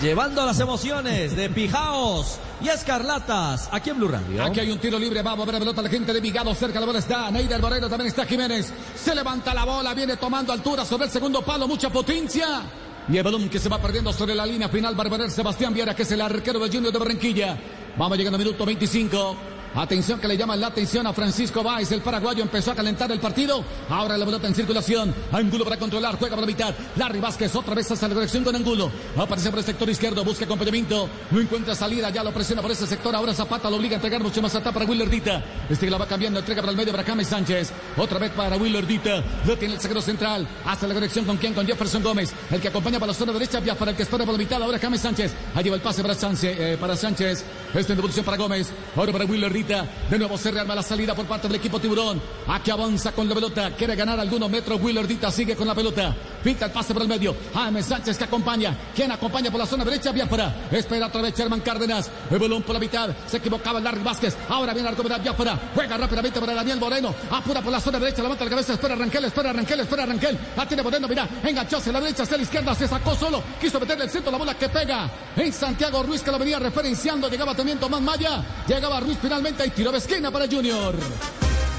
Llevando 0.00 0.44
las 0.44 0.60
emociones 0.60 1.34
de 1.34 1.48
Pijaos 1.48 2.38
y 2.60 2.68
Escarlatas 2.68 3.68
aquí 3.72 3.90
en 3.90 3.96
Blue 3.96 4.08
Radio. 4.08 4.44
Aquí 4.44 4.60
hay 4.60 4.70
un 4.70 4.78
tiro 4.78 4.98
libre, 4.98 5.22
vamos 5.22 5.42
a 5.42 5.46
ver 5.46 5.54
la 5.54 5.60
pelota, 5.60 5.82
la 5.82 5.88
gente 5.88 6.12
de 6.12 6.20
Vigado, 6.20 6.54
cerca 6.54 6.78
la 6.78 6.86
bola 6.86 6.98
está, 6.98 7.30
Neider 7.30 7.60
Moreno, 7.60 7.88
también 7.88 8.08
está 8.08 8.24
Jiménez, 8.26 8.72
se 8.94 9.14
levanta 9.14 9.52
la 9.54 9.64
bola, 9.64 9.94
viene 9.94 10.16
tomando 10.16 10.52
altura 10.52 10.84
sobre 10.84 11.06
el 11.06 11.10
segundo 11.10 11.42
palo, 11.42 11.66
mucha 11.66 11.90
potencia, 11.90 12.62
y 13.08 13.16
el 13.16 13.22
balón 13.22 13.48
que 13.48 13.58
se 13.58 13.68
va 13.68 13.78
perdiendo 13.78 14.12
sobre 14.12 14.34
la 14.34 14.46
línea 14.46 14.68
final, 14.68 14.94
Barbarel 14.94 15.30
Sebastián 15.30 15.72
Viera, 15.72 15.94
que 15.94 16.02
es 16.02 16.12
el 16.12 16.20
arquero 16.20 16.58
del 16.58 16.70
Junior 16.70 16.92
de 16.92 16.98
Barranquilla, 16.98 17.56
vamos 17.96 18.18
llegando 18.18 18.36
al 18.36 18.44
minuto 18.44 18.64
25, 18.64 19.36
Atención 19.74 20.18
que 20.18 20.28
le 20.28 20.36
llaman 20.36 20.60
la 20.60 20.68
atención 20.68 21.06
a 21.06 21.12
Francisco 21.12 21.62
Báez, 21.62 21.92
el 21.92 22.00
paraguayo 22.00 22.42
empezó 22.42 22.72
a 22.72 22.74
calentar 22.74 23.10
el 23.12 23.20
partido. 23.20 23.62
Ahora 23.88 24.16
la 24.16 24.24
pelota 24.24 24.46
en 24.48 24.54
circulación. 24.54 25.14
Angulo 25.32 25.64
para 25.64 25.76
controlar, 25.76 26.16
juega 26.18 26.34
para 26.34 26.42
la 26.42 26.46
mitad. 26.46 26.74
Larry 26.96 27.20
Vázquez 27.20 27.54
otra 27.54 27.74
vez 27.74 27.90
hacia 27.90 28.08
la 28.08 28.14
dirección 28.14 28.44
con 28.44 28.56
Angulo. 28.56 28.90
Aparece 29.16 29.50
por 29.50 29.58
el 29.60 29.64
sector 29.64 29.88
izquierdo, 29.88 30.24
busca 30.24 30.44
acompañamiento. 30.44 31.08
No 31.30 31.40
encuentra 31.40 31.74
salida, 31.74 32.10
ya 32.10 32.24
lo 32.24 32.32
presiona 32.32 32.62
por 32.62 32.70
ese 32.70 32.86
sector. 32.86 33.14
Ahora 33.14 33.34
Zapata 33.34 33.70
lo 33.70 33.76
obliga 33.76 33.94
a 33.94 33.96
entregar 33.96 34.22
mucho 34.22 34.42
más 34.42 34.54
atrás 34.54 34.72
para 34.72 34.86
Willardita. 34.86 35.44
Este 35.68 35.88
la 35.90 35.98
va 35.98 36.06
cambiando, 36.06 36.40
entrega 36.40 36.60
para 36.62 36.72
el 36.72 36.76
medio 36.78 36.92
para 36.92 37.04
James 37.04 37.28
Sánchez. 37.28 37.70
Otra 37.96 38.18
vez 38.18 38.30
para 38.32 38.56
Willardita. 38.56 39.22
Lo 39.46 39.56
tiene 39.56 39.74
el 39.74 39.80
zaguero 39.80 40.00
central. 40.00 40.48
Hacia 40.64 40.88
la 40.88 40.94
dirección 40.94 41.24
con 41.24 41.36
quién, 41.36 41.54
con 41.54 41.66
Jefferson 41.66 42.02
Gómez. 42.02 42.32
El 42.50 42.60
que 42.60 42.68
acompaña 42.68 42.98
para 42.98 43.12
la 43.12 43.18
zona 43.18 43.32
derecha, 43.32 43.60
vía 43.60 43.76
para 43.76 43.90
el 43.92 43.96
que 43.96 44.02
espera 44.02 44.24
por 44.24 44.32
la 44.32 44.38
mitad. 44.38 44.62
Ahora 44.62 44.78
James 44.78 45.00
Sánchez. 45.00 45.32
Ahí 45.54 45.64
lleva 45.64 45.76
el 45.76 45.82
pase 45.82 46.02
para 46.02 46.14
Sánchez. 46.14 46.56
eh, 46.58 46.76
para 46.80 46.96
Sánchez. 46.96 47.44
Este 47.74 47.92
en 47.92 47.96
devolución 47.96 48.24
para 48.24 48.36
Gómez. 48.36 48.70
Ahora 48.96 49.12
para 49.12 49.24
Willardita. 49.24 49.57
De 49.64 50.18
nuevo 50.18 50.38
se 50.38 50.50
rearma 50.50 50.74
la 50.74 50.82
salida 50.82 51.14
por 51.14 51.26
parte 51.26 51.48
del 51.48 51.56
equipo 51.56 51.80
Tiburón. 51.80 52.20
Aquí 52.46 52.70
avanza 52.70 53.12
con 53.12 53.28
la 53.28 53.34
pelota. 53.34 53.70
Quiere 53.76 53.96
ganar 53.96 54.18
algunos 54.20 54.48
metros. 54.48 54.80
Willardita 54.80 55.30
sigue 55.30 55.56
con 55.56 55.66
la 55.66 55.74
pelota. 55.74 56.14
Pinta 56.44 56.66
el 56.66 56.70
pase 56.70 56.92
por 56.92 57.02
el 57.02 57.08
medio. 57.08 57.34
James 57.52 57.86
Sánchez 57.86 58.16
que 58.16 58.24
acompaña. 58.24 58.76
¿Quién 58.94 59.10
acompaña 59.10 59.50
por 59.50 59.58
la 59.58 59.66
zona 59.66 59.84
derecha? 59.84 60.12
Biafra. 60.12 60.68
Espera 60.70 61.06
otra 61.06 61.22
vez 61.22 61.34
Sherman 61.36 61.60
Cárdenas. 61.60 62.08
El 62.30 62.38
balón 62.38 62.62
por 62.62 62.74
la 62.74 62.80
mitad. 62.80 63.10
Se 63.26 63.38
equivocaba 63.38 63.80
Larry 63.80 64.02
Vázquez. 64.02 64.36
Ahora 64.48 64.72
viene 64.72 64.88
Arcomedas 64.88 65.22
Biafra. 65.22 65.58
Juega 65.74 65.96
rápidamente 65.96 66.38
para 66.38 66.54
Daniel 66.54 66.78
Moreno. 66.78 67.14
Apura 67.30 67.60
por 67.60 67.72
la 67.72 67.80
zona 67.80 67.98
derecha. 67.98 68.22
Levanta 68.22 68.44
la 68.44 68.50
cabeza. 68.50 68.74
Espera 68.74 68.94
Ranquel. 68.94 69.24
Espera 69.24 69.52
Ranquel. 69.52 69.80
Espera 69.80 70.06
Ranquel. 70.06 70.38
La 70.56 70.66
tiene 70.66 70.82
Moreno. 70.84 71.08
Mira. 71.08 71.28
Enganchó 71.42 71.78
hacia 71.78 71.92
la 71.92 72.00
derecha. 72.00 72.22
Hacia 72.22 72.36
la 72.36 72.42
izquierda. 72.44 72.74
Se 72.76 72.86
sacó 72.86 73.16
solo. 73.16 73.42
Quiso 73.60 73.80
meterle 73.80 74.04
el 74.04 74.10
centro. 74.10 74.30
La 74.30 74.38
bola 74.38 74.54
que 74.54 74.68
pega. 74.68 75.10
En 75.36 75.52
Santiago 75.52 76.02
Ruiz 76.04 76.22
que 76.22 76.30
lo 76.30 76.38
venía 76.38 76.60
referenciando. 76.60 77.28
Llegaba 77.28 77.54
también 77.54 77.78
Tomás 77.78 78.00
Maya. 78.00 78.44
Llegaba 78.68 79.00
Ruiz 79.00 79.18
finalmente. 79.20 79.47
Y 79.48 79.70
tiró 79.70 79.90
de 79.90 79.96
esquina 79.96 80.30
para 80.30 80.46
Junior. 80.46 80.94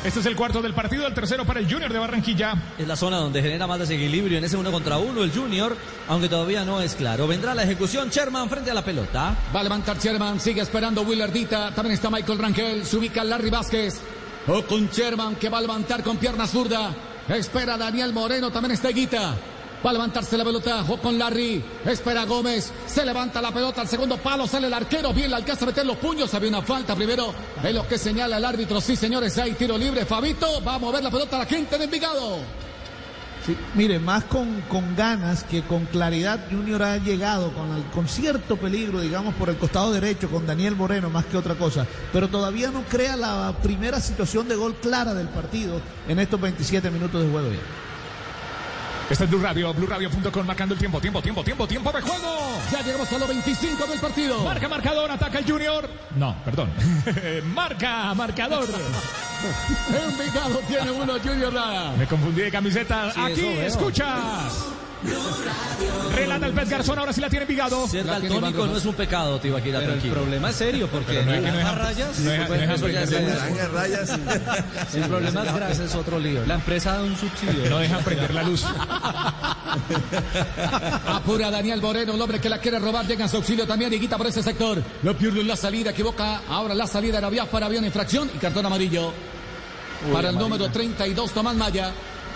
Este 0.04 0.22
es 0.22 0.26
el 0.26 0.36
cuarto 0.36 0.60
del 0.60 0.74
partido, 0.74 1.06
el 1.06 1.14
tercero 1.14 1.46
para 1.46 1.60
el 1.60 1.72
Junior 1.72 1.94
de 1.94 2.00
Barranquilla. 2.00 2.56
Es 2.80 2.88
la 2.88 2.96
zona 2.96 3.18
donde 3.18 3.44
genera 3.44 3.68
más 3.68 3.78
desequilibrio 3.78 4.40
en 4.40 4.44
ese 4.44 4.58
uno 4.58 4.72
contra 4.72 4.98
uno 4.98 5.24
el 5.24 5.32
Junior, 5.32 5.78
aunque 6.08 6.28
todavía 6.28 6.66
no 6.66 6.82
es 6.82 6.96
claro. 6.96 7.28
Vendrá 7.28 7.54
la 7.54 7.64
ejecución 7.64 8.10
Sherman 8.10 8.50
frente 8.50 8.72
a 8.72 8.74
la 8.74 8.84
pelota. 8.84 9.38
Va 9.56 9.60
a 9.60 9.64
levantar 9.64 10.00
Sherman, 10.00 10.40
sigue 10.40 10.62
esperando 10.62 11.04
Willardita. 11.04 11.72
También 11.76 11.94
está 11.94 12.10
Michael 12.10 12.40
Rangel, 12.40 12.86
se 12.86 12.98
ubica 12.98 13.24
Larry 13.24 13.52
Vázquez. 13.52 14.00
O 14.48 14.64
con 14.64 14.90
Sherman 14.90 15.36
que 15.36 15.50
va 15.50 15.60
a 15.60 15.62
levantar 15.62 16.04
con 16.04 16.18
pierna 16.18 16.48
zurda. 16.48 16.92
Espera 17.28 17.78
Daniel 17.78 18.14
Moreno, 18.14 18.50
también 18.50 18.72
está 18.72 18.90
Guita. 18.90 19.36
Va 19.86 19.92
a 19.92 19.94
levantarse 19.94 20.38
la 20.38 20.44
pelota, 20.44 20.84
o 20.88 20.98
con 20.98 21.18
Larry. 21.18 21.64
Espera 21.86 22.26
Gómez. 22.26 22.72
Se 22.86 23.06
levanta 23.06 23.42
la 23.42 23.52
pelota 23.52 23.82
al 23.82 23.88
segundo 23.88 24.18
palo. 24.18 24.46
Sale 24.46 24.68
el 24.68 24.74
arquero. 24.74 25.14
Bien, 25.14 25.30
le 25.30 25.38
alcanza 25.38 25.64
a 25.64 25.68
meter 25.68 25.86
los 25.86 25.98
puños. 25.98 26.34
Había 26.34 26.50
una 26.50 26.62
falta 26.62 26.96
primero. 26.96 27.34
Es 27.64 27.74
lo 27.74 27.88
que 27.88 27.98
señala 27.98 28.38
el 28.38 28.46
árbitro. 28.46 28.82
Sí, 28.82 28.98
señores, 28.98 29.38
hay 29.38 29.54
tiro 29.54 29.78
libre. 29.78 30.06
Fabito 30.06 30.62
va 30.64 30.76
a 30.76 30.80
mover 30.80 31.02
la 31.02 31.10
pelota 31.10 31.38
a 31.38 31.40
la 31.40 31.46
gente 31.46 31.78
de 31.78 31.86
Envigado. 31.86 32.40
Mire, 33.74 34.00
más 34.00 34.26
con, 34.26 34.62
con 34.68 34.96
ganas 34.96 35.44
que 35.44 35.64
con 35.64 35.86
claridad 35.86 36.40
Junior 36.52 36.84
ha 36.84 36.98
llegado 36.98 37.52
con, 37.54 37.82
con 37.94 38.08
cierto 38.08 38.58
peligro, 38.58 39.00
digamos, 39.02 39.34
por 39.36 39.50
el 39.50 39.58
costado 39.58 39.92
derecho 39.92 40.30
con 40.30 40.46
Daniel 40.46 40.76
Moreno 40.76 41.10
más 41.10 41.26
que 41.26 41.38
otra 41.38 41.56
cosa, 41.56 41.88
pero 42.14 42.28
todavía 42.28 42.70
no 42.70 42.84
crea 42.84 43.16
la 43.16 43.56
primera 43.64 44.00
situación 44.02 44.48
de 44.48 44.56
gol 44.56 44.76
clara 44.76 45.14
del 45.16 45.30
partido 45.30 45.82
en 46.08 46.20
estos 46.20 46.40
27 46.40 46.92
minutos 46.92 47.24
de 47.24 47.30
juego 47.32 47.50
ya. 47.50 47.89
Este 49.10 49.24
es 49.24 49.30
Blue 49.32 49.42
Radio, 49.42 49.74
BlueRadio.com 49.74 50.46
marcando 50.46 50.76
el 50.76 50.80
tiempo, 50.80 51.02
tiempo, 51.02 51.20
tiempo, 51.20 51.44
tiempo, 51.44 51.68
tiempo 51.68 51.92
de 51.92 52.02
juego. 52.02 52.62
Ya 52.72 52.82
llegamos 52.84 53.12
a 53.12 53.18
los 53.18 53.28
25 53.28 53.88
del 53.88 54.00
partido. 54.00 54.44
Marca 54.44 54.70
marcador, 54.70 55.10
ataca 55.10 55.40
el 55.40 55.50
Junior. 55.50 55.90
No, 56.16 56.36
perdón. 56.46 56.70
Marca 57.56 58.14
marcador. 58.14 58.68
Envigado 60.10 60.60
tiene 60.68 60.92
uno 60.92 61.14
Junior 61.24 61.52
Lara. 61.52 61.92
Me 61.98 62.06
confundí 62.06 62.42
de 62.42 62.52
camiseta. 62.52 63.12
Sí, 63.12 63.20
Aquí 63.20 63.48
escuchas. 63.48 64.79
Relata 66.16 66.46
el 66.48 66.54
Pez 66.54 66.70
Garzón, 66.70 67.00
ahora 67.00 67.14
sí 67.14 67.22
la 67.22 67.30
tiene 67.30 67.44
Envigado. 67.44 67.88
Ser 67.88 68.06
daltónico 68.06 68.68
no 68.68 68.76
es 68.78 68.86
un 68.86 68.94
pecado, 68.96 69.40
Tibaquira, 69.40 69.80
Pero 69.80 69.94
el 69.94 70.00
tranquilo. 70.00 70.22
problema 70.22 70.50
es 70.50 70.56
serio 70.58 70.90
porque 70.92 71.24
no 71.24 71.34
es 71.34 71.42
que 71.42 71.52
no 71.52 71.58
las 71.58 71.66
dejan- 71.66 71.78
rayas. 71.78 72.20
no 72.20 72.32
Naranja 72.32 73.68
rayas. 73.70 74.10
El 74.94 75.04
problema 75.04 75.44
es 75.46 75.54
grasa, 75.56 75.84
es 75.86 75.96
otro 75.96 76.20
lío. 76.20 76.46
La 76.46 76.56
empresa 76.56 76.94
da 76.94 77.04
un 77.04 77.16
subsidio. 77.16 77.70
No 77.70 77.78
dejan 77.80 78.04
prender 78.04 78.34
la 78.34 78.44
luz. 78.44 78.66
Apura 81.08 81.50
Daniel 81.52 81.82
Moreno, 81.82 82.14
el 82.14 82.22
hombre 82.22 82.40
que 82.40 82.50
la 82.50 82.60
quiere 82.60 82.80
robar, 82.80 83.06
llega 83.08 83.24
en 83.24 83.30
su 83.30 83.38
auxilio 83.38 83.66
también, 83.66 83.94
Higuita 83.94 84.18
por 84.18 84.28
ese 84.28 84.44
sector. 84.44 84.82
Lo 85.04 85.18
pierde 85.18 85.42
en 85.42 85.48
la 85.48 85.56
salida, 85.56 85.92
equivoca. 85.92 86.42
Ahora 86.50 86.74
la 86.74 86.88
salida 86.88 87.18
era 87.20 87.30
para 87.46 87.68
una 87.68 87.88
infracción 87.88 88.30
y 88.34 88.38
cartón 88.38 88.66
amarillo. 88.66 89.14
para 90.12 90.30
el 90.30 90.38
número 90.38 90.70
32, 90.70 91.32
Tomás 91.32 91.56
Maya. 91.56 91.92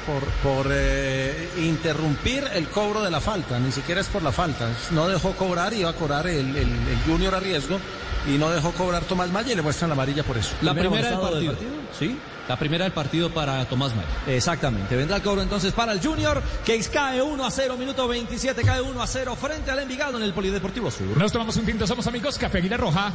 Por, 0.05 0.23
por 0.43 0.67
eh, 0.71 1.49
interrumpir 1.57 2.43
el 2.53 2.67
cobro 2.69 3.01
de 3.01 3.11
la 3.11 3.21
falta, 3.21 3.59
ni 3.59 3.71
siquiera 3.71 4.01
es 4.01 4.07
por 4.07 4.21
la 4.23 4.31
falta, 4.31 4.69
no 4.91 5.07
dejó 5.07 5.31
cobrar, 5.33 5.73
iba 5.73 5.89
a 5.89 5.93
cobrar 5.93 6.27
el, 6.27 6.55
el- 6.55 6.57
el 6.57 6.99
Junior 7.05 7.35
a 7.35 7.39
riesgo 7.39 7.79
y 8.27 8.37
no 8.37 8.49
dejó 8.49 8.71
cobrar 8.71 9.03
Tomás 9.03 9.29
Maya 9.31 9.51
y 9.51 9.55
le 9.55 9.61
muestran 9.61 9.89
la 9.89 9.93
amarilla 9.93 10.23
por 10.23 10.37
eso. 10.37 10.51
La 10.61 10.73
Primer 10.73 10.89
primera 10.91 11.07
del 11.09 11.17
amonestado 11.17 11.55
partido. 11.55 11.73
Sí. 11.99 12.17
La 12.47 12.57
primera 12.57 12.83
del 12.83 12.93
partido 12.93 13.33
para 13.33 13.63
Tomás 13.65 13.95
Maya. 13.95 14.07
Exactamente, 14.27 14.95
vendrá 14.95 15.17
el 15.17 15.23
cobro 15.23 15.41
entonces 15.41 15.71
para 15.73 15.91
el 15.93 16.01
Junior, 16.05 16.41
que 16.65 16.77
cae 16.91 17.21
1 17.21 17.45
a 17.45 17.51
0, 17.51 17.77
minuto 17.77 18.07
27, 18.07 18.61
cae 18.63 18.81
1 18.81 19.01
a 19.01 19.07
0 19.07 19.35
frente 19.39 19.71
al 19.71 19.79
Envigado 19.79 20.17
en 20.17 20.23
el 20.23 20.33
Polideportivo 20.33 20.91
Sur. 20.91 21.15
Nos 21.17 21.31
tomamos 21.31 21.55
un 21.57 21.65
tinto, 21.65 21.87
somos 21.87 22.05
amigos, 22.07 22.37
Café 22.37 22.57
Aguilar 22.59 22.79
Roja. 22.81 23.11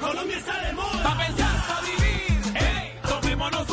Colombia 0.00 0.36
está 0.38 0.60
de 0.66 0.72
moda. 0.74 1.02
Pa' 1.02 1.16
pensar, 1.18 1.66
pa' 1.66 1.80
vivir. 1.82 2.42
Hey, 2.54 2.92
tomémonos 3.08 3.66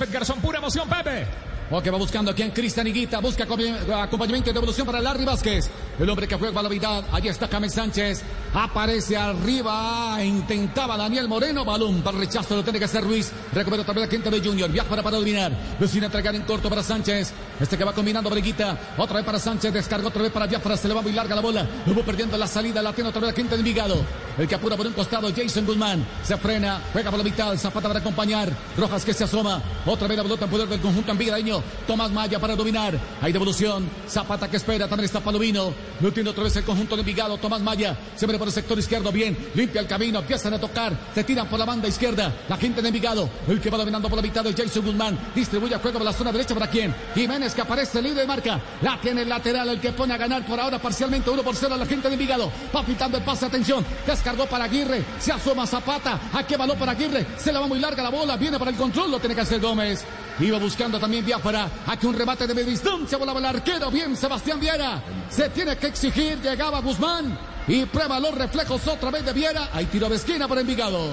El 0.00 0.10
Garzón, 0.12 0.40
pura 0.40 0.58
emoción, 0.58 0.88
Pepe. 0.88 1.26
Ok, 1.68 1.88
va 1.92 1.98
buscando 1.98 2.30
aquí 2.30 2.42
en 2.42 2.52
Cristian 2.52 2.86
Higuita, 2.86 3.18
busca 3.18 3.44
acompañ- 3.44 3.90
acompañamiento 3.92 4.50
y 4.50 4.52
devolución 4.52 4.86
para 4.86 5.00
Larry 5.00 5.24
Vázquez. 5.24 5.68
El 5.98 6.08
hombre 6.08 6.28
que 6.28 6.36
juega 6.36 6.62
la 6.62 6.68
vida, 6.68 7.02
allí 7.10 7.26
está 7.26 7.48
James 7.48 7.72
Sánchez. 7.74 8.22
Aparece 8.54 9.16
arriba, 9.16 10.16
intentaba 10.22 10.96
Daniel 10.96 11.26
Moreno, 11.26 11.64
balón 11.64 12.02
para 12.02 12.18
el 12.18 12.24
rechazo, 12.24 12.54
lo 12.54 12.62
tiene 12.62 12.78
que 12.78 12.84
hacer 12.84 13.02
Ruiz. 13.02 13.32
Recupera 13.52 13.82
otra 13.82 13.94
vez 13.94 14.04
la 14.04 14.10
gente 14.10 14.30
de 14.30 14.40
Junior, 14.48 14.70
viaja 14.70 14.88
para, 14.88 15.02
para 15.02 15.16
dominar. 15.16 15.50
Decide 15.80 16.06
entregar 16.06 16.36
en 16.36 16.42
corto 16.42 16.68
para 16.68 16.84
Sánchez. 16.84 17.32
Este 17.58 17.76
que 17.76 17.82
va 17.82 17.92
combinando 17.92 18.30
Breguita, 18.30 18.78
otra 18.96 19.16
vez 19.16 19.24
para 19.24 19.40
Sánchez, 19.40 19.72
descarga 19.72 20.06
otra 20.06 20.22
vez 20.22 20.30
para 20.30 20.46
Biafra, 20.46 20.76
se 20.76 20.86
le 20.86 20.94
va 20.94 21.02
muy 21.02 21.12
larga 21.12 21.34
la 21.34 21.40
bola. 21.42 21.66
Luego 21.84 22.02
perdiendo 22.04 22.38
la 22.38 22.46
salida, 22.46 22.80
la 22.80 22.92
tiene 22.92 23.10
otra 23.10 23.22
vez 23.22 23.30
la 23.30 23.36
gente 23.36 23.54
de 23.56 23.58
Envigado. 23.58 23.96
El 24.38 24.46
que 24.46 24.54
apura 24.54 24.76
por 24.76 24.86
un 24.86 24.92
costado, 24.92 25.28
Jason 25.34 25.64
Guzmán. 25.64 26.06
Se 26.22 26.36
frena, 26.36 26.80
juega 26.92 27.10
por 27.10 27.18
la 27.18 27.24
mitad, 27.24 27.56
Zapata 27.56 27.88
para 27.88 28.00
acompañar. 28.00 28.52
Rojas 28.76 29.04
que 29.04 29.14
se 29.14 29.24
asoma. 29.24 29.62
Otra 29.86 30.06
vez 30.06 30.16
la 30.16 30.22
pelota 30.22 30.44
en 30.44 30.50
poder 30.50 30.68
del 30.68 30.80
conjunto 30.80 31.10
envigadeño. 31.12 31.62
Tomás 31.86 32.10
Maya 32.10 32.38
para 32.38 32.54
dominar. 32.54 32.98
Hay 33.22 33.32
devolución. 33.32 33.88
Zapata 34.08 34.50
que 34.50 34.58
espera. 34.58 34.88
También 34.88 35.06
está 35.06 35.20
Palomino. 35.20 35.72
No 36.00 36.12
tiene 36.12 36.30
otra 36.30 36.44
vez 36.44 36.54
el 36.56 36.64
conjunto 36.64 36.96
de 36.96 37.00
Envigado. 37.00 37.38
Tomás 37.38 37.62
Maya 37.62 37.96
se 38.14 38.26
ve 38.26 38.38
por 38.38 38.48
el 38.48 38.52
sector 38.52 38.78
izquierdo. 38.78 39.10
Bien. 39.10 39.36
Limpia 39.54 39.80
el 39.80 39.86
camino. 39.86 40.18
Empiezan 40.18 40.52
a 40.52 40.60
tocar. 40.60 40.92
Se 41.14 41.24
tiran 41.24 41.48
por 41.48 41.58
la 41.58 41.64
banda 41.64 41.88
izquierda. 41.88 42.32
La 42.48 42.58
gente 42.58 42.82
de 42.82 42.88
Envigado. 42.88 43.30
El 43.48 43.60
que 43.60 43.70
va 43.70 43.78
dominando 43.78 44.08
por 44.08 44.16
la 44.16 44.22
mitad 44.22 44.44
de 44.44 44.52
Jason 44.52 44.84
Guzmán. 44.84 45.18
Distribuye 45.34 45.74
el 45.74 45.80
juego 45.80 45.98
por 45.98 46.06
la 46.06 46.12
zona 46.12 46.30
derecha. 46.30 46.54
¿Para 46.54 46.68
quién? 46.68 46.94
Jiménez 47.14 47.54
que 47.54 47.62
aparece 47.62 48.02
libre 48.02 48.20
de 48.20 48.26
marca. 48.26 48.60
La 48.82 49.00
tiene 49.00 49.22
el 49.22 49.28
lateral. 49.28 49.68
El 49.70 49.80
que 49.80 49.92
pone 49.92 50.12
a 50.12 50.18
ganar 50.18 50.44
por 50.46 50.60
ahora 50.60 50.78
parcialmente 50.78 51.30
1 51.30 51.42
por 51.42 51.56
0 51.56 51.74
a 51.74 51.78
la 51.78 51.86
gente 51.86 52.08
de 52.08 52.14
Envigado. 52.14 52.52
Va 52.74 52.84
pitando 52.84 53.16
el 53.16 53.24
pase. 53.24 53.46
Atención. 53.46 53.84
Descargó 54.26 54.50
para 54.50 54.64
Aguirre. 54.64 55.04
Se 55.20 55.30
asoma 55.30 55.68
Zapata. 55.68 56.18
¿A 56.32 56.44
qué 56.44 56.56
balón 56.56 56.76
para 56.76 56.90
Aguirre? 56.90 57.24
Se 57.36 57.52
la 57.52 57.60
va 57.60 57.68
muy 57.68 57.78
larga 57.78 58.02
la 58.02 58.08
bola. 58.08 58.36
Viene 58.36 58.58
para 58.58 58.72
el 58.72 58.76
control. 58.76 59.12
Lo 59.12 59.20
tiene 59.20 59.36
que 59.36 59.42
hacer 59.42 59.60
Gómez. 59.60 60.04
Iba 60.40 60.58
buscando 60.58 60.98
también 60.98 61.24
Biafara. 61.24 61.70
Aquí 61.86 62.08
un 62.08 62.14
remate 62.14 62.44
de 62.44 62.52
media 62.52 62.70
distancia. 62.70 63.18
Volaba 63.18 63.38
el 63.38 63.44
arquero. 63.44 63.88
Bien, 63.88 64.16
Sebastián 64.16 64.58
Viera. 64.58 65.00
Se 65.28 65.48
tiene 65.50 65.76
que 65.76 65.86
exigir. 65.86 66.40
Llegaba 66.42 66.80
Guzmán. 66.80 67.38
Y 67.68 67.84
prueba 67.86 68.18
los 68.18 68.34
reflejos 68.34 68.84
otra 68.88 69.12
vez 69.12 69.24
de 69.24 69.32
Viera. 69.32 69.68
Hay 69.72 69.84
tiro 69.84 70.08
de 70.08 70.16
esquina 70.16 70.48
para 70.48 70.60
Envigado. 70.62 71.08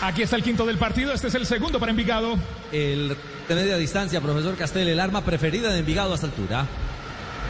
Aquí 0.00 0.22
está 0.22 0.36
el 0.36 0.42
quinto 0.42 0.64
del 0.64 0.78
partido, 0.78 1.12
este 1.12 1.26
es 1.26 1.34
el 1.34 1.44
segundo 1.44 1.78
para 1.78 1.90
Envigado. 1.90 2.38
El 2.72 3.14
de 3.46 3.54
media 3.54 3.76
distancia, 3.76 4.22
profesor 4.22 4.56
Castel, 4.56 4.88
el 4.88 5.00
arma 5.00 5.22
preferida 5.22 5.70
de 5.70 5.80
Envigado 5.80 6.12
a 6.12 6.14
esta 6.14 6.28
altura. 6.28 6.66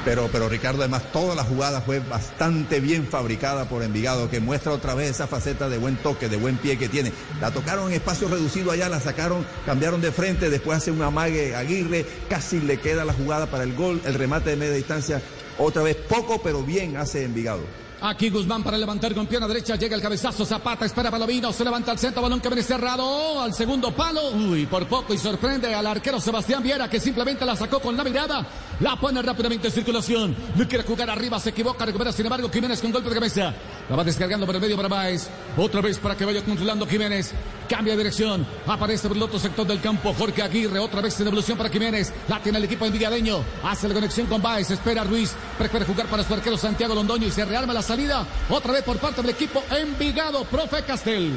Pero, 0.08 0.30
pero 0.32 0.48
Ricardo, 0.48 0.80
además, 0.80 1.12
toda 1.12 1.34
la 1.34 1.44
jugada 1.44 1.82
fue 1.82 1.98
bastante 1.98 2.80
bien 2.80 3.06
fabricada 3.06 3.66
por 3.66 3.82
Envigado, 3.82 4.30
que 4.30 4.40
muestra 4.40 4.72
otra 4.72 4.94
vez 4.94 5.10
esa 5.10 5.26
faceta 5.26 5.68
de 5.68 5.76
buen 5.76 5.96
toque, 5.96 6.30
de 6.30 6.38
buen 6.38 6.56
pie 6.56 6.78
que 6.78 6.88
tiene. 6.88 7.12
La 7.42 7.50
tocaron 7.50 7.88
en 7.88 7.96
espacio 7.96 8.26
reducido 8.26 8.70
allá, 8.70 8.88
la 8.88 9.00
sacaron, 9.00 9.44
cambiaron 9.66 10.00
de 10.00 10.10
frente, 10.10 10.48
después 10.48 10.78
hace 10.78 10.90
un 10.92 11.02
amague 11.02 11.54
Aguirre, 11.54 12.06
casi 12.30 12.58
le 12.58 12.80
queda 12.80 13.04
la 13.04 13.12
jugada 13.12 13.50
para 13.50 13.64
el 13.64 13.74
gol, 13.74 14.00
el 14.06 14.14
remate 14.14 14.48
de 14.48 14.56
media 14.56 14.76
distancia. 14.76 15.20
Otra 15.58 15.82
vez 15.82 15.96
poco, 15.96 16.40
pero 16.42 16.62
bien 16.62 16.96
hace 16.96 17.24
Envigado. 17.24 17.87
Aquí 18.00 18.30
Guzmán 18.30 18.62
para 18.62 18.78
levantar 18.78 19.14
con 19.14 19.26
pierna 19.26 19.48
derecha. 19.48 19.74
Llega 19.76 19.96
el 19.96 20.02
cabezazo. 20.02 20.44
Zapata 20.44 20.84
espera 20.84 21.10
Palomino. 21.10 21.52
Se 21.52 21.64
levanta 21.64 21.90
al 21.90 21.98
centro. 21.98 22.22
Balón 22.22 22.40
que 22.40 22.48
viene 22.48 22.62
cerrado. 22.62 23.42
Al 23.42 23.52
segundo 23.52 23.90
palo. 23.92 24.30
Uy, 24.30 24.66
por 24.66 24.86
poco. 24.86 25.14
Y 25.14 25.18
sorprende 25.18 25.74
al 25.74 25.86
arquero 25.86 26.20
Sebastián 26.20 26.62
Viera 26.62 26.88
que 26.88 27.00
simplemente 27.00 27.44
la 27.44 27.56
sacó 27.56 27.80
con 27.80 27.96
la 27.96 28.04
mirada. 28.04 28.46
La 28.80 28.96
pone 28.96 29.20
rápidamente 29.20 29.68
en 29.68 29.72
circulación. 29.72 30.36
No 30.54 30.68
quiere 30.68 30.84
jugar 30.84 31.10
arriba. 31.10 31.40
Se 31.40 31.50
equivoca. 31.50 31.84
Recupera 31.84 32.12
sin 32.12 32.26
embargo 32.26 32.48
Jiménez 32.50 32.80
con 32.80 32.92
golpe 32.92 33.08
de 33.08 33.14
cabeza. 33.16 33.54
La 33.90 33.96
va 33.96 34.04
descargando 34.04 34.46
por 34.46 34.54
el 34.54 34.60
medio 34.60 34.76
para 34.76 34.88
Baez. 34.88 35.28
Otra 35.56 35.80
vez 35.80 35.98
para 35.98 36.16
que 36.16 36.24
vaya 36.24 36.44
controlando 36.44 36.86
Jiménez. 36.86 37.34
Cambia 37.68 37.92
de 37.94 37.98
dirección. 37.98 38.46
Aparece 38.66 39.08
por 39.08 39.16
el 39.16 39.22
otro 39.22 39.38
sector 39.38 39.66
del 39.66 39.80
campo. 39.80 40.14
Jorge 40.16 40.42
Aguirre. 40.42 40.78
Otra 40.78 41.00
vez 41.02 41.18
en 41.18 41.24
devolución 41.26 41.58
para 41.58 41.68
Jiménez. 41.70 42.12
La 42.28 42.42
tiene 42.42 42.58
el 42.58 42.64
equipo 42.64 42.86
envigadeño. 42.86 43.42
Hace 43.62 43.88
la 43.88 43.94
conexión 43.94 44.26
con 44.26 44.40
Baez. 44.40 44.70
Espera 44.70 45.04
Ruiz. 45.04 45.32
Prefiere 45.58 45.84
jugar 45.84 46.06
para 46.06 46.24
su 46.24 46.32
arquero 46.34 46.56
Santiago 46.56 46.94
Londoño 46.94 47.26
y 47.26 47.30
se 47.30 47.44
rearma 47.44 47.72
la 47.74 47.82
salida. 47.82 48.26
Otra 48.48 48.72
vez 48.72 48.82
por 48.82 48.96
parte 48.98 49.20
del 49.22 49.30
equipo 49.30 49.62
Envigado. 49.70 50.44
Profe 50.46 50.82
Castel. 50.82 51.32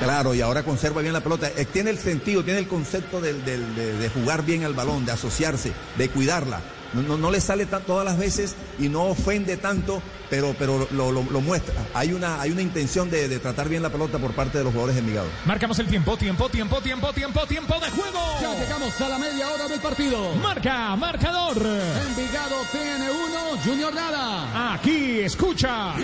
Claro, 0.00 0.34
y 0.34 0.40
ahora 0.40 0.64
conserva 0.64 1.00
bien 1.00 1.12
la 1.12 1.20
pelota. 1.20 1.48
Eh, 1.56 1.64
tiene 1.72 1.90
el 1.90 1.98
sentido, 1.98 2.42
tiene 2.42 2.58
el 2.58 2.66
concepto 2.66 3.20
del- 3.20 3.44
de, 3.44 3.58
de 3.58 4.08
jugar 4.10 4.44
bien 4.44 4.64
al 4.64 4.74
balón, 4.74 5.06
de 5.06 5.12
asociarse, 5.12 5.72
de 5.96 6.08
cuidarla. 6.08 6.60
No, 6.94 7.02
no, 7.02 7.16
no 7.16 7.30
le 7.30 7.40
sale 7.40 7.66
tan- 7.66 7.82
todas 7.82 8.04
las 8.04 8.18
veces 8.18 8.54
y 8.78 8.88
no 8.88 9.04
ofende 9.04 9.56
tanto, 9.56 10.02
pero, 10.28 10.54
pero 10.58 10.86
lo, 10.90 11.10
lo- 11.12 11.22
lo 11.30 11.40
muestra. 11.40 11.74
Hay 11.94 12.12
una, 12.12 12.40
hay 12.40 12.50
una 12.50 12.62
intención 12.62 13.10
de, 13.10 13.28
de 13.28 13.38
tratar 13.38 13.68
bien 13.68 13.82
la 13.82 13.90
pelota 13.90 14.18
por 14.18 14.32
parte 14.32 14.58
de 14.58 14.64
los 14.64 14.72
jugadores 14.72 14.96
de 14.96 15.00
Envigado. 15.00 15.26
Marcamos 15.46 15.78
el 15.78 15.86
tiempo, 15.86 16.16
tiempo, 16.16 16.48
tiempo, 16.48 16.80
tiempo, 16.80 17.12
tiempo, 17.12 17.46
tiempo 17.46 17.74
de 17.80 17.90
juego. 17.90 18.18
Ya 18.40 18.54
llegamos 18.58 19.00
a 19.00 19.08
la 19.08 19.18
media 19.18 19.48
hora 19.50 19.68
del 19.68 19.80
partido. 19.80 20.34
Marca, 20.36 20.94
marcador. 20.96 21.56
Envigado 21.56 22.56
tiene 22.70 23.10
uno, 23.10 23.62
Junior 23.64 23.94
nada. 23.94 24.74
Aquí 24.74 25.20
escucha. 25.20 25.94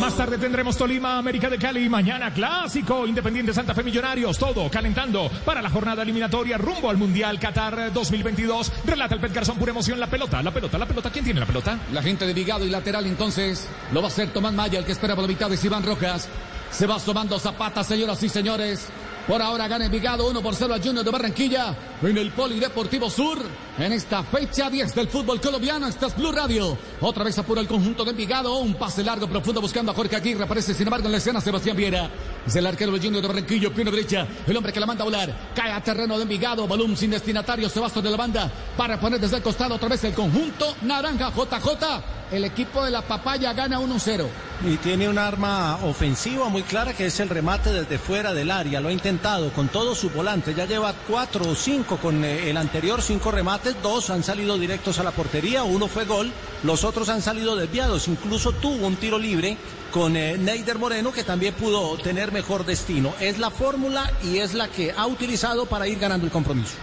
Más 0.00 0.16
tarde 0.16 0.36
tendremos 0.36 0.76
Tolima, 0.76 1.18
América 1.18 1.48
de 1.48 1.58
Cali. 1.58 1.88
Mañana 1.88 2.32
clásico, 2.32 3.06
Independiente 3.06 3.54
Santa 3.54 3.74
Fe 3.74 3.82
Millonarios. 3.82 4.38
Todo 4.38 4.70
calentando 4.70 5.30
para 5.44 5.62
la 5.62 5.70
jornada 5.70 6.02
eliminatoria 6.02 6.58
rumbo 6.58 6.90
al 6.90 6.96
Mundial 6.96 7.38
Qatar 7.38 7.92
2022. 7.92 8.72
Relata 8.84 9.14
el 9.14 9.20
Pet 9.20 9.32
Garzón, 9.32 9.56
pura 9.56 9.70
emoción. 9.70 9.98
La 9.98 10.08
pelota, 10.08 10.42
la 10.42 10.50
pelota, 10.52 10.78
la 10.78 10.86
pelota. 10.86 11.10
¿Quién 11.10 11.24
tiene 11.24 11.40
la 11.40 11.46
pelota? 11.46 11.78
La 11.92 12.02
gente 12.02 12.26
de 12.26 12.34
Vigado 12.34 12.66
y 12.66 12.70
lateral 12.70 13.06
entonces 13.06 13.66
lo 13.92 14.00
va 14.02 14.08
a 14.08 14.10
hacer 14.10 14.28
Tomás 14.30 14.52
Maya, 14.52 14.78
el 14.78 14.84
que 14.84 14.92
espera 14.92 15.14
por 15.14 15.22
la 15.22 15.28
mitad 15.28 15.48
de 15.48 15.58
Iván 15.62 15.84
Rojas. 15.84 16.28
Se 16.70 16.86
va 16.86 16.96
asomando 16.96 17.38
Zapata, 17.38 17.84
señoras 17.84 18.22
y 18.22 18.28
señores. 18.28 18.88
Por 19.26 19.40
ahora 19.40 19.66
gana 19.68 19.86
Envigado 19.86 20.28
1 20.28 20.42
por 20.42 20.54
0 20.54 20.74
al 20.74 20.82
Junior 20.82 21.02
de 21.02 21.10
Barranquilla 21.10 21.74
en 22.02 22.18
el 22.18 22.30
Polideportivo 22.32 23.08
Sur. 23.08 23.38
En 23.78 23.90
esta 23.92 24.22
fecha 24.22 24.68
10 24.68 24.94
del 24.94 25.08
fútbol 25.08 25.40
colombiano, 25.40 25.86
esta 25.86 26.08
es 26.08 26.16
Blue 26.16 26.30
Radio. 26.30 26.76
Otra 27.00 27.24
vez 27.24 27.38
apura 27.38 27.62
el 27.62 27.66
conjunto 27.66 28.04
de 28.04 28.10
Envigado. 28.10 28.58
Un 28.58 28.74
pase 28.74 29.02
largo, 29.02 29.26
profundo, 29.26 29.62
buscando 29.62 29.92
a 29.92 29.94
Jorge 29.94 30.16
Aguirre. 30.16 30.44
Aparece, 30.44 30.74
sin 30.74 30.86
embargo, 30.86 31.06
en 31.06 31.12
la 31.12 31.18
escena 31.18 31.40
Sebastián 31.40 31.74
Viera. 31.74 32.10
Es 32.46 32.54
el 32.54 32.66
arquero 32.66 32.92
del 32.92 33.00
Junior 33.00 33.22
de 33.22 33.28
Barranquilla, 33.28 33.70
pierna 33.70 33.90
derecha. 33.92 34.26
El 34.46 34.56
hombre 34.58 34.74
que 34.74 34.80
la 34.80 34.86
manda 34.86 35.02
a 35.02 35.06
volar. 35.06 35.52
Cae 35.54 35.72
a 35.72 35.82
terreno 35.82 36.18
de 36.18 36.24
Envigado. 36.24 36.68
Balón 36.68 36.94
sin 36.94 37.10
destinatario. 37.10 37.70
Sebastián 37.70 38.04
de 38.04 38.10
la 38.10 38.16
banda 38.18 38.52
para 38.76 39.00
poner 39.00 39.18
desde 39.18 39.36
el 39.36 39.42
costado 39.42 39.76
otra 39.76 39.88
vez 39.88 40.04
el 40.04 40.12
conjunto 40.12 40.76
naranja 40.82 41.32
JJ. 41.34 42.23
El 42.30 42.44
equipo 42.44 42.84
de 42.84 42.90
la 42.90 43.02
papaya 43.02 43.52
gana 43.52 43.78
1-0. 43.78 44.26
Y 44.66 44.76
tiene 44.78 45.08
un 45.08 45.18
arma 45.18 45.78
ofensiva 45.84 46.48
muy 46.48 46.62
clara 46.62 46.94
que 46.94 47.06
es 47.06 47.20
el 47.20 47.28
remate 47.28 47.70
desde 47.70 47.98
fuera 47.98 48.32
del 48.32 48.50
área. 48.50 48.80
Lo 48.80 48.88
ha 48.88 48.92
intentado 48.92 49.52
con 49.52 49.68
todos 49.68 49.98
sus 49.98 50.12
volantes. 50.12 50.56
Ya 50.56 50.64
lleva 50.64 50.94
cuatro 51.06 51.48
o 51.48 51.54
cinco 51.54 51.98
con 51.98 52.24
eh, 52.24 52.48
el 52.48 52.56
anterior, 52.56 53.02
cinco 53.02 53.30
remates. 53.30 53.76
Dos 53.82 54.08
han 54.10 54.22
salido 54.22 54.58
directos 54.58 54.98
a 54.98 55.02
la 55.02 55.10
portería. 55.10 55.64
Uno 55.64 55.86
fue 55.86 56.06
gol. 56.06 56.32
Los 56.62 56.82
otros 56.84 57.08
han 57.10 57.20
salido 57.20 57.56
desviados. 57.56 58.08
Incluso 58.08 58.52
tuvo 58.52 58.86
un 58.86 58.96
tiro 58.96 59.18
libre 59.18 59.58
con 59.92 60.16
eh, 60.16 60.38
Neider 60.38 60.78
Moreno 60.78 61.12
que 61.12 61.24
también 61.24 61.54
pudo 61.54 61.98
tener 61.98 62.32
mejor 62.32 62.64
destino. 62.64 63.14
Es 63.20 63.38
la 63.38 63.50
fórmula 63.50 64.10
y 64.22 64.38
es 64.38 64.54
la 64.54 64.68
que 64.68 64.92
ha 64.96 65.06
utilizado 65.06 65.66
para 65.66 65.86
ir 65.86 65.98
ganando 65.98 66.24
el 66.24 66.32
compromiso. 66.32 66.74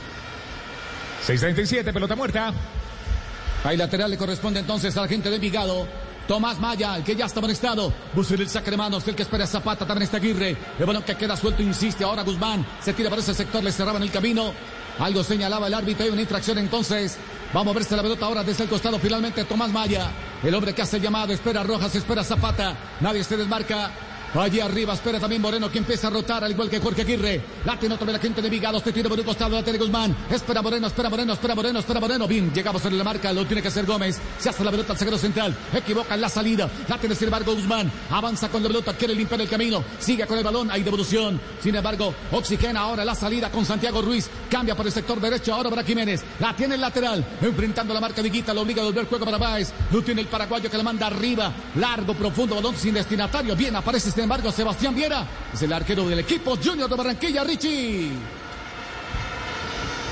637, 1.26 1.94
pelota 1.94 2.16
muerta. 2.16 2.54
Hay 3.64 3.78
lateral 3.78 4.10
le 4.10 4.18
corresponde 4.18 4.60
entonces 4.60 4.96
a 4.98 5.02
la 5.02 5.08
gente 5.08 5.30
de 5.30 5.36
Envigado. 5.36 5.88
Tomás 6.28 6.60
Maya, 6.60 6.96
el 6.98 7.04
que 7.04 7.16
ya 7.16 7.26
está 7.26 7.40
amonestado. 7.40 7.94
Busca 8.14 8.36
el 8.36 8.50
saque 8.50 8.72
de 8.72 8.78
manos, 8.78 9.08
el 9.08 9.16
que 9.16 9.24
espera 9.24 9.44
a 9.44 9.48
Zapata, 9.48 9.86
también 9.86 10.04
está 10.04 10.18
Aguirre. 10.18 10.56
El 10.80 10.86
balón 10.86 11.04
que 11.04 11.16
queda 11.16 11.36
suelto, 11.36 11.62
insiste 11.62 12.04
ahora 12.04 12.24
Guzmán. 12.24 12.66
Se 12.82 12.94
tira 12.94 13.10
por 13.10 13.20
ese 13.20 13.34
sector, 13.34 13.64
le 13.64 13.72
cerraban 13.72 14.02
el 14.02 14.12
camino. 14.12 14.54
Algo 15.00 15.24
señalaba 15.24 15.68
el 15.68 15.74
árbitro, 15.74 16.06
hay 16.06 16.12
una 16.12 16.22
infracción 16.22 16.58
entonces. 16.58 17.18
Va 17.56 17.62
a 17.62 17.64
moverse 17.64 17.96
la 17.96 18.02
pelota 18.02 18.26
ahora 18.26 18.44
desde 18.44 18.64
el 18.64 18.70
costado, 18.70 18.98
finalmente 18.98 19.44
Tomás 19.44 19.72
Maya. 19.72 20.10
El 20.44 20.56
hombre 20.56 20.74
que 20.74 20.82
hace 20.82 20.98
el 20.98 21.04
llamado, 21.04 21.34
espera 21.34 21.64
Rojas, 21.64 21.94
espera 21.96 22.24
Zapata. 22.24 22.76
Nadie 23.00 23.24
se 23.24 23.38
desmarca. 23.38 23.92
Allí 24.34 24.62
arriba 24.62 24.94
espera 24.94 25.20
también 25.20 25.42
Moreno 25.42 25.70
que 25.70 25.80
empieza 25.80 26.08
a 26.08 26.10
rotar 26.10 26.44
al 26.44 26.52
igual 26.52 26.70
que 26.70 26.80
Jorge 26.80 27.02
Aguirre. 27.02 27.42
La 27.66 27.78
tiene 27.78 27.96
otra 27.96 28.08
vez 28.08 28.14
la 28.16 28.22
gente 28.22 28.42
de 28.42 28.50
Vigado. 28.50 28.80
Se 28.80 28.94
tira 28.94 29.10
por 29.10 29.20
un 29.20 29.26
costado 29.26 29.58
la 29.58 29.64
tiene 29.64 29.78
Guzmán. 29.78 30.16
Espera 30.30 30.62
Moreno, 30.62 30.88
espera 30.88 31.10
Moreno, 31.10 31.34
espera 31.34 31.54
Moreno, 31.54 31.80
espera 31.80 32.00
Moreno. 32.00 32.28
Bien, 32.28 32.54
llegamos 32.54 32.82
sobre 32.82 32.96
la 32.96 33.04
marca. 33.04 33.34
Lo 33.34 33.46
tiene 33.46 33.62
que 33.62 33.68
hacer 33.68 33.86
Gómez. 33.86 34.20
Se 34.40 34.50
hace 34.50 34.64
la 34.64 34.72
pelota 34.72 34.94
al 34.94 35.00
zaguero 35.00 35.18
central. 35.18 35.54
Equivoca 35.74 36.16
en 36.16 36.22
la 36.22 36.30
salida. 36.30 36.70
La 36.88 36.98
tiene 36.98 37.16
sin 37.16 37.26
embargo 37.26 37.54
Guzmán. 37.54 37.92
Avanza 38.10 38.48
con 38.48 38.64
la 38.64 38.70
pelota. 38.70 38.94
Quiere 38.94 39.14
limpiar 39.16 39.42
el 39.42 39.50
camino. 39.50 39.84
Sigue 40.00 40.26
con 40.26 40.38
el 40.38 40.44
balón. 40.46 40.72
Hay 40.72 40.84
devolución. 40.84 41.40
Sin 41.62 41.76
embargo, 41.76 42.14
oxigena 42.32 42.82
ahora 42.82 43.04
la 43.04 43.16
salida 43.16 43.52
con 43.52 43.66
Santiago 43.66 44.02
Ruiz. 44.02 44.30
Cambia 44.50 44.76
por 44.76 44.86
el 44.86 44.94
sector 44.94 45.20
derecho 45.20 45.54
ahora 45.54 45.70
para 45.70 45.84
Jiménez. 45.84 46.24
La 46.40 46.56
tiene 46.56 46.76
el 46.76 46.82
lateral. 46.82 47.26
Enfrentando 47.42 47.94
la 47.94 48.00
marca 48.00 48.22
de 48.22 48.30
Guita. 48.30 48.54
Lo 48.54 48.62
obliga 48.62 48.82
a 48.82 48.86
volver 48.86 49.08
juego 49.08 49.26
para 49.26 49.38
Báez. 49.38 49.74
Lo 49.92 50.02
tiene 50.02 50.22
el 50.22 50.28
paraguayo 50.28 50.72
que 50.72 50.78
la 50.78 50.84
manda 50.84 51.08
arriba. 51.08 51.52
Largo, 51.76 52.14
profundo, 52.14 52.56
balón 52.56 52.78
sin 52.78 52.94
destinatario. 52.94 53.58
Bien 53.58 53.76
aparece 53.76 54.10
sin 54.22 54.26
embargo 54.26 54.52
Sebastián 54.52 54.94
Viera. 54.94 55.26
Es 55.52 55.64
el 55.64 55.74
arquero 55.74 56.08
del 56.08 56.20
equipo 56.20 56.56
Junior 56.56 56.88
de 56.88 56.96
Barranquilla, 56.96 57.44
Richie. 57.44 58.12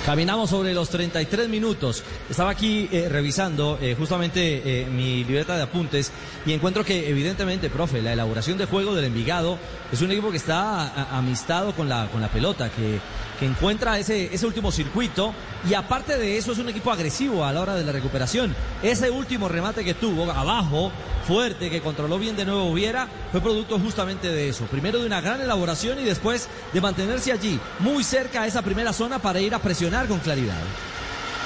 Caminamos 0.03 0.49
sobre 0.49 0.73
los 0.73 0.89
33 0.89 1.47
minutos. 1.47 2.03
Estaba 2.27 2.49
aquí 2.49 2.89
eh, 2.91 3.07
revisando 3.07 3.77
eh, 3.79 3.95
justamente 3.95 4.63
eh, 4.65 4.87
mi 4.87 5.23
libreta 5.23 5.55
de 5.55 5.61
apuntes 5.61 6.11
y 6.43 6.53
encuentro 6.53 6.83
que 6.83 7.07
evidentemente, 7.07 7.69
profe, 7.69 8.01
la 8.01 8.13
elaboración 8.13 8.57
de 8.57 8.65
juego 8.65 8.95
del 8.95 9.05
Envigado 9.05 9.59
es 9.91 10.01
un 10.01 10.09
equipo 10.09 10.31
que 10.31 10.37
está 10.37 11.15
amistado 11.15 11.73
con 11.75 11.87
la, 11.87 12.07
con 12.07 12.19
la 12.19 12.29
pelota, 12.29 12.71
que, 12.71 12.99
que 13.39 13.45
encuentra 13.45 13.97
ese, 13.97 14.33
ese 14.33 14.45
último 14.45 14.71
circuito 14.71 15.33
y 15.67 15.73
aparte 15.73 16.17
de 16.17 16.37
eso 16.37 16.51
es 16.51 16.57
un 16.57 16.69
equipo 16.69 16.91
agresivo 16.91 17.45
a 17.45 17.53
la 17.53 17.61
hora 17.61 17.75
de 17.75 17.83
la 17.83 17.91
recuperación. 17.91 18.55
Ese 18.83 19.09
último 19.09 19.47
remate 19.47 19.85
que 19.85 19.93
tuvo 19.93 20.29
abajo, 20.31 20.91
fuerte, 21.27 21.69
que 21.69 21.81
controló 21.81 22.19
bien 22.19 22.35
de 22.35 22.45
nuevo 22.45 22.73
Viera, 22.73 23.07
fue 23.31 23.41
producto 23.41 23.79
justamente 23.79 24.27
de 24.27 24.49
eso. 24.49 24.65
Primero 24.65 24.99
de 24.99 25.05
una 25.05 25.21
gran 25.21 25.39
elaboración 25.41 25.99
y 25.99 26.03
después 26.03 26.49
de 26.73 26.81
mantenerse 26.81 27.31
allí, 27.31 27.59
muy 27.79 28.03
cerca 28.03 28.41
a 28.41 28.47
esa 28.47 28.61
primera 28.61 28.93
zona 28.93 29.19
para 29.19 29.39
ir 29.39 29.55
a 29.55 29.59
presionar 29.59 30.07
con 30.07 30.19
claridad. 30.19 30.61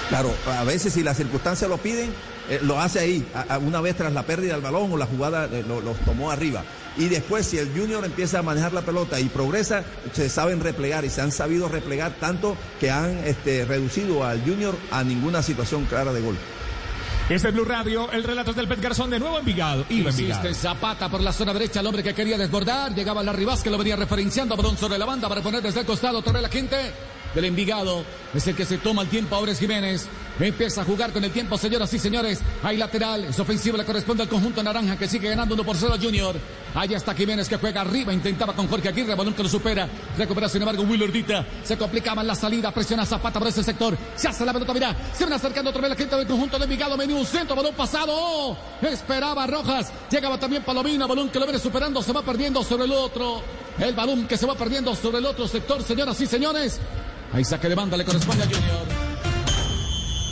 Claro, 0.10 0.34
a 0.48 0.64
veces 0.64 0.94
si 0.94 1.04
las 1.04 1.18
circunstancias 1.18 1.70
lo 1.70 1.78
piden, 1.78 2.14
eh, 2.50 2.60
lo 2.64 2.80
hace 2.80 3.00
ahí, 3.00 3.26
a- 3.34 3.54
a 3.56 3.58
una 3.58 3.82
vez 3.82 3.96
tras 3.96 4.14
la 4.14 4.24
pérdida 4.24 4.54
del 4.54 4.62
balón 4.62 4.92
o 4.92 4.98
la 4.98 5.06
jugada 5.06 5.46
eh, 5.52 5.64
lo- 5.68 5.82
los 5.82 5.98
tomó 6.00 6.32
arriba. 6.32 6.64
Y 6.98 7.06
después, 7.10 7.46
si 7.48 7.58
el 7.58 7.70
Junior 7.76 8.06
empieza 8.06 8.40
a 8.40 8.42
manejar 8.44 8.72
la 8.74 8.82
pelota 8.82 9.20
y 9.20 9.26
progresa, 9.26 9.84
se 10.14 10.30
saben 10.30 10.60
replegar 10.60 11.04
y 11.06 11.10
se 11.10 11.22
han 11.22 11.32
sabido 11.32 11.68
replegar 11.68 12.12
tanto 12.20 12.56
que 12.80 12.92
han 12.92 13.18
este, 13.26 13.66
reducido 13.66 14.24
al 14.24 14.42
Junior 14.44 14.76
a 14.92 15.04
ninguna 15.04 15.42
situación 15.42 15.86
clara 15.86 16.14
de 16.14 16.22
gol. 16.22 16.38
Este 17.30 17.48
es 17.48 17.54
Blue 17.54 17.64
Radio, 17.64 18.12
el 18.12 18.24
relato 18.24 18.52
es 18.52 18.58
del 18.58 18.68
Pet 18.68 18.82
Garzón 18.82 19.10
de 19.10 19.18
nuevo 19.18 19.40
Envigado. 19.40 19.86
Iba 19.90 20.10
Envigado. 20.10 20.46
Insiste 20.46 20.54
Zapata 20.68 21.08
por 21.10 21.22
la 21.22 21.32
zona 21.32 21.54
derecha, 21.54 21.80
el 21.80 21.88
hombre 21.88 22.04
que 22.04 22.14
quería 22.14 22.38
desbordar. 22.38 22.94
Llegaba 22.94 23.24
Larry 23.24 23.46
Vázquez, 23.46 23.72
lo 23.72 23.78
venía 23.78 23.96
referenciando. 23.96 24.58
Balón 24.58 24.78
sobre 24.78 24.98
la 24.98 25.06
banda 25.06 25.30
para 25.30 25.42
poner 25.42 25.62
desde 25.64 25.80
el 25.80 25.86
costado. 25.86 26.22
Torre 26.22 26.42
la 26.42 26.50
gente 26.50 26.76
del 27.34 27.46
Envigado. 27.46 28.04
Es 28.36 28.46
el 28.48 28.56
que 28.56 28.66
se 28.66 28.78
toma 28.78 29.04
el 29.04 29.08
tiempo. 29.08 29.36
Ahora 29.38 29.54
es 29.54 29.60
Jiménez. 29.60 30.06
Empieza 30.40 30.82
a 30.82 30.86
jugar 30.86 31.12
con 31.12 31.24
el 31.24 31.32
tiempo, 31.32 31.58
señoras 31.58 31.94
y 31.94 32.00
señores. 32.00 32.40
Hay 32.64 32.78
lateral. 32.78 33.26
Es 33.26 33.40
ofensivo, 33.40 33.78
le 33.78 33.86
corresponde 33.86 34.24
al 34.24 34.30
conjunto 34.30 34.64
naranja 34.64 34.98
que 34.98 35.08
sigue 35.08 35.30
ganando 35.30 35.54
1 35.54 35.64
por 35.64 35.76
0 35.76 35.96
Junior. 36.02 36.36
Allá 36.74 36.98
está 36.98 37.14
Jiménez 37.14 37.48
que 37.48 37.58
juega 37.58 37.82
arriba. 37.82 38.14
Intentaba 38.14 38.54
con 38.54 38.68
Jorge 38.68 38.90
Aguirre. 38.90 39.16
Balón 39.16 39.34
que 39.34 39.44
lo 39.44 39.50
supera. 39.50 39.88
Recupera 40.18 40.50
sin 40.50 40.62
embargo 40.62 40.84
Will 40.84 41.04
Urdita. 41.04 41.46
Se 41.64 41.78
complicaba 41.78 42.24
la 42.24 42.36
salida. 42.36 42.72
Presiona 42.72 43.06
Zapata 43.06 43.40
por 43.40 43.48
ese 43.48 43.64
sector. 43.64 43.96
Se 44.16 44.28
hace 44.28 44.46
la 44.46 44.54
pelota. 44.54 44.74
Mira. 44.74 44.96
Se 45.14 45.24
van 45.24 45.34
acercando 45.34 45.70
otra 45.70 45.82
vez 45.82 45.92
la 45.92 45.96
gente 45.96 46.16
del 46.16 46.28
conjunto 46.28 46.58
del 46.58 46.64
Envigado. 46.64 46.98
Venía 46.98 47.16
un 47.16 47.26
centro. 47.26 47.56
Balón 47.56 47.76
pasado. 47.76 48.58
Esperaba 48.82 49.46
Rojas. 49.46 49.92
Llegaba 50.10 50.40
también 50.40 50.64
Palomino. 50.64 51.08
Balón 51.08 51.30
que 51.30 51.40
lo 51.40 51.46
viene 51.46 51.60
superando. 51.60 52.02
Se 52.02 52.12
va 52.12 52.24
perdiendo 52.24 52.64
sobre 52.64 52.86
el 52.86 52.92
otro. 52.92 53.44
El 53.80 53.94
balón 53.94 54.28
que 54.28 54.38
se 54.38 54.46
va 54.46 54.56
perdiendo 54.56 54.96
sobre 54.96 55.18
el 55.18 55.26
otro 55.26 55.48
sector, 55.48 55.82
señoras 55.84 56.20
y 56.22 56.28
señores. 56.28 56.80
Ahí 57.32 57.44
saque 57.44 57.68
de 57.68 57.76
banda 57.76 57.98
le 57.98 58.06
corresponde 58.06 58.44
a 58.44 58.46
Junior. 58.46 59.13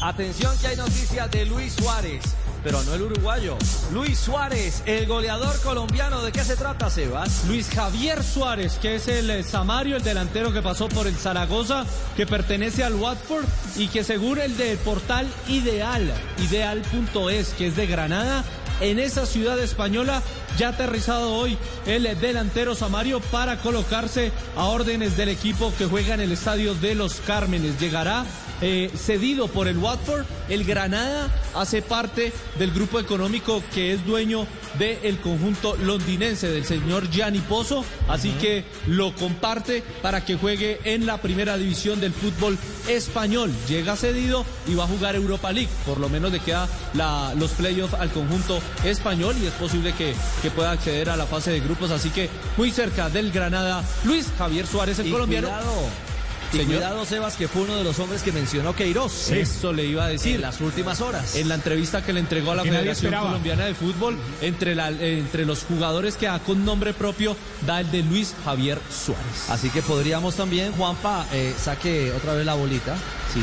Atención 0.01 0.57
que 0.57 0.65
hay 0.65 0.75
noticias 0.75 1.29
de 1.29 1.45
Luis 1.45 1.73
Suárez, 1.73 2.23
pero 2.63 2.81
no 2.81 2.95
el 2.95 3.03
uruguayo. 3.03 3.55
Luis 3.93 4.17
Suárez, 4.17 4.81
el 4.87 5.05
goleador 5.05 5.55
colombiano. 5.61 6.23
¿De 6.23 6.31
qué 6.31 6.43
se 6.43 6.55
trata, 6.55 6.89
Sebas? 6.89 7.45
Luis 7.47 7.69
Javier 7.69 8.23
Suárez, 8.23 8.79
que 8.81 8.95
es 8.95 9.07
el 9.07 9.29
eh, 9.29 9.43
Samario, 9.43 9.97
el 9.97 10.03
delantero 10.03 10.51
que 10.51 10.63
pasó 10.63 10.89
por 10.89 11.05
el 11.05 11.15
Zaragoza, 11.15 11.85
que 12.17 12.25
pertenece 12.25 12.83
al 12.83 12.95
Watford 12.95 13.45
y 13.77 13.89
que 13.89 14.03
según 14.03 14.39
el 14.39 14.57
del 14.57 14.79
portal 14.79 15.27
Ideal, 15.47 16.11
ideal.es, 16.39 17.49
que 17.49 17.67
es 17.67 17.75
de 17.75 17.85
Granada, 17.85 18.43
en 18.79 18.97
esa 18.97 19.27
ciudad 19.27 19.59
española 19.59 20.23
ya 20.57 20.69
aterrizado 20.69 21.35
hoy 21.35 21.59
el 21.85 22.19
delantero 22.19 22.73
Samario 22.73 23.19
para 23.19 23.57
colocarse 23.57 24.31
a 24.57 24.65
órdenes 24.65 25.15
del 25.15 25.29
equipo 25.29 25.71
que 25.77 25.85
juega 25.85 26.15
en 26.15 26.21
el 26.21 26.31
estadio 26.31 26.73
de 26.73 26.95
los 26.95 27.21
Cármenes. 27.21 27.79
Llegará 27.79 28.25
eh, 28.61 28.91
cedido 28.95 29.47
por 29.47 29.67
el 29.67 29.77
Watford. 29.77 30.25
El 30.49 30.63
Granada 30.65 31.29
hace 31.55 31.81
parte 31.81 32.31
del 32.59 32.71
grupo 32.71 32.99
económico 32.99 33.63
que 33.73 33.93
es 33.93 34.05
dueño 34.05 34.45
del 34.79 35.19
conjunto 35.19 35.75
londinense 35.77 36.47
del 36.49 36.65
señor 36.65 37.09
Gianni 37.09 37.39
Pozo. 37.39 37.83
Así 38.07 38.29
que 38.41 38.63
lo 38.87 39.13
comparte 39.15 39.83
para 40.01 40.23
que 40.25 40.35
juegue 40.35 40.79
en 40.83 41.05
la 41.05 41.17
primera 41.21 41.57
división 41.57 41.99
del 41.99 42.13
fútbol 42.13 42.57
español. 42.87 43.51
Llega 43.67 43.95
cedido 43.95 44.45
y 44.67 44.75
va 44.75 44.83
a 44.85 44.87
jugar 44.87 45.15
Europa 45.15 45.51
League. 45.51 45.69
Por 45.85 45.99
lo 45.99 46.09
menos 46.09 46.31
le 46.31 46.39
queda 46.39 46.67
la- 46.93 47.33
los 47.35 47.51
playoffs 47.51 47.93
al 47.95 48.09
conjunto 48.11 48.59
español 48.83 49.35
y 49.41 49.45
es 49.45 49.53
posible 49.53 49.93
que, 49.93 50.13
que 50.41 50.51
pueda 50.51 50.71
acceder 50.71 51.09
a 51.09 51.17
la 51.17 51.25
fase 51.25 51.51
de 51.51 51.59
grupos. 51.59 51.91
Así 51.91 52.09
que 52.09 52.29
muy 52.57 52.71
cerca 52.71 53.09
del 53.09 53.31
Granada, 53.31 53.83
Luis 54.05 54.27
Javier 54.37 54.65
Suárez, 54.67 54.99
el 54.99 55.07
Y 55.07 55.11
colombiano. 55.11 55.47
cuidado. 55.49 56.10
Y 56.53 56.57
Señor. 56.57 56.75
cuidado, 56.75 57.05
Sebas, 57.05 57.35
que 57.35 57.47
fue 57.47 57.61
uno 57.63 57.75
de 57.77 57.83
los 57.83 57.97
hombres 57.99 58.21
que 58.23 58.31
mencionó 58.31 58.75
Queiroz. 58.75 59.29
Eso 59.31 59.71
le 59.73 59.85
iba 59.85 60.05
a 60.05 60.07
decir. 60.09 60.35
En 60.35 60.41
las 60.41 60.59
últimas 60.61 60.99
horas. 61.01 61.35
En 61.35 61.47
la 61.49 61.55
entrevista 61.55 62.03
que 62.03 62.11
le 62.13 62.19
entregó 62.19 62.51
a 62.51 62.55
la 62.55 62.63
Federación. 62.63 63.13
Colombiana 63.13 63.65
de 63.65 63.73
Fútbol, 63.73 64.17
entre, 64.41 64.75
la- 64.75 64.89
entre 64.89 65.45
los 65.45 65.63
jugadores 65.63 66.15
que 66.17 66.25
da 66.25 66.39
con 66.39 66.65
nombre 66.65 66.93
propio, 66.93 67.35
da 67.65 67.79
el 67.81 67.89
de 67.91 68.03
Luis 68.03 68.33
Javier 68.43 68.79
Suárez. 68.89 69.49
Así 69.49 69.69
que 69.69 69.81
podríamos 69.81 70.35
también, 70.35 70.71
Juanpa, 70.73 71.25
eh, 71.31 71.53
saque 71.61 72.11
otra 72.11 72.33
vez 72.33 72.45
la 72.45 72.53
bolita. 72.55 72.95
Sí. 73.33 73.41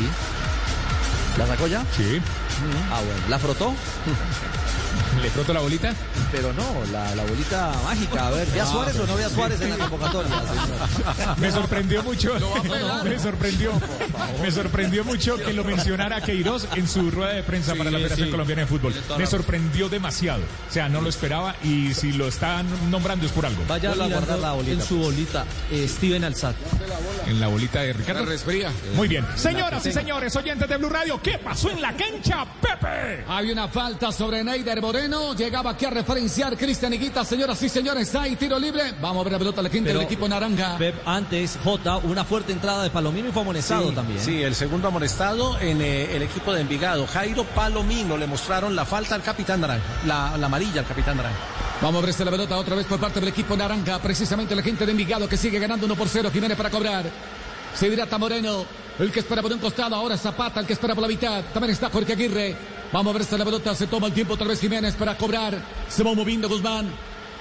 ¿La 1.37 1.47
sacó 1.47 1.67
ya? 1.67 1.81
Sí. 1.95 2.19
Ah, 2.91 2.99
bueno. 3.05 3.21
¿La 3.29 3.39
frotó? 3.39 3.73
¿Le 5.21 5.29
froto 5.31 5.53
la 5.53 5.59
bolita? 5.59 5.93
Pero 6.31 6.53
no, 6.53 6.63
la, 6.91 7.13
la 7.15 7.23
bolita 7.23 7.71
mágica. 7.83 8.27
A 8.27 8.31
ver, 8.31 8.47
¿ve 8.51 8.61
a 8.61 8.63
Ah, 8.63 8.67
Suárez 8.67 8.99
o 8.99 9.07
no 9.07 9.15
ve 9.15 9.23
a 9.25 9.29
Suárez 9.29 9.59
en 9.61 9.69
la 9.71 9.77
convocatoria? 9.77 10.31
señor? 10.31 11.37
Me 11.39 11.51
sorprendió 11.51 12.03
mucho. 12.03 12.33
Me 13.03 13.19
sorprendió. 13.19 13.71
Me 14.41 14.51
sorprendió 14.51 15.03
mucho 15.03 15.35
que 15.37 15.53
lo 15.53 15.63
mencionara 15.63 16.21
Queiroz 16.21 16.67
en 16.75 16.87
su 16.87 17.09
rueda 17.11 17.33
de 17.33 17.43
prensa 17.43 17.75
para 17.75 17.91
la 17.91 17.97
Federación 17.97 18.27
sí. 18.27 18.31
Colombiana 18.31 18.61
de 18.61 18.67
Fútbol. 18.67 18.93
Me 19.17 19.25
sorprendió 19.25 19.89
demasiado. 19.89 20.41
O 20.69 20.73
sea, 20.73 20.87
no 20.89 21.01
lo 21.01 21.09
esperaba 21.09 21.55
y 21.63 21.93
si 21.93 22.11
lo 22.13 22.27
están 22.27 22.65
nombrando 22.91 23.25
es 23.25 23.31
por 23.31 23.45
algo. 23.45 23.63
Vaya 23.67 23.91
a 23.91 23.95
guardar 23.95 24.39
la 24.39 24.51
bolita, 24.53 24.73
en 24.73 24.81
su 24.87 24.97
bolita, 24.99 25.45
eh, 25.71 25.87
Steven 25.89 26.23
Alzat. 26.23 26.55
En 27.27 27.39
la 27.41 27.47
bolita 27.47 27.81
de 27.81 27.93
Ricardo. 27.93 28.25
resfría. 28.25 28.71
Muy 28.95 29.07
bien. 29.07 29.25
Señoras 29.35 29.85
y 29.85 29.91
señores, 29.91 30.35
oyentes 30.35 30.69
de 30.69 30.77
Blue 30.77 30.89
Radio, 30.89 31.18
¿qué 31.23 31.37
pasó 31.37 31.69
en 31.69 31.81
la 31.81 31.93
cancha, 31.95 32.45
Pepe? 32.61 33.23
Hay 33.27 33.51
una 33.51 33.67
falta 33.67 34.11
sobre 34.11 34.43
Neider 34.43 34.81
Moreno. 34.81 35.33
Llegaba 35.33 35.71
aquí 35.71 35.85
a 35.85 35.89
referenciar 35.89 36.57
Cristian 36.57 36.93
Higuita. 36.93 37.23
Señoras 37.25 37.61
y 37.63 37.69
señores, 37.69 38.13
hay 38.15 38.35
tiro 38.35 38.57
libre. 38.59 38.93
Vamos 39.01 39.21
a 39.21 39.23
ver 39.23 39.33
la 39.33 39.39
pelota 39.39 39.61
la 39.61 39.69
gente 39.69 39.89
Pero, 39.89 39.99
del 39.99 40.07
equipo 40.07 40.27
naranja. 40.27 40.77
Pep, 40.77 40.95
antes, 41.05 41.57
J, 41.63 41.97
una 41.97 42.23
fuerte 42.25 42.51
entrada 42.51 42.83
de 42.83 42.89
Palomino 42.89 43.29
y 43.29 43.31
fue 43.31 43.41
amonestado 43.41 43.89
Sí, 43.89 43.95
también. 43.95 44.19
Sí, 44.19 44.41
el 44.41 44.55
segundo 44.55 44.87
amonestado 44.87 45.59
en 45.59 45.81
eh, 45.81 46.15
el 46.15 46.23
equipo 46.23 46.53
de 46.53 46.61
Envigado. 46.61 47.05
Jairo 47.07 47.43
Palomino 47.43 48.17
le 48.17 48.27
mostraron 48.27 48.75
la 48.75 48.85
falta 48.85 49.15
al 49.15 49.21
capitán 49.21 49.61
Naranja, 49.61 49.83
la, 50.05 50.37
la 50.37 50.45
amarilla 50.45 50.81
al 50.81 50.87
capitán 50.87 51.17
Naranja. 51.17 51.39
Vamos 51.81 52.03
a 52.03 52.05
verse 52.05 52.25
la 52.25 52.31
pelota 52.31 52.57
otra 52.57 52.75
vez 52.75 52.85
por 52.85 52.99
parte 52.99 53.19
del 53.21 53.29
equipo 53.29 53.55
naranja. 53.55 53.99
Precisamente 53.99 54.53
la 54.53 54.61
gente 54.61 54.85
de 54.85 54.91
Envigado 54.91 55.29
que 55.29 55.37
sigue 55.37 55.59
ganando 55.59 55.85
1 55.85 55.95
por 55.95 56.09
0. 56.09 56.29
Jiménez 56.31 56.57
para 56.57 56.69
cobrar. 56.69 57.05
Se 57.73 57.87
hidrata 57.87 58.17
Moreno. 58.17 58.65
El 58.99 59.11
que 59.11 59.21
espera 59.21 59.41
por 59.41 59.51
un 59.51 59.59
costado. 59.59 59.95
Ahora 59.95 60.17
Zapata, 60.17 60.59
el 60.59 60.67
que 60.67 60.73
espera 60.73 60.93
por 60.93 61.01
la 61.01 61.07
mitad. 61.07 61.43
También 61.53 61.71
está 61.71 61.89
Jorge 61.89 62.13
Aguirre. 62.13 62.55
Vamos 62.91 63.15
a 63.15 63.17
verse 63.17 63.37
la 63.37 63.45
pelota. 63.45 63.73
Se 63.73 63.87
toma 63.87 64.07
el 64.07 64.13
tiempo 64.13 64.33
otra 64.33 64.47
vez 64.47 64.59
Jiménez 64.59 64.95
para 64.95 65.15
cobrar. 65.15 65.57
Se 65.87 66.03
va 66.03 66.13
moviendo 66.13 66.49
Guzmán. 66.49 66.89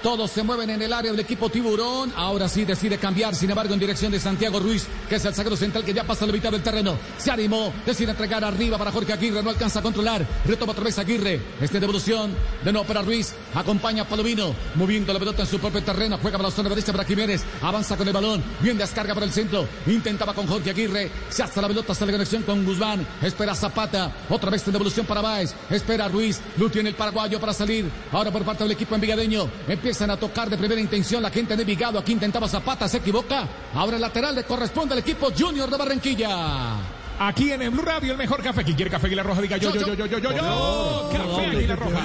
Todos 0.03 0.31
se 0.31 0.45
mueven 0.45 0.71
en 0.71 0.81
el 0.81 0.93
área 0.93 1.11
del 1.11 1.21
equipo 1.21 1.51
Tiburón. 1.51 2.13
Ahora 2.15 2.49
sí 2.49 2.65
decide 2.65 2.99
cambiar, 2.99 3.35
sin 3.35 3.51
embargo, 3.51 3.75
en 3.75 3.81
dirección 3.81 4.13
de 4.13 4.21
Santiago 4.21 4.61
Ruiz, 4.61 4.87
que 5.09 5.17
es 5.17 5.25
el 5.25 5.35
zaguero 5.35 5.57
central 5.57 5.85
que 5.85 5.93
ya 5.93 6.05
pasa 6.05 6.25
la 6.25 6.33
mitad 6.33 6.53
del 6.53 6.63
terreno. 6.63 6.97
Se 7.19 7.33
animó, 7.33 7.73
decide 7.85 8.13
entregar 8.13 8.45
arriba 8.45 8.79
para 8.79 8.93
Jorge 8.93 9.13
Aguirre, 9.13 9.43
no 9.43 9.51
alcanza 9.51 9.81
a 9.81 9.83
controlar. 9.83 10.25
Retoma 10.47 10.71
otra 10.71 10.85
vez 10.85 10.99
Aguirre. 11.01 11.41
Este 11.61 11.81
devolución 11.81 12.33
de 12.65 12.73
nuevo 12.73 12.87
para 12.87 13.03
Ruiz. 13.03 13.35
Acompaña 13.55 14.05
a 14.05 14.09
Palomino, 14.09 14.55
moviendo 14.77 15.13
la 15.13 15.19
pelota 15.19 15.43
en 15.43 15.49
su 15.49 15.59
propio 15.59 15.83
terreno. 15.83 16.17
Juega 16.23 16.39
para 16.39 16.49
la 16.49 16.55
zona 16.55 16.69
derecha 16.69 16.93
para 16.93 17.05
Jiménez. 17.05 17.43
Avanza 17.61 17.97
con 17.97 18.07
el 18.07 18.15
balón. 18.15 18.43
Bien 18.61 18.79
descarga 18.79 19.15
por 19.15 19.25
el 19.25 19.33
centro. 19.33 19.67
Intentaba 19.87 20.33
con 20.33 20.47
Jorge 20.47 20.71
Aguirre. 20.71 21.11
Se 21.29 21.43
hace 21.43 21.61
la 21.61 21.67
pelota, 21.67 21.93
sale 21.93 22.13
conexión 22.13 22.45
con 22.45 22.65
Guzmán. 22.65 23.05
Espera 23.21 23.55
Zapata. 23.57 24.13
Otra 24.29 24.51
vez 24.51 24.65
en 24.65 24.73
devolución 24.73 25.07
para 25.07 25.23
Báez. 25.23 25.55
Espera 25.71 26.07
Ruiz. 26.07 26.41
Lu 26.57 26.71
tiene 26.71 26.91
el 26.91 26.95
paraguayo 26.95 27.41
para 27.41 27.53
salir. 27.53 27.91
Ahora 28.13 28.31
por 28.31 28.45
parte 28.45 28.63
del 28.63 28.73
equipo 28.73 28.95
envigadeño. 28.95 29.49
Empieza 29.67 29.88
empiezan 29.89 30.11
a 30.11 30.19
tocar 30.19 30.51
de 30.51 30.59
primera 30.59 30.79
intención 30.79 31.23
la 31.23 31.31
gente 31.31 31.57
de 31.57 31.65
Vigado. 31.65 31.99
Aquí 31.99 32.13
intentaba 32.13 32.47
Zapata, 32.47 32.87
se 32.87 32.99
equivoca. 32.99 33.49
Ahora 33.75 33.97
el 33.97 34.03
lateral 34.03 34.35
le 34.35 34.45
corresponde 34.45 34.93
al 34.93 34.99
equipo 34.99 35.31
Junior 35.37 35.71
de 35.71 35.79
Barranquilla. 35.79 36.77
Aquí 37.19 37.53
en 37.53 37.63
el 37.63 37.71
Blue 37.71 37.81
Radio, 37.81 38.13
el 38.13 38.19
mejor 38.19 38.43
café. 38.43 38.63
¿Quién 38.65 38.77
quiere 38.77 38.91
café 38.91 39.07
Aguilar 39.07 39.25
Roja? 39.25 39.41
Diga 39.41 39.57
yo, 39.57 39.73
yo, 39.73 39.81
yo, 39.81 39.95
yo, 39.95 40.07
yo, 40.07 40.19
yo, 40.19 40.31
yo. 40.31 41.11
Café 41.11 41.47
Aguilar 41.57 41.79
Roja. 41.79 42.03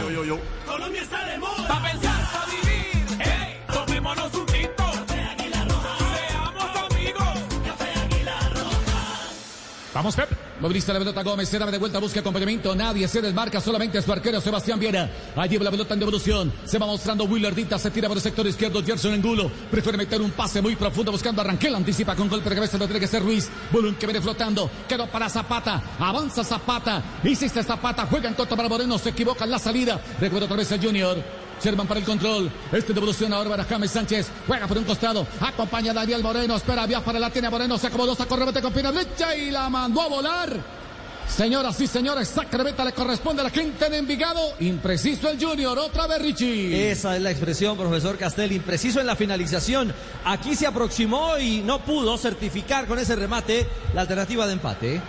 Colombia 0.65 1.01
está 1.01 1.25
de 1.25 1.37
moda. 1.39 1.67
Pa' 1.67 1.83
pensar, 1.83 2.31
pa' 2.31 2.45
vivir. 2.45 3.05
Hey, 3.19 3.59
tomémonos 3.73 4.33
un 4.33 4.52
Vamos, 9.93 10.15
Pep. 10.15 10.29
Moviliza 10.59 10.93
la 10.93 10.99
pelota 10.99 11.21
Gómez, 11.23 11.49
se 11.49 11.59
da 11.59 11.65
de 11.69 11.77
vuelta, 11.77 11.99
busca 11.99 12.19
acompañamiento, 12.19 12.73
nadie 12.73 13.07
se 13.07 13.21
desmarca, 13.21 13.59
solamente 13.59 14.01
su 14.01 14.11
arquero 14.11 14.39
Sebastián 14.39 14.79
Viera. 14.79 15.09
Allí 15.35 15.59
la 15.59 15.69
pelota 15.69 15.93
en 15.93 15.99
devolución, 15.99 16.53
se 16.63 16.79
va 16.79 16.85
mostrando 16.85 17.25
Willardita, 17.25 17.77
se 17.77 17.91
tira 17.91 18.07
por 18.07 18.17
el 18.17 18.23
sector 18.23 18.47
izquierdo, 18.47 18.83
Gerson 18.83 19.13
Angulo, 19.13 19.51
prefiere 19.69 19.97
meter 19.97 20.21
un 20.21 20.31
pase 20.31 20.61
muy 20.61 20.75
profundo 20.75 21.11
buscando 21.11 21.41
a 21.41 21.45
Ranquel, 21.45 21.75
anticipa 21.75 22.15
con 22.15 22.29
golpe 22.29 22.49
de 22.49 22.55
cabeza, 22.55 22.77
lo 22.77 22.85
tiene 22.85 23.01
que 23.01 23.07
ser 23.07 23.21
Ruiz, 23.23 23.49
Bulun 23.71 23.95
que 23.95 24.05
viene 24.05 24.21
flotando, 24.21 24.69
quedó 24.87 25.07
para 25.07 25.29
Zapata, 25.29 25.81
avanza 25.99 26.43
Zapata, 26.43 27.03
hiciste 27.23 27.61
Zapata, 27.61 28.07
juega 28.09 28.29
en 28.29 28.35
contra 28.35 28.55
para 28.55 28.69
Moreno, 28.69 28.97
se 28.97 29.09
equivoca 29.09 29.43
en 29.43 29.51
la 29.51 29.59
salida, 29.59 29.99
recupera 30.19 30.45
otra 30.45 30.57
vez 30.57 30.71
el 30.71 30.81
Junior. 30.81 31.42
Sherman 31.63 31.87
para 31.87 31.99
el 31.99 32.05
control. 32.05 32.51
Este 32.71 32.93
devolución 32.93 33.31
ahora 33.31 33.49
para 33.49 33.63
James 33.63 33.91
Sánchez. 33.91 34.27
Juega 34.45 34.67
por 34.67 34.77
un 34.77 34.83
costado. 34.83 35.25
Acompaña 35.39 35.91
a 35.91 35.93
Daniel 35.93 36.21
Moreno. 36.21 36.55
Espera 36.55 36.85
Biafara. 36.85 37.19
La 37.19 37.29
tiene 37.29 37.49
Moreno. 37.49 37.77
Se 37.77 37.87
acomodó. 37.87 38.15
Sacó 38.15 38.35
remate 38.35 38.61
con 38.61 38.73
pierna 38.73 38.91
derecha 38.91 39.35
y 39.35 39.49
la 39.49 39.69
mandó 39.69 40.01
a 40.01 40.07
volar. 40.07 40.83
Señoras 41.27 41.79
y 41.81 41.87
señores, 41.87 42.27
Sacramento 42.27 42.83
le 42.83 42.91
corresponde 42.91 43.41
a 43.41 43.45
la 43.45 43.49
gente 43.49 43.89
de 43.89 43.97
Envigado. 43.97 44.39
Impreciso 44.59 45.29
el 45.29 45.43
Junior. 45.43 45.79
Otra 45.79 46.05
vez 46.05 46.21
Richie. 46.21 46.91
Esa 46.91 47.15
es 47.15 47.21
la 47.21 47.31
expresión, 47.31 47.77
profesor 47.77 48.17
Castel, 48.17 48.51
impreciso 48.51 48.99
en 48.99 49.07
la 49.07 49.15
finalización. 49.15 49.93
Aquí 50.25 50.55
se 50.55 50.67
aproximó 50.67 51.39
y 51.39 51.61
no 51.61 51.79
pudo 51.79 52.17
certificar 52.17 52.85
con 52.85 52.99
ese 52.99 53.15
remate 53.15 53.65
la 53.95 54.01
alternativa 54.01 54.45
de 54.45 54.53
empate. 54.53 55.01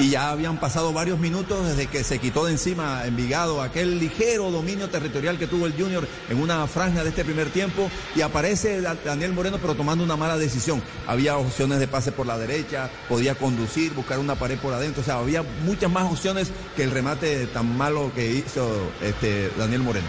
Y 0.00 0.08
ya 0.08 0.30
habían 0.30 0.58
pasado 0.58 0.94
varios 0.94 1.18
minutos 1.18 1.66
desde 1.68 1.86
que 1.86 2.02
se 2.04 2.18
quitó 2.18 2.46
de 2.46 2.52
encima 2.52 3.04
Envigado 3.06 3.60
aquel 3.62 3.98
ligero 3.98 4.50
dominio 4.50 4.88
territorial 4.88 5.38
que 5.38 5.46
tuvo 5.46 5.66
el 5.66 5.74
Junior 5.74 6.08
en 6.30 6.40
una 6.40 6.66
franja 6.66 7.02
de 7.04 7.10
este 7.10 7.22
primer 7.22 7.50
tiempo 7.50 7.90
y 8.16 8.22
aparece 8.22 8.80
Da- 8.80 8.96
Daniel 9.04 9.34
Moreno 9.34 9.58
pero 9.60 9.74
tomando 9.74 10.02
una 10.02 10.16
mala 10.16 10.38
decisión. 10.38 10.82
Había 11.06 11.36
opciones 11.36 11.80
de 11.80 11.86
pase 11.88 12.12
por 12.12 12.26
la 12.26 12.38
derecha, 12.38 12.88
podía 13.10 13.34
conducir, 13.34 13.92
buscar 13.92 14.18
una 14.18 14.36
pared 14.36 14.58
por 14.58 14.72
adentro, 14.72 15.02
o 15.02 15.04
sea, 15.04 15.18
había 15.18 15.42
muchas 15.66 15.90
más 15.90 16.10
opciones 16.10 16.50
que 16.76 16.82
el 16.84 16.90
remate 16.92 17.46
tan 17.48 17.76
malo 17.76 18.10
que 18.14 18.30
hizo 18.32 18.90
este 19.02 19.50
Daniel 19.58 19.82
Moreno. 19.82 20.06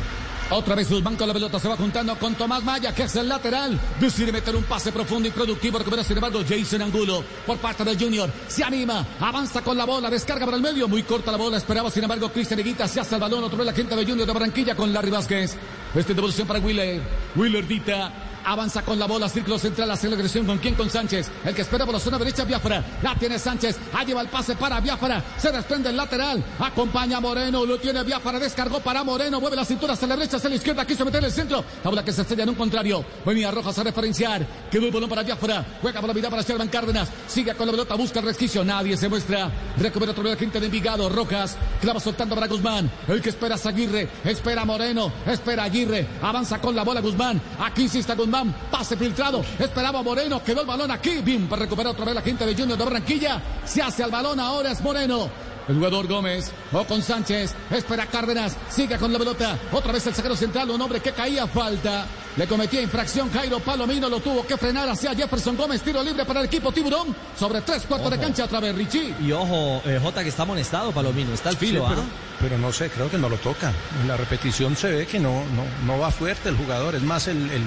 Otra 0.51 0.75
vez 0.75 0.89
Guzmán 0.89 1.15
con 1.15 1.29
la 1.29 1.33
pelota 1.33 1.59
se 1.59 1.69
va 1.69 1.77
juntando 1.77 2.13
con 2.19 2.35
Tomás 2.35 2.61
Maya, 2.61 2.93
que 2.93 3.03
es 3.03 3.15
el 3.15 3.29
lateral. 3.29 3.79
Decide 4.01 4.33
meter 4.33 4.53
un 4.53 4.63
pase 4.63 4.91
profundo 4.91 5.29
y 5.29 5.31
productivo. 5.31 5.77
Recupera 5.77 6.03
sin 6.03 6.17
embargo 6.17 6.41
Jason 6.47 6.81
Angulo 6.81 7.23
por 7.45 7.57
parte 7.57 7.85
del 7.85 7.97
Junior. 7.97 8.29
Se 8.49 8.61
anima, 8.61 9.05
avanza 9.21 9.61
con 9.61 9.77
la 9.77 9.85
bola, 9.85 10.09
descarga 10.09 10.43
para 10.45 10.57
el 10.57 10.63
medio. 10.63 10.89
Muy 10.89 11.03
corta 11.03 11.31
la 11.31 11.37
bola, 11.37 11.55
esperaba 11.55 11.89
sin 11.89 12.03
embargo 12.03 12.29
Cristian 12.33 12.59
Higuita. 12.59 12.85
Se 12.85 12.99
hace 12.99 13.15
el 13.15 13.21
balón. 13.21 13.45
Otra 13.45 13.59
vez 13.59 13.67
la 13.67 13.73
gente 13.73 13.95
de 13.95 14.05
Junior 14.05 14.27
de 14.27 14.33
Barranquilla 14.33 14.75
con 14.75 14.91
Larry 14.91 15.09
Vázquez. 15.09 15.55
Este 15.95 16.13
devolución 16.13 16.45
para 16.45 16.59
Willer. 16.59 17.01
Willer 17.37 17.65
Dita. 17.65 18.30
Avanza 18.45 18.81
con 18.81 18.97
la 18.97 19.05
bola, 19.05 19.29
círculo 19.29 19.57
central, 19.59 19.91
hace 19.91 20.09
la 20.09 20.15
agresión 20.15 20.45
con 20.45 20.57
quién, 20.57 20.75
con 20.75 20.89
Sánchez. 20.89 21.29
El 21.45 21.53
que 21.53 21.61
espera 21.61 21.85
por 21.85 21.93
la 21.93 21.99
zona 21.99 22.17
derecha, 22.17 22.43
Biafra. 22.43 22.83
La 23.01 23.15
tiene 23.15 23.37
Sánchez. 23.37 23.77
Ahí 23.93 24.07
lleva 24.07 24.21
el 24.21 24.27
pase 24.27 24.55
para 24.55 24.79
Biafra. 24.79 25.23
Se 25.37 25.51
desprende 25.51 25.89
el 25.89 25.97
lateral. 25.97 26.43
Acompaña 26.59 27.17
a 27.17 27.19
Moreno. 27.19 27.65
Lo 27.65 27.77
tiene 27.79 28.03
Biafra. 28.03 28.39
Descargó 28.39 28.79
para 28.79 29.03
Moreno. 29.03 29.39
Mueve 29.39 29.55
la 29.55 29.65
cintura 29.65 29.93
hacia 29.93 30.07
la 30.07 30.15
derecha, 30.15 30.37
hacia 30.37 30.49
la 30.49 30.55
izquierda. 30.55 30.85
Quiso 30.85 31.05
meter 31.05 31.23
el 31.23 31.31
centro. 31.31 31.63
La 31.83 31.89
bola 31.89 32.03
que 32.03 32.11
se 32.11 32.21
estrella 32.21 32.43
en 32.43 32.49
un 32.49 32.55
contrario. 32.55 33.05
Venía 33.25 33.51
Rojas 33.51 33.77
a 33.77 33.83
referenciar. 33.83 34.45
Quedó 34.71 34.87
el 34.87 34.91
balón 34.91 35.09
para 35.09 35.23
Biafra. 35.23 35.65
Juega 35.81 35.99
por 35.99 36.07
la 36.07 36.13
vida 36.13 36.29
para 36.29 36.41
Sherman 36.41 36.69
Cárdenas. 36.69 37.09
Sigue 37.27 37.53
con 37.53 37.67
la 37.67 37.73
pelota. 37.73 37.95
Busca 37.95 38.19
el 38.19 38.25
resquicio. 38.25 38.63
Nadie 38.63 38.97
se 38.97 39.07
muestra. 39.07 39.51
Recupera 39.77 40.11
otra 40.11 40.23
vez 40.23 40.33
la 40.33 40.39
gente 40.39 40.59
de 40.59 40.65
Envigado. 40.65 41.09
Rojas. 41.09 41.57
Clava 41.79 41.99
soltando 41.99 42.35
para 42.35 42.47
Guzmán. 42.47 42.89
El 43.07 43.21
que 43.21 43.29
espera 43.29 43.55
es 43.55 43.65
Aguirre. 43.65 44.07
Espera 44.23 44.65
Moreno. 44.65 45.11
Espera 45.25 45.63
Aguirre. 45.63 46.07
Avanza 46.21 46.59
con 46.59 46.75
la 46.75 46.83
bola 46.83 47.01
Guzmán. 47.01 47.41
Aquí 47.59 47.83
insiste 47.83 48.15
Guzmán. 48.15 48.30
Pase 48.71 48.95
filtrado. 48.97 49.43
Esperaba 49.59 50.01
Moreno. 50.01 50.43
Quedó 50.43 50.61
el 50.61 50.67
balón 50.67 50.91
aquí. 50.91 51.21
Bien 51.21 51.47
para 51.47 51.63
recuperar 51.63 51.91
otra 51.93 52.05
vez 52.05 52.15
la 52.15 52.21
gente 52.21 52.45
de 52.45 52.55
Junior 52.55 52.77
de 52.77 52.83
Barranquilla. 52.85 53.41
Se 53.65 53.81
hace 53.81 54.03
al 54.03 54.11
balón. 54.11 54.39
Ahora 54.39 54.71
es 54.71 54.81
Moreno. 54.81 55.29
El 55.67 55.75
jugador 55.75 56.07
Gómez 56.07 56.51
o 56.71 56.83
con 56.85 57.01
Sánchez. 57.01 57.53
Espera 57.69 58.05
Cárdenas. 58.07 58.57
Sigue 58.69 58.97
con 58.97 59.13
la 59.13 59.19
pelota. 59.19 59.57
Otra 59.71 59.91
vez 59.91 60.05
el 60.07 60.15
saquero 60.15 60.35
central. 60.35 60.69
Un 60.69 60.81
hombre 60.81 60.99
que 60.99 61.11
caía 61.11 61.45
falta. 61.47 62.05
Le 62.35 62.47
cometía 62.47 62.81
infracción 62.81 63.31
Jairo 63.31 63.59
Palomino. 63.59 64.09
Lo 64.09 64.19
tuvo 64.21 64.45
que 64.45 64.57
frenar 64.57 64.89
hacia 64.89 65.13
Jefferson 65.13 65.55
Gómez. 65.55 65.81
Tiro 65.81 66.01
libre 66.03 66.25
para 66.25 66.39
el 66.39 66.47
equipo 66.47 66.71
Tiburón. 66.71 67.15
Sobre 67.37 67.61
tres 67.61 67.83
cuartos 67.83 68.09
de 68.09 68.17
cancha 68.17 68.45
otra 68.45 68.59
vez 68.59 68.73
Richie. 68.75 69.13
Y 69.21 69.31
ojo, 69.31 69.81
eh, 69.85 69.99
Jota, 70.01 70.23
que 70.23 70.29
está 70.29 70.43
amonestado, 70.43 70.91
Palomino. 70.91 71.33
Está 71.33 71.49
al 71.49 71.57
filo, 71.57 71.81
Sí, 71.81 71.85
pero, 71.89 72.01
¿ah? 72.01 72.05
pero 72.39 72.57
no 72.57 72.71
sé, 72.71 72.89
creo 72.89 73.09
que 73.11 73.17
no 73.17 73.29
lo 73.29 73.37
toca. 73.37 73.71
En 74.01 74.07
la 74.07 74.17
repetición 74.17 74.75
se 74.75 74.91
ve 74.91 75.05
que 75.05 75.19
no, 75.19 75.43
no, 75.55 75.63
no 75.85 75.99
va 75.99 76.09
fuerte 76.09 76.49
el 76.49 76.57
jugador, 76.57 76.95
es 76.95 77.03
más 77.03 77.27
el, 77.27 77.37
el, 77.51 77.61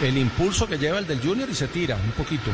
el 0.00 0.16
impulso 0.16 0.66
que 0.66 0.78
lleva 0.78 0.98
el 0.98 1.06
del 1.06 1.20
Junior 1.20 1.48
y 1.50 1.54
se 1.54 1.68
tira 1.68 1.96
un 1.96 2.12
poquito. 2.12 2.50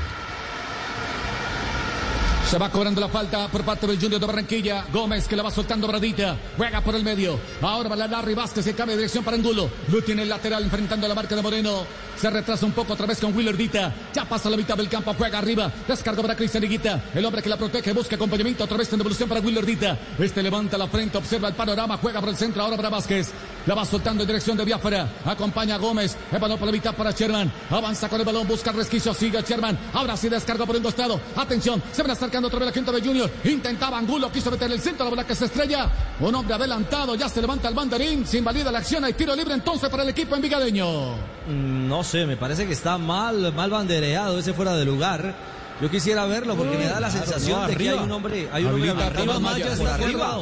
Se 2.49 2.59
va 2.59 2.71
cobrando 2.71 3.01
la 3.01 3.09
falta 3.09 3.49
por 3.49 3.65
parte 3.65 3.87
del 3.87 3.99
Junior 3.99 4.21
de 4.21 4.27
Barranquilla. 4.27 4.85
Gómez 4.93 5.27
que 5.27 5.35
la 5.35 5.43
va 5.43 5.51
soltando 5.51 5.89
Bradita. 5.89 6.37
Juega 6.57 6.83
por 6.83 6.95
el 6.95 7.03
medio. 7.03 7.39
Ahora 7.63 7.89
va 7.89 7.97
la 7.97 8.07
Larry 8.07 8.35
Vázquez 8.35 8.65
que 8.65 8.75
cambia 8.75 8.95
de 8.95 8.99
dirección 8.99 9.25
para 9.25 9.37
Angulo. 9.37 9.69
Lo 9.91 10.03
tiene 10.03 10.23
el 10.23 10.29
lateral 10.29 10.63
enfrentando 10.63 11.07
a 11.07 11.09
la 11.09 11.15
marca 11.15 11.35
de 11.35 11.43
Moreno. 11.43 11.87
Se 12.17 12.31
retrasa 12.31 12.67
un 12.67 12.73
poco 12.73 12.93
otra 12.93 13.07
vez 13.07 13.19
con 13.19 13.35
Willer 13.35 13.57
Dita. 13.57 13.93
Ya 14.15 14.25
pasa 14.27 14.51
la 14.51 14.57
mitad 14.57 14.77
del 14.77 14.89
campo. 14.89 15.15
Juega 15.15 15.39
arriba. 15.39 15.73
Descarga 15.89 16.23
para 16.23 16.37
Cristian 16.37 16.63
Higuita. 16.63 17.03
El 17.15 17.25
hombre 17.25 17.43
que 17.43 17.49
la 17.49 17.57
protege 17.57 17.93
busca 17.93 18.15
acompañamiento 18.15 18.63
otra 18.65 18.77
vez 18.77 18.93
en 18.93 18.99
devolución 18.99 19.29
para 19.29 19.41
Willer 19.41 19.65
Dita. 19.65 19.99
Este 20.19 20.43
levanta 20.43 20.79
la 20.79 20.87
frente, 20.87 21.19
observa 21.19 21.49
el 21.49 21.55
panorama. 21.55 21.97
Juega 21.97 22.21
por 22.21 22.29
el 22.29 22.37
centro 22.37 22.63
ahora 22.63 22.77
para 22.77 22.91
Vázquez. 22.91 23.33
La 23.67 23.75
va 23.75 23.85
soltando 23.87 24.23
en 24.23 24.27
dirección 24.27 24.57
de 24.59 24.65
Biafra. 24.65 25.09
Acompaña 25.25 25.77
a 25.77 25.79
Gómez. 25.79 26.17
El 26.31 26.39
balón 26.39 26.59
por 26.59 26.67
la 26.67 26.73
mitad 26.73 26.95
para 26.95 27.13
Sherman. 27.13 27.51
Avanza 27.71 28.09
con 28.11 28.21
el 28.21 28.27
balón. 28.27 28.47
Busca 28.47 28.71
el 28.71 28.77
resquicio. 28.77 29.15
Sigue 29.15 29.41
Sherman. 29.41 29.79
Ahora 29.95 30.17
sí 30.19 30.29
descarga 30.29 30.67
por 30.67 30.77
un 30.77 30.83
costado. 30.83 31.19
Atención. 31.35 31.83
Se 31.91 32.03
van 32.03 32.11
acercando 32.11 32.49
otra 32.49 32.59
vez 32.61 32.69
la 32.69 32.73
gente 32.75 32.93
de 32.93 33.01
Junior. 33.01 33.31
Intentaba 33.45 33.97
Angulo. 33.97 34.31
Quiso 34.31 34.51
meter 34.51 34.71
el 34.71 34.81
centro. 34.81 35.05
La 35.05 35.11
bola 35.11 35.27
que 35.27 35.35
se 35.35 35.47
estrella. 35.47 35.89
Un 36.21 36.35
hombre 36.35 36.55
adelantado. 36.55 37.15
Ya 37.15 37.29
se 37.29 37.41
levanta 37.41 37.69
el 37.69 37.75
banderín. 37.75 38.27
Se 38.27 38.37
invalida 38.39 38.71
la 38.71 38.81
acción. 38.81 39.03
Hay 39.05 39.15
tiro 39.15 39.35
libre 39.35 39.55
entonces 39.55 39.89
para 39.89 40.03
el 40.03 40.11
equipo 40.11 40.37
envigadeño. 40.37 41.13
Mm, 41.49 41.89
No 41.89 42.05
sé, 42.05 42.27
me 42.27 42.37
parece 42.37 42.67
que 42.67 42.75
está 42.75 42.99
mal, 42.99 43.53
mal 43.55 43.71
bandereado 43.71 44.39
ese 44.39 44.53
fuera 44.53 44.75
de 44.77 44.85
lugar. 44.85 45.35
Yo 45.81 45.91
quisiera 45.91 46.27
verlo 46.27 46.55
porque 46.55 46.77
me 46.77 46.85
da 46.85 47.01
la 47.01 47.09
Claro, 47.09 47.25
sensación 47.27 47.61
no, 47.63 47.67
de 47.67 47.77
que 47.77 47.83
hay 47.83 47.89
arriba. 47.89 48.03
un 48.05 48.13
hombre, 48.13 48.49
hay 48.53 48.65
un 48.65 48.73
hombre 48.75 48.91
Habilita 48.91 49.07
arriba, 49.21 49.39
Maya, 49.41 49.67
por 49.77 49.89
arriba. 49.89 50.39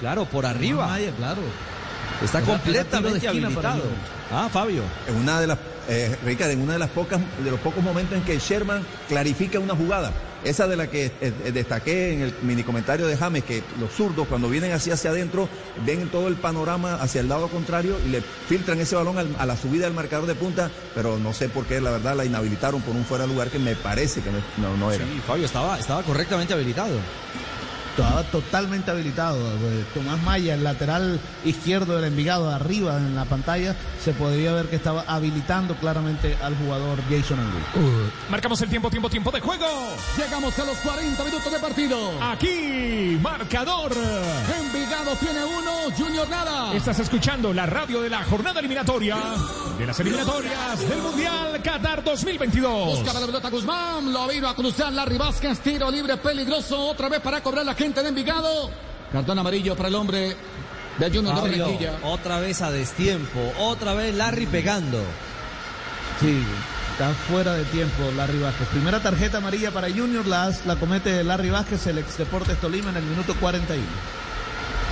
Claro, 0.00 0.24
por 0.24 0.46
arriba. 0.46 0.86
Maya, 0.86 1.10
claro. 1.16 1.42
Está 2.24 2.40
completamente 2.40 3.28
habilitado. 3.28 3.82
Ah, 4.32 4.48
Fabio. 4.52 4.82
En 5.06 5.16
una 5.16 5.40
de 5.40 5.46
las, 5.46 5.58
eh, 5.88 6.16
Ricardo, 6.24 6.52
en 6.52 6.60
una 6.62 6.72
de 6.74 6.78
las 6.78 6.90
pocas, 6.90 7.20
de 7.42 7.50
los 7.50 7.60
pocos 7.60 7.82
momentos 7.82 8.16
en 8.18 8.24
que 8.24 8.38
Sherman 8.38 8.82
clarifica 9.08 9.58
una 9.58 9.74
jugada. 9.76 10.12
Esa 10.44 10.66
de 10.68 10.76
la 10.76 10.88
que 10.88 11.06
eh, 11.06 11.12
eh, 11.22 11.52
destaqué 11.52 12.12
en 12.12 12.20
el 12.20 12.34
mini 12.42 12.62
comentario 12.64 13.06
de 13.06 13.16
James, 13.16 13.44
que 13.44 13.62
los 13.80 13.90
zurdos 13.92 14.26
cuando 14.28 14.48
vienen 14.50 14.72
así 14.72 14.90
hacia 14.90 15.08
adentro, 15.08 15.48
ven 15.86 16.08
todo 16.10 16.28
el 16.28 16.34
panorama 16.34 16.96
hacia 16.96 17.22
el 17.22 17.30
lado 17.30 17.48
contrario 17.48 17.96
y 18.06 18.10
le 18.10 18.20
filtran 18.20 18.78
ese 18.78 18.94
balón 18.94 19.16
al- 19.16 19.34
a 19.38 19.46
la 19.46 19.56
subida 19.56 19.86
del 19.86 19.94
marcador 19.94 20.26
de 20.26 20.34
punta, 20.34 20.70
pero 20.94 21.18
no 21.18 21.32
sé 21.32 21.48
por 21.48 21.64
qué, 21.64 21.80
la 21.80 21.92
verdad, 21.92 22.14
la 22.14 22.26
inhabilitaron 22.26 22.82
por 22.82 22.94
un 22.94 23.06
fuera 23.06 23.24
de 23.26 23.32
lugar 23.32 23.48
que 23.48 23.58
me 23.58 23.74
parece 23.74 24.20
que 24.20 24.30
no, 24.30 24.38
no, 24.58 24.76
no 24.76 24.92
era. 24.92 25.04
Sí, 25.06 25.18
Fabio 25.26 25.46
estaba, 25.46 25.78
estaba 25.78 26.02
correctamente 26.02 26.52
habilitado. 26.52 26.92
Estaba 27.96 28.24
totalmente 28.24 28.90
habilitado. 28.90 29.38
pues, 29.60 29.86
Tomás 29.94 30.20
Maya, 30.24 30.54
el 30.54 30.64
lateral 30.64 31.20
izquierdo 31.44 31.94
del 31.94 32.06
Envigado, 32.06 32.50
arriba 32.50 32.96
en 32.96 33.14
la 33.14 33.24
pantalla, 33.24 33.76
se 34.02 34.12
podría 34.12 34.52
ver 34.52 34.66
que 34.66 34.74
estaba 34.74 35.04
habilitando 35.06 35.76
claramente 35.76 36.36
al 36.42 36.56
jugador 36.56 36.98
Jason 37.08 37.38
Angulo. 37.38 38.10
Marcamos 38.28 38.60
el 38.62 38.68
tiempo, 38.68 38.90
tiempo, 38.90 39.08
tiempo 39.08 39.30
de 39.30 39.40
juego. 39.40 39.66
Llegamos 40.16 40.58
a 40.58 40.64
los 40.64 40.76
40 40.78 41.24
minutos 41.24 41.52
de 41.52 41.58
partido. 41.60 41.96
Aquí, 42.20 43.16
marcador. 43.22 43.92
Envigado 43.92 45.14
tiene 45.20 45.44
uno, 45.44 45.96
Junior 45.96 46.28
nada. 46.28 46.74
Estás 46.74 46.98
escuchando 46.98 47.52
la 47.54 47.66
radio 47.66 48.00
de 48.00 48.10
la 48.10 48.24
jornada 48.24 48.58
eliminatoria 48.58 49.16
de 49.78 49.86
las 49.86 50.00
eliminatorias 50.00 50.88
del 50.88 50.98
Mundial 51.00 51.62
Qatar 51.62 52.02
2022. 52.02 52.98
Buscaba 52.98 53.20
la 53.20 53.26
pelota 53.26 53.50
Guzmán, 53.50 54.12
lo 54.12 54.26
vino 54.26 54.48
a 54.48 54.54
cruzar 54.56 54.92
Larry 54.92 55.16
Vázquez, 55.16 55.60
tiro 55.60 55.90
libre 55.90 56.16
peligroso, 56.16 56.88
otra 56.88 57.08
vez 57.08 57.20
para 57.20 57.40
cobrar 57.40 57.64
la 57.64 57.74
gente 57.84 58.02
de 58.02 58.08
Envigado. 58.08 58.70
Cartón 59.12 59.38
amarillo 59.38 59.76
para 59.76 59.90
el 59.90 59.94
hombre 59.94 60.34
de 60.98 61.10
Junior 61.10 61.34
de 61.34 61.58
Barranquilla. 61.58 61.98
otra 62.02 62.40
vez 62.40 62.62
a 62.62 62.70
destiempo, 62.70 63.52
otra 63.58 63.92
vez 63.92 64.14
Larry 64.14 64.46
pegando. 64.46 65.02
Sí, 66.18 66.42
está 66.92 67.10
fuera 67.28 67.52
de 67.52 67.64
tiempo 67.64 68.10
Larry 68.16 68.38
Vázquez. 68.38 68.68
Primera 68.68 69.02
tarjeta 69.02 69.36
amarilla 69.36 69.70
para 69.70 69.90
Junior, 69.90 70.26
la, 70.26 70.50
la 70.64 70.76
comete 70.76 71.22
Larry 71.22 71.50
Vázquez, 71.50 71.86
el 71.86 71.98
ex 71.98 72.16
Deportes 72.16 72.58
Tolima 72.58 72.88
en 72.88 72.96
el 72.96 73.04
minuto 73.04 73.34
41. 73.38 73.84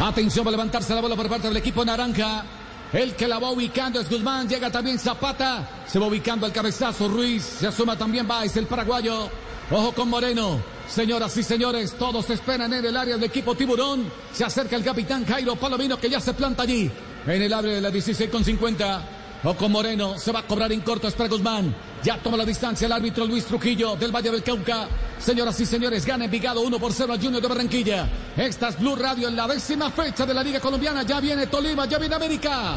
Atención, 0.00 0.44
va 0.44 0.50
a 0.50 0.52
levantarse 0.52 0.94
la 0.94 1.00
bola 1.00 1.16
por 1.16 1.30
parte 1.30 1.48
del 1.48 1.56
equipo 1.56 1.84
naranja. 1.86 2.44
El 2.92 3.14
que 3.14 3.26
la 3.26 3.38
va 3.38 3.50
ubicando 3.50 4.00
es 4.00 4.10
Guzmán. 4.10 4.46
Llega 4.46 4.70
también 4.70 4.98
Zapata. 4.98 5.66
Se 5.86 5.98
va 5.98 6.08
ubicando 6.08 6.44
el 6.46 6.52
cabezazo. 6.52 7.08
Ruiz. 7.08 7.42
Se 7.42 7.66
asoma 7.66 7.96
también 7.96 8.28
Baez, 8.28 8.54
el 8.58 8.66
paraguayo. 8.66 9.30
Ojo 9.70 9.92
con 9.92 10.10
Moreno. 10.10 10.71
Señoras 10.92 11.34
y 11.38 11.42
señores, 11.42 11.94
todos 11.94 12.28
esperan 12.28 12.70
en 12.74 12.84
el 12.84 12.94
área 12.94 13.14
del 13.14 13.24
equipo 13.24 13.54
Tiburón. 13.54 14.12
Se 14.30 14.44
acerca 14.44 14.76
el 14.76 14.84
capitán 14.84 15.24
Jairo 15.24 15.56
Palomino 15.56 15.96
que 15.96 16.10
ya 16.10 16.20
se 16.20 16.34
planta 16.34 16.64
allí. 16.64 16.90
En 17.26 17.40
el 17.40 17.50
área 17.50 17.76
de 17.76 17.80
la 17.80 17.90
16 17.90 18.28
con 18.28 18.44
50. 18.44 19.02
Ojo 19.42 19.68
Moreno. 19.70 20.18
Se 20.18 20.32
va 20.32 20.40
a 20.40 20.46
cobrar 20.46 20.70
en 20.70 20.82
corto. 20.82 21.08
Espera 21.08 21.30
Guzmán. 21.30 21.74
Ya 22.04 22.18
toma 22.18 22.36
la 22.36 22.44
distancia 22.44 22.84
el 22.84 22.92
árbitro 22.92 23.24
Luis 23.24 23.46
Trujillo 23.46 23.96
del 23.96 24.14
Valle 24.14 24.30
del 24.30 24.42
Cauca. 24.42 24.86
Señoras 25.18 25.58
y 25.60 25.64
señores, 25.64 26.04
gana 26.04 26.26
Envigado 26.26 26.60
1 26.60 26.78
por 26.78 26.92
0 26.92 27.14
al 27.14 27.22
Junior 27.22 27.40
de 27.40 27.48
Barranquilla. 27.48 28.06
Esta 28.36 28.68
es 28.68 28.78
Blue 28.78 28.94
Radio 28.94 29.28
en 29.28 29.36
la 29.36 29.48
décima 29.48 29.90
fecha 29.90 30.26
de 30.26 30.34
la 30.34 30.42
Liga 30.42 30.60
Colombiana. 30.60 31.04
Ya 31.04 31.20
viene 31.20 31.46
Tolima, 31.46 31.86
ya 31.86 31.96
viene 31.96 32.16
América. 32.16 32.76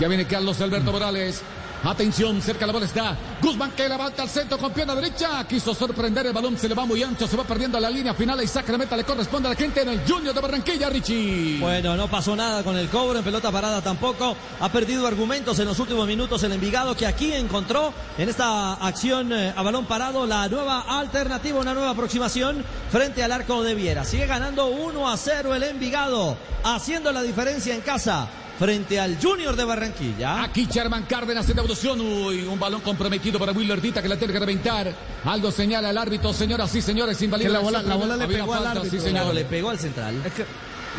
Ya 0.00 0.08
viene 0.08 0.26
Carlos 0.26 0.60
Alberto 0.60 0.90
Morales. 0.90 1.40
Atención, 1.84 2.40
cerca 2.40 2.64
la 2.64 2.72
bola 2.72 2.86
está. 2.86 3.16
Guzmán 3.40 3.72
que 3.72 3.88
levanta 3.88 4.22
al 4.22 4.28
centro 4.28 4.56
con 4.56 4.72
pierna 4.72 4.94
derecha. 4.94 5.44
Quiso 5.48 5.74
sorprender 5.74 6.26
el 6.26 6.32
balón, 6.32 6.56
se 6.56 6.68
le 6.68 6.76
va 6.76 6.86
muy 6.86 7.02
ancho, 7.02 7.26
se 7.26 7.36
va 7.36 7.42
perdiendo 7.42 7.80
la 7.80 7.90
línea 7.90 8.14
final 8.14 8.40
y 8.42 8.46
saca 8.46 8.70
la 8.70 8.78
meta. 8.78 8.96
Le 8.96 9.02
corresponde 9.02 9.48
a 9.48 9.50
la 9.50 9.56
gente 9.56 9.82
en 9.82 9.88
el 9.88 10.00
Junior 10.06 10.32
de 10.32 10.40
Barranquilla, 10.40 10.88
Richie. 10.88 11.58
Bueno, 11.58 11.96
no 11.96 12.06
pasó 12.06 12.36
nada 12.36 12.62
con 12.62 12.76
el 12.76 12.88
cobro, 12.88 13.18
en 13.18 13.24
pelota 13.24 13.50
parada 13.50 13.80
tampoco. 13.82 14.36
Ha 14.60 14.68
perdido 14.70 15.08
argumentos 15.08 15.58
en 15.58 15.66
los 15.66 15.78
últimos 15.80 16.06
minutos 16.06 16.40
el 16.44 16.52
Envigado 16.52 16.96
que 16.96 17.04
aquí 17.06 17.32
encontró 17.32 17.92
en 18.16 18.28
esta 18.28 18.74
acción 18.74 19.32
eh, 19.32 19.52
a 19.56 19.62
balón 19.62 19.86
parado 19.86 20.24
la 20.24 20.48
nueva 20.48 20.82
alternativa, 20.82 21.58
una 21.58 21.74
nueva 21.74 21.90
aproximación 21.90 22.64
frente 22.92 23.24
al 23.24 23.32
arco 23.32 23.64
de 23.64 23.74
Viera. 23.74 24.04
Sigue 24.04 24.26
ganando 24.26 24.66
1 24.66 25.10
a 25.10 25.16
0 25.16 25.54
el 25.56 25.64
Envigado, 25.64 26.36
haciendo 26.62 27.10
la 27.10 27.22
diferencia 27.22 27.74
en 27.74 27.80
casa 27.80 28.28
frente 28.58 29.00
al 29.00 29.18
Junior 29.20 29.56
de 29.56 29.64
Barranquilla. 29.64 30.42
Aquí 30.42 30.66
Sherman 30.70 31.04
Cárdenas 31.04 31.48
en 31.48 31.56
devolución. 31.56 32.00
Uy, 32.00 32.42
un 32.42 32.58
balón 32.60 32.80
comprometido 32.80 33.38
para 33.38 33.52
Willer 33.52 33.80
Dita 33.80 34.00
que 34.02 34.08
la 34.08 34.16
tiene 34.16 34.32
que 34.32 34.38
reventar. 34.40 34.92
Algo 35.24 35.50
señala 35.50 35.90
el 35.90 35.98
árbitro, 35.98 36.32
señoras 36.32 36.74
y 36.74 36.82
señores, 36.82 37.20
invalida 37.22 37.48
la 37.48 37.54
la 37.58 37.60
bola- 37.64 37.82
la 37.82 37.94
bola 37.96 38.16
le 38.16 38.26
pegó 38.28 38.54
al 38.54 38.66
árbitro. 38.66 39.00
Sí. 39.00 39.10
Claro, 39.10 39.32
le 39.32 39.44
pegó 39.44 39.70
al 39.70 39.78
central. 39.78 40.14
Es 40.24 40.32
que 40.32 40.44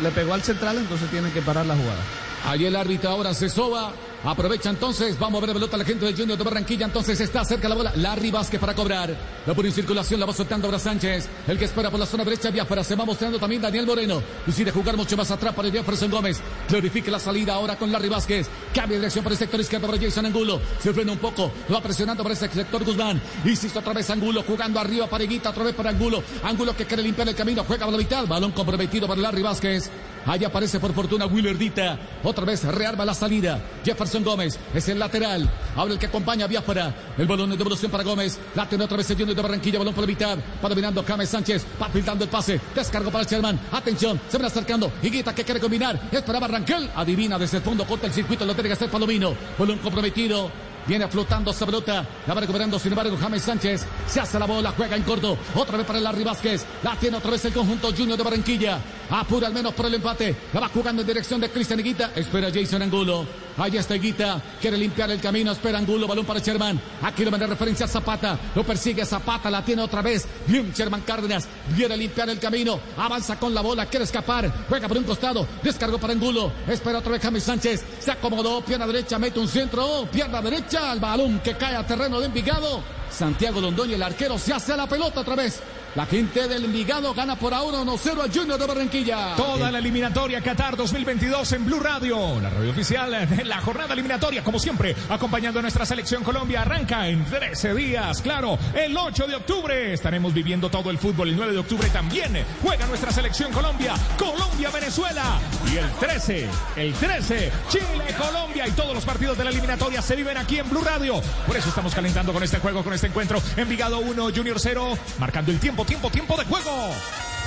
le 0.02 0.10
pegó 0.10 0.34
al 0.34 0.42
central, 0.42 0.76
entonces 0.78 1.08
tiene 1.10 1.30
que 1.32 1.40
parar 1.42 1.64
la 1.66 1.74
jugada. 1.76 2.00
Allí 2.46 2.66
el 2.66 2.76
árbitro 2.76 3.10
ahora 3.10 3.32
se 3.34 3.48
soba. 3.48 3.92
Aprovecha 4.24 4.70
entonces. 4.70 5.18
Vamos 5.18 5.38
a 5.38 5.40
ver 5.40 5.48
la 5.48 5.54
pelota 5.54 5.76
la 5.76 5.84
gente 5.84 6.06
del 6.06 6.16
Junior 6.16 6.38
de 6.38 6.44
Barranquilla. 6.44 6.86
Entonces 6.86 7.20
está 7.20 7.44
cerca 7.44 7.68
la 7.68 7.74
bola. 7.74 7.92
Larry 7.96 8.30
Vázquez 8.30 8.58
para 8.58 8.74
cobrar. 8.74 9.14
La 9.46 9.54
pone 9.54 9.68
en 9.68 9.74
circulación. 9.74 10.18
La 10.18 10.24
va 10.26 10.32
soltando 10.32 10.66
ahora 10.66 10.78
Sánchez. 10.78 11.28
El 11.46 11.58
que 11.58 11.66
espera 11.66 11.90
por 11.90 12.00
la 12.00 12.06
zona 12.06 12.24
derecha. 12.24 12.50
Biafara. 12.50 12.82
Se 12.82 12.94
va 12.94 13.04
mostrando 13.04 13.38
también 13.38 13.60
Daniel 13.60 13.86
Moreno. 13.86 14.22
Decide 14.46 14.70
jugar 14.70 14.96
mucho 14.96 15.16
más 15.16 15.30
atrás 15.30 15.54
para 15.54 15.70
Jefferson 15.70 16.10
Gómez. 16.10 16.40
Glorifique 16.68 17.10
la 17.10 17.18
salida 17.18 17.54
ahora 17.54 17.76
con 17.76 17.92
Larry 17.92 18.08
Vázquez. 18.08 18.48
Cambia 18.74 18.96
de 18.96 19.00
dirección 19.00 19.24
para 19.24 19.34
el 19.34 19.38
sector 19.38 19.60
izquierdo 19.60 19.86
para 19.88 20.00
Jason 20.00 20.24
Angulo. 20.24 20.58
Se 20.80 20.94
frena 20.94 21.12
un 21.12 21.18
poco. 21.18 21.52
Lo 21.68 21.74
va 21.74 21.82
presionando 21.82 22.22
para 22.22 22.32
ese 22.32 22.48
sector 22.48 22.82
Guzmán. 22.82 23.20
Insisto 23.44 23.80
otra 23.80 23.92
vez 23.92 24.08
Angulo. 24.08 24.42
Jugando 24.42 24.80
arriba 24.80 25.06
para 25.06 25.24
Higuita. 25.24 25.50
Otra 25.50 25.64
vez 25.64 25.74
para 25.74 25.90
Angulo. 25.90 26.22
Angulo 26.42 26.74
que 26.74 26.86
quiere 26.86 27.02
limpiar 27.02 27.28
el 27.28 27.34
camino. 27.34 27.62
Juega 27.64 27.84
a 27.84 27.90
la 27.90 27.98
mitad. 27.98 28.26
Balón 28.26 28.52
comprometido 28.52 29.06
para 29.06 29.20
Larry 29.20 29.42
Vázquez. 29.42 29.90
Allá 30.26 30.48
aparece 30.48 30.80
por 30.80 30.92
fortuna 30.92 31.26
Willerdita. 31.26 31.98
Otra 32.22 32.44
vez 32.44 32.64
rearma 32.64 33.04
la 33.04 33.14
salida. 33.14 33.60
Jefferson 33.84 34.24
Gómez 34.24 34.58
es 34.74 34.88
el 34.88 34.98
lateral. 34.98 35.48
Ahora 35.76 35.92
el 35.92 35.98
que 35.98 36.06
acompaña 36.06 36.46
a 36.46 36.48
Biafara. 36.48 36.94
El 37.18 37.26
balón 37.26 37.50
de 37.50 37.56
devolución 37.56 37.90
para 37.90 38.04
Gómez. 38.04 38.38
La 38.54 38.68
tiene 38.68 38.84
otra 38.84 38.96
vez 38.96 39.10
el 39.10 39.16
de 39.16 39.34
Barranquilla. 39.34 39.78
Balón 39.78 39.94
por 39.94 40.04
la 40.04 40.08
mitad. 40.08 40.38
Va 40.64 40.68
dominando 40.68 41.04
James 41.06 41.28
Sánchez. 41.28 41.66
Va 41.80 41.88
filtrando 41.88 42.24
el 42.24 42.30
pase. 42.30 42.60
Descargo 42.74 43.10
para 43.10 43.24
Sherman. 43.24 43.58
Atención. 43.72 44.20
Se 44.28 44.38
van 44.38 44.46
acercando. 44.46 44.90
Higuita 45.02 45.34
que 45.34 45.44
quiere 45.44 45.60
combinar. 45.60 46.00
Esperaba 46.10 46.48
Rangel. 46.48 46.90
Adivina 46.94 47.38
desde 47.38 47.58
el 47.58 47.62
fondo. 47.62 47.84
Corta 47.84 48.06
el 48.06 48.12
circuito. 48.12 48.44
Lo 48.44 48.54
tiene 48.54 48.68
que 48.68 48.74
hacer 48.74 48.90
Palomino. 48.90 49.34
Balón 49.58 49.78
comprometido. 49.78 50.50
Viene 50.86 51.08
flotando 51.08 51.50
esa 51.50 51.64
pelota. 51.64 52.06
La 52.26 52.34
va 52.34 52.40
recuperando, 52.40 52.78
sin 52.78 52.92
embargo, 52.92 53.16
James 53.18 53.42
Sánchez. 53.42 53.86
Se 54.06 54.20
hace 54.20 54.38
la 54.38 54.46
bola, 54.46 54.72
juega 54.76 54.96
en 54.96 55.02
corto. 55.02 55.38
Otra 55.54 55.78
vez 55.78 55.86
para 55.86 56.00
Larry 56.00 56.24
Vázquez. 56.24 56.64
La 56.82 56.96
tiene 56.96 57.16
otra 57.16 57.30
vez 57.30 57.44
el 57.44 57.52
conjunto 57.52 57.90
Junior 57.96 58.18
de 58.18 58.24
Barranquilla. 58.24 58.78
Apura 59.10 59.46
al 59.46 59.54
menos 59.54 59.72
por 59.74 59.86
el 59.86 59.94
empate. 59.94 60.34
La 60.52 60.60
va 60.60 60.68
jugando 60.68 61.02
en 61.02 61.08
dirección 61.08 61.40
de 61.40 61.50
Cristian 61.50 61.80
Higuita. 61.80 62.12
Espera 62.14 62.50
Jason 62.52 62.82
Angulo. 62.82 63.26
Allá 63.56 63.80
está 63.80 63.96
Higuita. 63.96 64.42
Quiere 64.60 64.76
limpiar 64.76 65.10
el 65.10 65.20
camino. 65.20 65.52
Espera 65.52 65.78
Angulo. 65.78 66.06
Balón 66.06 66.24
para 66.26 66.40
Sherman. 66.40 66.80
Aquí 67.02 67.24
lo 67.24 67.30
manda 67.30 67.46
referencia 67.46 67.86
a 67.86 67.88
Zapata. 67.88 68.38
Lo 68.54 68.64
persigue 68.64 69.04
Zapata. 69.04 69.50
La 69.50 69.64
tiene 69.64 69.82
otra 69.82 70.02
vez. 70.02 70.26
Bien, 70.46 70.72
Sherman 70.72 71.02
Cárdenas. 71.02 71.46
Viene 71.76 71.94
a 71.94 71.96
limpiar 71.96 72.28
el 72.28 72.38
camino. 72.38 72.80
Avanza 72.96 73.38
con 73.38 73.54
la 73.54 73.60
bola. 73.60 73.86
Quiere 73.86 74.04
escapar. 74.04 74.52
Juega 74.68 74.88
por 74.88 74.98
un 74.98 75.04
costado. 75.04 75.46
Descargó 75.62 75.98
para 75.98 76.12
Angulo. 76.12 76.52
Espera 76.66 76.98
otra 76.98 77.12
vez 77.12 77.22
James 77.22 77.44
Sánchez. 77.44 77.84
Se 78.00 78.10
acomodó. 78.10 78.62
Pierna 78.62 78.86
derecha. 78.86 79.18
Mete 79.18 79.38
un 79.38 79.48
centro. 79.48 80.08
Pierna 80.10 80.40
derecha. 80.40 80.73
El 80.74 80.98
balón 80.98 81.38
que 81.38 81.54
cae 81.54 81.76
a 81.76 81.86
terreno 81.86 82.18
de 82.18 82.26
Envigado. 82.26 82.82
Santiago 83.08 83.60
Londoño, 83.60 83.94
el 83.94 84.02
arquero, 84.02 84.38
se 84.38 84.52
hace 84.52 84.72
a 84.72 84.76
la 84.76 84.88
pelota 84.88 85.20
otra 85.20 85.36
vez. 85.36 85.60
La 85.94 86.06
gente 86.06 86.48
del 86.48 86.64
Envigado 86.64 87.14
gana 87.14 87.36
por 87.36 87.54
ahora 87.54 87.78
1-0 87.78 88.20
al 88.20 88.32
Junior 88.34 88.58
de 88.58 88.66
Barranquilla. 88.66 89.36
Toda 89.36 89.70
la 89.70 89.78
eliminatoria 89.78 90.40
Qatar 90.40 90.76
2022 90.76 91.52
en 91.52 91.66
Blue 91.66 91.78
Radio, 91.78 92.40
la 92.40 92.50
radio 92.50 92.72
oficial 92.72 93.28
de 93.28 93.44
la 93.44 93.60
jornada 93.60 93.92
eliminatoria, 93.92 94.42
como 94.42 94.58
siempre, 94.58 94.96
acompañando 95.08 95.60
a 95.60 95.62
nuestra 95.62 95.86
selección 95.86 96.24
Colombia. 96.24 96.62
Arranca 96.62 97.06
en 97.06 97.24
13 97.24 97.74
días, 97.74 98.22
claro, 98.22 98.58
el 98.74 98.96
8 98.96 99.28
de 99.28 99.36
octubre 99.36 99.92
estaremos 99.92 100.34
viviendo 100.34 100.68
todo 100.68 100.90
el 100.90 100.98
fútbol. 100.98 101.28
El 101.28 101.36
9 101.36 101.52
de 101.52 101.58
octubre 101.58 101.88
también 101.90 102.44
juega 102.60 102.88
nuestra 102.88 103.12
selección 103.12 103.52
Colombia, 103.52 103.94
Colombia-Venezuela. 104.18 105.38
Y 105.72 105.76
el 105.76 105.88
13, 105.92 106.48
el 106.74 106.92
13, 106.94 107.52
Chile-Colombia. 107.68 108.66
Y 108.66 108.72
todos 108.72 108.94
los 108.94 109.04
partidos 109.04 109.38
de 109.38 109.44
la 109.44 109.50
eliminatoria 109.50 110.02
se 110.02 110.16
viven 110.16 110.38
aquí 110.38 110.58
en 110.58 110.68
Blue 110.68 110.82
Radio. 110.82 111.20
Por 111.46 111.56
eso 111.56 111.68
estamos 111.68 111.94
calentando 111.94 112.32
con 112.32 112.42
este 112.42 112.58
juego, 112.58 112.82
con 112.82 112.94
este 112.94 113.06
encuentro. 113.06 113.40
Envigado 113.56 114.00
1, 114.00 114.30
Junior 114.34 114.58
0, 114.58 114.98
marcando 115.20 115.52
el 115.52 115.60
tiempo, 115.84 116.10
tiempo, 116.10 116.36
de 116.36 116.44
juego. 116.44 116.90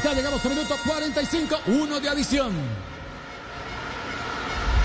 Ya 0.03 0.13
llegamos 0.13 0.43
al 0.43 0.51
minuto 0.51 0.75
45, 0.85 1.59
1 1.67 1.99
de 1.99 2.09
adición. 2.09 2.51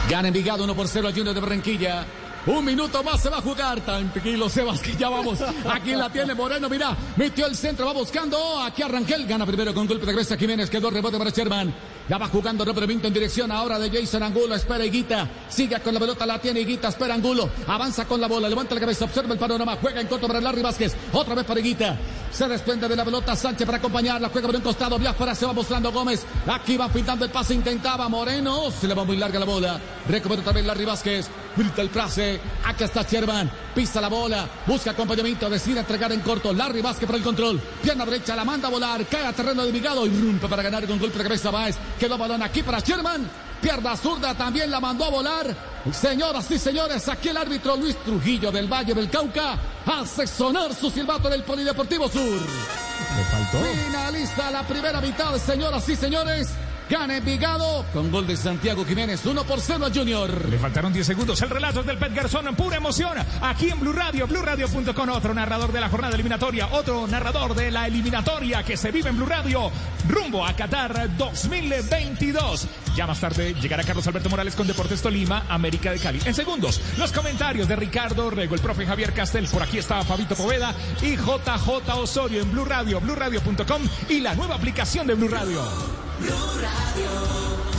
Gana 0.08 0.28
Envigado 0.28 0.64
1 0.64 0.74
por 0.74 0.88
0 0.88 1.08
al 1.08 1.14
Junior 1.14 1.34
de 1.34 1.40
Barranquilla. 1.40 2.06
Un 2.46 2.64
minuto 2.64 3.04
más 3.04 3.20
se 3.22 3.30
va 3.30 3.38
a 3.38 3.40
jugar. 3.40 3.80
Tranquilo, 3.80 4.48
Sebas, 4.48 4.80
que 4.80 4.96
ya 4.96 5.08
vamos. 5.08 5.38
Aquí 5.70 5.92
la 5.92 6.10
tiene 6.10 6.34
Moreno, 6.34 6.68
mira. 6.68 6.96
Metió 7.16 7.46
el 7.46 7.56
centro, 7.56 7.86
va 7.86 7.92
buscando. 7.92 8.60
Aquí 8.60 8.82
Arranquel. 8.82 9.26
Gana 9.26 9.46
primero 9.46 9.72
con 9.72 9.86
golpe 9.86 10.06
de 10.06 10.12
cabeza 10.12 10.36
Jiménez. 10.36 10.68
Quedó 10.68 10.90
rebote 10.90 11.18
para 11.18 11.30
Sherman. 11.30 11.72
Ya 12.12 12.18
va 12.18 12.28
jugando 12.28 12.62
Robert 12.62 12.90
en 12.90 13.10
dirección 13.14 13.50
ahora 13.50 13.78
de 13.78 13.88
Jason 13.88 14.22
Angulo. 14.22 14.54
Espera 14.54 14.84
Higuita. 14.84 15.26
Sigue 15.48 15.80
con 15.80 15.94
la 15.94 16.00
pelota, 16.00 16.26
la 16.26 16.38
tiene 16.38 16.60
Higuita. 16.60 16.88
Espera 16.88 17.14
Angulo. 17.14 17.48
Avanza 17.66 18.04
con 18.04 18.20
la 18.20 18.28
bola. 18.28 18.50
Levanta 18.50 18.74
la 18.74 18.82
cabeza, 18.82 19.06
observa 19.06 19.32
el 19.32 19.38
panorama. 19.38 19.78
Juega 19.80 20.02
en 20.02 20.08
corto 20.08 20.26
para 20.26 20.38
Larry 20.38 20.60
Vázquez. 20.60 20.94
Otra 21.10 21.34
vez 21.34 21.46
para 21.46 21.60
Higuita. 21.60 21.96
Se 22.30 22.46
desprende 22.46 22.86
de 22.86 22.96
la 22.96 23.06
pelota 23.06 23.34
Sánchez 23.34 23.64
para 23.64 23.78
acompañarla. 23.78 24.28
Juega 24.28 24.46
por 24.46 24.56
un 24.56 24.60
costado. 24.60 24.98
Biafara 24.98 25.34
se 25.34 25.46
va 25.46 25.54
mostrando 25.54 25.90
Gómez. 25.90 26.26
Aquí 26.46 26.76
va 26.76 26.90
pintando 26.90 27.24
el 27.24 27.30
pase. 27.30 27.54
Intentaba 27.54 28.06
Moreno. 28.10 28.70
Se 28.70 28.86
le 28.86 28.92
va 28.92 29.04
muy 29.04 29.16
larga 29.16 29.38
la 29.38 29.46
bola. 29.46 29.80
Recupera 30.06 30.42
también 30.42 30.66
Larry 30.66 30.84
Vázquez. 30.84 31.30
Grita 31.56 31.82
el 31.82 31.90
pase. 31.90 32.40
Aquí 32.64 32.84
está 32.84 33.02
Sherman. 33.02 33.50
Pisa 33.74 34.00
la 34.00 34.08
bola. 34.08 34.48
Busca 34.66 34.92
acompañamiento. 34.92 35.48
Decide 35.50 35.80
entregar 35.80 36.12
en 36.12 36.20
corto. 36.20 36.52
Larry 36.52 36.80
Vázquez 36.80 37.06
para 37.06 37.18
el 37.18 37.24
control. 37.24 37.60
Pierna 37.82 38.04
derecha. 38.04 38.34
La 38.36 38.44
manda 38.44 38.68
a 38.68 38.70
volar. 38.70 39.04
Cae 39.06 39.26
a 39.26 39.32
terreno 39.32 39.64
de 39.64 39.72
Vigado. 39.72 40.06
Y 40.06 40.10
rompe 40.10 40.48
para 40.48 40.62
ganar 40.62 40.86
con 40.86 40.98
golpe 40.98 41.18
de 41.18 41.24
cabeza 41.24 41.50
Baez. 41.50 41.76
Quedó 41.98 42.16
balón 42.16 42.42
aquí 42.42 42.62
para 42.62 42.80
Sherman. 42.80 43.28
Pierna 43.62 43.96
zurda 43.96 44.34
también 44.34 44.70
la 44.70 44.80
mandó 44.80 45.04
a 45.04 45.10
volar. 45.10 45.56
Señoras 45.92 46.50
y 46.50 46.58
señores, 46.58 47.08
aquí 47.08 47.28
el 47.28 47.36
árbitro 47.36 47.76
Luis 47.76 47.96
Trujillo 48.04 48.50
del 48.50 48.66
Valle 48.66 48.92
del 48.92 49.08
Cauca 49.08 49.56
hace 49.86 50.26
sonar 50.26 50.74
su 50.74 50.90
silbato 50.90 51.28
en 51.28 51.34
el 51.34 51.44
Polideportivo 51.44 52.08
Sur. 52.08 52.22
Le 52.24 53.24
faltó. 53.24 53.58
Finaliza 53.58 54.50
la 54.50 54.66
primera 54.66 55.00
mitad, 55.00 55.36
señoras 55.38 55.88
y 55.88 55.94
señores. 55.94 56.48
Gana 56.92 57.16
Envigado 57.16 57.86
con 57.90 58.10
gol 58.10 58.26
de 58.26 58.36
Santiago 58.36 58.84
Jiménez, 58.84 59.24
1 59.24 59.44
por 59.44 59.62
0 59.62 59.86
a 59.86 59.90
Junior. 59.90 60.46
Le 60.50 60.58
faltaron 60.58 60.92
10 60.92 61.06
segundos. 61.06 61.40
El 61.40 61.48
relato 61.48 61.82
del 61.82 61.96
Pet 61.96 62.14
Garzón 62.14 62.48
en 62.48 62.54
pura 62.54 62.76
emoción. 62.76 63.16
Aquí 63.40 63.70
en 63.70 63.80
Blue 63.80 63.94
Radio, 63.94 64.26
BlueRadio.com. 64.26 65.08
Otro 65.08 65.32
narrador 65.32 65.72
de 65.72 65.80
la 65.80 65.88
jornada 65.88 66.14
eliminatoria. 66.14 66.68
Otro 66.70 67.06
narrador 67.06 67.54
de 67.54 67.70
la 67.70 67.86
eliminatoria 67.86 68.62
que 68.62 68.76
se 68.76 68.90
vive 68.90 69.08
en 69.08 69.16
Blue 69.16 69.24
Radio. 69.24 69.72
Rumbo 70.06 70.44
a 70.44 70.52
Qatar 70.52 71.16
2022. 71.16 72.68
Ya 72.94 73.06
más 73.06 73.20
tarde 73.20 73.54
llegará 73.54 73.84
Carlos 73.84 74.06
Alberto 74.06 74.28
Morales 74.28 74.54
con 74.54 74.66
Deportes 74.66 75.00
Tolima, 75.00 75.46
América 75.48 75.92
de 75.92 75.98
Cali. 75.98 76.20
En 76.26 76.34
segundos, 76.34 76.78
los 76.98 77.10
comentarios 77.10 77.68
de 77.68 77.76
Ricardo 77.76 78.28
Rego, 78.28 78.54
el 78.54 78.60
profe 78.60 78.84
Javier 78.84 79.14
Castel. 79.14 79.48
Por 79.48 79.62
aquí 79.62 79.78
está 79.78 80.04
Fabito 80.04 80.34
Poveda 80.34 80.74
y 81.00 81.16
JJ 81.16 81.88
Osorio 81.96 82.42
en 82.42 82.52
Blue 82.52 82.66
Radio, 82.66 83.00
BlueRadio.com 83.00 83.82
y 84.10 84.20
la 84.20 84.34
nueva 84.34 84.56
aplicación 84.56 85.06
de 85.06 85.14
Blue 85.14 85.28
Radio. 85.28 86.11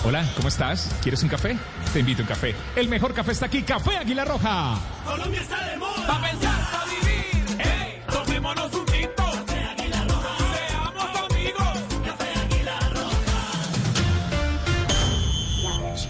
Hola, 0.06 0.30
¿cómo 0.36 0.50
estás? 0.50 0.94
¿Quieres 1.02 1.24
un 1.24 1.30
café? 1.30 1.58
Te 1.94 2.00
invito 2.02 2.22
a 2.22 2.24
un 2.24 2.28
café. 2.28 2.54
El 2.76 2.90
mejor 2.90 3.14
café 3.14 3.32
está 3.32 3.46
aquí, 3.46 3.64
Café 3.64 3.98
Águila 3.98 4.26
Roja. 4.26 4.78
Colombia 5.06 5.40
está 5.42 5.66
de 5.66 5.78
moda. 5.78 6.06
Pa' 6.06 6.22
pensar, 6.22 6.72
pa' 6.72 6.86
vivir. 6.86 7.46
Hey, 7.58 8.04
tomémonos 8.12 8.74
un 8.74 8.86
tinto. 8.86 9.24
Café 9.24 9.64
Águila 9.64 10.04
Roja. 10.04 10.36
Seamos 10.68 11.32
amigos. 11.32 11.80
Café 12.06 12.34
Águila 12.42 12.80
Roja. 12.90 13.38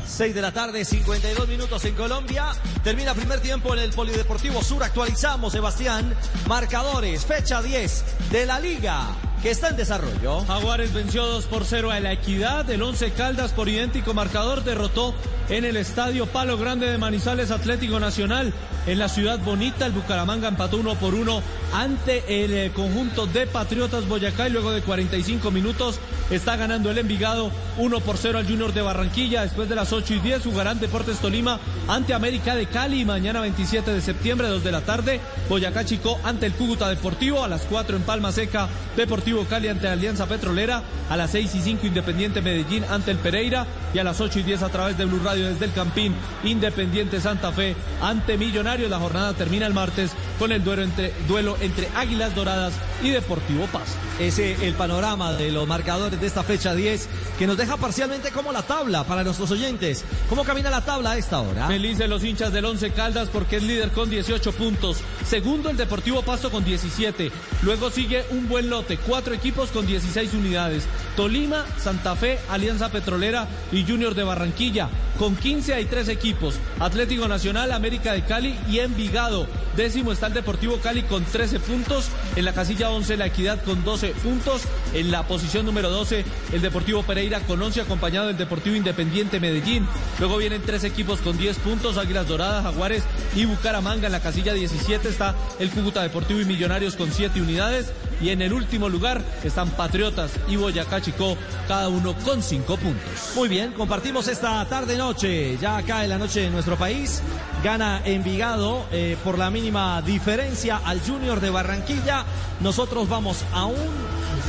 6 0.08 0.36
de 0.36 0.42
la 0.42 0.52
tarde, 0.52 0.86
52 0.86 1.48
minutos 1.48 1.86
en 1.86 1.94
Colombia. 1.94 2.48
Termina 2.84 3.14
primer 3.14 3.42
tiempo 3.42 3.76
en 3.76 3.80
el 3.80 3.92
Polideportivo 3.92 4.64
Sur. 4.64 4.84
Actualizamos, 4.84 5.54
Sebastián. 5.54 6.16
Marcadores, 6.48 7.26
fecha 7.26 7.62
10 7.62 8.04
de 8.32 8.46
la 8.48 8.60
Liga 8.60 9.06
que 9.44 9.52
está 9.52 9.68
en 9.68 9.76
desarrollo. 9.76 10.40
Jaguares 10.46 10.94
venció 10.94 11.26
2 11.26 11.46
por 11.48 11.66
0 11.66 11.92
a 11.92 12.00
la 12.00 12.14
Equidad. 12.14 12.70
El 12.70 12.82
11 12.82 13.12
Caldas 13.12 13.52
por 13.52 13.68
idéntico 13.68 14.14
marcador 14.14 14.64
derrotó 14.64 15.14
en 15.50 15.66
el 15.66 15.76
estadio 15.76 16.28
Palo 16.28 16.58
Grande 16.58 16.90
de 16.90 16.98
Manizales 16.98 17.52
Atlético 17.52 18.00
Nacional. 18.00 18.54
En 18.86 19.00
la 19.00 19.08
ciudad 19.08 19.40
bonita, 19.40 19.86
el 19.86 19.94
Bucaramanga 19.94 20.50
empató 20.50 20.76
1 20.76 20.96
por 20.96 21.16
1 21.16 21.42
ante 21.74 22.44
el 22.44 22.54
eh, 22.54 22.72
conjunto 22.76 23.28
de 23.28 23.48
Patriotas 23.48 24.06
Boyacá 24.10 24.50
y 24.50 24.52
luego 24.52 24.74
de 24.74 24.82
45 24.82 25.52
minutos 25.52 26.00
está 26.30 26.58
ganando 26.58 26.92
el 26.92 26.98
Envigado 26.98 27.50
1 27.78 28.00
por 28.02 28.18
0 28.18 28.40
al 28.40 28.46
Junior 28.46 28.74
de 28.74 28.82
Barranquilla. 28.82 29.44
Después 29.44 29.70
de 29.70 29.76
las 29.76 29.94
8 29.94 30.16
y 30.16 30.20
10 30.20 30.44
jugarán 30.44 30.82
Deportes 30.82 31.20
Tolima 31.20 31.62
ante 31.88 32.14
América 32.14 32.56
de 32.56 32.66
Cali. 32.66 33.06
Mañana 33.06 33.40
27 33.40 33.90
de 33.90 34.02
septiembre, 34.02 34.50
2 34.50 34.66
de 34.66 34.72
la 34.74 34.82
tarde, 34.82 35.22
Boyacá 35.48 35.86
Chico 35.86 36.20
ante 36.26 36.46
el 36.46 36.54
Cúcuta 36.54 36.90
Deportivo. 36.90 37.42
A 37.42 37.48
las 37.48 37.62
4 37.62 37.96
en 37.96 38.04
Palma 38.04 38.34
Seca, 38.34 38.68
Deportivo 38.98 39.46
Cali 39.46 39.70
ante 39.70 39.88
Alianza 39.88 40.26
Petrolera. 40.26 40.84
A 41.10 41.16
las 41.16 41.32
6 41.32 41.56
y 41.56 41.62
5 41.62 41.88
Independiente 41.88 42.42
Medellín 42.42 42.84
ante 42.90 43.12
el 43.12 43.18
Pereira. 43.18 43.66
Y 43.94 44.00
a 44.00 44.04
las 44.04 44.20
8 44.20 44.40
y 44.40 44.44
10 44.44 44.62
a 44.62 44.70
través 44.70 44.98
de 44.98 45.06
Blue 45.06 45.22
Radio 45.24 45.48
desde 45.48 45.66
el 45.66 45.72
Campín, 45.72 46.16
Independiente 46.44 47.22
Santa 47.22 47.54
Fe 47.54 47.76
ante 48.02 48.38
Millonarios. 48.38 48.73
La 48.74 48.98
jornada 48.98 49.34
termina 49.34 49.68
el 49.68 49.74
martes 49.76 50.14
con 50.40 50.52
el 50.52 50.64
duelo 50.64 50.82
entre, 50.82 51.14
duelo 51.28 51.56
entre 51.62 51.88
Águilas 51.96 52.34
Doradas 52.34 52.74
y 53.04 53.12
Deportivo 53.12 53.68
Paz. 53.68 53.96
Ese 54.20 54.68
el 54.68 54.74
panorama 54.74 55.32
de 55.34 55.52
los 55.52 55.68
marcadores 55.68 56.20
de 56.20 56.26
esta 56.26 56.42
fecha 56.42 56.74
10 56.74 57.08
que 57.38 57.46
nos 57.46 57.56
deja 57.56 57.78
parcialmente 57.78 58.32
como 58.32 58.52
la 58.52 58.64
tabla 58.64 59.04
para 59.04 59.24
nuestros 59.24 59.52
oyentes. 59.52 60.04
¿Cómo 60.28 60.44
camina 60.44 60.72
la 60.72 60.84
tabla 60.84 61.12
a 61.12 61.18
esta 61.18 61.40
hora? 61.40 61.68
Felices 61.68 62.10
los 62.10 62.24
hinchas 62.24 62.52
del 62.52 62.66
Once 62.66 62.90
Caldas 62.92 63.30
porque 63.30 63.58
es 63.58 63.64
líder 63.64 63.92
con 63.92 64.10
18 64.10 64.52
puntos. 64.54 65.02
Segundo 65.24 65.70
el 65.70 65.78
Deportivo 65.78 66.24
Pasto 66.24 66.50
con 66.50 66.66
17. 66.66 67.32
Luego 67.62 67.92
sigue 67.92 68.26
un 68.32 68.50
buen 68.50 68.72
lote, 68.72 68.98
cuatro 68.98 69.36
equipos 69.36 69.70
con 69.70 69.86
16 69.86 70.34
unidades. 70.34 70.86
Tolima, 71.16 71.64
Santa 71.78 72.16
Fe, 72.16 72.40
Alianza 72.50 72.90
Petrolera 72.90 73.48
y 73.72 73.86
Junior 73.86 74.16
de 74.16 74.24
Barranquilla. 74.24 74.90
Con 75.20 75.36
15 75.36 75.76
hay 75.76 75.86
tres 75.86 76.10
equipos. 76.10 76.56
Atlético 76.80 77.28
Nacional, 77.28 77.72
América 77.72 78.14
de 78.14 78.24
Cali 78.24 78.58
y 78.70 78.80
Envigado. 78.80 79.48
Décimo 79.76 80.12
está 80.12 80.28
el 80.28 80.34
Deportivo 80.34 80.78
Cali 80.78 81.04
con 81.04 81.24
13 81.24 81.60
puntos. 81.60 82.10
En 82.36 82.46
la 82.46 82.54
casilla 82.54 82.90
11 82.90 83.18
la 83.18 83.28
Equidad 83.28 83.64
con 83.64 83.84
12 83.84 84.10
puntos. 84.10 84.64
En 84.94 85.12
la 85.12 85.28
posición 85.28 85.66
número 85.66 85.90
12 85.90 86.26
el 86.52 86.62
Deportivo 86.62 87.04
Pereira 87.04 87.40
con 87.42 87.62
11 87.62 87.82
acompañado 87.82 88.28
del 88.28 88.38
Deportivo 88.38 88.76
Independiente 88.76 89.40
Medellín. 89.40 89.88
Luego 90.20 90.38
vienen 90.38 90.62
tres 90.62 90.84
equipos 90.84 91.20
con 91.20 91.38
10 91.38 91.58
puntos. 91.60 91.98
Águilas 91.98 92.28
Doradas, 92.28 92.64
Jaguares 92.64 93.04
y 93.36 93.46
Bucaramanga. 93.46 94.08
En 94.08 94.12
la 94.12 94.22
casilla 94.22 94.54
17 94.54 95.10
está 95.10 95.36
el 95.60 95.70
Cúcuta 95.70 96.04
Deportivo 96.04 96.40
y 96.40 96.46
Millonarios 96.46 96.96
con 96.96 97.12
7 97.12 97.42
unidades. 97.42 97.92
Y 98.22 98.30
en 98.30 98.42
el 98.42 98.54
último 98.54 98.90
lugar 98.90 99.22
están 99.44 99.70
Patriotas 99.72 100.32
y 100.48 100.56
Boyacá 100.56 101.02
Chicó, 101.02 101.38
cada 101.68 101.90
uno 101.90 102.14
con 102.24 102.42
5 102.42 102.78
puntos. 102.78 103.34
Muy 103.36 103.50
bien, 103.50 103.74
compartimos 103.74 104.28
esta 104.28 104.64
tarde-noche, 104.66 105.58
ya 105.58 105.78
acá 105.78 106.04
en 106.04 106.10
la 106.10 106.18
noche 106.18 106.42
de 106.42 106.50
nuestro 106.50 106.76
país. 106.76 107.22
Gana 107.64 108.02
Envigado 108.06 108.86
eh, 108.92 109.18
por 109.24 109.38
la 109.38 109.50
mínima 109.50 110.02
diferencia 110.02 110.82
al 110.84 111.00
Junior 111.02 111.40
de 111.40 111.50
Barranquilla. 111.50 112.26
Nosotros 112.60 113.08
vamos 113.08 113.44
a 113.54 113.66
un 113.66 113.78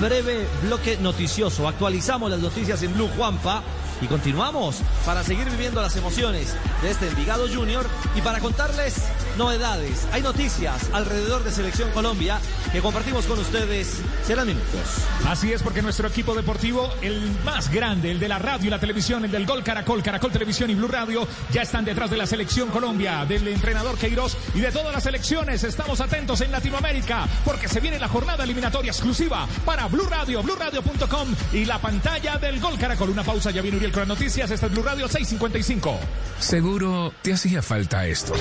breve 0.01 0.47
bloque 0.63 0.97
noticioso. 0.99 1.69
Actualizamos 1.69 2.31
las 2.31 2.41
noticias 2.41 2.83
en 2.83 2.95
Blue 2.95 3.11
Juanpa. 3.17 3.63
Y 4.01 4.07
continuamos 4.07 4.81
para 5.07 5.23
seguir 5.23 5.49
viviendo 5.49 5.81
las 5.81 5.97
emociones 5.97 6.55
de 6.83 6.91
este 6.91 7.09
Envigado 7.09 7.47
Junior 7.49 7.87
y 8.17 8.21
para 8.23 8.41
contarles 8.41 8.97
novedades. 9.39 10.07
Hay 10.13 10.21
noticias 10.21 10.91
alrededor 10.93 11.45
de 11.45 11.53
Selección 11.53 11.91
Colombia 11.93 12.39
que 12.73 12.81
compartimos 12.81 13.25
con 13.25 13.39
ustedes. 13.39 14.03
Serán 14.27 14.49
minutos. 14.49 14.81
Así 15.29 15.53
es, 15.53 15.63
porque 15.63 15.81
nuestro 15.81 16.09
equipo 16.09 16.35
deportivo, 16.35 16.93
el 17.03 17.31
más 17.45 17.71
grande, 17.71 18.11
el 18.11 18.19
de 18.19 18.29
la 18.29 18.39
radio 18.39 18.67
y 18.67 18.71
la 18.71 18.81
televisión, 18.81 19.25
el 19.25 19.31
del 19.31 19.47
Gol 19.47 19.63
Caracol, 19.63 20.03
Caracol 20.03 20.33
Televisión 20.33 20.71
y 20.71 20.75
Blue 20.75 20.89
Radio, 20.89 21.27
ya 21.53 21.63
están 21.63 21.85
detrás 21.85 22.11
de 22.11 22.17
la 22.17 22.27
Selección 22.27 22.71
Colombia, 22.71 23.25
del 23.25 23.47
entrenador 23.47 23.97
Queiroz 23.97 24.37
y 24.55 24.61
de 24.61 24.73
todas 24.73 24.93
las 24.93 25.05
selecciones. 25.05 25.63
Estamos 25.63 26.01
atentos 26.01 26.41
en 26.41 26.51
Latinoamérica, 26.51 27.27
porque 27.45 27.69
se 27.69 27.81
viene 27.81 27.99
la 27.99 28.09
jornada 28.09 28.43
eliminatoria 28.45 28.91
exclusiva 28.91 29.47
para 29.65 29.84
Blue 29.89 30.07
Radio, 30.09 30.43
BlueRadio.com 30.43 31.35
y 31.53 31.65
la 31.65 31.79
pantalla 31.79 32.39
del 32.39 32.61
Gol 32.61 32.79
Caracol. 32.79 33.11
Una 33.11 33.23
pausa, 33.23 33.51
ya 33.51 33.63
viene 33.63 33.77
Uriel 33.77 33.93
con 33.93 34.01
las 34.01 34.09
noticias. 34.09 34.51
Esta 34.51 34.67
es 34.67 34.73
Blue 34.73 34.83
Radio 34.83 35.09
655. 35.09 35.99
Seguro 36.39 37.13
te 37.23 37.33
hacía 37.33 37.63
falta 37.63 38.07
esto. 38.07 38.35
El 38.35 38.41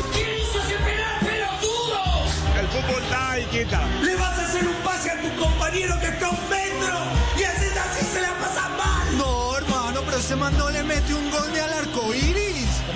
fútbol 2.67 3.03
da 3.09 3.39
y 3.39 3.45
quita. 3.45 3.81
Le 4.03 4.15
vas 4.15 4.39
a 4.39 4.45
hacer 4.45 4.67
un 4.67 4.75
pase 4.83 5.11
a 5.11 5.21
tu 5.21 5.29
compañero 5.43 5.99
que 5.99 6.07
está 6.07 6.27
a 6.27 6.29
un 6.29 6.49
metro 6.49 6.97
y 7.39 7.43
haces 7.43 7.77
así 7.77 8.05
se 8.05 8.21
la 8.21 8.33
pasa 8.39 8.69
mal. 8.69 9.17
No, 9.17 9.57
hermano, 9.57 10.01
pero 10.05 10.17
este 10.17 10.35
man 10.35 10.57
no 10.57 10.69
le 10.69 10.83
mete 10.83 11.13
un 11.13 11.31
gol 11.31 11.51
ni 11.51 11.59
al 11.59 11.73
arco 11.73 12.13
iris. 12.13 12.42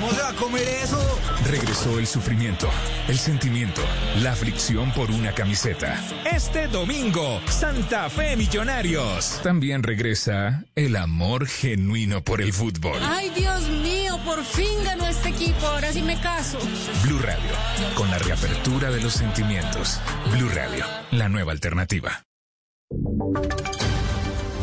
¿Cómo 0.08 0.20
se 0.20 0.24
va 0.24 0.30
a 0.30 0.36
comer 0.36 0.68
eso? 0.84 1.20
Regresó 1.50 2.00
el 2.00 2.08
sufrimiento, 2.08 2.70
el 3.10 3.18
sentimiento, 3.18 3.82
la 4.22 4.32
aflicción 4.32 4.90
por 4.94 5.12
una 5.12 5.34
camiseta. 5.34 6.02
Este 6.34 6.70
domingo, 6.70 7.42
Santa 7.50 8.10
Fe 8.10 8.38
Millonarios. 8.38 9.42
También 9.44 9.84
regresa 9.84 10.64
el 10.76 10.96
amor 10.96 11.46
genuino 11.46 12.24
por 12.24 12.42
el 12.42 12.54
fútbol. 12.54 13.02
Ay, 13.02 13.32
Dios 13.36 13.68
mío, 13.68 14.18
por 14.24 14.46
fin 14.46 14.82
ganó 14.86 15.06
este 15.08 15.28
equipo. 15.28 15.68
Ahora 15.68 15.92
sí 15.92 16.02
me 16.02 16.18
caso. 16.22 16.58
Blue 17.04 17.20
Radio, 17.20 17.52
con 17.96 18.10
la 18.10 18.18
reapertura 18.18 18.90
de 18.92 19.02
los 19.02 19.12
sentimientos. 19.12 20.00
Blue 20.32 20.50
Radio, 20.56 20.86
la 21.12 21.28
nueva 21.28 21.52
alternativa. 21.52 22.24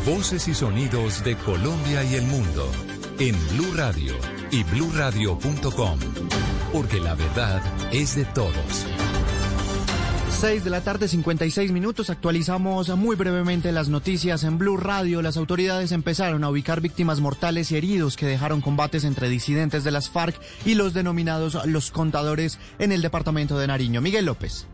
Voces 0.07 0.49
y 0.49 0.55
sonidos 0.55 1.23
de 1.23 1.37
Colombia 1.37 2.03
y 2.03 2.15
el 2.15 2.25
mundo 2.25 2.71
en 3.19 3.37
Blue 3.51 3.73
Radio 3.75 4.15
y 4.51 4.65
bluradio.com, 4.65 5.99
porque 6.73 7.01
la 7.01 7.15
verdad 7.15 7.63
es 7.93 8.17
de 8.17 8.25
todos. 8.25 8.87
6 10.41 10.65
de 10.65 10.71
la 10.71 10.83
tarde, 10.83 11.09
56 11.09 11.73
minutos. 11.73 12.11
Actualizamos 12.11 12.95
muy 12.97 13.17
brevemente 13.17 13.73
las 13.73 13.89
noticias 13.89 14.45
en 14.45 14.59
Blue 14.59 14.77
Radio. 14.77 15.23
Las 15.23 15.37
autoridades 15.37 15.93
empezaron 15.93 16.45
a 16.45 16.51
ubicar 16.51 16.81
víctimas 16.81 17.21
mortales 17.21 17.71
y 17.71 17.77
heridos 17.77 18.17
que 18.17 18.27
dejaron 18.27 18.61
combates 18.61 19.05
entre 19.05 19.29
disidentes 19.29 19.85
de 19.85 19.93
las 19.93 20.11
FARC 20.11 20.39
y 20.67 20.75
los 20.75 20.93
denominados 20.93 21.65
los 21.67 21.91
contadores 21.91 22.59
en 22.79 22.93
el 22.93 23.01
departamento 23.01 23.59
de 23.59 23.69
Nariño. 23.69 24.01
Miguel 24.01 24.27
López. 24.27 24.67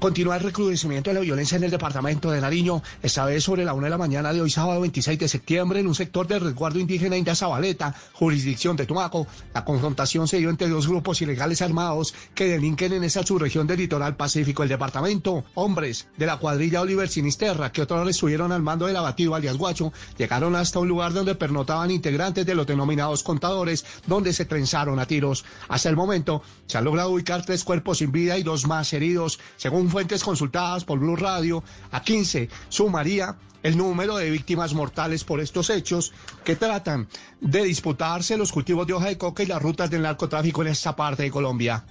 Continúa 0.00 0.36
el 0.36 0.44
recrudecimiento 0.44 1.10
de 1.10 1.14
la 1.14 1.20
violencia 1.20 1.56
en 1.56 1.64
el 1.64 1.72
departamento 1.72 2.30
de 2.30 2.40
Nariño, 2.40 2.84
esta 3.02 3.24
vez 3.24 3.42
sobre 3.42 3.64
la 3.64 3.74
una 3.74 3.86
de 3.86 3.90
la 3.90 3.98
mañana 3.98 4.32
de 4.32 4.40
hoy, 4.40 4.48
sábado 4.48 4.80
26 4.80 5.18
de 5.18 5.26
septiembre, 5.26 5.80
en 5.80 5.88
un 5.88 5.94
sector 5.96 6.24
del 6.28 6.40
resguardo 6.40 6.78
indígena 6.78 7.16
India 7.16 7.34
Zabaleta, 7.34 7.92
jurisdicción 8.12 8.76
de 8.76 8.86
Tumaco. 8.86 9.26
La 9.52 9.64
confrontación 9.64 10.28
se 10.28 10.36
dio 10.36 10.50
entre 10.50 10.68
dos 10.68 10.86
grupos 10.86 11.20
ilegales 11.20 11.62
armados 11.62 12.14
que 12.36 12.46
delinquen 12.46 12.92
en 12.92 13.02
esa 13.02 13.26
subregión 13.26 13.66
del 13.66 13.78
litoral 13.78 14.14
pacífico 14.14 14.62
del 14.62 14.68
departamento. 14.68 15.44
Hombres 15.54 16.06
de 16.16 16.26
la 16.26 16.36
cuadrilla 16.36 16.80
Oliver 16.80 17.08
Sinisterra, 17.08 17.72
que 17.72 17.82
otros 17.82 18.08
estuvieron 18.08 18.52
al 18.52 18.62
mando 18.62 18.86
del 18.86 18.96
abatido 18.96 19.34
alias 19.34 19.56
Guacho, 19.56 19.92
llegaron 20.16 20.54
hasta 20.54 20.78
un 20.78 20.86
lugar 20.86 21.12
donde 21.12 21.34
pernotaban 21.34 21.90
integrantes 21.90 22.46
de 22.46 22.54
los 22.54 22.68
denominados 22.68 23.24
contadores, 23.24 23.84
donde 24.06 24.32
se 24.32 24.44
trenzaron 24.44 25.00
a 25.00 25.06
tiros. 25.06 25.44
Hasta 25.66 25.88
el 25.88 25.96
momento 25.96 26.40
se 26.66 26.78
han 26.78 26.84
logrado 26.84 27.10
ubicar 27.10 27.44
tres 27.44 27.64
cuerpos 27.64 27.98
sin 27.98 28.12
vida 28.12 28.38
y 28.38 28.44
dos 28.44 28.64
más 28.64 28.92
heridos, 28.92 29.40
según 29.56 29.87
fuentes 29.90 30.24
consultadas 30.24 30.84
por 30.84 30.98
Blue 30.98 31.16
Radio, 31.16 31.62
a 31.90 32.02
15 32.02 32.48
sumaría 32.68 33.36
el 33.62 33.76
número 33.76 34.16
de 34.16 34.30
víctimas 34.30 34.74
mortales 34.74 35.24
por 35.24 35.40
estos 35.40 35.70
hechos 35.70 36.12
que 36.44 36.56
tratan 36.56 37.08
de 37.40 37.64
disputarse 37.64 38.36
los 38.36 38.52
cultivos 38.52 38.86
de 38.86 38.92
hoja 38.92 39.08
de 39.08 39.18
coca 39.18 39.42
y 39.42 39.46
las 39.46 39.62
rutas 39.62 39.90
del 39.90 40.02
narcotráfico 40.02 40.62
en 40.62 40.68
esta 40.68 40.94
parte 40.94 41.24
de 41.24 41.30
Colombia. 41.30 41.84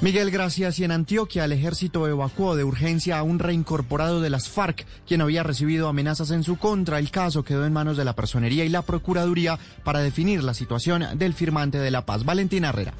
Miguel 0.00 0.30
Gracias 0.30 0.78
y 0.78 0.84
en 0.84 0.92
Antioquia 0.92 1.44
el 1.44 1.50
ejército 1.50 2.06
evacuó 2.06 2.54
de 2.54 2.62
urgencia 2.62 3.18
a 3.18 3.24
un 3.24 3.40
reincorporado 3.40 4.20
de 4.20 4.30
las 4.30 4.48
FARC, 4.48 4.86
quien 5.08 5.22
había 5.22 5.42
recibido 5.42 5.88
amenazas 5.88 6.30
en 6.30 6.44
su 6.44 6.56
contra. 6.56 7.00
El 7.00 7.10
caso 7.10 7.42
quedó 7.42 7.66
en 7.66 7.72
manos 7.72 7.96
de 7.96 8.04
la 8.04 8.14
Personería 8.14 8.64
y 8.64 8.68
la 8.68 8.82
Procuraduría 8.82 9.58
para 9.82 9.98
definir 9.98 10.44
la 10.44 10.54
situación 10.54 11.04
del 11.18 11.34
firmante 11.34 11.78
de 11.78 11.90
la 11.90 12.06
paz, 12.06 12.24
Valentina 12.24 12.68
Herrera. 12.68 12.94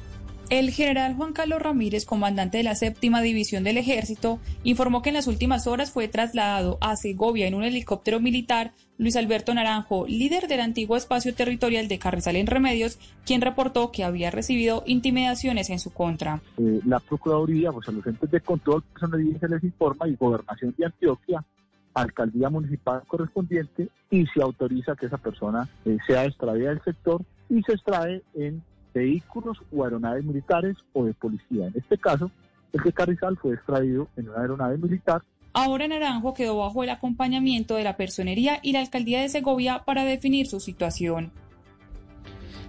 El 0.50 0.70
general 0.70 1.14
Juan 1.14 1.34
Carlos 1.34 1.60
Ramírez, 1.60 2.06
comandante 2.06 2.56
de 2.56 2.64
la 2.64 2.74
séptima 2.74 3.20
división 3.20 3.64
del 3.64 3.76
ejército, 3.76 4.40
informó 4.64 5.02
que 5.02 5.10
en 5.10 5.16
las 5.16 5.26
últimas 5.26 5.66
horas 5.66 5.90
fue 5.90 6.08
trasladado 6.08 6.78
a 6.80 6.96
Segovia 6.96 7.46
en 7.46 7.54
un 7.54 7.64
helicóptero 7.64 8.18
militar 8.18 8.72
Luis 8.96 9.16
Alberto 9.16 9.52
Naranjo, 9.52 10.06
líder 10.06 10.48
del 10.48 10.60
antiguo 10.60 10.96
espacio 10.96 11.34
territorial 11.34 11.86
de 11.86 11.98
Carrizal 11.98 12.36
en 12.36 12.46
Remedios, 12.46 12.98
quien 13.26 13.42
reportó 13.42 13.92
que 13.92 14.04
había 14.04 14.30
recibido 14.30 14.84
intimidaciones 14.86 15.68
en 15.68 15.78
su 15.78 15.92
contra. 15.92 16.40
Eh, 16.56 16.80
la 16.86 16.98
Procuraduría, 16.98 17.70
pues 17.70 17.86
a 17.88 17.92
los 17.92 18.06
entes 18.06 18.30
de 18.30 18.40
control 18.40 18.82
personal 18.82 19.20
se 19.38 19.48
les 19.48 19.62
informa 19.64 20.08
y 20.08 20.16
Gobernación 20.16 20.74
de 20.78 20.86
Antioquia, 20.86 21.44
Alcaldía 21.92 22.48
Municipal 22.48 23.02
correspondiente 23.06 23.88
y 24.10 24.26
se 24.28 24.40
autoriza 24.40 24.96
que 24.96 25.06
esa 25.06 25.18
persona 25.18 25.68
eh, 25.84 25.98
sea 26.06 26.24
extraída 26.24 26.70
del 26.70 26.82
sector 26.82 27.22
y 27.50 27.62
se 27.64 27.72
extrae 27.72 28.22
en 28.34 28.62
vehículos 28.98 29.58
o 29.72 29.84
aeronaves 29.84 30.24
militares 30.24 30.76
o 30.92 31.04
de 31.04 31.14
policía. 31.14 31.66
En 31.66 31.74
este 31.76 31.98
caso, 31.98 32.30
el 32.72 32.82
de 32.82 32.92
Carrizal 32.92 33.36
fue 33.36 33.54
extraído 33.54 34.08
en 34.16 34.28
una 34.28 34.40
aeronave 34.40 34.78
militar 34.78 35.22
Ahora 35.52 35.88
Naranjo 35.88 36.34
quedó 36.34 36.58
bajo 36.58 36.84
el 36.84 36.90
acompañamiento 36.90 37.74
de 37.74 37.84
la 37.84 37.96
Personería 37.96 38.60
y 38.62 38.72
la 38.72 38.80
Alcaldía 38.80 39.20
de 39.20 39.28
Segovia 39.28 39.82
para 39.84 40.04
definir 40.04 40.46
su 40.46 40.60
situación. 40.60 41.32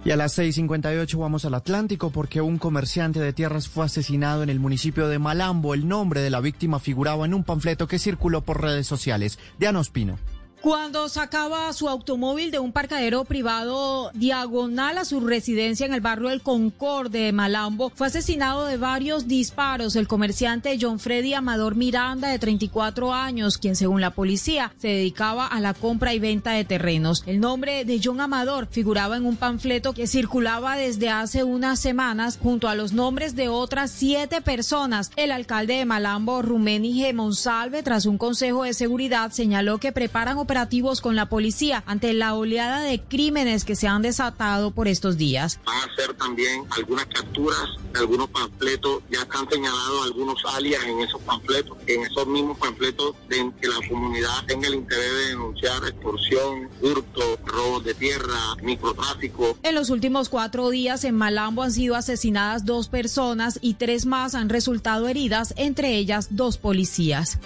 Y 0.04 0.12
a 0.12 0.16
las 0.16 0.38
6.58 0.38 1.18
vamos 1.18 1.44
al 1.44 1.54
Atlántico 1.54 2.10
porque 2.10 2.40
un 2.40 2.56
comerciante 2.58 3.20
de 3.20 3.34
tierras 3.34 3.68
fue 3.68 3.84
asesinado 3.84 4.42
en 4.42 4.48
el 4.48 4.58
municipio 4.58 5.08
de 5.08 5.18
Malambo. 5.18 5.74
El 5.74 5.86
nombre 5.86 6.20
de 6.20 6.30
la 6.30 6.40
víctima 6.40 6.80
figuraba 6.80 7.26
en 7.26 7.34
un 7.34 7.44
panfleto 7.44 7.86
que 7.86 7.98
circuló 7.98 8.40
por 8.40 8.62
redes 8.62 8.86
sociales. 8.86 9.38
Diana 9.58 9.78
Ospino. 9.78 10.18
Cuando 10.60 11.08
sacaba 11.08 11.72
su 11.72 11.88
automóvil 11.88 12.50
de 12.50 12.58
un 12.58 12.72
parcadero 12.72 13.24
privado 13.24 14.10
diagonal 14.12 14.98
a 14.98 15.06
su 15.06 15.20
residencia 15.20 15.86
en 15.86 15.94
el 15.94 16.02
barrio 16.02 16.28
El 16.28 16.42
Concord 16.42 17.10
de 17.10 17.32
Malambo, 17.32 17.90
fue 17.94 18.08
asesinado 18.08 18.66
de 18.66 18.76
varios 18.76 19.26
disparos 19.26 19.96
el 19.96 20.06
comerciante 20.06 20.76
John 20.78 21.00
Freddy 21.00 21.32
Amador 21.32 21.76
Miranda, 21.76 22.28
de 22.28 22.38
34 22.38 23.14
años, 23.14 23.56
quien 23.56 23.74
según 23.74 24.02
la 24.02 24.10
policía 24.10 24.70
se 24.76 24.88
dedicaba 24.88 25.46
a 25.46 25.60
la 25.60 25.72
compra 25.72 26.12
y 26.12 26.18
venta 26.18 26.52
de 26.52 26.66
terrenos. 26.66 27.22
El 27.24 27.40
nombre 27.40 27.86
de 27.86 27.98
John 28.04 28.20
Amador 28.20 28.68
figuraba 28.70 29.16
en 29.16 29.24
un 29.24 29.36
panfleto 29.36 29.94
que 29.94 30.06
circulaba 30.06 30.76
desde 30.76 31.08
hace 31.08 31.42
unas 31.42 31.80
semanas 31.80 32.38
junto 32.40 32.68
a 32.68 32.74
los 32.74 32.92
nombres 32.92 33.34
de 33.34 33.48
otras 33.48 33.90
siete 33.92 34.42
personas. 34.42 35.10
El 35.16 35.32
alcalde 35.32 35.76
de 35.76 35.86
Malambo, 35.86 36.42
Rumeni 36.42 36.92
G. 37.00 37.14
Monsalve, 37.14 37.82
tras 37.82 38.04
un 38.04 38.18
consejo 38.18 38.64
de 38.64 38.74
seguridad, 38.74 39.32
señaló 39.32 39.78
que 39.78 39.92
preparan 39.92 40.36
operativos 40.50 41.00
con 41.00 41.14
la 41.14 41.28
policía 41.28 41.84
ante 41.86 42.12
la 42.12 42.34
oleada 42.34 42.80
de 42.80 43.00
crímenes 43.00 43.64
que 43.64 43.76
se 43.76 43.86
han 43.86 44.02
desatado 44.02 44.72
por 44.72 44.88
estos 44.88 45.16
días. 45.16 45.60
Van 45.64 45.76
a 45.76 45.84
hacer 45.84 46.12
también 46.14 46.64
algunas 46.70 47.06
capturas 47.06 47.68
de 47.92 48.00
algunos 48.00 48.28
panfletos, 48.30 49.00
ya 49.12 49.20
están 49.20 49.48
señalados 49.48 50.06
algunos 50.06 50.44
alias 50.52 50.82
en 50.84 50.98
esos 50.98 51.20
panfletos, 51.22 51.78
en 51.86 52.02
esos 52.02 52.26
mismos 52.26 52.58
panfletos 52.58 53.14
de 53.28 53.48
que 53.60 53.68
la 53.68 53.88
comunidad 53.88 54.44
tenga 54.48 54.66
el 54.66 54.74
interés 54.74 55.12
de 55.12 55.26
denunciar 55.28 55.84
extorsión, 55.84 56.68
hurto, 56.82 57.38
robos 57.46 57.84
de 57.84 57.94
tierra, 57.94 58.56
microtráfico. 58.60 59.56
En 59.62 59.76
los 59.76 59.88
últimos 59.88 60.28
cuatro 60.28 60.68
días 60.70 61.04
en 61.04 61.14
Malambo 61.14 61.62
han 61.62 61.70
sido 61.70 61.94
asesinadas 61.94 62.64
dos 62.64 62.88
personas 62.88 63.60
y 63.62 63.74
tres 63.74 64.04
más 64.04 64.34
han 64.34 64.48
resultado 64.48 65.06
heridas, 65.06 65.54
entre 65.56 65.94
ellas 65.94 66.26
dos 66.30 66.58
policías. 66.58 67.38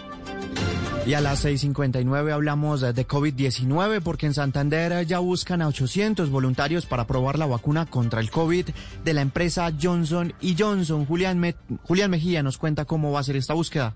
Y 1.06 1.12
a 1.12 1.20
las 1.20 1.44
6.59 1.44 2.32
hablamos 2.32 2.80
de 2.80 3.06
COVID-19 3.06 4.00
porque 4.00 4.24
en 4.24 4.32
Santander 4.32 5.04
ya 5.06 5.18
buscan 5.18 5.60
a 5.60 5.68
800 5.68 6.30
voluntarios 6.30 6.86
para 6.86 7.06
probar 7.06 7.38
la 7.38 7.44
vacuna 7.44 7.84
contra 7.84 8.20
el 8.20 8.30
COVID 8.30 8.70
de 9.04 9.12
la 9.12 9.20
empresa 9.20 9.70
Johnson 9.80 10.32
y 10.40 10.56
Johnson. 10.58 11.04
Julián, 11.04 11.38
Me 11.38 11.56
Julián 11.82 12.10
Mejía 12.10 12.42
nos 12.42 12.56
cuenta 12.56 12.86
cómo 12.86 13.12
va 13.12 13.20
a 13.20 13.24
ser 13.24 13.36
esta 13.36 13.52
búsqueda. 13.52 13.94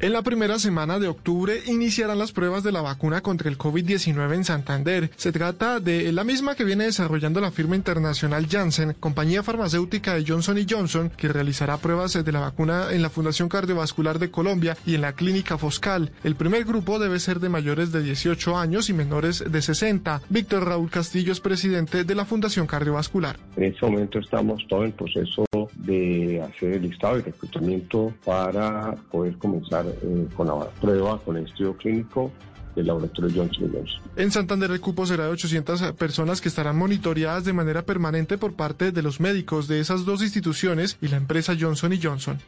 En 0.00 0.12
la 0.12 0.22
primera 0.22 0.60
semana 0.60 1.00
de 1.00 1.08
octubre 1.08 1.60
iniciarán 1.66 2.20
las 2.20 2.30
pruebas 2.30 2.62
de 2.62 2.70
la 2.70 2.80
vacuna 2.80 3.20
contra 3.20 3.48
el 3.48 3.58
COVID-19 3.58 4.32
en 4.32 4.44
Santander. 4.44 5.10
Se 5.16 5.32
trata 5.32 5.80
de 5.80 6.12
la 6.12 6.22
misma 6.22 6.54
que 6.54 6.62
viene 6.62 6.84
desarrollando 6.84 7.40
la 7.40 7.50
firma 7.50 7.74
internacional 7.74 8.46
Janssen, 8.48 8.94
compañía 9.00 9.42
farmacéutica 9.42 10.14
de 10.14 10.24
Johnson 10.24 10.56
Johnson, 10.70 11.10
que 11.16 11.26
realizará 11.26 11.78
pruebas 11.78 12.12
de 12.12 12.30
la 12.30 12.38
vacuna 12.38 12.92
en 12.92 13.02
la 13.02 13.10
Fundación 13.10 13.48
Cardiovascular 13.48 14.20
de 14.20 14.30
Colombia 14.30 14.76
y 14.86 14.94
en 14.94 15.00
la 15.00 15.14
Clínica 15.14 15.58
Foscal. 15.58 16.12
El 16.22 16.36
primer 16.36 16.64
grupo 16.64 17.00
debe 17.00 17.18
ser 17.18 17.40
de 17.40 17.48
mayores 17.48 17.90
de 17.90 18.00
18 18.00 18.56
años 18.56 18.90
y 18.90 18.92
menores 18.92 19.50
de 19.50 19.60
60. 19.60 20.22
Víctor 20.28 20.64
Raúl 20.64 20.90
Castillo 20.90 21.32
es 21.32 21.40
presidente 21.40 22.04
de 22.04 22.14
la 22.14 22.24
Fundación 22.24 22.68
Cardiovascular. 22.68 23.36
En 23.56 23.64
este 23.64 23.84
momento 23.84 24.20
estamos 24.20 24.64
todo 24.68 24.84
en 24.84 24.92
proceso 24.92 25.44
de 25.74 26.40
hacer 26.40 26.74
el 26.74 26.82
listado 26.82 27.18
y 27.18 27.22
reclutamiento 27.22 28.14
para 28.24 28.94
poder 29.10 29.36
comenzar 29.38 29.87
eh, 29.88 30.28
con 30.36 30.46
la 30.46 30.68
prueba, 30.80 31.18
con 31.20 31.36
el 31.36 31.46
estudio 31.46 31.76
clínico 31.76 32.32
del 32.74 32.86
laboratorio 32.86 33.30
Johnson 33.34 33.72
Johnson. 33.72 34.02
En 34.16 34.30
Santander 34.30 34.70
el 34.70 34.80
cupo 34.80 35.04
será 35.06 35.24
de 35.24 35.30
800 35.30 35.92
personas 35.92 36.40
que 36.40 36.48
estarán 36.48 36.76
monitoreadas 36.76 37.44
de 37.44 37.52
manera 37.52 37.82
permanente 37.82 38.38
por 38.38 38.54
parte 38.54 38.92
de 38.92 39.02
los 39.02 39.20
médicos 39.20 39.68
de 39.68 39.80
esas 39.80 40.04
dos 40.04 40.22
instituciones 40.22 40.96
y 41.00 41.08
la 41.08 41.16
empresa 41.16 41.56
Johnson 41.58 41.92
Johnson. 42.00 42.38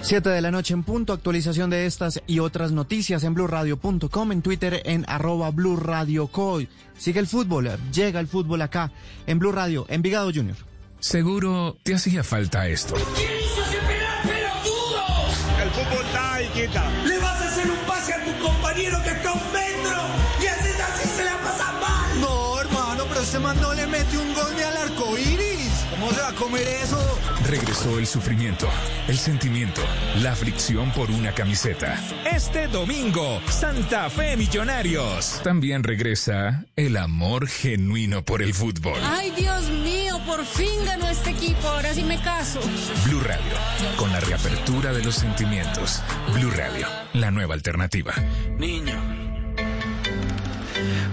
7 0.00 0.28
de 0.28 0.40
la 0.40 0.50
noche 0.50 0.74
en 0.74 0.84
punto, 0.84 1.12
actualización 1.12 1.70
de 1.70 1.86
estas 1.86 2.22
y 2.26 2.38
otras 2.38 2.72
noticias 2.72 3.24
en 3.24 3.34
blurradio.com, 3.34 4.32
en 4.32 4.42
Twitter 4.42 4.80
en 4.84 5.04
arroba 5.08 5.50
blurradioco. 5.50 6.60
Sigue 6.96 7.20
el 7.20 7.26
fútbol, 7.26 7.68
llega 7.92 8.20
el 8.20 8.28
fútbol 8.28 8.62
acá 8.62 8.92
en 9.26 9.38
Blue 9.38 9.52
Radio, 9.52 9.86
Envigado 9.88 10.30
Junior. 10.32 10.56
Seguro 11.00 11.76
te 11.82 11.94
hacía 11.94 12.22
falta 12.24 12.68
esto. 12.68 12.94
Le 16.58 17.18
vas 17.20 17.40
a 17.40 17.46
hacer 17.46 17.70
un 17.70 17.78
pase 17.86 18.12
a 18.12 18.24
tu 18.24 18.36
compañero 18.44 19.00
que 19.04 19.10
está 19.10 19.28
a 19.28 19.32
un 19.32 19.52
metro 19.52 19.96
y 20.42 20.46
así 20.48 20.70
así 20.70 21.08
se 21.08 21.24
la 21.24 21.38
pasa 21.38 21.70
mal. 21.80 22.20
No, 22.20 22.60
hermano, 22.60 23.04
pero 23.08 23.20
este 23.20 23.38
man 23.38 23.60
no 23.60 23.72
le 23.74 23.86
mete 23.86 24.18
un 24.18 24.34
gol 24.34 24.56
ni 24.56 24.62
al 24.62 24.76
arco. 24.76 24.97
¿Cómo 26.08 26.20
se 26.20 26.24
va 26.24 26.30
a 26.30 26.34
comer 26.36 26.66
eso? 26.66 27.18
Regresó 27.50 27.98
el 27.98 28.06
sufrimiento, 28.06 28.66
el 29.08 29.18
sentimiento, 29.18 29.82
la 30.22 30.34
fricción 30.34 30.90
por 30.92 31.10
una 31.10 31.34
camiseta. 31.34 32.02
Este 32.24 32.66
domingo, 32.66 33.42
Santa 33.50 34.08
Fe 34.08 34.34
Millonarios. 34.38 35.38
También 35.44 35.84
regresa 35.84 36.64
el 36.76 36.96
amor 36.96 37.46
genuino 37.46 38.24
por 38.24 38.40
el 38.40 38.54
fútbol. 38.54 38.98
Ay, 39.04 39.32
Dios 39.36 39.68
mío, 39.68 40.18
por 40.24 40.46
fin 40.46 40.82
ganó 40.86 41.06
este 41.10 41.28
equipo. 41.28 41.68
Ahora 41.68 41.92
sí 41.92 42.02
me 42.02 42.18
caso. 42.22 42.60
Blue 43.04 43.20
Radio, 43.20 43.52
con 43.98 44.10
la 44.10 44.20
reapertura 44.20 44.94
de 44.94 45.04
los 45.04 45.14
sentimientos. 45.14 46.02
Blue 46.32 46.50
Radio, 46.52 46.86
la 47.12 47.30
nueva 47.30 47.52
alternativa. 47.52 48.14
Niño. 48.56 48.94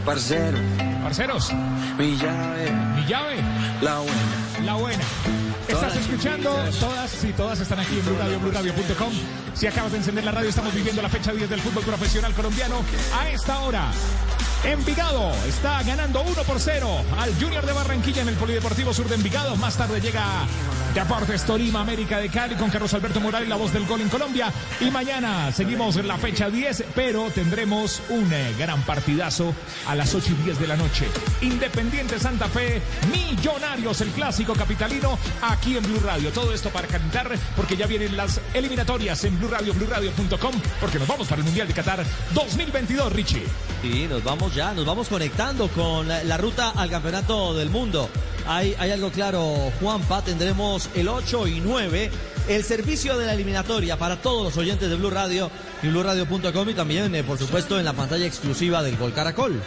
Parcero. 0.05 0.57
Parceros. 1.03 1.51
Mi 1.97 2.15
llave. 2.15 2.71
Mi 2.95 3.05
llave. 3.05 3.35
La 3.81 3.99
buena. 3.99 4.34
La 4.65 4.73
buena. 4.73 5.44
Estás 5.67 5.95
escuchando, 5.95 6.51
todas, 6.79 7.09
sí, 7.09 7.33
todas 7.35 7.59
están 7.59 7.79
aquí 7.79 7.97
en 7.97 8.05
Blue 8.05 8.17
Radio, 8.17 8.39
BlueRadio.com. 8.39 9.11
Si 9.55 9.65
acabas 9.65 9.91
de 9.91 9.97
encender 9.97 10.23
la 10.23 10.31
radio, 10.31 10.49
estamos 10.49 10.73
viviendo 10.73 11.01
la 11.01 11.09
fecha 11.09 11.31
10 11.31 11.49
del 11.49 11.59
fútbol 11.59 11.83
profesional 11.83 12.33
colombiano. 12.33 12.75
A 13.19 13.29
esta 13.31 13.59
hora, 13.61 13.91
Envigado 14.65 15.31
está 15.47 15.83
ganando 15.83 16.23
1 16.23 16.43
por 16.43 16.59
0 16.59 16.87
al 17.19 17.35
Junior 17.39 17.65
de 17.65 17.73
Barranquilla 17.73 18.23
en 18.23 18.29
el 18.29 18.35
Polideportivo 18.35 18.93
Sur 18.93 19.07
de 19.07 19.15
Envigado. 19.15 19.55
Más 19.57 19.77
tarde 19.77 20.01
llega 20.01 20.23
Deportes 20.95 21.43
Tolima, 21.43 21.81
América 21.81 22.17
de 22.17 22.29
Cali 22.29 22.55
con 22.55 22.71
Carlos 22.71 22.93
Alberto 22.95 23.19
Morales, 23.19 23.47
la 23.47 23.57
voz 23.57 23.71
del 23.71 23.85
gol 23.85 24.01
en 24.01 24.09
Colombia. 24.09 24.51
Y 24.79 24.89
mañana 24.89 25.51
seguimos 25.51 25.97
en 25.97 26.07
la 26.07 26.17
fecha 26.17 26.49
10, 26.49 26.85
pero 26.95 27.29
tendremos 27.29 28.01
un 28.09 28.31
eh, 28.33 28.55
gran 28.57 28.81
partidazo 28.83 29.53
a 29.87 29.93
las 29.93 30.15
8 30.15 30.31
y 30.31 30.43
10 30.45 30.59
de 30.59 30.67
la 30.67 30.77
noche. 30.77 31.07
Independiente 31.41 32.17
Santa 32.17 32.47
Fe, 32.47 32.81
Millonarios, 33.11 34.01
el 34.01 34.09
clásico 34.09 34.53
capitalino, 34.53 35.19
aquí 35.55 35.77
en 35.77 35.83
Blue 35.83 35.99
Radio. 36.03 36.31
Todo 36.31 36.53
esto 36.53 36.69
para 36.69 36.87
calentar, 36.87 37.31
porque 37.55 37.75
ya 37.77 37.87
vienen 37.87 38.15
las 38.15 38.41
eliminatorias 38.53 39.23
en 39.23 39.37
Blue 39.39 39.47
Radio, 39.47 39.73
BlueRadio.com, 39.73 40.53
porque 40.79 40.99
nos 40.99 41.07
vamos 41.07 41.27
para 41.27 41.39
el 41.39 41.45
Mundial 41.45 41.67
de 41.67 41.73
Qatar 41.73 42.05
2022, 42.33 43.11
Richie. 43.13 43.43
Sí, 43.81 44.07
nos 44.09 44.23
vamos 44.23 44.53
ya, 44.53 44.73
nos 44.73 44.85
vamos 44.85 45.07
conectando 45.07 45.67
con 45.69 46.07
la, 46.07 46.23
la 46.23 46.37
ruta 46.37 46.71
al 46.71 46.89
Campeonato 46.89 47.55
del 47.55 47.69
Mundo. 47.69 48.09
Hay, 48.47 48.75
hay 48.77 48.91
algo 48.91 49.09
claro, 49.11 49.71
Juanpa, 49.79 50.21
tendremos 50.21 50.89
el 50.93 51.07
8 51.07 51.47
y 51.47 51.61
9, 51.61 52.11
el 52.49 52.63
servicio 52.63 53.17
de 53.17 53.25
la 53.25 53.33
eliminatoria 53.33 53.97
para 53.97 54.21
todos 54.21 54.43
los 54.43 54.57
oyentes 54.57 54.89
de 54.89 54.95
Blue 54.95 55.09
Radio 55.09 55.49
y 55.81 55.87
BlueRadio.com 55.87 56.69
y 56.69 56.73
también, 56.73 57.15
eh, 57.15 57.23
por 57.23 57.37
supuesto, 57.37 57.79
en 57.79 57.85
la 57.85 57.93
pantalla 57.93 58.25
exclusiva 58.25 58.83
del 58.83 58.97
Gol 58.97 59.13
Caracol. 59.13 59.61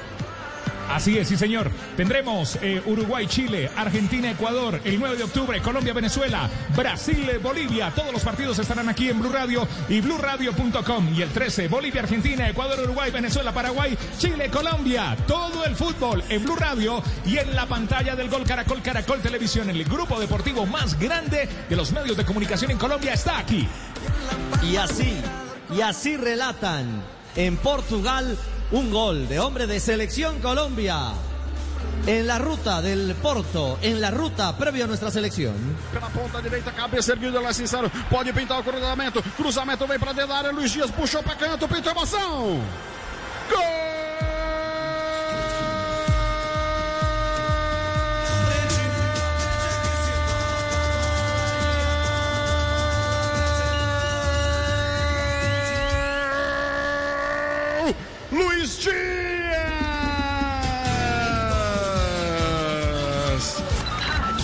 Así 0.89 1.19
es, 1.19 1.29
sí 1.29 1.37
señor. 1.37 1.71
Tendremos 1.97 2.59
eh, 2.63 2.83
Uruguay, 2.87 3.27
Chile, 3.27 3.71
Argentina, 3.77 4.31
Ecuador, 4.31 4.81
el 4.85 4.99
9 4.99 5.17
de 5.17 5.25
octubre, 5.25 5.61
Colombia, 5.61 5.93
Venezuela, 5.93 6.49
Brasil, 6.75 7.29
eh, 7.29 7.39
Bolivia. 7.39 7.93
Todos 7.95 8.13
los 8.13 8.23
partidos 8.23 8.59
estarán 8.59 8.89
aquí 8.89 9.09
en 9.09 9.21
Blue 9.21 9.31
Radio 9.31 9.69
y 9.89 10.01
BlueRadio.com. 10.01 11.15
Y 11.15 11.23
el 11.23 11.29
13, 11.31 11.69
Bolivia, 11.69 12.03
Argentina, 12.03 12.49
Ecuador, 12.49 12.81
Uruguay, 12.85 13.11
Venezuela, 13.11 13.53
Paraguay, 13.53 13.97
Chile, 14.19 14.49
Colombia. 14.51 15.17
Todo 15.27 15.65
el 15.65 15.77
fútbol 15.77 16.25
en 16.29 16.43
Blue 16.43 16.57
Radio 16.57 17.03
y 17.27 17.37
en 17.39 17.55
la 17.55 17.67
pantalla 17.67 18.17
del 18.17 18.31
Gol 18.31 18.45
Caracol, 18.45 18.81
Caracol 18.81 19.21
Televisión. 19.21 19.69
El 19.69 19.85
grupo 19.85 20.19
deportivo 20.19 20.65
más 20.67 20.99
grande 20.99 21.49
de 21.69 21.77
los 21.77 21.93
medios 21.93 22.17
de 22.17 22.25
comunicación 22.25 22.71
en 22.71 22.79
Colombia 22.79 23.13
está 23.13 23.39
aquí. 23.39 23.69
Y 24.63 24.77
así, 24.77 25.21
y 25.77 25.81
así 25.81 26.17
relatan 26.17 27.03
en 27.37 27.57
Portugal 27.57 28.37
un 28.71 28.91
gol 28.91 29.29
de 29.29 29.41
hombre 29.41 29.67
de 29.67 29.81
selección 29.81 30.41
Colombia. 30.41 31.13
En 32.07 32.27
la 32.27 32.39
ruta 32.39 32.81
del 32.81 33.15
Porto, 33.17 33.79
en 33.83 34.01
la 34.01 34.11
ruta 34.11 34.57
previo 34.57 34.85
a 34.85 34.87
nuestra 34.87 35.11
selección. 35.11 35.55
Pela 35.93 36.09
ponta 36.09 36.41
direita, 36.41 36.73
cabeça 36.73 37.13
erguida 37.13 37.41
lá, 37.41 37.53
Cícero. 37.53 37.91
Pode 38.11 38.33
pintar 38.33 38.61
o 38.61 38.65
cruzamento. 38.65 39.23
Cruzamento 39.37 39.87
vem 39.87 39.99
pra 39.99 40.13
dentro 40.13 40.29
da 40.29 40.39
área. 40.39 40.53
Luiz 40.53 40.71
Dias 40.71 40.91
puxou 40.91 41.23
pra 41.23 41.35
canto, 41.35 41.69
pintou 41.69 41.93
emoção. 41.93 42.61
Luis 58.69 58.77
Díaz. 58.77 58.93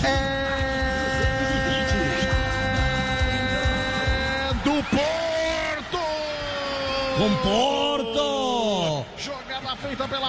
É 0.03 0.07
do 4.63 4.83
Porto. 4.89 5.99
Con 7.17 7.35
Porto. 7.43 7.74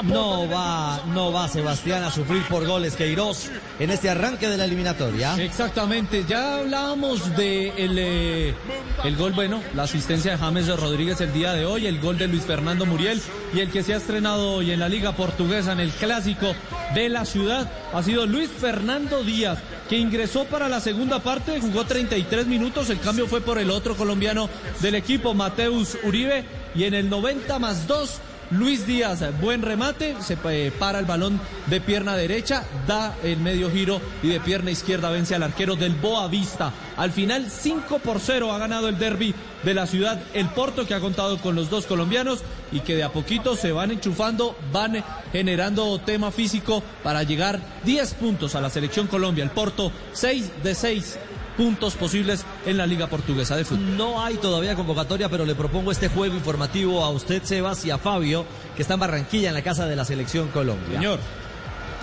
No 0.02 0.48
va, 0.48 1.00
no 1.12 1.32
va 1.32 1.48
Sebastián 1.48 2.02
a 2.04 2.10
sufrir 2.10 2.42
por 2.48 2.66
goles 2.66 2.96
Queiroz 2.96 3.50
en 3.78 3.90
este 3.90 4.10
arranque 4.10 4.48
de 4.48 4.56
la 4.56 4.64
eliminatoria. 4.64 5.34
Exactamente, 5.42 6.24
ya 6.28 6.58
hablábamos 6.58 7.36
de 7.36 7.70
el, 7.76 7.98
eh, 7.98 8.54
el 9.04 9.16
gol, 9.16 9.32
bueno, 9.32 9.62
la 9.74 9.84
asistencia 9.84 10.32
de 10.32 10.38
James 10.38 10.68
Rodríguez 10.68 11.20
el 11.20 11.32
día 11.32 11.52
de 11.52 11.64
hoy, 11.64 11.86
el 11.86 12.00
gol 12.00 12.18
de 12.18 12.28
Luis 12.28 12.44
Fernando 12.44 12.86
Muriel 12.86 13.20
y 13.54 13.60
el 13.60 13.70
que 13.70 13.82
se 13.82 13.94
ha 13.94 13.96
estrenado 13.96 14.52
hoy 14.52 14.70
en 14.70 14.80
la 14.80 14.88
Liga 14.88 15.12
Portuguesa 15.12 15.72
en 15.72 15.80
el 15.80 15.90
clásico 15.90 16.54
de 16.94 17.08
la 17.08 17.24
ciudad 17.24 17.70
ha 17.92 18.02
sido 18.02 18.26
Luis 18.26 18.50
Fernando 18.50 19.22
Díaz, 19.22 19.58
que 19.88 19.98
ingresó 19.98 20.44
para 20.44 20.68
la 20.68 20.80
segunda 20.80 21.20
parte, 21.20 21.60
jugó 21.60 21.84
33 21.84 22.46
minutos, 22.46 22.90
el 22.90 23.00
cambio 23.00 23.26
fue 23.26 23.40
por 23.40 23.58
el 23.58 23.70
otro 23.70 23.96
colombiano 23.96 24.48
del 24.80 24.94
equipo, 24.94 25.34
Mateus 25.34 25.96
Uribe, 26.04 26.44
y 26.74 26.84
en 26.84 26.94
el 26.94 27.08
90 27.08 27.58
más 27.58 27.86
2 27.86 28.20
Luis 28.50 28.86
Díaz, 28.86 29.24
buen 29.40 29.62
remate, 29.62 30.14
se 30.20 30.38
eh, 30.50 30.72
para 30.78 31.00
el 31.00 31.04
balón 31.04 31.40
de 31.66 31.80
pierna 31.80 32.16
derecha, 32.16 32.64
da 32.86 33.16
el 33.24 33.38
medio 33.40 33.70
giro 33.70 34.00
y 34.22 34.28
de 34.28 34.38
pierna 34.38 34.70
izquierda 34.70 35.10
vence 35.10 35.34
al 35.34 35.42
arquero 35.42 35.74
del 35.74 35.94
Boa 35.94 36.28
Vista. 36.28 36.72
Al 36.96 37.10
final 37.10 37.50
5 37.50 37.98
por 37.98 38.20
0 38.20 38.52
ha 38.52 38.58
ganado 38.58 38.88
el 38.88 38.98
derby 38.98 39.34
de 39.64 39.74
la 39.74 39.86
ciudad 39.88 40.20
el 40.32 40.48
Porto 40.50 40.86
que 40.86 40.94
ha 40.94 41.00
contado 41.00 41.38
con 41.38 41.56
los 41.56 41.70
dos 41.70 41.86
colombianos 41.86 42.42
y 42.70 42.80
que 42.80 42.94
de 42.94 43.02
a 43.02 43.12
poquito 43.12 43.56
se 43.56 43.72
van 43.72 43.90
enchufando, 43.90 44.56
van 44.72 45.02
generando 45.32 45.98
tema 45.98 46.30
físico 46.30 46.84
para 47.02 47.24
llegar 47.24 47.60
10 47.84 48.14
puntos 48.14 48.54
a 48.54 48.60
la 48.60 48.70
selección 48.70 49.08
Colombia. 49.08 49.42
El 49.42 49.50
Porto 49.50 49.90
6 50.12 50.62
de 50.62 50.74
6 50.74 51.18
puntos 51.56 51.94
posibles 51.94 52.44
en 52.64 52.76
la 52.76 52.86
Liga 52.86 53.06
Portuguesa 53.06 53.56
de 53.56 53.64
Fútbol. 53.64 53.96
No 53.96 54.22
hay 54.22 54.36
todavía 54.36 54.74
convocatoria, 54.74 55.28
pero 55.28 55.44
le 55.44 55.54
propongo 55.54 55.92
este 55.92 56.08
juego 56.08 56.34
informativo 56.34 57.04
a 57.04 57.10
usted, 57.10 57.42
Sebas, 57.42 57.84
y 57.84 57.90
a 57.90 57.98
Fabio, 57.98 58.44
que 58.74 58.82
está 58.82 58.94
en 58.94 59.00
Barranquilla, 59.00 59.48
en 59.48 59.54
la 59.54 59.62
casa 59.62 59.86
de 59.86 59.96
la 59.96 60.04
Selección 60.04 60.48
Colombia. 60.48 60.98
Señor. 60.98 61.18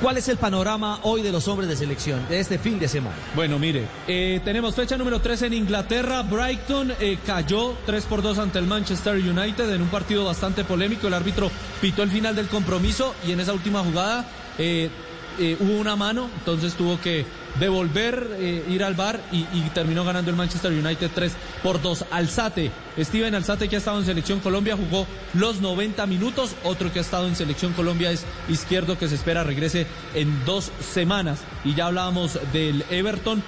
¿Cuál 0.01 0.17
es 0.17 0.27
el 0.27 0.37
panorama 0.37 0.99
hoy 1.03 1.21
de 1.21 1.31
los 1.31 1.47
hombres 1.47 1.69
de 1.69 1.77
selección 1.77 2.27
de 2.27 2.39
este 2.39 2.57
fin 2.57 2.77
de 2.77 2.89
semana? 2.89 3.15
Bueno, 3.35 3.57
mire, 3.57 3.87
eh, 4.07 4.41
tenemos 4.43 4.75
fecha 4.75 4.97
número 4.97 5.21
3 5.21 5.43
en 5.43 5.53
Inglaterra. 5.53 6.23
Brighton 6.23 6.91
eh, 6.99 7.19
cayó 7.25 7.75
3 7.85 8.03
por 8.05 8.21
2 8.21 8.39
ante 8.39 8.59
el 8.59 8.65
Manchester 8.65 9.15
United 9.15 9.69
en 9.71 9.81
un 9.81 9.87
partido 9.87 10.25
bastante 10.25 10.65
polémico. 10.65 11.07
El 11.07 11.13
árbitro 11.13 11.49
pitó 11.79 12.03
el 12.03 12.09
final 12.09 12.35
del 12.35 12.47
compromiso 12.47 13.15
y 13.25 13.31
en 13.31 13.39
esa 13.39 13.53
última 13.53 13.79
jugada 13.79 14.25
eh, 14.57 14.89
eh, 15.39 15.57
hubo 15.59 15.73
una 15.79 15.95
mano, 15.95 16.29
entonces 16.39 16.73
tuvo 16.73 16.99
que 16.99 17.25
devolver, 17.59 18.27
eh, 18.39 18.65
ir 18.69 18.83
al 18.83 18.95
bar 18.95 19.19
y, 19.31 19.45
y 19.53 19.69
terminó 19.73 20.03
ganando 20.03 20.31
el 20.31 20.37
Manchester 20.37 20.71
United 20.71 21.11
3 21.13 21.33
por 21.61 21.81
2. 21.81 22.05
Alzate, 22.11 22.71
Steven 22.97 23.33
Alzate 23.35 23.67
que 23.69 23.75
ha 23.75 23.79
estado 23.79 23.99
en 23.99 24.05
Selección 24.05 24.39
Colombia 24.39 24.77
jugó 24.77 25.07
los 25.33 25.61
90 25.61 26.05
minutos, 26.07 26.55
otro 26.63 26.91
que 26.91 26.99
ha 26.99 27.01
estado 27.01 27.27
en 27.27 27.35
Selección 27.35 27.73
Colombia 27.73 28.11
es 28.11 28.25
Izquierdo 28.49 28.97
que 28.97 29.07
se 29.07 29.15
espera 29.15 29.43
regrese 29.43 29.87
en 30.13 30.45
dos 30.45 30.71
semanas. 30.79 31.39
Y 31.63 31.73
ya 31.75 31.87
hablábamos 31.87 32.39
del 32.51 32.83
Everton 32.89 33.41